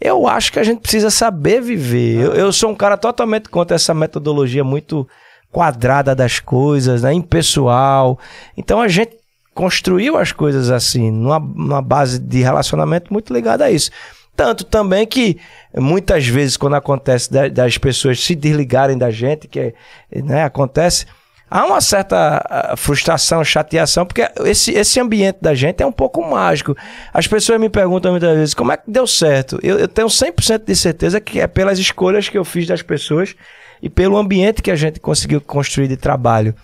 Eu 0.00 0.28
acho 0.28 0.52
que 0.52 0.58
a 0.60 0.64
gente 0.64 0.80
precisa 0.80 1.10
saber 1.10 1.60
viver. 1.60 2.20
Eu, 2.20 2.32
eu 2.34 2.52
sou 2.52 2.70
um 2.70 2.74
cara 2.76 2.96
totalmente 2.96 3.48
contra 3.48 3.74
essa 3.74 3.92
metodologia 3.92 4.62
muito 4.62 5.08
quadrada 5.52 6.14
das 6.14 6.40
coisas, 6.40 7.02
né? 7.02 7.12
Impessoal. 7.12 8.18
Então 8.56 8.80
a 8.80 8.88
gente 8.88 9.16
construiu 9.54 10.16
as 10.16 10.32
coisas 10.32 10.70
assim, 10.70 11.10
numa, 11.10 11.38
numa 11.38 11.82
base 11.82 12.18
de 12.18 12.40
relacionamento 12.40 13.12
muito 13.12 13.32
ligada 13.32 13.66
a 13.66 13.70
isso. 13.70 13.90
Tanto 14.34 14.64
também 14.64 15.06
que 15.06 15.38
muitas 15.76 16.26
vezes, 16.26 16.56
quando 16.56 16.74
acontece 16.74 17.30
da- 17.30 17.48
das 17.48 17.76
pessoas 17.76 18.18
se 18.18 18.34
desligarem 18.34 18.96
da 18.96 19.10
gente, 19.10 19.46
que 19.46 19.74
né, 20.10 20.42
acontece, 20.44 21.04
há 21.50 21.66
uma 21.66 21.82
certa 21.82 22.42
ah, 22.48 22.74
frustração, 22.78 23.44
chateação, 23.44 24.06
porque 24.06 24.26
esse, 24.46 24.72
esse 24.72 24.98
ambiente 24.98 25.36
da 25.42 25.54
gente 25.54 25.82
é 25.82 25.86
um 25.86 25.92
pouco 25.92 26.22
mágico. 26.26 26.74
As 27.12 27.26
pessoas 27.26 27.60
me 27.60 27.68
perguntam 27.68 28.12
muitas 28.12 28.34
vezes 28.34 28.54
como 28.54 28.72
é 28.72 28.78
que 28.78 28.90
deu 28.90 29.06
certo. 29.06 29.58
Eu, 29.62 29.78
eu 29.78 29.86
tenho 29.86 30.08
100% 30.08 30.64
de 30.64 30.76
certeza 30.76 31.20
que 31.20 31.38
é 31.38 31.46
pelas 31.46 31.78
escolhas 31.78 32.30
que 32.30 32.38
eu 32.38 32.44
fiz 32.44 32.66
das 32.66 32.80
pessoas 32.80 33.34
e 33.82 33.90
pelo 33.90 34.16
ambiente 34.16 34.62
que 34.62 34.70
a 34.70 34.76
gente 34.76 35.00
conseguiu 35.00 35.40
construir 35.40 35.88
de 35.88 35.96
trabalho, 35.96 36.54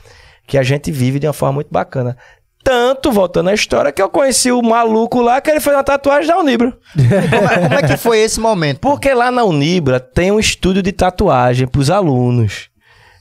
que 0.47 0.57
a 0.57 0.63
gente 0.63 0.93
vive 0.93 1.19
de 1.19 1.27
uma 1.27 1.33
forma 1.33 1.55
muito 1.55 1.69
bacana. 1.71 2.17
Tanto, 2.63 3.11
voltando 3.11 3.49
à 3.49 3.55
história, 3.55 3.91
que 3.91 4.01
eu 4.01 4.09
conheci 4.09 4.53
o 4.53 4.63
maluco 4.63 5.21
lá 5.21 5.41
que 5.41 5.51
ele 5.51 5.61
fez 5.61 5.75
uma 5.75 5.83
tatuagem 5.83 6.29
da 6.29 6.39
Unibra. 6.39 6.77
Como 6.95 7.49
é, 7.49 7.69
como 7.69 7.75
é 7.75 7.83
que 7.83 7.97
foi 7.97 8.19
esse 8.19 8.39
momento? 8.39 8.79
Porque 8.79 9.13
lá 9.13 9.31
na 9.31 9.43
Unibra 9.43 9.99
tem 9.99 10.31
um 10.31 10.39
estúdio 10.39 10.83
de 10.83 10.93
tatuagem 10.93 11.67
pros 11.67 11.91
alunos. 11.91 12.69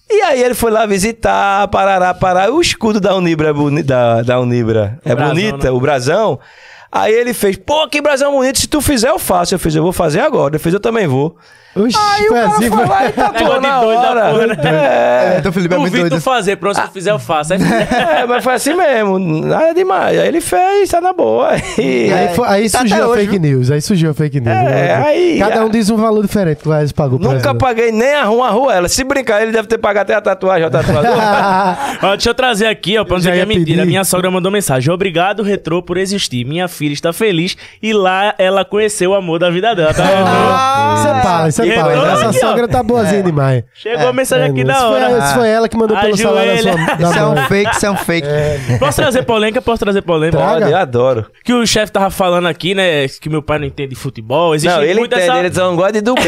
E 0.09 0.21
aí 0.21 0.41
ele 0.41 0.53
foi 0.53 0.71
lá 0.71 0.85
visitar, 0.85 1.67
parará, 1.69 2.13
parará. 2.13 2.51
O 2.51 2.61
escudo 2.61 2.99
da 2.99 3.15
Unibra 3.15 3.49
é, 3.49 3.53
boni 3.53 3.83
da, 3.83 4.21
da 4.21 4.39
Unibra 4.39 4.99
é 5.03 5.13
brasão, 5.13 5.35
bonita, 5.35 5.63
né? 5.65 5.71
o 5.71 5.79
brasão. 5.79 6.39
Aí 6.91 7.13
ele 7.13 7.33
fez, 7.33 7.57
pô, 7.57 7.87
que 7.87 8.01
brasão 8.01 8.31
bonito, 8.31 8.59
se 8.59 8.67
tu 8.67 8.81
fizer 8.81 9.09
eu 9.09 9.19
faço. 9.19 9.53
Eu 9.53 9.59
fiz, 9.59 9.75
eu 9.75 9.83
vou 9.83 9.91
fazer 9.91 10.21
agora. 10.21 10.55
Ele 10.55 10.63
fez, 10.63 10.73
eu 10.73 10.79
também 10.79 11.07
vou. 11.07 11.37
Oxi, 11.83 11.97
Aí 11.97 12.27
o 12.27 12.33
cara 12.33 12.47
assim, 12.47 12.69
foi 12.69 12.85
lá 12.85 13.05
e 13.07 13.11
tatuou 13.11 13.61
na 13.61 13.81
hora. 13.81 14.31
porra, 14.31 14.47
né? 14.47 14.55
É. 14.63 15.35
Então 15.39 15.49
o 15.49 15.53
Felipe 15.53 15.73
é 15.73 15.77
muito 15.77 15.91
Duvido 15.91 16.09
doido. 16.09 16.21
tu 16.21 16.23
fazer, 16.23 16.55
pronto, 16.57 16.75
se 16.75 16.81
tu 16.81 16.91
fizer 16.91 17.11
eu 17.11 17.19
faço. 17.19 17.53
Aí, 17.55 17.59
É, 17.61 18.25
mas 18.25 18.43
foi 18.43 18.53
assim 18.53 18.73
mesmo, 18.73 19.19
nada 19.19 19.73
demais. 19.73 20.17
Aí 20.19 20.27
ele 20.27 20.41
fez, 20.41 20.89
tá 20.89 20.99
na 21.01 21.13
boa. 21.13 21.49
E 21.77 22.11
Aí, 22.11 22.35
foi- 22.35 22.47
aí 22.47 22.69
Tá 22.69 22.79
surgiu 22.79 23.03
a 23.03 23.07
hoje, 23.07 23.25
fake 23.25 23.39
news. 23.39 23.71
Aí 23.71 23.81
surgiu 23.81 24.11
a 24.11 24.13
fake 24.13 24.39
news. 24.39 24.55
É, 24.55 24.93
aí- 24.95 25.39
Cada 25.39 25.65
um 25.65 25.69
diz 25.69 25.89
um 25.89 25.97
valor 25.97 26.21
diferente 26.25 26.61
que 26.61 26.67
o 26.69 26.93
pagou 26.95 27.19
nunca 27.19 27.49
ela. 27.49 27.57
paguei 27.57 27.91
nem 27.91 28.13
a 28.15 28.23
rua, 28.23 28.47
a 28.47 28.51
ruela. 28.51 28.87
Se 28.87 29.03
brincar, 29.03 29.41
ele 29.41 29.51
deve 29.51 29.67
ter 29.67 29.77
pago 29.77 29.99
até 29.99 30.13
a 30.15 30.21
tatuagem, 30.21 30.67
o 30.67 30.71
tatuador. 30.71 31.11
Ó, 32.03 32.09
deixa 32.11 32.29
eu 32.29 32.33
trazer 32.33 32.67
aqui, 32.67 32.97
ó, 32.97 33.03
pra 33.03 33.13
não 33.13 33.17
dizer 33.19 33.33
que 33.33 33.39
é 33.39 33.45
mentira. 33.45 33.85
Minha 33.85 34.03
sogra 34.03 34.29
mandou 34.31 34.51
mensagem. 34.51 34.91
Obrigado, 34.93 35.43
Retrô, 35.43 35.81
por 35.81 35.97
existir. 35.97 36.45
Minha 36.45 36.67
filha 36.67 36.93
está 36.93 37.11
feliz 37.13 37.55
e 37.81 37.93
lá 37.93 38.33
ela 38.37 38.63
conheceu 38.65 39.11
o 39.11 39.15
amor 39.15 39.39
da 39.39 39.49
vida 39.49 39.73
dela, 39.75 39.93
tá 39.93 40.03
é 40.03 41.21
pala, 41.23 41.49
isso 41.49 41.61
é 41.61 41.66
Pala. 41.75 41.89
retorno 41.93 42.11
Essa 42.13 42.27
aqui, 42.29 42.37
ó. 42.37 42.47
sogra 42.47 42.67
tá 42.67 42.83
boazinha 42.83 43.23
demais. 43.23 43.63
Chegou 43.73 44.07
a 44.07 44.13
mensagem 44.13 44.49
aqui 44.51 44.61
É, 44.61 44.63
da 44.63 44.73
isso 44.73 44.81
foi- 44.87 44.89
hora. 45.01 45.17
Isso 45.25 45.33
foi 45.35 45.49
ela 45.49 45.69
que 45.69 45.77
mandou 45.77 45.97
pelo 45.97 46.17
celular 46.17 46.45
da 46.45 46.57
sua 46.57 46.71
da 46.75 47.09
Isso 47.09 47.17
é 47.19 47.21
mãe. 47.21 47.43
um 47.43 47.47
fake, 47.47 47.71
isso 47.75 47.85
é 47.85 47.91
um 47.91 47.97
fake. 47.97 48.27
Posso 48.79 48.97
trazer 49.01 49.23
polêmica? 49.23 49.61
Posso 49.61 49.79
trazer 49.79 50.01
polêmica? 50.01 50.37
Traga. 50.37 50.59
Pode, 50.59 50.71
eu 50.71 50.77
adoro. 50.77 51.25
Que 51.43 51.53
o 51.53 51.65
chefe 51.65 51.91
tava 51.91 52.09
falando 52.09 52.47
aqui, 52.47 52.73
né? 52.75 53.07
Que 53.07 53.29
meu 53.29 53.41
pai 53.41 53.59
não 53.59 53.65
entende 53.65 53.89
de 53.89 53.95
futebol. 53.95 54.53
Existe 54.55 54.73
Não, 54.75 54.83
ele 54.83 54.99
muito 54.99 55.13
entende, 55.13 55.29
essa... 55.29 55.39
ele 55.39 55.53
só 55.53 55.61
não 55.69 55.75
gosta 55.75 55.93
de 55.93 56.01
do 56.01 56.13
B. 56.15 56.21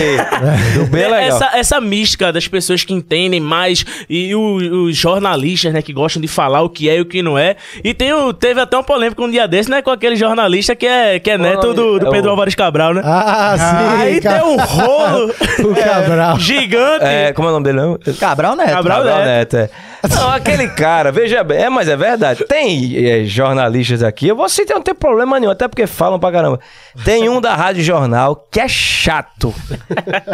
do 0.76 0.86
B 0.88 1.00
é 1.02 1.08
legal. 1.08 1.20
Essa, 1.20 1.58
essa 1.58 1.82
mística 1.82 2.32
das 2.32 2.48
pessoas 2.48 2.84
que 2.84 2.94
entendem 2.94 3.40
mais 3.40 3.86
e 4.10 4.34
o- 4.36 4.86
os 4.86 4.96
jornalistas, 4.98 5.74
né, 5.74 5.82
que 5.82 5.94
gostam 5.94 6.22
de 6.22 6.28
falar 6.28 6.62
o 6.62 6.70
que 6.70 6.90
é 6.90 6.98
e 6.98 7.02
o 7.02 7.06
que 7.06 7.22
não 7.22 7.38
é. 7.38 7.56
E 7.84 7.94
tem 7.94 8.14
o- 8.14 8.34
teve 8.34 8.60
até 8.62 8.76
uma 8.78 8.84
polêmica 8.84 9.22
um 9.22 9.30
dia 9.30 9.48
desse, 9.48 9.70
né, 9.70 9.82
com 9.82 9.92
aquele 9.92 10.16
jornalista 10.16 10.76
que 10.76 10.86
é, 10.86 11.20
que 11.20 11.30
é 11.32 11.38
neto 11.38 11.74
do, 11.74 12.00
do 12.00 12.08
É 12.08 12.12
Pedro 12.12 12.28
o- 12.30 12.32
Álvares 12.32 12.56
Cabral, 12.56 12.94
né? 12.94 13.02
Ah, 13.04 13.56
sim. 13.58 14.02
Aí 14.02 14.22
cara. 14.22 14.40
tem 14.40 14.48
um 14.48 14.58
rolo 14.58 15.19
O 15.66 15.76
Cabral. 15.76 16.40
gigante. 16.40 17.04
É, 17.06 17.34
como 17.34 17.48
é 17.48 17.52
o 17.52 17.54
nome 17.54 17.66
dele? 17.66 17.78
Não? 17.82 18.00
Cabral 18.20 18.56
Neto. 18.56 18.70
Cabral 18.72 18.98
Cabral 19.04 19.18
Neto. 19.26 19.26
Neto, 19.26 19.58
é. 19.58 19.70
Não, 20.16 20.30
aquele 20.32 20.68
cara, 20.70 21.12
veja 21.12 21.44
bem, 21.44 21.58
é, 21.64 21.70
mas 21.70 21.90
é 21.90 21.98
verdade. 21.98 22.46
Tem 22.46 23.06
é, 23.06 23.26
jornalistas 23.26 24.02
aqui, 24.02 24.28
eu 24.30 24.36
vou 24.36 24.48
citar, 24.48 24.76
não 24.78 24.84
tem 24.84 24.96
problema 24.96 25.38
nenhum, 25.40 25.52
até 25.52 25.68
porque 25.68 25.86
falam 25.86 26.18
pra 26.20 26.32
caramba. 26.32 26.60
Tem 27.04 27.28
um 27.28 27.42
da 27.42 27.54
Rádio 27.56 27.84
Jornal 27.84 28.48
que 28.50 28.60
é 28.62 28.68
chato. 28.68 29.54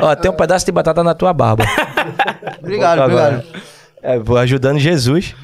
Ó, 0.02 0.16
tem 0.16 0.30
um 0.30 0.36
pedaço 0.36 0.66
de 0.66 0.72
batata 0.72 1.04
na 1.04 1.16
tua 1.16 1.34
barba. 1.34 1.66
Obrigado, 2.60 3.02
obrigado. 3.02 3.44
É, 4.04 4.20
vou 4.20 4.38
ajudando 4.38 4.78
Jesus. 4.78 5.36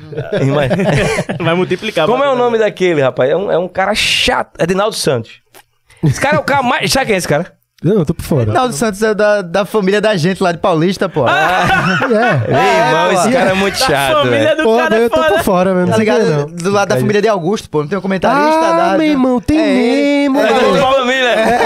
Mas- 0.54 1.38
Vai 1.44 1.56
multiplicar. 1.56 2.06
Como 2.06 2.24
é 2.24 2.30
o 2.30 2.36
nome 2.36 2.60
daquele, 2.60 3.02
rapaz? 3.02 3.30
É 3.32 3.36
um, 3.36 3.52
é 3.52 3.58
um 3.58 3.68
cara 3.68 3.96
chato. 3.96 4.52
É 4.60 4.68
Dinaldo 4.68 4.96
Santos. 4.96 5.32
Esse 6.04 6.22
cara 6.22 6.38
é 6.38 6.40
o 6.40 6.44
cara 6.44 6.62
mais. 6.62 6.92
Sabe 6.92 7.08
quem 7.08 7.16
é 7.16 7.18
esse 7.18 7.28
cara? 7.28 7.54
Não, 7.84 8.00
eu 8.00 8.06
tô 8.06 8.14
por 8.14 8.24
fora. 8.24 8.46
Naldo 8.54 8.76
Santos 8.76 9.02
é 9.02 9.12
da, 9.16 9.42
da 9.42 9.66
família 9.66 10.00
da 10.00 10.16
gente 10.16 10.44
lá 10.44 10.52
de 10.52 10.60
Paulista, 10.60 11.10
pô. 11.10 11.28
É. 11.28 11.66
Meu 12.08 12.16
irmão, 12.20 13.08
pô. 13.08 13.14
esse 13.14 13.32
cara 13.32 13.50
é 13.50 13.54
muito 13.54 13.80
Da 13.80 13.86
chato. 13.88 14.14
família 14.18 14.40
velho. 14.40 14.58
do 14.58 14.64
Pô, 14.64 14.78
cara 14.78 14.96
é 14.98 15.04
eu 15.06 15.10
tô 15.10 15.24
por 15.24 15.40
fora 15.44 15.74
mesmo. 15.74 15.88
Tá 15.88 15.92
não 15.94 16.00
ligado? 16.00 16.24
não. 16.30 16.46
Do 16.46 16.72
lado 16.72 16.90
da 16.90 16.98
família 16.98 17.22
de 17.24 17.28
Augusto, 17.28 17.68
pô. 17.70 17.82
Não 17.82 17.88
tem 17.88 17.98
um 17.98 18.02
comentarista 18.02 18.60
Ah, 18.60 18.92
da... 18.92 18.98
meu 19.00 19.08
irmão, 19.08 19.42
tem 19.42 19.58
É, 19.60 19.64
mesmo, 20.30 20.40
É, 20.40 20.44
da 20.48 20.82
família. 20.94 21.30
é, 21.30 21.62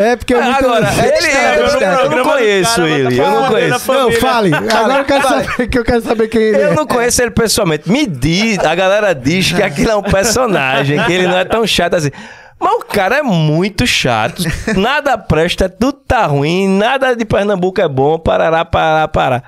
é. 0.00 0.12
É 0.12 0.16
porque 0.16 0.34
eu 0.34 0.42
muito... 0.42 0.58
Agora, 0.64 0.88
ele 1.02 1.26
é, 1.26 1.58
eu 1.58 1.80
não, 1.80 2.00
eu 2.00 2.10
não 2.10 2.24
conheço 2.24 2.80
ele, 2.82 3.18
eu 3.20 3.30
não 3.30 3.48
conheço. 3.48 3.92
Não, 3.92 4.12
fale. 4.12 4.52
Agora 4.54 4.98
eu 5.00 5.04
quero 5.04 5.28
saber, 5.28 5.68
que 5.68 5.78
eu 5.78 5.84
quero 5.84 6.00
saber 6.02 6.28
quem 6.28 6.40
ele 6.42 6.56
é. 6.62 6.64
Eu 6.66 6.74
não 6.74 6.86
conheço 6.86 7.22
ele 7.22 7.30
pessoalmente. 7.30 7.90
Me 7.90 8.06
diz, 8.06 8.58
a 8.60 8.74
galera 8.74 9.14
diz 9.14 9.52
que 9.52 9.62
aquilo 9.62 9.90
é 9.90 9.96
um 9.96 10.02
personagem, 10.02 11.02
que 11.04 11.12
ele 11.12 11.26
não 11.26 11.36
é 11.38 11.44
tão 11.44 11.66
chato 11.66 11.94
assim. 11.94 12.10
Mas 12.58 12.72
o 12.74 12.84
cara 12.84 13.18
é 13.18 13.22
muito 13.22 13.86
chato. 13.86 14.42
Nada 14.76 15.18
presta, 15.18 15.68
tudo 15.68 15.98
tá 16.06 16.26
ruim, 16.26 16.68
nada 16.68 17.14
de 17.14 17.24
Pernambuco 17.24 17.80
é 17.80 17.88
bom, 17.88 18.18
parará, 18.18 18.64
parará, 18.64 19.08
parará. 19.08 19.42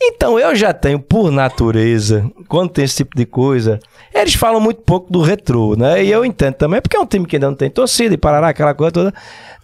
Então 0.00 0.38
eu 0.38 0.54
já 0.54 0.72
tenho, 0.72 0.98
por 0.98 1.30
natureza, 1.30 2.28
quando 2.48 2.70
tem 2.70 2.84
esse 2.84 2.96
tipo 2.96 3.16
de 3.16 3.24
coisa, 3.24 3.78
eles 4.12 4.34
falam 4.34 4.60
muito 4.60 4.82
pouco 4.82 5.10
do 5.10 5.22
retrô, 5.22 5.74
né? 5.76 6.04
E 6.04 6.10
eu 6.10 6.24
entendo 6.24 6.54
também, 6.54 6.80
porque 6.80 6.96
é 6.96 7.00
um 7.00 7.06
time 7.06 7.24
que 7.26 7.36
ainda 7.36 7.48
não 7.48 7.54
tem 7.54 7.70
torcida 7.70 8.12
e 8.12 8.18
parará, 8.18 8.48
aquela 8.48 8.74
coisa 8.74 8.92
toda. 8.92 9.14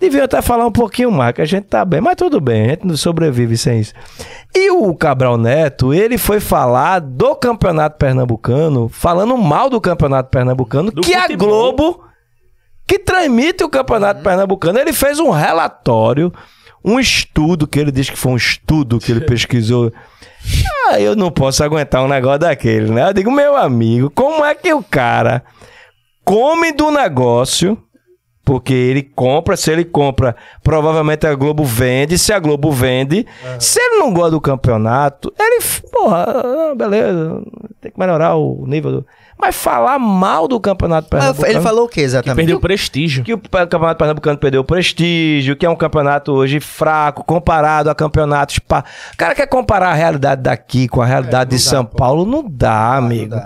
Deviam 0.00 0.24
até 0.24 0.40
falar 0.40 0.66
um 0.66 0.72
pouquinho 0.72 1.10
mais, 1.10 1.34
que 1.34 1.42
a 1.42 1.44
gente 1.44 1.64
tá 1.64 1.84
bem, 1.84 2.00
mas 2.00 2.16
tudo 2.16 2.40
bem, 2.40 2.64
a 2.64 2.68
gente 2.70 2.86
não 2.86 2.96
sobrevive 2.96 3.56
sem 3.56 3.80
isso. 3.80 3.92
E 4.54 4.70
o 4.70 4.94
Cabral 4.94 5.36
Neto, 5.36 5.92
ele 5.92 6.16
foi 6.16 6.40
falar 6.40 7.00
do 7.00 7.34
Campeonato 7.34 7.98
Pernambucano, 7.98 8.88
falando 8.88 9.36
mal 9.36 9.68
do 9.68 9.80
Campeonato 9.80 10.30
Pernambucano, 10.30 10.90
Do 10.90 11.02
que 11.02 11.12
a 11.12 11.22
futebol. 11.22 11.48
Globo, 11.48 12.04
que 12.90 12.98
transmite 12.98 13.62
o 13.62 13.68
Campeonato 13.68 14.20
Pernambucano, 14.20 14.76
ele 14.76 14.92
fez 14.92 15.20
um 15.20 15.30
relatório, 15.30 16.32
um 16.84 16.98
estudo, 16.98 17.64
que 17.64 17.78
ele 17.78 17.92
diz 17.92 18.10
que 18.10 18.16
foi 18.16 18.32
um 18.32 18.36
estudo 18.36 18.98
que 18.98 19.12
ele 19.12 19.20
pesquisou. 19.26 19.92
Ah, 20.88 21.00
eu 21.00 21.14
não 21.14 21.30
posso 21.30 21.62
aguentar 21.62 22.02
um 22.02 22.08
negócio 22.08 22.40
daquele, 22.40 22.90
né? 22.90 23.08
Eu 23.08 23.12
digo, 23.12 23.30
meu 23.30 23.54
amigo, 23.54 24.10
como 24.10 24.44
é 24.44 24.56
que 24.56 24.74
o 24.74 24.82
cara 24.82 25.44
come 26.24 26.72
do 26.72 26.90
negócio? 26.90 27.80
Porque 28.44 28.74
ele 28.74 29.04
compra, 29.04 29.56
se 29.56 29.70
ele 29.70 29.84
compra, 29.84 30.34
provavelmente 30.60 31.28
a 31.28 31.34
Globo 31.36 31.62
vende. 31.62 32.18
Se 32.18 32.32
a 32.32 32.40
Globo 32.40 32.72
vende, 32.72 33.24
se 33.60 33.78
ele 33.78 34.00
não 34.00 34.12
gosta 34.12 34.32
do 34.32 34.40
campeonato, 34.40 35.32
ele, 35.38 35.60
porra, 35.92 36.24
ah, 36.26 36.74
beleza, 36.74 37.40
tem 37.80 37.92
que 37.92 38.00
melhorar 38.00 38.34
o 38.34 38.64
nível 38.66 38.90
do. 38.90 39.06
Mas 39.40 39.56
falar 39.56 39.98
mal 39.98 40.46
do 40.46 40.60
campeonato 40.60 41.08
pernambucano. 41.08 41.52
ele 41.52 41.60
falou 41.60 41.86
o 41.86 41.88
que 41.88 42.00
exatamente? 42.00 42.36
Perdeu 42.36 42.60
prestígio. 42.60 43.24
Que 43.24 43.32
o 43.32 43.38
Campeonato 43.38 43.96
Pernambucano 43.96 44.38
perdeu 44.38 44.62
prestígio, 44.62 45.56
que 45.56 45.64
é 45.64 45.70
um 45.70 45.76
campeonato 45.76 46.32
hoje 46.32 46.60
fraco, 46.60 47.24
comparado 47.24 47.88
a 47.88 47.94
campeonatos. 47.94 48.58
Pa... 48.58 48.84
O 49.14 49.16
cara 49.16 49.34
quer 49.34 49.46
comparar 49.46 49.90
a 49.90 49.94
realidade 49.94 50.42
daqui 50.42 50.88
com 50.88 51.00
a 51.00 51.06
realidade 51.06 51.50
de 51.50 51.58
São 51.58 51.84
Paulo? 51.84 52.26
Não 52.26 52.44
dá, 52.46 52.96
amigo. 52.96 53.36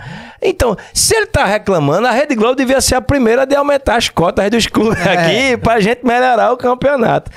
Então, 0.43 0.77
se 0.93 1.15
ele 1.15 1.27
tá 1.27 1.45
reclamando, 1.45 2.07
a 2.07 2.11
Rede 2.11 2.35
Globo 2.35 2.57
devia 2.57 2.81
ser 2.81 2.97
a 2.97 3.01
primeira 3.01 3.47
de 3.47 3.55
aumentar 3.55 3.97
as 3.97 4.09
cotas 4.09 4.51
dos 4.51 4.67
clubes 4.67 5.07
aqui 5.07 5.57
pra 5.57 5.81
gente 5.81 6.05
melhorar 6.05 6.53
o 6.53 6.57
campeonato. 6.57 7.31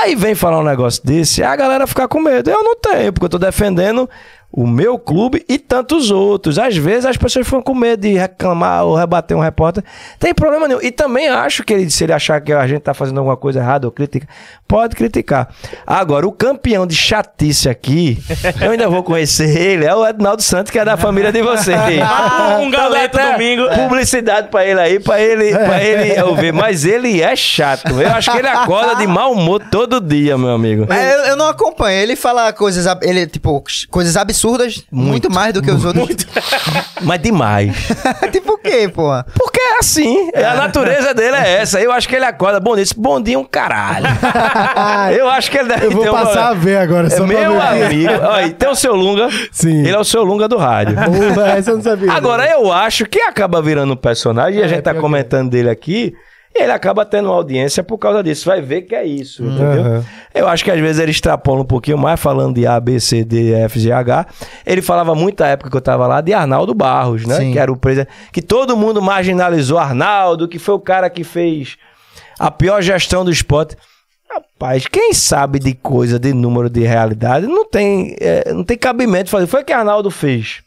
Aí 0.00 0.14
vem 0.14 0.34
falar 0.34 0.60
um 0.60 0.64
negócio 0.64 1.04
desse, 1.04 1.42
a 1.42 1.54
galera 1.54 1.86
fica 1.86 2.08
com 2.08 2.20
medo. 2.20 2.50
Eu 2.50 2.62
não 2.64 2.74
tenho, 2.76 3.12
porque 3.12 3.26
eu 3.26 3.30
tô 3.30 3.38
defendendo 3.38 4.08
o 4.50 4.66
meu 4.66 4.98
clube 4.98 5.44
e 5.48 5.58
tantos 5.58 6.10
outros. 6.10 6.58
Às 6.58 6.76
vezes 6.76 7.04
as 7.04 7.16
pessoas 7.16 7.46
ficam 7.46 7.60
com 7.62 7.74
medo 7.74 8.00
de 8.00 8.14
reclamar 8.14 8.84
ou 8.84 8.94
rebater 8.96 9.36
um 9.36 9.40
repórter. 9.40 9.84
Tem 10.18 10.32
problema 10.34 10.66
nenhum. 10.66 10.80
E 10.82 10.90
também 10.90 11.28
acho 11.28 11.62
que 11.62 11.72
ele, 11.72 11.90
se 11.90 12.04
ele 12.04 12.14
achar 12.14 12.40
que 12.40 12.52
a 12.52 12.66
gente 12.66 12.80
tá 12.80 12.94
fazendo 12.94 13.18
alguma 13.18 13.36
coisa 13.36 13.60
errada 13.60 13.86
ou 13.86 13.92
crítica, 13.92 14.26
pode 14.66 14.96
criticar. 14.96 15.48
Agora, 15.86 16.26
o 16.26 16.32
campeão 16.32 16.86
de 16.86 16.96
chatice 16.96 17.68
aqui, 17.68 18.18
eu 18.62 18.70
ainda 18.70 18.88
vou 18.88 19.02
conhecer 19.02 19.54
ele, 19.54 19.84
é 19.84 19.94
o 19.94 20.06
Ednaldo 20.06 20.42
Santos, 20.42 20.72
que 20.72 20.78
é 20.78 20.84
da 20.84 20.96
família 20.96 21.30
de 21.30 21.42
vocês. 21.42 21.78
Ah, 22.00 22.58
um 22.60 22.70
galeto 22.70 23.16
Então, 23.18 23.32
domingo. 23.32 23.62
Publicidade 23.68 24.48
pra 24.48 24.64
ele 24.64 24.80
aí, 24.80 25.00
pra 25.00 25.20
ele, 25.20 25.50
pra 25.52 25.82
ele 25.82 26.20
ouvir. 26.22 26.52
Mas 26.52 26.84
ele 26.84 27.20
é 27.20 27.34
chato. 27.36 27.88
Eu 28.00 28.08
acho 28.12 28.30
que 28.30 28.38
ele 28.38 28.48
acorda 28.48 28.96
de 28.96 29.06
mau 29.06 29.32
humor 29.32 29.62
todo 29.70 30.00
dia, 30.00 30.36
meu 30.38 30.50
amigo. 30.50 30.90
É, 30.92 31.14
eu, 31.14 31.18
eu 31.30 31.36
não 31.36 31.48
acompanho. 31.48 31.98
Ele 32.00 32.16
fala 32.16 32.52
coisas, 32.52 32.86
ele, 33.02 33.26
tipo, 33.26 33.62
coisas 33.90 34.16
absurdas, 34.16 34.37
muito, 34.90 35.30
mais 35.30 35.52
do 35.54 35.62
que 35.62 35.70
os 35.70 35.84
outros. 35.84 36.26
Mas 37.02 37.20
demais. 37.20 37.74
tipo 38.32 38.52
o 38.54 38.58
quê, 38.58 38.88
porra? 38.92 39.24
Porque 39.36 39.60
é 39.60 39.78
assim. 39.78 40.30
A 40.34 40.54
natureza 40.54 41.14
dele 41.14 41.36
é 41.36 41.60
essa. 41.60 41.80
Eu 41.80 41.92
acho 41.92 42.08
que 42.08 42.16
ele 42.16 42.24
acorda 42.24 42.58
bom 42.60 42.74
nisso. 42.74 42.94
Bom 42.96 43.20
dia, 43.20 43.38
um 43.38 43.44
caralho. 43.44 44.06
Eu 45.16 45.28
acho 45.28 45.50
que 45.50 45.58
ele 45.58 45.68
deve 45.68 45.86
Eu 45.86 45.90
vou 45.92 46.02
ter 46.02 46.10
um 46.10 46.12
passar 46.12 46.30
a 46.30 46.34
problema. 46.50 46.54
ver 46.64 46.76
agora, 46.78 47.06
É 47.06 47.10
só 47.10 47.26
meu 47.26 47.52
ver. 47.52 47.84
amigo. 47.84 48.12
Olha, 48.24 48.50
tem 48.50 48.68
o 48.68 48.74
seu 48.74 48.94
Lunga. 48.94 49.28
Sim. 49.52 49.80
Ele 49.80 49.90
é 49.92 49.98
o 49.98 50.04
seu 50.04 50.22
Lunga 50.24 50.48
do 50.48 50.56
rádio. 50.56 50.96
Porra, 50.96 51.48
essa 51.58 51.70
eu 51.70 51.76
não 51.76 51.82
sabia. 51.82 52.12
Agora, 52.12 52.46
eu 52.50 52.72
acho 52.72 53.06
que 53.06 53.20
acaba 53.20 53.62
virando 53.62 53.92
um 53.92 53.96
personagem, 53.96 54.58
e 54.60 54.62
a 54.62 54.66
É, 54.66 54.68
gente 54.68 54.82
tá 54.82 54.94
comentando 54.94 55.50
dele 55.50 55.70
aqui, 55.70 56.14
ele 56.60 56.72
acaba 56.72 57.04
tendo 57.04 57.26
uma 57.26 57.34
audiência 57.34 57.82
por 57.82 57.98
causa 57.98 58.22
disso. 58.22 58.46
Vai 58.46 58.60
ver 58.60 58.82
que 58.82 58.94
é 58.94 59.04
isso, 59.04 59.44
entendeu? 59.44 59.82
Aham. 59.82 60.04
Eu 60.34 60.48
acho 60.48 60.64
que 60.64 60.70
às 60.70 60.80
vezes 60.80 61.00
ele 61.00 61.10
extrapola 61.10 61.62
um 61.62 61.64
pouquinho 61.64 61.98
mais, 61.98 62.18
falando 62.20 62.54
de 62.54 62.66
A, 62.66 62.78
B, 62.78 63.00
C, 63.00 63.24
D, 63.24 63.52
F, 63.52 63.80
G, 63.80 63.92
H. 63.92 64.26
Ele 64.64 64.82
falava 64.82 65.14
muito 65.14 65.40
na 65.40 65.48
época 65.48 65.70
que 65.70 65.76
eu 65.76 65.80
tava 65.80 66.06
lá 66.06 66.20
de 66.20 66.32
Arnaldo 66.32 66.74
Barros, 66.74 67.24
né? 67.26 67.36
Sim. 67.36 67.52
Que 67.52 67.58
era 67.58 67.72
o 67.72 67.76
presidente. 67.76 68.10
Que 68.32 68.42
todo 68.42 68.76
mundo 68.76 69.02
marginalizou 69.02 69.78
Arnaldo, 69.78 70.48
que 70.48 70.58
foi 70.58 70.74
o 70.74 70.80
cara 70.80 71.08
que 71.08 71.24
fez 71.24 71.76
a 72.38 72.50
pior 72.50 72.80
gestão 72.82 73.24
do 73.24 73.30
esporte. 73.30 73.76
Rapaz, 74.30 74.86
quem 74.86 75.14
sabe 75.14 75.58
de 75.58 75.74
coisa, 75.74 76.18
de 76.18 76.32
número, 76.32 76.68
de 76.68 76.80
realidade, 76.80 77.46
não 77.46 77.64
tem, 77.64 78.14
é, 78.20 78.52
não 78.52 78.62
tem 78.62 78.76
cabimento 78.76 79.24
de 79.24 79.30
fazer. 79.30 79.46
Foi 79.46 79.62
o 79.62 79.64
que 79.64 79.72
Arnaldo 79.72 80.10
fez. 80.10 80.62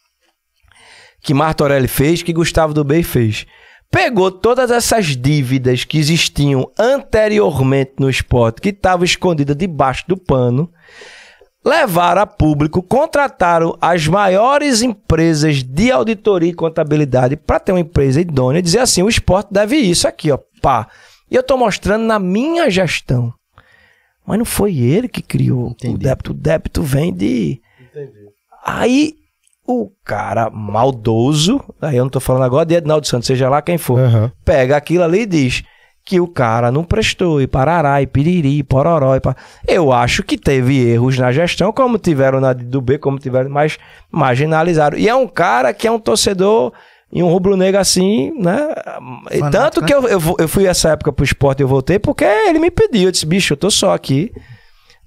Que 1.22 1.34
Martorelli 1.34 1.88
fez, 1.88 2.24
que 2.24 2.34
Gustavo 2.34 2.74
do 2.74 2.84
Bey 2.84 3.04
fez. 3.04 3.46
Pegou 3.92 4.32
todas 4.32 4.72
essas 4.72 5.18
dívidas 5.18 5.84
que 5.84 5.98
existiam 5.98 6.72
anteriormente 6.80 7.92
no 8.00 8.10
esporte, 8.10 8.62
que 8.62 8.70
estavam 8.70 9.04
escondidas 9.04 9.56
debaixo 9.56 10.06
do 10.08 10.16
pano, 10.16 10.72
levaram 11.64 12.22
a 12.22 12.26
público, 12.26 12.82
contrataram 12.82 13.78
as 13.82 14.08
maiores 14.08 14.82
empresas 14.82 15.62
de 15.62 15.92
auditoria 15.92 16.50
e 16.50 16.54
contabilidade 16.54 17.36
para 17.36 17.60
ter 17.60 17.74
uma 17.74 17.82
empresa 17.82 18.22
idônea 18.22 18.60
e 18.60 18.64
dizer 18.64 18.80
assim: 18.80 19.04
o 19.04 19.10
esporte 19.10 19.52
deve 19.52 19.76
isso 19.76 20.08
aqui, 20.08 20.32
ó, 20.32 20.40
pá. 20.62 20.88
E 21.30 21.36
eu 21.36 21.44
tô 21.44 21.58
mostrando 21.58 22.04
na 22.06 22.18
minha 22.18 22.70
gestão. 22.70 23.34
Mas 24.26 24.38
não 24.38 24.46
foi 24.46 24.78
ele 24.78 25.10
que 25.10 25.22
criou 25.22 25.68
o 25.68 25.72
Entendi. 25.72 25.98
débito. 25.98 26.32
O 26.32 26.34
débito 26.34 26.82
vem 26.82 27.14
de. 27.14 27.62
Aí 28.64 29.16
o 29.72 29.91
cara 30.03 30.49
maldoso, 30.49 31.61
aí 31.81 31.98
eu 31.98 32.03
não 32.03 32.10
tô 32.10 32.19
falando 32.19 32.43
agora 32.43 32.65
de 32.65 32.76
Ednaldo 32.76 33.07
Santos, 33.07 33.27
seja 33.27 33.49
lá 33.49 33.61
quem 33.61 33.77
for, 33.77 33.99
Aham. 33.99 34.31
pega 34.43 34.76
aquilo 34.77 35.03
ali 35.03 35.22
e 35.22 35.26
diz 35.26 35.64
que 36.03 36.19
o 36.19 36.27
cara 36.27 36.72
não 36.72 36.84
prestou, 36.84 37.39
e 37.39 37.45
parará, 37.48 38.02
e 38.02 38.07
piriri, 38.07 38.57
e 38.57 38.64
pororó. 38.64 39.15
E. 39.15 39.22
Eu 39.68 39.93
acho 39.93 40.23
que 40.23 40.35
teve 40.35 40.80
erros 40.89 41.18
na 41.18 41.31
gestão, 41.31 41.72
como 41.72 41.99
tiveram 41.99 42.39
na 42.39 42.53
do 42.53 42.81
B, 42.81 42.98
como 42.98 43.19
tiveram, 43.19 43.49
mas 43.52 43.77
marginalizaram. 44.11 44.98
E 44.98 45.07
é 45.07 45.15
um 45.15 45.27
cara 45.27 45.73
que 45.73 45.88
é 45.88 45.91
um 45.91 45.99
torcedor 45.99 46.73
e 47.14 47.22
um 47.22 47.27
rubro-negro 47.27 47.80
assim, 47.80 48.31
né? 48.39 48.73
Tanto 49.52 49.81
né? 49.81 49.88
que 49.88 49.93
eu, 49.93 50.07
eu, 50.07 50.19
fu- 50.19 50.35
eu 50.39 50.48
fui 50.48 50.65
essa 50.65 50.89
época 50.89 51.14
pro 51.14 51.23
esporte 51.23 51.60
e 51.60 51.64
eu 51.64 51.68
voltei, 51.68 51.99
porque 51.99 52.23
ele 52.26 52.57
me 52.60 52.72
pediu, 52.72 53.03
eu 53.03 53.11
disse, 53.11 53.26
bicho, 53.26 53.53
eu 53.53 53.57
tô 53.57 53.69
só 53.69 53.93
aqui. 53.93 54.31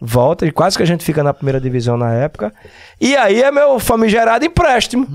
Volta, 0.01 0.45
e 0.45 0.53
quase 0.53 0.77
que 0.77 0.83
a 0.83 0.87
gente 0.87 1.05
fica 1.05 1.23
na 1.23 1.33
primeira 1.33 1.61
divisão 1.61 1.97
na 1.97 2.13
época. 2.13 2.53
E 3.01 3.17
aí 3.17 3.43
é 3.43 3.51
meu 3.51 3.79
famigerado 3.79 4.45
empréstimo. 4.45 5.07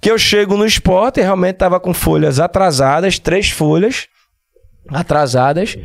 Que 0.00 0.10
eu 0.10 0.18
chego 0.18 0.56
no 0.56 0.64
esporte 0.64 1.20
e 1.20 1.22
realmente 1.22 1.56
tava 1.56 1.78
com 1.78 1.92
folhas 1.92 2.40
atrasadas, 2.40 3.18
três 3.18 3.50
folhas 3.50 4.08
atrasadas. 4.88 5.76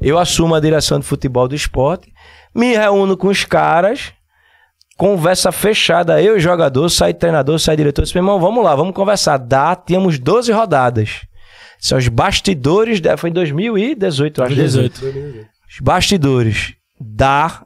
Eu 0.00 0.18
assumo 0.18 0.54
a 0.54 0.60
direção 0.60 0.98
de 0.98 1.06
futebol 1.06 1.46
do 1.48 1.54
esporte, 1.54 2.12
me 2.54 2.74
reúno 2.74 3.16
com 3.16 3.28
os 3.28 3.44
caras, 3.44 4.12
conversa 4.96 5.50
fechada, 5.50 6.20
eu 6.20 6.36
e 6.36 6.40
jogador, 6.40 6.88
sai 6.90 7.14
treinador, 7.14 7.58
sai 7.58 7.76
diretor, 7.76 8.02
disse, 8.02 8.14
meu 8.14 8.22
irmão, 8.22 8.40
vamos 8.40 8.62
lá, 8.62 8.74
vamos 8.74 8.94
conversar. 8.94 9.38
Dá, 9.38 9.74
tínhamos 9.74 10.18
12 10.18 10.52
rodadas. 10.52 11.20
São 11.78 11.96
os 11.96 12.08
bastidores, 12.08 13.00
foi 13.16 13.30
em 13.30 13.32
2018, 13.32 14.40
eu 14.40 14.44
acho. 14.44 14.54
18. 14.54 15.00
Os 15.70 15.80
bastidores. 15.80 16.74
Dá. 17.00 17.64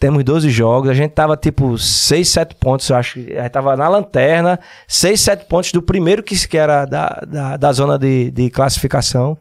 Temos 0.00 0.24
12 0.24 0.48
jogos. 0.48 0.88
A 0.88 0.94
gente 0.94 1.10
tava 1.10 1.36
tipo 1.36 1.76
6, 1.76 2.26
7 2.26 2.54
pontos, 2.54 2.88
eu 2.88 2.96
acho. 2.96 3.18
A 3.18 3.42
gente 3.42 3.50
tava 3.50 3.76
na 3.76 3.86
lanterna. 3.86 4.58
6, 4.88 5.20
7 5.20 5.44
pontos 5.44 5.72
do 5.72 5.82
primeiro 5.82 6.22
que, 6.22 6.48
que 6.48 6.56
era 6.56 6.86
da, 6.86 7.22
da, 7.28 7.56
da 7.58 7.72
zona 7.72 7.98
de, 7.98 8.30
de 8.30 8.48
classificação. 8.48 9.36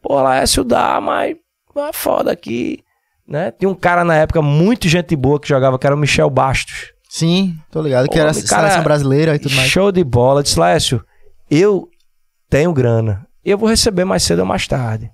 Pô, 0.00 0.22
Laércio 0.22 0.62
dá, 0.62 1.00
mas 1.00 1.34
é 1.76 1.92
foda 1.92 2.30
aqui. 2.30 2.84
Né? 3.26 3.50
Tinha 3.50 3.68
um 3.68 3.74
cara 3.74 4.04
na 4.04 4.14
época, 4.14 4.40
muito 4.40 4.86
gente 4.88 5.16
boa, 5.16 5.40
que 5.40 5.48
jogava, 5.48 5.76
que 5.76 5.86
era 5.86 5.96
o 5.96 5.98
Michel 5.98 6.30
Bastos. 6.30 6.92
Sim, 7.08 7.56
tô 7.70 7.82
ligado. 7.82 8.08
Que 8.08 8.18
Ô, 8.18 8.22
era 8.22 8.32
cara, 8.32 8.68
seleção 8.68 8.84
brasileira 8.84 9.34
e 9.34 9.38
tudo 9.40 9.56
mais. 9.56 9.68
Show 9.68 9.90
de 9.90 10.04
bola. 10.04 10.42
Disse, 10.42 10.60
Lécio, 10.60 11.04
eu 11.50 11.88
tenho 12.48 12.72
grana. 12.72 13.26
Eu 13.44 13.58
vou 13.58 13.68
receber 13.68 14.04
mais 14.04 14.22
cedo 14.22 14.40
ou 14.40 14.46
mais 14.46 14.68
tarde. 14.68 15.10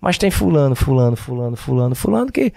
Mas 0.00 0.16
tem 0.16 0.30
fulano, 0.30 0.76
fulano, 0.76 1.16
fulano, 1.16 1.56
fulano, 1.56 1.94
fulano 1.96 2.30
que... 2.30 2.52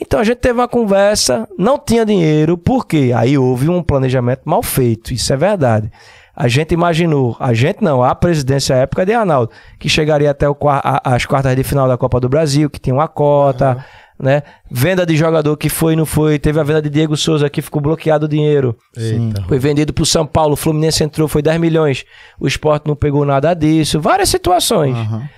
Então 0.00 0.20
a 0.20 0.24
gente 0.24 0.38
teve 0.38 0.54
uma 0.54 0.68
conversa, 0.68 1.46
não 1.58 1.78
tinha 1.78 2.04
dinheiro, 2.04 2.56
por 2.56 2.86
quê? 2.86 3.12
Aí 3.14 3.36
houve 3.36 3.68
um 3.68 3.82
planejamento 3.82 4.40
mal 4.44 4.62
feito, 4.62 5.12
isso 5.12 5.32
é 5.32 5.36
verdade. 5.36 5.90
A 6.34 6.48
gente 6.48 6.72
imaginou, 6.72 7.36
a 7.38 7.52
gente 7.52 7.84
não, 7.84 8.02
a 8.02 8.14
presidência 8.14 8.74
à 8.74 8.78
época 8.78 9.04
de 9.04 9.12
Arnaldo, 9.12 9.50
que 9.78 9.88
chegaria 9.90 10.30
até 10.30 10.48
o 10.48 10.56
a- 10.66 11.00
as 11.04 11.26
quartas 11.26 11.54
de 11.54 11.62
final 11.62 11.86
da 11.86 11.98
Copa 11.98 12.18
do 12.18 12.26
Brasil, 12.28 12.70
que 12.70 12.80
tinha 12.80 12.94
uma 12.94 13.06
cota, 13.06 13.84
né? 14.18 14.42
Venda 14.70 15.04
de 15.04 15.14
jogador 15.14 15.54
que 15.58 15.68
foi 15.68 15.92
e 15.92 15.96
não 15.96 16.06
foi, 16.06 16.38
teve 16.38 16.58
a 16.58 16.62
venda 16.62 16.80
de 16.80 16.88
Diego 16.88 17.14
Souza 17.18 17.50
que 17.50 17.60
ficou 17.60 17.82
bloqueado 17.82 18.24
o 18.24 18.28
dinheiro. 18.28 18.74
Eita. 18.96 19.42
Foi 19.46 19.58
vendido 19.58 19.92
pro 19.92 20.06
São 20.06 20.24
Paulo, 20.24 20.54
o 20.54 20.56
Fluminense 20.56 21.04
entrou, 21.04 21.28
foi 21.28 21.42
10 21.42 21.60
milhões. 21.60 22.06
O 22.40 22.46
esporte 22.46 22.86
não 22.86 22.96
pegou 22.96 23.26
nada 23.26 23.52
disso. 23.52 24.00
Várias 24.00 24.30
situações. 24.30 24.96
Aham. 24.96 25.28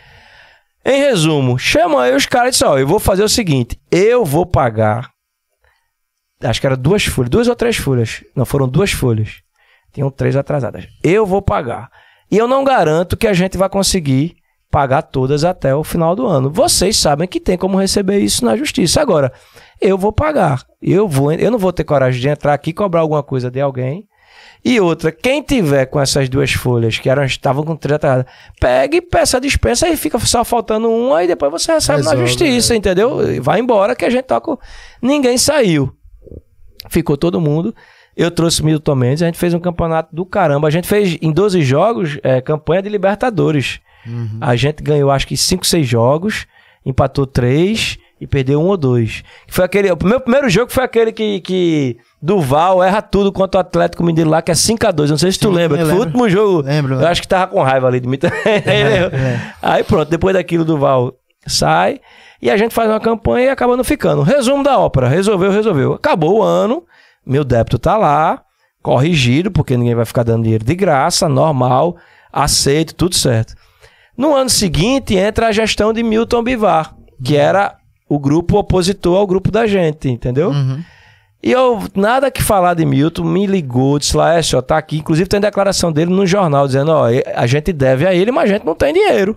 Em 0.85 0.99
resumo, 0.99 1.59
chama 1.59 2.03
aí 2.03 2.15
os 2.15 2.27
caras 2.27 2.49
e 2.49 2.51
disse: 2.53 2.65
Ó, 2.65 2.79
eu 2.79 2.87
vou 2.87 2.99
fazer 2.99 3.23
o 3.23 3.29
seguinte: 3.29 3.81
eu 3.91 4.25
vou 4.25 4.45
pagar. 4.45 5.11
Acho 6.43 6.61
que 6.61 6.67
era 6.67 6.77
duas 6.77 7.05
folhas, 7.05 7.31
duas 7.31 7.49
ou 7.49 7.57
três 7.57 7.77
folhas. 7.77 8.23
Não, 8.37 8.45
foram 8.45 8.69
duas 8.69 8.93
folhas. 8.93 9.43
Tinham 9.93 10.11
três 10.11 10.37
atrasadas. 10.37 10.87
Eu 11.03 11.25
vou 11.25 11.41
pagar. 11.41 11.91
E 12.31 12.37
eu 12.37 12.47
não 12.47 12.65
garanto 12.65 13.17
que 13.17 13.27
a 13.27 13.33
gente 13.33 13.57
vai 13.57 13.69
conseguir 13.69 14.37
pagar 14.71 15.03
todas 15.03 15.45
até 15.45 15.75
o 15.75 15.85
final 15.85 16.17
do 16.17 16.27
ano. 16.27 16.51
Vocês 16.51 16.97
sabem 16.97 17.29
que 17.29 17.39
tem 17.39 17.57
como 17.57 17.79
receber 17.79 18.19
isso 18.19 18.45
na 18.45 18.57
justiça. 18.57 19.01
Agora, 19.01 19.33
eu 19.81 19.97
vou 19.97 20.13
pagar. 20.13 20.65
Eu 20.83 21.07
vou, 21.07 21.33
eu 21.33 21.51
não 21.51 21.59
vou 21.59 21.73
ter 21.73 21.85
coragem 21.85 22.21
de 22.21 22.29
entrar 22.29 22.53
aqui 22.53 22.71
e 22.71 22.75
cobrar 22.75 23.01
alguma 23.01 23.23
coisa 23.23 23.51
de 23.51 23.61
alguém. 23.61 24.09
E 24.65 24.81
outra, 24.81 25.13
quem 25.13 25.43
tiver 25.43 25.85
com 25.87 26.01
essas 26.01 26.29
duas 26.29 26.51
folhas, 26.53 26.99
que 26.99 27.11
eram, 27.11 27.23
estavam 27.25 27.63
com 27.65 27.77
três 27.77 27.97
atrasadas, 27.97 28.25
pegue, 28.59 29.03
peça 29.03 29.37
a 29.37 29.41
dispensa 29.41 29.87
e 29.89 29.97
fica 29.97 30.19
só 30.21 30.43
faltando 30.43 30.91
uma 30.91 31.23
e 31.23 31.27
depois 31.27 31.53
você 31.53 31.73
recebe 31.73 32.03
na 32.03 32.11
Resolve, 32.13 32.27
justiça, 32.27 32.75
entendeu? 32.75 33.31
E 33.31 33.41
vai 33.41 33.61
embora 33.61 33.95
que 33.95 34.05
a 34.07 34.11
gente 34.11 34.25
toca. 34.25 34.53
o- 34.53 34.59
Ninguém 35.03 35.37
saiu. 35.37 35.93
ficou 36.89 37.17
todo 37.17 37.41
mundo. 37.41 37.75
Eu 38.17 38.31
trouxe 38.31 38.63
o 38.63 38.65
Milton 38.65 38.95
Mendes, 38.95 39.23
a 39.23 39.27
gente 39.27 39.39
fez 39.39 39.53
um 39.55 39.59
campeonato 39.61 40.15
do 40.15 40.25
caramba. 40.25 40.69
A 40.69 40.71
gente 40.71 40.87
fez 40.87 41.19
em 41.21 41.33
12 41.33 41.63
jogos 41.63 42.19
é, 42.23 42.41
campanha 42.41 42.81
de 42.83 42.89
Libertadores. 42.89 43.81
A 44.41 44.55
gente 44.55 44.83
ganhou 44.83 45.11
acho 45.11 45.27
que 45.27 45.37
5, 45.37 45.67
6 45.67 45.87
jogos, 45.89 46.47
empatou 46.87 47.27
3 47.27 47.99
e 48.25 48.27
perdeu 48.27 48.59
um 48.59 48.69
ou 48.69 48.77
dois. 48.79 49.23
Foi 49.49 49.67
aquele, 49.67 49.93
o 49.93 49.99
meu 50.03 50.19
primeiro 50.19 50.49
jogo 50.49 50.73
foi 50.73 50.83
aquele 50.83 51.13
que, 51.13 51.41
que 51.41 51.99
Duval 52.23 52.83
erra 52.83 53.03
tudo 53.03 53.31
contra 53.31 53.59
o 53.59 53.61
Atlético 53.61 54.03
Mineiro 54.03 54.31
lá, 54.31 54.41
que 54.41 54.51
é 54.51 54.55
5x2. 54.55 55.11
Não 55.11 55.19
sei 55.19 55.31
se 55.31 55.39
tu 55.39 55.49
Sim, 55.51 55.55
lembra, 55.55 55.79
eu 55.79 55.85
que 55.85 55.91
foi 55.91 56.01
o 56.01 56.05
último 56.07 56.31
jogo. 56.31 56.63
Lembro, 56.63 56.95
Eu 56.95 56.97
lembro. 56.97 57.11
acho 57.13 57.21
que 57.21 57.29
tava 57.29 57.49
com 57.53 57.63
raiva 57.63 57.87
ali 57.87 58.01
de 58.01 58.09
mim. 58.09 58.17
Ele 58.65 58.95
errou. 58.97 59.11
Aí 59.61 59.85
pronto, 59.85 60.09
depois 60.09 60.33
daquilo 60.35 60.65
Duval 60.65 61.13
sai 61.47 62.01
e 62.41 62.51
a 62.51 62.57
gente 62.57 62.73
faz 62.73 62.89
uma 62.89 62.99
campanha 62.99 63.45
e 63.45 63.49
acaba 63.51 63.77
não 63.77 63.85
ficando. 63.85 64.23
Resumo 64.23 64.65
da 64.65 64.79
ópera, 64.79 65.07
resolveu, 65.07 65.51
resolveu. 65.53 65.93
Acabou 65.93 66.39
o 66.39 66.43
ano, 66.43 66.83
meu 67.27 67.45
débito 67.45 67.79
tá 67.79 67.99
lá, 67.99 68.41
corrigido, 68.83 69.51
porque 69.51 69.77
ninguém 69.77 69.95
vai 69.95 70.07
ficar 70.07 70.23
dando 70.23 70.45
dinheiro 70.45 70.65
de 70.65 70.75
graça, 70.75 71.29
normal, 71.29 71.95
aceito, 72.33 72.95
tudo 72.95 73.15
certo. 73.15 73.55
No 74.17 74.35
ano 74.35 74.49
seguinte 74.49 75.15
entra 75.15 75.49
a 75.49 75.53
gestão 75.53 75.93
de 75.93 76.03
Milton 76.03 76.43
Bivar, 76.43 76.95
que 77.23 77.37
era 77.37 77.77
o 78.09 78.19
grupo 78.19 78.59
opositor 78.59 79.19
ao 79.19 79.27
grupo 79.27 79.51
da 79.51 79.67
gente, 79.67 80.09
entendeu? 80.09 80.53
E 81.43 81.53
eu, 81.53 81.79
nada 81.95 82.31
que 82.31 82.43
falar 82.43 82.73
de 82.73 82.87
Milton, 82.87 83.23
me 83.25 83.47
ligou, 83.47 83.99
disse 83.99 84.17
lá, 84.17 84.33
é, 84.35 84.43
senhor, 84.43 84.63
tá 84.63 84.79
aqui. 84.79 84.97
Inclusive 84.99 85.29
tem 85.29 85.39
declaração 85.41 85.93
dele 85.93 86.11
no 86.11 86.27
jornal, 86.27 86.67
dizendo, 86.67 86.91
ó, 86.91 87.07
a 87.35 87.47
gente 87.47 87.71
deve 87.71 88.07
a 88.07 88.15
ele, 88.15 88.33
mas 88.33 88.49
a 88.49 88.55
gente 88.55 88.65
não 88.65 88.75
tem 88.75 88.95
dinheiro. 88.95 89.37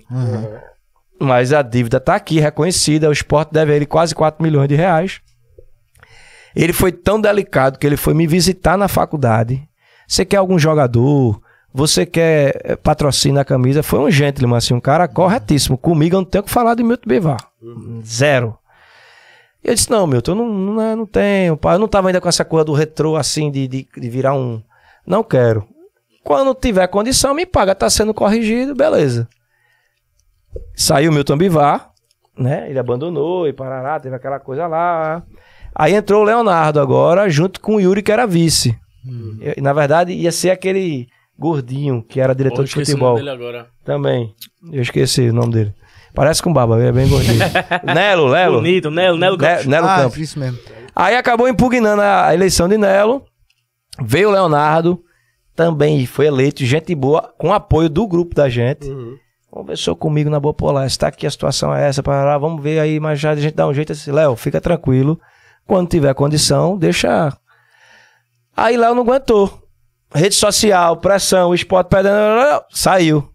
Mas 1.19 1.52
a 1.52 1.61
dívida 1.61 1.99
tá 1.99 2.15
aqui, 2.15 2.39
reconhecida, 2.39 3.10
o 3.10 3.11
esporte 3.11 3.52
deve 3.52 3.73
a 3.73 3.76
ele 3.76 3.85
quase 3.85 4.15
4 4.15 4.41
milhões 4.41 4.69
de 4.69 4.76
reais. 4.76 5.19
Ele 6.56 6.72
foi 6.72 6.91
tão 6.91 7.19
delicado 7.19 7.77
que 7.77 7.85
ele 7.85 7.98
foi 7.98 8.14
me 8.14 8.26
visitar 8.26 8.77
na 8.77 8.88
faculdade. 8.88 9.61
Você 10.07 10.23
quer 10.23 10.38
algum 10.38 10.57
jogador? 10.57 11.41
Você 11.78 12.08
quer 12.08 12.60
eh, 12.64 12.76
patrocínio 12.76 13.36
na 13.36 13.45
camisa? 13.45 13.84
Foi 13.84 13.99
um 13.99 14.10
gentleman, 14.10 14.58
assim, 14.58 14.74
um 14.74 14.80
cara 14.80 15.08
corretíssimo. 15.08 15.78
Comigo 15.78 16.16
eu 16.16 16.22
não 16.22 16.26
tenho 16.26 16.41
o 16.41 16.45
que 16.45 16.52
falar 16.52 16.74
de 16.74 16.82
Milton 16.82 17.08
Bivar. 17.08 17.38
Zero. 18.04 18.58
Eu 19.64 19.76
disse, 19.76 19.91
não, 19.91 20.08
Milton, 20.08 20.32
eu 20.32 20.36
não, 20.36 20.49
não, 20.49 20.82
é, 20.82 20.95
não 20.95 21.06
tenho. 21.06 21.60
Eu 21.64 21.78
não 21.78 21.88
tava 21.88 22.10
ainda 22.10 22.20
com 22.20 22.28
essa 22.28 22.44
coisa 22.44 22.66
do 22.66 22.74
retrô, 22.74 23.16
assim, 23.16 23.52
de, 23.52 23.68
de, 23.68 23.88
de 23.95 24.10
virar 24.10 24.34
um... 24.34 24.60
Não 25.06 25.24
quero. 25.24 25.68
Quando 26.24 26.56
tiver 26.56 26.88
condição, 26.88 27.36
me 27.36 27.45
paga. 27.45 27.76
Tá 27.76 27.91
sendo 27.91 28.12
corrigido, 28.12 28.74
beleza. 28.74 29.30
Saiu 30.76 31.12
Milton 31.12 31.38
Bivar, 31.38 31.91
né? 32.36 32.68
Ele 32.72 32.80
abandonou 32.80 33.48
e 33.48 33.54
parará, 33.54 33.99
teve 33.99 34.16
aquela 34.16 34.40
coisa 34.40 34.66
lá. 34.66 35.22
Aí 35.76 35.94
entrou 35.94 36.24
o 36.24 36.26
Leonardo 36.26 36.80
agora, 36.80 37.30
junto 37.30 37.62
com 37.62 37.76
o 37.76 37.80
Yuri, 37.80 38.02
que 38.02 38.12
era 38.12 38.26
vice. 38.26 38.76
E, 39.56 39.62
na 39.62 39.74
verdade, 39.74 40.12
ia 40.12 40.32
ser 40.32 40.49
aquele 40.49 41.08
gordinho, 41.38 42.03
que 42.03 42.19
era 42.19 42.34
diretor 42.34 42.57
Pô, 42.57 42.64
de 42.64 42.69
esqueci 42.69 42.91
o 42.91 42.95
futebol. 42.95 43.09
nome 43.14 43.19
dele 43.19 43.30
agora. 43.30 43.68
Também. 43.84 44.34
Eu 44.72 44.81
esqueci 44.81 45.30
o 45.30 45.34
nome 45.34 45.53
dele. 45.53 45.73
Parece 46.14 46.41
com 46.41 46.51
barba, 46.51 46.81
é 46.81 46.91
bem 46.91 47.07
gordinho. 47.07 47.39
Nelo, 47.93 48.27
Lelo. 48.27 48.55
Bonito, 48.55 48.89
Nelo, 48.89 49.18
Nelo 49.18 49.38
Ne- 49.38 49.47
Campos. 49.47 49.65
Nelo 49.65 49.88
ah, 49.88 49.95
Campos. 49.97 50.18
isso 50.18 50.39
mesmo. 50.39 50.57
Aí 50.95 51.15
acabou 51.15 51.47
impugnando 51.47 52.01
a, 52.01 52.34
eleição 52.34 52.68
de 52.68 52.77
Nelo. 52.77 53.23
Veio 54.01 54.30
o 54.30 54.31
Leonardo, 54.31 54.99
também 55.55 56.05
foi 56.05 56.27
eleito, 56.27 56.64
gente 56.65 56.93
boa, 56.93 57.34
com 57.38 57.53
apoio 57.53 57.89
do 57.89 58.07
grupo 58.07 58.35
da 58.35 58.49
gente. 58.49 58.88
Conversou 59.49 59.95
comigo 59.95 60.30
na 60.30 60.39
Boa 60.39 60.53
Polar. 60.53 60.85
Está 60.85 61.07
aqui, 61.07 61.26
a 61.26 61.31
situação 61.31 61.73
é 61.73 61.88
essa, 61.88 62.03
parará, 62.03 62.38
vamos 62.38 62.61
ver 62.61 62.80
aí, 62.80 62.99
mas 62.99 63.19
já 63.19 63.31
a 63.31 63.35
gente 63.35 63.55
dá 63.55 63.68
um 63.68 63.73
jeito 63.73 63.91
assim. 63.91 64.11
Léo, 64.11 64.35
fica 64.35 64.61
tranquilo. 64.61 65.19
Quando 65.65 65.89
tiver 65.89 66.14
condição, 66.14 66.77
deixa. 66.77 67.35
Aí 68.55 68.77
Léo 68.77 68.95
não 68.95 69.03
aguentou. 69.03 69.66
Rede 70.14 70.36
social, 70.36 70.98
pressão, 70.98 71.54
esporte 71.54 71.90
perdendo, 71.90 72.16
saiu. 72.70 73.30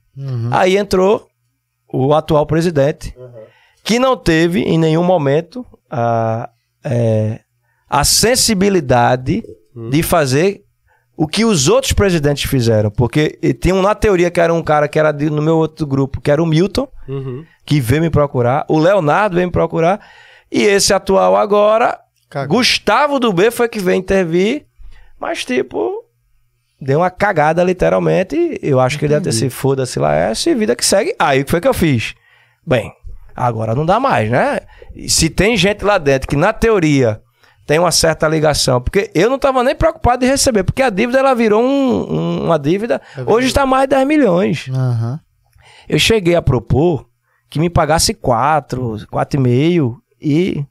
Aí 0.53 0.77
entrou 0.77 1.27
o 1.93 2.15
atual 2.15 2.47
presidente, 2.47 3.15
que 3.85 3.99
não 3.99 4.17
teve 4.17 4.61
em 4.63 4.79
nenhum 4.79 5.03
momento 5.05 5.65
a, 5.91 6.49
é, 6.85 7.41
a 7.89 8.05
sensibilidade 8.05 9.43
de 9.91 10.03
fazer 10.03 10.63
o 11.17 11.27
que 11.27 11.45
os 11.45 11.69
outros 11.69 11.93
presidentes 11.93 12.45
fizeram. 12.51 12.91
Porque 12.91 13.39
tinha 13.61 13.75
um 13.75 13.83
na 13.83 13.95
teoria 13.95 14.31
que 14.31 14.41
era 14.41 14.53
um 14.53 14.63
cara 14.63 14.89
que 14.89 14.99
era 14.99 15.13
de- 15.13 15.31
no 15.31 15.43
meu 15.43 15.57
outro 15.59 15.87
grupo, 15.87 16.21
que 16.21 16.31
era 16.31 16.43
o 16.43 16.47
Milton, 16.47 16.89
que 17.67 17.81
veio 17.81 18.03
me 18.03 18.11
procurar. 18.11 18.65
O 18.69 18.79
Leonardo 18.79 19.37
veio 19.37 19.47
me 19.49 19.53
procurar. 19.53 20.01
E 20.51 20.63
esse 20.63 20.93
atual 20.93 21.37
agora. 21.37 21.99
Gustavo 22.49 23.21
do 23.21 23.33
B 23.33 23.51
foi 23.51 23.69
que 23.69 23.79
veio 23.79 23.99
intervir. 23.99 24.67
Mas, 25.21 25.45
tipo, 25.45 26.02
deu 26.85 26.99
uma 27.01 27.11
cagada, 27.11 27.63
literalmente. 27.63 28.59
Eu 28.63 28.81
acho 28.81 28.99
que 28.99 29.05
ele 29.05 29.15
deve 29.15 29.25
ter 29.25 29.33
se 29.33 29.49
foda-se 29.51 29.99
lá, 29.99 30.15
é 30.17 30.31
essa 30.31 30.51
e 30.51 30.55
vida 30.55 30.75
que 30.75 30.85
segue. 30.85 31.15
Aí 31.19 31.41
o 31.43 31.45
que 31.45 31.51
foi 31.51 31.61
que 31.61 31.69
eu 31.69 31.75
fiz? 31.75 32.15
Bem, 32.67 32.93
agora 33.35 33.75
não 33.75 33.87
dá 33.87 34.01
mais, 34.01 34.31
né? 34.31 34.61
E 34.95 35.09
Se 35.09 35.31
tem 35.31 35.57
gente 35.57 35.85
lá 35.85 35.97
dentro 35.99 36.29
que, 36.29 36.37
na 36.37 36.53
teoria, 36.53 37.21
tem 37.67 37.79
uma 37.79 37.93
certa 37.93 38.27
ligação, 38.29 38.81
porque 38.81 39.11
eu 39.15 39.29
não 39.29 39.37
estava 39.37 39.63
nem 39.63 39.75
preocupado 39.75 40.21
de 40.25 40.27
receber, 40.31 40.65
porque 40.65 40.83
a 40.83 40.91
dívida 40.91 41.19
ela 41.21 41.35
virou 41.35 41.63
um- 41.63 42.13
um- 42.13 42.45
uma 42.47 42.59
dívida. 42.59 43.01
Hoje 43.27 43.47
está 43.47 43.65
mais 43.65 43.85
de 43.85 43.95
10 43.95 44.07
milhões. 44.07 44.69
Aham. 44.69 45.21
Eu 45.89 45.99
cheguei 45.99 46.35
a 46.35 46.43
propor 46.43 47.07
que 47.49 47.59
me 47.61 47.71
pagasse 47.71 48.15
4, 48.15 48.97
4,5 49.11 49.99
e 50.21 50.65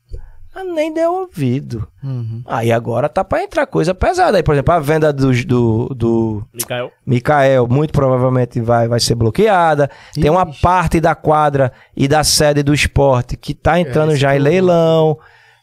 mas 0.53 0.65
nem 0.67 0.93
deu 0.93 1.13
ouvido. 1.13 1.87
Uhum. 2.03 2.43
Aí 2.45 2.71
agora 2.71 3.07
tá 3.07 3.23
pra 3.23 3.43
entrar 3.43 3.65
coisa 3.65 3.93
pesada. 3.93 4.37
Aí, 4.37 4.43
por 4.43 4.53
exemplo, 4.53 4.73
a 4.73 4.79
venda 4.79 5.13
do, 5.13 5.31
do, 5.45 5.93
do 5.95 6.45
Mikael. 6.53 6.91
Mikael 7.05 7.67
muito 7.67 7.93
provavelmente 7.93 8.59
vai, 8.59 8.87
vai 8.87 8.99
ser 8.99 9.15
bloqueada. 9.15 9.89
Tem 10.13 10.29
uma 10.29 10.47
Ixi. 10.49 10.61
parte 10.61 10.99
da 10.99 11.15
quadra 11.15 11.71
e 11.95 12.07
da 12.07 12.23
sede 12.23 12.63
do 12.63 12.73
esporte 12.73 13.37
que 13.37 13.53
tá 13.53 13.79
entrando 13.79 14.11
esse 14.11 14.19
já 14.21 14.35
em 14.35 14.39
leilão. 14.39 15.17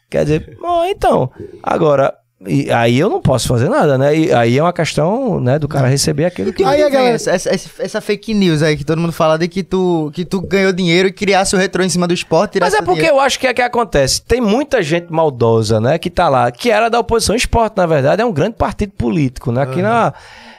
Quer 0.09 0.23
dizer, 0.23 0.57
bom, 0.59 0.83
então, 0.85 1.31
agora, 1.61 2.15
e 2.47 2.71
aí 2.71 2.97
eu 2.97 3.09
não 3.09 3.19
posso 3.19 3.49
fazer 3.49 3.67
nada, 3.67 3.97
né? 3.97 4.15
E 4.15 4.31
aí 4.31 4.57
é 4.57 4.63
uma 4.63 4.71
questão, 4.71 5.41
né, 5.41 5.59
do 5.59 5.67
cara 5.67 5.89
receber 5.89 6.23
aquilo 6.23 6.53
que... 6.53 6.63
Que 6.63 6.63
Aí 6.63 6.89
galera- 6.89 7.15
essa, 7.15 7.31
essa, 7.31 7.69
essa 7.79 7.99
fake 7.99 8.33
news 8.33 8.63
aí 8.63 8.77
que 8.77 8.85
todo 8.85 8.97
mundo 8.99 9.11
fala 9.11 9.37
de 9.37 9.47
que 9.49 9.61
tu, 9.61 10.09
que 10.13 10.23
tu 10.23 10.39
ganhou 10.39 10.71
dinheiro 10.71 11.09
e 11.09 11.11
criasse 11.11 11.53
o 11.53 11.59
retrô 11.59 11.83
em 11.83 11.89
cima 11.89 12.07
do 12.07 12.13
esporte. 12.13 12.57
Mas 12.59 12.73
é 12.73 12.77
porque 12.77 13.01
dinheiro. 13.01 13.17
eu 13.17 13.19
acho 13.19 13.37
que 13.37 13.45
é 13.45 13.53
que 13.53 13.61
acontece. 13.61 14.21
Tem 14.21 14.39
muita 14.39 14.81
gente 14.81 15.11
maldosa, 15.11 15.81
né? 15.81 15.97
Que 15.97 16.09
tá 16.09 16.29
lá, 16.29 16.49
que 16.49 16.71
era 16.71 16.87
da 16.87 16.97
oposição. 16.99 17.33
O 17.33 17.37
esporte, 17.37 17.75
na 17.75 17.85
verdade, 17.85 18.21
é 18.21 18.25
um 18.25 18.31
grande 18.31 18.55
partido 18.55 18.93
político, 18.93 19.51
né? 19.51 19.63
Aqui 19.63 19.81
na... 19.81 20.13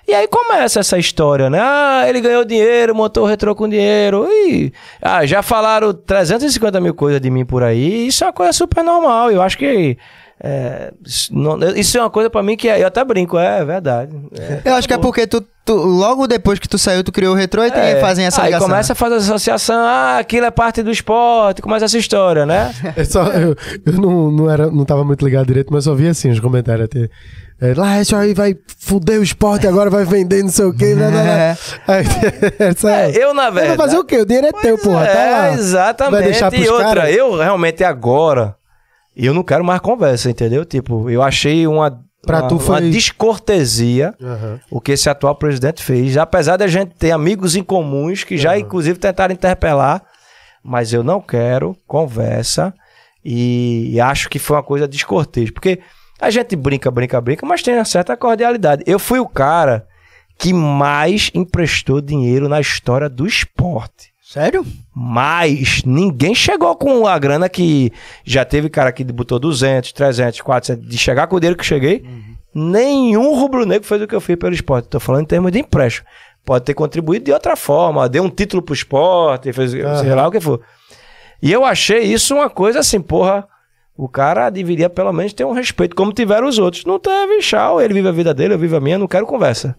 E 0.07 0.13
aí 0.13 0.29
começa 0.29 0.81
essa 0.81 0.99
história, 0.99 1.49
né? 1.49 1.61
Ah, 1.63 2.05
ele 2.07 2.21
ganhou 2.21 2.45
dinheiro, 2.45 2.95
montou 2.95 3.25
o 3.25 3.27
retrô 3.27 3.55
com 3.55 3.67
dinheiro. 3.67 4.27
E... 4.29 4.71
Ah, 5.01 5.25
já 5.25 5.41
falaram 5.41 5.95
350 5.95 6.79
mil 6.79 6.93
coisas 6.93 7.21
de 7.23 7.31
mim 7.31 7.47
por 7.47 7.63
aí. 7.63 8.07
Isso 8.09 8.23
é 8.25 8.27
uma 8.27 8.33
coisa 8.35 8.53
super 8.53 8.85
normal. 8.85 9.31
Eu 9.31 9.41
acho 9.41 9.57
que. 9.57 9.97
É, 10.43 10.93
isso 11.05 11.35
não- 11.35 11.59
isso 11.77 11.99
é 11.99 12.01
uma 12.01 12.11
coisa 12.11 12.31
pra 12.31 12.43
mim 12.43 12.57
que 12.57 12.69
é- 12.69 12.83
eu 12.83 12.87
até 12.87 13.05
brinco, 13.05 13.39
é, 13.39 13.65
verdade. 13.65 14.13
É. 14.39 14.63
Eu 14.71 14.75
acho 14.75 14.89
que 14.89 14.95
é 14.95 14.99
porque 14.99 15.27
tu, 15.27 15.45
tu- 15.65 15.75
logo 15.75 16.27
depois 16.27 16.59
que 16.59 16.69
tu 16.69 16.79
saiu, 16.79 17.05
tu 17.05 17.13
criou 17.13 17.35
o 17.35 17.37
retrô 17.37 17.63
e 17.65 17.71
tem, 17.71 17.83
É. 17.83 18.01
fazem 18.01 18.25
essa 18.25 18.41
aí 18.43 18.47
ligação. 18.49 18.69
começa 18.69 18.93
a 18.95 18.97
fazer 18.97 19.17
associação, 19.17 19.77
ah, 19.85 20.19
aquilo 20.19 20.47
é 20.47 20.51
parte 20.51 20.83
do 20.83 20.91
esporte, 20.91 21.61
começa 21.61 21.85
essa 21.85 21.99
história, 21.99 22.47
né? 22.47 22.73
É 22.97 23.05
só, 23.05 23.25
eu 23.27 23.55
eu 23.85 23.93
não, 23.93 24.31
não, 24.31 24.51
era, 24.51 24.71
não 24.71 24.85
tava 24.85 25.05
muito 25.05 25.25
ligado 25.25 25.47
direito, 25.47 25.73
mas 25.73 25.85
só 25.85 25.95
vi 25.95 26.09
assim 26.09 26.31
os 26.31 26.41
comentários. 26.41 26.87
Até, 26.87 27.09
é, 27.61 27.75
lá, 27.77 28.01
isso 28.01 28.17
aí 28.17 28.33
vai 28.33 28.57
fuder 28.79 29.21
o 29.21 29.23
esporte, 29.23 29.67
agora 29.67 29.91
vai 29.91 30.05
vender 30.07 30.43
não 30.43 30.49
sei 30.51 30.65
o 30.65 30.73
quê. 30.73 30.95
blá, 30.97 31.11
blá, 31.11 31.23
blá. 31.23 31.31
É. 31.33 31.57
Aí, 31.87 32.05
essa- 32.59 32.91
É, 32.91 33.11
eu, 33.23 33.35
na 33.35 33.51
verdade. 33.51 33.77
fazer 33.77 33.99
o 33.99 34.05
quê? 34.05 34.17
O 34.17 34.25
dinheiro 34.25 34.47
é 34.49 34.53
teu, 34.53 34.79
porra. 34.79 35.05
é, 35.05 35.15
tá 35.15 35.31
lá. 35.39 35.53
exatamente. 35.53 36.13
Vai 36.15 36.23
deixar 36.23 36.51
pros 36.51 36.65
e 36.65 36.69
outra, 36.71 36.87
caras? 37.03 37.15
eu 37.15 37.37
realmente 37.37 37.85
agora, 37.85 38.55
eu 39.17 39.35
não 39.35 39.43
quero 39.43 39.65
mais 39.65 39.81
conversa, 39.81 40.31
entendeu? 40.31 40.65
Tipo, 40.65 41.09
eu 41.11 41.23
achei 41.23 41.67
uma, 41.67 42.03
Pra 42.23 42.41
uma, 42.41 42.49
tu 42.49 42.55
uma 42.57 42.61
foi- 42.61 42.91
descortesia 42.91 44.15
Aham. 44.23 44.61
o 44.71 44.81
que 44.81 44.93
esse 44.93 45.09
atual 45.09 45.35
presidente 45.35 45.83
fez. 45.83 46.17
Apesar 46.17 46.57
da 46.57 46.67
gente 46.67 46.95
ter 46.95 47.11
amigos 47.13 47.57
em 47.57 47.63
comuns 47.63 48.25
que 48.25 48.37
já, 48.37 48.59
inclusive, 48.59 48.99
tentaram 48.99 49.33
interpelar, 49.35 50.03
mas 50.63 50.93
eu 50.93 51.03
não 51.03 51.21
quero 51.21 51.77
conversa 51.87 52.75
e, 53.25 53.91
e 53.93 54.01
acho 54.01 54.29
que 54.29 54.39
foi 54.39 54.57
uma 54.57 54.63
coisa 54.63 54.87
descortês. 54.89 55.51
Porque 55.51 55.81
a 56.21 56.31
gente 56.31 56.55
brinca, 56.57 56.91
brinca, 56.91 57.21
brinca, 57.21 57.47
mas 57.47 57.63
tem 57.63 57.75
uma 57.75 57.85
certa 57.85 58.17
cordialidade. 58.17 58.83
Eu 58.87 58.99
fui 58.99 59.19
o 59.19 59.27
cara 59.29 59.87
que 60.39 60.53
mais 60.53 61.31
emprestou 61.35 62.01
dinheiro 62.01 62.49
na 62.49 62.61
história 62.61 63.09
do 63.09 63.27
esporte. 63.27 64.11
Sério? 64.31 64.65
Mas 64.95 65.83
ninguém 65.85 66.37
chegou 66.37 66.77
com 66.77 67.05
a 67.05 67.19
grana 67.19 67.49
que 67.49 67.93
já 68.25 68.45
teve 68.45 68.71
cara 68.71 68.93
que 68.93 69.03
botou 69.03 69.41
200, 69.41 69.91
300, 69.91 70.41
400, 70.41 70.89
de 70.89 70.97
chegar 70.97 71.27
com 71.27 71.35
o 71.35 71.41
dinheiro 71.41 71.59
que 71.59 71.67
cheguei. 71.67 72.05
Nenhum 72.55 73.35
rubro-negro 73.35 73.85
fez 73.85 74.01
o 74.01 74.07
que 74.07 74.15
eu 74.15 74.21
fiz 74.21 74.37
pelo 74.37 74.55
esporte. 74.55 74.87
Tô 74.87 75.01
falando 75.01 75.23
em 75.23 75.27
termos 75.27 75.51
de 75.51 75.59
empréstimo. 75.59 76.07
Pode 76.45 76.65
ter 76.65 76.75
contribuído 76.75 77.25
de 77.25 77.33
outra 77.33 77.57
forma, 77.57 78.09
deu 78.09 78.23
um 78.23 78.31
título 78.31 78.63
pro 78.63 78.73
esporte, 78.73 79.53
fez 79.53 79.73
sei 79.73 80.15
lá 80.15 80.29
o 80.29 80.31
que 80.31 80.39
for. 80.39 80.61
E 81.43 81.51
eu 81.51 81.65
achei 81.65 81.99
isso 81.99 82.37
uma 82.37 82.49
coisa 82.49 82.79
assim, 82.79 83.01
porra. 83.01 83.49
O 83.97 84.09
cara 84.09 84.49
deveria 84.49 84.89
pelo 84.89 85.13
menos 85.13 85.33
ter 85.33 85.45
um 85.45 85.53
respeito, 85.53 85.97
como 85.97 86.13
tiveram 86.13 86.47
os 86.47 86.57
outros. 86.57 86.85
Não 86.85 87.01
teve, 87.01 87.41
tchau. 87.41 87.81
Ele 87.81 87.95
vive 87.95 88.07
a 88.07 88.13
vida 88.13 88.33
dele, 88.33 88.55
eu 88.55 88.59
vivo 88.61 88.77
a 88.77 88.81
minha, 88.81 88.97
não 88.97 89.09
quero 89.09 89.27
conversa. 89.27 89.75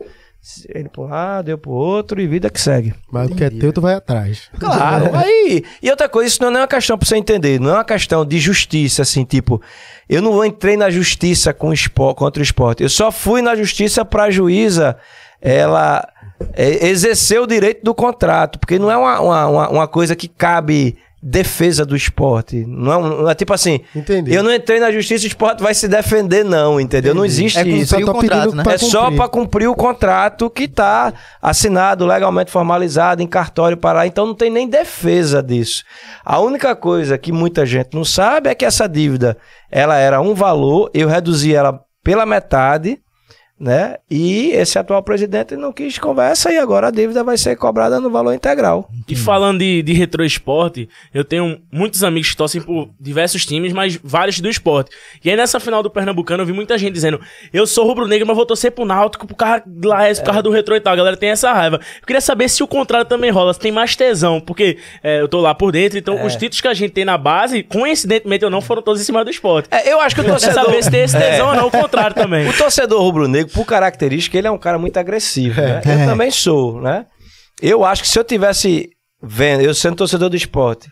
Ele 0.73 0.89
por 0.89 1.05
um 1.05 1.09
lado, 1.09 1.49
eu 1.49 1.57
pro 1.57 1.69
outro 1.71 2.19
e 2.19 2.25
vida 2.25 2.49
que 2.49 2.59
segue. 2.59 2.93
Mas 3.11 3.29
o 3.29 3.35
que 3.35 3.43
é 3.43 3.49
teu, 3.49 3.71
tu 3.71 3.79
vai 3.79 3.93
atrás. 3.93 4.49
Claro, 4.59 5.11
aí. 5.15 5.63
E 5.83 5.89
outra 5.91 6.09
coisa, 6.09 6.27
isso 6.27 6.41
não 6.41 6.49
é 6.57 6.61
uma 6.61 6.67
questão 6.67 6.97
pra 6.97 7.07
você 7.07 7.15
entender, 7.15 7.59
não 7.59 7.69
é 7.69 7.73
uma 7.75 7.83
questão 7.83 8.25
de 8.25 8.39
justiça, 8.39 9.03
assim, 9.03 9.23
tipo, 9.23 9.61
eu 10.09 10.19
não 10.21 10.43
entrei 10.43 10.75
na 10.75 10.89
justiça 10.89 11.53
com 11.53 11.69
o 11.69 11.73
espo- 11.73 12.15
contra 12.15 12.39
o 12.41 12.43
esporte. 12.43 12.81
Eu 12.81 12.89
só 12.89 13.11
fui 13.11 13.41
na 13.41 13.55
justiça 13.55 14.03
pra 14.03 14.31
juíza 14.31 14.97
ela 15.39 16.07
é, 16.53 16.87
exercer 16.87 17.39
o 17.39 17.45
direito 17.47 17.83
do 17.83 17.93
contrato, 17.93 18.57
porque 18.59 18.79
não 18.79 18.91
é 18.91 18.97
uma, 18.97 19.19
uma, 19.21 19.47
uma, 19.47 19.69
uma 19.69 19.87
coisa 19.87 20.15
que 20.15 20.27
cabe 20.27 20.97
defesa 21.21 21.85
do 21.85 21.95
esporte. 21.95 22.65
Não 22.67 22.91
é, 22.91 22.97
um- 22.97 23.21
não 23.23 23.29
é 23.29 23.35
tipo 23.35 23.53
assim, 23.53 23.81
Entendi. 23.95 24.33
eu 24.33 24.41
não 24.41 24.51
entrei 24.53 24.79
na 24.79 24.91
justiça, 24.91 25.23
o 25.23 25.27
esporte 25.27 25.61
vai 25.61 25.73
se 25.73 25.87
defender, 25.87 26.43
não, 26.43 26.79
entendeu? 26.79 27.13
Não 27.13 27.23
existe 27.23 27.59
É 27.59 27.63
isso. 27.67 27.93
cumprir 27.95 28.09
o 28.09 28.13
contrato, 28.13 28.55
né? 28.55 28.63
pra 28.63 28.73
É 28.73 28.77
só 28.77 29.11
para 29.11 29.27
cumprir 29.29 29.67
o 29.67 29.75
contrato 29.75 30.49
que 30.49 30.63
está 30.63 31.13
assinado, 31.41 32.05
legalmente 32.05 32.49
formalizado, 32.49 33.21
em 33.21 33.27
cartório 33.27 33.77
para 33.77 33.99
lá. 33.99 34.07
Então 34.07 34.25
não 34.25 34.33
tem 34.33 34.49
nem 34.49 34.67
defesa 34.67 35.43
disso. 35.43 35.83
A 36.25 36.39
única 36.39 36.75
coisa 36.75 37.17
que 37.17 37.31
muita 37.31 37.65
gente 37.65 37.89
não 37.93 38.03
sabe 38.03 38.49
é 38.49 38.55
que 38.55 38.65
essa 38.65 38.87
dívida 38.89 39.37
ela 39.69 39.97
era 39.97 40.19
um 40.19 40.33
valor, 40.33 40.89
eu 40.93 41.07
reduzi 41.07 41.53
ela 41.53 41.81
pela 42.03 42.25
metade, 42.25 42.99
né? 43.61 43.97
E 44.09 44.49
esse 44.53 44.79
atual 44.79 45.03
presidente 45.03 45.55
não 45.55 45.71
quis 45.71 45.99
conversa 45.99 46.51
e 46.51 46.57
agora 46.57 46.87
a 46.87 46.91
dívida 46.91 47.23
vai 47.23 47.37
ser 47.37 47.55
cobrada 47.55 47.99
no 47.99 48.09
valor 48.09 48.33
integral. 48.33 48.89
E 49.07 49.15
falando 49.15 49.59
de, 49.59 49.83
de 49.83 49.93
retro 49.93 50.25
esporte, 50.25 50.89
eu 51.13 51.23
tenho 51.23 51.61
muitos 51.71 52.03
amigos 52.03 52.31
que 52.31 52.35
torcem 52.35 52.59
por 52.59 52.89
diversos 52.99 53.45
times, 53.45 53.71
mas 53.71 53.99
vários 54.03 54.39
do 54.39 54.49
esporte. 54.49 54.89
E 55.23 55.29
aí 55.29 55.35
nessa 55.35 55.59
final 55.59 55.83
do 55.83 55.91
Pernambucano 55.91 56.41
eu 56.41 56.47
vi 56.47 56.53
muita 56.53 56.75
gente 56.75 56.93
dizendo: 56.93 57.21
Eu 57.53 57.67
sou 57.67 57.85
rubro-negro, 57.85 58.25
mas 58.25 58.35
vou 58.35 58.47
torcer 58.47 58.71
pro 58.71 58.83
Náutico 58.83 59.27
por 59.27 59.35
causa, 59.35 59.63
lá, 59.83 60.05
por 60.15 60.23
causa 60.23 60.41
do 60.41 60.49
retro 60.49 60.75
e 60.75 60.79
tal. 60.79 60.93
A 60.93 60.95
galera 60.95 61.15
tem 61.15 61.29
essa 61.29 61.53
raiva. 61.53 61.79
Eu 61.99 62.07
queria 62.07 62.21
saber 62.21 62.49
se 62.49 62.63
o 62.63 62.67
contrário 62.67 63.05
também 63.05 63.29
rola, 63.29 63.53
se 63.53 63.59
tem 63.59 63.71
mais 63.71 63.95
tesão, 63.95 64.41
porque 64.41 64.79
é, 65.03 65.21
eu 65.21 65.27
tô 65.27 65.39
lá 65.39 65.53
por 65.53 65.71
dentro, 65.71 65.99
então 65.99 66.25
os 66.25 66.33
títulos 66.33 66.61
que 66.61 66.67
a 66.67 66.73
gente 66.73 66.93
tem 66.93 67.05
na 67.05 67.17
base, 67.17 67.61
coincidentemente 67.61 68.43
ou 68.43 68.49
não, 68.49 68.59
foram 68.59 68.81
todos 68.81 68.99
em 68.99 69.03
cima 69.05 69.23
do 69.23 69.29
esporte. 69.29 69.67
É, 69.69 69.91
eu 69.91 70.01
acho 70.01 70.15
que 70.15 70.21
o 70.21 70.23
Eu 70.23 70.25
quero 70.25 70.39
torcedor... 70.39 70.65
saber 70.65 70.83
se 70.83 70.89
tem 70.89 71.01
esse 71.03 71.17
tesão 71.19 71.49
ou 71.49 71.55
não, 71.55 71.67
o 71.67 71.71
contrário 71.71 72.15
também. 72.15 72.49
O 72.49 72.53
torcedor 72.57 73.01
rubro-negro, 73.01 73.50
por 73.53 73.65
característica, 73.65 74.37
ele 74.37 74.47
é 74.47 74.51
um 74.51 74.57
cara 74.57 74.77
muito 74.77 74.97
agressivo, 74.97 75.59
né? 75.61 75.81
Eu 75.85 76.05
também 76.07 76.31
sou, 76.31 76.81
né? 76.81 77.05
Eu 77.61 77.83
acho 77.85 78.01
que 78.03 78.09
se 78.09 78.17
eu 78.17 78.23
tivesse 78.23 78.89
vendo, 79.21 79.61
eu 79.61 79.73
sendo 79.73 79.95
torcedor 79.97 80.29
do 80.29 80.35
esporte, 80.35 80.89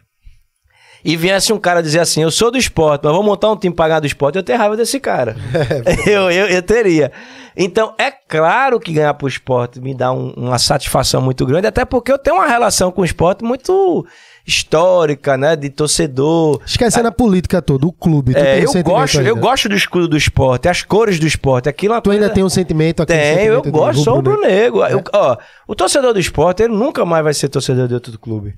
e 1.04 1.16
viesse 1.16 1.54
um 1.54 1.58
cara 1.60 1.82
dizer 1.82 2.00
assim, 2.00 2.22
eu 2.22 2.30
sou 2.32 2.52
do 2.52 2.58
esporte, 2.58 3.06
mas 3.06 3.14
vou 3.14 3.24
montar 3.24 3.50
um 3.50 3.56
time 3.56 3.74
ganhar 3.74 4.00
do 4.02 4.08
esporte, 4.08 4.36
eu 4.36 4.44
teria 4.44 4.60
raiva 4.60 4.76
desse 4.76 5.00
cara. 5.00 5.36
eu, 6.06 6.30
eu, 6.30 6.48
eu 6.48 6.62
teria. 6.62 7.12
Então, 7.56 7.94
é 7.98 8.12
claro 8.12 8.80
que 8.80 8.94
ganhar 8.94 9.14
pro 9.14 9.28
esporte 9.28 9.80
me 9.80 9.94
dá 9.96 10.12
um- 10.12 10.34
uma 10.36 10.60
satisfação 10.60 11.22
muito 11.22 11.46
grande, 11.46 11.68
até 11.68 11.86
porque 11.86 12.12
eu 12.12 12.18
tenho 12.20 12.36
uma 12.36 12.48
relação 12.48 12.92
com 12.92 13.02
o 13.02 13.06
esporte 13.06 13.44
muito 13.44 14.06
histórica, 14.46 15.38
né? 15.38 15.56
De 15.56 15.70
torcedor. 15.70 16.60
Esquecendo 16.66 17.08
a 17.08 17.12
política 17.12 17.62
toda, 17.62 17.86
o 17.88 17.92
clube. 17.92 18.36
É, 18.36 18.60
eu 18.64 18.68
sentimento 18.68 18.86
gosto, 18.86 19.22
eu 19.22 19.36
gosto 19.36 19.70
do 19.70 19.76
escudo 19.76 20.08
do 20.08 20.18
esporte, 20.18 20.68
as 20.68 20.82
cores 20.84 21.20
do 21.20 21.28
esporte, 21.28 21.70
aquilo 21.70 21.94
é 21.94 22.02
Tu 22.02 22.12
ainda 22.12 22.22
coisa- 22.24 22.34
tem 22.36 22.44
um 22.44 22.50
sentimento 22.50 23.02
aqui? 23.04 23.14
tem, 23.14 23.46
eu 23.46 23.62
gosto, 23.64 24.04
sou 24.04 24.16
rubro-negro. 24.16 24.84
Eu- 24.86 25.04
Ó, 25.14 25.38
o 25.68 25.76
torcedor 25.76 26.14
do 26.14 26.20
esporte, 26.20 26.64
ele 26.64 26.74
nunca 26.74 27.06
mais 27.06 27.24
vai 27.24 27.34
ser 27.34 27.50
torcedor 27.50 27.88
de 27.88 27.94
outro 27.94 28.18
clube. 28.20 28.54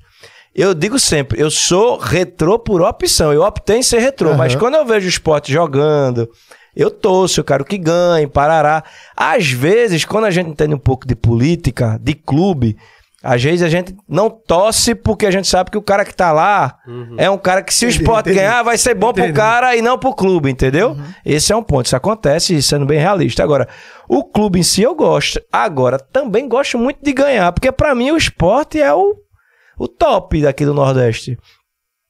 Eu 0.54 0.74
digo 0.74 1.00
sempre, 1.00 1.40
eu 1.40 1.50
sou 1.50 1.98
retrô 1.98 2.60
por 2.60 2.82
opção. 2.82 3.32
Eu 3.32 3.42
optei 3.44 3.78
em 3.78 3.84
ser 3.84 4.00
retrô, 4.00 4.30
Aham. 4.30 4.38
mas 4.38 4.56
quando 4.56 4.76
eu 4.76 4.86
vejo 4.86 5.06
o 5.06 5.10
esporte 5.10 5.50
jogando, 5.52 6.30
eu 6.76 6.92
torço, 6.92 7.40
eu 7.40 7.44
quero 7.46 7.64
que 7.64 7.78
ganhe, 7.78 8.28
parará. 8.28 8.84
Às 9.16 9.50
vezes, 9.50 10.04
quando 10.04 10.26
a 10.26 10.32
gente 10.32 10.50
entende 10.50 10.74
um 10.76 10.80
pouco 10.80 11.08
de 11.08 11.16
política, 11.16 11.98
de 12.02 12.14
clube, 12.14 12.76
às 13.24 13.44
vezes 13.44 13.62
a 13.62 13.70
gente 13.70 13.96
não 14.10 14.30
torce 14.30 14.96
porque 14.96 15.26
a 15.26 15.32
gente 15.32 15.48
sabe 15.48 15.70
que 15.70 15.78
o 15.78 15.82
cara 15.82 16.04
que 16.04 16.14
tá 16.16 16.32
lá 16.32 16.78
é 17.18 17.30
um 17.30 17.38
cara 17.38 17.62
que 17.62 17.74
se 17.74 17.86
o 17.86 17.90
esporte 17.90 18.30
entendi. 18.30 18.40
ganhar, 18.44 18.64
vai 18.64 18.78
ser 18.78 18.96
bom 18.96 19.14
pro 19.14 19.22
Entendi. 19.24 19.38
cara 19.38 19.76
e 19.76 19.82
não 19.82 19.98
pro 19.98 20.14
clube, 20.16 20.50
entendeu? 20.50 20.98
Esse 21.26 21.54
é 21.54 21.56
um 21.56 21.62
ponto. 21.64 21.86
Isso 21.86 21.96
acontece, 21.96 22.60
sendo 22.62 22.86
bem 22.86 23.00
realista. 23.00 23.44
Agora, 23.44 23.68
o 24.10 24.24
clube 24.24 24.60
em 24.60 24.64
si 24.64 24.82
eu 24.82 24.96
gosto. 24.96 25.40
Agora, 25.52 26.00
também 26.00 26.48
gosto 26.50 26.78
muito 26.78 27.00
de 27.04 27.14
ganhar, 27.14 27.52
porque 27.52 27.72
pra 27.72 27.94
mim 27.94 28.12
o 28.12 28.18
esporte 28.18 28.82
é 28.82 28.92
o, 28.94 29.16
o 29.78 29.88
top 29.88 30.42
daqui 30.42 30.66
do 30.66 30.74
Nordeste. 30.74 31.38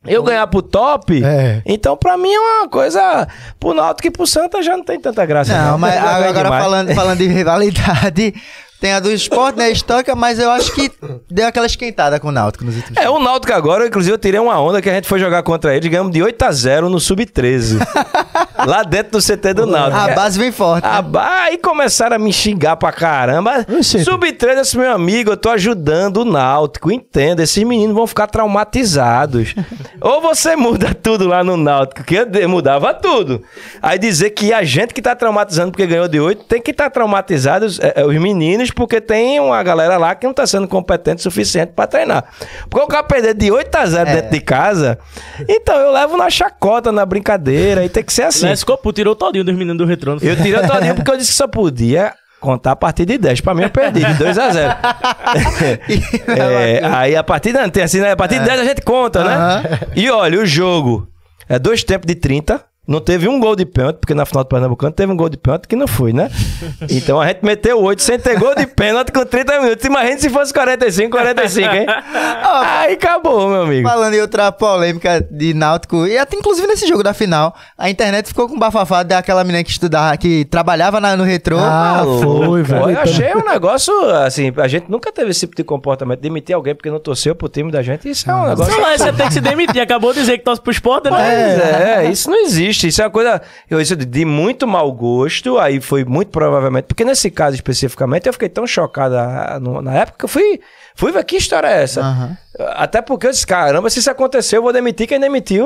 Eu 0.03 0.23
ganhar 0.23 0.47
pro 0.47 0.63
top, 0.63 1.23
É. 1.23 1.61
então 1.63 1.95
pra 1.95 2.17
mim 2.17 2.33
é 2.33 2.39
uma 2.39 2.67
coisa. 2.69 3.27
Pro 3.59 3.71
Náutico 3.73 4.07
e 4.07 4.11
pro 4.11 4.25
Santa 4.25 4.63
já 4.63 4.75
não 4.75 4.83
tem 4.83 4.99
tanta 4.99 5.23
graça. 5.27 5.55
Não, 5.55 5.77
mas 5.77 5.93
Já 5.99 6.01
ganha 6.01 6.29
agora 6.29 6.43
demais. 6.45 6.63
falando, 6.63 6.95
falando 6.95 7.17
de 7.19 7.27
rivalidade, 7.27 8.33
tem 8.81 8.93
a 8.93 8.99
do 8.99 9.11
esporte, 9.11 9.57
né? 9.57 9.69
Histórica, 9.69 10.15
mas 10.15 10.39
eu 10.39 10.49
acho 10.49 10.73
que 10.73 10.91
deu 11.29 11.45
aquela 11.45 11.67
esquentada 11.67 12.19
com 12.19 12.29
o 12.29 12.31
Náutico 12.31 12.65
nos 12.65 12.75
últimos 12.75 12.97
É, 12.97 13.07
o 13.07 13.19
Náutico 13.19 13.53
agora, 13.53 13.85
inclusive, 13.85 14.15
eu 14.15 14.17
tirei 14.17 14.39
uma 14.39 14.59
onda 14.59 14.81
que 14.81 14.89
a 14.89 14.93
gente 14.95 15.07
foi 15.07 15.19
jogar 15.19 15.43
contra 15.43 15.75
ele, 15.75 15.87
ganhamos 15.87 16.11
de 16.11 16.23
8 16.23 16.41
a 16.41 16.51
0 16.51 16.89
no 16.89 16.99
Sub-13. 16.99 17.77
lá 18.65 18.83
dentro 18.83 19.13
do 19.13 19.19
CT 19.19 19.53
do 19.53 19.65
Náutico. 19.65 19.97
A 19.97 20.07
base 20.15 20.39
vem 20.39 20.51
forte. 20.51 20.83
Né? 20.83 21.01
bah, 21.01 21.43
aí 21.43 21.57
começaram 21.57 22.15
a 22.15 22.19
me 22.19 22.31
xingar 22.31 22.75
pra 22.75 22.91
caramba. 22.91 23.65
Oxente. 23.69 24.03
Sub-13, 24.03 24.61
esse 24.61 24.77
meu 24.77 24.91
amigo, 24.91 25.31
eu 25.31 25.37
tô 25.37 25.49
ajudando 25.49 26.17
o 26.17 26.25
Náutico, 26.25 26.91
entenda. 26.91 27.43
Esses 27.43 27.63
meninos 27.63 27.95
vão 27.95 28.07
ficar 28.07 28.27
traumatizados. 28.27 29.53
Ou 30.01 30.21
você 30.21 30.55
muda 30.55 30.93
tudo 30.93 31.27
lá 31.27 31.43
no 31.43 31.57
Náutico, 31.57 32.03
que 32.03 32.15
eu 32.15 32.25
de- 32.25 32.47
mudava 32.47 32.93
tudo. 32.93 33.43
Aí 33.81 33.97
dizer 33.99 34.31
que 34.31 34.53
a 34.53 34.63
gente 34.63 34.93
que 34.93 35.01
tá 35.01 35.15
traumatizando 35.15 35.71
porque 35.71 35.85
ganhou 35.85 36.07
de 36.07 36.19
8, 36.19 36.43
tem 36.45 36.61
que 36.61 36.71
estar 36.71 36.85
tá 36.85 36.89
traumatizado 36.89 37.65
os, 37.65 37.79
é, 37.79 37.93
é, 37.97 38.05
os 38.05 38.15
meninos, 38.15 38.70
porque 38.73 38.99
tem 39.01 39.39
uma 39.39 39.61
galera 39.63 39.97
lá 39.97 40.15
que 40.15 40.25
não 40.25 40.33
tá 40.33 40.45
sendo 40.47 40.67
competente 40.67 41.19
o 41.19 41.23
suficiente 41.23 41.73
pra 41.75 41.87
treinar. 41.87 42.23
Porque 42.69 42.85
o 42.85 42.87
cara 42.87 43.03
perder 43.03 43.33
de 43.33 43.51
8 43.51 43.75
a 43.75 43.85
0 43.85 44.09
É. 44.09 44.15
dentro 44.15 44.31
de 44.31 44.41
casa, 44.41 44.97
então 45.47 45.75
eu 45.75 45.91
levo 45.91 46.17
na 46.17 46.29
chacota, 46.29 46.91
na 46.91 47.05
brincadeira, 47.05 47.83
e 47.85 47.89
tem 47.89 48.03
que 48.03 48.13
ser 48.13 48.23
assim. 48.23 48.45
Né, 48.45 48.55
ficou 48.55 48.79
tirou 48.93 49.15
todinho 49.15 49.43
dos 49.43 49.53
meninos 49.53 49.77
do 49.77 49.85
retrô. 49.85 50.17
Eu 50.21 50.35
tirei 50.35 50.61
todinho 50.67 50.95
porque 50.95 51.11
eu 51.11 51.17
disse 51.17 51.31
que 51.31 51.37
só 51.37 51.47
podia 51.47 52.13
contar 52.39 52.71
a 52.71 52.75
partir 52.75 53.05
de 53.05 53.17
10. 53.17 53.41
Pra 53.41 53.53
mim 53.53 53.63
eu 53.63 53.69
perdi, 53.69 54.03
de 54.03 54.13
2 54.15 54.37
a 54.37 54.49
0. 54.49 54.75
É, 56.27 56.81
aí 56.85 57.15
a 57.15 57.23
partir 57.23 57.53
não, 57.53 57.69
tem 57.69 57.83
assim, 57.83 57.99
né? 57.99 58.11
A 58.11 58.15
partir 58.15 58.39
de 58.39 58.45
10 58.45 58.59
a 58.59 58.63
gente 58.63 58.81
conta, 58.81 59.23
né? 59.23 59.79
E 59.95 60.09
olha, 60.09 60.39
o 60.39 60.45
jogo 60.45 61.07
é 61.47 61.59
dois 61.59 61.83
tempos 61.83 62.07
de 62.07 62.15
30. 62.15 62.70
Não 62.87 62.99
teve 62.99 63.27
um 63.29 63.39
gol 63.39 63.55
de 63.55 63.63
pênalti, 63.63 63.97
porque 63.97 64.15
na 64.15 64.25
final 64.25 64.43
do 64.43 64.47
Pernambucano 64.47 64.91
teve 64.91 65.11
um 65.11 65.15
gol 65.15 65.29
de 65.29 65.37
pênalti 65.37 65.67
que 65.67 65.75
não 65.75 65.87
foi, 65.87 66.11
né? 66.13 66.31
Então 66.89 67.21
a 67.21 67.27
gente 67.27 67.45
meteu 67.45 67.79
8 67.79 68.01
sem 68.01 68.17
ter 68.17 68.37
gol 68.39 68.55
de 68.55 68.65
pênalti 68.65 69.11
com 69.11 69.23
30 69.23 69.61
minutos. 69.61 69.85
Imagina 69.85 70.17
se 70.17 70.29
fosse 70.31 70.51
45, 70.51 71.11
45, 71.11 71.75
hein? 71.75 71.85
Aí 72.43 72.93
acabou, 72.93 73.47
meu 73.47 73.61
amigo. 73.63 73.87
Falando 73.87 74.15
em 74.15 74.19
outra 74.21 74.51
polêmica 74.51 75.25
de 75.29 75.53
Náutico, 75.53 76.07
e 76.07 76.17
até 76.17 76.35
inclusive 76.35 76.65
nesse 76.67 76.87
jogo 76.87 77.03
da 77.03 77.13
final, 77.13 77.55
a 77.77 77.87
internet 77.89 78.27
ficou 78.27 78.47
com 78.49 78.57
bafafá 78.57 79.03
daquela 79.03 79.43
menina 79.43 79.63
que 79.63 79.69
estudava, 79.69 80.17
que 80.17 80.43
trabalhava 80.45 80.99
na- 80.99 81.15
no 81.15 81.23
retrô. 81.23 81.57
Ah, 81.59 82.01
foi, 82.23 82.63
velho. 82.63 82.89
Eu 82.89 82.99
achei 82.99 83.33
um 83.35 83.45
negócio, 83.47 83.93
assim, 84.15 84.51
a 84.57 84.67
gente 84.67 84.89
nunca 84.89 85.11
teve 85.11 85.29
esse 85.29 85.41
tipo 85.41 85.55
de 85.55 85.63
comportamento. 85.63 86.19
Demitir 86.19 86.55
alguém 86.55 86.73
porque 86.73 86.89
não 86.89 86.99
torceu 86.99 87.35
pro 87.35 87.47
time 87.47 87.71
da 87.71 87.83
gente, 87.83 88.09
isso 88.09 88.29
é 88.29 88.33
um 88.33 88.47
negócio. 88.49 88.73
Não, 88.73 88.81
mas 88.81 89.01
você 89.01 89.13
tem 89.13 89.27
que 89.27 89.33
se 89.33 89.41
demitir. 89.41 89.81
Acabou 89.81 90.13
de 90.13 90.19
dizer 90.21 90.39
que 90.39 90.43
torce 90.43 90.61
pro 90.61 90.71
esporte, 90.71 91.09
né? 91.11 91.11
Pois 91.11 92.05
é, 92.07 92.11
isso 92.11 92.29
não 92.29 92.43
existe. 92.43 92.70
Isso 92.71 93.01
é 93.01 93.05
uma 93.05 93.11
coisa 93.11 93.41
eu, 93.69 93.79
isso 93.81 93.95
de- 93.95 94.25
muito 94.25 94.67
mau 94.67 94.91
gosto. 94.91 95.57
Aí 95.57 95.79
foi 95.81 96.03
muito 96.05 96.29
provavelmente. 96.29 96.85
Porque 96.85 97.03
nesse 97.05 97.29
caso 97.31 97.55
especificamente 97.55 98.27
eu 98.27 98.33
fiquei 98.33 98.49
tão 98.49 98.65
chocada 98.67 99.21
ah, 99.21 99.59
no- 99.59 99.81
na 99.81 99.93
época 99.93 100.17
que 100.19 100.25
eu 100.25 100.29
fui, 100.29 100.59
fui 100.95 101.11
ver 101.11 101.23
que 101.23 101.35
história 101.37 101.67
é 101.67 101.83
essa. 101.83 102.01
Aham. 102.01 102.37
Até 102.75 103.01
porque 103.01 103.27
eu 103.27 103.31
disse: 103.31 103.47
caramba, 103.47 103.89
se 103.89 103.99
isso 103.99 104.11
aconteceu, 104.11 104.57
eu 104.59 104.63
vou 104.63 104.73
demitir 104.73 105.07
quem 105.07 105.19
demitiu 105.19 105.65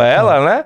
ela, 0.00 0.44
né? 0.44 0.64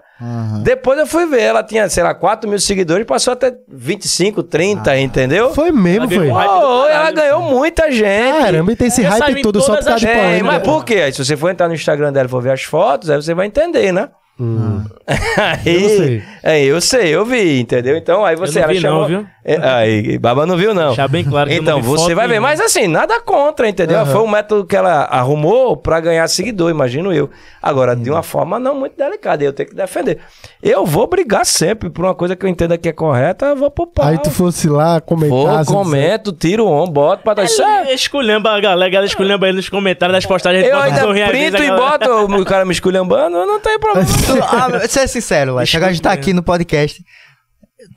Depois 0.64 0.98
eu 0.98 1.06
fui 1.06 1.26
ver, 1.26 1.42
ela 1.42 1.62
tinha, 1.62 1.88
sei 1.88 2.02
lá, 2.02 2.12
4 2.12 2.50
mil 2.50 2.58
seguidores, 2.58 3.06
passou 3.06 3.32
até 3.34 3.54
25, 3.68 4.42
30, 4.42 4.98
entendeu? 4.98 5.54
Foi 5.54 5.70
mesmo, 5.70 6.06
Ela 6.06 6.08
foi. 6.10 6.28
do 6.28 6.34
Oh, 6.34 6.86
ela 6.86 7.10
ganhou 7.12 7.40
muita 7.42 7.88
gente. 7.92 8.38
Caramba, 8.42 8.72
e 8.72 8.76
tem 8.76 8.88
esse 8.88 9.02
Já 9.02 9.10
hype 9.10 9.42
todo 9.42 9.60
só 9.60 9.76
por 9.76 9.84
causa 9.84 9.96
de 10.00 10.06
as- 10.08 10.12
É, 10.12 10.20
polêmica. 10.20 10.44
mas 10.44 10.62
por 10.64 10.84
quê? 10.84 10.94
Aí, 10.96 11.12
se 11.12 11.24
você 11.24 11.36
for 11.36 11.50
entrar 11.50 11.68
no 11.68 11.74
Instagram 11.74 12.12
dela 12.12 12.26
e 12.26 12.30
for 12.30 12.42
ver 12.42 12.50
as 12.52 12.64
fotos, 12.64 13.08
aí 13.10 13.16
você 13.16 13.32
vai 13.32 13.46
entender, 13.46 13.92
né? 13.92 14.08
Aí, 14.38 15.74
Eu 15.74 15.80
não 15.80 15.88
sei. 15.88 16.22
É, 16.40 16.62
eu 16.64 16.80
sei, 16.80 17.08
eu 17.14 17.26
vi, 17.26 17.60
entendeu? 17.60 17.96
Então 17.96 18.24
aí 18.24 18.34
você 18.36 18.60
não 18.60 18.64
ela 18.64 18.72
vi 18.72 18.80
não, 18.80 18.90
chamou- 18.90 19.06
viu? 19.06 19.26
É, 19.44 19.56
aí, 19.68 20.18
Baba 20.18 20.46
não 20.46 20.56
viu, 20.56 20.72
não. 20.72 20.88
Deixar 20.88 21.08
bem 21.08 21.24
claro 21.24 21.50
que 21.50 21.56
eu 21.56 21.60
Então, 21.62 21.76
não 21.76 21.82
vi 21.82 21.88
você 21.88 22.04
foto 22.04 22.14
vai 22.14 22.28
ver. 22.28 22.38
Mas 22.40 22.60
assim, 22.60 22.86
nada 22.86 23.20
contra, 23.20 23.68
entendeu? 23.68 24.06
Foi 24.06 24.20
um 24.20 24.28
método 24.28 24.64
que 24.64 24.76
ela 24.76 25.04
arrumou 25.04 25.76
pra 25.76 26.00
ganhar 26.00 26.26
seguidor, 26.28 26.70
imagino 26.70 27.12
eu. 27.12 27.28
Agora, 27.60 27.94
de 27.96 28.08
uma 28.10 28.22
forma 28.22 28.58
não 28.58 28.74
muito 28.74 28.96
delicada, 28.96 29.42
eu 29.44 29.52
tenho 29.52 29.68
que 29.68 29.74
defender. 29.74 30.18
Eu 30.62 30.86
vou 30.86 31.06
brigar 31.06 31.44
sempre 31.44 31.90
por 31.90 32.04
uma 32.04 32.14
coisa 32.14 32.34
que 32.36 32.46
eu 32.46 32.48
entenda 32.48 32.78
que 32.78 32.88
é 32.88 32.92
correta, 32.92 33.46
eu 33.46 33.56
vou 33.56 33.70
pro 33.70 33.86
pau. 33.86 34.06
Aí 34.06 34.16
tu 34.18 34.30
fosse 34.30 34.68
lá 34.68 35.00
comentar. 35.00 35.28
Vou, 35.36 35.48
assim, 35.50 35.72
comento, 35.72 36.32
tiro 36.32 36.64
o 36.64 36.70
ombro, 36.70 36.92
boto. 36.92 37.42
Isso 37.42 37.62
é- 37.62 37.82
Ele 37.86 37.92
esculhamba 37.94 38.50
a 38.52 38.60
galera, 38.60 38.86
a 38.86 38.90
galera 38.90 39.06
esculhamba 39.06 39.48
ele 39.48 39.56
nos 39.56 39.68
comentários 39.68 40.16
das 40.16 40.24
postagens. 40.24 40.64
Eu 40.66 40.76
um 40.76 40.80
ainda 40.80 41.00
printo 41.28 41.62
e 41.62 41.70
boto 41.70 42.10
o 42.40 42.44
cara 42.44 42.64
me 42.64 42.72
esculhambando, 42.72 43.44
não 43.44 43.58
tem 43.60 43.76
problema 43.80 44.06
Tu, 44.28 44.42
ah, 44.42 44.88
ser 44.88 45.08
sincero, 45.08 45.54
Lex. 45.56 45.74
Agora 45.74 45.90
a 45.90 45.92
gente 45.92 46.02
tá 46.02 46.12
aqui 46.12 46.32
no 46.32 46.42
podcast. 46.42 47.02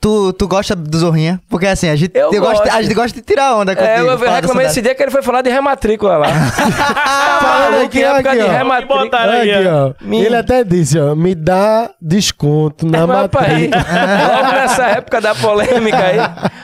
Tu, 0.00 0.32
tu 0.34 0.46
gosta 0.48 0.76
do 0.76 0.96
Zorrinha? 0.96 1.40
Porque 1.50 1.66
assim, 1.66 1.88
a 1.88 1.96
gente, 1.96 2.12
Eu 2.16 2.30
gosta, 2.30 2.64
gosto. 2.64 2.76
a 2.76 2.82
gente 2.82 2.94
gosta 2.94 3.20
de 3.20 3.26
tirar 3.26 3.56
onda 3.56 3.74
contigo. 3.74 3.92
É, 3.92 4.00
eu 4.00 4.16
reclamei 4.16 4.66
esse 4.66 4.80
dia 4.80 4.94
que 4.94 5.02
ele 5.02 5.10
foi 5.10 5.22
falar 5.22 5.42
de 5.42 5.50
rematrícula 5.50 6.16
lá. 6.18 6.28
Falando 7.42 7.76
aqui, 7.84 7.98
que 7.98 8.04
época 8.04 8.30
aqui, 8.30 8.42
de 8.42 8.48
rematrícula. 8.48 9.02
Aqui, 9.04 9.66
ó. 9.68 9.92
Me- 10.00 10.24
Ele 10.24 10.36
até 10.36 10.62
disse, 10.64 10.98
ó, 10.98 11.14
me 11.16 11.34
dá 11.34 11.90
desconto 12.00 12.86
na 12.86 13.04
Rapaz, 13.04 13.48
matrícula. 13.48 13.82
logo 14.34 14.52
nessa 14.52 14.84
época 14.86 15.20
da 15.20 15.34
polêmica 15.34 15.98
aí. 15.98 16.18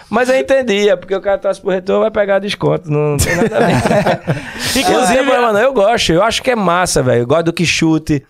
Mas 0.08 0.28
eu 0.28 0.36
entendia, 0.38 0.96
porque 0.96 1.14
o 1.14 1.20
cara 1.20 1.38
torce 1.38 1.60
pro 1.60 1.70
retorno 1.70 2.02
vai 2.02 2.10
pegar 2.12 2.38
desconto. 2.38 2.88
Não 2.90 3.16
tem 3.16 3.34
nada 3.36 3.56
a 3.56 3.60
ver. 3.60 3.74
Inclusive, 4.80 5.22
não, 5.22 5.58
eu 5.58 5.72
gosto. 5.72 6.12
Eu 6.12 6.22
acho 6.22 6.40
que 6.42 6.50
é 6.52 6.56
massa, 6.56 7.02
velho. 7.02 7.22
Eu 7.22 7.26
gosto 7.26 7.46
do 7.46 7.52
que 7.52 7.66
chute. 7.66 8.24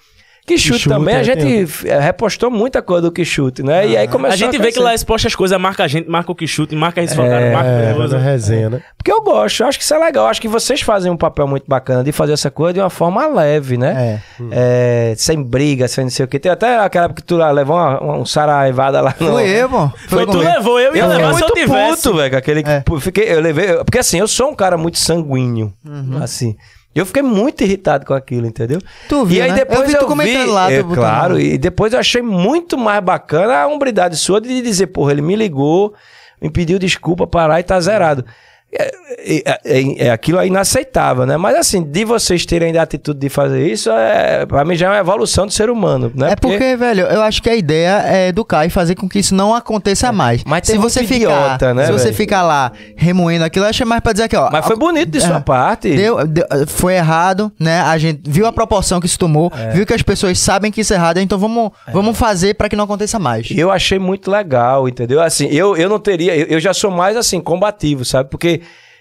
Que 0.49 0.59
chute 0.59 0.89
também, 0.89 1.15
é, 1.15 1.19
a 1.19 1.23
gente 1.23 1.39
tem- 1.41 1.63
f- 1.63 1.87
repostou 1.89 2.51
muita 2.51 2.81
coisa 2.83 3.03
do 3.03 3.13
que 3.13 3.25
chute, 3.25 3.63
né? 3.63 3.87
E 3.87 3.97
aí 3.97 4.09
começou 4.09 4.33
a 4.35 4.37
gente 4.37 4.59
vê 4.59 4.73
que 4.73 4.79
lá 4.81 4.95
exposta 4.95 5.29
as 5.29 5.35
coisas, 5.35 5.59
marca 5.61 5.85
a 5.85 5.89
gente, 5.89 6.09
marca 6.09 6.33
o 6.33 6.35
que 6.35 6.47
chute, 6.47 6.75
marca 6.75 7.01
eles 7.01 7.15
faltaram, 7.15 7.53
marca 7.53 7.69
É, 7.69 7.95
na 8.09 8.19
resenha, 8.19 8.71
né? 8.71 8.83
Porque 8.97 9.13
eu 9.13 9.21
gosto, 9.23 9.63
eu 9.63 9.67
acho 9.69 9.79
que 9.79 9.85
isso 9.85 9.95
é 9.95 9.99
legal. 9.99 10.25
Eu 10.25 10.31
acho 10.31 10.41
que 10.41 10.49
vocês 10.49 10.81
fazem 10.81 11.11
um 11.13 11.17
papel 11.17 11.47
muito 11.47 11.65
bacana 11.69 12.03
de 12.03 12.11
fazer 12.13 12.33
essa 12.33 12.51
coisa 12.51 12.75
de 12.75 12.81
uma 12.81 12.91
forma 12.91 13.27
leve, 13.27 13.77
né? 13.79 14.21
É, 14.51 15.15
sem 15.17 15.43
briga, 15.43 15.87
sem 15.89 16.05
não 16.05 16.11
sei 16.11 16.25
o 16.25 16.29
que. 16.29 16.39
Tem 16.39 16.51
até 16.51 16.79
aquela 16.79 17.05
época 17.07 17.21
que 17.21 17.27
tu 17.27 17.37
lá 17.37 17.51
levou 17.51 17.77
uma, 17.77 18.01
uma, 18.01 18.17
um 18.19 18.25
saraivada 18.27 19.01
lá 19.01 19.15
no. 19.21 19.33
Foi 19.33 19.49
eu, 19.49 19.69
pô. 19.69 19.89
Foi 20.09 20.25
tu 20.27 20.33
comigo. 20.33 20.51
levou, 20.51 20.81
eu 20.81 20.95
ia 20.97 21.03
Eu 21.03 21.09
levar 21.09 21.35
se 21.35 21.43
eu 21.43 21.49
muito 21.49 21.55
tivesse. 21.55 22.03
puto, 22.03 22.17
velho, 22.17 22.37
aquele 22.39 22.63
que 22.63 22.71
É. 22.71 22.83
fiquei, 23.01 23.33
eu 23.33 23.41
levei, 23.41 23.75
porque 23.85 23.99
assim, 23.99 24.19
eu 24.19 24.29
sou 24.29 24.51
um 24.51 24.55
cara 24.55 24.77
muito 24.77 24.99
sanguíneo, 24.99 25.73
Uhum. 25.87 26.21
assim. 26.23 26.57
Eu 27.01 27.07
fiquei 27.07 27.23
muito 27.23 27.63
irritado 27.63 28.05
com 28.05 28.15
aquilo, 28.15 28.47
entendeu? 28.47 28.81
Tu 29.09 29.25
viu, 29.25 29.39
e 29.39 29.43
aí 29.43 29.51
né? 29.51 29.57
depois 29.57 29.81
Eu 29.81 29.87
vi 29.87 29.97
tu 29.99 30.07
comentando 30.07 30.53
lá, 30.53 30.71
é, 30.71 30.83
botando 30.83 30.97
claro, 30.97 31.41
e 31.41 31.59
depois 31.59 31.93
eu 31.93 31.99
achei 31.99 32.23
muito 32.23 32.77
mais 32.77 33.03
bacana 33.03 33.59
a 33.59 33.67
hombridade 33.67 34.17
sua 34.17 34.41
de 34.41 34.61
dizer, 34.61 34.89
porra, 34.89 35.13
ele 35.13 35.23
me 35.23 35.37
ligou, 35.37 35.95
me 36.41 36.51
pediu 36.51 36.79
desculpa, 36.79 37.27
parar 37.27 37.61
e 37.61 37.63
tá 37.63 37.81
zerado. 37.81 38.25
É, 38.25 38.48
é, 38.71 39.43
é- 39.65 40.07
é- 40.07 40.11
aquilo 40.11 40.39
é 40.39 40.47
inaceitável, 40.47 41.25
né? 41.25 41.37
Mas 41.37 41.57
assim, 41.57 41.83
de 41.83 42.05
vocês 42.05 42.45
terem 42.45 42.77
a 42.77 42.83
atitude 42.83 43.19
de 43.19 43.29
fazer 43.29 43.67
isso, 43.67 43.91
é, 43.91 44.45
pra 44.47 44.65
mim 44.65 44.75
já 44.77 44.87
é 44.87 44.91
uma 44.91 44.99
evolução 44.99 45.47
do 45.47 45.53
ser 45.53 45.71
humano, 45.71 46.13
né? 46.15 46.33
É 46.33 46.37
porque, 46.37 46.77
velho, 46.77 47.07
eu 47.07 47.23
acho 47.23 47.43
que 47.43 47.49
a 47.49 47.57
ideia 47.57 48.03
é 48.07 48.29
educar 48.29 48.67
e 48.67 48.71
fazer 48.71 48.95
com 48.95 49.09
que 49.09 49.19
isso 49.19 49.35
não 49.35 49.55
aconteça 49.55 50.13
mais. 50.13 50.43
Mas 50.45 50.67
se 50.67 50.73
tem 50.73 50.81
você 50.81 51.01
ficar, 51.05 51.17
idiota, 51.17 51.73
né, 51.75 51.87
se 51.87 51.93
você 51.93 52.05
velho? 52.07 52.17
ficar 52.17 52.43
lá 52.43 52.71
remoendo 52.97 53.45
aquilo, 53.45 53.65
eu 53.65 53.71
acho 53.71 53.87
mais 53.87 54.01
pra 54.03 54.13
dizer 54.13 54.25
aqui, 54.25 54.37
ó. 54.37 54.51
Mas 54.53 54.67
foi 54.67 54.77
bonito 54.77 55.11
de 55.11 55.21
sua 55.21 55.37
É. 55.37 55.41
parte. 55.41 55.95
Deu, 55.97 56.27
deu- 56.27 56.47
foi 56.67 56.95
errado, 56.95 57.51
né? 57.59 57.81
A 57.81 57.97
gente 57.97 58.21
viu 58.29 58.47
a 58.47 58.53
proporção 58.53 59.01
que 59.01 59.07
isso 59.07 59.19
tomou, 59.19 59.51
É. 59.57 59.71
viu 59.71 59.87
que 59.87 59.95
as 59.95 60.03
pessoas 60.03 60.39
sabem 60.39 60.71
que 60.71 60.83
isso 60.83 60.93
é 60.93 60.97
errado, 60.97 61.19
então 61.19 61.39
vamos, 61.39 61.71
vamos 61.93 62.17
fazer 62.19 62.55
pra 62.55 62.69
que 62.69 62.77
não 62.77 62.85
aconteça 62.85 63.19
mais. 63.19 63.51
E 63.51 63.59
eu 63.59 63.71
achei 63.71 63.99
muito 63.99 64.31
legal, 64.31 64.87
entendeu? 64.89 65.21
Assim, 65.23 65.47
eu, 65.47 65.77
eu 65.77 65.89
não 65.89 65.99
teria. 65.99 66.37
Eu, 66.37 66.47
eu 66.47 66.61
já 66.61 66.75
sou 66.75 66.91
mais 66.91 67.17
assim, 67.17 67.41
combativo, 67.41 68.05
sabe? 68.05 68.29
Porque 68.29 68.59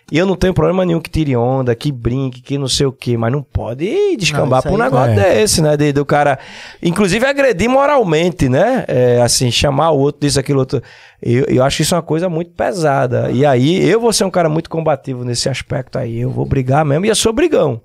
eu 0.10 0.26
não 0.26 0.38
tenho 0.38 0.54
problema 0.54 0.86
nenhum 0.86 1.02
que 1.02 1.10
tire 1.10 1.36
onda, 1.36 1.76
que 1.76 1.92
brinque, 1.92 2.42
que 2.42 2.58
não 2.58 2.70
sei 2.70 2.86
o 2.86 2.94
quê, 2.94 3.18
mas 3.18 3.30
não 3.32 3.44
pode 3.44 4.16
descambar 4.16 4.58
Não, 4.58 4.62
pra 4.62 4.72
um 4.72 4.78
negócio 4.78 5.12
é. 5.12 5.16
desse, 5.16 5.62
né? 5.62 5.76
De, 5.76 5.92
do 5.92 6.06
cara. 6.06 6.40
Inclusive 6.82 7.26
agredir 7.26 7.70
moralmente, 7.70 8.48
né? 8.48 8.86
É, 8.88 9.22
assim, 9.22 9.52
chamar 9.52 9.92
o 9.92 10.00
outro 10.00 10.22
disso, 10.22 10.40
aquilo 10.40 10.60
outro. 10.60 10.82
Eu, 11.22 11.44
eu 11.46 11.64
acho 11.64 11.82
isso 11.82 11.94
uma 11.94 12.02
coisa 12.02 12.30
muito 12.30 12.52
pesada. 12.52 13.30
E 13.32 13.46
aí, 13.46 13.86
eu 13.86 14.00
vou 14.00 14.14
ser 14.14 14.24
um 14.24 14.32
cara 14.32 14.48
muito 14.48 14.70
combativo 14.70 15.26
nesse 15.26 15.50
aspecto 15.50 16.00
aí. 16.00 16.22
Eu 16.22 16.30
vou 16.30 16.46
brigar 16.46 16.86
mesmo, 16.86 17.06
e 17.06 17.10
eu 17.10 17.16
sou 17.16 17.34
brigão. 17.34 17.82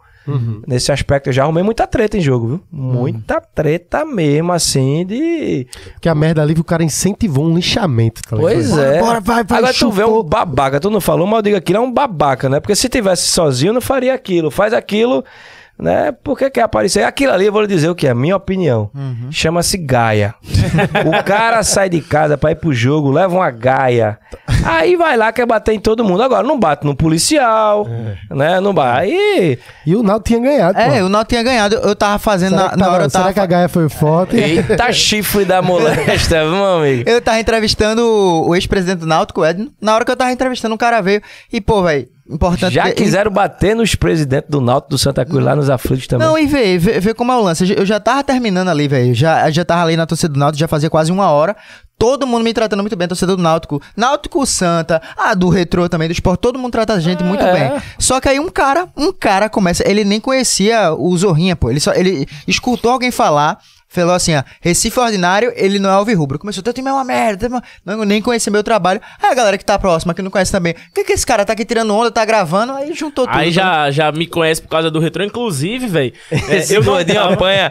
Nesse 0.67 0.93
aspecto, 0.93 1.29
eu 1.29 1.33
já 1.33 1.43
arrumei 1.43 1.63
muita 1.63 1.87
treta 1.87 2.17
em 2.17 2.21
jogo, 2.21 2.47
viu? 2.47 2.61
Muita 2.71 3.41
treta 3.41 4.05
mesmo, 4.05 4.53
assim, 4.53 5.05
de. 5.05 5.67
Porque 5.95 6.09
a 6.09 6.15
merda 6.15 6.43
ali, 6.43 6.55
o 6.55 6.65
cara 6.65 6.85
incentivou 6.85 7.47
um 7.47 7.55
lixamento, 7.55 8.23
tá? 8.23 8.37
Pois 8.37 8.71
Bora, 8.71 8.83
é. 8.83 9.01
Bora, 9.01 9.21
vai, 9.21 9.45
vai, 9.45 9.59
Agora 9.59 9.75
tu 9.75 9.91
vê 9.91 10.05
um 10.05 10.23
babaca, 10.23 10.81
tu 10.81 10.91
não 10.91 11.01
falou, 11.01 11.27
mas 11.27 11.39
eu 11.39 11.43
digo 11.43 11.57
aquilo 11.57 11.79
é 11.79 11.81
um 11.81 11.93
babaca, 11.93 12.49
né? 12.49 12.61
Porque 12.61 12.75
se 12.77 12.89
tivesse 12.89 13.29
sozinho, 13.29 13.73
não 13.73 13.81
faria 13.81 14.15
aquilo. 14.15 14.51
Faz 14.51 14.73
aquilo, 14.73 15.25
né? 15.79 16.13
Porque 16.13 16.49
quer 16.51 16.63
aparecer. 16.63 17.03
Aquilo 17.05 17.33
ali, 17.33 17.47
eu 17.47 17.53
vou 17.53 17.63
lhe 17.63 17.69
dizer 17.69 17.89
o 17.89 17.95
que 17.95 18.07
é, 18.07 18.15
minha 18.15 18.37
opinião. 18.37 18.91
Uhum. 18.95 19.31
Chama-se 19.31 19.77
gaia. 19.77 20.35
o 21.07 21.25
cara 21.25 21.63
sai 21.63 21.89
de 21.89 22.01
casa 22.01 22.39
pra 22.39 22.53
ir 22.53 22.57
pro 22.57 22.73
jogo, 22.73 23.11
leva 23.11 23.35
uma 23.35 23.51
gaia. 23.51 24.19
Aí 24.65 24.97
vai 24.97 25.17
lá, 25.17 25.33
quer 25.33 25.47
bater 25.47 25.73
em 25.75 25.81
todo 25.81 26.05
mundo. 26.05 26.23
Agora, 26.23 26.43
não 26.47 26.59
bate 26.59 26.85
no 26.87 26.95
policial, 26.95 27.87
É. 28.31 28.35
né? 28.35 28.61
Não 28.61 28.73
bate. 28.75 29.01
Aí. 29.01 29.59
E 29.87 29.95
o 29.97 30.03
Naldo 30.03 30.25
tinha 30.25 30.39
ganhado, 30.41 30.79
É, 30.79 31.01
pô. 31.01 31.07
o 31.07 31.09
Naldo 31.09 31.29
tinha 31.29 31.43
ganhado, 31.43 31.75
eu 31.77 31.95
tava 31.97 32.19
fazendo 32.19 32.51
Será, 32.51 32.63
na, 32.65 32.71
que 32.71 32.77
na 32.77 32.85
tava- 32.85 32.97
hora 32.97 33.09
será 33.11 33.23
tava. 33.25 33.35
que 33.35 33.41
a 33.41 33.47
Gaia 33.47 33.69
foi 33.69 33.89
forte? 33.89 34.37
Eita 34.37 34.91
chifre 34.93 35.45
da 35.45 35.61
molesta, 35.63 36.45
meu 36.45 36.65
amigo. 36.79 37.09
Eu 37.09 37.21
tava 37.21 37.39
entrevistando 37.41 38.03
o 38.03 38.33
o 38.49 38.55
ex-presidente 38.57 39.01
do 39.01 39.07
Náutico, 39.07 39.41
o 39.41 39.47
Edno. 39.47 39.71
Na 39.81 39.95
hora 39.95 40.05
que 40.05 40.11
eu 40.11 40.17
tava 40.17 40.33
entrevistando, 40.33 40.75
um 40.75 40.79
cara 40.79 41.01
veio. 41.01 41.23
E, 41.53 41.61
pô, 41.61 41.83
velho, 41.83 42.07
importante. 42.31 42.75
Já 42.75 42.85
que- 42.85 42.93
quiseram 42.95 43.31
bater 43.31 43.75
nos 43.77 43.95
presidentes 43.95 44.51
do 44.51 44.61
Náutico 44.61 44.91
do 44.91 44.99
Santa 44.99 45.25
Cruz 45.25 45.45
lá 45.45 45.55
nos 45.55 45.71
aflitos 45.71 46.07
também. 46.07 46.27
Não, 46.27 46.37
e 46.39 46.47
vê, 46.47 46.77
vê, 46.79 46.99
vê 47.01 47.15
como 47.15 47.31
é 47.33 47.37
o 47.37 47.41
lance. 47.43 47.73
Eu 47.77 47.87
já 47.87 48.01
tava 48.01 48.23
terminando 48.25 48.69
ali, 48.69 48.89
velho. 48.89 49.15
Já, 49.15 49.51
já 49.51 49.65
tava 49.65 49.83
ali 49.85 49.97
na 49.97 50.07
torcida 50.07 50.33
do 50.33 50.39
Náutico, 50.39 50.59
já 50.61 50.69
fazia 50.69 50.91
quase 50.91 51.11
uma 51.13 51.31
hora. 51.31 51.57
Todo 52.03 52.27
mundo 52.27 52.43
me 52.43 52.53
tratando 52.53 52.81
muito 52.81 52.97
bem, 52.97 53.07
torcida 53.07 53.37
do 53.37 53.41
Náutico. 53.41 53.81
Náutico 53.97 54.45
Santa, 54.45 55.01
a 55.17 55.35
do 55.35 55.49
Retrô 55.49 55.89
também, 55.89 56.09
do 56.09 56.11
esporte. 56.11 56.41
Todo 56.41 56.59
mundo 56.59 56.73
trata 56.73 56.95
a 56.95 56.99
gente 56.99 57.23
muito 57.23 57.45
é. 57.45 57.53
bem. 57.53 57.83
Só 57.97 58.21
que 58.21 58.29
aí 58.29 58.41
um 58.41 58.49
cara, 58.49 58.89
um 58.97 59.13
cara 59.13 59.49
começa. 59.49 59.89
Ele 59.89 60.03
nem 60.03 60.19
conhecia 60.19 60.93
o 60.93 61.17
Zorrinha, 61.17 61.55
pô. 61.55 61.71
Ele 61.71 61.79
só. 61.79 61.93
Ele 61.95 62.27
escutou 62.49 62.91
alguém 62.91 63.13
falar. 63.13 63.61
Falou 63.93 64.15
assim, 64.15 64.35
ó, 64.35 64.43
Recife 64.61 64.99
Ordinário, 64.99 65.53
ele 65.55 65.79
não 65.79 65.91
é 65.91 65.93
alvirrubro. 65.93 66.39
Começou, 66.39 66.63
teu 66.63 66.73
time 66.73 66.89
é 66.89 66.93
uma 66.93 67.05
merda, 67.05 67.47
é 67.47 67.49
uma-" 67.49 67.63
não, 67.85 68.05
nem 68.05 68.23
conhecia 68.23 68.51
meu 68.51 68.63
trabalho. 68.63 69.01
Aí 69.23 69.31
a 69.31 69.35
galera 69.35 69.59
que 69.59 69.65
tá 69.65 69.79
próxima, 69.79 70.15
que 70.15 70.23
não 70.23 70.31
conhece 70.31 70.51
também, 70.51 70.73
o 70.73 70.95
que 70.95 71.05
que 71.05 71.13
esse 71.13 71.27
cara 71.27 71.45
tá 71.45 71.53
aqui 71.53 71.63
tirando 71.65 71.95
onda, 71.95 72.11
tá 72.11 72.25
gravando, 72.25 72.73
aí 72.73 72.93
juntou 72.95 73.27
tudo. 73.27 73.37
Aí 73.37 73.49
né? 73.49 73.53
já, 73.53 73.91
já 73.91 74.11
me 74.11 74.27
conhece 74.27 74.63
por 74.63 74.69
causa 74.69 74.91
do 74.91 74.99
retrô, 74.99 75.23
inclusive, 75.23 75.87
velho. 75.87 76.13
Esse 76.49 76.81
gordinho 76.81 77.21
apanha. 77.23 77.71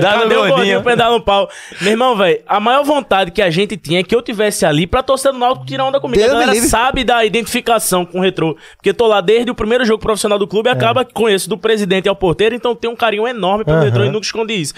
Dá 0.00 0.24
no 0.24 0.28
gordinho 0.28 0.82
pra 0.82 0.94
dar 0.94 1.10
no 1.10 1.20
pau? 1.20 1.48
Meu 1.82 1.90
irmão, 1.90 2.16
velho, 2.16 2.40
a 2.46 2.58
maior 2.58 2.82
vontade 2.82 3.30
que 3.30 3.42
a 3.42 3.50
gente 3.50 3.76
tinha 3.76 4.00
é 4.00 4.02
que 4.02 4.16
eu 4.16 4.22
tivesse 4.22 4.64
ali 4.64 4.86
pra 4.86 5.02
torcer 5.02 5.32
do 5.32 5.38
Náutico 5.38 5.66
tirar 5.66 5.84
onda 5.84 6.00
comigo. 6.00 6.18
Deus 6.18 6.34
a 6.34 6.40
galera 6.40 6.66
sabe 6.66 7.04
da 7.04 7.24
identificação 7.24 8.06
com 8.06 8.18
o 8.20 8.22
retrô. 8.22 8.56
Porque 8.76 8.88
eu 8.88 8.94
tô 8.94 9.06
lá 9.06 9.20
desde 9.20 9.50
o 9.50 9.54
primeiro 9.54 9.84
jogo 9.84 10.02
profissional 10.02 10.38
do 10.38 10.46
clube 10.46 10.68
e 10.68 10.72
acaba 10.72 11.04
que 11.04 11.12
conheço 11.12 11.48
do 11.48 11.58
presidente 11.58 12.08
ao 12.08 12.16
porteiro, 12.16 12.54
então 12.54 12.74
tem 12.74 12.90
um 12.90 12.96
carinho 12.96 13.28
enorme 13.28 13.64
pelo 13.64 13.76
Aham. 13.76 13.84
retrô 13.84 14.04
e 14.04 14.10
nunca 14.10 14.24
escondi 14.24 14.54
isso. 14.54 14.74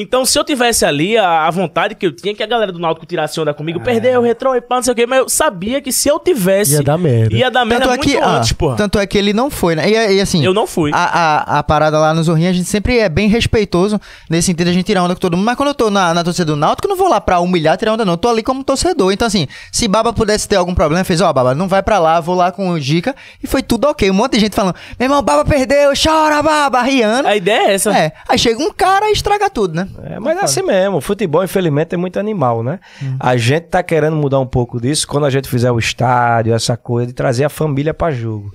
Então, 0.00 0.24
se 0.24 0.38
eu 0.38 0.44
tivesse 0.44 0.84
ali, 0.84 1.18
a, 1.18 1.48
a 1.48 1.50
vontade 1.50 1.96
que 1.96 2.06
eu 2.06 2.14
tinha 2.14 2.32
que 2.32 2.40
a 2.40 2.46
galera 2.46 2.70
do 2.70 2.78
Náutico 2.78 3.04
tirasse 3.04 3.40
onda 3.40 3.52
comigo, 3.52 3.80
perdeu 3.80 4.20
o 4.20 4.22
retrô 4.22 4.54
e 4.54 4.60
pá, 4.60 4.76
não 4.76 4.82
sei 4.84 4.92
o 4.92 4.94
quê, 4.94 5.06
mas 5.06 5.18
eu 5.18 5.28
sabia 5.28 5.80
que 5.80 5.90
se 5.90 6.08
eu 6.08 6.20
tivesse. 6.20 6.74
Ia 6.74 6.82
dar 6.84 6.96
merda. 6.96 7.36
Ia 7.36 7.50
dar 7.50 7.64
merda 7.64 7.84
Tanto 7.84 7.94
é, 7.94 7.96
muito 7.96 8.08
que, 8.08 8.16
ah, 8.16 8.36
antes, 8.36 8.52
porra. 8.52 8.76
tanto 8.76 8.96
é 8.96 9.06
que 9.08 9.18
ele 9.18 9.32
não 9.32 9.50
foi, 9.50 9.74
né? 9.74 9.90
E, 9.90 10.16
e 10.18 10.20
assim. 10.20 10.44
Eu 10.44 10.54
não 10.54 10.68
fui. 10.68 10.92
A, 10.94 10.98
a, 10.98 11.58
a 11.58 11.62
parada 11.64 11.98
lá 11.98 12.14
no 12.14 12.22
Zorrinho, 12.22 12.48
a 12.48 12.52
gente 12.52 12.68
sempre 12.68 12.98
é 12.98 13.08
bem 13.08 13.28
respeitoso 13.28 14.00
nesse 14.30 14.46
sentido 14.46 14.68
a 14.68 14.72
gente 14.72 14.86
tirar 14.86 15.02
onda 15.02 15.14
com 15.14 15.20
todo 15.20 15.36
mundo. 15.36 15.44
Mas 15.44 15.56
quando 15.56 15.70
eu 15.70 15.74
tô 15.74 15.90
na, 15.90 16.14
na 16.14 16.22
torcida 16.22 16.44
do 16.44 16.54
Náutico, 16.54 16.86
eu 16.86 16.90
não 16.90 16.96
vou 16.96 17.08
lá 17.08 17.20
pra 17.20 17.40
humilhar, 17.40 17.76
tirar 17.76 17.94
onda, 17.94 18.04
não. 18.04 18.12
Eu 18.12 18.18
tô 18.18 18.28
ali 18.28 18.44
como 18.44 18.62
torcedor. 18.62 19.12
Então, 19.12 19.26
assim, 19.26 19.48
se 19.72 19.88
Baba 19.88 20.12
pudesse 20.12 20.46
ter 20.46 20.54
algum 20.54 20.76
problema, 20.76 21.02
fez, 21.02 21.20
ó, 21.20 21.32
Baba, 21.32 21.56
não 21.56 21.66
vai 21.66 21.82
pra 21.82 21.98
lá, 21.98 22.20
vou 22.20 22.36
lá 22.36 22.52
com 22.52 22.70
o 22.70 22.78
Dica. 22.78 23.16
E 23.42 23.48
foi 23.48 23.64
tudo 23.64 23.88
ok. 23.88 24.08
Um 24.08 24.14
monte 24.14 24.34
de 24.34 24.40
gente 24.40 24.54
falando, 24.54 24.76
meu 24.96 25.06
irmão, 25.06 25.20
Baba 25.22 25.44
perdeu, 25.44 25.90
chora, 26.00 26.40
Baba, 26.40 26.82
riando. 26.82 27.26
A 27.26 27.34
ideia 27.34 27.70
é 27.70 27.74
essa. 27.74 27.98
É, 27.98 28.12
aí 28.28 28.38
chega 28.38 28.62
um 28.62 28.72
cara 28.72 29.08
e 29.10 29.12
estraga 29.12 29.50
tudo, 29.50 29.74
né? 29.74 29.87
É, 30.04 30.18
mas 30.20 30.38
é 30.38 30.42
assim 30.44 30.62
mesmo. 30.62 30.96
O 30.98 31.00
futebol, 31.00 31.42
infelizmente, 31.44 31.94
é 31.94 31.98
muito 31.98 32.18
animal, 32.18 32.62
né? 32.62 32.78
A 33.18 33.36
gente 33.36 33.64
tá 33.64 33.82
querendo 33.82 34.16
mudar 34.16 34.38
um 34.40 34.46
pouco 34.46 34.80
disso 34.80 35.06
quando 35.06 35.26
a 35.26 35.30
gente 35.30 35.48
fizer 35.48 35.70
o 35.70 35.78
estádio, 35.78 36.54
essa 36.54 36.76
coisa, 36.76 37.06
de 37.08 37.12
trazer 37.12 37.44
a 37.44 37.48
família 37.48 37.92
pra 37.94 38.10
jogo. 38.10 38.50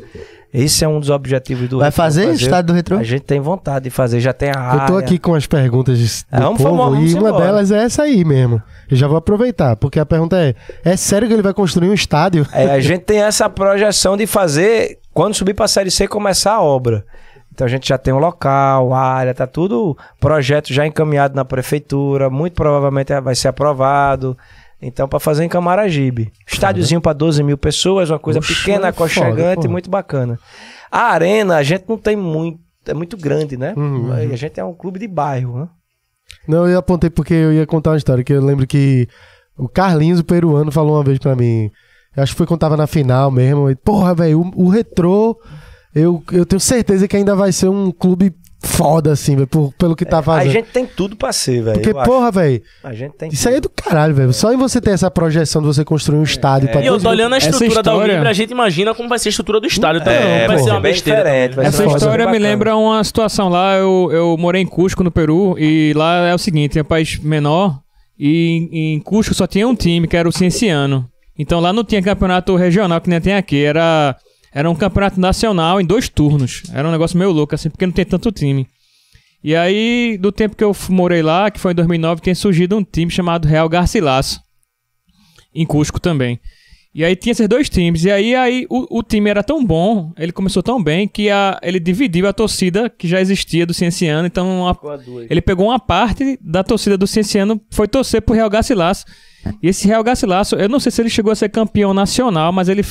Esse 0.54 0.86
é 0.86 0.88
um 0.88 1.00
dos 1.00 1.10
objetivos 1.10 1.68
do 1.68 1.80
Vai 1.80 1.88
Retrô, 1.90 2.04
fazer 2.04 2.30
estádio 2.32 2.68
do 2.68 2.74
Retrô? 2.74 2.98
A 2.98 3.04
gente 3.04 3.22
tem 3.24 3.40
vontade 3.40 3.86
de 3.86 3.90
fazer, 3.90 4.20
já 4.20 4.32
tem 4.32 4.52
a 4.52 4.60
área. 4.60 4.82
Eu 4.84 4.86
tô 4.86 4.98
aqui 4.98 5.18
com 5.18 5.34
as 5.34 5.48
perguntas 5.48 5.98
do 5.98 6.06
É, 6.32 6.40
vamos 6.40 6.62
povo 6.62 6.70
formar- 6.78 6.90
vamos 6.96 7.12
e 7.12 7.16
uma 7.16 7.30
embora. 7.30 7.46
delas 7.46 7.72
é 7.72 7.84
essa 7.84 8.04
aí 8.04 8.24
mesmo. 8.24 8.62
Eu 8.90 8.96
já 8.96 9.08
vou 9.08 9.18
aproveitar, 9.18 9.76
porque 9.76 10.00
a 10.00 10.06
pergunta 10.06 10.38
é: 10.38 10.54
é 10.86 10.96
sério 10.96 11.28
que 11.28 11.34
ele 11.34 11.42
vai 11.42 11.56
construir 11.56 11.90
um 11.90 11.94
estádio? 11.94 12.46
É, 12.54 12.66
a 12.70 12.80
gente 12.80 13.02
tem 13.02 13.20
essa 13.24 13.50
projeção 13.50 14.16
de 14.16 14.28
fazer, 14.28 15.00
quando 15.12 15.34
subir 15.34 15.56
pra 15.56 15.68
Série 15.68 15.90
C, 15.90 16.08
começar 16.08 16.54
a 16.54 16.62
obra. 16.62 17.04
Então 17.54 17.66
a 17.66 17.70
gente 17.70 17.88
já 17.88 17.98
tem 18.00 18.12
um 18.14 18.18
local, 18.18 18.94
a 18.94 19.00
área, 19.00 19.34
tá 19.34 19.46
tudo 19.46 19.96
projeto 20.20 20.74
já 20.74 20.88
encaminhado 20.88 21.36
na 21.36 21.46
prefeitura, 21.46 22.30
muito 22.30 22.54
provavelmente 22.56 23.18
vai 23.22 23.36
ser 23.36 23.50
aprovado. 23.50 24.36
Então, 24.82 25.08
para 25.08 25.20
fazer 25.20 25.46
em 25.46 25.48
Camaragibe. 25.50 26.34
Estádiozinho 26.46 27.00
para 27.00 27.14
12 27.14 27.42
mil 27.42 27.58
pessoas, 27.58 28.10
uma 28.10 28.20
coisa 28.20 28.40
Oxe, 28.40 28.54
pequena, 28.54 28.88
é 28.88 28.90
aconchegante, 28.90 29.56
porra. 29.62 29.70
muito 29.70 29.90
bacana. 29.90 30.38
A 30.92 31.04
arena, 31.04 31.56
a 31.56 31.64
gente 31.64 31.86
não 31.88 31.98
tem 31.98 32.18
muito, 32.18 32.60
é 32.86 32.94
muito 32.94 33.16
grande, 33.16 33.56
né? 33.56 33.74
Uhum, 33.78 34.12
A 34.12 34.36
gente 34.36 34.60
é 34.60 34.64
um 34.66 34.74
clube 34.74 35.00
de 35.00 35.08
bairro, 35.08 35.60
né? 35.60 35.68
Não, 36.48 36.68
eu 36.68 36.80
apontei 36.80 37.10
porque 37.10 37.34
eu 37.34 37.54
ia 37.54 37.66
contar 37.66 37.92
uma 37.92 37.98
história 37.98 38.24
que 38.26 38.34
eu 38.34 38.44
lembro 38.44 38.68
que 38.68 39.08
o 39.58 39.70
Carlinhos, 39.70 40.20
o 40.20 40.24
peruano, 40.26 40.72
falou 40.72 40.98
uma 40.98 41.04
vez 41.04 41.18
pra 41.18 41.34
mim. 41.36 41.70
Eu 42.16 42.24
acho 42.24 42.34
que 42.34 42.38
foi 42.38 42.48
quando 42.48 42.60
tava 42.60 42.76
na 42.76 42.88
final 42.88 43.32
mesmo. 43.32 43.70
e, 43.70 43.76
Porra, 43.76 44.14
velho, 44.14 44.42
o, 44.42 44.66
o 44.66 44.70
retrô, 44.70 45.38
eu, 45.96 46.24
eu 46.32 46.46
tenho 46.46 46.60
certeza 46.60 47.08
que 47.08 47.16
ainda 47.16 47.36
vai 47.36 47.52
ser 47.52 47.70
um 47.70 47.92
clube 47.92 48.34
foda, 48.66 49.12
assim, 49.12 49.36
velho, 49.36 49.46
por- 49.46 49.74
pelo 49.78 49.94
que 49.94 50.06
tá 50.06 50.20
A 50.20 50.24
fazendo. 50.24 50.52
gente 50.54 50.70
tem 50.70 50.86
tudo 50.86 51.18
pra 51.18 51.34
ser, 51.34 51.62
velho. 51.62 51.82
Porque, 51.82 51.94
porra, 51.94 52.32
velho, 52.32 52.62
A 52.82 52.94
gente 52.94 53.12
tem 53.18 53.28
isso 53.30 53.50
aí 53.50 53.56
é 53.56 53.60
do 53.60 53.68
caralho, 53.70 54.16
velho. 54.16 54.32
Só 54.32 54.54
em 54.54 54.56
você 54.58 54.80
ter 54.80 54.92
essa 54.92 55.12
projeção 55.12 55.62
de 55.62 55.68
você 55.68 55.84
construir 55.84 56.18
um 56.18 56.24
estádio 56.24 56.70
pra 56.70 56.82
E 56.82 56.86
eu 56.88 56.98
tô 56.98 57.10
olhando 57.10 57.34
a 57.36 57.38
estrutura 57.38 57.84
da 57.84 57.92
história- 57.92 58.14
Unibra, 58.14 58.30
a 58.30 58.34
gente 58.34 58.52
imagina 58.52 58.96
como 58.96 59.10
vai 59.10 59.20
ser 59.20 59.28
a 59.28 59.32
estrutura 59.32 59.60
do 59.60 59.68
estádio 59.68 60.02
também. 60.02 60.18
É, 60.18 60.48
vai 60.48 60.58
pô, 60.58 60.64
ser 60.64 60.70
uma 60.72 60.80
besteira. 60.80 61.24
vai 61.54 61.66
Essa 61.66 61.78
ser 61.78 61.84
uma 61.88 61.98
história 61.98 62.26
me 62.26 62.32
bacana. 62.32 62.50
lembra 62.50 62.78
uma 62.78 63.04
situação 63.04 63.50
lá. 63.50 63.76
Eu, 63.76 64.10
eu 64.14 64.38
morei 64.38 64.62
em 64.62 64.66
Cusco, 64.66 65.04
no 65.04 65.12
Peru, 65.12 65.58
e 65.60 65.92
lá 65.94 66.30
é 66.30 66.34
o 66.34 66.38
seguinte: 66.38 66.80
é 66.80 66.82
um 66.84 66.86
país 66.86 67.20
menor, 67.20 67.80
e 68.18 68.70
em, 68.72 68.94
em 68.96 69.00
Cusco 69.02 69.34
só 69.34 69.46
tinha 69.46 69.68
um 69.68 69.76
time, 69.76 70.08
que 70.08 70.16
era 70.16 70.28
o 70.28 70.32
Cienciano. 70.32 71.06
Então 71.38 71.60
lá 71.60 71.74
não 71.74 71.84
tinha 71.84 72.02
campeonato 72.02 72.56
regional, 72.56 73.02
que 73.02 73.10
nem 73.10 73.20
tem 73.20 73.34
aqui. 73.36 73.62
Era, 73.66 74.16
era 74.54 74.70
um 74.70 74.76
campeonato 74.76 75.20
nacional 75.20 75.82
em 75.82 75.86
dois 75.86 76.08
turnos. 76.10 76.64
Era 76.74 76.88
um 76.88 76.92
negócio 76.92 77.18
meio 77.18 77.32
louco, 77.32 77.56
assim, 77.56 77.70
porque 77.70 77.86
não 77.86 77.94
tem 77.94 78.06
tanto 78.06 78.32
time. 78.32 78.68
E 79.44 79.56
aí, 79.56 80.18
do 80.22 80.32
tempo 80.32 80.56
que 80.56 80.64
eu 80.64 80.74
morei 80.90 81.22
lá, 81.22 81.52
que 81.52 81.60
foi 81.60 81.72
em 81.74 81.76
2009, 81.76 82.22
tem 82.22 82.34
surgido 82.36 82.78
um 82.78 82.84
time 82.84 83.12
chamado 83.12 83.48
Real 83.48 83.68
Garcilaso. 83.68 84.40
Em 85.54 85.66
Cusco 85.66 86.00
também. 86.00 86.40
E 86.96 87.04
aí 87.04 87.16
tinha 87.16 87.32
esses 87.32 87.48
dois 87.50 87.70
times. 87.70 88.06
E 88.06 88.12
aí, 88.12 88.36
aí 88.36 88.66
o, 88.70 89.00
o 89.00 89.04
time 89.04 89.30
era 89.30 89.44
tão 89.44 89.66
bom, 89.66 90.14
ele 90.18 90.32
começou 90.32 90.62
tão 90.62 90.82
bem, 90.82 91.08
que 91.08 91.30
a, 91.30 91.60
ele 91.64 91.80
dividiu 91.80 92.28
a 92.28 92.34
torcida 92.34 92.88
que 92.90 93.08
já 93.08 93.20
existia 93.20 93.66
do 93.66 93.74
Cienciano. 93.74 94.28
Então, 94.28 94.68
a- 94.68 94.76
ele 95.30 95.42
pegou 95.42 95.68
uma 95.70 95.80
parte 95.80 96.38
da 96.40 96.64
torcida 96.64 96.98
do 96.98 97.08
Cienciano, 97.08 97.60
foi 97.72 97.88
torcer 97.88 98.22
pro 98.22 98.36
Real 98.36 98.50
Garcilaso. 98.50 99.06
E 99.62 99.68
esse 99.68 99.88
Real 99.88 100.04
Garcilaso, 100.04 100.56
eu 100.56 100.70
não 100.70 100.80
sei 100.80 100.92
se 100.92 101.02
ele 101.02 101.10
chegou 101.10 101.32
a 101.32 101.36
ser 101.36 101.50
campeão 101.50 101.94
nacional, 101.94 102.54
mas 102.54 102.70
ele 102.70 102.84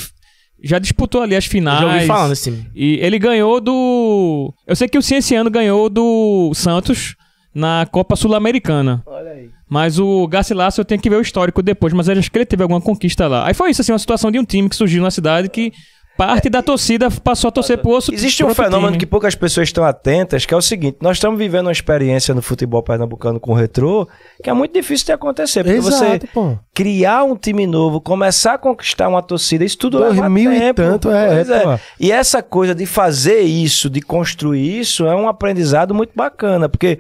já 0.63 0.79
disputou 0.79 1.23
ali 1.23 1.35
as 1.35 1.45
Eu 1.45 1.51
finais. 1.51 1.81
Já 1.81 1.95
ouvi 1.95 2.07
falando 2.07 2.31
desse 2.31 2.51
time. 2.51 2.67
E 2.75 2.99
ele 3.01 3.19
ganhou 3.19 3.61
do. 3.61 4.55
Eu 4.67 4.77
sei 4.77 4.89
que 4.89 4.99
o 4.99 5.03
Cienciano 5.03 5.51
ganhou 5.51 5.89
do 5.91 6.53
Santos 6.55 7.17
na 7.55 7.87
Copa 7.91 8.17
Sul-Americana. 8.17 9.03
Olha 9.07 9.31
aí. 9.31 9.51
Mas 9.69 9.99
o 9.99 10.27
Garcilaso 10.29 10.81
eu 10.81 10.85
tenho 10.85 11.01
que 11.01 11.09
ver 11.09 11.17
o 11.17 11.23
histórico 11.23 11.63
depois, 11.63 11.93
mas 11.93 12.07
eu 12.07 12.19
acho 12.19 12.31
que 12.31 12.39
ele 12.39 12.45
teve 12.47 12.63
alguma 12.63 12.81
conquista 12.81 13.27
lá. 13.27 13.47
Aí 13.47 13.55
foi 13.55 13.71
isso, 13.71 13.81
assim, 13.81 13.93
uma 13.93 13.99
situação 13.99 14.31
de 14.31 14.39
um 14.39 14.45
time 14.45 14.69
que 14.69 14.77
surgiu 14.77 15.03
na 15.03 15.11
cidade 15.11 15.49
que 15.49 15.73
parte 16.17 16.49
da 16.49 16.63
torcida 16.63 17.11
passou 17.11 17.49
a 17.49 17.51
torcer 17.51 17.79
pro 17.79 17.91
outro 17.91 18.13
Existe 18.13 18.45
um 18.45 18.55
fenômeno 18.55 18.93
time. 18.93 18.99
que 18.99 19.07
poucas 19.07 19.35
pessoas 19.35 19.69
estão 19.69 19.85
atentas, 19.85 20.45
que 20.45 20.53
é 20.53 20.57
o 20.57 20.63
seguinte: 20.63 20.99
nós 21.01 21.17
estamos 21.17 21.39
vivendo 21.39 21.67
uma 21.67 21.73
experiência 21.73 22.35
no 22.35 22.43
futebol 22.43 22.83
pernambucano 22.83 23.41
com 23.41 23.53
o 23.53 23.55
retrô, 23.55 24.09
que 24.43 24.51
é 24.51 24.53
muito 24.53 24.73
difícil 24.73 25.07
de 25.07 25.13
acontecer. 25.13 25.65
Porque 25.65 25.81
você 25.81 26.05
Exato, 26.05 26.29
pô. 26.29 26.59
criar 26.75 27.25
um 27.25 27.37
time 27.37 27.67
novo, 27.67 28.01
começar 28.01 28.55
a 28.55 28.59
conquistar 28.59 29.09
uma 29.09 29.23
torcida, 29.23 29.65
isso 29.65 29.79
tudo 29.79 29.99
leva 29.99 30.15
2000 30.15 30.53
e 30.53 30.59
tempo. 30.59 30.83
tanto, 30.83 31.11
é, 31.11 31.41
é, 31.41 31.61
pô. 31.61 31.79
E 31.99 32.13
essa 32.13 32.43
coisa 32.43 32.75
de 32.75 32.87
fazer 32.87 33.41
isso, 33.41 33.89
de 33.89 34.01
construir 34.01 34.81
isso, 34.81 35.07
é 35.07 35.15
um 35.15 35.29
aprendizado 35.29 35.95
muito 35.95 36.13
bacana, 36.15 36.69
porque 36.69 36.99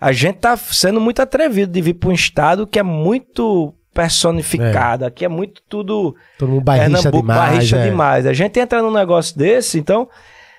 a 0.00 0.12
gente 0.12 0.36
tá 0.36 0.56
sendo 0.56 1.00
muito 1.00 1.20
atrevido 1.20 1.72
de 1.72 1.80
vir 1.80 1.94
para 1.94 2.10
um 2.10 2.12
estado 2.12 2.66
que 2.66 2.78
é 2.78 2.82
muito 2.82 3.74
personificado, 3.96 5.04
aqui 5.04 5.24
é 5.24 5.28
muito 5.28 5.62
tudo 5.68 6.14
Todo 6.38 6.48
mundo 6.50 6.64
Pernambuco 6.64 7.20
demais. 7.22 7.40
barricha 7.50 7.76
é. 7.76 7.88
demais. 7.88 8.26
A 8.26 8.32
gente 8.32 8.58
entra 8.60 8.82
num 8.82 8.92
negócio 8.92 9.36
desse, 9.36 9.78
então, 9.78 10.08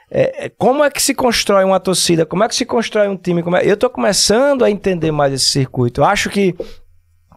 é, 0.10 0.46
é, 0.46 0.50
como 0.50 0.84
é 0.84 0.90
que 0.90 1.02
se 1.02 1.14
constrói 1.14 1.64
uma 1.64 1.80
torcida? 1.80 2.26
Como 2.26 2.44
é 2.44 2.48
que 2.48 2.56
se 2.56 2.66
constrói 2.66 3.08
um 3.08 3.16
time? 3.18 3.44
Como 3.44 3.56
é- 3.56 3.66
Eu 3.66 3.78
tô 3.78 3.90
começando 3.90 4.64
a 4.66 4.72
entender 4.72 5.12
mais 5.12 5.32
esse 5.34 5.46
circuito. 5.46 6.02
Eu 6.02 6.06
acho 6.06 6.30
que 6.30 6.56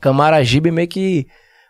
Camaragibe 0.01 0.70
meio 0.70 0.89
que 0.89 1.27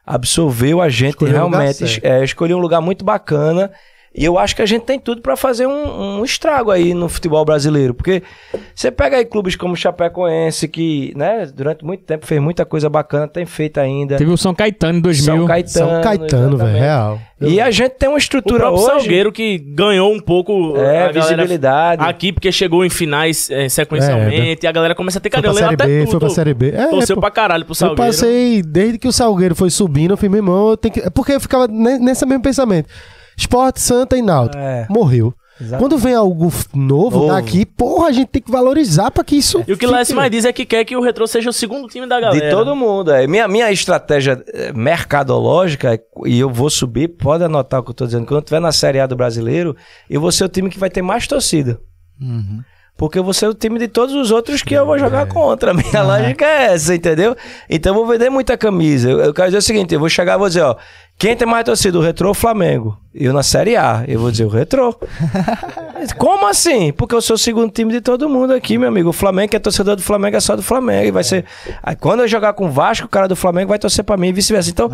absorveu 0.07 0.81
a 0.81 0.89
gente 0.89 1.20
lugar 1.20 1.32
realmente. 1.32 1.74
certo. 1.86 2.05
É, 2.05 2.24
escolheu 2.24 2.59
um 2.59 2.61
lugar 2.61 2.81
muito 2.81 3.05
bacana. 3.05 3.70
E 4.12 4.24
eu 4.24 4.37
acho 4.41 4.57
que 4.57 4.62
a 4.62 4.66
gente 4.66 4.82
tem 4.82 4.99
tudo 4.99 5.23
para 5.23 5.37
fazer 5.37 5.69
um, 5.69 6.19
um 6.19 6.24
estrago 6.24 6.73
aí 6.73 6.93
no 6.95 7.09
futebol 7.09 7.45
brasileiro. 7.45 7.95
Porque 7.95 8.24
você 8.74 8.91
pega 8.91 9.16
aí 9.16 9.24
clubes 9.24 9.55
como 9.55 9.74
o 9.74 9.77
Chapecoense, 9.77 10.66
que 10.66 11.12
né, 11.16 11.49
durante 11.55 11.85
muito 11.85 12.03
tempo 12.03 12.27
fez 12.27 12.43
muita 12.43 12.65
coisa 12.65 12.89
bacana, 12.91 13.28
tem 13.28 13.47
feito 13.47 13.78
ainda. 13.78 14.16
Teve 14.16 14.32
o 14.32 14.37
São 14.37 14.53
Caetano 14.53 14.99
em 14.99 15.01
2000. 15.01 15.24
São 15.37 15.47
Caetano. 15.47 15.91
São 15.93 16.01
Caetano, 16.03 16.57
velho, 16.57 16.77
real. 16.77 17.20
E 17.41 17.61
a 17.61 17.70
gente 17.70 17.93
tem 17.93 18.09
uma 18.09 18.16
O 18.16 18.19
estrutura 18.19 18.59
próprio 18.59 18.82
hoje. 18.85 18.91
Salgueiro 19.01 19.31
que 19.31 19.57
ganhou 19.59 20.12
um 20.12 20.19
pouco 20.20 20.77
É, 20.77 21.05
a 21.05 21.12
visibilidade. 21.12 22.03
aqui, 22.05 22.32
porque 22.32 22.51
chegou 22.51 22.85
em 22.85 22.91
finais 22.91 23.49
é, 23.49 23.69
sequencialmente, 23.69 24.65
e 24.65 24.66
a 24.66 24.73
galera 24.73 24.95
começa 24.95 25.19
a 25.19 25.20
ter 25.23 25.31
Foi 25.31 25.41
carinho. 25.41 25.55
pra 25.55 25.65
Eu 25.73 25.78
Série 25.78 26.05
B, 26.05 26.11
foi 26.11 26.20
pra 26.20 26.31
Série 26.31 26.55
B. 26.55 26.70
É, 26.70 26.87
Torceu 26.89 27.15
pô. 27.16 27.20
pra 27.20 27.31
caralho 27.31 27.65
pro 27.65 27.70
Eu 27.73 27.77
Salgueiro. 27.77 28.11
passei, 28.12 28.61
desde 28.61 28.99
que 28.99 29.07
o 29.07 29.12
Salgueiro 29.12 29.55
foi 29.55 29.70
subindo, 29.70 30.11
eu 30.11 30.16
falei, 30.16 30.31
meu 30.31 30.39
irmão, 30.39 30.70
eu 30.70 30.77
tenho 30.77 30.93
que... 30.95 31.01
é 31.01 31.09
Porque 31.11 31.32
eu 31.32 31.41
ficava 31.41 31.69
ne- 31.69 31.99
nesse 32.01 32.27
mesmo 32.27 32.43
pensamento. 32.43 32.89
Esporte, 33.40 33.80
Santa 33.80 34.16
e 34.16 34.22
Náutico. 34.22 34.62
É. 34.62 34.86
Morreu. 34.88 35.34
Exato. 35.60 35.82
Quando 35.82 35.98
vem 35.98 36.14
algo 36.14 36.50
novo, 36.74 37.18
Novo. 37.18 37.26
daqui, 37.26 37.66
porra, 37.66 38.08
a 38.08 38.12
gente 38.12 38.28
tem 38.28 38.40
que 38.40 38.50
valorizar 38.50 39.10
pra 39.10 39.22
que 39.22 39.36
isso 39.36 39.62
E 39.68 39.72
o 39.74 39.76
que 39.76 39.86
o 39.86 39.90
Lécio 39.90 40.16
mais 40.16 40.30
diz 40.30 40.46
é 40.46 40.52
que 40.54 40.64
quer 40.64 40.86
que 40.86 40.96
o 40.96 41.02
Retro 41.02 41.26
seja 41.26 41.50
o 41.50 41.52
segundo 41.52 41.86
time 41.86 42.06
da 42.06 42.18
galera. 42.18 42.48
De 42.48 42.50
todo 42.50 42.74
mundo. 42.74 43.12
É. 43.12 43.26
Minha, 43.26 43.46
minha 43.46 43.70
estratégia 43.70 44.42
eh, 44.48 44.72
mercadológica, 44.72 46.00
e 46.24 46.40
eu 46.40 46.48
vou 46.48 46.70
subir, 46.70 47.08
pode 47.08 47.44
anotar 47.44 47.80
o 47.80 47.82
que 47.82 47.90
eu 47.90 47.94
tô 47.94 48.06
dizendo, 48.06 48.24
quando 48.24 48.36
eu 48.36 48.40
estiver 48.40 48.60
na 48.60 48.72
Série 48.72 49.00
A 49.00 49.06
do 49.06 49.16
brasileiro, 49.16 49.76
eu 50.08 50.18
vou 50.18 50.32
ser 50.32 50.44
o 50.44 50.48
time 50.48 50.70
que 50.70 50.78
vai 50.78 50.88
ter 50.88 51.02
mais 51.02 51.26
torcida. 51.26 51.78
Porque 52.96 53.18
eu 53.18 53.24
vou 53.24 53.32
ser 53.32 53.46
o 53.46 53.54
time 53.54 53.78
de 53.78 53.88
todos 53.88 54.14
os 54.14 54.30
outros 54.30 54.62
que 54.62 54.74
eu 54.74 54.84
vou 54.84 54.98
jogar 54.98 55.26
contra. 55.26 55.72
Minha 55.72 56.02
lógica 56.02 56.44
é 56.44 56.72
essa, 56.72 56.94
entendeu? 56.94 57.34
Então 57.68 57.92
eu 57.92 57.98
vou 57.98 58.06
vender 58.06 58.28
muita 58.28 58.58
camisa. 58.58 59.10
Eu, 59.10 59.20
eu 59.20 59.32
quero 59.34 59.48
dizer 59.48 59.58
o 59.58 59.62
seguinte: 59.62 59.94
eu 59.94 60.00
vou 60.00 60.08
chegar 60.10 60.34
e 60.34 60.38
vou 60.38 60.48
dizer, 60.48 60.60
ó, 60.62 60.76
quem 61.20 61.36
tem 61.36 61.47
mais 61.47 61.64
torcida, 61.64 61.98
o 61.98 62.01
Retrô 62.02 62.28
ou 62.28 62.32
o 62.32 62.34
Flamengo? 62.34 62.97
Eu 63.14 63.32
na 63.34 63.42
Série 63.42 63.76
A, 63.76 64.05
eu 64.09 64.18
vou 64.18 64.30
dizer 64.30 64.44
o 64.47 64.48
Retrô. 64.48 64.94
Como 66.16 66.47
assim? 66.47 66.92
Porque 66.92 67.14
eu 67.14 67.20
sou 67.20 67.34
o 67.34 67.38
segundo 67.38 67.70
time 67.70 67.92
de 67.92 68.01
todo 68.01 68.26
mundo 68.28 68.52
aqui, 68.55 68.78
meu 68.78 68.88
amigo. 68.88 69.10
O 69.10 69.12
Flamengo, 69.12 69.51
que 69.51 69.56
é 69.56 69.59
torcedor 69.59 69.97
do 69.97 70.02
Flamengo, 70.02 70.36
é 70.36 70.40
só 70.40 70.56
do 70.56 70.62
Flamengo. 70.62 71.06
E 71.06 71.10
vai 71.10 71.22
ser. 71.22 71.44
Aí 71.82 71.94
quando 71.94 72.20
eu 72.20 72.28
jogar 72.28 72.55
com 72.55 72.66
o 72.66 72.70
Vasco, 72.70 73.06
o 73.06 73.09
cara 73.09 73.28
do 73.28 73.36
Flamengo 73.36 73.68
vai 73.68 73.78
torcer 73.78 74.02
pra 74.05 74.16
mim 74.16 74.28
e 74.28 74.32
vice-versa. 74.32 74.70
Então, 74.70 74.88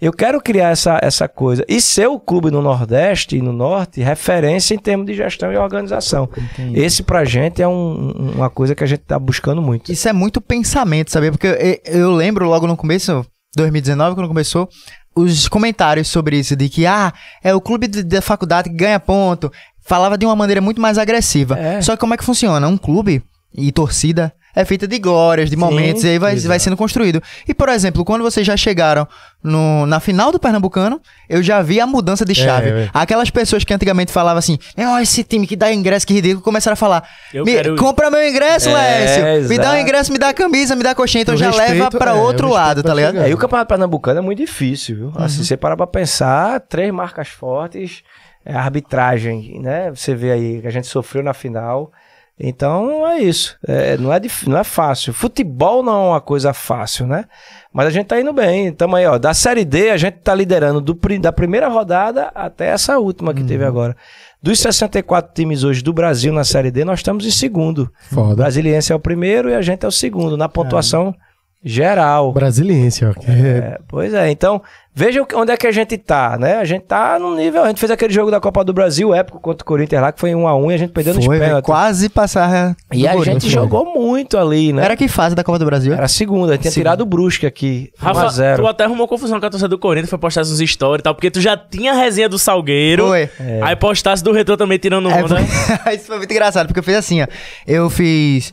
eu 0.00 0.12
quero 0.12 0.40
criar 0.40 0.68
essa, 0.70 0.98
essa 1.02 1.26
coisa. 1.26 1.64
E 1.68 1.80
ser 1.80 2.06
o 2.06 2.20
clube 2.20 2.50
no 2.52 2.62
Nordeste 2.62 3.36
e 3.36 3.42
no 3.42 3.52
Norte 3.52 4.00
referência 4.00 4.74
em 4.74 4.78
termos 4.78 5.06
de 5.06 5.14
gestão 5.14 5.52
e 5.52 5.56
organização. 5.56 6.28
Esse 6.72 7.02
pra 7.02 7.24
gente 7.24 7.60
é 7.60 7.66
um- 7.66 8.32
uma 8.36 8.48
coisa 8.50 8.74
que 8.76 8.84
a 8.84 8.86
gente 8.86 9.00
tá 9.00 9.18
buscando 9.18 9.60
muito. 9.60 9.90
Isso 9.90 10.08
é 10.08 10.12
muito 10.12 10.40
pensamento, 10.40 11.10
sabe? 11.10 11.32
Porque 11.32 11.80
eu, 11.84 12.00
eu 12.02 12.10
lembro 12.12 12.46
logo 12.46 12.66
no 12.66 12.76
começo, 12.76 13.26
2019, 13.56 14.14
quando 14.14 14.28
começou, 14.28 14.68
os 15.14 15.48
comentários 15.48 16.08
sobre 16.08 16.38
isso, 16.38 16.56
de 16.56 16.68
que, 16.68 16.86
ah, 16.86 17.12
é 17.42 17.54
o 17.54 17.60
clube 17.60 17.86
de- 17.86 18.02
da 18.02 18.20
faculdade 18.20 18.68
que 18.70 18.76
ganha 18.76 18.98
ponto. 18.98 19.50
Falava 19.82 20.16
de 20.18 20.24
uma 20.26 20.34
maneira 20.34 20.60
muito 20.60 20.80
mais 20.80 20.96
agressiva. 20.98 21.58
É. 21.58 21.80
Só 21.82 21.92
que 21.92 22.00
como 22.00 22.14
é 22.14 22.16
que 22.16 22.24
funciona? 22.24 22.66
Um 22.66 22.76
clube 22.76 23.22
e 23.54 23.70
torcida 23.70 24.32
é 24.54 24.64
feita 24.64 24.86
de 24.86 24.98
glórias, 24.98 25.50
de 25.50 25.56
momentos, 25.56 26.04
e 26.04 26.08
aí 26.08 26.18
vai, 26.18 26.36
vai 26.36 26.58
sendo 26.58 26.76
construído. 26.76 27.22
E, 27.48 27.52
por 27.54 27.68
exemplo, 27.68 28.04
quando 28.04 28.22
vocês 28.22 28.46
já 28.46 28.56
chegaram 28.56 29.06
no- 29.42 29.84
na 29.86 30.00
final 30.00 30.30
do 30.32 30.38
Pernambucano, 30.38 31.00
eu 31.28 31.42
já 31.42 31.60
vi 31.60 31.80
a 31.80 31.86
mudança 31.86 32.24
de 32.24 32.34
chave. 32.34 32.70
é. 32.70 32.90
Aquelas 32.94 33.30
pessoas 33.30 33.64
que 33.64 33.74
antigamente 33.74 34.12
falavam 34.12 34.38
assim, 34.38 34.58
ó, 34.78 34.98
esse 35.00 35.22
time 35.24 35.46
que 35.46 35.56
dá 35.56 35.72
ingresso, 35.72 36.06
que 36.06 36.14
ridículo, 36.14 36.42
começaram 36.42 36.72
a 36.74 36.76
falar, 36.76 37.02
Eu 37.32 37.44
"Me- 37.44 37.52
quero 37.52 37.74
ir." 37.74 37.78
compra 37.78 38.10
meu 38.10 38.26
ingresso, 38.26 38.68
É, 38.68 38.72
Lécio. 38.72 39.48
Me 39.48 39.56
dá 39.58 39.64
um 39.64 39.66
exato. 39.74 39.76
ingresso, 39.78 40.12
me 40.12 40.18
dá 40.18 40.28
a 40.30 40.34
camisa, 40.34 40.74
me 40.76 40.82
dá 40.82 40.90
a 40.92 40.94
coxinha. 40.94 41.22
Então 41.22 41.34
O 41.34 41.38
já 41.38 41.46
respeito, 41.48 41.70
leva 41.72 41.90
pra 41.90 42.12
é, 42.12 42.14
outro 42.14 42.48
o 42.48 42.52
lado, 42.52 42.82
tá 42.82 42.94
ligado? 42.94 43.18
É, 43.18 43.28
e 43.30 43.34
o 43.34 43.38
Campeonato 43.38 43.68
Pernambucano 43.68 44.18
é 44.18 44.22
muito 44.22 44.38
difícil, 44.38 44.96
viu? 44.96 45.12
Assim, 45.16 45.42
você 45.44 45.56
para 45.56 45.76
pra 45.76 45.86
pensar, 45.86 46.60
três 46.60 46.92
marcas 46.92 47.28
fortes, 47.28 48.02
é, 48.46 48.54
arbitragem, 48.54 49.60
né? 49.60 49.90
Você 49.94 50.14
vê 50.14 50.30
aí 50.32 50.60
que 50.60 50.66
a 50.66 50.70
gente 50.70 50.86
sofreu 50.86 51.22
na 51.22 51.34
final. 51.34 51.90
Então 52.38 53.06
é 53.06 53.20
isso. 53.20 53.56
É, 53.66 53.96
não, 53.96 54.12
é 54.12 54.20
não 54.46 54.58
é 54.58 54.64
fácil. 54.64 55.12
Futebol 55.12 55.82
não 55.84 55.92
é 55.92 56.08
uma 56.10 56.20
coisa 56.20 56.52
fácil, 56.52 57.06
né? 57.06 57.26
Mas 57.72 57.86
a 57.86 57.90
gente 57.90 58.06
tá 58.06 58.20
indo 58.20 58.32
bem. 58.32 58.72
Tamo 58.72 58.96
aí, 58.96 59.06
ó. 59.06 59.18
Da 59.18 59.32
Série 59.32 59.64
D, 59.64 59.90
a 59.90 59.96
gente 59.96 60.14
tá 60.18 60.34
liderando 60.34 60.80
do, 60.80 60.98
da 61.20 61.32
primeira 61.32 61.68
rodada 61.68 62.30
até 62.34 62.68
essa 62.68 62.98
última 62.98 63.32
que 63.32 63.44
teve 63.44 63.64
agora. 63.64 63.96
Dos 64.42 64.58
64 64.58 65.32
times 65.32 65.62
hoje 65.64 65.82
do 65.82 65.92
Brasil 65.92 66.32
na 66.32 66.44
Série 66.44 66.70
D, 66.70 66.84
nós 66.84 66.98
estamos 67.00 67.24
em 67.24 67.30
segundo. 67.30 67.90
O 68.10 68.14
Foda. 68.14 68.34
Brasiliense 68.36 68.92
é 68.92 68.96
o 68.96 69.00
primeiro 69.00 69.48
e 69.48 69.54
a 69.54 69.62
gente 69.62 69.84
é 69.84 69.88
o 69.88 69.92
segundo, 69.92 70.36
na 70.36 70.48
pontuação 70.48 71.14
geral. 71.62 72.32
Brasiliense, 72.32 73.04
é- 73.04 73.08
É, 73.26 73.78
pois 73.88 74.12
é, 74.12 74.30
então 74.30 74.60
veja 74.94 75.26
onde 75.34 75.52
é 75.52 75.56
que 75.56 75.66
a 75.66 75.72
gente 75.72 75.96
tá, 75.98 76.36
né? 76.38 76.56
A 76.58 76.64
gente 76.64 76.82
tá 76.84 77.18
no 77.18 77.34
nível. 77.34 77.64
A 77.64 77.68
gente 77.68 77.80
fez 77.80 77.90
aquele 77.90 78.12
jogo 78.12 78.30
da 78.30 78.40
Copa 78.40 78.62
do 78.64 78.72
Brasil, 78.72 79.14
épico 79.14 79.40
contra 79.40 79.62
o 79.62 79.66
Corinthians 79.66 80.00
lá, 80.00 80.12
que 80.12 80.20
foi 80.20 80.34
1 80.34 80.46
a 80.46 80.56
1 80.56 80.70
e 80.70 80.74
a 80.74 80.78
gente 80.78 80.92
perdeu 80.92 81.14
nos 81.14 81.24
Foi, 81.24 81.36
velho, 81.38 81.48
pênaltis. 81.48 81.66
quase 81.66 82.08
passar. 82.08 82.76
E 82.92 83.06
a 83.06 83.16
gente 83.22 83.48
jogou 83.48 83.84
muito 83.98 84.38
ali, 84.38 84.72
né? 84.72 84.84
Era 84.84 84.96
que 84.96 85.08
fase 85.08 85.34
da 85.34 85.42
Copa 85.44 85.58
do 85.58 85.64
Brasil? 85.66 85.92
Era 85.92 86.04
a 86.04 86.08
segunda, 86.08 86.52
a 86.52 86.54
gente 86.54 86.62
tinha 86.62 86.70
Segunda. 86.72 86.90
tirado 86.90 87.00
o 87.02 87.06
Brusque 87.06 87.46
aqui. 87.46 87.90
1 88.00 88.04
Rafa, 88.04 88.28
0 88.28 88.62
tu 88.62 88.66
até 88.68 88.84
arrumou 88.84 89.08
confusão 89.08 89.40
com 89.40 89.46
a 89.46 89.50
torcida 89.50 89.68
do 89.68 89.78
Corinthians, 89.78 90.10
foi 90.10 90.18
postar 90.18 90.42
uns 90.42 90.58
stories 90.58 91.00
e 91.00 91.02
tal, 91.02 91.14
porque 91.14 91.30
tu 91.30 91.40
já 91.40 91.56
tinha 91.56 91.92
a 91.92 91.96
resenha 91.96 92.28
do 92.28 92.38
Salgueiro. 92.38 93.08
Foi. 93.08 93.28
Aí 93.62 93.74
postasse 93.76 94.22
do 94.22 94.32
Retro 94.32 94.56
também 94.56 94.78
tirando 94.78 95.08
É, 95.10 95.22
onda. 95.22 95.28
foi- 95.36 95.94
isso 95.94 96.04
foi 96.06 96.18
muito 96.18 96.30
engraçado, 96.30 96.66
porque 96.66 96.78
eu 96.80 96.84
fiz 96.84 96.94
assim, 96.96 97.22
ó. 97.22 97.26
Eu 97.66 97.90
fiz. 97.90 98.52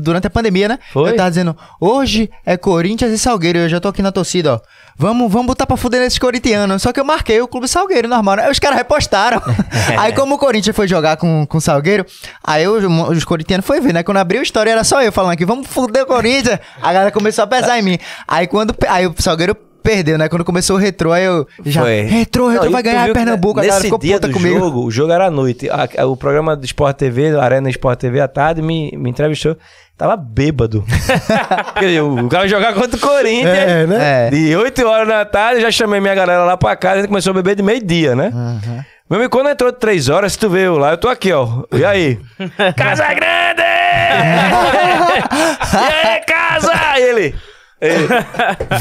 durante 0.00 0.26
a 0.26 0.30
pandemia, 0.30 0.68
né? 0.68 0.78
Foi? 0.92 1.10
Eu 1.10 1.16
tava 1.16 1.28
dizendo, 1.30 1.56
hoje 1.80 2.30
é 2.46 2.56
Corinthians 2.56 3.12
e 3.12 3.18
Salgueiro. 3.18 3.58
Eu 3.58 3.68
já 3.68 3.80
tô 3.80 3.88
aqui 3.88 4.02
na 4.02 4.12
torcida, 4.12 4.54
ó. 4.54 4.60
Vamos, 4.96 5.32
vamos 5.32 5.41
vamos 5.42 5.48
botar 5.48 5.66
pra 5.66 5.76
fuder 5.76 6.00
nesses 6.00 6.18
corintianos. 6.18 6.80
Só 6.82 6.92
que 6.92 7.00
eu 7.00 7.04
marquei 7.04 7.40
o 7.40 7.48
Clube 7.48 7.68
Salgueiro 7.68 8.08
normal. 8.08 8.38
Aí 8.38 8.50
os 8.50 8.58
caras 8.58 8.78
repostaram. 8.78 9.42
aí 9.98 10.12
como 10.12 10.36
o 10.36 10.38
Corinthians 10.38 10.74
foi 10.74 10.86
jogar 10.88 11.16
com, 11.16 11.44
com 11.46 11.58
o 11.58 11.60
Salgueiro, 11.60 12.06
aí 12.42 12.66
os, 12.66 12.84
os 13.10 13.24
corintianos 13.24 13.66
foi 13.66 13.80
ver, 13.80 13.92
né? 13.92 14.02
Quando 14.02 14.16
abriu 14.18 14.40
a 14.40 14.42
história 14.42 14.70
era 14.70 14.84
só 14.84 15.02
eu 15.02 15.12
falando 15.12 15.32
aqui, 15.32 15.44
vamos 15.44 15.66
fuder 15.66 16.04
o 16.04 16.06
Corinthians. 16.06 16.58
A 16.80 16.92
galera 16.92 17.10
começou 17.10 17.44
a 17.44 17.46
pesar 17.46 17.78
em 17.78 17.82
mim. 17.82 17.98
Aí 18.26 18.46
quando 18.46 18.74
aí 18.88 19.06
o 19.06 19.14
Salgueiro 19.18 19.54
perdeu, 19.82 20.16
né? 20.16 20.28
Quando 20.28 20.44
começou 20.44 20.76
o 20.76 20.78
retrô, 20.78 21.10
aí 21.12 21.24
eu 21.24 21.46
já. 21.66 21.82
Foi. 21.82 22.02
Retrô, 22.02 22.46
retrô 22.48 22.66
Não, 22.66 22.72
vai 22.72 22.82
ganhar 22.84 23.06
que 23.08 23.12
Pernambuco. 23.12 23.58
A 23.58 23.62
galera 23.62 23.74
Nesse 23.74 23.86
ficou 23.86 23.98
dia 23.98 24.14
puta 24.14 24.28
do 24.28 24.34
comigo. 24.34 24.58
jogo, 24.60 24.84
o 24.84 24.90
jogo 24.90 25.12
era 25.12 25.26
à 25.26 25.30
noite. 25.30 25.68
A- 25.68 25.88
a- 25.98 26.06
o 26.06 26.16
programa 26.16 26.54
do 26.56 26.64
Sport 26.64 26.96
TV, 26.96 27.36
a 27.36 27.42
Arena 27.42 27.68
Sport 27.68 27.98
TV 27.98 28.20
à 28.20 28.28
tarde, 28.28 28.62
me, 28.62 28.92
me 28.96 29.10
entrevistou. 29.10 29.56
Tava 30.02 30.16
bêbado. 30.16 30.84
O 32.24 32.28
cara 32.28 32.48
jogar 32.48 32.74
contra 32.74 32.96
o 32.96 33.00
Corinthians. 33.00 33.46
É, 33.56 33.86
né? 33.86 34.26
É. 34.26 34.30
De 34.30 34.56
8 34.56 34.84
horas 34.86 35.06
da 35.06 35.24
tarde, 35.24 35.60
já 35.60 35.70
chamei 35.70 36.00
minha 36.00 36.14
galera 36.14 36.44
lá 36.44 36.56
pra 36.56 36.74
casa 36.74 36.96
e 36.96 36.98
a 36.98 37.00
gente 37.02 37.08
começou 37.08 37.30
a 37.30 37.34
beber 37.34 37.54
de 37.54 37.62
meio-dia, 37.62 38.16
né? 38.16 38.32
Meu 39.08 39.20
amigo, 39.20 39.30
quando 39.30 39.48
entrou 39.50 39.70
de 39.70 39.78
3 39.78 40.08
horas, 40.08 40.32
se 40.32 40.38
tu 40.38 40.48
veio 40.48 40.76
lá, 40.76 40.90
eu 40.90 40.98
tô 40.98 41.08
aqui, 41.08 41.32
ó. 41.32 41.62
E 41.72 41.84
aí? 41.84 42.18
casa 42.76 43.04
Grande! 43.14 43.62
e 45.72 46.08
aí, 46.08 46.20
casa? 46.26 46.72
E 46.98 47.02
ele. 47.02 47.34
ele, 47.80 48.08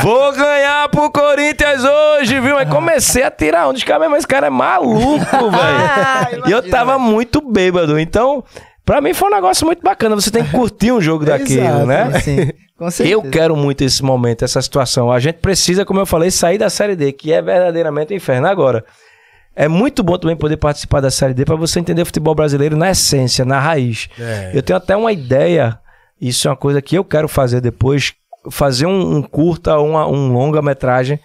Vou 0.02 0.32
ganhar 0.34 0.90
pro 0.90 1.12
Corinthians 1.12 1.84
hoje, 1.84 2.40
viu? 2.40 2.58
Aí 2.58 2.66
comecei 2.66 3.24
a 3.24 3.30
tirar 3.30 3.70
um 3.70 3.74
dos 3.74 3.84
caras, 3.84 4.10
mas 4.10 4.20
esse 4.20 4.28
cara 4.28 4.48
é 4.48 4.50
maluco, 4.52 5.20
velho. 5.20 6.44
e 6.48 6.52
eu 6.52 6.68
tava 6.68 6.98
muito 6.98 7.42
bêbado. 7.42 8.00
Então, 8.00 8.44
pra 8.86 9.02
mim 9.02 9.14
foi 9.14 9.30
um 9.30 9.36
negócio 9.36 9.66
muito 9.66 9.82
bacana. 9.82 10.16
Você 10.16 10.32
tem 10.32 10.44
que 10.44 10.52
curtir 10.52 10.92
um 10.92 11.02
jogo 11.02 11.24
daquilo, 11.26 11.62
Exato. 11.62 11.86
né? 11.86 12.20
Sim, 12.20 12.50
com 12.78 12.90
certeza. 12.92 13.16
Eu 13.16 13.22
quero 13.24 13.56
muito 13.56 13.84
esse 13.84 14.04
momento, 14.04 14.44
essa 14.44 14.62
situação. 14.62 15.12
A 15.12 15.20
gente 15.20 15.38
precisa, 15.38 15.86
como 15.86 16.00
eu 16.00 16.06
falei, 16.06 16.32
sair 16.32 16.58
da 16.58 16.70
Série 16.70 16.96
D, 16.96 17.12
que 17.12 17.32
é 17.32 17.42
verdadeiramente 17.42 18.14
um 18.14 18.18
inferno. 18.18 18.48
Agora, 18.48 18.84
é 19.56 19.68
muito 19.68 20.02
bom 20.02 20.18
também 20.18 20.36
poder 20.36 20.58
participar 20.58 21.02
da 21.02 21.12
Série 21.12 21.34
D 21.34 21.46
para 21.46 21.56
você 21.56 21.80
entender 21.80 22.02
o 22.02 22.06
futebol 22.06 22.34
brasileiro 22.34 22.78
na 22.78 22.92
essência, 22.92 23.44
na 23.44 23.60
raiz. 23.60 24.08
É. 24.20 24.52
Eu 24.54 24.64
tenho 24.64 24.78
até 24.78 24.96
uma 24.96 25.12
ideia, 25.12 25.78
isso 26.20 26.48
é 26.48 26.52
uma 26.52 26.58
coisa 26.58 26.82
que 26.82 26.98
eu 26.98 27.04
quero 27.04 27.28
fazer 27.28 27.60
depois, 27.60 28.14
fazer 28.50 28.86
um, 28.86 29.18
um 29.18 29.22
curta, 29.22 29.78
uma, 29.80 30.08
um 30.08 30.32
longa-metragem, 30.32 31.20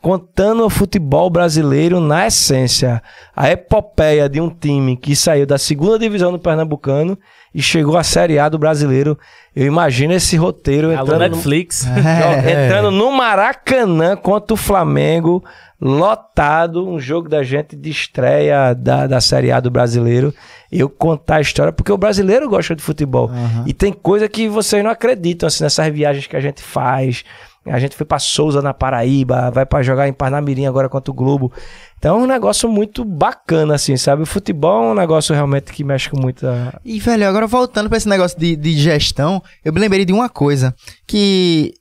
contando 0.00 0.64
o 0.64 0.70
futebol 0.70 1.28
brasileiro 1.28 2.00
na 2.00 2.26
essência. 2.26 3.02
A 3.36 3.50
epopeia 3.50 4.28
de 4.28 4.40
um 4.40 4.48
time 4.48 4.96
que 4.96 5.14
saiu 5.14 5.46
da 5.46 5.58
segunda 5.58 5.98
divisão 5.98 6.32
do 6.32 6.38
Pernambucano 6.38 7.18
e 7.54 7.60
chegou 7.60 7.96
à 7.96 8.02
Série 8.02 8.38
A 8.38 8.48
do 8.48 8.58
brasileiro. 8.58 9.18
Eu 9.54 9.66
imagino 9.66 10.14
esse 10.14 10.36
roteiro 10.36 10.88
Alô, 10.88 11.02
entrando 11.02 11.20
no, 11.20 11.28
Netflix. 11.28 11.86
É. 11.90 12.66
entrando 12.66 12.90
no 12.90 13.12
Maracanã 13.12 14.16
contra 14.16 14.54
o 14.54 14.56
Flamengo, 14.56 15.44
lotado, 15.80 16.86
um 16.86 16.98
jogo 16.98 17.28
da 17.28 17.42
gente 17.42 17.76
de 17.76 17.90
estreia 17.90 18.74
da, 18.74 19.06
da 19.06 19.20
Série 19.20 19.50
A 19.50 19.60
do 19.60 19.70
brasileiro. 19.70 20.32
Eu 20.70 20.88
contar 20.88 21.36
a 21.36 21.40
história, 21.40 21.72
porque 21.72 21.90
o 21.90 21.98
brasileiro 21.98 22.48
gosta 22.48 22.76
de 22.76 22.82
futebol. 22.82 23.30
E 23.66 23.72
tem 23.72 23.92
coisa 23.92 24.28
que 24.28 24.48
vocês 24.48 24.82
não 24.84 24.90
acreditam, 24.90 25.46
assim, 25.46 25.64
nessas 25.64 25.92
viagens 25.92 26.26
que 26.26 26.36
a 26.36 26.40
gente 26.40 26.62
faz. 26.62 27.24
A 27.66 27.78
gente 27.78 27.94
foi 27.94 28.06
pra 28.06 28.18
Souza 28.18 28.62
na 28.62 28.72
Paraíba, 28.72 29.50
vai 29.50 29.66
pra 29.66 29.82
jogar 29.82 30.08
em 30.08 30.12
Parnamirim 30.12 30.64
agora 30.64 30.88
contra 30.88 31.10
o 31.10 31.14
Globo. 31.14 31.52
Então 31.98 32.18
é 32.18 32.22
um 32.22 32.26
negócio 32.26 32.68
muito 32.68 33.04
bacana, 33.04 33.74
assim, 33.74 33.96
sabe? 33.98 34.22
O 34.22 34.26
futebol 34.26 34.84
é 34.84 34.92
um 34.92 34.94
negócio 34.94 35.34
realmente 35.34 35.70
que 35.70 35.84
mexe 35.84 36.08
com 36.08 36.18
muita. 36.18 36.80
E, 36.82 36.98
velho, 36.98 37.28
agora 37.28 37.46
voltando 37.46 37.88
pra 37.88 37.98
esse 37.98 38.08
negócio 38.08 38.38
de, 38.38 38.56
de 38.56 38.72
gestão, 38.72 39.42
eu 39.62 39.72
me 39.72 39.80
lembrei 39.80 40.06
de 40.06 40.12
uma 40.12 40.30
coisa. 40.30 40.74
Que 41.06 41.74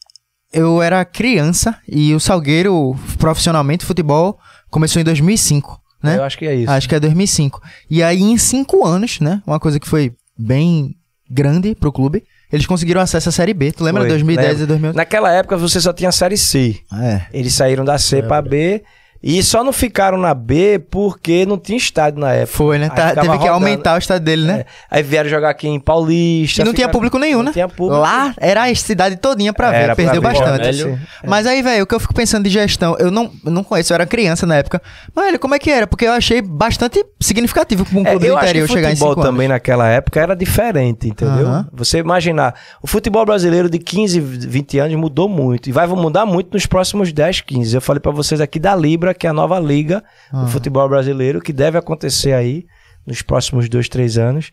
eu 0.51 0.81
era 0.81 1.05
criança 1.05 1.77
e 1.87 2.13
o 2.13 2.19
Salgueiro, 2.19 2.95
profissionalmente, 3.17 3.85
futebol, 3.85 4.37
começou 4.69 5.01
em 5.01 5.05
2005, 5.05 5.79
né? 6.03 6.17
Eu 6.17 6.23
acho 6.23 6.37
que 6.37 6.45
é 6.45 6.55
isso. 6.55 6.71
Acho 6.71 6.89
que 6.89 6.95
é 6.95 6.99
2005. 6.99 7.61
E 7.89 8.03
aí, 8.03 8.21
em 8.21 8.37
cinco 8.37 8.85
anos, 8.85 9.21
né? 9.21 9.41
Uma 9.47 9.59
coisa 9.59 9.79
que 9.79 9.87
foi 9.87 10.11
bem 10.37 10.95
grande 11.29 11.73
pro 11.73 11.91
clube, 11.91 12.23
eles 12.51 12.65
conseguiram 12.65 13.01
acesso 13.01 13.29
à 13.29 13.31
Série 13.31 13.53
B. 13.53 13.71
Tu 13.71 13.83
lembra? 13.83 14.01
Foi, 14.01 14.09
2010 14.09 14.47
lembro. 14.47 14.63
e 14.63 14.67
2011? 14.67 14.97
Naquela 14.97 15.31
época 15.31 15.57
você 15.57 15.79
só 15.79 15.93
tinha 15.93 16.09
a 16.09 16.11
Série 16.11 16.37
C. 16.37 16.77
É. 16.93 17.21
Eles 17.31 17.53
saíram 17.53 17.85
da 17.85 17.97
C 17.97 18.21
pra 18.23 18.41
B 18.41 18.83
e 19.21 19.43
só 19.43 19.63
não 19.63 19.73
ficaram 19.73 20.17
na 20.17 20.33
B 20.33 20.79
porque 20.89 21.45
não 21.45 21.57
tinha 21.57 21.77
estádio 21.77 22.19
na 22.19 22.31
época. 22.33 22.57
Foi, 22.57 22.77
né? 22.77 22.89
Tá- 22.89 23.09
teve 23.15 23.21
que 23.21 23.27
rodando. 23.27 23.47
aumentar 23.53 23.95
o 23.95 23.97
estado 23.97 24.23
dele, 24.23 24.45
né? 24.45 24.59
É. 24.61 24.65
Aí 24.89 25.03
vieram 25.03 25.29
jogar 25.29 25.49
aqui 25.49 25.67
em 25.67 25.79
Paulista. 25.79 26.61
E 26.61 26.65
não 26.65 26.71
tinha 26.73 26.87
ficaram- 26.87 26.91
público 26.93 27.17
nenhum, 27.19 27.39
não 27.39 27.45
né? 27.45 27.51
tinha 27.51 27.67
público. 27.67 27.99
Lá 28.01 28.33
era 28.37 28.63
a 28.63 28.75
cidade 28.75 29.17
todinha 29.17 29.51
pra 29.53 29.71
ver, 29.71 29.75
Era 29.77 29.85
pra 29.87 29.95
perdeu 29.95 30.21
ver, 30.21 30.27
bastante. 30.27 30.61
velho. 30.63 30.99
Mas 31.25 31.45
aí, 31.45 31.61
velho, 31.61 31.83
o 31.83 31.87
que 31.87 31.93
eu 31.95 31.99
fico 31.99 32.13
pensando 32.13 32.43
de 32.45 32.49
gestão, 32.49 32.95
eu 32.99 33.11
não, 33.11 33.29
não 33.43 33.63
conheço, 33.63 33.91
eu 33.91 33.95
era 33.95 34.05
criança 34.05 34.45
na 34.45 34.55
época. 34.55 34.81
Mas, 35.13 35.25
velho, 35.25 35.39
como 35.39 35.53
é 35.55 35.59
que 35.59 35.69
era? 35.69 35.85
Porque 35.85 36.05
eu 36.05 36.11
achei 36.13 36.41
bastante 36.41 37.03
significativo 37.19 37.83
pra 37.85 37.97
um 37.99 38.05
É, 38.05 38.11
clube 38.11 38.25
eu 38.25 38.33
do 38.33 38.37
acho 38.37 38.45
que 38.45 38.49
interior 38.51 38.65
o 38.65 38.67
chegar 38.73 38.89
em 38.89 38.95
futebol 38.95 39.09
5 39.15 39.21
anos. 39.21 39.31
também 39.33 39.47
naquela 39.47 39.87
época 39.89 40.19
era 40.19 40.35
diferente, 40.35 41.07
entendeu? 41.09 41.65
Você 41.73 41.97
imaginar, 41.99 42.55
o 42.81 42.87
futebol 42.87 43.25
brasileiro 43.25 43.69
de 43.69 43.79
15, 43.79 44.19
20 44.19 44.79
anos 44.79 44.95
mudou 44.97 45.27
muito 45.27 45.67
e 45.67 45.71
vai 45.71 45.85
mudar 45.87 46.25
muito 46.25 46.53
nos 46.53 46.65
próximos 46.65 47.11
10, 47.11 47.41
15. 47.41 47.75
Eu 47.75 47.81
falei 47.81 47.99
pra 47.99 48.11
vocês 48.11 48.39
aqui 48.39 48.59
da 48.59 48.75
Libra, 48.75 49.08
que 49.13 49.27
é 49.27 49.29
a 49.29 49.33
nova 49.33 49.59
liga 49.59 50.03
do 50.31 50.47
futebol 50.47 50.87
brasileiro, 50.87 51.41
que 51.41 51.53
deve 51.53 51.77
acontecer 51.77 52.33
aí 52.33 52.65
nos 53.05 53.21
próximos 53.21 53.67
2, 53.67 53.89
3 53.89 54.17
anos. 54.17 54.51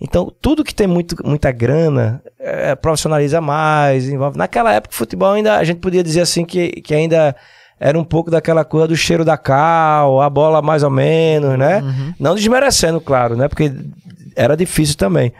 Então, 0.00 0.32
tudo 0.40 0.62
que 0.62 0.74
tem 0.74 0.86
muito, 0.86 1.16
muita 1.26 1.50
grana, 1.50 2.22
é, 2.38 2.74
profissionaliza 2.76 3.40
mais, 3.40 4.08
envolve. 4.08 4.38
Naquela 4.38 4.72
época, 4.72 4.94
o 4.94 4.96
futebol 4.96 5.32
ainda, 5.32 5.56
a 5.56 5.64
gente 5.64 5.80
podia 5.80 6.04
dizer 6.04 6.20
assim 6.20 6.44
que, 6.44 6.80
que 6.82 6.94
ainda 6.94 7.34
era 7.80 7.98
um 7.98 8.04
pouco 8.04 8.30
daquela 8.30 8.64
coisa 8.64 8.88
do 8.88 8.96
cheiro 8.96 9.24
da 9.24 9.36
cal, 9.36 10.20
a 10.20 10.30
bola 10.30 10.62
mais 10.62 10.82
ou 10.82 10.90
menos, 10.90 11.58
né? 11.58 11.80
Não 12.18 12.34
desmerecendo, 12.34 13.00
claro, 13.00 13.36
né? 13.36 13.48
Porque 13.48 13.72
era 14.36 14.56
difícil 14.56 14.96
também. 14.96 15.32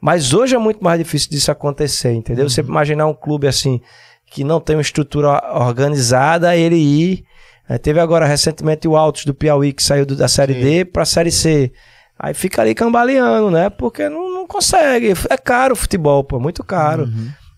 Mas 0.00 0.34
hoje 0.34 0.54
é 0.54 0.58
muito 0.58 0.82
mais 0.82 0.98
difícil 0.98 1.30
disso 1.30 1.50
acontecer, 1.50 2.12
entendeu? 2.12 2.48
Você 2.48 2.60
imaginar 2.60 3.06
um 3.06 3.14
clube 3.14 3.46
assim, 3.46 3.80
que 4.26 4.42
não 4.42 4.60
tem 4.60 4.76
uma 4.76 4.82
estrutura 4.82 5.42
organizada, 5.54 6.56
ele 6.56 6.76
ir. 6.76 7.24
Eh, 7.74 7.78
teve 7.78 8.00
agora 8.00 8.26
recentemente 8.26 8.86
o 8.86 8.96
Altos 8.96 9.24
do 9.24 9.34
Piauí, 9.34 9.72
que 9.72 9.82
saiu 9.82 10.04
do- 10.06 10.16
da 10.16 10.28
Série 10.28 10.54
D 10.54 10.84
pra 10.84 11.04
Série 11.04 11.30
C. 11.30 11.72
Aí 12.18 12.34
fica 12.34 12.62
ali 12.62 12.74
cambaleando, 12.74 13.50
né? 13.50 13.68
Porque 13.70 14.08
não, 14.08 14.32
não 14.32 14.46
consegue. 14.46 15.12
É 15.28 15.36
caro 15.36 15.72
o 15.72 15.76
futebol, 15.76 16.22
pô, 16.22 16.38
muito 16.38 16.62
caro. 16.62 17.08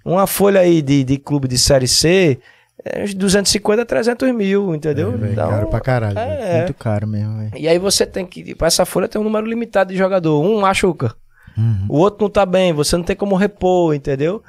Uma 0.05 0.27
folha 0.27 0.61
aí 0.61 0.81
de, 0.83 1.03
de 1.05 1.19
clube 1.19 1.49
de 1.49 1.59
Série 1.59 1.89
C, 1.89 2.39
é 2.85 3.03
uns 3.05 3.15
250 3.15 3.83
a 3.83 3.85
300 3.87 4.35
mil, 4.35 4.75
entendeu? 4.75 5.13
É, 5.23 5.33
Então, 5.33 5.49
caro 5.51 5.67
pra 5.69 5.81
caralho. 5.81 6.19
é. 6.19 6.59
Muito 6.59 6.75
caro 6.75 7.07
mesmo, 7.07 7.39
velho. 7.39 7.51
E 7.57 7.67
aí 7.69 7.79
você 7.79 8.05
tem 8.07 8.27
que. 8.27 8.55
Pra 8.55 8.67
essa 8.67 8.85
folha 8.85 9.09
tem 9.09 9.21
um 9.21 9.25
número 9.25 9.47
limitado 9.47 9.93
de 9.93 9.99
jogador. 9.99 10.43
Um 10.43 10.61
machuca. 10.61 11.15
Uhum. 11.57 11.87
O 11.89 11.99
outro 11.99 12.25
não 12.25 12.31
tá 12.31 12.45
bem, 12.45 12.73
você 12.73 12.97
não 12.97 13.05
tem 13.05 13.15
como 13.15 13.37
repor, 13.37 13.95
entendeu? 13.95 14.43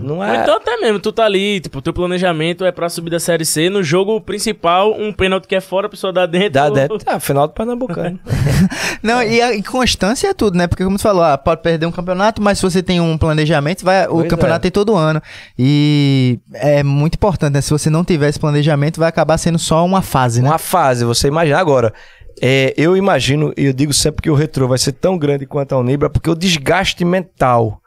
Não 0.00 0.18
Ou 0.18 0.24
é. 0.24 0.42
então 0.42 0.56
até 0.56 0.76
mesmo, 0.76 1.00
tu 1.00 1.12
tá 1.12 1.24
ali, 1.24 1.60
tipo, 1.60 1.78
o 1.78 1.82
teu 1.82 1.92
planejamento 1.92 2.64
é 2.64 2.70
pra 2.70 2.88
subir 2.88 3.10
da 3.10 3.18
Série 3.20 3.44
C, 3.44 3.68
no 3.68 3.82
jogo 3.82 4.20
principal, 4.20 4.92
um 4.98 5.12
pênalti 5.12 5.46
que 5.46 5.54
é 5.54 5.60
fora, 5.60 5.86
a 5.86 5.90
pessoa 5.90 6.12
dá 6.12 6.26
dentro. 6.26 6.50
Dá 6.50 6.70
dentro. 6.70 6.98
Ah, 7.06 7.18
final 7.18 7.48
do 7.48 7.52
Pernambucano. 7.52 8.18
Não, 9.02 9.22
e 9.22 9.40
a 9.40 9.54
e 9.54 9.62
constância 9.62 10.28
é 10.28 10.34
tudo, 10.34 10.56
né? 10.56 10.66
Porque 10.66 10.84
como 10.84 10.96
tu 10.96 11.02
falou, 11.02 11.22
ah, 11.22 11.36
pode 11.36 11.62
perder 11.62 11.86
um 11.86 11.92
campeonato, 11.92 12.40
mas 12.40 12.58
se 12.58 12.64
você 12.64 12.82
tem 12.82 13.00
um 13.00 13.18
planejamento, 13.18 13.84
vai, 13.84 14.06
o 14.06 14.16
Pois 14.16 14.28
campeonato 14.28 14.58
é. 14.58 14.62
tem 14.62 14.70
todo 14.70 14.94
ano. 14.94 15.20
E 15.58 16.38
é 16.54 16.82
muito 16.82 17.14
importante, 17.14 17.54
né? 17.54 17.60
Se 17.60 17.70
você 17.70 17.90
não 17.90 18.04
tiver 18.04 18.28
esse 18.28 18.38
planejamento, 18.38 19.00
vai 19.00 19.08
acabar 19.08 19.36
sendo 19.38 19.58
só 19.58 19.84
uma 19.84 20.02
fase, 20.02 20.40
né? 20.40 20.48
Uma 20.48 20.58
fase, 20.58 21.04
você 21.04 21.28
imagina. 21.28 21.58
Agora, 21.58 21.92
é, 22.40 22.72
eu 22.76 22.96
imagino, 22.96 23.52
e 23.56 23.66
eu 23.66 23.72
digo 23.72 23.92
sempre 23.92 24.22
que 24.22 24.30
o 24.30 24.34
retrô 24.34 24.68
vai 24.68 24.78
ser 24.78 24.92
tão 24.92 25.18
grande 25.18 25.46
quanto 25.46 25.74
a 25.74 25.78
Unibra, 25.78 26.10
porque 26.10 26.30
o 26.30 26.34
desgaste 26.34 27.04
mental 27.04 27.80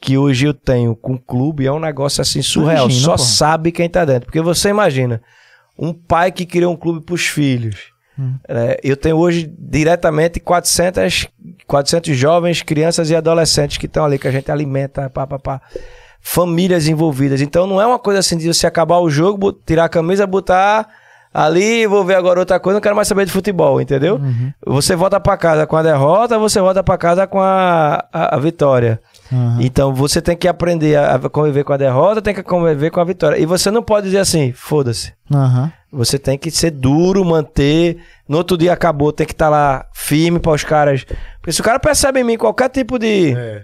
que 0.00 0.18
hoje 0.18 0.46
eu 0.46 0.52
tenho 0.52 0.94
com 0.94 1.14
o 1.14 1.18
clube 1.18 1.66
é 1.66 1.72
um 1.72 1.80
negócio 1.80 2.20
assim 2.20 2.42
surreal. 2.42 2.84
Imagina, 2.84 3.04
Só 3.04 3.12
pô. 3.12 3.18
sabe 3.18 3.72
quem 3.72 3.88
tá 3.88 4.04
dentro. 4.04 4.26
Porque 4.26 4.42
você 4.42 4.68
imagina, 4.68 5.22
um 5.78 5.92
pai 5.92 6.30
que 6.30 6.44
criou 6.44 6.72
um 6.72 6.76
clube 6.76 7.04
pros 7.04 7.26
filhos. 7.26 7.92
Hum. 8.18 8.34
É, 8.46 8.78
eu 8.84 8.96
tenho 8.96 9.16
hoje 9.16 9.50
diretamente 9.58 10.38
400, 10.40 11.26
400 11.66 12.16
jovens, 12.16 12.62
crianças 12.62 13.10
e 13.10 13.16
adolescentes 13.16 13.78
que 13.78 13.86
estão 13.86 14.04
ali, 14.04 14.18
que 14.18 14.28
a 14.28 14.30
gente 14.30 14.50
alimenta, 14.50 15.08
pá, 15.08 15.26
pá, 15.26 15.38
pá. 15.38 15.62
famílias 16.20 16.86
envolvidas. 16.86 17.40
Então 17.40 17.66
não 17.66 17.80
é 17.80 17.86
uma 17.86 17.98
coisa 17.98 18.20
assim 18.20 18.36
de 18.36 18.46
você 18.46 18.66
acabar 18.66 18.98
o 18.98 19.08
jogo, 19.08 19.52
tirar 19.52 19.86
a 19.86 19.88
camisa, 19.88 20.26
botar 20.26 20.86
ali, 21.34 21.84
vou 21.86 22.04
ver 22.04 22.14
agora 22.14 22.38
outra 22.38 22.60
coisa, 22.60 22.76
não 22.76 22.80
quero 22.80 22.94
mais 22.94 23.08
saber 23.08 23.26
de 23.26 23.32
futebol, 23.32 23.80
entendeu? 23.80 24.14
Uhum. 24.16 24.52
Você 24.66 24.94
volta 24.94 25.18
pra 25.18 25.36
casa 25.36 25.66
com 25.66 25.76
a 25.76 25.82
derrota, 25.82 26.38
você 26.38 26.60
volta 26.60 26.80
pra 26.84 26.96
casa 26.96 27.26
com 27.26 27.40
a, 27.40 28.04
a, 28.12 28.36
a 28.36 28.38
vitória. 28.38 29.00
Aham. 29.32 29.58
Então 29.60 29.92
você 29.92 30.22
tem 30.22 30.36
que 30.36 30.46
aprender 30.46 30.96
a 30.96 31.18
conviver 31.28 31.64
com 31.64 31.72
a 31.72 31.76
derrota, 31.76 32.22
tem 32.22 32.32
que 32.34 32.42
conviver 32.42 32.90
com 32.90 33.00
a 33.00 33.04
vitória. 33.04 33.36
E 33.36 33.44
você 33.44 33.68
não 33.68 33.82
pode 33.82 34.06
dizer 34.06 34.18
assim, 34.18 34.52
foda-se. 34.52 35.12
Aham. 35.34 35.72
Você 35.92 36.18
tem 36.18 36.38
que 36.38 36.50
ser 36.50 36.70
duro, 36.70 37.24
manter. 37.24 37.98
No 38.28 38.38
outro 38.38 38.56
dia 38.56 38.72
acabou, 38.72 39.12
tem 39.12 39.26
que 39.26 39.32
estar 39.32 39.48
lá 39.48 39.86
firme 39.92 40.38
para 40.38 40.52
os 40.52 40.62
caras. 40.64 41.04
Porque 41.40 41.52
se 41.52 41.60
o 41.60 41.64
cara 41.64 41.78
percebe 41.80 42.20
em 42.20 42.24
mim 42.24 42.36
qualquer 42.38 42.68
tipo 42.68 42.98
de 42.98 43.32
É. 43.36 43.62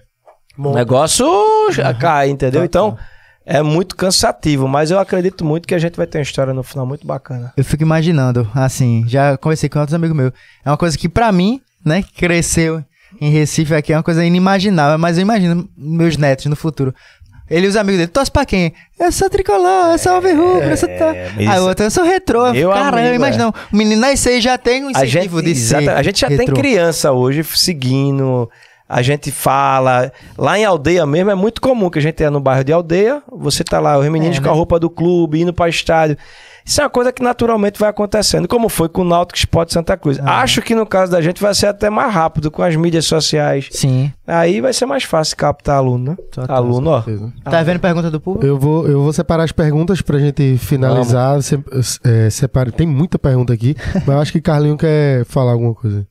negócio, 0.57 1.27
já 1.71 1.93
cai, 1.95 2.29
entendeu? 2.31 2.65
Então, 2.65 2.97
é 3.47 3.63
muito 3.63 3.97
cansativo, 3.97 4.69
mas 4.69 4.91
eu 4.91 4.99
acredito 4.99 5.45
muito 5.45 5.67
que 5.67 5.75
a 5.75 5.79
gente 5.79 5.97
vai 5.97 6.07
ter 6.07 6.19
uma 6.19 6.23
história 6.23 6.53
no 6.55 6.63
final 6.63 6.87
muito 6.87 7.07
bacana. 7.07 7.53
Eu 7.57 7.65
fico 7.65 7.83
imaginando, 7.83 8.49
assim, 8.55 9.05
já 9.07 9.37
conversei 9.37 9.69
com 9.69 9.79
outros 9.79 9.95
amigos 9.95 10.17
meus. 10.17 10.33
É 10.65 10.71
uma 10.71 10.77
coisa 10.77 10.97
que 10.97 11.09
pra 11.09 11.33
mim, 11.33 11.61
né, 11.85 12.05
cresceu 12.17 12.85
em 13.21 13.31
Recife 13.31 13.75
aqui, 13.75 13.93
é 13.93 13.97
uma 13.97 14.03
coisa 14.03 14.25
inimaginável, 14.25 14.99
mas 14.99 15.17
eu 15.19 15.23
imagino 15.23 15.69
meus 15.77 16.17
netos 16.17 16.47
no 16.47 16.55
futuro. 16.57 16.95
Ele 17.51 17.67
e 17.67 17.69
os 17.69 17.75
amigos 17.75 17.99
dele, 17.99 18.07
torce 18.13 18.31
pra 18.31 18.47
quem? 18.47 18.73
Eu 18.97 19.11
sou 19.11 19.29
tricolor, 19.29 19.91
eu 19.91 19.99
sou 19.99 20.13
alvirrubro, 20.13 20.71
eu 20.71 20.77
sou... 20.77 20.89
Tá... 20.89 21.11
Aí 21.11 21.45
isso- 21.47 21.59
o 21.65 21.67
outro, 21.67 21.85
eu 21.85 21.91
sou 21.91 22.05
retrô. 22.05 22.53
Meu 22.53 22.71
Caramba, 22.71 23.01
amigo, 23.01 23.15
imagina, 23.17 23.45
não. 23.47 23.55
o 23.73 23.77
menino 23.77 24.03
já 24.41 24.57
tem 24.57 24.85
um 24.85 24.91
A 24.95 25.05
gente, 25.05 25.09
incentivo 25.25 25.43
de 25.43 25.51
exata- 25.51 25.95
a 25.97 26.03
gente 26.05 26.21
já 26.21 26.29
tem 26.29 26.39
retrô. 26.39 26.55
criança 26.55 27.11
hoje 27.11 27.43
seguindo, 27.43 28.49
a 28.93 29.03
gente 29.03 29.31
fala. 29.31 30.11
Lá 30.37 30.59
em 30.59 30.65
aldeia 30.65 31.07
mesmo 31.07 31.31
é 31.31 31.35
muito 31.37 31.61
comum 31.61 31.89
que 31.89 32.01
a 32.01 32.03
gente 32.03 32.23
é 32.25 32.29
no 32.29 32.41
bairro 32.41 32.65
de 32.65 32.73
aldeia, 32.73 33.23
você 33.31 33.63
tá 33.63 33.79
lá, 33.79 33.97
os 33.97 34.09
meninos 34.09 34.39
É, 34.39 34.41
com 34.41 34.49
a 34.49 34.51
né? 34.51 34.57
roupa 34.57 34.81
do 34.81 34.91
clube, 34.91 35.41
indo 35.41 35.53
para 35.55 35.69
estádio. 35.71 36.17
Isso 36.67 36.81
é 36.81 36.85
uma 36.85 36.91
coisa 36.91 37.11
que 37.13 37.23
naturalmente 37.23 37.79
vai 37.81 37.89
acontecendo, 37.89 38.47
como 38.47 38.69
foi 38.69 38.89
com 38.89 39.01
o 39.01 39.05
Náutico 39.05 39.39
Sport 39.39 39.71
Santa 39.73 39.97
Cruz. 39.97 40.19
Ah. 40.21 40.41
Acho 40.43 40.61
que 40.61 40.75
no 40.75 40.85
caso 40.85 41.11
da 41.11 41.21
gente 41.23 41.41
vai 41.41 41.55
ser 41.55 41.67
até 41.67 41.89
mais 41.89 42.13
rápido 42.13 42.51
com 42.51 42.63
as 42.63 42.77
mídias 42.77 43.07
sociais. 43.07 43.69
Sim. 43.71 44.13
Aí 44.27 44.61
vai 44.61 44.73
ser 44.73 44.87
mais 44.87 45.05
fácil 45.05 45.37
captar 45.37 45.77
aluno, 45.77 46.11
né? 46.11 46.17
Total, 46.31 46.57
aluno, 46.57 46.91
ó. 46.91 47.03
Tá 47.51 47.63
vendo 47.63 47.81
pergunta 47.81 48.11
do 48.11 48.21
público? 48.21 48.45
Eu 48.47 48.59
vou, 48.59 48.87
eu 48.87 49.01
vou 49.03 49.13
separar 49.13 49.45
as 49.45 49.53
perguntas 49.53 50.03
pra 50.03 50.19
gente 50.19 50.59
finalizar. 50.59 51.41
Se, 51.43 51.59
é, 52.05 52.29
separe- 52.29 52.73
Tem 52.73 52.87
muita 52.87 53.19
pergunta 53.19 53.53
aqui, 53.55 53.75
mas 53.95 54.09
eu 54.09 54.19
acho 54.19 54.33
que 54.33 54.41
Carlinho 54.41 54.77
quer 54.77 55.25
falar 55.25 55.53
alguma 55.53 55.75
coisa. 55.75 56.07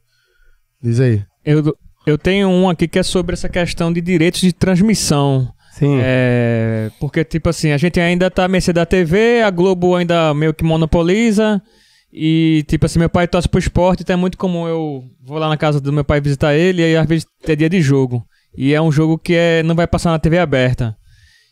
Diz 0.82 1.00
aí. 1.00 1.22
Eu, 1.46 1.76
eu 2.10 2.18
tenho 2.18 2.50
um 2.50 2.70
aqui 2.70 2.88
que 2.88 3.00
é 3.00 3.04
sobre 3.04 3.34
essa 3.34 3.48
questão 3.48 3.92
de 3.92 4.02
direitos 4.02 4.42
de 4.42 4.54
transmissão. 4.54 5.52
Sim. 5.72 6.00
É, 6.02 6.92
porque, 7.00 7.24
tipo 7.24 7.50
assim, 7.50 7.72
a 7.72 7.78
gente 7.78 8.00
ainda 8.00 8.30
tá 8.30 8.44
à 8.44 8.48
mercê 8.48 8.74
da 8.74 8.86
TV, 8.86 9.42
a 9.42 9.50
Globo 9.50 9.96
ainda 9.96 10.34
meio 10.34 10.54
que 10.54 10.64
monopoliza. 10.64 11.62
E, 12.12 12.66
tipo 12.68 12.86
assim, 12.86 13.00
meu 13.00 13.10
pai 13.10 13.28
torce 13.28 13.48
pro 13.48 13.60
esporte, 13.60 14.02
então 14.02 14.16
é 14.16 14.18
muito 14.18 14.38
comum 14.38 14.68
eu 14.68 15.04
vou 15.24 15.38
lá 15.38 15.48
na 15.48 15.56
casa 15.56 15.80
do 15.80 15.94
meu 15.94 16.04
pai 16.04 16.20
visitar 16.20 16.56
ele, 16.56 16.82
e 16.82 16.86
aí 16.86 16.98
às 16.98 17.08
vezes 17.08 17.26
é 17.48 17.56
dia 17.56 17.70
de 17.70 17.82
jogo. 17.82 18.26
E 18.58 18.74
é 18.74 18.82
um 18.82 18.92
jogo 18.92 19.18
que 19.18 19.34
é, 19.36 19.64
não 19.64 19.76
vai 19.76 19.88
passar 19.88 20.12
na 20.12 20.20
TV 20.20 20.40
aberta. 20.40 20.98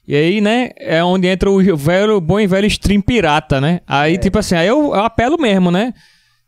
E 0.08 0.16
aí, 0.16 0.42
né, 0.42 0.72
é 0.78 1.04
onde 1.04 1.28
entra 1.28 1.50
o 1.52 1.78
velho, 1.78 2.20
bom 2.20 2.40
e 2.40 2.48
velho 2.48 2.66
stream 2.68 3.02
pirata, 3.02 3.62
né? 3.62 3.82
Aí, 3.86 4.18
tipo 4.18 4.40
assim, 4.40 4.56
aí 4.56 4.68
eu, 4.68 4.96
eu 4.96 5.04
apelo 5.04 5.38
mesmo, 5.40 5.70
né? 5.70 5.94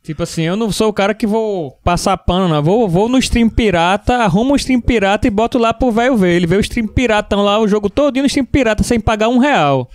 Tipo 0.04 0.24
assim, 0.24 0.44
eu 0.44 0.56
não 0.56 0.72
sou 0.72 0.88
o 0.90 0.94
cara 0.94 1.14
que 1.14 1.28
vou 1.28 1.78
passar 1.84 2.18
pano, 2.18 2.48
não. 2.48 2.64
Vou, 2.64 2.88
vou 2.90 3.08
no 3.10 3.20
stream 3.20 3.50
pirata, 3.50 4.16
arrumo 4.18 4.54
o 4.54 4.56
stream 4.56 4.82
pirata 4.82 5.28
e 5.28 5.30
boto 5.30 5.60
lá 5.60 5.74
pro 5.74 5.92
velho 5.92 6.16
ver. 6.18 6.36
Ele 6.36 6.48
vê 6.48 6.56
o 6.56 6.62
stream 6.62 6.88
piratão 6.88 7.44
lá, 7.44 7.60
o 7.60 7.68
jogo 7.68 7.90
todo 7.90 8.16
no 8.18 8.26
stream 8.26 8.46
pirata 8.46 8.82
sem 8.82 9.00
pagar 9.00 9.28
um 9.28 9.38
real. 9.38 9.90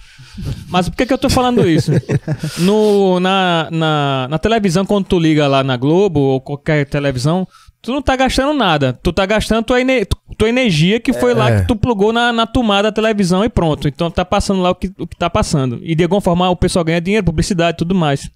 Mas 0.68 0.88
por 0.88 0.96
que, 0.96 1.06
que 1.06 1.12
eu 1.12 1.18
tô 1.18 1.28
falando 1.30 1.68
isso? 1.68 1.90
No, 2.60 3.18
na, 3.18 3.68
na, 3.70 4.26
na 4.30 4.38
televisão, 4.38 4.84
quando 4.84 5.06
tu 5.06 5.18
liga 5.18 5.46
lá 5.48 5.64
na 5.64 5.76
Globo 5.76 6.20
ou 6.20 6.40
qualquer 6.40 6.86
televisão, 6.86 7.46
tu 7.82 7.90
não 7.92 8.02
tá 8.02 8.14
gastando 8.14 8.52
nada. 8.52 8.92
Tu 9.02 9.12
tá 9.12 9.24
gastando 9.26 9.64
tua, 9.64 9.80
ene- 9.80 10.06
tua 10.38 10.48
energia 10.48 11.00
que 11.00 11.12
foi 11.12 11.34
lá 11.34 11.50
É. 11.50 11.60
que 11.60 11.66
tu 11.66 11.74
plugou 11.74 12.12
na, 12.12 12.32
na 12.32 12.46
tomada 12.46 12.84
da 12.90 12.92
televisão 12.92 13.44
e 13.44 13.48
pronto. 13.48 13.88
Então 13.88 14.10
tá 14.10 14.24
passando 14.24 14.60
lá 14.60 14.70
o 14.70 14.74
que, 14.74 14.92
o 14.98 15.06
que 15.06 15.16
tá 15.16 15.28
passando. 15.30 15.80
E 15.82 15.94
de 15.94 16.02
alguma 16.04 16.20
forma 16.20 16.48
o 16.50 16.56
pessoal 16.56 16.84
ganha 16.84 17.00
dinheiro, 17.00 17.24
publicidade 17.24 17.74
e 17.76 17.78
tudo 17.78 17.94
mais. 17.94 18.30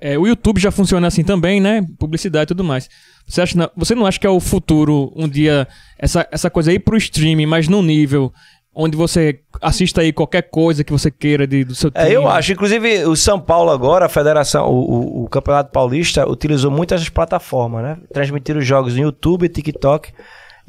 É, 0.00 0.16
o 0.18 0.26
YouTube 0.26 0.60
já 0.60 0.70
funciona 0.70 1.06
assim 1.08 1.24
também, 1.24 1.60
né? 1.60 1.84
Publicidade 1.98 2.44
e 2.44 2.46
tudo 2.48 2.62
mais. 2.64 2.88
Você, 3.26 3.40
acha, 3.40 3.58
não- 3.58 3.70
você 3.76 3.94
não 3.94 4.06
acha 4.06 4.18
que 4.18 4.26
é 4.26 4.30
o 4.30 4.38
futuro, 4.40 5.12
um 5.16 5.28
dia, 5.28 5.66
essa, 5.98 6.26
essa 6.30 6.48
coisa 6.48 6.70
aí 6.70 6.78
pro 6.78 6.96
streaming, 6.96 7.46
mas 7.46 7.66
num 7.68 7.82
nível 7.82 8.32
onde 8.74 8.96
você 8.96 9.40
assista 9.60 10.02
aí 10.02 10.12
qualquer 10.12 10.42
coisa 10.42 10.84
que 10.84 10.92
você 10.92 11.10
queira 11.10 11.48
de, 11.48 11.64
do 11.64 11.74
seu 11.74 11.90
É, 11.94 12.04
time? 12.04 12.14
eu 12.14 12.28
acho. 12.28 12.52
Inclusive, 12.52 13.04
o 13.06 13.16
São 13.16 13.40
Paulo 13.40 13.72
agora, 13.72 14.06
a 14.06 14.08
federação, 14.08 14.68
o, 14.70 14.78
o- 15.20 15.24
o 15.24 15.28
Campeonato 15.28 15.72
Paulista, 15.72 16.28
utilizou 16.30 16.70
muito 16.70 16.94
essas 16.94 17.08
plataformas, 17.08 17.82
né? 17.82 17.98
Transmitiram 18.12 18.60
os 18.60 18.66
jogos 18.66 18.94
no 18.94 19.00
YouTube, 19.02 19.48
TikTok. 19.48 20.12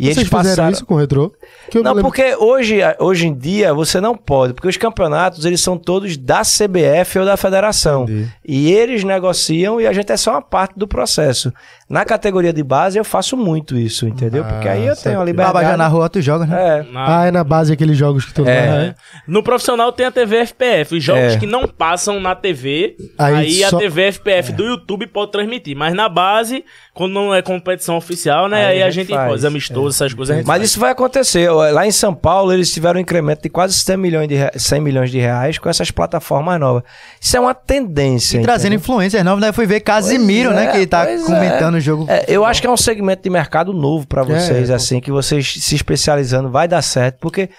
E 0.01 0.03
Vocês 0.05 0.15
eles 0.19 0.29
fizeram 0.29 0.49
passaram... 0.49 0.71
isso 0.71 0.85
com 0.85 0.93
o 0.93 0.97
Retrô? 0.97 1.29
Que 1.69 1.77
eu 1.77 1.83
Não, 1.83 1.91
lembro- 1.91 2.09
porque 2.09 2.33
hoje, 2.37 2.77
hoje 2.99 3.27
em 3.27 3.37
dia 3.37 3.73
você 3.73 3.99
não 3.99 4.15
pode, 4.15 4.53
porque 4.53 4.69
os 4.69 4.77
campeonatos 4.77 5.43
eles 5.43 5.59
são 5.59 5.77
todos 5.77 6.15
da 6.15 6.41
CBF 6.41 7.19
ou 7.19 7.25
da 7.25 7.35
federação. 7.35 8.03
Entendi. 8.03 8.29
E 8.47 8.71
eles 8.71 9.03
negociam 9.03 9.81
e 9.81 9.85
a 9.85 9.91
gente 9.91 10.09
é 10.09 10.15
só 10.15 10.31
uma 10.31 10.41
parte 10.41 10.79
do 10.79 10.87
processo. 10.87 11.51
Na 11.89 12.05
categoria 12.05 12.53
de 12.53 12.61
base 12.63 12.99
eu 12.99 13.03
faço 13.03 13.35
muito 13.35 13.75
isso, 13.75 14.07
entendeu? 14.07 14.43
Porque 14.45 14.67
aí 14.67 14.85
eu 14.85 14.95
tenho 14.95 15.19
a 15.19 15.23
liberdade. 15.25 15.53
Baba 15.55 15.65
já 15.71 15.75
na 15.75 15.87
rua, 15.87 16.07
tu 16.07 16.21
joga, 16.21 16.45
né? 16.45 16.85
É. 16.87 16.93
Na- 16.93 17.19
Ah, 17.21 17.25
é 17.25 17.31
na 17.31 17.43
base 17.43 17.73
aqueles 17.73 17.97
jogos 17.97 18.25
que 18.25 18.33
tu 18.33 18.47
É. 18.47 18.65
narra, 18.67 18.95
No 19.27 19.41
profissional 19.41 19.91
tem 19.91 20.05
a 20.05 20.11
TV 20.11 20.37
FPF, 20.37 20.95
os 20.97 21.03
jogos 21.03 21.33
É. 21.33 21.37
que 21.37 21.47
não 21.47 21.67
passam 21.67 22.19
na 22.19 22.35
TV, 22.35 22.95
Aí 23.17 23.35
aí, 23.35 23.53
só- 23.63 23.75
a 23.77 23.79
TV 23.79 24.03
FPF 24.03 24.51
do 24.51 24.63
YouTube 24.63 25.07
pode 25.07 25.31
transmitir, 25.31 25.75
mas 25.75 25.95
na 25.95 26.07
base, 26.07 26.63
quando 26.93 27.13
não 27.13 27.33
é 27.33 27.41
competição 27.41 27.97
oficial, 27.97 28.47
né, 28.47 28.67
aí, 28.67 28.83
a 28.83 28.89
gente, 28.91 29.09
faz, 29.09 29.27
faz, 29.29 29.45
amistoso, 29.45 29.95
essas 29.95 30.13
coisas 30.13 30.35
a 30.35 30.37
gente 30.39 30.47
Mas 30.47 30.57
faz. 30.59 30.69
isso 30.69 30.79
vai 30.79 30.91
acontecer. 30.91 31.49
Lá 31.49 31.87
em 31.87 31.91
São 31.91 32.13
Paulo, 32.13 32.53
eles 32.53 32.71
tiveram 32.71 32.99
um 32.99 33.01
incremento 33.01 33.41
de 33.41 33.49
quase 33.49 33.73
100 33.73 33.97
milhões 33.97 34.27
de, 34.27 34.35
rea- 34.35 34.51
100 34.55 34.79
milhões 34.79 35.09
de 35.09 35.17
reais 35.17 35.57
com 35.57 35.67
essas 35.67 35.89
plataformas 35.89 36.59
novas. 36.59 36.83
Isso 37.19 37.35
é 37.35 37.39
uma 37.39 37.55
tendência. 37.55 38.37
E 38.39 38.41
trazendo 38.43 38.75
influências 38.75 39.23
novas, 39.25 39.41
né? 39.41 39.51
Fui 39.51 39.65
ver 39.65 39.79
Casimiro, 39.79 40.49
Pois 40.51 40.61
né? 40.61 40.69
é, 40.69 40.71
Que 40.79 40.85
tá 40.85 41.05
pois 41.05 41.23
comentando 41.25 41.78
é. 41.79 41.81
o 41.81 41.83
jogo. 41.83 42.05
É, 42.07 42.25
eu 42.27 42.45
acho 42.45 42.61
que 42.61 42.67
é 42.67 42.69
um 42.69 42.77
segmento 42.77 43.23
de 43.23 43.29
mercado 43.29 43.73
novo 43.73 44.07
pra 44.07 44.23
vocês, 44.23 44.69
É, 44.69 44.73
assim, 44.73 44.99
que 44.99 45.11
vocês 45.11 45.55
se 45.59 45.75
especializando 45.75 46.49
vai 46.49 46.67
dar 46.67 46.81
certo, 46.81 47.17
porque 47.19 47.49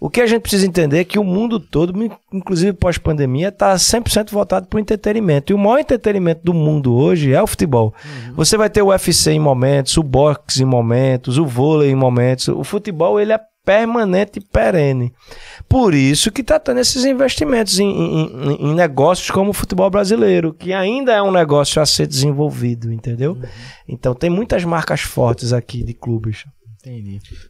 o 0.00 0.10
que 0.10 0.20
a 0.20 0.26
gente 0.26 0.42
precisa 0.42 0.66
entender 0.66 0.98
é 0.98 1.04
que 1.04 1.18
o 1.18 1.24
mundo 1.24 1.58
todo, 1.58 1.94
inclusive 2.32 2.72
pós-pandemia, 2.74 3.50
tá 3.50 3.74
100% 3.74 4.30
voltado 4.30 4.66
pro 4.66 4.78
entretenimento. 4.78 5.52
E 5.52 5.54
o 5.54 5.58
maior 5.58 5.78
entretenimento 5.78 6.42
do 6.44 6.52
mundo 6.52 6.94
hoje 6.94 7.32
é 7.32 7.42
o 7.42 7.46
futebol. 7.46 7.94
Você 8.36 8.56
vai 8.56 8.68
ter 8.68 8.82
o 8.82 8.88
UFC 8.88 9.32
em 9.32 9.38
momentos, 9.38 9.96
o 9.96 10.02
boxe 10.02 10.62
em 10.62 10.66
momentos, 10.66 11.38
o 11.38 11.46
vôlei 11.46 11.90
em 11.90 11.94
momentos. 11.94 12.48
O 12.48 12.62
futebol, 12.64 13.18
ele 13.18 13.32
é 13.32 13.40
permanente 13.64 14.38
e 14.38 14.44
perene. 14.44 15.12
Por 15.68 15.94
isso 15.94 16.30
que 16.30 16.40
está 16.42 16.58
tendo 16.60 16.80
esses 16.80 17.04
investimentos 17.04 17.78
em, 17.78 17.86
em- 17.88 18.56
em- 18.70 18.74
negócios 18.74 19.30
como 19.30 19.50
o 19.50 19.54
futebol 19.54 19.88
brasileiro, 19.90 20.52
que 20.52 20.72
ainda 20.72 21.12
é 21.12 21.22
um 21.22 21.32
negócio 21.32 21.80
a 21.80 21.86
ser 21.86 22.06
desenvolvido, 22.06 22.92
entendeu? 22.92 23.38
Então 23.88 24.14
tem 24.14 24.28
muitas 24.30 24.64
marcas 24.64 25.00
fortes 25.00 25.52
aqui 25.52 25.82
de 25.82 25.94
clubes. 25.94 26.44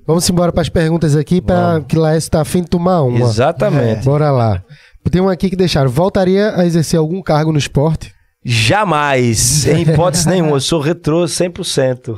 Vamos 0.07 0.29
embora 0.31 0.53
para 0.53 0.63
as 0.63 0.69
perguntas 0.69 1.17
aqui, 1.17 1.41
para 1.41 1.81
que 1.81 1.97
Laércio 1.99 2.31
tá 2.31 2.41
afim 2.41 2.63
de 2.63 2.69
tomar 2.69 3.03
uma. 3.03 3.19
Exatamente. 3.19 4.05
Bora 4.05 4.31
lá. 4.31 4.63
Tem 5.11 5.21
um 5.21 5.29
aqui 5.29 5.51
que 5.51 5.57
deixaram. 5.57 5.91
Voltaria 5.91 6.55
a 6.57 6.65
exercer 6.65 6.99
algum 6.99 7.21
cargo 7.21 7.51
no 7.53 7.59
esporte? 7.59 8.15
Jamais, 8.45 9.67
em 9.67 9.83
hipótese 9.83 10.29
nenhuma, 10.29 10.53
eu 10.57 10.61
sou 10.61 10.81
retrô 10.81 11.25
100%. 11.25 12.17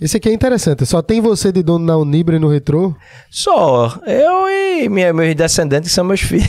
Esse 0.00 0.18
aqui 0.18 0.28
é 0.28 0.32
interessante. 0.32 0.84
Só 0.84 1.00
tem 1.00 1.20
você 1.22 1.50
de 1.50 1.62
dono 1.62 1.84
na 1.86 1.96
Unibre 1.96 2.36
e 2.36 2.38
no 2.38 2.48
Retrô? 2.48 2.94
Só, 3.30 3.98
eu 4.06 4.48
e 4.48 4.88
minha, 4.90 5.12
meus 5.12 5.34
descendentes 5.34 5.88
que 5.88 5.94
são 5.94 6.04
meus 6.04 6.20
filhos. 6.20 6.46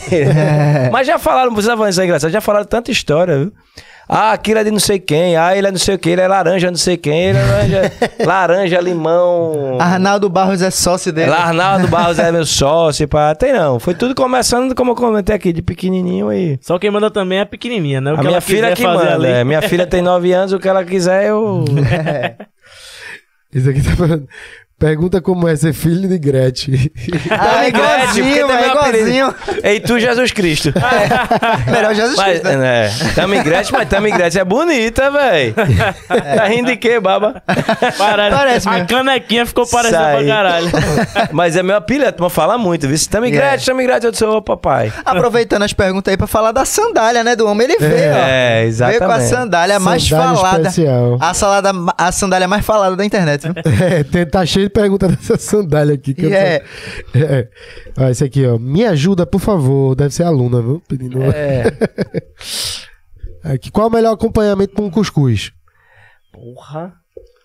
Mas 0.92 1.06
já 1.06 1.18
falaram, 1.18 1.54
vocês 1.54 1.76
vão 1.76 1.88
isso 1.88 2.00
é 2.00 2.04
engraçado, 2.04 2.30
já 2.30 2.40
falaram 2.42 2.66
tanta 2.66 2.90
história, 2.90 3.38
viu? 3.38 3.52
Ah, 4.10 4.32
aquilo 4.32 4.58
é 4.58 4.64
de 4.64 4.70
não 4.70 4.78
sei 4.78 4.98
quem, 4.98 5.36
ah, 5.36 5.54
ele 5.54 5.66
é 5.66 5.70
não 5.70 5.78
sei 5.78 5.94
o 5.94 5.98
que, 5.98 6.08
ele 6.08 6.22
é 6.22 6.26
laranja 6.28 6.70
não 6.70 6.78
sei 6.78 6.96
quem, 6.96 7.24
ele 7.24 7.38
é 7.38 7.42
laranja, 7.42 7.92
laranja 8.24 8.80
limão. 8.80 9.76
Arnaldo 9.78 10.30
Barros 10.30 10.62
é 10.62 10.70
sócio 10.70 11.12
dele. 11.12 11.30
Arnaldo 11.30 11.88
Barros 11.88 12.18
é 12.18 12.32
meu 12.32 12.44
sócio, 12.46 13.06
pá. 13.06 13.34
Tem 13.34 13.52
não. 13.52 13.78
Foi 13.78 13.94
tudo 13.94 14.14
começando, 14.14 14.74
como 14.74 14.92
eu 14.92 14.94
comentei 14.94 15.34
aqui, 15.36 15.52
de 15.52 15.60
pequenininho 15.60 16.28
aí. 16.30 16.58
Só 16.62 16.78
quem 16.78 16.90
manda 16.90 17.10
também 17.10 17.38
é 17.38 17.42
a 17.42 17.46
pequenininha, 17.46 18.00
né? 18.00 18.12
O 18.12 18.14
A 18.14 18.16
que 18.16 18.22
minha 18.22 18.32
ela 18.36 18.40
filha 18.40 18.72
que 18.74 18.82
manda. 18.82 19.14
ali. 19.14 19.26
é. 19.26 19.44
Minha 19.44 19.60
filha 19.60 19.86
tem 19.86 20.00
9 20.00 20.32
anos, 20.32 20.52
o 20.54 20.58
que 20.58 20.68
ela 20.68 20.82
quiser, 20.84 21.26
eu. 21.28 21.64
Isso 23.52 23.70
aqui 23.70 23.82
tá 23.82 23.96
falando. 23.96 24.28
Pergunta 24.78 25.20
como 25.20 25.48
é 25.48 25.56
ser 25.56 25.72
filho 25.72 26.08
de 26.08 26.18
Gretchen. 26.18 26.90
Ah, 27.30 27.64
é 27.64 27.68
igualzinho, 27.68 28.24
tem 28.24 28.40
é 28.40 28.46
meu 28.46 28.78
apelido. 28.80 29.08
igualzinho. 29.08 29.34
Ei, 29.62 29.80
tu, 29.80 29.98
Jesus 29.98 30.30
Cristo. 30.32 30.72
Melhor 31.70 31.94
Jesus 31.94 32.16
Mas, 32.16 32.40
Cristo. 32.40 32.58
né? 32.58 32.86
é, 32.86 32.90
Tami 33.14 33.42
Gretchen, 33.42 33.72
mas 33.78 33.88
Tami 33.88 34.10
Gretchen 34.10 34.40
é 34.40 34.44
bonita, 34.44 35.10
velho. 35.10 35.54
Tá 36.36 36.44
rindo 36.46 36.66
de 36.70 36.76
quê, 36.76 37.00
baba? 37.00 37.42
Parece, 37.98 38.36
Parece 38.36 38.68
a 38.68 38.72
mesmo. 38.72 38.88
canequinha 38.88 39.46
ficou 39.46 39.66
parecendo 39.66 40.02
Sai. 40.02 40.16
pra 40.24 40.34
caralho. 40.34 40.68
Mas 41.32 41.56
é 41.56 41.62
meu 41.62 41.76
apelido, 41.76 42.08
a 42.08 42.12
turma 42.12 42.30
fala 42.30 42.56
muito, 42.58 42.86
viu? 42.88 42.96
Se 42.96 43.08
Tami 43.08 43.28
Yeah. 43.28 43.50
Gretchen, 43.50 43.66
Tami 43.74 43.84
Gretchen, 43.86 44.06
eu 44.06 44.10
disse, 44.12 44.24
ô 44.24 44.40
papai. 44.40 44.92
Aproveitando 45.04 45.62
as 45.62 45.72
perguntas 45.72 46.10
aí 46.10 46.16
pra 46.16 46.26
falar 46.26 46.52
da 46.52 46.64
sandália, 46.64 47.22
né? 47.22 47.36
Do 47.36 47.46
homem, 47.46 47.66
ele 47.68 47.76
veio, 47.78 48.12
ó. 48.12 48.16
É, 48.16 48.60
Veio 48.62 48.76
com 48.78 48.84
a 48.84 48.94
exatamente. 49.18 49.28
sandália 49.28 49.78
mais 49.80 50.02
Sandália 50.08 50.36
falada. 50.36 50.68
especial. 50.68 51.18
A, 51.20 51.34
salada, 51.34 51.72
a 51.96 52.12
sandália 52.12 52.48
mais 52.48 52.64
falada 52.64 52.96
da 52.96 53.04
internet, 53.04 53.42
viu? 53.42 53.54
É, 54.20 54.24
tá 54.24 54.44
cheio 54.46 54.67
de 54.68 54.72
perguntas 54.74 55.10
dessa 55.16 55.36
sandália 55.36 55.94
aqui. 55.94 56.14
Que 56.14 56.26
eu 56.26 56.28
E 56.28 56.32
tô- 56.32 56.36
é- 56.38 56.62
é. 57.14 57.48
Ó, 57.98 58.08
esse 58.08 58.22
aqui, 58.24 58.46
ó. 58.46 58.58
Me 58.58 58.84
ajuda, 58.84 59.26
por 59.26 59.40
favor. 59.40 59.94
Deve 59.94 60.14
ser 60.14 60.22
aluna, 60.24 60.60
viu? 60.62 60.82
Pedindo. 60.88 61.20
É. 61.22 61.64
Aqui, 63.44 63.70
qual 63.70 63.86
é 63.86 63.88
o 63.90 63.92
melhor 63.92 64.12
acompanhamento 64.12 64.74
para 64.74 64.84
um 64.84 64.90
cuscuz? 64.90 65.52
Porra. 66.32 66.92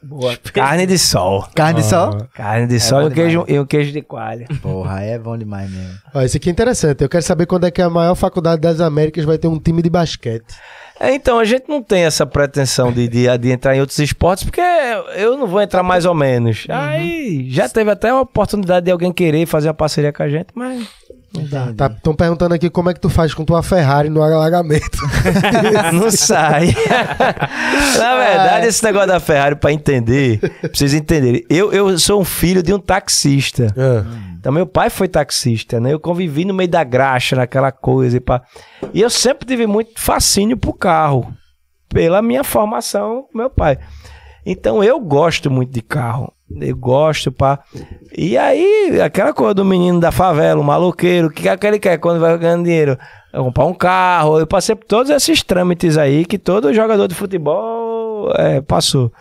Boa. 0.01 0.35
Carne 0.53 0.85
de 0.85 0.97
sol. 0.97 1.47
Carne 1.55 1.79
de 1.81 1.85
sol? 1.87 2.27
Carne 2.33 2.67
de 2.67 2.77
sol 2.79 3.01
bom 3.03 3.07
e 3.07 3.09
um 3.09 3.13
queijo, 3.13 3.45
e 3.47 3.59
um 3.59 3.65
queijo 3.65 3.91
de 3.93 4.01
coalha. 4.01 4.47
Porra, 4.61 5.01
é 5.01 5.17
bom 5.17 5.37
demais 5.37 5.71
mesmo. 5.71 5.93
Ó, 6.13 6.21
esse 6.21 6.35
aqui 6.37 6.49
é 6.49 6.51
interessante. 6.51 7.01
Eu 7.03 7.07
quero 7.09 7.23
saber 7.23 7.45
quando 7.45 7.65
é 7.67 7.71
que 7.71 7.81
a 7.81 7.89
maior 7.89 8.13
faculdade 8.15 8.61
das 8.61 8.81
Américas 8.81 9.23
vai 9.23 9.37
ter 9.37 9.47
um 9.47 9.57
time 9.57 9.81
de 9.81 9.89
basquete. 9.89 10.53
É, 10.99 11.13
então, 11.13 11.39
a 11.39 11.43
gente 11.45 11.65
não 11.67 11.81
tem 11.81 12.03
essa 12.03 12.25
pretensão 12.25 12.91
de, 12.91 13.07
de, 13.07 13.37
de 13.37 13.51
entrar 13.51 13.75
em 13.75 13.79
outros 13.79 13.99
esportes, 13.99 14.43
porque 14.43 14.61
eu 15.15 15.37
não 15.37 15.47
vou 15.47 15.61
entrar 15.61 15.83
mais 15.83 16.05
ou 16.05 16.13
menos. 16.13 16.65
Aí 16.69 17.49
já 17.49 17.67
teve 17.67 17.91
até 17.91 18.09
a 18.09 18.21
oportunidade 18.21 18.85
de 18.85 18.91
alguém 18.91 19.11
querer 19.11 19.45
fazer 19.45 19.67
uma 19.67 19.73
parceria 19.73 20.13
com 20.13 20.23
a 20.23 20.29
gente, 20.29 20.47
mas 20.53 20.87
dá. 21.41 21.87
Estão 21.87 22.15
perguntando 22.15 22.53
aqui 22.53 22.69
como 22.69 22.89
é 22.89 22.93
que 22.93 22.99
tu 22.99 23.09
faz 23.09 23.33
com 23.33 23.43
tua 23.43 23.63
Ferrari 23.63 24.09
no 24.09 24.21
alagamento. 24.21 24.99
não 25.91 26.11
sai. 26.11 26.67
Na 27.97 28.15
verdade, 28.17 28.67
esse 28.67 28.83
negócio 28.83 29.07
da 29.07 29.19
Ferrari, 29.19 29.55
pra 29.55 29.71
entender, 29.71 30.39
pra 30.39 30.69
vocês 30.71 30.93
entenderem, 30.93 31.43
eu, 31.49 31.73
eu 31.73 31.97
sou 31.97 32.21
um 32.21 32.25
filho 32.25 32.61
de 32.61 32.73
um 32.73 32.79
taxista. 32.79 33.73
Ah. 33.77 34.33
Então, 34.39 34.51
meu 34.51 34.67
pai 34.67 34.89
foi 34.89 35.07
taxista, 35.07 35.79
né? 35.79 35.93
Eu 35.93 35.99
convivi 35.99 36.45
no 36.45 36.53
meio 36.53 36.69
da 36.69 36.83
graxa, 36.83 37.35
naquela 37.35 37.71
coisa. 37.71 38.17
E, 38.17 38.19
pá. 38.19 38.41
e 38.93 39.01
eu 39.01 39.09
sempre 39.09 39.47
tive 39.47 39.65
muito 39.65 39.99
fascínio 39.99 40.57
pro 40.57 40.73
carro, 40.73 41.33
pela 41.89 42.21
minha 42.21 42.43
formação 42.43 43.25
com 43.31 43.37
meu 43.37 43.49
pai. 43.49 43.79
Então, 44.45 44.83
eu 44.83 44.99
gosto 44.99 45.49
muito 45.49 45.71
de 45.71 45.81
carro. 45.81 46.33
Eu 46.59 46.75
gosto, 46.75 47.31
pá. 47.31 47.59
E 48.15 48.37
aí, 48.37 48.99
aquela 49.03 49.33
coisa 49.33 49.53
do 49.53 49.65
menino 49.65 49.99
da 49.99 50.11
favela, 50.11 50.61
o 50.61 50.63
maloqueiro, 50.63 51.27
o 51.27 51.31
que 51.31 51.47
é 51.49 51.57
que 51.57 51.67
ele 51.67 51.79
quer 51.79 51.97
quando 51.97 52.19
vai 52.19 52.37
ganhando 52.37 52.63
dinheiro? 52.63 52.97
É 53.31 53.37
comprar 53.37 53.65
um 53.65 53.73
carro. 53.73 54.39
Eu 54.39 54.47
passei 54.47 54.75
por 54.75 54.85
todos 54.85 55.09
esses 55.09 55.41
trâmites 55.41 55.97
aí 55.97 56.25
que 56.25 56.37
todo 56.37 56.73
jogador 56.73 57.07
de 57.07 57.15
futebol 57.15 58.31
é, 58.37 58.61
passou. 58.61 59.11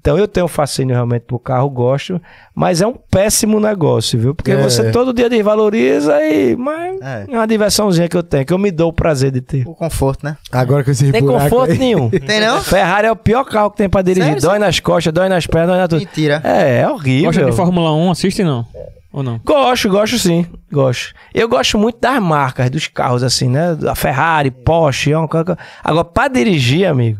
Então 0.00 0.16
eu 0.16 0.28
tenho 0.28 0.46
fascínio 0.48 0.94
realmente 0.94 1.22
por 1.22 1.38
carro, 1.40 1.68
gosto, 1.68 2.20
mas 2.54 2.80
é 2.80 2.86
um 2.86 2.94
péssimo 2.94 3.58
negócio, 3.60 4.18
viu? 4.18 4.34
Porque 4.34 4.52
É. 4.52 4.56
você 4.56 4.90
todo 4.90 5.12
dia 5.12 5.28
desvaloriza 5.28 6.22
e. 6.22 6.56
Mas 6.56 7.00
É. 7.00 7.26
é 7.28 7.36
uma 7.36 7.46
diversãozinha 7.46 8.08
que 8.08 8.16
eu 8.16 8.22
tenho, 8.22 8.46
que 8.46 8.52
eu 8.52 8.58
me 8.58 8.70
dou 8.70 8.88
o 8.90 8.92
prazer 8.92 9.30
de 9.30 9.40
ter. 9.40 9.66
O 9.66 9.74
conforto, 9.74 10.24
né? 10.24 10.36
Agora 10.52 10.82
com 10.84 10.90
esses 10.90 11.10
Tem 11.10 11.24
conforto 11.24 11.72
aí. 11.72 11.78
nenhum. 11.78 12.08
Tem 12.26 12.40
não? 12.40 12.60
Ferrari 12.62 13.06
é 13.06 13.12
o 13.12 13.16
pior 13.16 13.44
carro 13.44 13.70
que 13.70 13.76
tem 13.78 13.88
pra 13.88 14.02
dirigir. 14.02 14.24
Sério? 14.28 14.42
dói 14.42 14.58
nas 14.58 14.80
costas, 14.80 15.12
dói 15.12 15.28
nas 15.28 15.46
pernas, 15.46 15.68
dói 15.70 15.78
na 15.78 15.88
tudo. 15.88 15.98
Mentira. 16.00 16.40
É, 16.44 16.80
é 16.80 16.88
horrível. 16.88 17.26
Gosta 17.30 17.44
de 17.44 17.52
Fórmula 17.52 17.92
1? 17.94 18.10
Assiste 18.10 18.42
não? 18.44 18.66
Ou 19.12 19.22
não? 19.22 19.40
Gosto, 19.44 19.88
gosto 19.88 20.18
sim. 20.18 20.46
Gosto. 20.70 21.12
Eu 21.34 21.48
gosto 21.48 21.78
muito 21.78 21.98
das 21.98 22.22
marcas, 22.22 22.70
dos 22.70 22.86
carros, 22.86 23.22
assim, 23.22 23.48
né? 23.48 23.76
A 23.88 23.94
Ferrari, 23.94 24.50
Porsche. 24.50 25.12
é 25.12 25.18
uma 25.18 25.26
coisa- 25.26 25.56
Agora, 25.82 26.04
pra 26.04 26.28
dirigir, 26.28 26.86
amigo, 26.86 27.18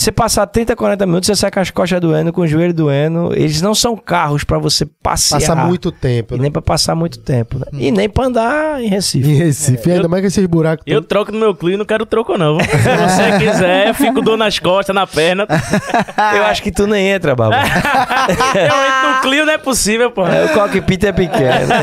você 0.00 0.10
passar 0.10 0.46
30, 0.46 0.74
40 0.74 1.06
minutos, 1.06 1.26
você 1.26 1.36
sai 1.36 1.50
com 1.50 1.60
as 1.60 1.70
costas 1.70 2.00
doendo, 2.00 2.32
com 2.32 2.40
o 2.40 2.46
joelho 2.46 2.72
doendo. 2.72 3.34
Eles 3.34 3.60
não 3.60 3.74
são 3.74 3.94
carros 3.96 4.44
pra 4.44 4.58
você 4.58 4.86
passear. 4.86 5.40
Passa 5.40 5.54
muito 5.54 5.92
tempo. 5.92 6.34
E 6.34 6.36
né? 6.38 6.42
nem 6.44 6.50
pra 6.50 6.62
passar 6.62 6.94
muito 6.94 7.18
tempo. 7.18 7.58
Né? 7.58 7.66
E 7.74 7.90
nem 7.90 8.08
pra 8.08 8.24
andar 8.24 8.82
em 8.82 8.88
Recife. 8.88 9.28
Em 9.28 9.34
Recife, 9.34 9.90
ainda 9.90 10.08
mais 10.08 10.22
com 10.22 10.28
esses 10.28 10.46
buracos. 10.46 10.84
Eu 10.86 10.96
todos. 10.96 11.08
troco 11.08 11.32
no 11.32 11.38
meu 11.38 11.54
Clio, 11.54 11.76
não 11.76 11.84
quero 11.84 12.06
troco 12.06 12.38
não. 12.38 12.58
Se 12.60 12.66
você 12.66 13.38
quiser, 13.44 13.88
eu 13.88 13.94
fico 13.94 14.22
dor 14.22 14.38
nas 14.38 14.58
costas, 14.58 14.94
na 14.94 15.06
perna. 15.06 15.46
Eu 16.34 16.44
acho 16.44 16.62
que 16.62 16.72
tu 16.72 16.86
nem 16.86 17.08
entra, 17.08 17.36
Baba. 17.36 17.56
Eu 17.60 18.62
entro 18.62 19.14
no 19.14 19.20
Clio, 19.20 19.44
não 19.44 19.52
é 19.52 19.58
possível, 19.58 20.10
pô. 20.10 20.26
É, 20.26 20.46
o 20.46 20.48
cockpit 20.54 21.04
é 21.04 21.12
pequeno. 21.12 21.74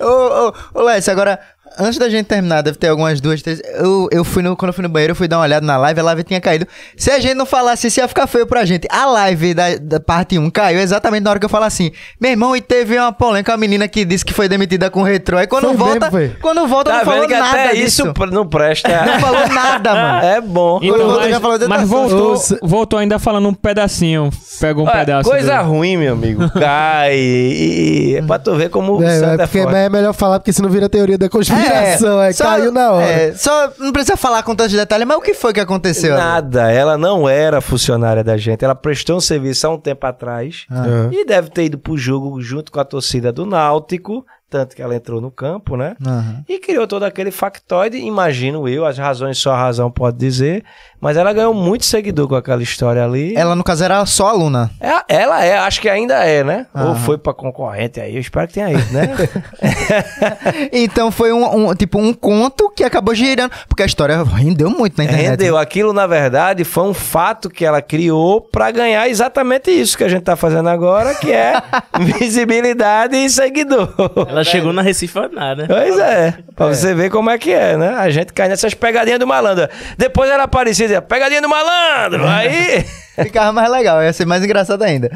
ô, 0.00 0.48
ô, 0.48 0.80
ô, 0.80 0.82
Lécio, 0.82 1.12
agora, 1.12 1.38
antes 1.78 1.98
da 1.98 2.08
gente 2.08 2.26
terminar, 2.26 2.62
deve 2.62 2.78
ter 2.78 2.88
algumas 2.88 3.20
duas, 3.20 3.42
três. 3.42 3.60
Eu, 3.74 4.08
eu 4.10 4.24
fui 4.24 4.42
no, 4.42 4.56
quando 4.56 4.68
eu 4.70 4.72
fui 4.74 4.82
no 4.82 4.88
banheiro, 4.88 5.12
eu 5.12 5.16
fui 5.16 5.28
dar 5.28 5.38
uma 5.38 5.44
olhada 5.44 5.64
na 5.66 5.76
live, 5.76 6.00
a 6.00 6.02
live 6.02 6.24
tinha 6.24 6.40
caído. 6.40 6.66
Se 6.96 7.10
a 7.10 7.18
gente 7.20 7.34
não 7.34 7.46
falasse 7.46 7.86
isso, 7.86 8.00
ia 8.00 8.08
ficar 8.08 8.26
feio 8.26 8.46
pra 8.46 8.64
gente. 8.64 8.86
A 8.90 9.06
live 9.06 9.54
da, 9.54 9.76
da 9.80 10.00
parte 10.00 10.38
1 10.38 10.50
caiu 10.50 10.80
exatamente 10.80 11.22
na 11.24 11.30
hora 11.30 11.38
que 11.38 11.46
eu 11.46 11.50
falo 11.50 11.64
assim. 11.64 11.90
Meu 12.20 12.30
irmão, 12.30 12.56
e 12.56 12.60
teve 12.60 12.98
uma 12.98 13.12
polêmica, 13.12 13.52
uma 13.52 13.58
menina 13.58 13.86
que 13.88 14.04
disse 14.04 14.24
que 14.24 14.32
foi 14.32 14.48
demitida 14.48 14.90
com 14.90 15.02
retrô. 15.02 15.38
Aí 15.38 15.46
quando 15.46 15.68
Foi 15.68 15.76
volta, 15.76 16.10
mesmo, 16.10 16.36
quando 16.40 16.66
volta, 16.66 16.90
tá 16.90 16.98
não 16.98 17.04
falou 17.04 17.28
nada 17.28 17.50
até 17.50 17.74
disso. 17.74 18.02
isso 18.08 18.14
não 18.30 18.46
presta. 18.46 18.88
Não 19.04 19.20
falou 19.20 19.48
nada, 19.48 19.94
mano. 19.94 20.24
É 20.34 20.40
bom. 20.40 20.78
Quando 20.80 20.94
Então, 20.94 21.06
voltou, 21.08 21.28
já 21.28 21.40
falou 21.40 21.58
de 21.58 21.68
mas 21.68 21.88
voltou, 21.88 22.34
voltou 22.62 22.98
ainda 22.98 23.18
falando 23.18 23.48
um 23.48 23.54
pedacinho. 23.54 24.30
Pega 24.60 24.80
um 24.80 24.84
Olha, 24.84 24.92
pedaço. 24.92 25.28
coisa 25.30 25.58
do- 25.58 25.64
ruim, 25.68 25.96
meu 25.96 26.12
amigo. 26.12 26.48
Cai. 26.58 27.14
E, 27.16 28.10
e 28.12 28.16
é 28.16 28.22
pra 28.22 28.38
tu 28.38 28.54
ver 28.54 28.70
como 28.70 28.98
o 28.98 29.02
É, 29.02 29.06
é 29.06 29.34
é, 29.34 29.36
porque 29.38 29.62
forte. 29.62 29.76
é 29.76 29.88
melhor 29.88 30.12
falar, 30.12 30.38
porque 30.40 30.52
senão 30.52 30.68
vira 30.70 30.88
teoria 30.88 31.18
da 31.18 31.28
conspiração. 31.28 31.63
É, 31.64 32.32
só- 32.32 32.44
caiu 32.44 32.70
na 32.72 32.90
hora. 32.92 33.06
é, 33.06 33.34
só 33.34 33.70
não 33.78 33.92
precisa 33.92 34.16
falar 34.16 34.42
com 34.42 34.54
tantos 34.54 34.74
detalhes, 34.74 35.06
mas 35.06 35.16
o 35.16 35.20
que 35.20 35.34
foi 35.34 35.52
que 35.52 35.60
aconteceu? 35.60 36.16
Nada, 36.16 36.70
ela 36.70 36.96
não 36.98 37.28
era 37.28 37.60
funcionária 37.60 38.22
da 38.24 38.36
gente. 38.36 38.64
Ela 38.64 38.74
prestou 38.74 39.16
um 39.16 39.20
serviço 39.20 39.66
há 39.66 39.70
um 39.70 39.78
tempo 39.78 40.06
atrás 40.06 40.66
Ah. 40.70 41.08
e 41.10 41.24
deve 41.24 41.50
ter 41.50 41.64
ido 41.64 41.78
pro 41.78 41.96
jogo 41.96 42.40
junto 42.40 42.70
com 42.72 42.80
a 42.80 42.84
torcida 42.84 43.32
do 43.32 43.44
Náutico, 43.46 44.24
tanto 44.48 44.76
que 44.76 44.82
ela 44.82 44.94
entrou 44.94 45.20
no 45.20 45.30
campo, 45.32 45.76
né? 45.76 45.96
Aham. 46.06 46.44
E 46.48 46.58
criou 46.60 46.86
todo 46.86 47.02
aquele 47.02 47.30
factoide, 47.32 47.96
imagino 47.98 48.68
eu, 48.68 48.86
as 48.86 48.96
razões 48.98 49.36
só 49.38 49.52
a 49.52 49.58
razão 49.58 49.90
pode 49.90 50.16
dizer, 50.16 50.62
mas 51.04 51.18
ela 51.18 51.34
ganhou 51.34 51.52
muito 51.52 51.84
seguidor 51.84 52.26
com 52.26 52.34
aquela 52.34 52.62
história 52.62 53.04
ali. 53.04 53.34
Ela, 53.36 53.54
no 53.54 53.62
caso, 53.62 53.84
era 53.84 54.04
só 54.06 54.28
aluna. 54.28 54.70
É, 54.80 55.22
ela 55.22 55.44
é, 55.44 55.58
acho 55.58 55.78
que 55.82 55.88
ainda 55.88 56.14
é, 56.24 56.42
né? 56.42 56.66
Ou 56.74 56.80
Aham. 56.80 56.94
foi 56.94 57.18
pra 57.18 57.34
concorrente 57.34 58.00
aí, 58.00 58.14
eu 58.14 58.20
espero 58.22 58.48
que 58.48 58.54
tenha 58.54 58.70
ido, 58.72 58.90
né? 58.90 59.10
Então 60.72 61.10
foi 61.10 61.30
um, 61.32 61.68
um- 61.68 61.74
tipo 61.74 61.98
um 61.98 62.12
conto 62.14 62.70
que 62.70 62.82
acabou 62.84 63.14
girando, 63.14 63.52
porque 63.68 63.82
a 63.82 63.86
história 63.86 64.22
rendeu 64.22 64.70
muito 64.70 64.96
na 64.96 65.04
internet. 65.04 65.28
Rendeu. 65.30 65.58
Aquilo, 65.58 65.92
na 65.92 66.06
verdade, 66.06 66.64
foi 66.64 66.84
um 66.84 66.94
fato 66.94 67.50
que 67.50 67.64
ela 67.66 67.82
criou 67.82 68.40
pra 68.40 68.70
ganhar 68.70 69.06
exatamente 69.08 69.70
isso 69.70 69.98
que 69.98 70.04
a 70.04 70.08
gente 70.08 70.22
tá 70.22 70.36
fazendo 70.36 70.68
agora, 70.70 71.14
que 71.14 71.30
é 71.30 71.60
visibilidade 72.18 73.14
e 73.16 73.28
seguidor. 73.28 73.92
Ela 74.28 74.42
chegou 74.42 74.72
na 74.72 74.80
Recife 74.82 75.14
nada. 75.32 75.66
Pois 75.66 75.98
é, 75.98 76.34
pra 76.56 76.66
você 76.68 76.94
ver 76.94 77.10
como 77.10 77.28
é 77.30 77.36
que 77.38 77.52
é, 77.52 77.76
né? 77.76 77.88
A 77.96 78.08
gente 78.10 78.32
cai 78.32 78.48
nessas 78.48 78.72
pegadinhas 78.74 79.18
do 79.18 79.26
malandro. 79.26 79.68
Depois 79.98 80.30
ela 80.30 80.44
aparecia 80.44 80.86
dizia, 80.94 81.02
pegadinha 81.02 81.42
do 81.42 81.48
malandro. 81.48 82.26
Aí. 82.26 82.84
Ficava 83.22 83.52
mais 83.52 83.70
legal, 83.70 84.02
ia 84.02 84.12
ser 84.12 84.26
mais 84.26 84.42
engraçado 84.44 84.82
ainda. 84.82 85.10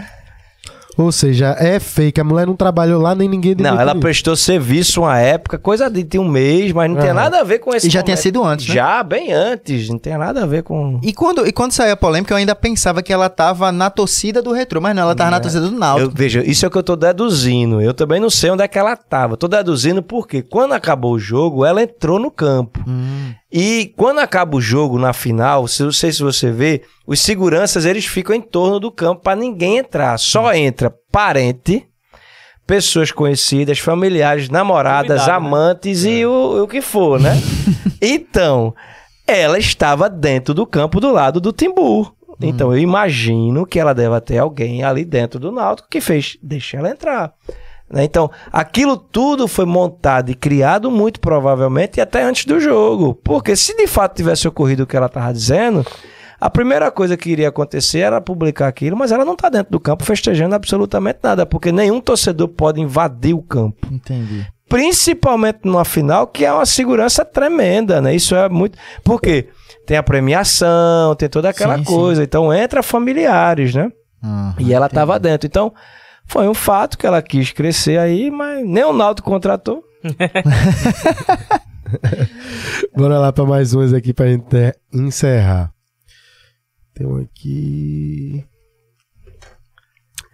Ou 0.99 1.13
seja, 1.13 1.55
é 1.61 1.79
fake. 1.79 2.21
A 2.21 2.25
mulher 2.25 2.45
não 2.45 2.57
trabalhou 2.57 3.01
lá, 3.01 3.15
nem 3.15 3.29
ninguém 3.29 3.55
Não, 3.57 3.81
ela 3.81 3.95
prestou 3.95 4.35
serviço 4.35 5.03
uma 5.03 5.17
época, 5.17 5.57
coisa 5.57 5.89
de, 5.89 6.03
de 6.03 6.19
um 6.19 6.29
mês, 6.29 6.73
mas 6.73 6.91
não 6.91 6.97
tem 6.97 7.11
Aham. 7.11 7.15
nada 7.15 7.39
a 7.39 7.45
ver 7.45 7.61
com 7.61 7.73
esse. 7.73 7.87
E 7.87 7.91
já 7.91 8.03
tinha 8.03 8.17
sido 8.17 8.43
antes, 8.43 8.67
né? 8.67 8.75
Já, 8.75 9.01
bem 9.05 9.33
antes. 9.33 9.89
Não 9.89 9.97
tem 9.97 10.19
nada 10.19 10.43
a 10.43 10.47
ver 10.47 10.65
com. 10.65 10.99
E 11.01 11.13
quando, 11.13 11.47
e 11.47 11.53
quando 11.53 11.71
saiu 11.71 11.93
a 11.93 11.97
polêmica, 11.97 12.35
eu 12.35 12.37
ainda 12.37 12.55
pensava 12.57 13.01
que 13.01 13.13
ela 13.13 13.29
tava 13.29 13.71
na 13.71 13.89
torcida 13.91 14.43
do 14.43 14.51
retrô, 14.51 14.81
mas 14.81 14.95
não, 14.97 15.05
ela 15.05 15.15
tava 15.15 15.31
na 15.31 15.39
torcida 15.39 15.69
do 15.69 15.73
Eu, 15.73 15.79
Náutico. 15.79 16.13
veja, 16.17 16.43
isso 16.45 16.65
é 16.65 16.69
o 16.69 16.71
que 16.71 16.79
eu 16.79 16.83
tô 16.83 16.97
deduzindo. 16.97 17.81
Eu 17.81 17.95
também 17.95 18.19
não 18.19 18.29
sei 18.29 18.51
onde 18.51 18.65
é 18.65 18.67
que 18.67 18.77
ela 18.79 18.97
tava. 18.97 19.37
Tô 19.37 19.47
deduzindo 19.47 20.03
porque 20.03 20.43
quando 20.43 20.73
acabou 20.73 21.13
o 21.13 21.19
jogo, 21.19 21.65
ela 21.65 21.81
entrou 21.81 22.19
no 22.19 22.29
campo. 22.31 22.83
Hum. 22.89 23.35
E 23.51 23.95
quando 23.97 24.19
acaba 24.19 24.57
o 24.57 24.61
jogo 24.61 24.99
na 24.99 25.13
final, 25.13 25.67
se 25.67 25.83
não 25.83 25.93
sei 25.93 26.13
se 26.13 26.23
você 26.23 26.51
vê, 26.51 26.83
os 27.07 27.21
seguranças 27.21 27.87
eles 27.87 28.05
ficam 28.05 28.35
em 28.35 28.41
torno 28.41 28.79
do 28.79 28.93
campo 28.93 29.23
para 29.23 29.39
ninguém 29.39 29.79
entrar. 29.79 30.19
Só 30.19 30.53
entra 30.53 30.95
parente, 31.11 31.87
pessoas 32.67 33.11
conhecidas, 33.11 33.79
familiares, 33.79 34.51
namoradas, 34.51 35.21
Convidado, 35.21 35.41
né? 35.43 35.49
amantes 35.49 36.05
e 36.05 36.27
o, 36.27 36.65
o 36.65 36.69
que 36.69 36.83
for, 36.83 37.19
né? 37.19 37.33
então, 38.03 38.75
ela 39.27 39.59
estava 39.59 40.11
dentro 40.11 40.53
do 40.53 40.67
campo 40.67 41.01
do 41.01 41.11
lado 41.11 41.41
do 41.41 41.53
Timbu. 41.53 42.15
Então 42.41 42.73
eu 42.73 42.79
imagino 42.79 43.67
que 43.67 43.81
ela 43.81 43.93
deva 43.93 44.21
ter 44.21 44.39
alguém 44.39 44.85
ali 44.85 45.05
dentro 45.05 45.41
do 45.41 45.51
Náutico 45.51 45.89
que 45.89 46.01
fez, 46.01 46.39
deixa 46.43 46.77
ela 46.77 46.91
entrar. 46.91 47.33
Né? 47.91 48.05
Então, 48.05 48.31
aquilo 48.53 48.97
tudo 48.97 49.49
foi 49.49 49.65
montado 49.65 50.31
e 50.31 50.35
criado 50.35 50.91
muito 50.91 51.21
provavelmente 51.21 51.99
e 51.99 52.01
até 52.01 52.23
antes 52.23 52.45
do 52.45 52.61
jogo. 52.61 53.15
Porque 53.25 53.57
se 53.57 53.77
de 53.77 53.87
fato 53.87 54.17
tivesse 54.17 54.47
ocorrido 54.47 54.83
o 54.83 54.87
que 54.87 54.97
ela 54.97 55.07
estava 55.07 55.33
dizendo, 55.33 55.85
a 56.41 56.49
primeira 56.51 56.91
coisa 56.91 57.17
que 57.17 57.31
iria 57.31 57.49
acontecer 57.49 58.01
era 58.01 58.21
publicar 58.21 58.69
aquilo, 58.69 58.97
mas 58.97 59.11
ela 59.11 59.25
não 59.25 59.33
está 59.33 59.49
dentro 59.49 59.73
do 59.73 59.81
campo 59.81 60.05
festejando 60.05 60.55
absolutamente 60.55 61.19
nada, 61.23 61.45
porque 61.47 61.73
nenhum 61.73 62.01
torcedor 62.01 62.49
pode 62.49 62.81
invadir 62.81 63.35
o 63.35 63.43
campo 63.43 63.87
Entendi. 63.91 64.47
principalmente 64.69 65.61
numa 65.65 65.85
final, 65.85 66.27
que 66.27 66.45
é 66.45 66.53
uma 66.53 66.67
segurança 66.67 67.25
tremenda, 67.25 68.01
né? 68.01 68.15
Isso 68.15 68.35
é 68.37 68.49
muito. 68.49 68.79
Por 69.03 69.21
quê? 69.21 69.49
Tem 69.87 69.97
a 69.97 70.03
premiação, 70.03 71.15
tem 71.17 71.29
toda 71.29 71.49
aquela 71.49 71.79
Sim, 71.79 71.85
sim. 71.85 71.93
coisa. 71.93 72.23
Então 72.23 72.53
entra 72.53 72.83
familiares, 72.83 73.75
né? 73.75 73.91
Ah, 74.23 74.55
E 74.59 74.73
ela 74.75 74.89
tava 74.89 75.19
dentro. 75.19 75.47
Então, 75.47 75.73
foi 76.29 76.47
um 76.49 76.55
fato 76.55 76.99
que 76.99 77.07
ela 77.07 77.23
quis 77.23 77.53
crescer 77.53 77.99
aí, 77.99 78.31
mas 78.31 78.65
nem 78.67 78.85
o 78.85 78.93
Náutico 78.93 79.31
contratou. 79.31 79.83
Bora 82.95 83.19
lá 83.19 83.33
pra 83.33 83.45
mais 83.45 83.73
umas 83.75 83.93
aqui 83.93 84.13
pra 84.13 84.27
gente 84.29 84.45
ter- 84.45 84.77
encerrar. 84.93 85.73
Tem 86.95 87.07
um 87.07 87.21
aqui. 87.23 88.45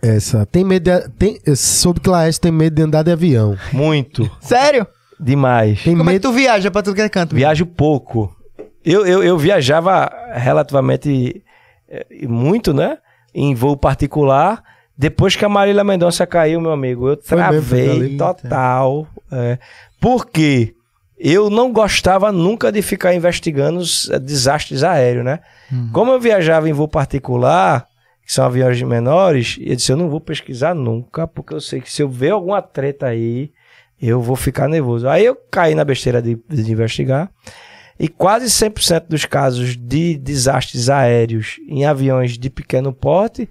Essa. 0.02 0.44
Tem 0.46 0.64
medo 0.64 0.84
de. 0.90 1.08
Tem, 1.10 1.38
soube 1.54 2.00
que 2.00 2.08
Laércio 2.08 2.40
tem 2.42 2.52
medo 2.52 2.74
de 2.74 2.82
andar 2.82 3.02
de 3.02 3.12
avião. 3.12 3.56
Muito. 3.72 4.28
Sério? 4.40 4.86
Demais. 5.20 5.82
Como 5.82 5.84
Tem 5.84 5.94
é 5.94 5.98
que 5.98 6.04
medo. 6.12 6.22
tu 6.22 6.32
viaja 6.32 6.70
pra 6.70 6.82
tudo 6.82 6.94
que 6.96 7.02
é 7.02 7.08
canto? 7.08 7.34
Viajo 7.34 7.64
pouco. 7.66 8.34
Eu, 8.84 9.06
eu, 9.06 9.22
eu 9.22 9.38
viajava 9.38 10.10
relativamente 10.34 11.42
eh, 11.88 12.26
muito, 12.26 12.74
né? 12.74 12.98
em 13.36 13.52
voo 13.54 13.76
particular. 13.76 14.62
Depois 14.96 15.34
que 15.34 15.44
a 15.44 15.48
Marília 15.48 15.82
Mendonça 15.82 16.26
caiu, 16.26 16.60
meu 16.60 16.72
amigo, 16.72 17.08
eu 17.08 17.16
mesmo, 17.16 17.26
travei 17.26 17.90
ali. 17.90 18.16
total. 18.16 19.06
É. 19.30 19.58
Por 20.00 20.26
quê? 20.26 20.74
Eu 21.18 21.50
não 21.50 21.72
gostava 21.72 22.30
nunca 22.30 22.70
de 22.70 22.82
ficar 22.82 23.14
investigando 23.14 23.78
os 23.78 24.10
eh, 24.10 24.18
desastres 24.18 24.82
aéreos, 24.84 25.24
né? 25.24 25.40
Como 25.92 26.12
eu 26.12 26.20
viajava 26.20 26.68
em 26.68 26.72
voo 26.72 26.86
particular, 26.86 27.86
que 28.24 28.32
são 28.32 28.44
aviões 28.44 28.80
menores, 28.82 29.56
eu 29.60 29.74
disse, 29.74 29.90
eu 29.90 29.96
não 29.96 30.08
vou 30.08 30.20
pesquisar 30.20 30.74
nunca, 30.74 31.26
porque 31.26 31.54
eu 31.54 31.60
sei 31.60 31.80
que 31.80 31.90
se 31.90 32.02
eu 32.02 32.08
ver 32.08 32.30
alguma 32.30 32.60
treta 32.62 33.06
aí, 33.06 33.50
eu 34.00 34.20
vou 34.20 34.36
ficar 34.36 34.68
nervoso. 34.68 35.08
Aí 35.08 35.24
eu 35.24 35.36
caí 35.50 35.74
na 35.74 35.84
besteira 35.84 36.20
de, 36.20 36.38
de 36.48 36.72
investigar. 36.72 37.30
E 37.98 38.08
quase 38.08 38.46
100% 38.46 39.04
dos 39.08 39.24
casos 39.24 39.76
de 39.76 40.18
desastres 40.18 40.90
aéreos 40.90 41.56
em 41.68 41.84
aviões 41.84 42.36
de 42.36 42.50
pequeno 42.50 42.92
porte 42.92 43.48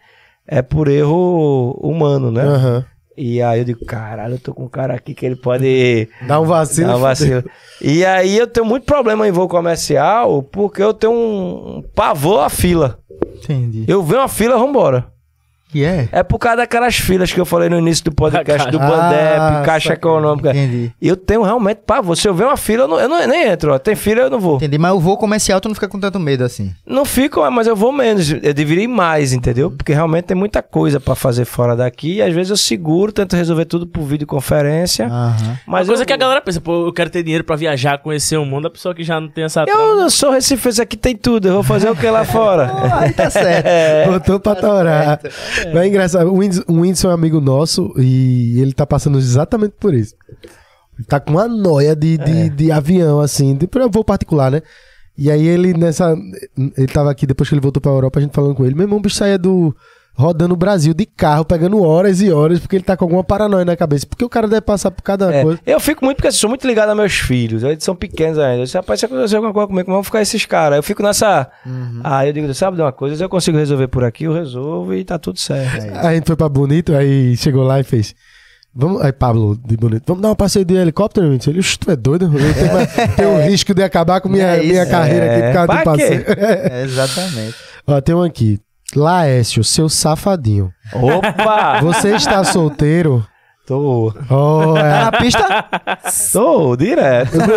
é 0.47 0.61
por 0.61 0.87
erro 0.87 1.71
humano, 1.81 2.31
né? 2.31 2.43
Aham. 2.43 2.85
E 3.15 3.43
aí 3.43 3.59
eu 3.59 3.65
digo, 3.65 3.85
caralho, 3.85 4.35
eu 4.35 4.39
tô 4.39 4.55
com 4.55 4.63
um 4.63 4.67
cara 4.67 4.95
aqui 4.95 5.13
que 5.13 5.23
ele 5.23 5.35
pode 5.35 6.09
Dá 6.27 6.39
um 6.39 6.45
vacilo. 6.45 6.87
dar 6.87 6.97
um 6.97 7.01
vacilo. 7.01 7.43
E 7.79 8.03
aí 8.05 8.37
eu 8.37 8.47
tenho 8.47 8.65
muito 8.65 8.85
problema 8.85 9.27
em 9.27 9.31
voo 9.31 9.47
comercial 9.47 10.41
porque 10.41 10.81
eu 10.81 10.93
tenho 10.93 11.13
um 11.13 11.83
pavor 11.93 12.39
à 12.43 12.49
fila. 12.49 12.97
Entendi. 13.35 13.85
Eu 13.87 14.01
vejo 14.01 14.19
uma 14.21 14.27
fila, 14.27 14.57
vambora. 14.57 15.12
Que 15.73 15.83
é? 15.83 16.07
É 16.11 16.21
por 16.23 16.37
causa 16.37 16.57
daquelas 16.57 16.95
filas 16.95 17.33
que 17.33 17.39
eu 17.41 17.45
falei 17.45 17.67
no 17.67 17.79
início 17.79 18.05
do 18.05 18.11
podcast 18.13 18.69
do 18.69 18.79
Ah, 18.79 18.87
Bandep, 18.87 19.65
Caixa 19.65 19.89
saquei. 19.89 20.09
Econômica. 20.09 20.51
Entendi. 20.51 20.91
Eu 21.01 21.17
tenho 21.17 21.41
realmente 21.41 21.79
pavor. 21.85 22.15
Se 22.15 22.27
eu 22.27 22.33
ver 22.33 22.43
uma 22.45 22.55
fila, 22.55 22.83
eu, 22.83 22.87
não, 22.87 22.99
eu 22.99 23.09
não- 23.09 23.27
nem 23.27 23.47
entro. 23.47 23.73
Ó. 23.73 23.79
Tem 23.79 23.95
fila, 23.95 24.21
eu 24.21 24.29
não 24.29 24.39
vou. 24.39 24.57
Entendi. 24.57 24.77
Mas 24.77 24.93
o 24.93 24.99
voo 24.99 25.17
comercial 25.17 25.59
tu 25.59 25.67
não 25.67 25.73
fica 25.73 25.87
com 25.87 25.99
tanto 25.99 26.19
medo 26.19 26.43
assim. 26.43 26.71
Não 26.85 27.03
fico, 27.05 27.41
mas 27.49 27.65
eu 27.65 27.75
vou 27.75 27.91
menos. 27.91 28.29
Eu 28.31 28.53
deveria 28.53 28.83
ir 28.83 28.87
mais, 28.87 29.33
entendeu? 29.33 29.71
Porque 29.71 29.91
realmente 29.93 30.25
tem 30.25 30.37
muita 30.37 30.61
coisa 30.61 30.99
pra 30.99 31.15
fazer 31.15 31.45
fora 31.45 31.75
daqui. 31.75 32.17
E 32.17 32.21
às 32.21 32.31
vezes 32.33 32.51
eu 32.51 32.57
seguro, 32.57 33.11
tento 33.11 33.35
resolver 33.35 33.65
tudo 33.65 33.87
por 33.87 34.03
videoconferência. 34.03 35.07
Aham. 35.07 35.57
Mas 35.65 35.81
Uma 35.81 35.87
coisa 35.87 36.03
eu, 36.03 36.07
que 36.07 36.13
a 36.13 36.17
galera 36.17 36.39
pensa, 36.41 36.61
pô, 36.61 36.85
eu 36.87 36.93
quero 36.93 37.09
ter 37.09 37.23
dinheiro 37.23 37.43
pra 37.43 37.55
viajar, 37.55 37.97
conhecer 37.97 38.37
o 38.37 38.45
mundo, 38.45 38.67
a 38.67 38.69
pessoa 38.69 38.93
que 38.93 39.03
já 39.03 39.19
não 39.19 39.27
tem 39.27 39.43
essa 39.45 39.63
eu, 39.67 39.99
eu 40.01 40.09
sou 40.09 40.29
recifense, 40.31 40.81
aqui 40.81 40.95
tem 40.95 41.15
tudo. 41.15 41.47
Eu 41.47 41.53
vou 41.55 41.63
fazer 41.63 41.89
o 41.89 41.95
que 41.95 42.07
lá 42.09 42.23
fora? 42.23 42.71
Aí 42.99 43.11
tá 43.13 43.29
certo. 43.31 43.63
É. 43.73 44.05
Botou 44.07 44.39
pra 44.39 44.55
torar. 44.55 45.19
Mas 45.71 45.83
é 45.83 45.87
engraçado. 45.87 46.29
O 46.29 46.37
Whindersson, 46.37 46.63
o 46.67 46.81
Whindersson 46.81 47.07
é 47.07 47.11
um 47.11 47.13
amigo 47.13 47.39
nosso 47.41 47.93
e 47.97 48.59
ele 48.59 48.73
tá 48.73 48.85
passando 48.85 49.17
exatamente 49.17 49.75
por 49.79 49.93
isso. 49.93 50.15
Ele 50.97 51.07
tá 51.07 51.19
com 51.19 51.31
uma 51.31 51.47
noia 51.47 51.95
de, 51.95 52.17
de, 52.17 52.49
de 52.49 52.71
avião, 52.71 53.19
assim, 53.19 53.55
de 53.55 53.67
voo 53.91 54.03
particular, 54.03 54.51
né? 54.51 54.61
E 55.17 55.29
aí 55.29 55.45
ele 55.45 55.73
nessa. 55.73 56.15
Ele 56.77 56.87
tava 56.87 57.11
aqui, 57.11 57.25
depois 57.27 57.47
que 57.47 57.55
ele 57.55 57.61
voltou 57.61 57.81
pra 57.81 57.91
Europa, 57.91 58.19
a 58.19 58.21
gente 58.21 58.33
falando 58.33 58.55
com 58.55 58.65
ele. 58.65 58.75
Meu 58.75 58.83
irmão, 58.83 58.97
o 58.97 59.01
bicho 59.01 59.15
saía 59.15 59.37
do. 59.37 59.75
Rodando 60.15 60.53
o 60.53 60.57
Brasil 60.57 60.93
de 60.93 61.07
carro, 61.07 61.43
pegando 61.43 61.81
horas 61.81 62.21
e 62.21 62.31
horas, 62.31 62.59
porque 62.59 62.75
ele 62.75 62.83
tá 62.83 62.95
com 62.95 63.03
alguma 63.03 63.23
paranoia 63.23 63.65
na 63.65 63.75
cabeça. 63.75 64.05
Porque 64.05 64.23
o 64.23 64.29
cara 64.29 64.47
deve 64.47 64.61
passar 64.61 64.91
por 64.91 65.01
cada 65.01 65.33
É, 65.33 65.41
coisa. 65.43 65.59
eu 65.65 65.79
fico 65.79 66.05
muito, 66.05 66.17
porque 66.17 66.27
assim, 66.27 66.37
sou 66.37 66.49
muito 66.49 66.67
ligado 66.67 66.89
a 66.89 66.95
meus 66.95 67.13
filhos. 67.13 67.63
Eles 67.63 67.83
são 67.83 67.95
pequenos 67.95 68.37
ainda. 68.37 68.59
Eu 68.61 68.63
disse, 68.65 68.77
rapaz, 68.77 68.99
se 68.99 69.07
acontecer 69.07 69.35
alguma 69.37 69.51
coisa 69.51 69.67
comigo, 69.67 69.85
como 69.85 69.95
vão 69.97 70.03
ficar 70.03 70.21
esses 70.21 70.45
caras? 70.45 70.77
Eu 70.77 70.83
fico 70.83 71.01
nessa. 71.01 71.49
Ah, 72.03 72.27
eu 72.27 72.31
digo, 72.31 72.53
sabe 72.53 72.77
de 72.77 72.83
uma 72.83 72.91
coisa? 72.91 73.15
Se 73.15 73.23
eu 73.23 73.29
consigo 73.29 73.57
resolver 73.57 73.87
por 73.87 74.03
aqui, 74.03 74.25
eu 74.25 74.33
resolvo 74.33 74.93
e 74.93 75.03
tá 75.03 75.17
tudo 75.17 75.39
certo. 75.39 75.83
Aí 75.95 76.07
a 76.07 76.13
gente 76.13 76.27
foi 76.27 76.35
pra 76.35 76.47
Bonito, 76.47 76.93
aí 76.93 77.35
chegou 77.35 77.63
lá 77.63 77.79
e 77.79 77.83
fez. 77.83 78.13
Vamos, 78.75 79.01
aí 79.01 79.11
Pablo, 79.11 79.55
de 79.65 79.75
Bonito, 79.77 80.03
vamos 80.07 80.21
dar 80.21 80.31
um 80.31 80.35
passeio 80.35 80.63
de 80.65 80.75
helicóptero, 80.75 81.27
Whindersson? 81.27 81.51
Ele, 81.51 81.59
"Oxe, 81.59 81.77
tu 81.77 81.89
é 81.91 81.95
doido? 81.95 82.25
Eu 82.25 82.53
tenho, 82.53 82.71
uma- 82.71 82.85
tenho 83.15 83.29
um 83.29 83.41
risco 83.45 83.73
de 83.73 83.81
acabar 83.83 84.19
com 84.21 84.29
minha, 84.29 84.45
É 84.47 84.59
isso, 84.59 84.67
minha 84.67 84.85
carreira 84.85 85.25
aqui 85.31 85.41
por 85.47 85.53
causa 85.53 85.67
Pra 85.67 85.77
do 85.77 85.83
passeio. 85.83 86.25
É, 86.27 86.83
exatamente. 86.83 87.55
Ó, 87.87 87.99
tem 88.01 88.13
um 88.15 88.21
aqui. 88.23 88.59
Laércio, 88.95 89.63
seu 89.63 89.89
safadinho. 89.89 90.71
Opa! 90.93 91.79
Você 91.81 92.15
está 92.15 92.43
solteiro? 92.43 93.25
tô. 93.65 94.13
Oh, 94.29 94.73
Tá 94.73 94.85
é. 94.85 95.03
na 95.05 95.11
pista? 95.13 95.65
Tô, 96.31 96.75
direto. 96.75 97.37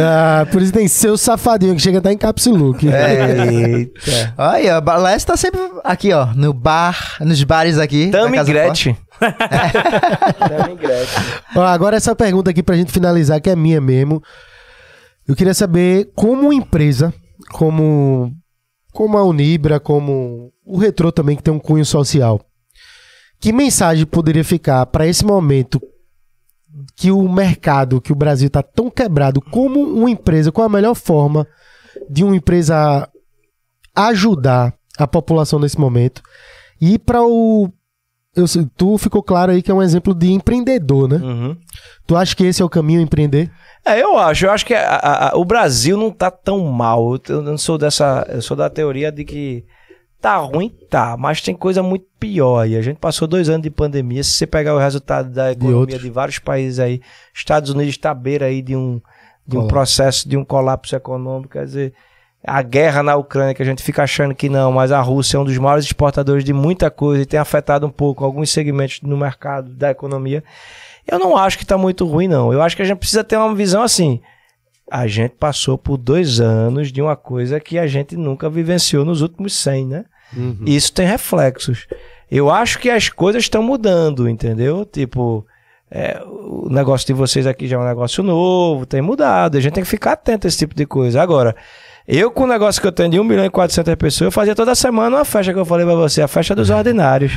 Ah, 0.00 0.46
por 0.50 0.62
isso 0.62 0.72
tem 0.72 0.86
seu 0.88 1.16
safadinho, 1.16 1.74
que 1.74 1.82
chega 1.82 1.98
até 1.98 2.12
em 2.12 2.16
caps 2.18 2.46
look. 2.46 2.86
É. 2.88 3.44
Eita. 3.50 4.34
Olha, 4.38 4.78
o 4.78 5.02
Leste 5.02 5.26
tá 5.26 5.36
sempre 5.36 5.60
aqui, 5.82 6.12
ó, 6.12 6.26
no 6.34 6.52
bar, 6.52 7.16
nos 7.20 7.42
bares 7.44 7.78
aqui. 7.78 8.10
Tami. 8.10 8.36
Tami 8.38 8.50
Gretchen. 8.52 8.96
Ó, 11.56 11.62
agora 11.62 11.96
essa 11.96 12.14
pergunta 12.14 12.50
aqui 12.50 12.62
pra 12.62 12.76
gente 12.76 12.92
finalizar, 12.92 13.40
que 13.40 13.50
é 13.50 13.56
minha 13.56 13.80
mesmo. 13.80 14.22
Eu 15.26 15.34
queria 15.34 15.54
saber 15.54 16.10
como 16.14 16.52
empresa, 16.52 17.12
como, 17.52 18.32
como 18.94 19.18
a 19.18 19.24
Unibra, 19.24 19.80
como 19.80 20.52
o 20.64 20.78
Retro 20.78 21.10
também, 21.10 21.36
que 21.36 21.42
tem 21.42 21.52
um 21.52 21.58
cunho 21.58 21.84
social, 21.84 22.40
que 23.40 23.52
mensagem 23.52 24.06
poderia 24.06 24.44
ficar 24.44 24.86
para 24.86 25.04
esse 25.04 25.24
momento 25.24 25.82
que 26.94 27.10
o 27.10 27.28
mercado, 27.28 28.00
que 28.00 28.12
o 28.12 28.16
Brasil 28.16 28.46
está 28.46 28.62
tão 28.62 28.88
quebrado, 28.88 29.40
como 29.40 29.80
uma 29.80 30.08
empresa, 30.08 30.52
qual 30.52 30.66
a 30.66 30.70
melhor 30.70 30.94
forma 30.94 31.44
de 32.08 32.22
uma 32.22 32.36
empresa 32.36 33.08
ajudar 33.96 34.72
a 34.96 35.08
população 35.08 35.58
nesse 35.58 35.78
momento? 35.78 36.22
E 36.80 36.96
para 36.96 37.20
o. 37.20 37.68
Eu, 38.36 38.44
tu 38.76 38.98
ficou 38.98 39.22
claro 39.22 39.52
aí 39.52 39.62
que 39.62 39.70
é 39.70 39.74
um 39.74 39.82
exemplo 39.82 40.14
de 40.14 40.32
empreendedor, 40.32 41.08
né? 41.08 41.16
Uhum. 41.16 41.56
Tu 42.06 42.16
acha 42.16 42.34
que 42.34 42.44
esse 42.44 42.60
é 42.60 42.64
o 42.64 42.68
caminho 42.68 43.00
empreender? 43.00 43.50
É, 43.84 44.02
eu 44.02 44.18
acho. 44.18 44.46
Eu 44.46 44.50
acho 44.50 44.66
que 44.66 44.74
a- 44.74 44.96
a- 44.96 45.28
a- 45.30 45.36
o 45.36 45.44
Brasil 45.44 45.96
não 45.96 46.10
tá 46.10 46.30
tão 46.30 46.64
mal. 46.66 47.16
Eu, 47.28 47.42
não 47.42 47.56
sou 47.56 47.78
dessa. 47.78 48.26
Eu 48.28 48.42
sou 48.42 48.56
da 48.56 48.68
teoria 48.68 49.12
de 49.12 49.24
que 49.24 49.64
tá 50.20 50.36
ruim, 50.38 50.74
tá, 50.88 51.16
mas 51.18 51.42
tem 51.42 51.54
coisa 51.54 51.82
muito 51.82 52.06
pior. 52.18 52.66
E 52.66 52.76
a 52.76 52.82
gente 52.82 52.96
passou 52.96 53.28
dois 53.28 53.48
anos 53.48 53.62
de 53.62 53.70
pandemia. 53.70 54.24
Se 54.24 54.30
você 54.32 54.46
pegar 54.46 54.74
o 54.74 54.78
resultado 54.78 55.28
da 55.30 55.52
economia 55.52 55.78
outros. 55.78 56.00
de, 56.02 56.10
vários 56.10 56.38
países 56.38 56.78
aí, 56.80 57.00
Estados 57.34 57.70
Unidos 57.70 57.90
está 57.94 58.10
à 58.10 58.14
beira 58.14 58.46
aí 58.46 58.62
de 58.62 58.74
um, 58.74 59.00
de 59.46 59.58
um 59.58 59.68
processo 59.68 60.26
de 60.28 60.36
um 60.36 60.44
colapso 60.44 60.96
econômico. 60.96 61.52
Quer 61.52 61.66
dizer, 61.66 61.92
a 62.46 62.60
guerra 62.60 63.02
na 63.02 63.16
Ucrânia, 63.16 63.54
que 63.54 63.62
a 63.62 63.64
gente 63.64 63.82
fica 63.82 64.02
achando 64.02 64.34
que 64.34 64.50
não, 64.50 64.70
mas 64.70 64.92
a 64.92 65.00
Rússia 65.00 65.38
é 65.38 65.40
um 65.40 65.44
dos 65.44 65.56
maiores 65.56 65.86
exportadores 65.86 66.44
de 66.44 66.52
muita 66.52 66.90
coisa 66.90 67.22
e 67.22 67.26
tem 67.26 67.40
afetado 67.40 67.86
um 67.86 67.90
pouco 67.90 68.22
alguns 68.22 68.50
segmentos 68.50 69.00
no 69.02 69.16
mercado 69.16 69.70
da 69.70 69.90
economia. 69.90 70.44
Eu 71.10 71.18
não 71.18 71.36
acho 71.36 71.58
que 71.58 71.64
tá 71.64 71.78
muito 71.78 72.06
ruim, 72.06 72.28
não. 72.28 72.52
Eu 72.52 72.60
acho 72.60 72.76
que 72.76 72.82
a 72.82 72.84
gente 72.84 72.98
precisa 72.98 73.24
ter 73.24 73.36
uma 73.36 73.54
visão 73.54 73.82
assim. 73.82 74.20
A 74.90 75.06
gente 75.06 75.32
passou 75.32 75.78
por 75.78 75.96
dois 75.96 76.38
anos 76.38 76.92
de 76.92 77.00
uma 77.00 77.16
coisa 77.16 77.58
que 77.58 77.78
a 77.78 77.86
gente 77.86 78.14
nunca 78.16 78.50
vivenciou 78.50 79.04
nos 79.04 79.22
últimos 79.22 79.54
100, 79.56 79.86
né? 79.86 80.04
E 80.66 80.76
Isso 80.76 80.92
tem 80.92 81.06
reflexos. 81.06 81.86
Eu 82.30 82.50
acho 82.50 82.78
que 82.78 82.90
as 82.90 83.08
coisas 83.08 83.44
estão 83.44 83.62
mudando, 83.62 84.28
entendeu? 84.28 84.84
Tipo, 84.84 85.46
é, 85.90 86.20
o 86.26 86.68
negócio 86.68 87.06
de 87.06 87.12
vocês 87.12 87.46
aqui 87.46 87.66
já 87.66 87.76
é 87.76 87.78
um 87.78 87.84
negócio 87.84 88.22
novo, 88.22 88.84
tem 88.84 89.00
mudado. 89.00 89.56
A 89.56 89.60
gente 89.60 89.72
tem 89.72 89.84
que 89.84 89.88
ficar 89.88 90.12
atento 90.12 90.46
a 90.46 90.48
esse 90.48 90.58
tipo 90.58 90.74
de 90.74 90.84
coisa. 90.84 91.22
Agora, 91.22 91.54
eu 92.06 92.30
com 92.30 92.44
o 92.44 92.46
negócio 92.46 92.80
que 92.80 92.86
eu 92.86 92.92
tenho 92.92 93.10
de 93.10 93.20
1 93.20 93.24
milhão 93.24 93.44
e 93.44 93.50
400 93.50 93.94
pessoas, 93.94 94.26
eu 94.26 94.32
fazia 94.32 94.54
toda 94.54 94.74
semana 94.74 95.16
uma 95.16 95.24
festa 95.24 95.52
que 95.52 95.58
eu 95.58 95.64
falei 95.64 95.86
pra 95.86 95.94
você, 95.94 96.22
a 96.22 96.28
festa 96.28 96.54
dos 96.54 96.70
ordinários. 96.70 97.32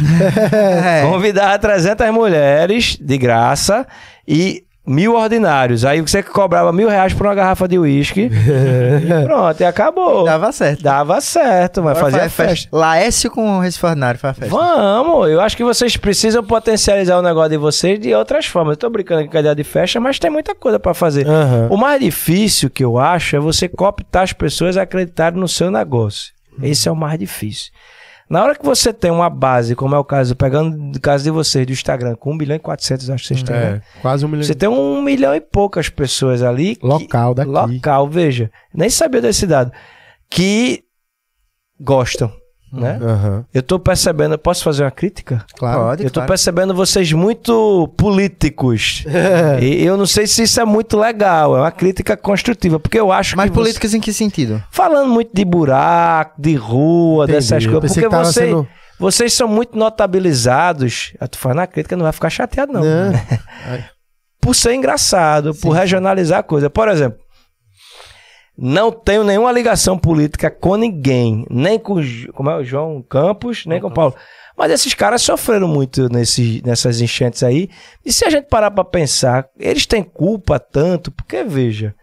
É. 0.53 1.01
Convidava 1.09 1.57
300 1.57 2.09
mulheres 2.11 2.97
de 2.99 3.17
graça 3.17 3.87
e 4.27 4.66
mil 4.87 5.15
ordinários. 5.15 5.83
Aí 5.83 5.99
você 5.99 6.23
cobrava 6.23 6.71
mil 6.71 6.87
reais 6.87 7.13
por 7.13 7.27
uma 7.27 7.35
garrafa 7.35 7.67
de 7.67 7.77
uísque. 7.77 8.29
e 8.31 9.23
pronto, 9.25 9.59
e 9.59 9.65
acabou. 9.65 10.23
Dava 10.23 10.51
certo. 10.51 10.81
Dava 10.81 11.19
certo, 11.19 11.83
mas 11.83 11.97
Agora 11.97 12.11
fazia 12.11 12.29
faz 12.29 12.49
festa. 12.61 12.69
Laércio 12.75 13.29
com 13.29 13.57
o 13.57 13.59
Recife 13.59 13.85
Ordinário 13.85 14.19
faz 14.19 14.37
festa. 14.37 14.55
Vamos, 14.55 15.29
eu 15.29 15.41
acho 15.41 15.57
que 15.57 15.63
vocês 15.63 15.97
precisam 15.97 16.43
potencializar 16.43 17.17
o 17.19 17.21
negócio 17.21 17.49
de 17.49 17.57
vocês 17.57 17.99
de 17.99 18.13
outras 18.13 18.45
formas. 18.45 18.73
Eu 18.73 18.77
tô 18.77 18.89
brincando 18.89 19.27
com 19.29 19.35
a 19.37 19.39
ideia 19.39 19.55
de 19.55 19.63
festa, 19.63 19.99
mas 19.99 20.17
tem 20.17 20.31
muita 20.31 20.55
coisa 20.55 20.79
pra 20.79 20.93
fazer. 20.93 21.27
Aham. 21.27 21.67
O 21.69 21.77
mais 21.77 21.99
difícil 21.99 22.69
que 22.69 22.83
eu 22.83 22.97
acho 22.97 23.35
é 23.35 23.39
você 23.39 23.67
cooptar 23.67 24.23
as 24.23 24.31
pessoas 24.33 24.77
a 24.77 24.83
acreditarem 24.83 25.39
no 25.39 25.47
seu 25.47 25.69
negócio. 25.69 26.31
Esse 26.61 26.87
é 26.87 26.91
o 26.91 26.95
mais 26.95 27.19
difícil. 27.19 27.71
Na 28.29 28.43
hora 28.43 28.55
que 28.55 28.65
você 28.65 28.91
tem 28.91 29.09
uma 29.09 29.29
base, 29.29 29.73
como 29.75 29.95
é 29.95 29.97
o 29.97 30.03
caso, 30.03 30.35
pegando 30.35 30.97
o 30.97 30.99
caso 30.99 31.23
de 31.23 31.31
vocês 31.31 31.65
do 31.65 31.71
Instagram, 31.71 32.15
com 32.15 32.31
1 32.31 32.35
milhão 32.35 32.55
e 32.57 32.59
400, 32.59 33.09
acho 33.09 33.21
que 33.23 33.27
vocês 33.29 33.43
têm, 33.43 33.55
né? 33.55 33.81
É, 33.95 34.01
quase 34.01 34.25
um 34.25 34.27
milhão. 34.27 34.43
Você 34.43 34.53
tem 34.53 34.67
um 34.67 35.01
milhão 35.01 35.33
e 35.33 35.39
poucas 35.39 35.87
pessoas 35.89 36.41
ali. 36.43 36.75
que- 36.75 36.85
Local 36.85 37.33
daqui. 37.33 37.49
Local, 37.49 38.09
veja. 38.09 38.51
Nem 38.73 38.89
sabia 38.89 39.21
desse 39.21 39.47
dado. 39.47 39.71
Que 40.29 40.83
gostam, 41.79 42.31
né? 42.71 42.99
Aham. 43.01 43.45
Eu 43.53 43.63
tô 43.63 43.79
percebendo, 43.79 44.37
posso 44.37 44.63
fazer 44.63 44.83
uma 44.83 44.91
crítica? 44.91 45.45
Claro. 45.57 45.79
Pode, 45.79 46.03
Eu 46.03 46.09
tô 46.09 46.15
claro. 46.15 46.27
percebendo 46.27 46.73
vocês 46.73 47.11
muito 47.13 47.87
políticos. 47.97 49.05
e 49.61 49.83
eu 49.83 49.95
não 49.97 50.05
sei 50.05 50.27
se 50.27 50.43
isso 50.43 50.59
é 50.59 50.65
muito 50.65 50.97
legal, 50.97 51.55
é 51.57 51.61
uma 51.61 51.71
crítica 51.71 52.17
construtiva, 52.17 52.79
porque 52.79 52.99
eu 52.99 53.11
acho 53.11 53.35
Mas 53.37 53.45
que 53.49 53.55
você- 53.55 53.61
políticas 53.61 53.93
em 53.93 53.99
que 53.99 54.11
sentido? 54.13 54.61
falando 54.71 55.09
muito 55.09 55.31
de 55.33 55.45
buraco, 55.45 56.41
de 56.41 56.55
rua, 56.55 57.23
Entendi. 57.25 57.37
dessas 57.39 57.65
coisas, 57.65 57.93
porque 57.93 58.07
você- 58.09 58.33
sendo- 58.47 58.67
vocês 58.99 59.31
são 59.33 59.47
muito 59.47 59.77
notabilizados. 59.77 61.13
Eu 61.21 61.27
tô 61.27 61.37
falando 61.37 61.59
a 61.59 61.67
crítica, 61.67 61.95
não 61.95 62.03
vai 62.03 62.11
ficar 62.13 62.29
chateado 62.29 62.73
não. 62.73 62.81
Por 64.39 64.55
ser 64.55 64.73
engraçado, 64.75 65.53
por 65.55 65.71
regionalizar 65.71 66.39
a 66.39 66.43
coisa. 66.43 66.69
Por 66.69 66.87
exemplo, 66.87 67.19
Não 68.57 68.91
tenho 68.91 69.23
nenhuma 69.23 69.51
ligação 69.51 69.99
política 69.99 70.49
com 70.49 70.75
ninguém, 70.75 71.45
nem 71.47 71.77
com 71.77 72.01
como 72.33 72.49
é, 72.49 72.57
o 72.57 72.63
João 72.63 73.03
Campos, 73.03 73.65
nem 73.67 73.79
com 73.79 73.87
o 73.87 73.93
Paulo. 73.93 74.15
Mas 74.57 74.71
esses 74.71 74.95
caras 74.95 75.21
sofreram 75.21 75.67
muito 75.67 76.09
nesse, 76.09 76.63
nessas 76.65 76.99
enchentes 76.99 77.43
aí. 77.43 77.69
E 78.03 78.11
se 78.11 78.25
a 78.25 78.29
gente 78.31 78.45
parar 78.45 78.71
para 78.71 78.83
pensar, 78.83 79.47
eles 79.59 79.85
têm 79.85 80.01
culpa 80.01 80.59
tanto, 80.59 81.11
porque 81.11 81.43
veja, 81.43 81.93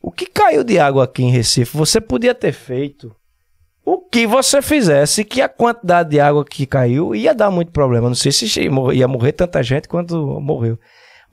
o 0.00 0.10
que 0.10 0.24
caiu 0.24 0.64
de 0.64 0.78
água 0.78 1.04
aqui 1.04 1.22
em 1.22 1.30
Recife, 1.30 1.76
você 1.76 2.00
podia 2.00 2.34
ter 2.34 2.52
feito 2.52 3.14
o 3.84 3.98
que 3.98 4.26
você 4.26 4.62
fizesse, 4.62 5.24
que 5.24 5.42
a 5.42 5.48
quantidade 5.48 6.10
de 6.10 6.20
água 6.20 6.44
que 6.44 6.64
caiu 6.64 7.14
ia 7.14 7.34
dar 7.34 7.50
muito 7.50 7.70
problema. 7.70 8.08
Não 8.08 8.14
sei 8.14 8.32
se 8.32 8.60
ia 8.60 9.08
morrer 9.08 9.32
tanta 9.32 9.62
gente 9.62 9.88
quanto 9.88 10.40
morreu. 10.40 10.78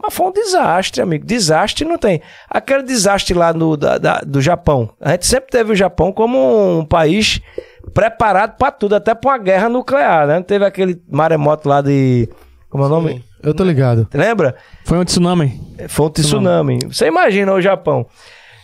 Mas 0.01 0.13
foi 0.13 0.27
um 0.27 0.31
desastre, 0.31 1.01
amigo. 1.01 1.25
Desastre 1.25 1.85
não 1.85 1.97
tem. 1.97 2.21
Aquele 2.49 2.83
desastre 2.83 3.33
lá 3.33 3.51
no, 3.51 3.75
da, 3.75 3.97
da, 3.97 4.21
do 4.25 4.41
Japão. 4.41 4.89
A 4.99 5.11
gente 5.11 5.27
sempre 5.27 5.49
teve 5.51 5.73
o 5.73 5.75
Japão 5.75 6.11
como 6.11 6.79
um 6.79 6.85
país 6.85 7.41
preparado 7.93 8.55
para 8.57 8.71
tudo, 8.71 8.95
até 8.95 9.13
para 9.13 9.31
uma 9.31 9.37
guerra 9.37 9.67
nuclear, 9.67 10.25
né? 10.25 10.41
Teve 10.41 10.65
aquele 10.65 11.01
maremoto 11.09 11.67
lá 11.67 11.81
de. 11.81 12.29
Como 12.69 12.83
é 12.83 12.87
o 12.87 12.89
nome? 12.89 13.25
Eu 13.43 13.53
tô 13.53 13.63
ligado. 13.63 14.07
Lembra? 14.13 14.55
Foi 14.85 14.97
um 14.97 15.03
tsunami. 15.03 15.59
Foi 15.87 16.05
um 16.05 16.09
tsunami. 16.09 16.79
Você 16.87 17.07
imagina 17.07 17.53
o 17.53 17.61
Japão. 17.61 18.05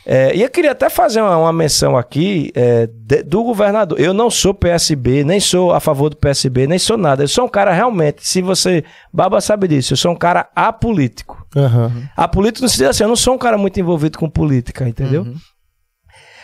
É, 0.05 0.35
e 0.35 0.43
eu 0.43 0.49
queria 0.49 0.71
até 0.71 0.87
fazer 0.87 1.19
uma, 1.19 1.35
uma 1.35 1.51
menção 1.51 1.97
aqui 1.97 2.51
é, 2.53 2.85
de, 2.87 3.23
do 3.23 3.43
governador. 3.43 3.99
Eu 3.99 4.13
não 4.13 4.29
sou 4.29 4.53
PSB, 4.53 5.23
nem 5.23 5.39
sou 5.39 5.73
a 5.73 5.79
favor 5.79 6.09
do 6.11 6.17
PSB, 6.17 6.67
nem 6.67 6.77
sou 6.77 6.95
nada. 6.95 7.23
Eu 7.23 7.27
sou 7.27 7.45
um 7.45 7.49
cara 7.49 7.73
realmente, 7.73 8.25
se 8.25 8.41
você. 8.41 8.83
Baba 9.11 9.41
sabe 9.41 9.67
disso, 9.67 9.93
eu 9.93 9.97
sou 9.97 10.11
um 10.11 10.15
cara 10.15 10.47
apolítico. 10.55 11.43
Uhum. 11.55 12.07
Apolítico 12.15 12.63
no 12.63 12.69
sentido 12.69 12.89
assim, 12.89 13.03
eu 13.03 13.09
não 13.09 13.15
sou 13.15 13.33
um 13.33 13.37
cara 13.37 13.57
muito 13.57 13.79
envolvido 13.79 14.19
com 14.19 14.29
política, 14.29 14.87
entendeu? 14.87 15.23
Uhum. 15.23 15.35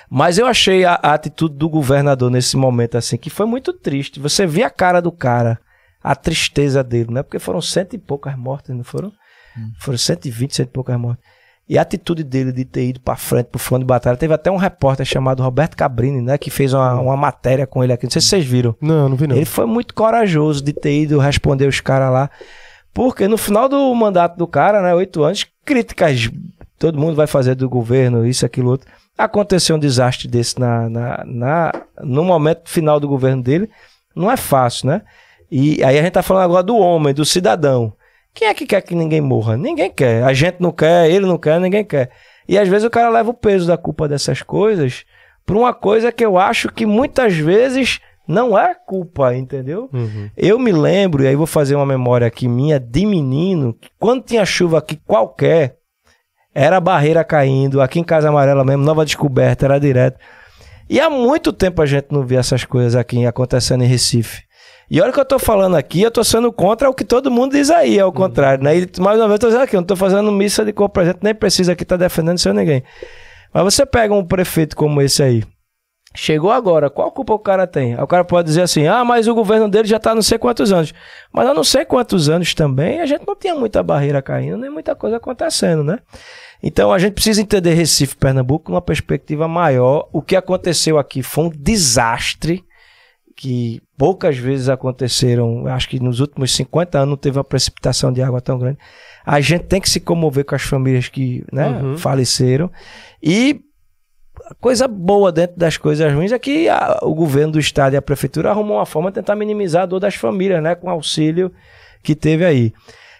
Mas 0.10 0.38
eu 0.38 0.48
achei 0.48 0.84
a, 0.84 0.94
a, 0.96 1.14
atitude 1.14 1.56
do 1.56 1.70
governador 1.70 2.32
nesse 2.32 2.58
momento, 2.58 2.98
assim, 2.98 3.16
que 3.16 3.30
foi 3.30 3.46
muito 3.46 3.72
triste. 3.72 4.20
Você 4.20 4.46
via 4.46 4.68
a 4.68 4.72
cara 4.72 5.00
do 5.02 5.12
cara, 5.12 5.60
a 6.04 6.16
tristeza 6.16 6.84
dele, 6.84 7.14
né? 7.14 7.22
Porque 7.22 7.40
foram 7.40 7.62
cento 7.62 7.94
e 7.94 8.00
poucas 8.00 8.36
mortes, 8.36 8.76
não 8.76 8.84
foram? 8.84 9.10
Uhum. 9.56 9.72
Foram 9.80 9.98
cento 10.00 10.26
e 10.26 10.32
vinte, 10.32 10.56
cento 10.56 10.68
e 10.70 10.72
poucas 10.72 11.00
mortes. 11.00 11.24
E 11.72 11.78
a 11.78 11.84
atitude 11.84 12.22
dele 12.22 12.52
de 12.52 12.66
ter 12.66 12.90
ido 12.90 13.00
para 13.00 13.16
frente, 13.16 13.46
pro 13.46 13.58
front 13.58 13.80
de 13.80 13.86
batalha. 13.86 14.18
Teve 14.18 14.34
até 14.34 14.52
um 14.52 14.58
repórter 14.58 15.06
chamado 15.06 15.42
Roberto 15.42 15.78
Cabrini, 15.78 16.22
né? 16.22 16.38
Que 16.38 16.50
fez 16.50 16.74
uma, 16.74 17.00
uma 17.00 17.16
matéria 17.16 17.66
com 17.66 17.82
ele 17.82 17.94
aqui. 17.94 18.04
Não 18.04 18.12
sei 18.12 18.22
se 18.22 18.28
vocês 18.28 18.46
viram. 18.46 18.76
Não, 18.82 19.08
não 19.08 19.16
vi 19.16 19.26
não. 19.26 19.38
Ele 19.38 19.46
foi 19.46 19.66
muito 19.66 19.94
corajoso 19.94 20.62
de 20.62 20.74
ter 20.74 21.04
ido 21.04 21.18
responder 21.18 21.66
os 21.68 21.80
caras 21.80 22.12
lá. 22.12 22.30
Porque 22.94 23.26
no 23.26 23.38
final 23.38 23.70
do 23.70 23.96
mandato 23.96 24.38
do 24.38 24.46
cara, 24.46 24.82
né? 24.82 24.94
Oito 24.94 25.24
anos, 25.24 25.48
críticas 25.64 26.30
todo 26.78 27.00
mundo 27.00 27.16
vai 27.16 27.26
fazer 27.26 27.56
do 27.56 27.70
governo, 27.70 28.28
isso, 28.28 28.46
aquilo, 28.46 28.72
outro. 28.72 28.92
Aconteceu 29.18 29.78
um 29.78 29.80
desastre 29.80 30.28
desse 30.28 30.60
na, 30.60 30.90
na, 30.90 31.24
na, 31.26 31.72
no 32.04 32.26
momento 32.26 32.70
final 32.70 33.00
do 33.00 33.08
governo 33.08 33.42
dele. 33.42 33.70
Não 34.14 34.30
é 34.30 34.36
fácil, 34.36 34.90
né? 34.90 35.04
E 35.50 35.82
aí 35.86 35.98
a 35.98 36.02
gente 36.02 36.12
tá 36.12 36.22
falando 36.22 36.44
agora 36.44 36.64
do 36.64 36.76
homem, 36.76 37.14
do 37.14 37.24
cidadão. 37.24 37.94
Quem 38.34 38.48
é 38.48 38.54
que 38.54 38.66
quer 38.66 38.82
que 38.82 38.96
ninguém 38.96 39.22
morra? 39.22 39.58
Ninguém 39.58 39.92
quer. 39.92 40.24
A 40.24 40.34
gente 40.34 40.58
não 40.60 40.72
quer, 40.72 41.10
ele 41.10 41.26
não 41.26 41.38
quer, 41.38 41.60
ninguém 41.60 41.84
quer. 41.84 42.12
E 42.48 42.58
às 42.58 42.68
vezes 42.68 42.86
o 42.86 42.90
cara 42.90 43.10
leva 43.10 43.30
o 43.30 43.34
peso 43.34 43.68
da 43.68 43.78
culpa 43.78 44.08
dessas 44.08 44.42
coisas 44.42 45.06
por 45.46 45.58
uma 45.58 45.74
coisa 45.74 46.12
que 46.12 46.26
eu 46.26 46.38
acho 46.38 46.70
que 46.70 46.86
muitas 46.86 47.36
vezes 47.36 48.00
não 48.28 48.58
é 48.58 48.74
culpa, 48.74 49.36
entendeu? 49.36 49.90
Uhum. 49.92 50.30
Eu 50.38 50.58
me 50.58 50.72
lembro, 50.72 51.24
e 51.24 51.28
aí 51.28 51.36
vou 51.36 51.48
fazer 51.48 51.76
uma 51.76 51.86
memória 51.86 52.26
aqui 52.26 52.48
minha 52.48 52.80
de 52.80 53.06
menino, 53.06 53.74
que 53.74 53.90
quando 54.00 54.24
tinha 54.24 54.46
chuva 54.46 54.78
aqui 54.78 54.96
qualquer, 54.96 55.78
era 56.54 56.80
barreira 56.80 57.24
caindo, 57.24 57.82
aqui 57.82 58.00
em 58.00 58.04
Casa 58.04 58.30
Amarela 58.30 58.64
mesmo, 58.64 58.84
nova 58.84 59.06
descoberta, 59.06 59.66
era 59.66 59.80
direto. 59.80 60.20
E 60.90 61.00
há 61.00 61.10
muito 61.10 61.54
tempo 61.54 61.82
a 61.82 61.86
gente 61.86 62.08
não 62.12 62.26
vê 62.26 62.36
essas 62.36 62.66
coisas 62.66 62.96
aqui 62.96 63.26
acontecendo 63.26 63.84
em 63.84 63.88
Recife. 63.88 64.44
E 64.92 65.00
olha 65.00 65.14
que 65.14 65.20
eu 65.22 65.24
tô 65.24 65.40
falando 65.40 65.78
aqui, 65.78 66.02
eu 66.02 66.12
tô 66.12 66.22
sendo 66.22 66.52
contra 66.52 66.90
o 66.90 66.94
que 66.94 67.06
todo 67.06 67.32
mundo 67.32 67.54
diz 67.54 67.70
aí, 67.70 67.98
ao 67.98 68.12
contrário, 68.12 68.62
né? 68.62 68.78
E 68.78 68.90
mais 69.00 69.18
uma 69.18 69.26
vez 69.30 69.36
eu 69.36 69.40
tô 69.40 69.48
dizendo 69.48 69.64
aqui, 69.64 69.78
eu 69.78 69.80
não 69.80 69.88
tô 69.88 69.96
fazendo 69.96 70.30
missa 70.34 70.66
de 70.66 70.74
cor 70.74 70.90
presente, 70.90 71.20
nem 71.22 71.34
precisa 71.34 71.72
aqui 71.72 71.84
estar 71.84 71.98
tá 71.98 72.04
defendendo 72.04 72.38
seu 72.38 72.54
ninguém. 72.54 72.84
Mas 73.54 73.64
você 73.64 73.86
pega 73.86 74.14
um 74.14 74.26
prefeito 74.26 74.76
como 74.76 75.02
esse 75.02 75.24
aí, 75.24 75.44
Chegou 76.14 76.52
agora, 76.52 76.90
qual 76.90 77.10
culpa 77.10 77.34
o 77.34 77.40
cara 77.40 77.66
tem? 77.66 77.96
o 77.98 78.06
cara 78.06 78.26
pode 78.26 78.46
dizer 78.46 78.64
assim: 78.64 78.86
ah, 78.86 79.06
mas 79.06 79.30
o 79.30 79.34
governo 79.34 79.70
dele 79.70 79.88
já 79.88 79.96
está 79.96 80.14
não 80.14 80.22
sei 80.22 80.38
quantos 80.38 80.74
anos. 80.74 80.94
Mas 81.32 81.48
há 81.48 81.54
não 81.54 81.64
sei 81.64 81.86
quantos 81.86 82.28
anos 82.28 82.54
também, 82.54 83.00
a 83.00 83.06
gente 83.06 83.26
não 83.26 83.34
tinha 83.34 83.56
muita 83.56 83.82
barreira 83.82 84.22
caindo, 84.22 84.58
nem 84.58 84.70
muita 84.70 84.94
coisa 84.94 85.16
acontecendo, 85.16 85.86
né? 85.86 86.00
Então 86.62 86.92
a 86.92 87.00
gente 87.00 87.14
precisa 87.14 87.42
entender 87.42 87.76
Recife, 87.76 88.18
Pernambuco, 88.18 88.70
numa 88.70 88.82
perspectiva 88.82 89.48
maior. 89.48 90.10
O 90.12 90.22
que 90.22 90.36
aconteceu 90.36 91.00
aqui 91.00 91.24
foi 91.24 91.46
um 91.46 91.50
desastre 91.50 92.62
que 93.42 93.82
poucas 93.98 94.38
vezes 94.38 94.70
aconteceram, 94.70 95.66
acho 95.66 95.90
que 95.90 96.00
nos 96.00 96.20
últimos 96.20 96.54
50 96.54 97.00
anos 97.00 97.10
não 97.10 97.18
teve 97.18 97.40
uma 97.40 97.44
precipitação 97.44 98.14
de 98.14 98.22
água 98.22 98.40
tão 98.40 98.60
grande. 98.60 98.78
A 99.26 99.42
gente 99.42 99.64
tem 99.64 99.82
que 99.82 99.90
se 99.90 100.00
comover 100.00 100.46
com 100.46 100.54
as 100.54 100.62
famílias 100.62 101.10
que 101.10 101.44
né, 101.52 101.70
uhum. 101.70 101.98
faleceram. 101.98 102.72
E 103.22 103.60
a 104.46 104.54
coisa 104.54 104.88
boa 104.88 105.32
dentro 105.32 105.58
das 105.58 105.76
coisas 105.76 106.14
ruins 106.14 106.32
é 106.32 106.38
que 106.38 106.70
a, 106.70 107.00
o 107.02 107.16
governo 107.16 107.54
do 107.54 107.60
estado 107.60 107.94
e 107.94 107.98
a 107.98 108.02
prefeitura 108.02 108.52
arrumou 108.52 108.78
uma 108.78 108.86
forma 108.86 109.10
de 109.10 109.16
tentar 109.16 109.36
minimizar 109.36 109.82
a 109.82 109.88
dor 109.88 110.00
das 110.00 110.14
famílias, 110.14 110.62
né, 110.62 110.76
com 110.76 110.86
o 110.86 110.92
auxílio 110.92 111.52
que 112.04 112.14
teve 112.14 112.46
aí. 112.46 112.72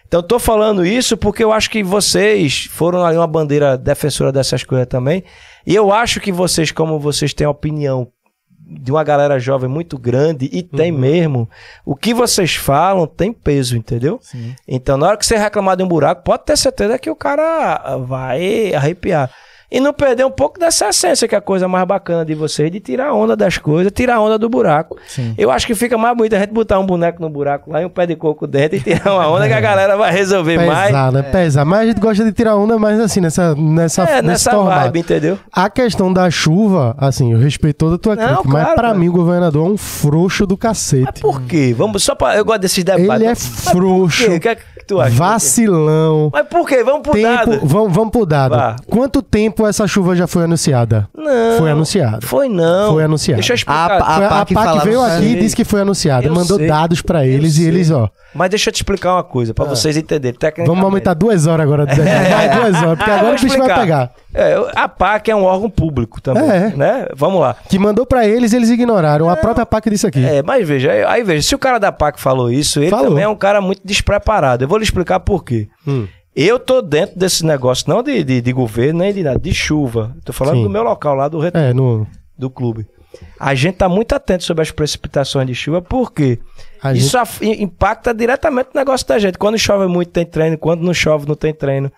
Então, 0.06 0.20
estou 0.20 0.38
falando 0.38 0.86
isso 0.86 1.16
porque 1.16 1.42
eu 1.42 1.52
acho 1.52 1.68
que 1.68 1.82
vocês 1.82 2.68
foram 2.70 3.04
ali 3.04 3.16
uma 3.16 3.26
bandeira 3.26 3.76
defensora 3.76 4.30
dessas 4.30 4.62
coisas 4.62 4.86
também. 4.86 5.24
E 5.66 5.74
eu 5.74 5.92
acho 5.92 6.20
que 6.20 6.30
vocês, 6.30 6.70
como 6.70 7.00
vocês 7.00 7.34
têm 7.34 7.44
opinião 7.48 8.06
de 8.80 8.90
uma 8.90 9.04
galera 9.04 9.38
jovem 9.38 9.68
muito 9.68 9.98
grande, 9.98 10.48
e 10.52 10.62
tem 10.62 10.92
uhum. 10.92 10.98
mesmo, 10.98 11.50
o 11.84 11.94
que 11.94 12.14
vocês 12.14 12.54
falam 12.54 13.06
tem 13.06 13.32
peso, 13.32 13.76
entendeu? 13.76 14.18
Sim. 14.22 14.54
Então, 14.66 14.96
na 14.96 15.06
hora 15.06 15.16
que 15.16 15.26
você 15.26 15.36
reclamar 15.36 15.76
de 15.76 15.82
um 15.82 15.88
buraco, 15.88 16.22
pode 16.24 16.44
ter 16.44 16.56
certeza 16.56 16.98
que 16.98 17.10
o 17.10 17.16
cara 17.16 17.96
vai 17.98 18.74
arrepiar. 18.74 19.30
E 19.72 19.80
não 19.80 19.92
perder 19.92 20.26
um 20.26 20.30
pouco 20.30 20.60
dessa 20.60 20.90
essência, 20.90 21.26
que 21.26 21.34
é 21.34 21.38
a 21.38 21.40
coisa 21.40 21.66
mais 21.66 21.86
bacana 21.86 22.26
de 22.26 22.34
vocês, 22.34 22.70
de 22.70 22.78
tirar 22.78 23.14
onda 23.14 23.34
das 23.34 23.56
coisas, 23.56 23.90
tirar 23.90 24.20
onda 24.20 24.38
do 24.38 24.46
buraco. 24.46 24.98
Sim. 25.08 25.34
Eu 25.38 25.50
acho 25.50 25.66
que 25.66 25.74
fica 25.74 25.96
mais 25.96 26.14
bonito 26.14 26.36
a 26.36 26.38
gente 26.38 26.52
botar 26.52 26.78
um 26.78 26.84
boneco 26.84 27.22
no 27.22 27.30
buraco 27.30 27.70
lá 27.72 27.80
e 27.80 27.86
um 27.86 27.88
pé 27.88 28.04
de 28.04 28.14
coco 28.14 28.46
dentro 28.46 28.76
e 28.76 28.80
tirar 28.80 29.10
uma 29.10 29.26
onda 29.30 29.48
que 29.48 29.54
a 29.54 29.60
galera 29.62 29.96
vai 29.96 30.12
resolver 30.12 30.58
Pesar, 30.58 30.66
mais. 30.66 31.14
Né? 31.14 31.20
É. 31.20 31.22
Pesar, 31.22 31.64
mas 31.64 31.80
a 31.80 31.86
gente 31.86 32.00
gosta 32.00 32.22
de 32.22 32.32
tirar 32.32 32.54
onda 32.54 32.78
mais 32.78 33.00
assim, 33.00 33.20
nessa 33.22 33.54
nessa 33.54 34.02
É, 34.02 34.20
nessa 34.20 34.54
vibe, 34.54 34.98
entendeu? 34.98 35.38
A 35.50 35.70
questão 35.70 36.12
da 36.12 36.30
chuva, 36.30 36.94
assim, 36.98 37.32
eu 37.32 37.38
respeito 37.38 37.76
toda 37.76 37.94
a 37.94 37.98
tua 37.98 38.14
não, 38.14 38.26
crítica, 38.26 38.50
claro, 38.50 38.66
mas 38.66 38.74
pra 38.74 38.92
mim 38.92 39.08
o 39.08 39.12
governador 39.12 39.66
é 39.66 39.70
um 39.70 39.78
frouxo 39.78 40.46
do 40.46 40.56
cacete. 40.56 41.04
Mas 41.04 41.20
por 41.20 41.40
quê? 41.42 41.74
Vamos, 41.74 42.04
só 42.04 42.14
pra, 42.14 42.36
eu 42.36 42.44
gosto 42.44 42.60
desses 42.60 42.84
debates. 42.84 43.22
Ele 43.22 43.24
é 43.24 43.34
frouxo. 43.34 44.26
Que 44.82 44.86
tu 44.88 45.00
acha? 45.00 45.14
Vacilão. 45.14 46.30
Mas 46.32 46.46
por 46.48 46.66
quê? 46.66 46.82
Vamos 46.82 47.02
pro 47.02 47.12
tempo, 47.12 47.22
dado. 47.22 47.60
Vamos, 47.62 47.92
vamos 47.92 48.10
pro 48.10 48.26
dado. 48.26 48.56
Vá. 48.56 48.76
Quanto 48.90 49.22
tempo 49.22 49.66
essa 49.66 49.86
chuva 49.86 50.16
já 50.16 50.26
foi 50.26 50.44
anunciada? 50.44 51.08
Não. 51.16 51.58
Foi 51.58 51.70
anunciada. 51.70 52.26
Foi 52.26 52.48
não. 52.48 52.92
Foi 52.92 53.04
anunciada. 53.04 53.36
Deixa 53.36 53.52
eu 53.52 53.56
explicar. 53.56 53.90
A, 53.90 54.04
a, 54.04 54.16
a, 54.16 54.40
a 54.40 54.46
PAC 54.46 54.84
veio 54.84 55.00
aqui 55.00 55.24
e 55.24 55.40
disse 55.40 55.54
que 55.54 55.64
foi 55.64 55.82
anunciada. 55.82 56.26
Eu 56.26 56.34
mandou 56.34 56.58
sei. 56.58 56.66
dados 56.66 57.00
para 57.00 57.24
eles 57.24 57.56
eu 57.56 57.62
e 57.62 57.64
sei. 57.64 57.68
eles, 57.68 57.90
ó. 57.90 58.10
Mas 58.34 58.50
deixa 58.50 58.70
eu 58.70 58.72
te 58.72 58.76
explicar 58.76 59.14
uma 59.14 59.22
coisa, 59.22 59.52
para 59.52 59.66
ah. 59.66 59.68
vocês 59.68 59.96
entenderem. 59.96 60.38
Vamos 60.66 60.82
aumentar 60.82 61.14
duas 61.14 61.46
horas 61.46 61.64
agora. 61.64 61.84
Vai 61.94 62.48
duas 62.48 62.82
horas, 62.82 62.98
porque 62.98 63.10
ah, 63.10 63.20
agora 63.20 63.36
o 63.36 63.40
bicho 63.40 63.58
vai 63.58 63.74
pegar. 63.80 64.10
É, 64.34 64.56
a 64.74 64.88
PAC 64.88 65.30
é 65.30 65.36
um 65.36 65.44
órgão 65.44 65.68
público 65.68 66.20
também, 66.20 66.42
é. 66.42 66.72
né? 66.74 67.06
Vamos 67.14 67.40
lá. 67.40 67.54
Que 67.68 67.78
mandou 67.78 68.06
para 68.06 68.26
eles 68.26 68.54
eles 68.54 68.70
ignoraram. 68.70 69.28
É. 69.28 69.32
A 69.32 69.36
própria 69.36 69.66
PAC 69.66 69.90
disse 69.90 70.06
aqui. 70.06 70.24
É, 70.24 70.42
mas 70.42 70.66
veja, 70.66 70.90
aí 71.08 71.22
veja, 71.22 71.46
se 71.46 71.54
o 71.54 71.58
cara 71.58 71.78
da 71.78 71.92
PAC 71.92 72.18
falou 72.18 72.50
isso, 72.50 72.80
ele 72.80 72.90
falou. 72.90 73.08
também 73.08 73.24
é 73.24 73.28
um 73.28 73.36
cara 73.36 73.60
muito 73.60 73.82
despreparado. 73.84 74.64
Vou 74.72 74.78
lhe 74.78 74.84
explicar 74.84 75.20
por 75.20 75.44
quê. 75.44 75.68
Hum. 75.86 76.08
Eu 76.34 76.58
tô 76.58 76.80
dentro 76.80 77.18
desse 77.18 77.44
negócio, 77.44 77.84
não 77.90 78.02
de, 78.02 78.24
de, 78.24 78.40
de, 78.40 78.52
governo, 78.54 79.00
nem 79.00 79.12
de 79.12 79.22
nada, 79.22 79.38
de 79.38 79.52
chuva. 79.52 80.16
Tô 80.24 80.32
falando 80.32 80.56
Sim. 80.56 80.62
do 80.62 80.70
meu 80.70 80.82
local 80.82 81.14
lá 81.14 81.28
do 81.28 81.38
retorno, 81.38 81.68
é, 81.68 81.74
no... 81.74 82.06
do 82.38 82.48
clube. 82.48 82.86
A 83.38 83.54
gente 83.54 83.74
tá 83.74 83.86
muito 83.86 84.14
atento 84.14 84.44
sobre 84.44 84.62
as 84.62 84.70
precipitações 84.70 85.46
de 85.46 85.54
chuva, 85.54 85.82
porque 85.82 86.38
a 86.82 86.94
isso 86.94 87.18
gente... 87.38 87.62
impacta 87.62 88.14
diretamente 88.14 88.70
o 88.72 88.78
negócio 88.78 89.06
da 89.06 89.18
gente. 89.18 89.36
Quando 89.36 89.58
chove 89.58 89.86
muito, 89.86 90.10
tem 90.10 90.24
treino, 90.24 90.56
quando 90.56 90.80
não 90.80 90.94
chove, 90.94 91.28
não 91.28 91.34
tem 91.34 91.52
treino. 91.52 91.92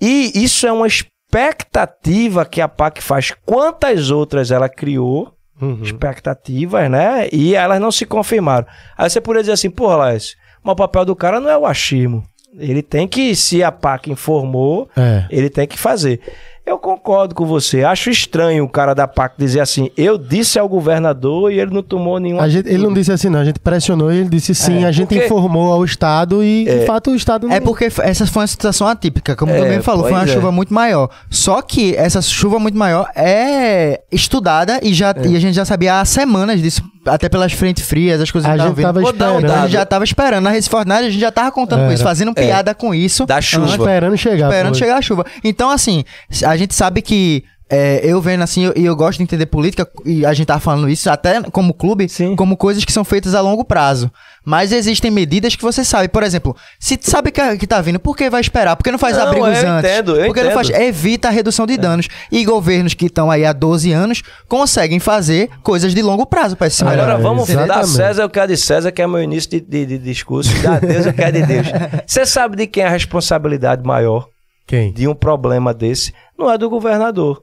E 0.00 0.42
isso 0.42 0.66
é 0.66 0.72
uma 0.72 0.86
expectativa 0.86 2.46
que 2.46 2.62
a 2.62 2.68
PAC 2.68 3.02
faz. 3.02 3.34
Quantas 3.44 4.10
outras 4.10 4.50
ela 4.50 4.70
criou, 4.70 5.34
uhum. 5.60 5.82
expectativas, 5.82 6.90
né? 6.90 7.28
E 7.30 7.54
elas 7.54 7.78
não 7.78 7.92
se 7.92 8.06
confirmaram. 8.06 8.66
Aí 8.96 9.10
você 9.10 9.20
poderia 9.20 9.42
dizer 9.42 9.52
assim, 9.52 9.68
porra, 9.68 9.96
Laércio, 9.96 10.34
mas 10.66 10.72
o 10.72 10.76
papel 10.76 11.04
do 11.04 11.14
cara 11.14 11.38
não 11.38 11.48
é 11.48 11.56
o 11.56 11.64
achismo. 11.64 12.24
Ele 12.58 12.82
tem 12.82 13.06
que, 13.06 13.36
se 13.36 13.62
a 13.62 13.70
PAC 13.70 14.10
informou, 14.10 14.88
é. 14.96 15.26
ele 15.30 15.48
tem 15.48 15.66
que 15.66 15.78
fazer. 15.78 16.20
Eu 16.66 16.78
concordo 16.78 17.32
com 17.32 17.46
você. 17.46 17.84
Acho 17.84 18.10
estranho 18.10 18.64
o 18.64 18.68
cara 18.68 18.92
da 18.92 19.06
PAC 19.06 19.34
dizer 19.38 19.60
assim: 19.60 19.88
eu 19.96 20.18
disse 20.18 20.58
ao 20.58 20.68
governador 20.68 21.52
e 21.52 21.60
ele 21.60 21.72
não 21.72 21.80
tomou 21.82 22.18
nenhuma. 22.18 22.42
A 22.42 22.48
gente, 22.48 22.68
ele 22.68 22.82
não 22.82 22.92
disse 22.92 23.12
assim, 23.12 23.28
não. 23.28 23.38
A 23.38 23.44
gente 23.44 23.60
pressionou 23.60 24.12
e 24.12 24.16
ele 24.18 24.28
disse 24.28 24.52
sim. 24.52 24.82
É, 24.82 24.86
a 24.86 24.90
gente 24.90 25.08
porque- 25.10 25.24
informou 25.26 25.72
ao 25.72 25.84
Estado 25.84 26.42
e, 26.42 26.64
de 26.64 26.84
fato, 26.84 27.12
o 27.12 27.14
Estado 27.14 27.46
não. 27.46 27.54
É 27.54 27.60
porque 27.60 27.84
essa 28.02 28.26
foi 28.26 28.40
uma 28.42 28.46
situação 28.48 28.88
atípica, 28.88 29.36
como 29.36 29.52
É, 29.52 29.60
mesmo 29.60 29.84
falou, 29.84 30.02
foi 30.02 30.12
uma 30.12 30.24
é. 30.24 30.26
chuva 30.26 30.50
muito 30.50 30.74
maior. 30.74 31.08
Só 31.30 31.62
que 31.62 31.94
essa 31.94 32.20
chuva 32.20 32.58
muito 32.58 32.76
maior 32.76 33.08
é 33.14 34.00
estudada 34.10 34.80
e, 34.82 34.92
já, 34.92 35.10
É. 35.16 35.26
e 35.28 35.36
a 35.36 35.40
gente 35.40 35.54
já 35.54 35.64
sabia 35.64 36.00
há 36.00 36.04
semanas 36.04 36.60
disso, 36.60 36.82
até 37.06 37.28
pelas 37.28 37.52
frentes 37.52 37.86
frias, 37.86 38.20
as 38.20 38.30
coisas 38.32 38.50
A 38.50 38.54
que 38.54 38.58
gente 38.64 38.82
tava 38.82 38.98
vindo. 38.98 39.02
Vou 39.02 39.12
dar 39.12 39.26
um 39.30 39.34
esperando. 39.36 39.50
A 39.52 39.54
dado. 39.54 39.62
gente 39.68 39.72
já 39.78 39.86
tava 39.86 40.04
esperando. 40.04 40.42
Na 40.42 40.50
Recife 40.50 40.74
Ordinária 40.74 41.06
a 41.06 41.10
gente 41.10 41.20
já 41.20 41.30
tava 41.30 41.52
contando 41.52 41.78
com 41.78 41.84
Era. 41.84 41.94
isso, 41.94 42.02
fazendo 42.02 42.34
piada 42.34 42.74
com 42.74 42.92
isso. 42.92 43.24
Da 43.24 43.40
chuva. 43.40 43.66
esperando 43.68 44.16
chegar. 44.16 44.48
esperando 44.48 44.74
chegar 44.76 44.96
a 44.96 45.02
chuva. 45.02 45.24
Então, 45.44 45.70
assim, 45.70 46.02
a 46.44 46.55
gente 46.56 46.74
sabe 46.74 47.02
que. 47.02 47.44
é, 47.68 48.00
eu 48.04 48.20
vendo 48.22 48.42
assim, 48.44 48.64
eu- 48.66 48.72
e 48.76 48.84
eu, 48.84 48.94
gosto 48.94 49.18
de 49.18 49.24
entender 49.24 49.46
política, 49.46 49.88
e 50.04 50.24
a 50.24 50.32
gente 50.32 50.46
tá 50.46 50.60
falando 50.60 50.88
isso 50.88 51.10
até 51.10 51.42
como 51.50 51.74
clube, 51.74 52.08
Sim. 52.08 52.36
como 52.36 52.56
coisas 52.56 52.84
que 52.84 52.92
são 52.92 53.02
feitas 53.04 53.34
a 53.34 53.40
longo 53.40 53.64
prazo. 53.64 54.08
Mas 54.44 54.70
existem 54.70 55.10
medidas 55.10 55.56
que 55.56 55.62
você 55.64 55.82
sabe. 55.82 56.06
Por 56.06 56.22
exemplo, 56.22 56.54
se 56.78 56.96
sabe 57.02 57.32
que, 57.32 57.56
que 57.56 57.66
tá 57.66 57.80
vindo, 57.80 57.98
por 57.98 58.16
que 58.16 58.30
vai 58.30 58.40
esperar? 58.40 58.76
Por 58.76 58.84
que 58.84 58.92
não 58.92 58.98
faz 59.00 59.16
Não, 59.16 59.24
abrigos 59.26 59.48
eu 59.48 59.68
antes? 59.68 59.90
entendo, 59.90 60.14
eu 60.16 60.26
por 60.28 60.34
que 60.36 60.44
não 60.44 60.52
faz. 60.52 60.70
entendo. 60.70 60.80
Evita 60.82 61.26
a 61.26 61.30
redução 61.32 61.66
de 61.66 61.76
danos. 61.76 62.06
E 62.30 62.44
governos 62.44 62.94
que 62.94 63.06
estão 63.06 63.28
aí 63.32 63.44
há 63.44 63.52
12 63.52 63.90
anos 63.90 64.22
conseguem 64.46 65.00
fazer 65.00 65.50
coisas 65.64 65.92
de 65.92 66.02
longo 66.02 66.24
prazo 66.24 66.56
para 66.56 66.68
esse 66.68 66.84
Agora 66.84 67.14
É, 67.14 67.16
vamos 67.16 67.48
dar 67.48 67.64
exatamente. 67.64 67.88
César 67.90 68.24
o 68.26 68.30
que 68.30 68.38
é 68.38 68.46
de 68.46 68.56
César, 68.56 68.92
que 68.92 69.02
é 69.02 69.06
meu 69.08 69.20
início 69.20 69.50
de, 69.50 69.60
de- 69.60 69.86
de 69.86 69.98
discurso, 69.98 70.56
e 70.56 70.60
dar 70.62 70.74
a 70.76 70.78
Deus 70.78 71.04
o 71.06 71.12
que 71.12 71.22
é 71.22 71.32
de 71.32 71.42
Deus. 71.44 71.66
Você 72.06 72.24
sabe 72.24 72.54
de 72.54 72.68
quem 72.68 72.84
é 72.84 72.86
a 72.86 72.90
responsabilidade 72.90 73.82
maior 73.84 74.28
Quem? 74.66 74.92
de 74.92 75.06
um 75.06 75.14
problema 75.14 75.72
desse? 75.72 76.12
Não 76.36 76.50
é 76.50 76.58
do 76.58 76.68
governador, 76.68 77.40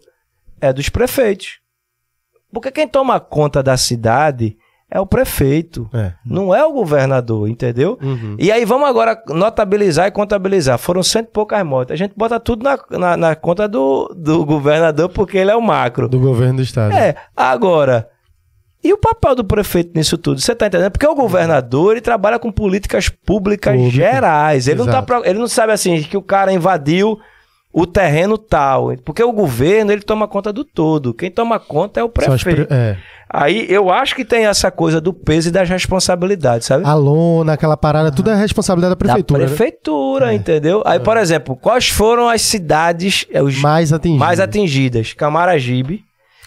é 0.60 0.74
dos 0.74 0.90
prefeitos. 0.90 1.60
Porque 2.52 2.70
quem 2.72 2.88
toma 2.88 3.20
conta 3.20 3.64
da 3.64 3.76
cidade 3.78 4.56
é 4.92 5.00
o 5.00 5.08
prefeito, 5.08 5.90
É. 5.92 6.14
não 6.24 6.54
é 6.54 6.64
o 6.64 6.72
governador, 6.72 7.50
entendeu? 7.50 7.98
Uhum. 8.00 8.36
E 8.38 8.52
aí 8.52 8.64
vamos 8.64 8.88
agora 8.88 9.20
notabilizar 9.30 10.06
e 10.08 10.12
contabilizar. 10.12 10.78
Foram 10.78 11.02
cento 11.02 11.30
e 11.30 11.32
poucas 11.32 11.66
mortes. 11.66 11.94
A 11.94 11.96
gente 11.96 12.14
bota 12.16 12.40
tudo 12.40 12.64
na, 12.64 12.78
na, 12.92 13.18
na 13.18 13.36
conta 13.36 13.68
do, 13.68 14.14
do 14.16 14.46
governador 14.46 15.10
porque 15.10 15.38
ele 15.40 15.50
é 15.50 15.56
o 15.56 15.62
macro. 15.62 16.08
Do 16.08 16.20
governo 16.20 16.58
do 16.58 16.62
Estado. 16.62 16.94
É, 16.94 17.16
agora. 17.36 18.08
E 18.84 18.92
o 18.92 18.98
papel 18.98 19.36
do 19.36 19.44
prefeito 19.46 19.92
nisso 19.96 20.18
tudo? 20.18 20.42
Você 20.42 20.54
tá 20.54 20.68
entendendo? 20.68 20.92
Porque 20.92 21.08
o 21.08 21.16
governador, 21.16 21.94
ele 21.94 22.02
trabalha 22.02 22.38
com 22.38 22.52
políticas 22.52 23.08
públicas 23.08 23.74
Pública. 23.76 23.96
gerais. 23.96 24.68
Ele 24.68 24.80
não, 24.80 24.86
tá, 24.88 25.06
ele 25.24 25.40
não 25.40 25.48
sabe 25.48 25.72
assim 25.72 26.02
que 26.04 26.18
o 26.18 26.22
cara 26.22 26.52
invadiu 26.52 27.18
o 27.72 27.88
terreno 27.88 28.38
tal. 28.38 28.96
Porque 29.06 29.24
o 29.24 29.32
governo, 29.32 29.92
ele 29.92 30.02
toma 30.02 30.28
conta 30.28 30.52
do 30.52 30.66
todo. 30.66 31.14
Quem 31.14 31.32
toma 31.32 31.60
conta 31.60 32.00
é 32.00 32.04
o 32.04 32.10
prefeito. 32.10 32.66
pre- 32.66 32.76
é. 32.76 32.98
Aí 33.36 33.66
eu 33.68 33.90
acho 33.90 34.16
que 34.16 34.24
tem 34.24 34.46
essa 34.46 34.70
coisa 34.70 35.02
do 35.02 35.12
peso 35.12 35.48
e 35.50 35.52
das 35.52 35.68
responsabilidades, 35.68 36.68
sabe? 36.68 36.86
A 36.86 36.94
lona, 36.94 37.54
aquela 37.54 37.76
parada, 37.76 38.12
tudo 38.12 38.30
é 38.30 38.36
responsabilidade 38.36 38.92
da 38.92 38.96
prefeitura. 38.96 39.40
Da 39.40 39.50
né? 39.50 39.56
prefeitura, 39.56 40.34
entendeu? 40.36 40.84
Aí, 40.86 41.00
por 41.00 41.18
exemplo, 41.18 41.56
quais 41.56 41.90
foram 41.90 42.30
as 42.30 42.44
cidades 42.44 43.26
é, 43.32 43.42
os 43.42 43.60
Mais 43.60 43.92
atingido. 43.92 44.20
mais 44.20 44.40
atingidas? 44.40 45.14
Camaragibe. 45.14 46.04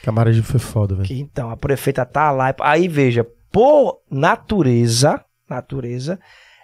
Camaragibe 0.06 0.46
foi 0.46 0.60
foda, 0.60 0.94
velho. 0.94 1.08
Então, 1.10 1.50
a 1.50 1.56
prefeita 1.56 2.06
tá 2.06 2.30
lá. 2.30 2.54
Aí, 2.60 2.86
veja, 2.86 3.26
por 3.50 4.02
natureza, 4.08 5.20
natureza, 5.50 6.20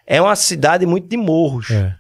é 0.07 0.23
uma 0.23 0.37
cidade 0.37 0.87
muito 0.87 1.09
de 1.09 1.17
morros. 1.17 1.69
É. 1.73 1.93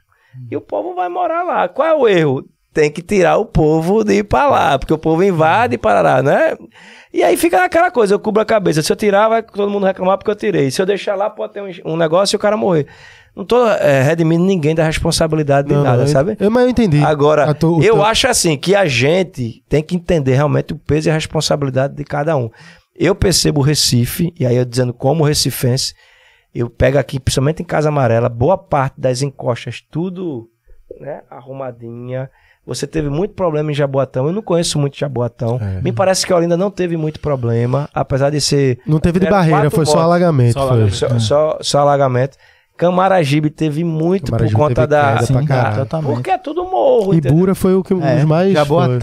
E 0.48 0.56
o 0.56 0.60
povo 0.60 0.94
vai 0.94 1.08
morar 1.08 1.42
lá. 1.42 1.68
Qual 1.68 1.88
é 1.88 1.92
o 1.92 2.06
erro? 2.06 2.48
Tem 2.72 2.92
que 2.92 3.02
tirar 3.02 3.38
o 3.38 3.44
povo 3.44 4.04
de 4.04 4.18
ir 4.18 4.22
pra 4.22 4.48
lá, 4.48 4.78
porque 4.78 4.94
o 4.94 4.98
povo 4.98 5.24
invade 5.24 5.74
e 5.74 5.78
parará, 5.78 6.22
né? 6.22 6.56
E 7.12 7.24
aí 7.24 7.36
fica 7.36 7.64
aquela 7.64 7.90
coisa, 7.90 8.14
eu 8.14 8.20
cubro 8.20 8.40
a 8.40 8.46
cabeça. 8.46 8.80
Se 8.80 8.92
eu 8.92 8.96
tirar, 8.96 9.28
vai 9.28 9.42
todo 9.42 9.68
mundo 9.68 9.84
reclamar 9.84 10.18
porque 10.18 10.30
eu 10.30 10.36
tirei. 10.36 10.70
Se 10.70 10.80
eu 10.80 10.86
deixar 10.86 11.16
lá, 11.16 11.28
pode 11.28 11.54
ter 11.54 11.60
um, 11.60 11.92
um 11.92 11.96
negócio 11.96 12.36
e 12.36 12.38
o 12.38 12.40
cara 12.40 12.56
morrer. 12.56 12.86
Não 13.34 13.44
tô 13.46 13.66
é, 13.66 14.02
redimindo 14.02 14.44
ninguém 14.44 14.74
da 14.74 14.84
responsabilidade 14.84 15.68
de 15.68 15.74
Não, 15.74 15.82
nada, 15.82 16.02
eu- 16.02 16.06
sabe? 16.08 16.36
Eu, 16.38 16.50
mas 16.50 16.64
eu 16.64 16.68
entendi. 16.70 17.02
Agora, 17.02 17.46
o 17.46 17.82
eu 17.82 17.94
teu- 17.94 18.04
acho 18.04 18.28
assim 18.28 18.56
que 18.58 18.74
a 18.74 18.86
gente 18.86 19.64
tem 19.68 19.82
que 19.82 19.96
entender 19.96 20.34
realmente 20.34 20.74
o 20.74 20.78
peso 20.78 21.08
e 21.08 21.10
a 21.10 21.14
responsabilidade 21.14 21.94
de 21.94 22.04
cada 22.04 22.36
um. 22.36 22.50
Eu 22.94 23.14
percebo 23.14 23.60
o 23.60 23.62
Recife, 23.62 24.34
e 24.38 24.44
aí 24.44 24.54
eu 24.54 24.66
dizendo 24.66 24.92
como 24.92 25.24
recifense, 25.24 25.94
eu 26.54 26.68
pego 26.68 26.98
aqui, 26.98 27.18
principalmente 27.18 27.62
em 27.62 27.64
Casa 27.64 27.88
Amarela, 27.88 28.28
boa 28.28 28.58
parte 28.58 29.00
das 29.00 29.22
encostas, 29.22 29.80
tudo 29.90 30.46
né, 31.00 31.22
arrumadinha. 31.30 32.28
Você 32.66 32.86
teve 32.86 33.08
muito 33.08 33.34
problema 33.34 33.72
em 33.72 33.74
Jaboatão. 33.74 34.26
Eu 34.26 34.32
não 34.32 34.42
conheço 34.42 34.78
muito 34.78 34.96
Jaboatão. 34.96 35.58
É. 35.60 35.80
Me 35.80 35.90
parece 35.90 36.24
que 36.26 36.32
a 36.32 36.36
Olinda 36.36 36.56
não 36.56 36.70
teve 36.70 36.96
muito 36.96 37.18
problema, 37.18 37.88
apesar 37.94 38.30
de 38.30 38.40
ser 38.40 38.78
Não 38.86 39.00
teve 39.00 39.18
de 39.18 39.24
Tiveram 39.26 39.36
barreira, 39.38 39.70
foi 39.70 39.86
só 39.86 39.98
alagamento. 40.00 40.52
Só 40.52 40.68
foi. 40.68 40.76
alagamento. 40.82 40.94
só, 40.96 41.18
só, 41.18 41.58
só 41.60 41.78
alagamento. 41.80 42.36
Camaragibe 42.76 43.50
teve 43.50 43.84
muito 43.84 44.32
Camaragibe 44.32 44.58
por 44.58 44.68
conta 44.68 44.86
da. 44.86 45.18
Totalmente. 45.76 46.14
porque 46.14 46.30
é 46.30 46.38
tudo 46.38 46.64
morro. 46.64 47.14
Ibura 47.14 47.54
foi 47.54 47.74
o 47.74 47.82
que 47.82 47.92
É, 47.92 47.96
os 47.96 48.24
mais. 48.24 48.54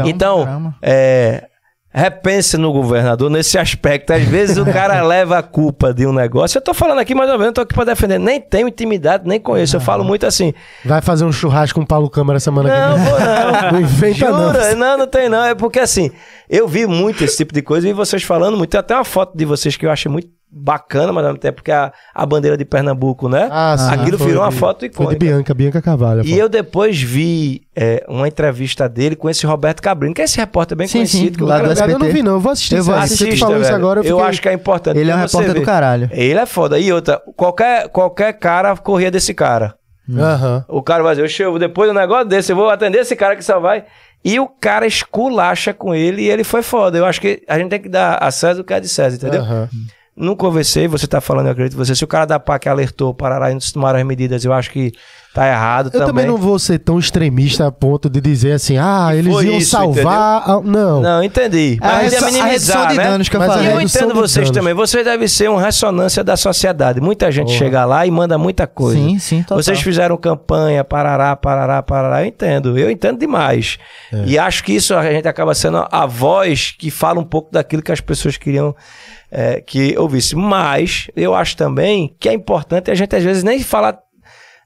Então, 0.06 0.74
é, 0.82 1.46
repense 1.92 2.58
no 2.58 2.72
governador 2.74 3.30
nesse 3.30 3.58
aspecto. 3.58 4.12
Às 4.12 4.24
vezes 4.24 4.58
o 4.58 4.66
cara 4.66 5.02
leva 5.06 5.38
a 5.38 5.44
culpa 5.44 5.94
de 5.94 6.06
um 6.06 6.14
negócio. 6.14 6.58
Eu 6.58 6.62
tô 6.62 6.74
falando 6.74 7.00
aqui, 7.00 7.16
mas 7.16 7.30
eu 7.30 7.38
não 7.38 7.54
tô 7.54 7.62
aqui 7.62 7.74
pra 7.74 7.84
defender. 7.84 8.20
Nem 8.20 8.40
tenho 8.42 8.68
intimidade, 8.68 9.28
nem 9.28 9.40
conheço. 9.40 9.76
Eu 9.78 9.82
falo 9.82 10.04
muito 10.04 10.26
assim. 10.26 10.54
Vai 10.86 11.02
fazer 11.02 11.26
um 11.26 11.32
churrasco 11.32 11.80
com 11.80 11.84
o 11.84 11.88
Paulo 11.88 12.10
Câmara 12.10 12.40
semana 12.40 12.70
Não, 12.70 12.94
que 12.96 13.00
vem. 13.00 13.12
não. 13.14 13.72
Não 13.72 13.82
inventa 13.82 14.32
não. 14.32 14.54
Jura? 14.54 14.76
Não, 14.76 14.98
não 14.98 15.08
tem 15.08 15.30
não. 15.30 15.44
É 15.46 15.56
porque 15.56 15.80
assim, 15.80 16.12
eu 16.50 16.68
vi 16.68 16.86
muito 16.88 17.24
esse 17.24 17.38
tipo 17.38 17.54
de 17.54 17.62
coisa 17.62 17.88
e 17.88 17.94
vocês 17.94 18.24
falando 18.24 18.58
muito. 18.58 18.70
Tem 18.72 18.80
até 18.80 18.96
uma 18.96 19.04
foto 19.06 19.38
de 19.38 19.46
vocês 19.46 19.76
que 19.78 19.86
eu 19.86 19.92
achei 19.92 20.12
muito 20.12 20.28
bacana, 20.52 21.14
mas 21.14 21.24
ao 21.24 21.30
mesmo 21.32 21.40
tempo 21.40 21.62
que 21.62 21.72
a, 21.72 21.92
a 22.14 22.26
bandeira 22.26 22.58
de 22.58 22.66
Pernambuco, 22.66 23.30
né? 23.30 23.48
Ah, 23.52 23.76
sim, 23.78 23.94
Aquilo 23.94 24.18
foi 24.18 24.28
virou 24.28 24.44
uma 24.44 24.50
de- 24.50 24.56
foto 24.58 24.80
Foi 24.80 24.90
de 24.90 24.94
icônica. 24.96 25.20
Bianca, 25.20 25.54
Bianca 25.54 25.82
Carvalho. 25.82 26.26
E 26.26 26.38
eu 26.38 26.50
depois 26.50 27.00
vi 27.02 27.62
é, 27.76 28.04
uma 28.10 28.28
entrevista 28.28 28.90
dele 28.90 29.16
com 29.16 29.30
esse 29.30 29.46
Roberto 29.46 29.82
Cabrino, 29.82 30.14
que 30.14 30.22
é 30.22 30.26
esse 30.26 30.38
repórter 30.38 30.76
bem 30.78 30.88
Sim, 30.88 31.00
conhecido. 31.00 31.26
sim, 31.26 31.32
que 31.34 31.44
o 31.44 31.46
lá 31.46 31.58
do 31.60 31.76
Cara, 31.76 31.92
eu 31.92 32.00
não 32.00 32.06
SBT. 32.08 32.14
vi, 32.14 32.24
não. 32.24 32.32
Eu 32.34 32.40
vou 32.40 32.52
assistir. 32.52 32.76
Eu 32.78 32.84
vou. 32.84 32.96
Você 32.96 33.02
Assista, 33.02 33.26
que 33.28 33.38
falou 33.38 33.62
isso 33.62 33.74
agora, 33.74 34.00
eu 34.00 34.04
eu, 34.04 34.16
fiquei... 34.18 34.30
acho 34.30 34.42
que 34.42 34.50
é 34.50 34.54
importante. 34.54 34.98
Ele 35.00 35.12
é 35.12 35.16
um 35.16 35.20
repórter 35.20 35.54
do 35.54 35.62
caralho. 35.62 36.10
Ele 36.12 36.40
é 36.40 36.46
foda. 36.46 36.80
E 36.80 36.92
outra, 36.92 37.22
qualquer, 37.36 37.88
qualquer 37.90 38.34
cara 38.34 38.76
corria 38.76 39.12
desse 39.12 39.34
cara. 39.34 39.76
Aham. 40.12 40.66
O 40.68 40.82
cara 40.82 41.04
vai 41.04 41.14
dizer, 41.14 41.24
"Oxe, 41.26 41.44
eu 41.44 41.60
depois 41.60 41.88
do 41.88 41.94
negócio 41.94 42.26
desse, 42.26 42.52
eu 42.52 42.56
vou 42.56 42.70
atender 42.70 43.00
esse 43.02 43.16
cara 43.16 43.36
que 43.36 43.44
só 43.46 43.60
vai. 43.60 43.86
E 44.26 44.40
o 44.40 44.48
cara 44.48 44.86
esculacha 44.88 45.74
com 45.74 45.94
ele 45.96 46.24
e 46.24 46.30
ele 46.30 46.44
foi 46.44 46.62
foda. 46.62 46.98
Eu 46.98 47.06
acho 47.06 47.22
que 47.22 47.42
a 47.48 47.58
gente 47.58 47.70
tem 47.70 47.80
que 47.80 47.88
dar 47.88 48.16
a 48.16 48.30
César 48.32 48.62
o 48.62 48.64
que 48.66 48.74
é 48.74 48.80
de 48.80 48.90
César, 48.90 49.16
entendeu? 49.16 49.42
Aham. 49.42 49.70
Não 50.20 50.36
conversei, 50.36 50.86
você 50.88 51.08
tá 51.08 51.22
falando, 51.22 51.46
eu 51.46 51.54
acredito 51.54 51.78
você. 51.78 51.96
Se 51.96 52.04
o 52.04 52.08
cara 52.08 52.26
da 52.26 52.38
PAC 52.40 52.68
alertou, 52.68 53.14
Parará 53.14 53.50
e 53.52 53.54
não 53.54 53.60
tomaram 53.74 53.98
as 54.00 54.06
medidas, 54.06 54.44
eu 54.44 54.52
acho 54.52 54.70
que 54.70 54.92
tá 55.34 55.48
errado 55.48 55.92
Eu 55.94 56.06
também 56.06 56.26
não 56.26 56.36
vou 56.38 56.58
ser 56.60 56.80
tão 56.80 56.98
extremista 57.00 57.68
a 57.68 57.72
ponto 57.72 58.10
de 58.10 58.20
dizer 58.20 58.54
assim, 58.54 58.78
ah, 58.78 59.12
eles 59.16 59.32
foi 59.32 59.46
iam 59.46 59.58
isso, 59.58 59.70
salvar. 59.72 60.42
a- 60.50 60.60
Não. 60.62 61.00
Não, 61.02 61.24
entendi. 61.24 61.78
A, 61.82 61.88
Mas 61.88 62.12
redução- 62.14 62.28
é 62.28 62.42
a 62.42 62.88
de 62.88 62.98
né? 62.98 63.04
danos 63.04 63.30
que 63.30 63.36
eu 63.36 63.40
Mas 63.40 63.50
a 63.50 63.54
E 63.54 63.58
falei. 63.60 63.74
eu 63.74 63.82
entendo 63.82 64.14
vocês 64.14 64.52
também. 64.52 64.74
Você 64.74 65.04
deve 65.04 65.28
ser 65.30 65.50
uma 65.50 65.62
ressonância 65.62 66.24
da 66.24 66.36
sociedade. 66.36 67.00
Muita 67.00 67.32
gente 67.32 67.48
Porra. 67.48 67.58
chega 67.60 67.86
lá 67.86 68.06
e 68.06 68.12
manda 68.12 68.38
muita 68.38 68.68
coisa. 68.68 69.00
Sim, 69.00 69.20
sim, 69.20 69.42
total. 69.44 69.64
Vocês 69.64 69.80
fizeram 69.82 70.18
campanha, 70.18 70.84
parará, 70.84 71.34
parará, 71.36 71.82
parará. 71.82 72.22
Eu 72.24 72.26
entendo. 72.28 72.78
Eu 72.78 72.90
entendo 72.92 73.18
demais. 73.20 73.78
É. 74.12 74.24
E 74.26 74.38
acho 74.38 74.64
que 74.66 74.74
isso 74.74 74.94
a 74.96 75.10
gente 75.14 75.28
acaba 75.28 75.54
sendo 75.54 75.88
a 75.90 76.06
voz 76.06 76.74
que 76.78 76.90
fala 76.92 77.20
um 77.20 77.24
pouco 77.26 77.52
daquilo 77.54 77.82
que 77.82 77.92
as 77.92 78.02
pessoas 78.02 78.36
queriam 78.36 78.76
é, 79.32 79.62
que 79.62 79.98
ouvisse. 79.98 80.36
Mas 80.36 81.08
eu 81.16 81.34
acho 81.36 81.56
também 81.58 82.16
que 82.20 82.28
é 82.30 82.34
importante 82.34 82.90
a 82.92 82.96
gente 82.96 83.16
às 83.16 83.24
vezes 83.24 83.44
nem 83.44 83.62
falar 83.62 83.98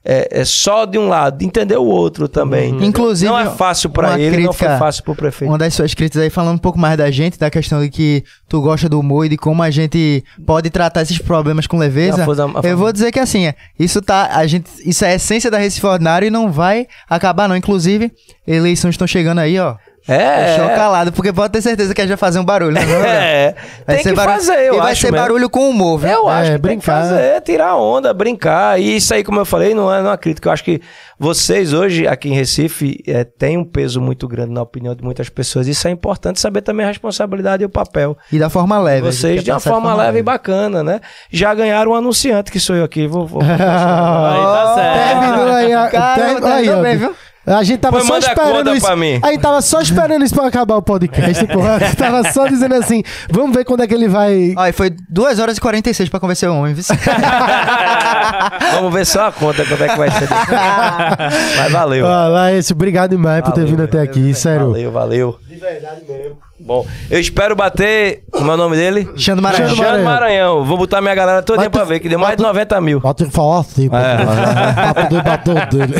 é, 0.06 0.40
é 0.42 0.44
só 0.44 0.84
de 0.84 0.98
um 0.98 1.08
lado, 1.08 1.38
de 1.38 1.46
entender 1.46 1.78
o 1.78 1.84
outro 1.86 2.28
também. 2.28 2.74
Uhum. 2.74 2.82
Inclusive, 2.84 3.26
não 3.32 3.38
é 3.38 3.48
fácil 3.48 3.88
pra 3.88 4.08
uma 4.10 4.20
ele, 4.20 4.36
não 4.44 4.52
foi 4.52 4.66
crítica- 4.66 4.78
fácil 4.78 5.02
pro 5.02 5.14
prefeito. 5.14 5.50
Uma 5.50 5.56
das 5.56 5.72
suas 5.72 5.94
críticas 5.94 6.22
aí, 6.22 6.28
falando 6.28 6.56
um 6.56 6.58
pouco 6.58 6.78
mais 6.78 6.98
da 6.98 7.10
gente, 7.10 7.38
da 7.38 7.48
questão 7.48 7.80
de 7.80 7.88
que 7.88 8.22
tu 8.46 8.60
gosta 8.60 8.86
do 8.86 9.00
humor 9.00 9.24
e 9.24 9.30
de 9.30 9.38
como 9.38 9.62
a 9.62 9.70
gente 9.70 10.22
pode 10.46 10.68
tratar 10.68 11.00
esses 11.00 11.16
problemas 11.18 11.66
com 11.66 11.78
leveza. 11.78 12.20
A 12.20 12.24
força- 12.26 12.44
a 12.44 12.68
Eu 12.68 12.76
vou 12.76 12.92
dizer 12.92 13.10
que 13.12 13.18
assim, 13.18 13.46
é, 13.46 13.54
isso 13.78 14.02
tá, 14.02 14.28
a 14.36 14.46
gente, 14.46 14.68
isso 14.84 15.06
é 15.06 15.12
a 15.12 15.14
essência 15.14 15.50
da 15.50 15.56
Recife 15.56 15.86
Ordinário 15.86 16.26
e 16.26 16.30
não 16.30 16.52
vai 16.52 16.86
acabar 17.08 17.48
não. 17.48 17.56
Inclusive, 17.56 18.12
eleições 18.46 18.90
estão 18.92 19.06
chegando 19.06 19.38
aí, 19.38 19.58
ó. 19.58 19.74
É. 20.06 20.56
Show 20.58 20.68
calado, 20.68 21.12
porque 21.12 21.32
pode 21.32 21.52
ter 21.52 21.62
certeza 21.62 21.94
que 21.94 22.00
a 22.00 22.04
gente 22.04 22.10
vai 22.10 22.18
fazer 22.18 22.38
um 22.38 22.44
barulho, 22.44 22.72
né? 22.72 22.82
É, 22.82 23.54
Vai 23.86 23.96
tem 23.96 24.02
ser 24.04 24.10
que 24.10 24.16
barulho, 24.16 24.36
fazer, 24.36 24.58
eu 24.68 24.74
e 24.74 24.78
vai 24.78 24.92
acho 24.92 25.00
ser 25.00 25.10
mesmo. 25.10 25.24
barulho 25.26 25.48
com 25.50 25.70
humor, 25.70 25.98
viu? 25.98 26.10
Eu 26.10 26.30
É, 26.30 26.34
acho 26.34 26.52
que 26.52 26.58
brincar. 26.58 26.68
tem 26.68 26.78
que 26.78 26.84
fazer, 26.84 27.40
tirar 27.40 27.76
onda, 27.76 28.12
brincar. 28.12 28.78
E 28.78 28.96
isso 28.96 29.14
aí, 29.14 29.24
como 29.24 29.40
eu 29.40 29.44
falei, 29.46 29.72
não 29.74 29.92
é 29.92 30.00
uma 30.02 30.18
crítica. 30.18 30.48
Eu 30.48 30.52
acho 30.52 30.62
que 30.64 30.80
vocês 31.18 31.72
hoje, 31.72 32.06
aqui 32.06 32.28
em 32.28 32.34
Recife, 32.34 33.02
é, 33.06 33.24
têm 33.24 33.56
um 33.56 33.64
peso 33.64 34.00
muito 34.00 34.28
grande 34.28 34.52
na 34.52 34.60
opinião 34.62 34.94
de 34.94 35.02
muitas 35.02 35.28
pessoas. 35.30 35.66
Isso 35.66 35.88
é 35.88 35.90
importante 35.90 36.38
saber 36.40 36.60
também 36.60 36.84
a 36.84 36.88
responsabilidade 36.88 37.62
e 37.62 37.66
o 37.66 37.70
papel. 37.70 38.16
E 38.30 38.38
da 38.38 38.50
forma 38.50 38.78
leve. 38.78 39.02
Vocês, 39.10 39.42
de 39.42 39.50
uma 39.50 39.56
passar 39.56 39.70
forma 39.70 39.94
leve 39.94 40.18
e 40.18 40.22
bacana, 40.22 40.82
né? 40.82 41.00
Já 41.30 41.54
ganharam 41.54 41.92
um 41.92 41.94
anunciante, 41.94 42.52
que 42.52 42.60
sou 42.60 42.76
eu 42.76 42.84
aqui. 42.84 43.06
Vou, 43.06 43.26
vou- 43.26 43.40
Aí 43.48 43.48
tá 43.56 44.74
certo. 44.74 45.20
Terminou 45.20 45.54
aí 45.54 45.72
a. 45.72 45.88
Caramba, 45.88 46.40
ter- 46.40 46.46
aí, 46.46 46.52
terminou 46.64 46.78
ó. 46.78 46.82
bem, 46.82 46.96
viu? 46.98 47.16
A 47.46 47.62
gente 47.62 47.78
tava 47.78 47.98
Pois 47.98 48.06
só 48.06 48.18
esperando 48.18 48.74
isso. 48.74 48.86
pra 48.86 48.96
mim. 48.96 49.20
A 49.22 49.28
gente 49.28 49.40
tava 49.40 49.60
só 49.60 49.80
esperando 49.80 50.24
isso 50.24 50.34
pra 50.34 50.46
acabar 50.46 50.76
o 50.76 50.82
podcast, 50.82 51.46
porra. 51.52 51.74
A 51.76 51.78
gente 51.78 51.96
tava 51.96 52.32
só 52.32 52.46
dizendo 52.46 52.74
assim, 52.74 53.02
vamos 53.30 53.54
ver 53.54 53.64
quando 53.64 53.82
é 53.82 53.86
que 53.86 53.92
ele 53.94 54.08
vai... 54.08 54.54
E 54.56 54.72
foi 54.72 54.90
2 55.10 55.38
horas 55.38 55.58
e 55.58 55.60
46 55.60 56.08
pra 56.08 56.18
convencer 56.20 56.48
o 56.48 56.56
homem, 56.56 56.72
viu? 56.74 56.84
Vamos 58.72 58.92
ver 58.92 59.04
só 59.06 59.26
a 59.28 59.32
conta, 59.32 59.64
quanto 59.64 59.82
é 59.84 59.88
que 59.88 59.96
vai 59.98 60.10
ser. 60.10 60.28
Mas 61.58 61.72
valeu. 61.72 62.06
Ah, 62.06 62.28
lá, 62.28 62.52
esse, 62.52 62.72
obrigado 62.72 63.10
demais 63.10 63.42
por 63.42 63.52
ter 63.52 63.60
Valeu, 63.60 63.76
vindo 63.76 63.82
até 63.84 64.00
aqui, 64.00 64.32
sério. 64.34 64.68
Valeu, 64.68 64.90
valeu. 64.92 65.38
De 65.48 65.56
verdade 65.56 66.02
mesmo. 66.08 66.36
Bom, 66.58 66.86
eu 67.10 67.18
espero 67.20 67.54
bater. 67.56 68.22
Como 68.30 68.50
é 68.50 68.54
o 68.54 68.56
nome 68.56 68.76
dele? 68.76 69.08
Xando 69.16 69.42
Maranhão. 69.42 69.68
Xando 69.74 69.82
Xande 69.82 70.02
Maranhão. 70.04 70.64
Vou 70.64 70.78
botar 70.78 71.00
minha 71.00 71.14
galera 71.14 71.42
tu- 71.42 71.54
pra 71.70 71.84
ver, 71.84 71.98
que 72.00 72.08
deu 72.08 72.18
mais 72.18 72.36
de 72.36 72.42
90 72.42 72.80
mil. 72.80 73.00
Que 73.00 73.24
falar 73.26 73.60
assim, 73.60 73.88
pra 73.88 74.94
poder 74.94 75.22
bater 75.22 75.50
o 75.50 75.66
dele. 75.76 75.94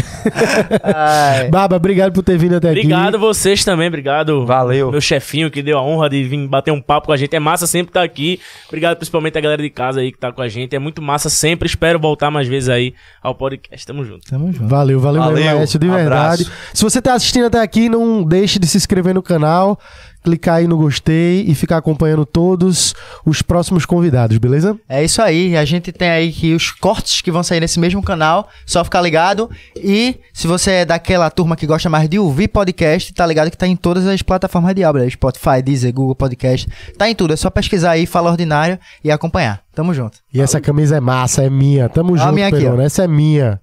Ai. 0.82 1.48
Baba, 1.48 1.76
obrigado 1.76 2.12
por 2.12 2.22
ter 2.22 2.38
vindo 2.38 2.56
até 2.56 2.70
aqui. 2.70 2.80
Obrigado 2.80 3.18
vocês 3.18 3.64
também, 3.64 3.88
obrigado. 3.88 4.46
Valeu. 4.46 4.90
Meu 4.90 5.00
chefinho 5.00 5.50
que 5.50 5.62
deu 5.62 5.78
a 5.78 5.82
honra 5.82 6.08
de 6.08 6.22
vir 6.24 6.46
bater 6.48 6.70
um 6.70 6.80
papo 6.80 7.06
com 7.08 7.12
a 7.12 7.16
gente. 7.16 7.34
É 7.34 7.40
massa 7.40 7.66
sempre 7.66 7.90
estar 7.90 8.02
aqui. 8.02 8.40
Obrigado 8.68 8.96
principalmente 8.96 9.36
a 9.36 9.40
galera 9.40 9.62
de 9.62 9.70
casa 9.70 10.00
aí 10.00 10.12
que 10.12 10.18
tá 10.18 10.32
com 10.32 10.42
a 10.42 10.48
gente. 10.48 10.74
É 10.74 10.78
muito 10.78 11.02
massa 11.02 11.28
sempre. 11.28 11.66
Espero 11.68 11.98
voltar 11.98 12.30
mais 12.30 12.46
vezes 12.48 12.68
aí 12.68 12.94
ao 13.22 13.34
podcast. 13.34 13.86
Tamo 13.86 14.04
junto. 14.04 14.26
Tamo 14.28 14.52
junto. 14.52 14.68
Valeu, 14.68 15.00
valeu, 15.00 15.22
Valeu, 15.22 15.44
Laércio, 15.44 15.78
de 15.78 15.86
abraço. 15.88 16.04
verdade. 16.44 16.46
Se 16.72 16.82
você 16.82 17.02
tá 17.02 17.14
assistindo 17.14 17.46
até 17.46 17.60
aqui, 17.60 17.88
não 17.88 18.22
deixe 18.22 18.58
de 18.58 18.66
se 18.66 18.76
inscrever 18.76 19.14
no 19.14 19.22
canal, 19.22 19.78
clicar 20.24 20.56
aí 20.56 20.66
no 20.66 20.76
gostei 20.78 21.44
e 21.46 21.54
ficar 21.54 21.76
acompanhando 21.76 22.24
todos 22.24 22.94
os 23.24 23.42
próximos 23.42 23.84
convidados, 23.84 24.38
beleza? 24.38 24.76
É 24.88 25.04
isso 25.04 25.20
aí. 25.20 25.56
A 25.56 25.64
gente 25.64 25.92
tem 25.92 26.08
aí 26.08 26.32
que 26.32 26.54
os 26.54 26.70
cortes 26.70 27.20
que 27.20 27.30
vão 27.30 27.42
sair 27.42 27.60
nesse 27.60 27.78
mesmo 27.78 28.02
canal. 28.02 28.48
Só 28.66 28.82
ficar 28.82 29.02
ligado. 29.02 29.50
E 29.76 30.16
se 30.32 30.46
você 30.46 30.70
é 30.70 30.84
daquela 30.84 31.30
turma 31.30 31.54
que 31.54 31.66
gosta 31.66 31.90
mais 31.90 32.08
de 32.08 32.18
ouvir 32.18 32.48
podcast, 32.48 33.12
tá 33.12 33.26
ligado 33.26 33.50
que 33.50 33.56
tá 33.58 33.66
em 33.66 33.76
todas 33.76 34.06
as 34.06 34.22
plataformas 34.22 34.74
de 34.74 34.82
áudio. 34.82 35.02
né? 35.02 35.10
Spotify, 35.10 35.60
Deezer, 35.62 35.92
Google 35.92 36.14
Podcast. 36.14 36.66
Tá 36.96 37.08
em 37.08 37.14
tudo. 37.14 37.34
É 37.34 37.36
só 37.36 37.50
pesquisar 37.50 37.92
aí, 37.92 38.06
Fala 38.06 38.30
Ordinário 38.30 38.78
e 39.04 39.10
acompanhar. 39.10 39.60
Tamo 39.74 39.92
junto. 39.92 40.18
E 40.32 40.40
essa 40.40 40.60
camisa 40.60 40.96
é 40.96 41.00
massa, 41.00 41.42
é 41.42 41.50
minha. 41.50 41.88
Tamo 41.88 42.12
Ó 42.12 42.14
a 42.14 42.18
junto, 42.18 42.34
minha 42.34 42.48
aqui. 42.48 42.64
Essa 42.82 43.04
é 43.04 43.08
minha. 43.08 43.60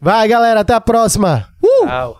Vai, 0.00 0.28
galera, 0.28 0.60
até 0.60 0.74
a 0.74 0.80
próxima. 0.80 1.48
Tchau. 1.86 2.19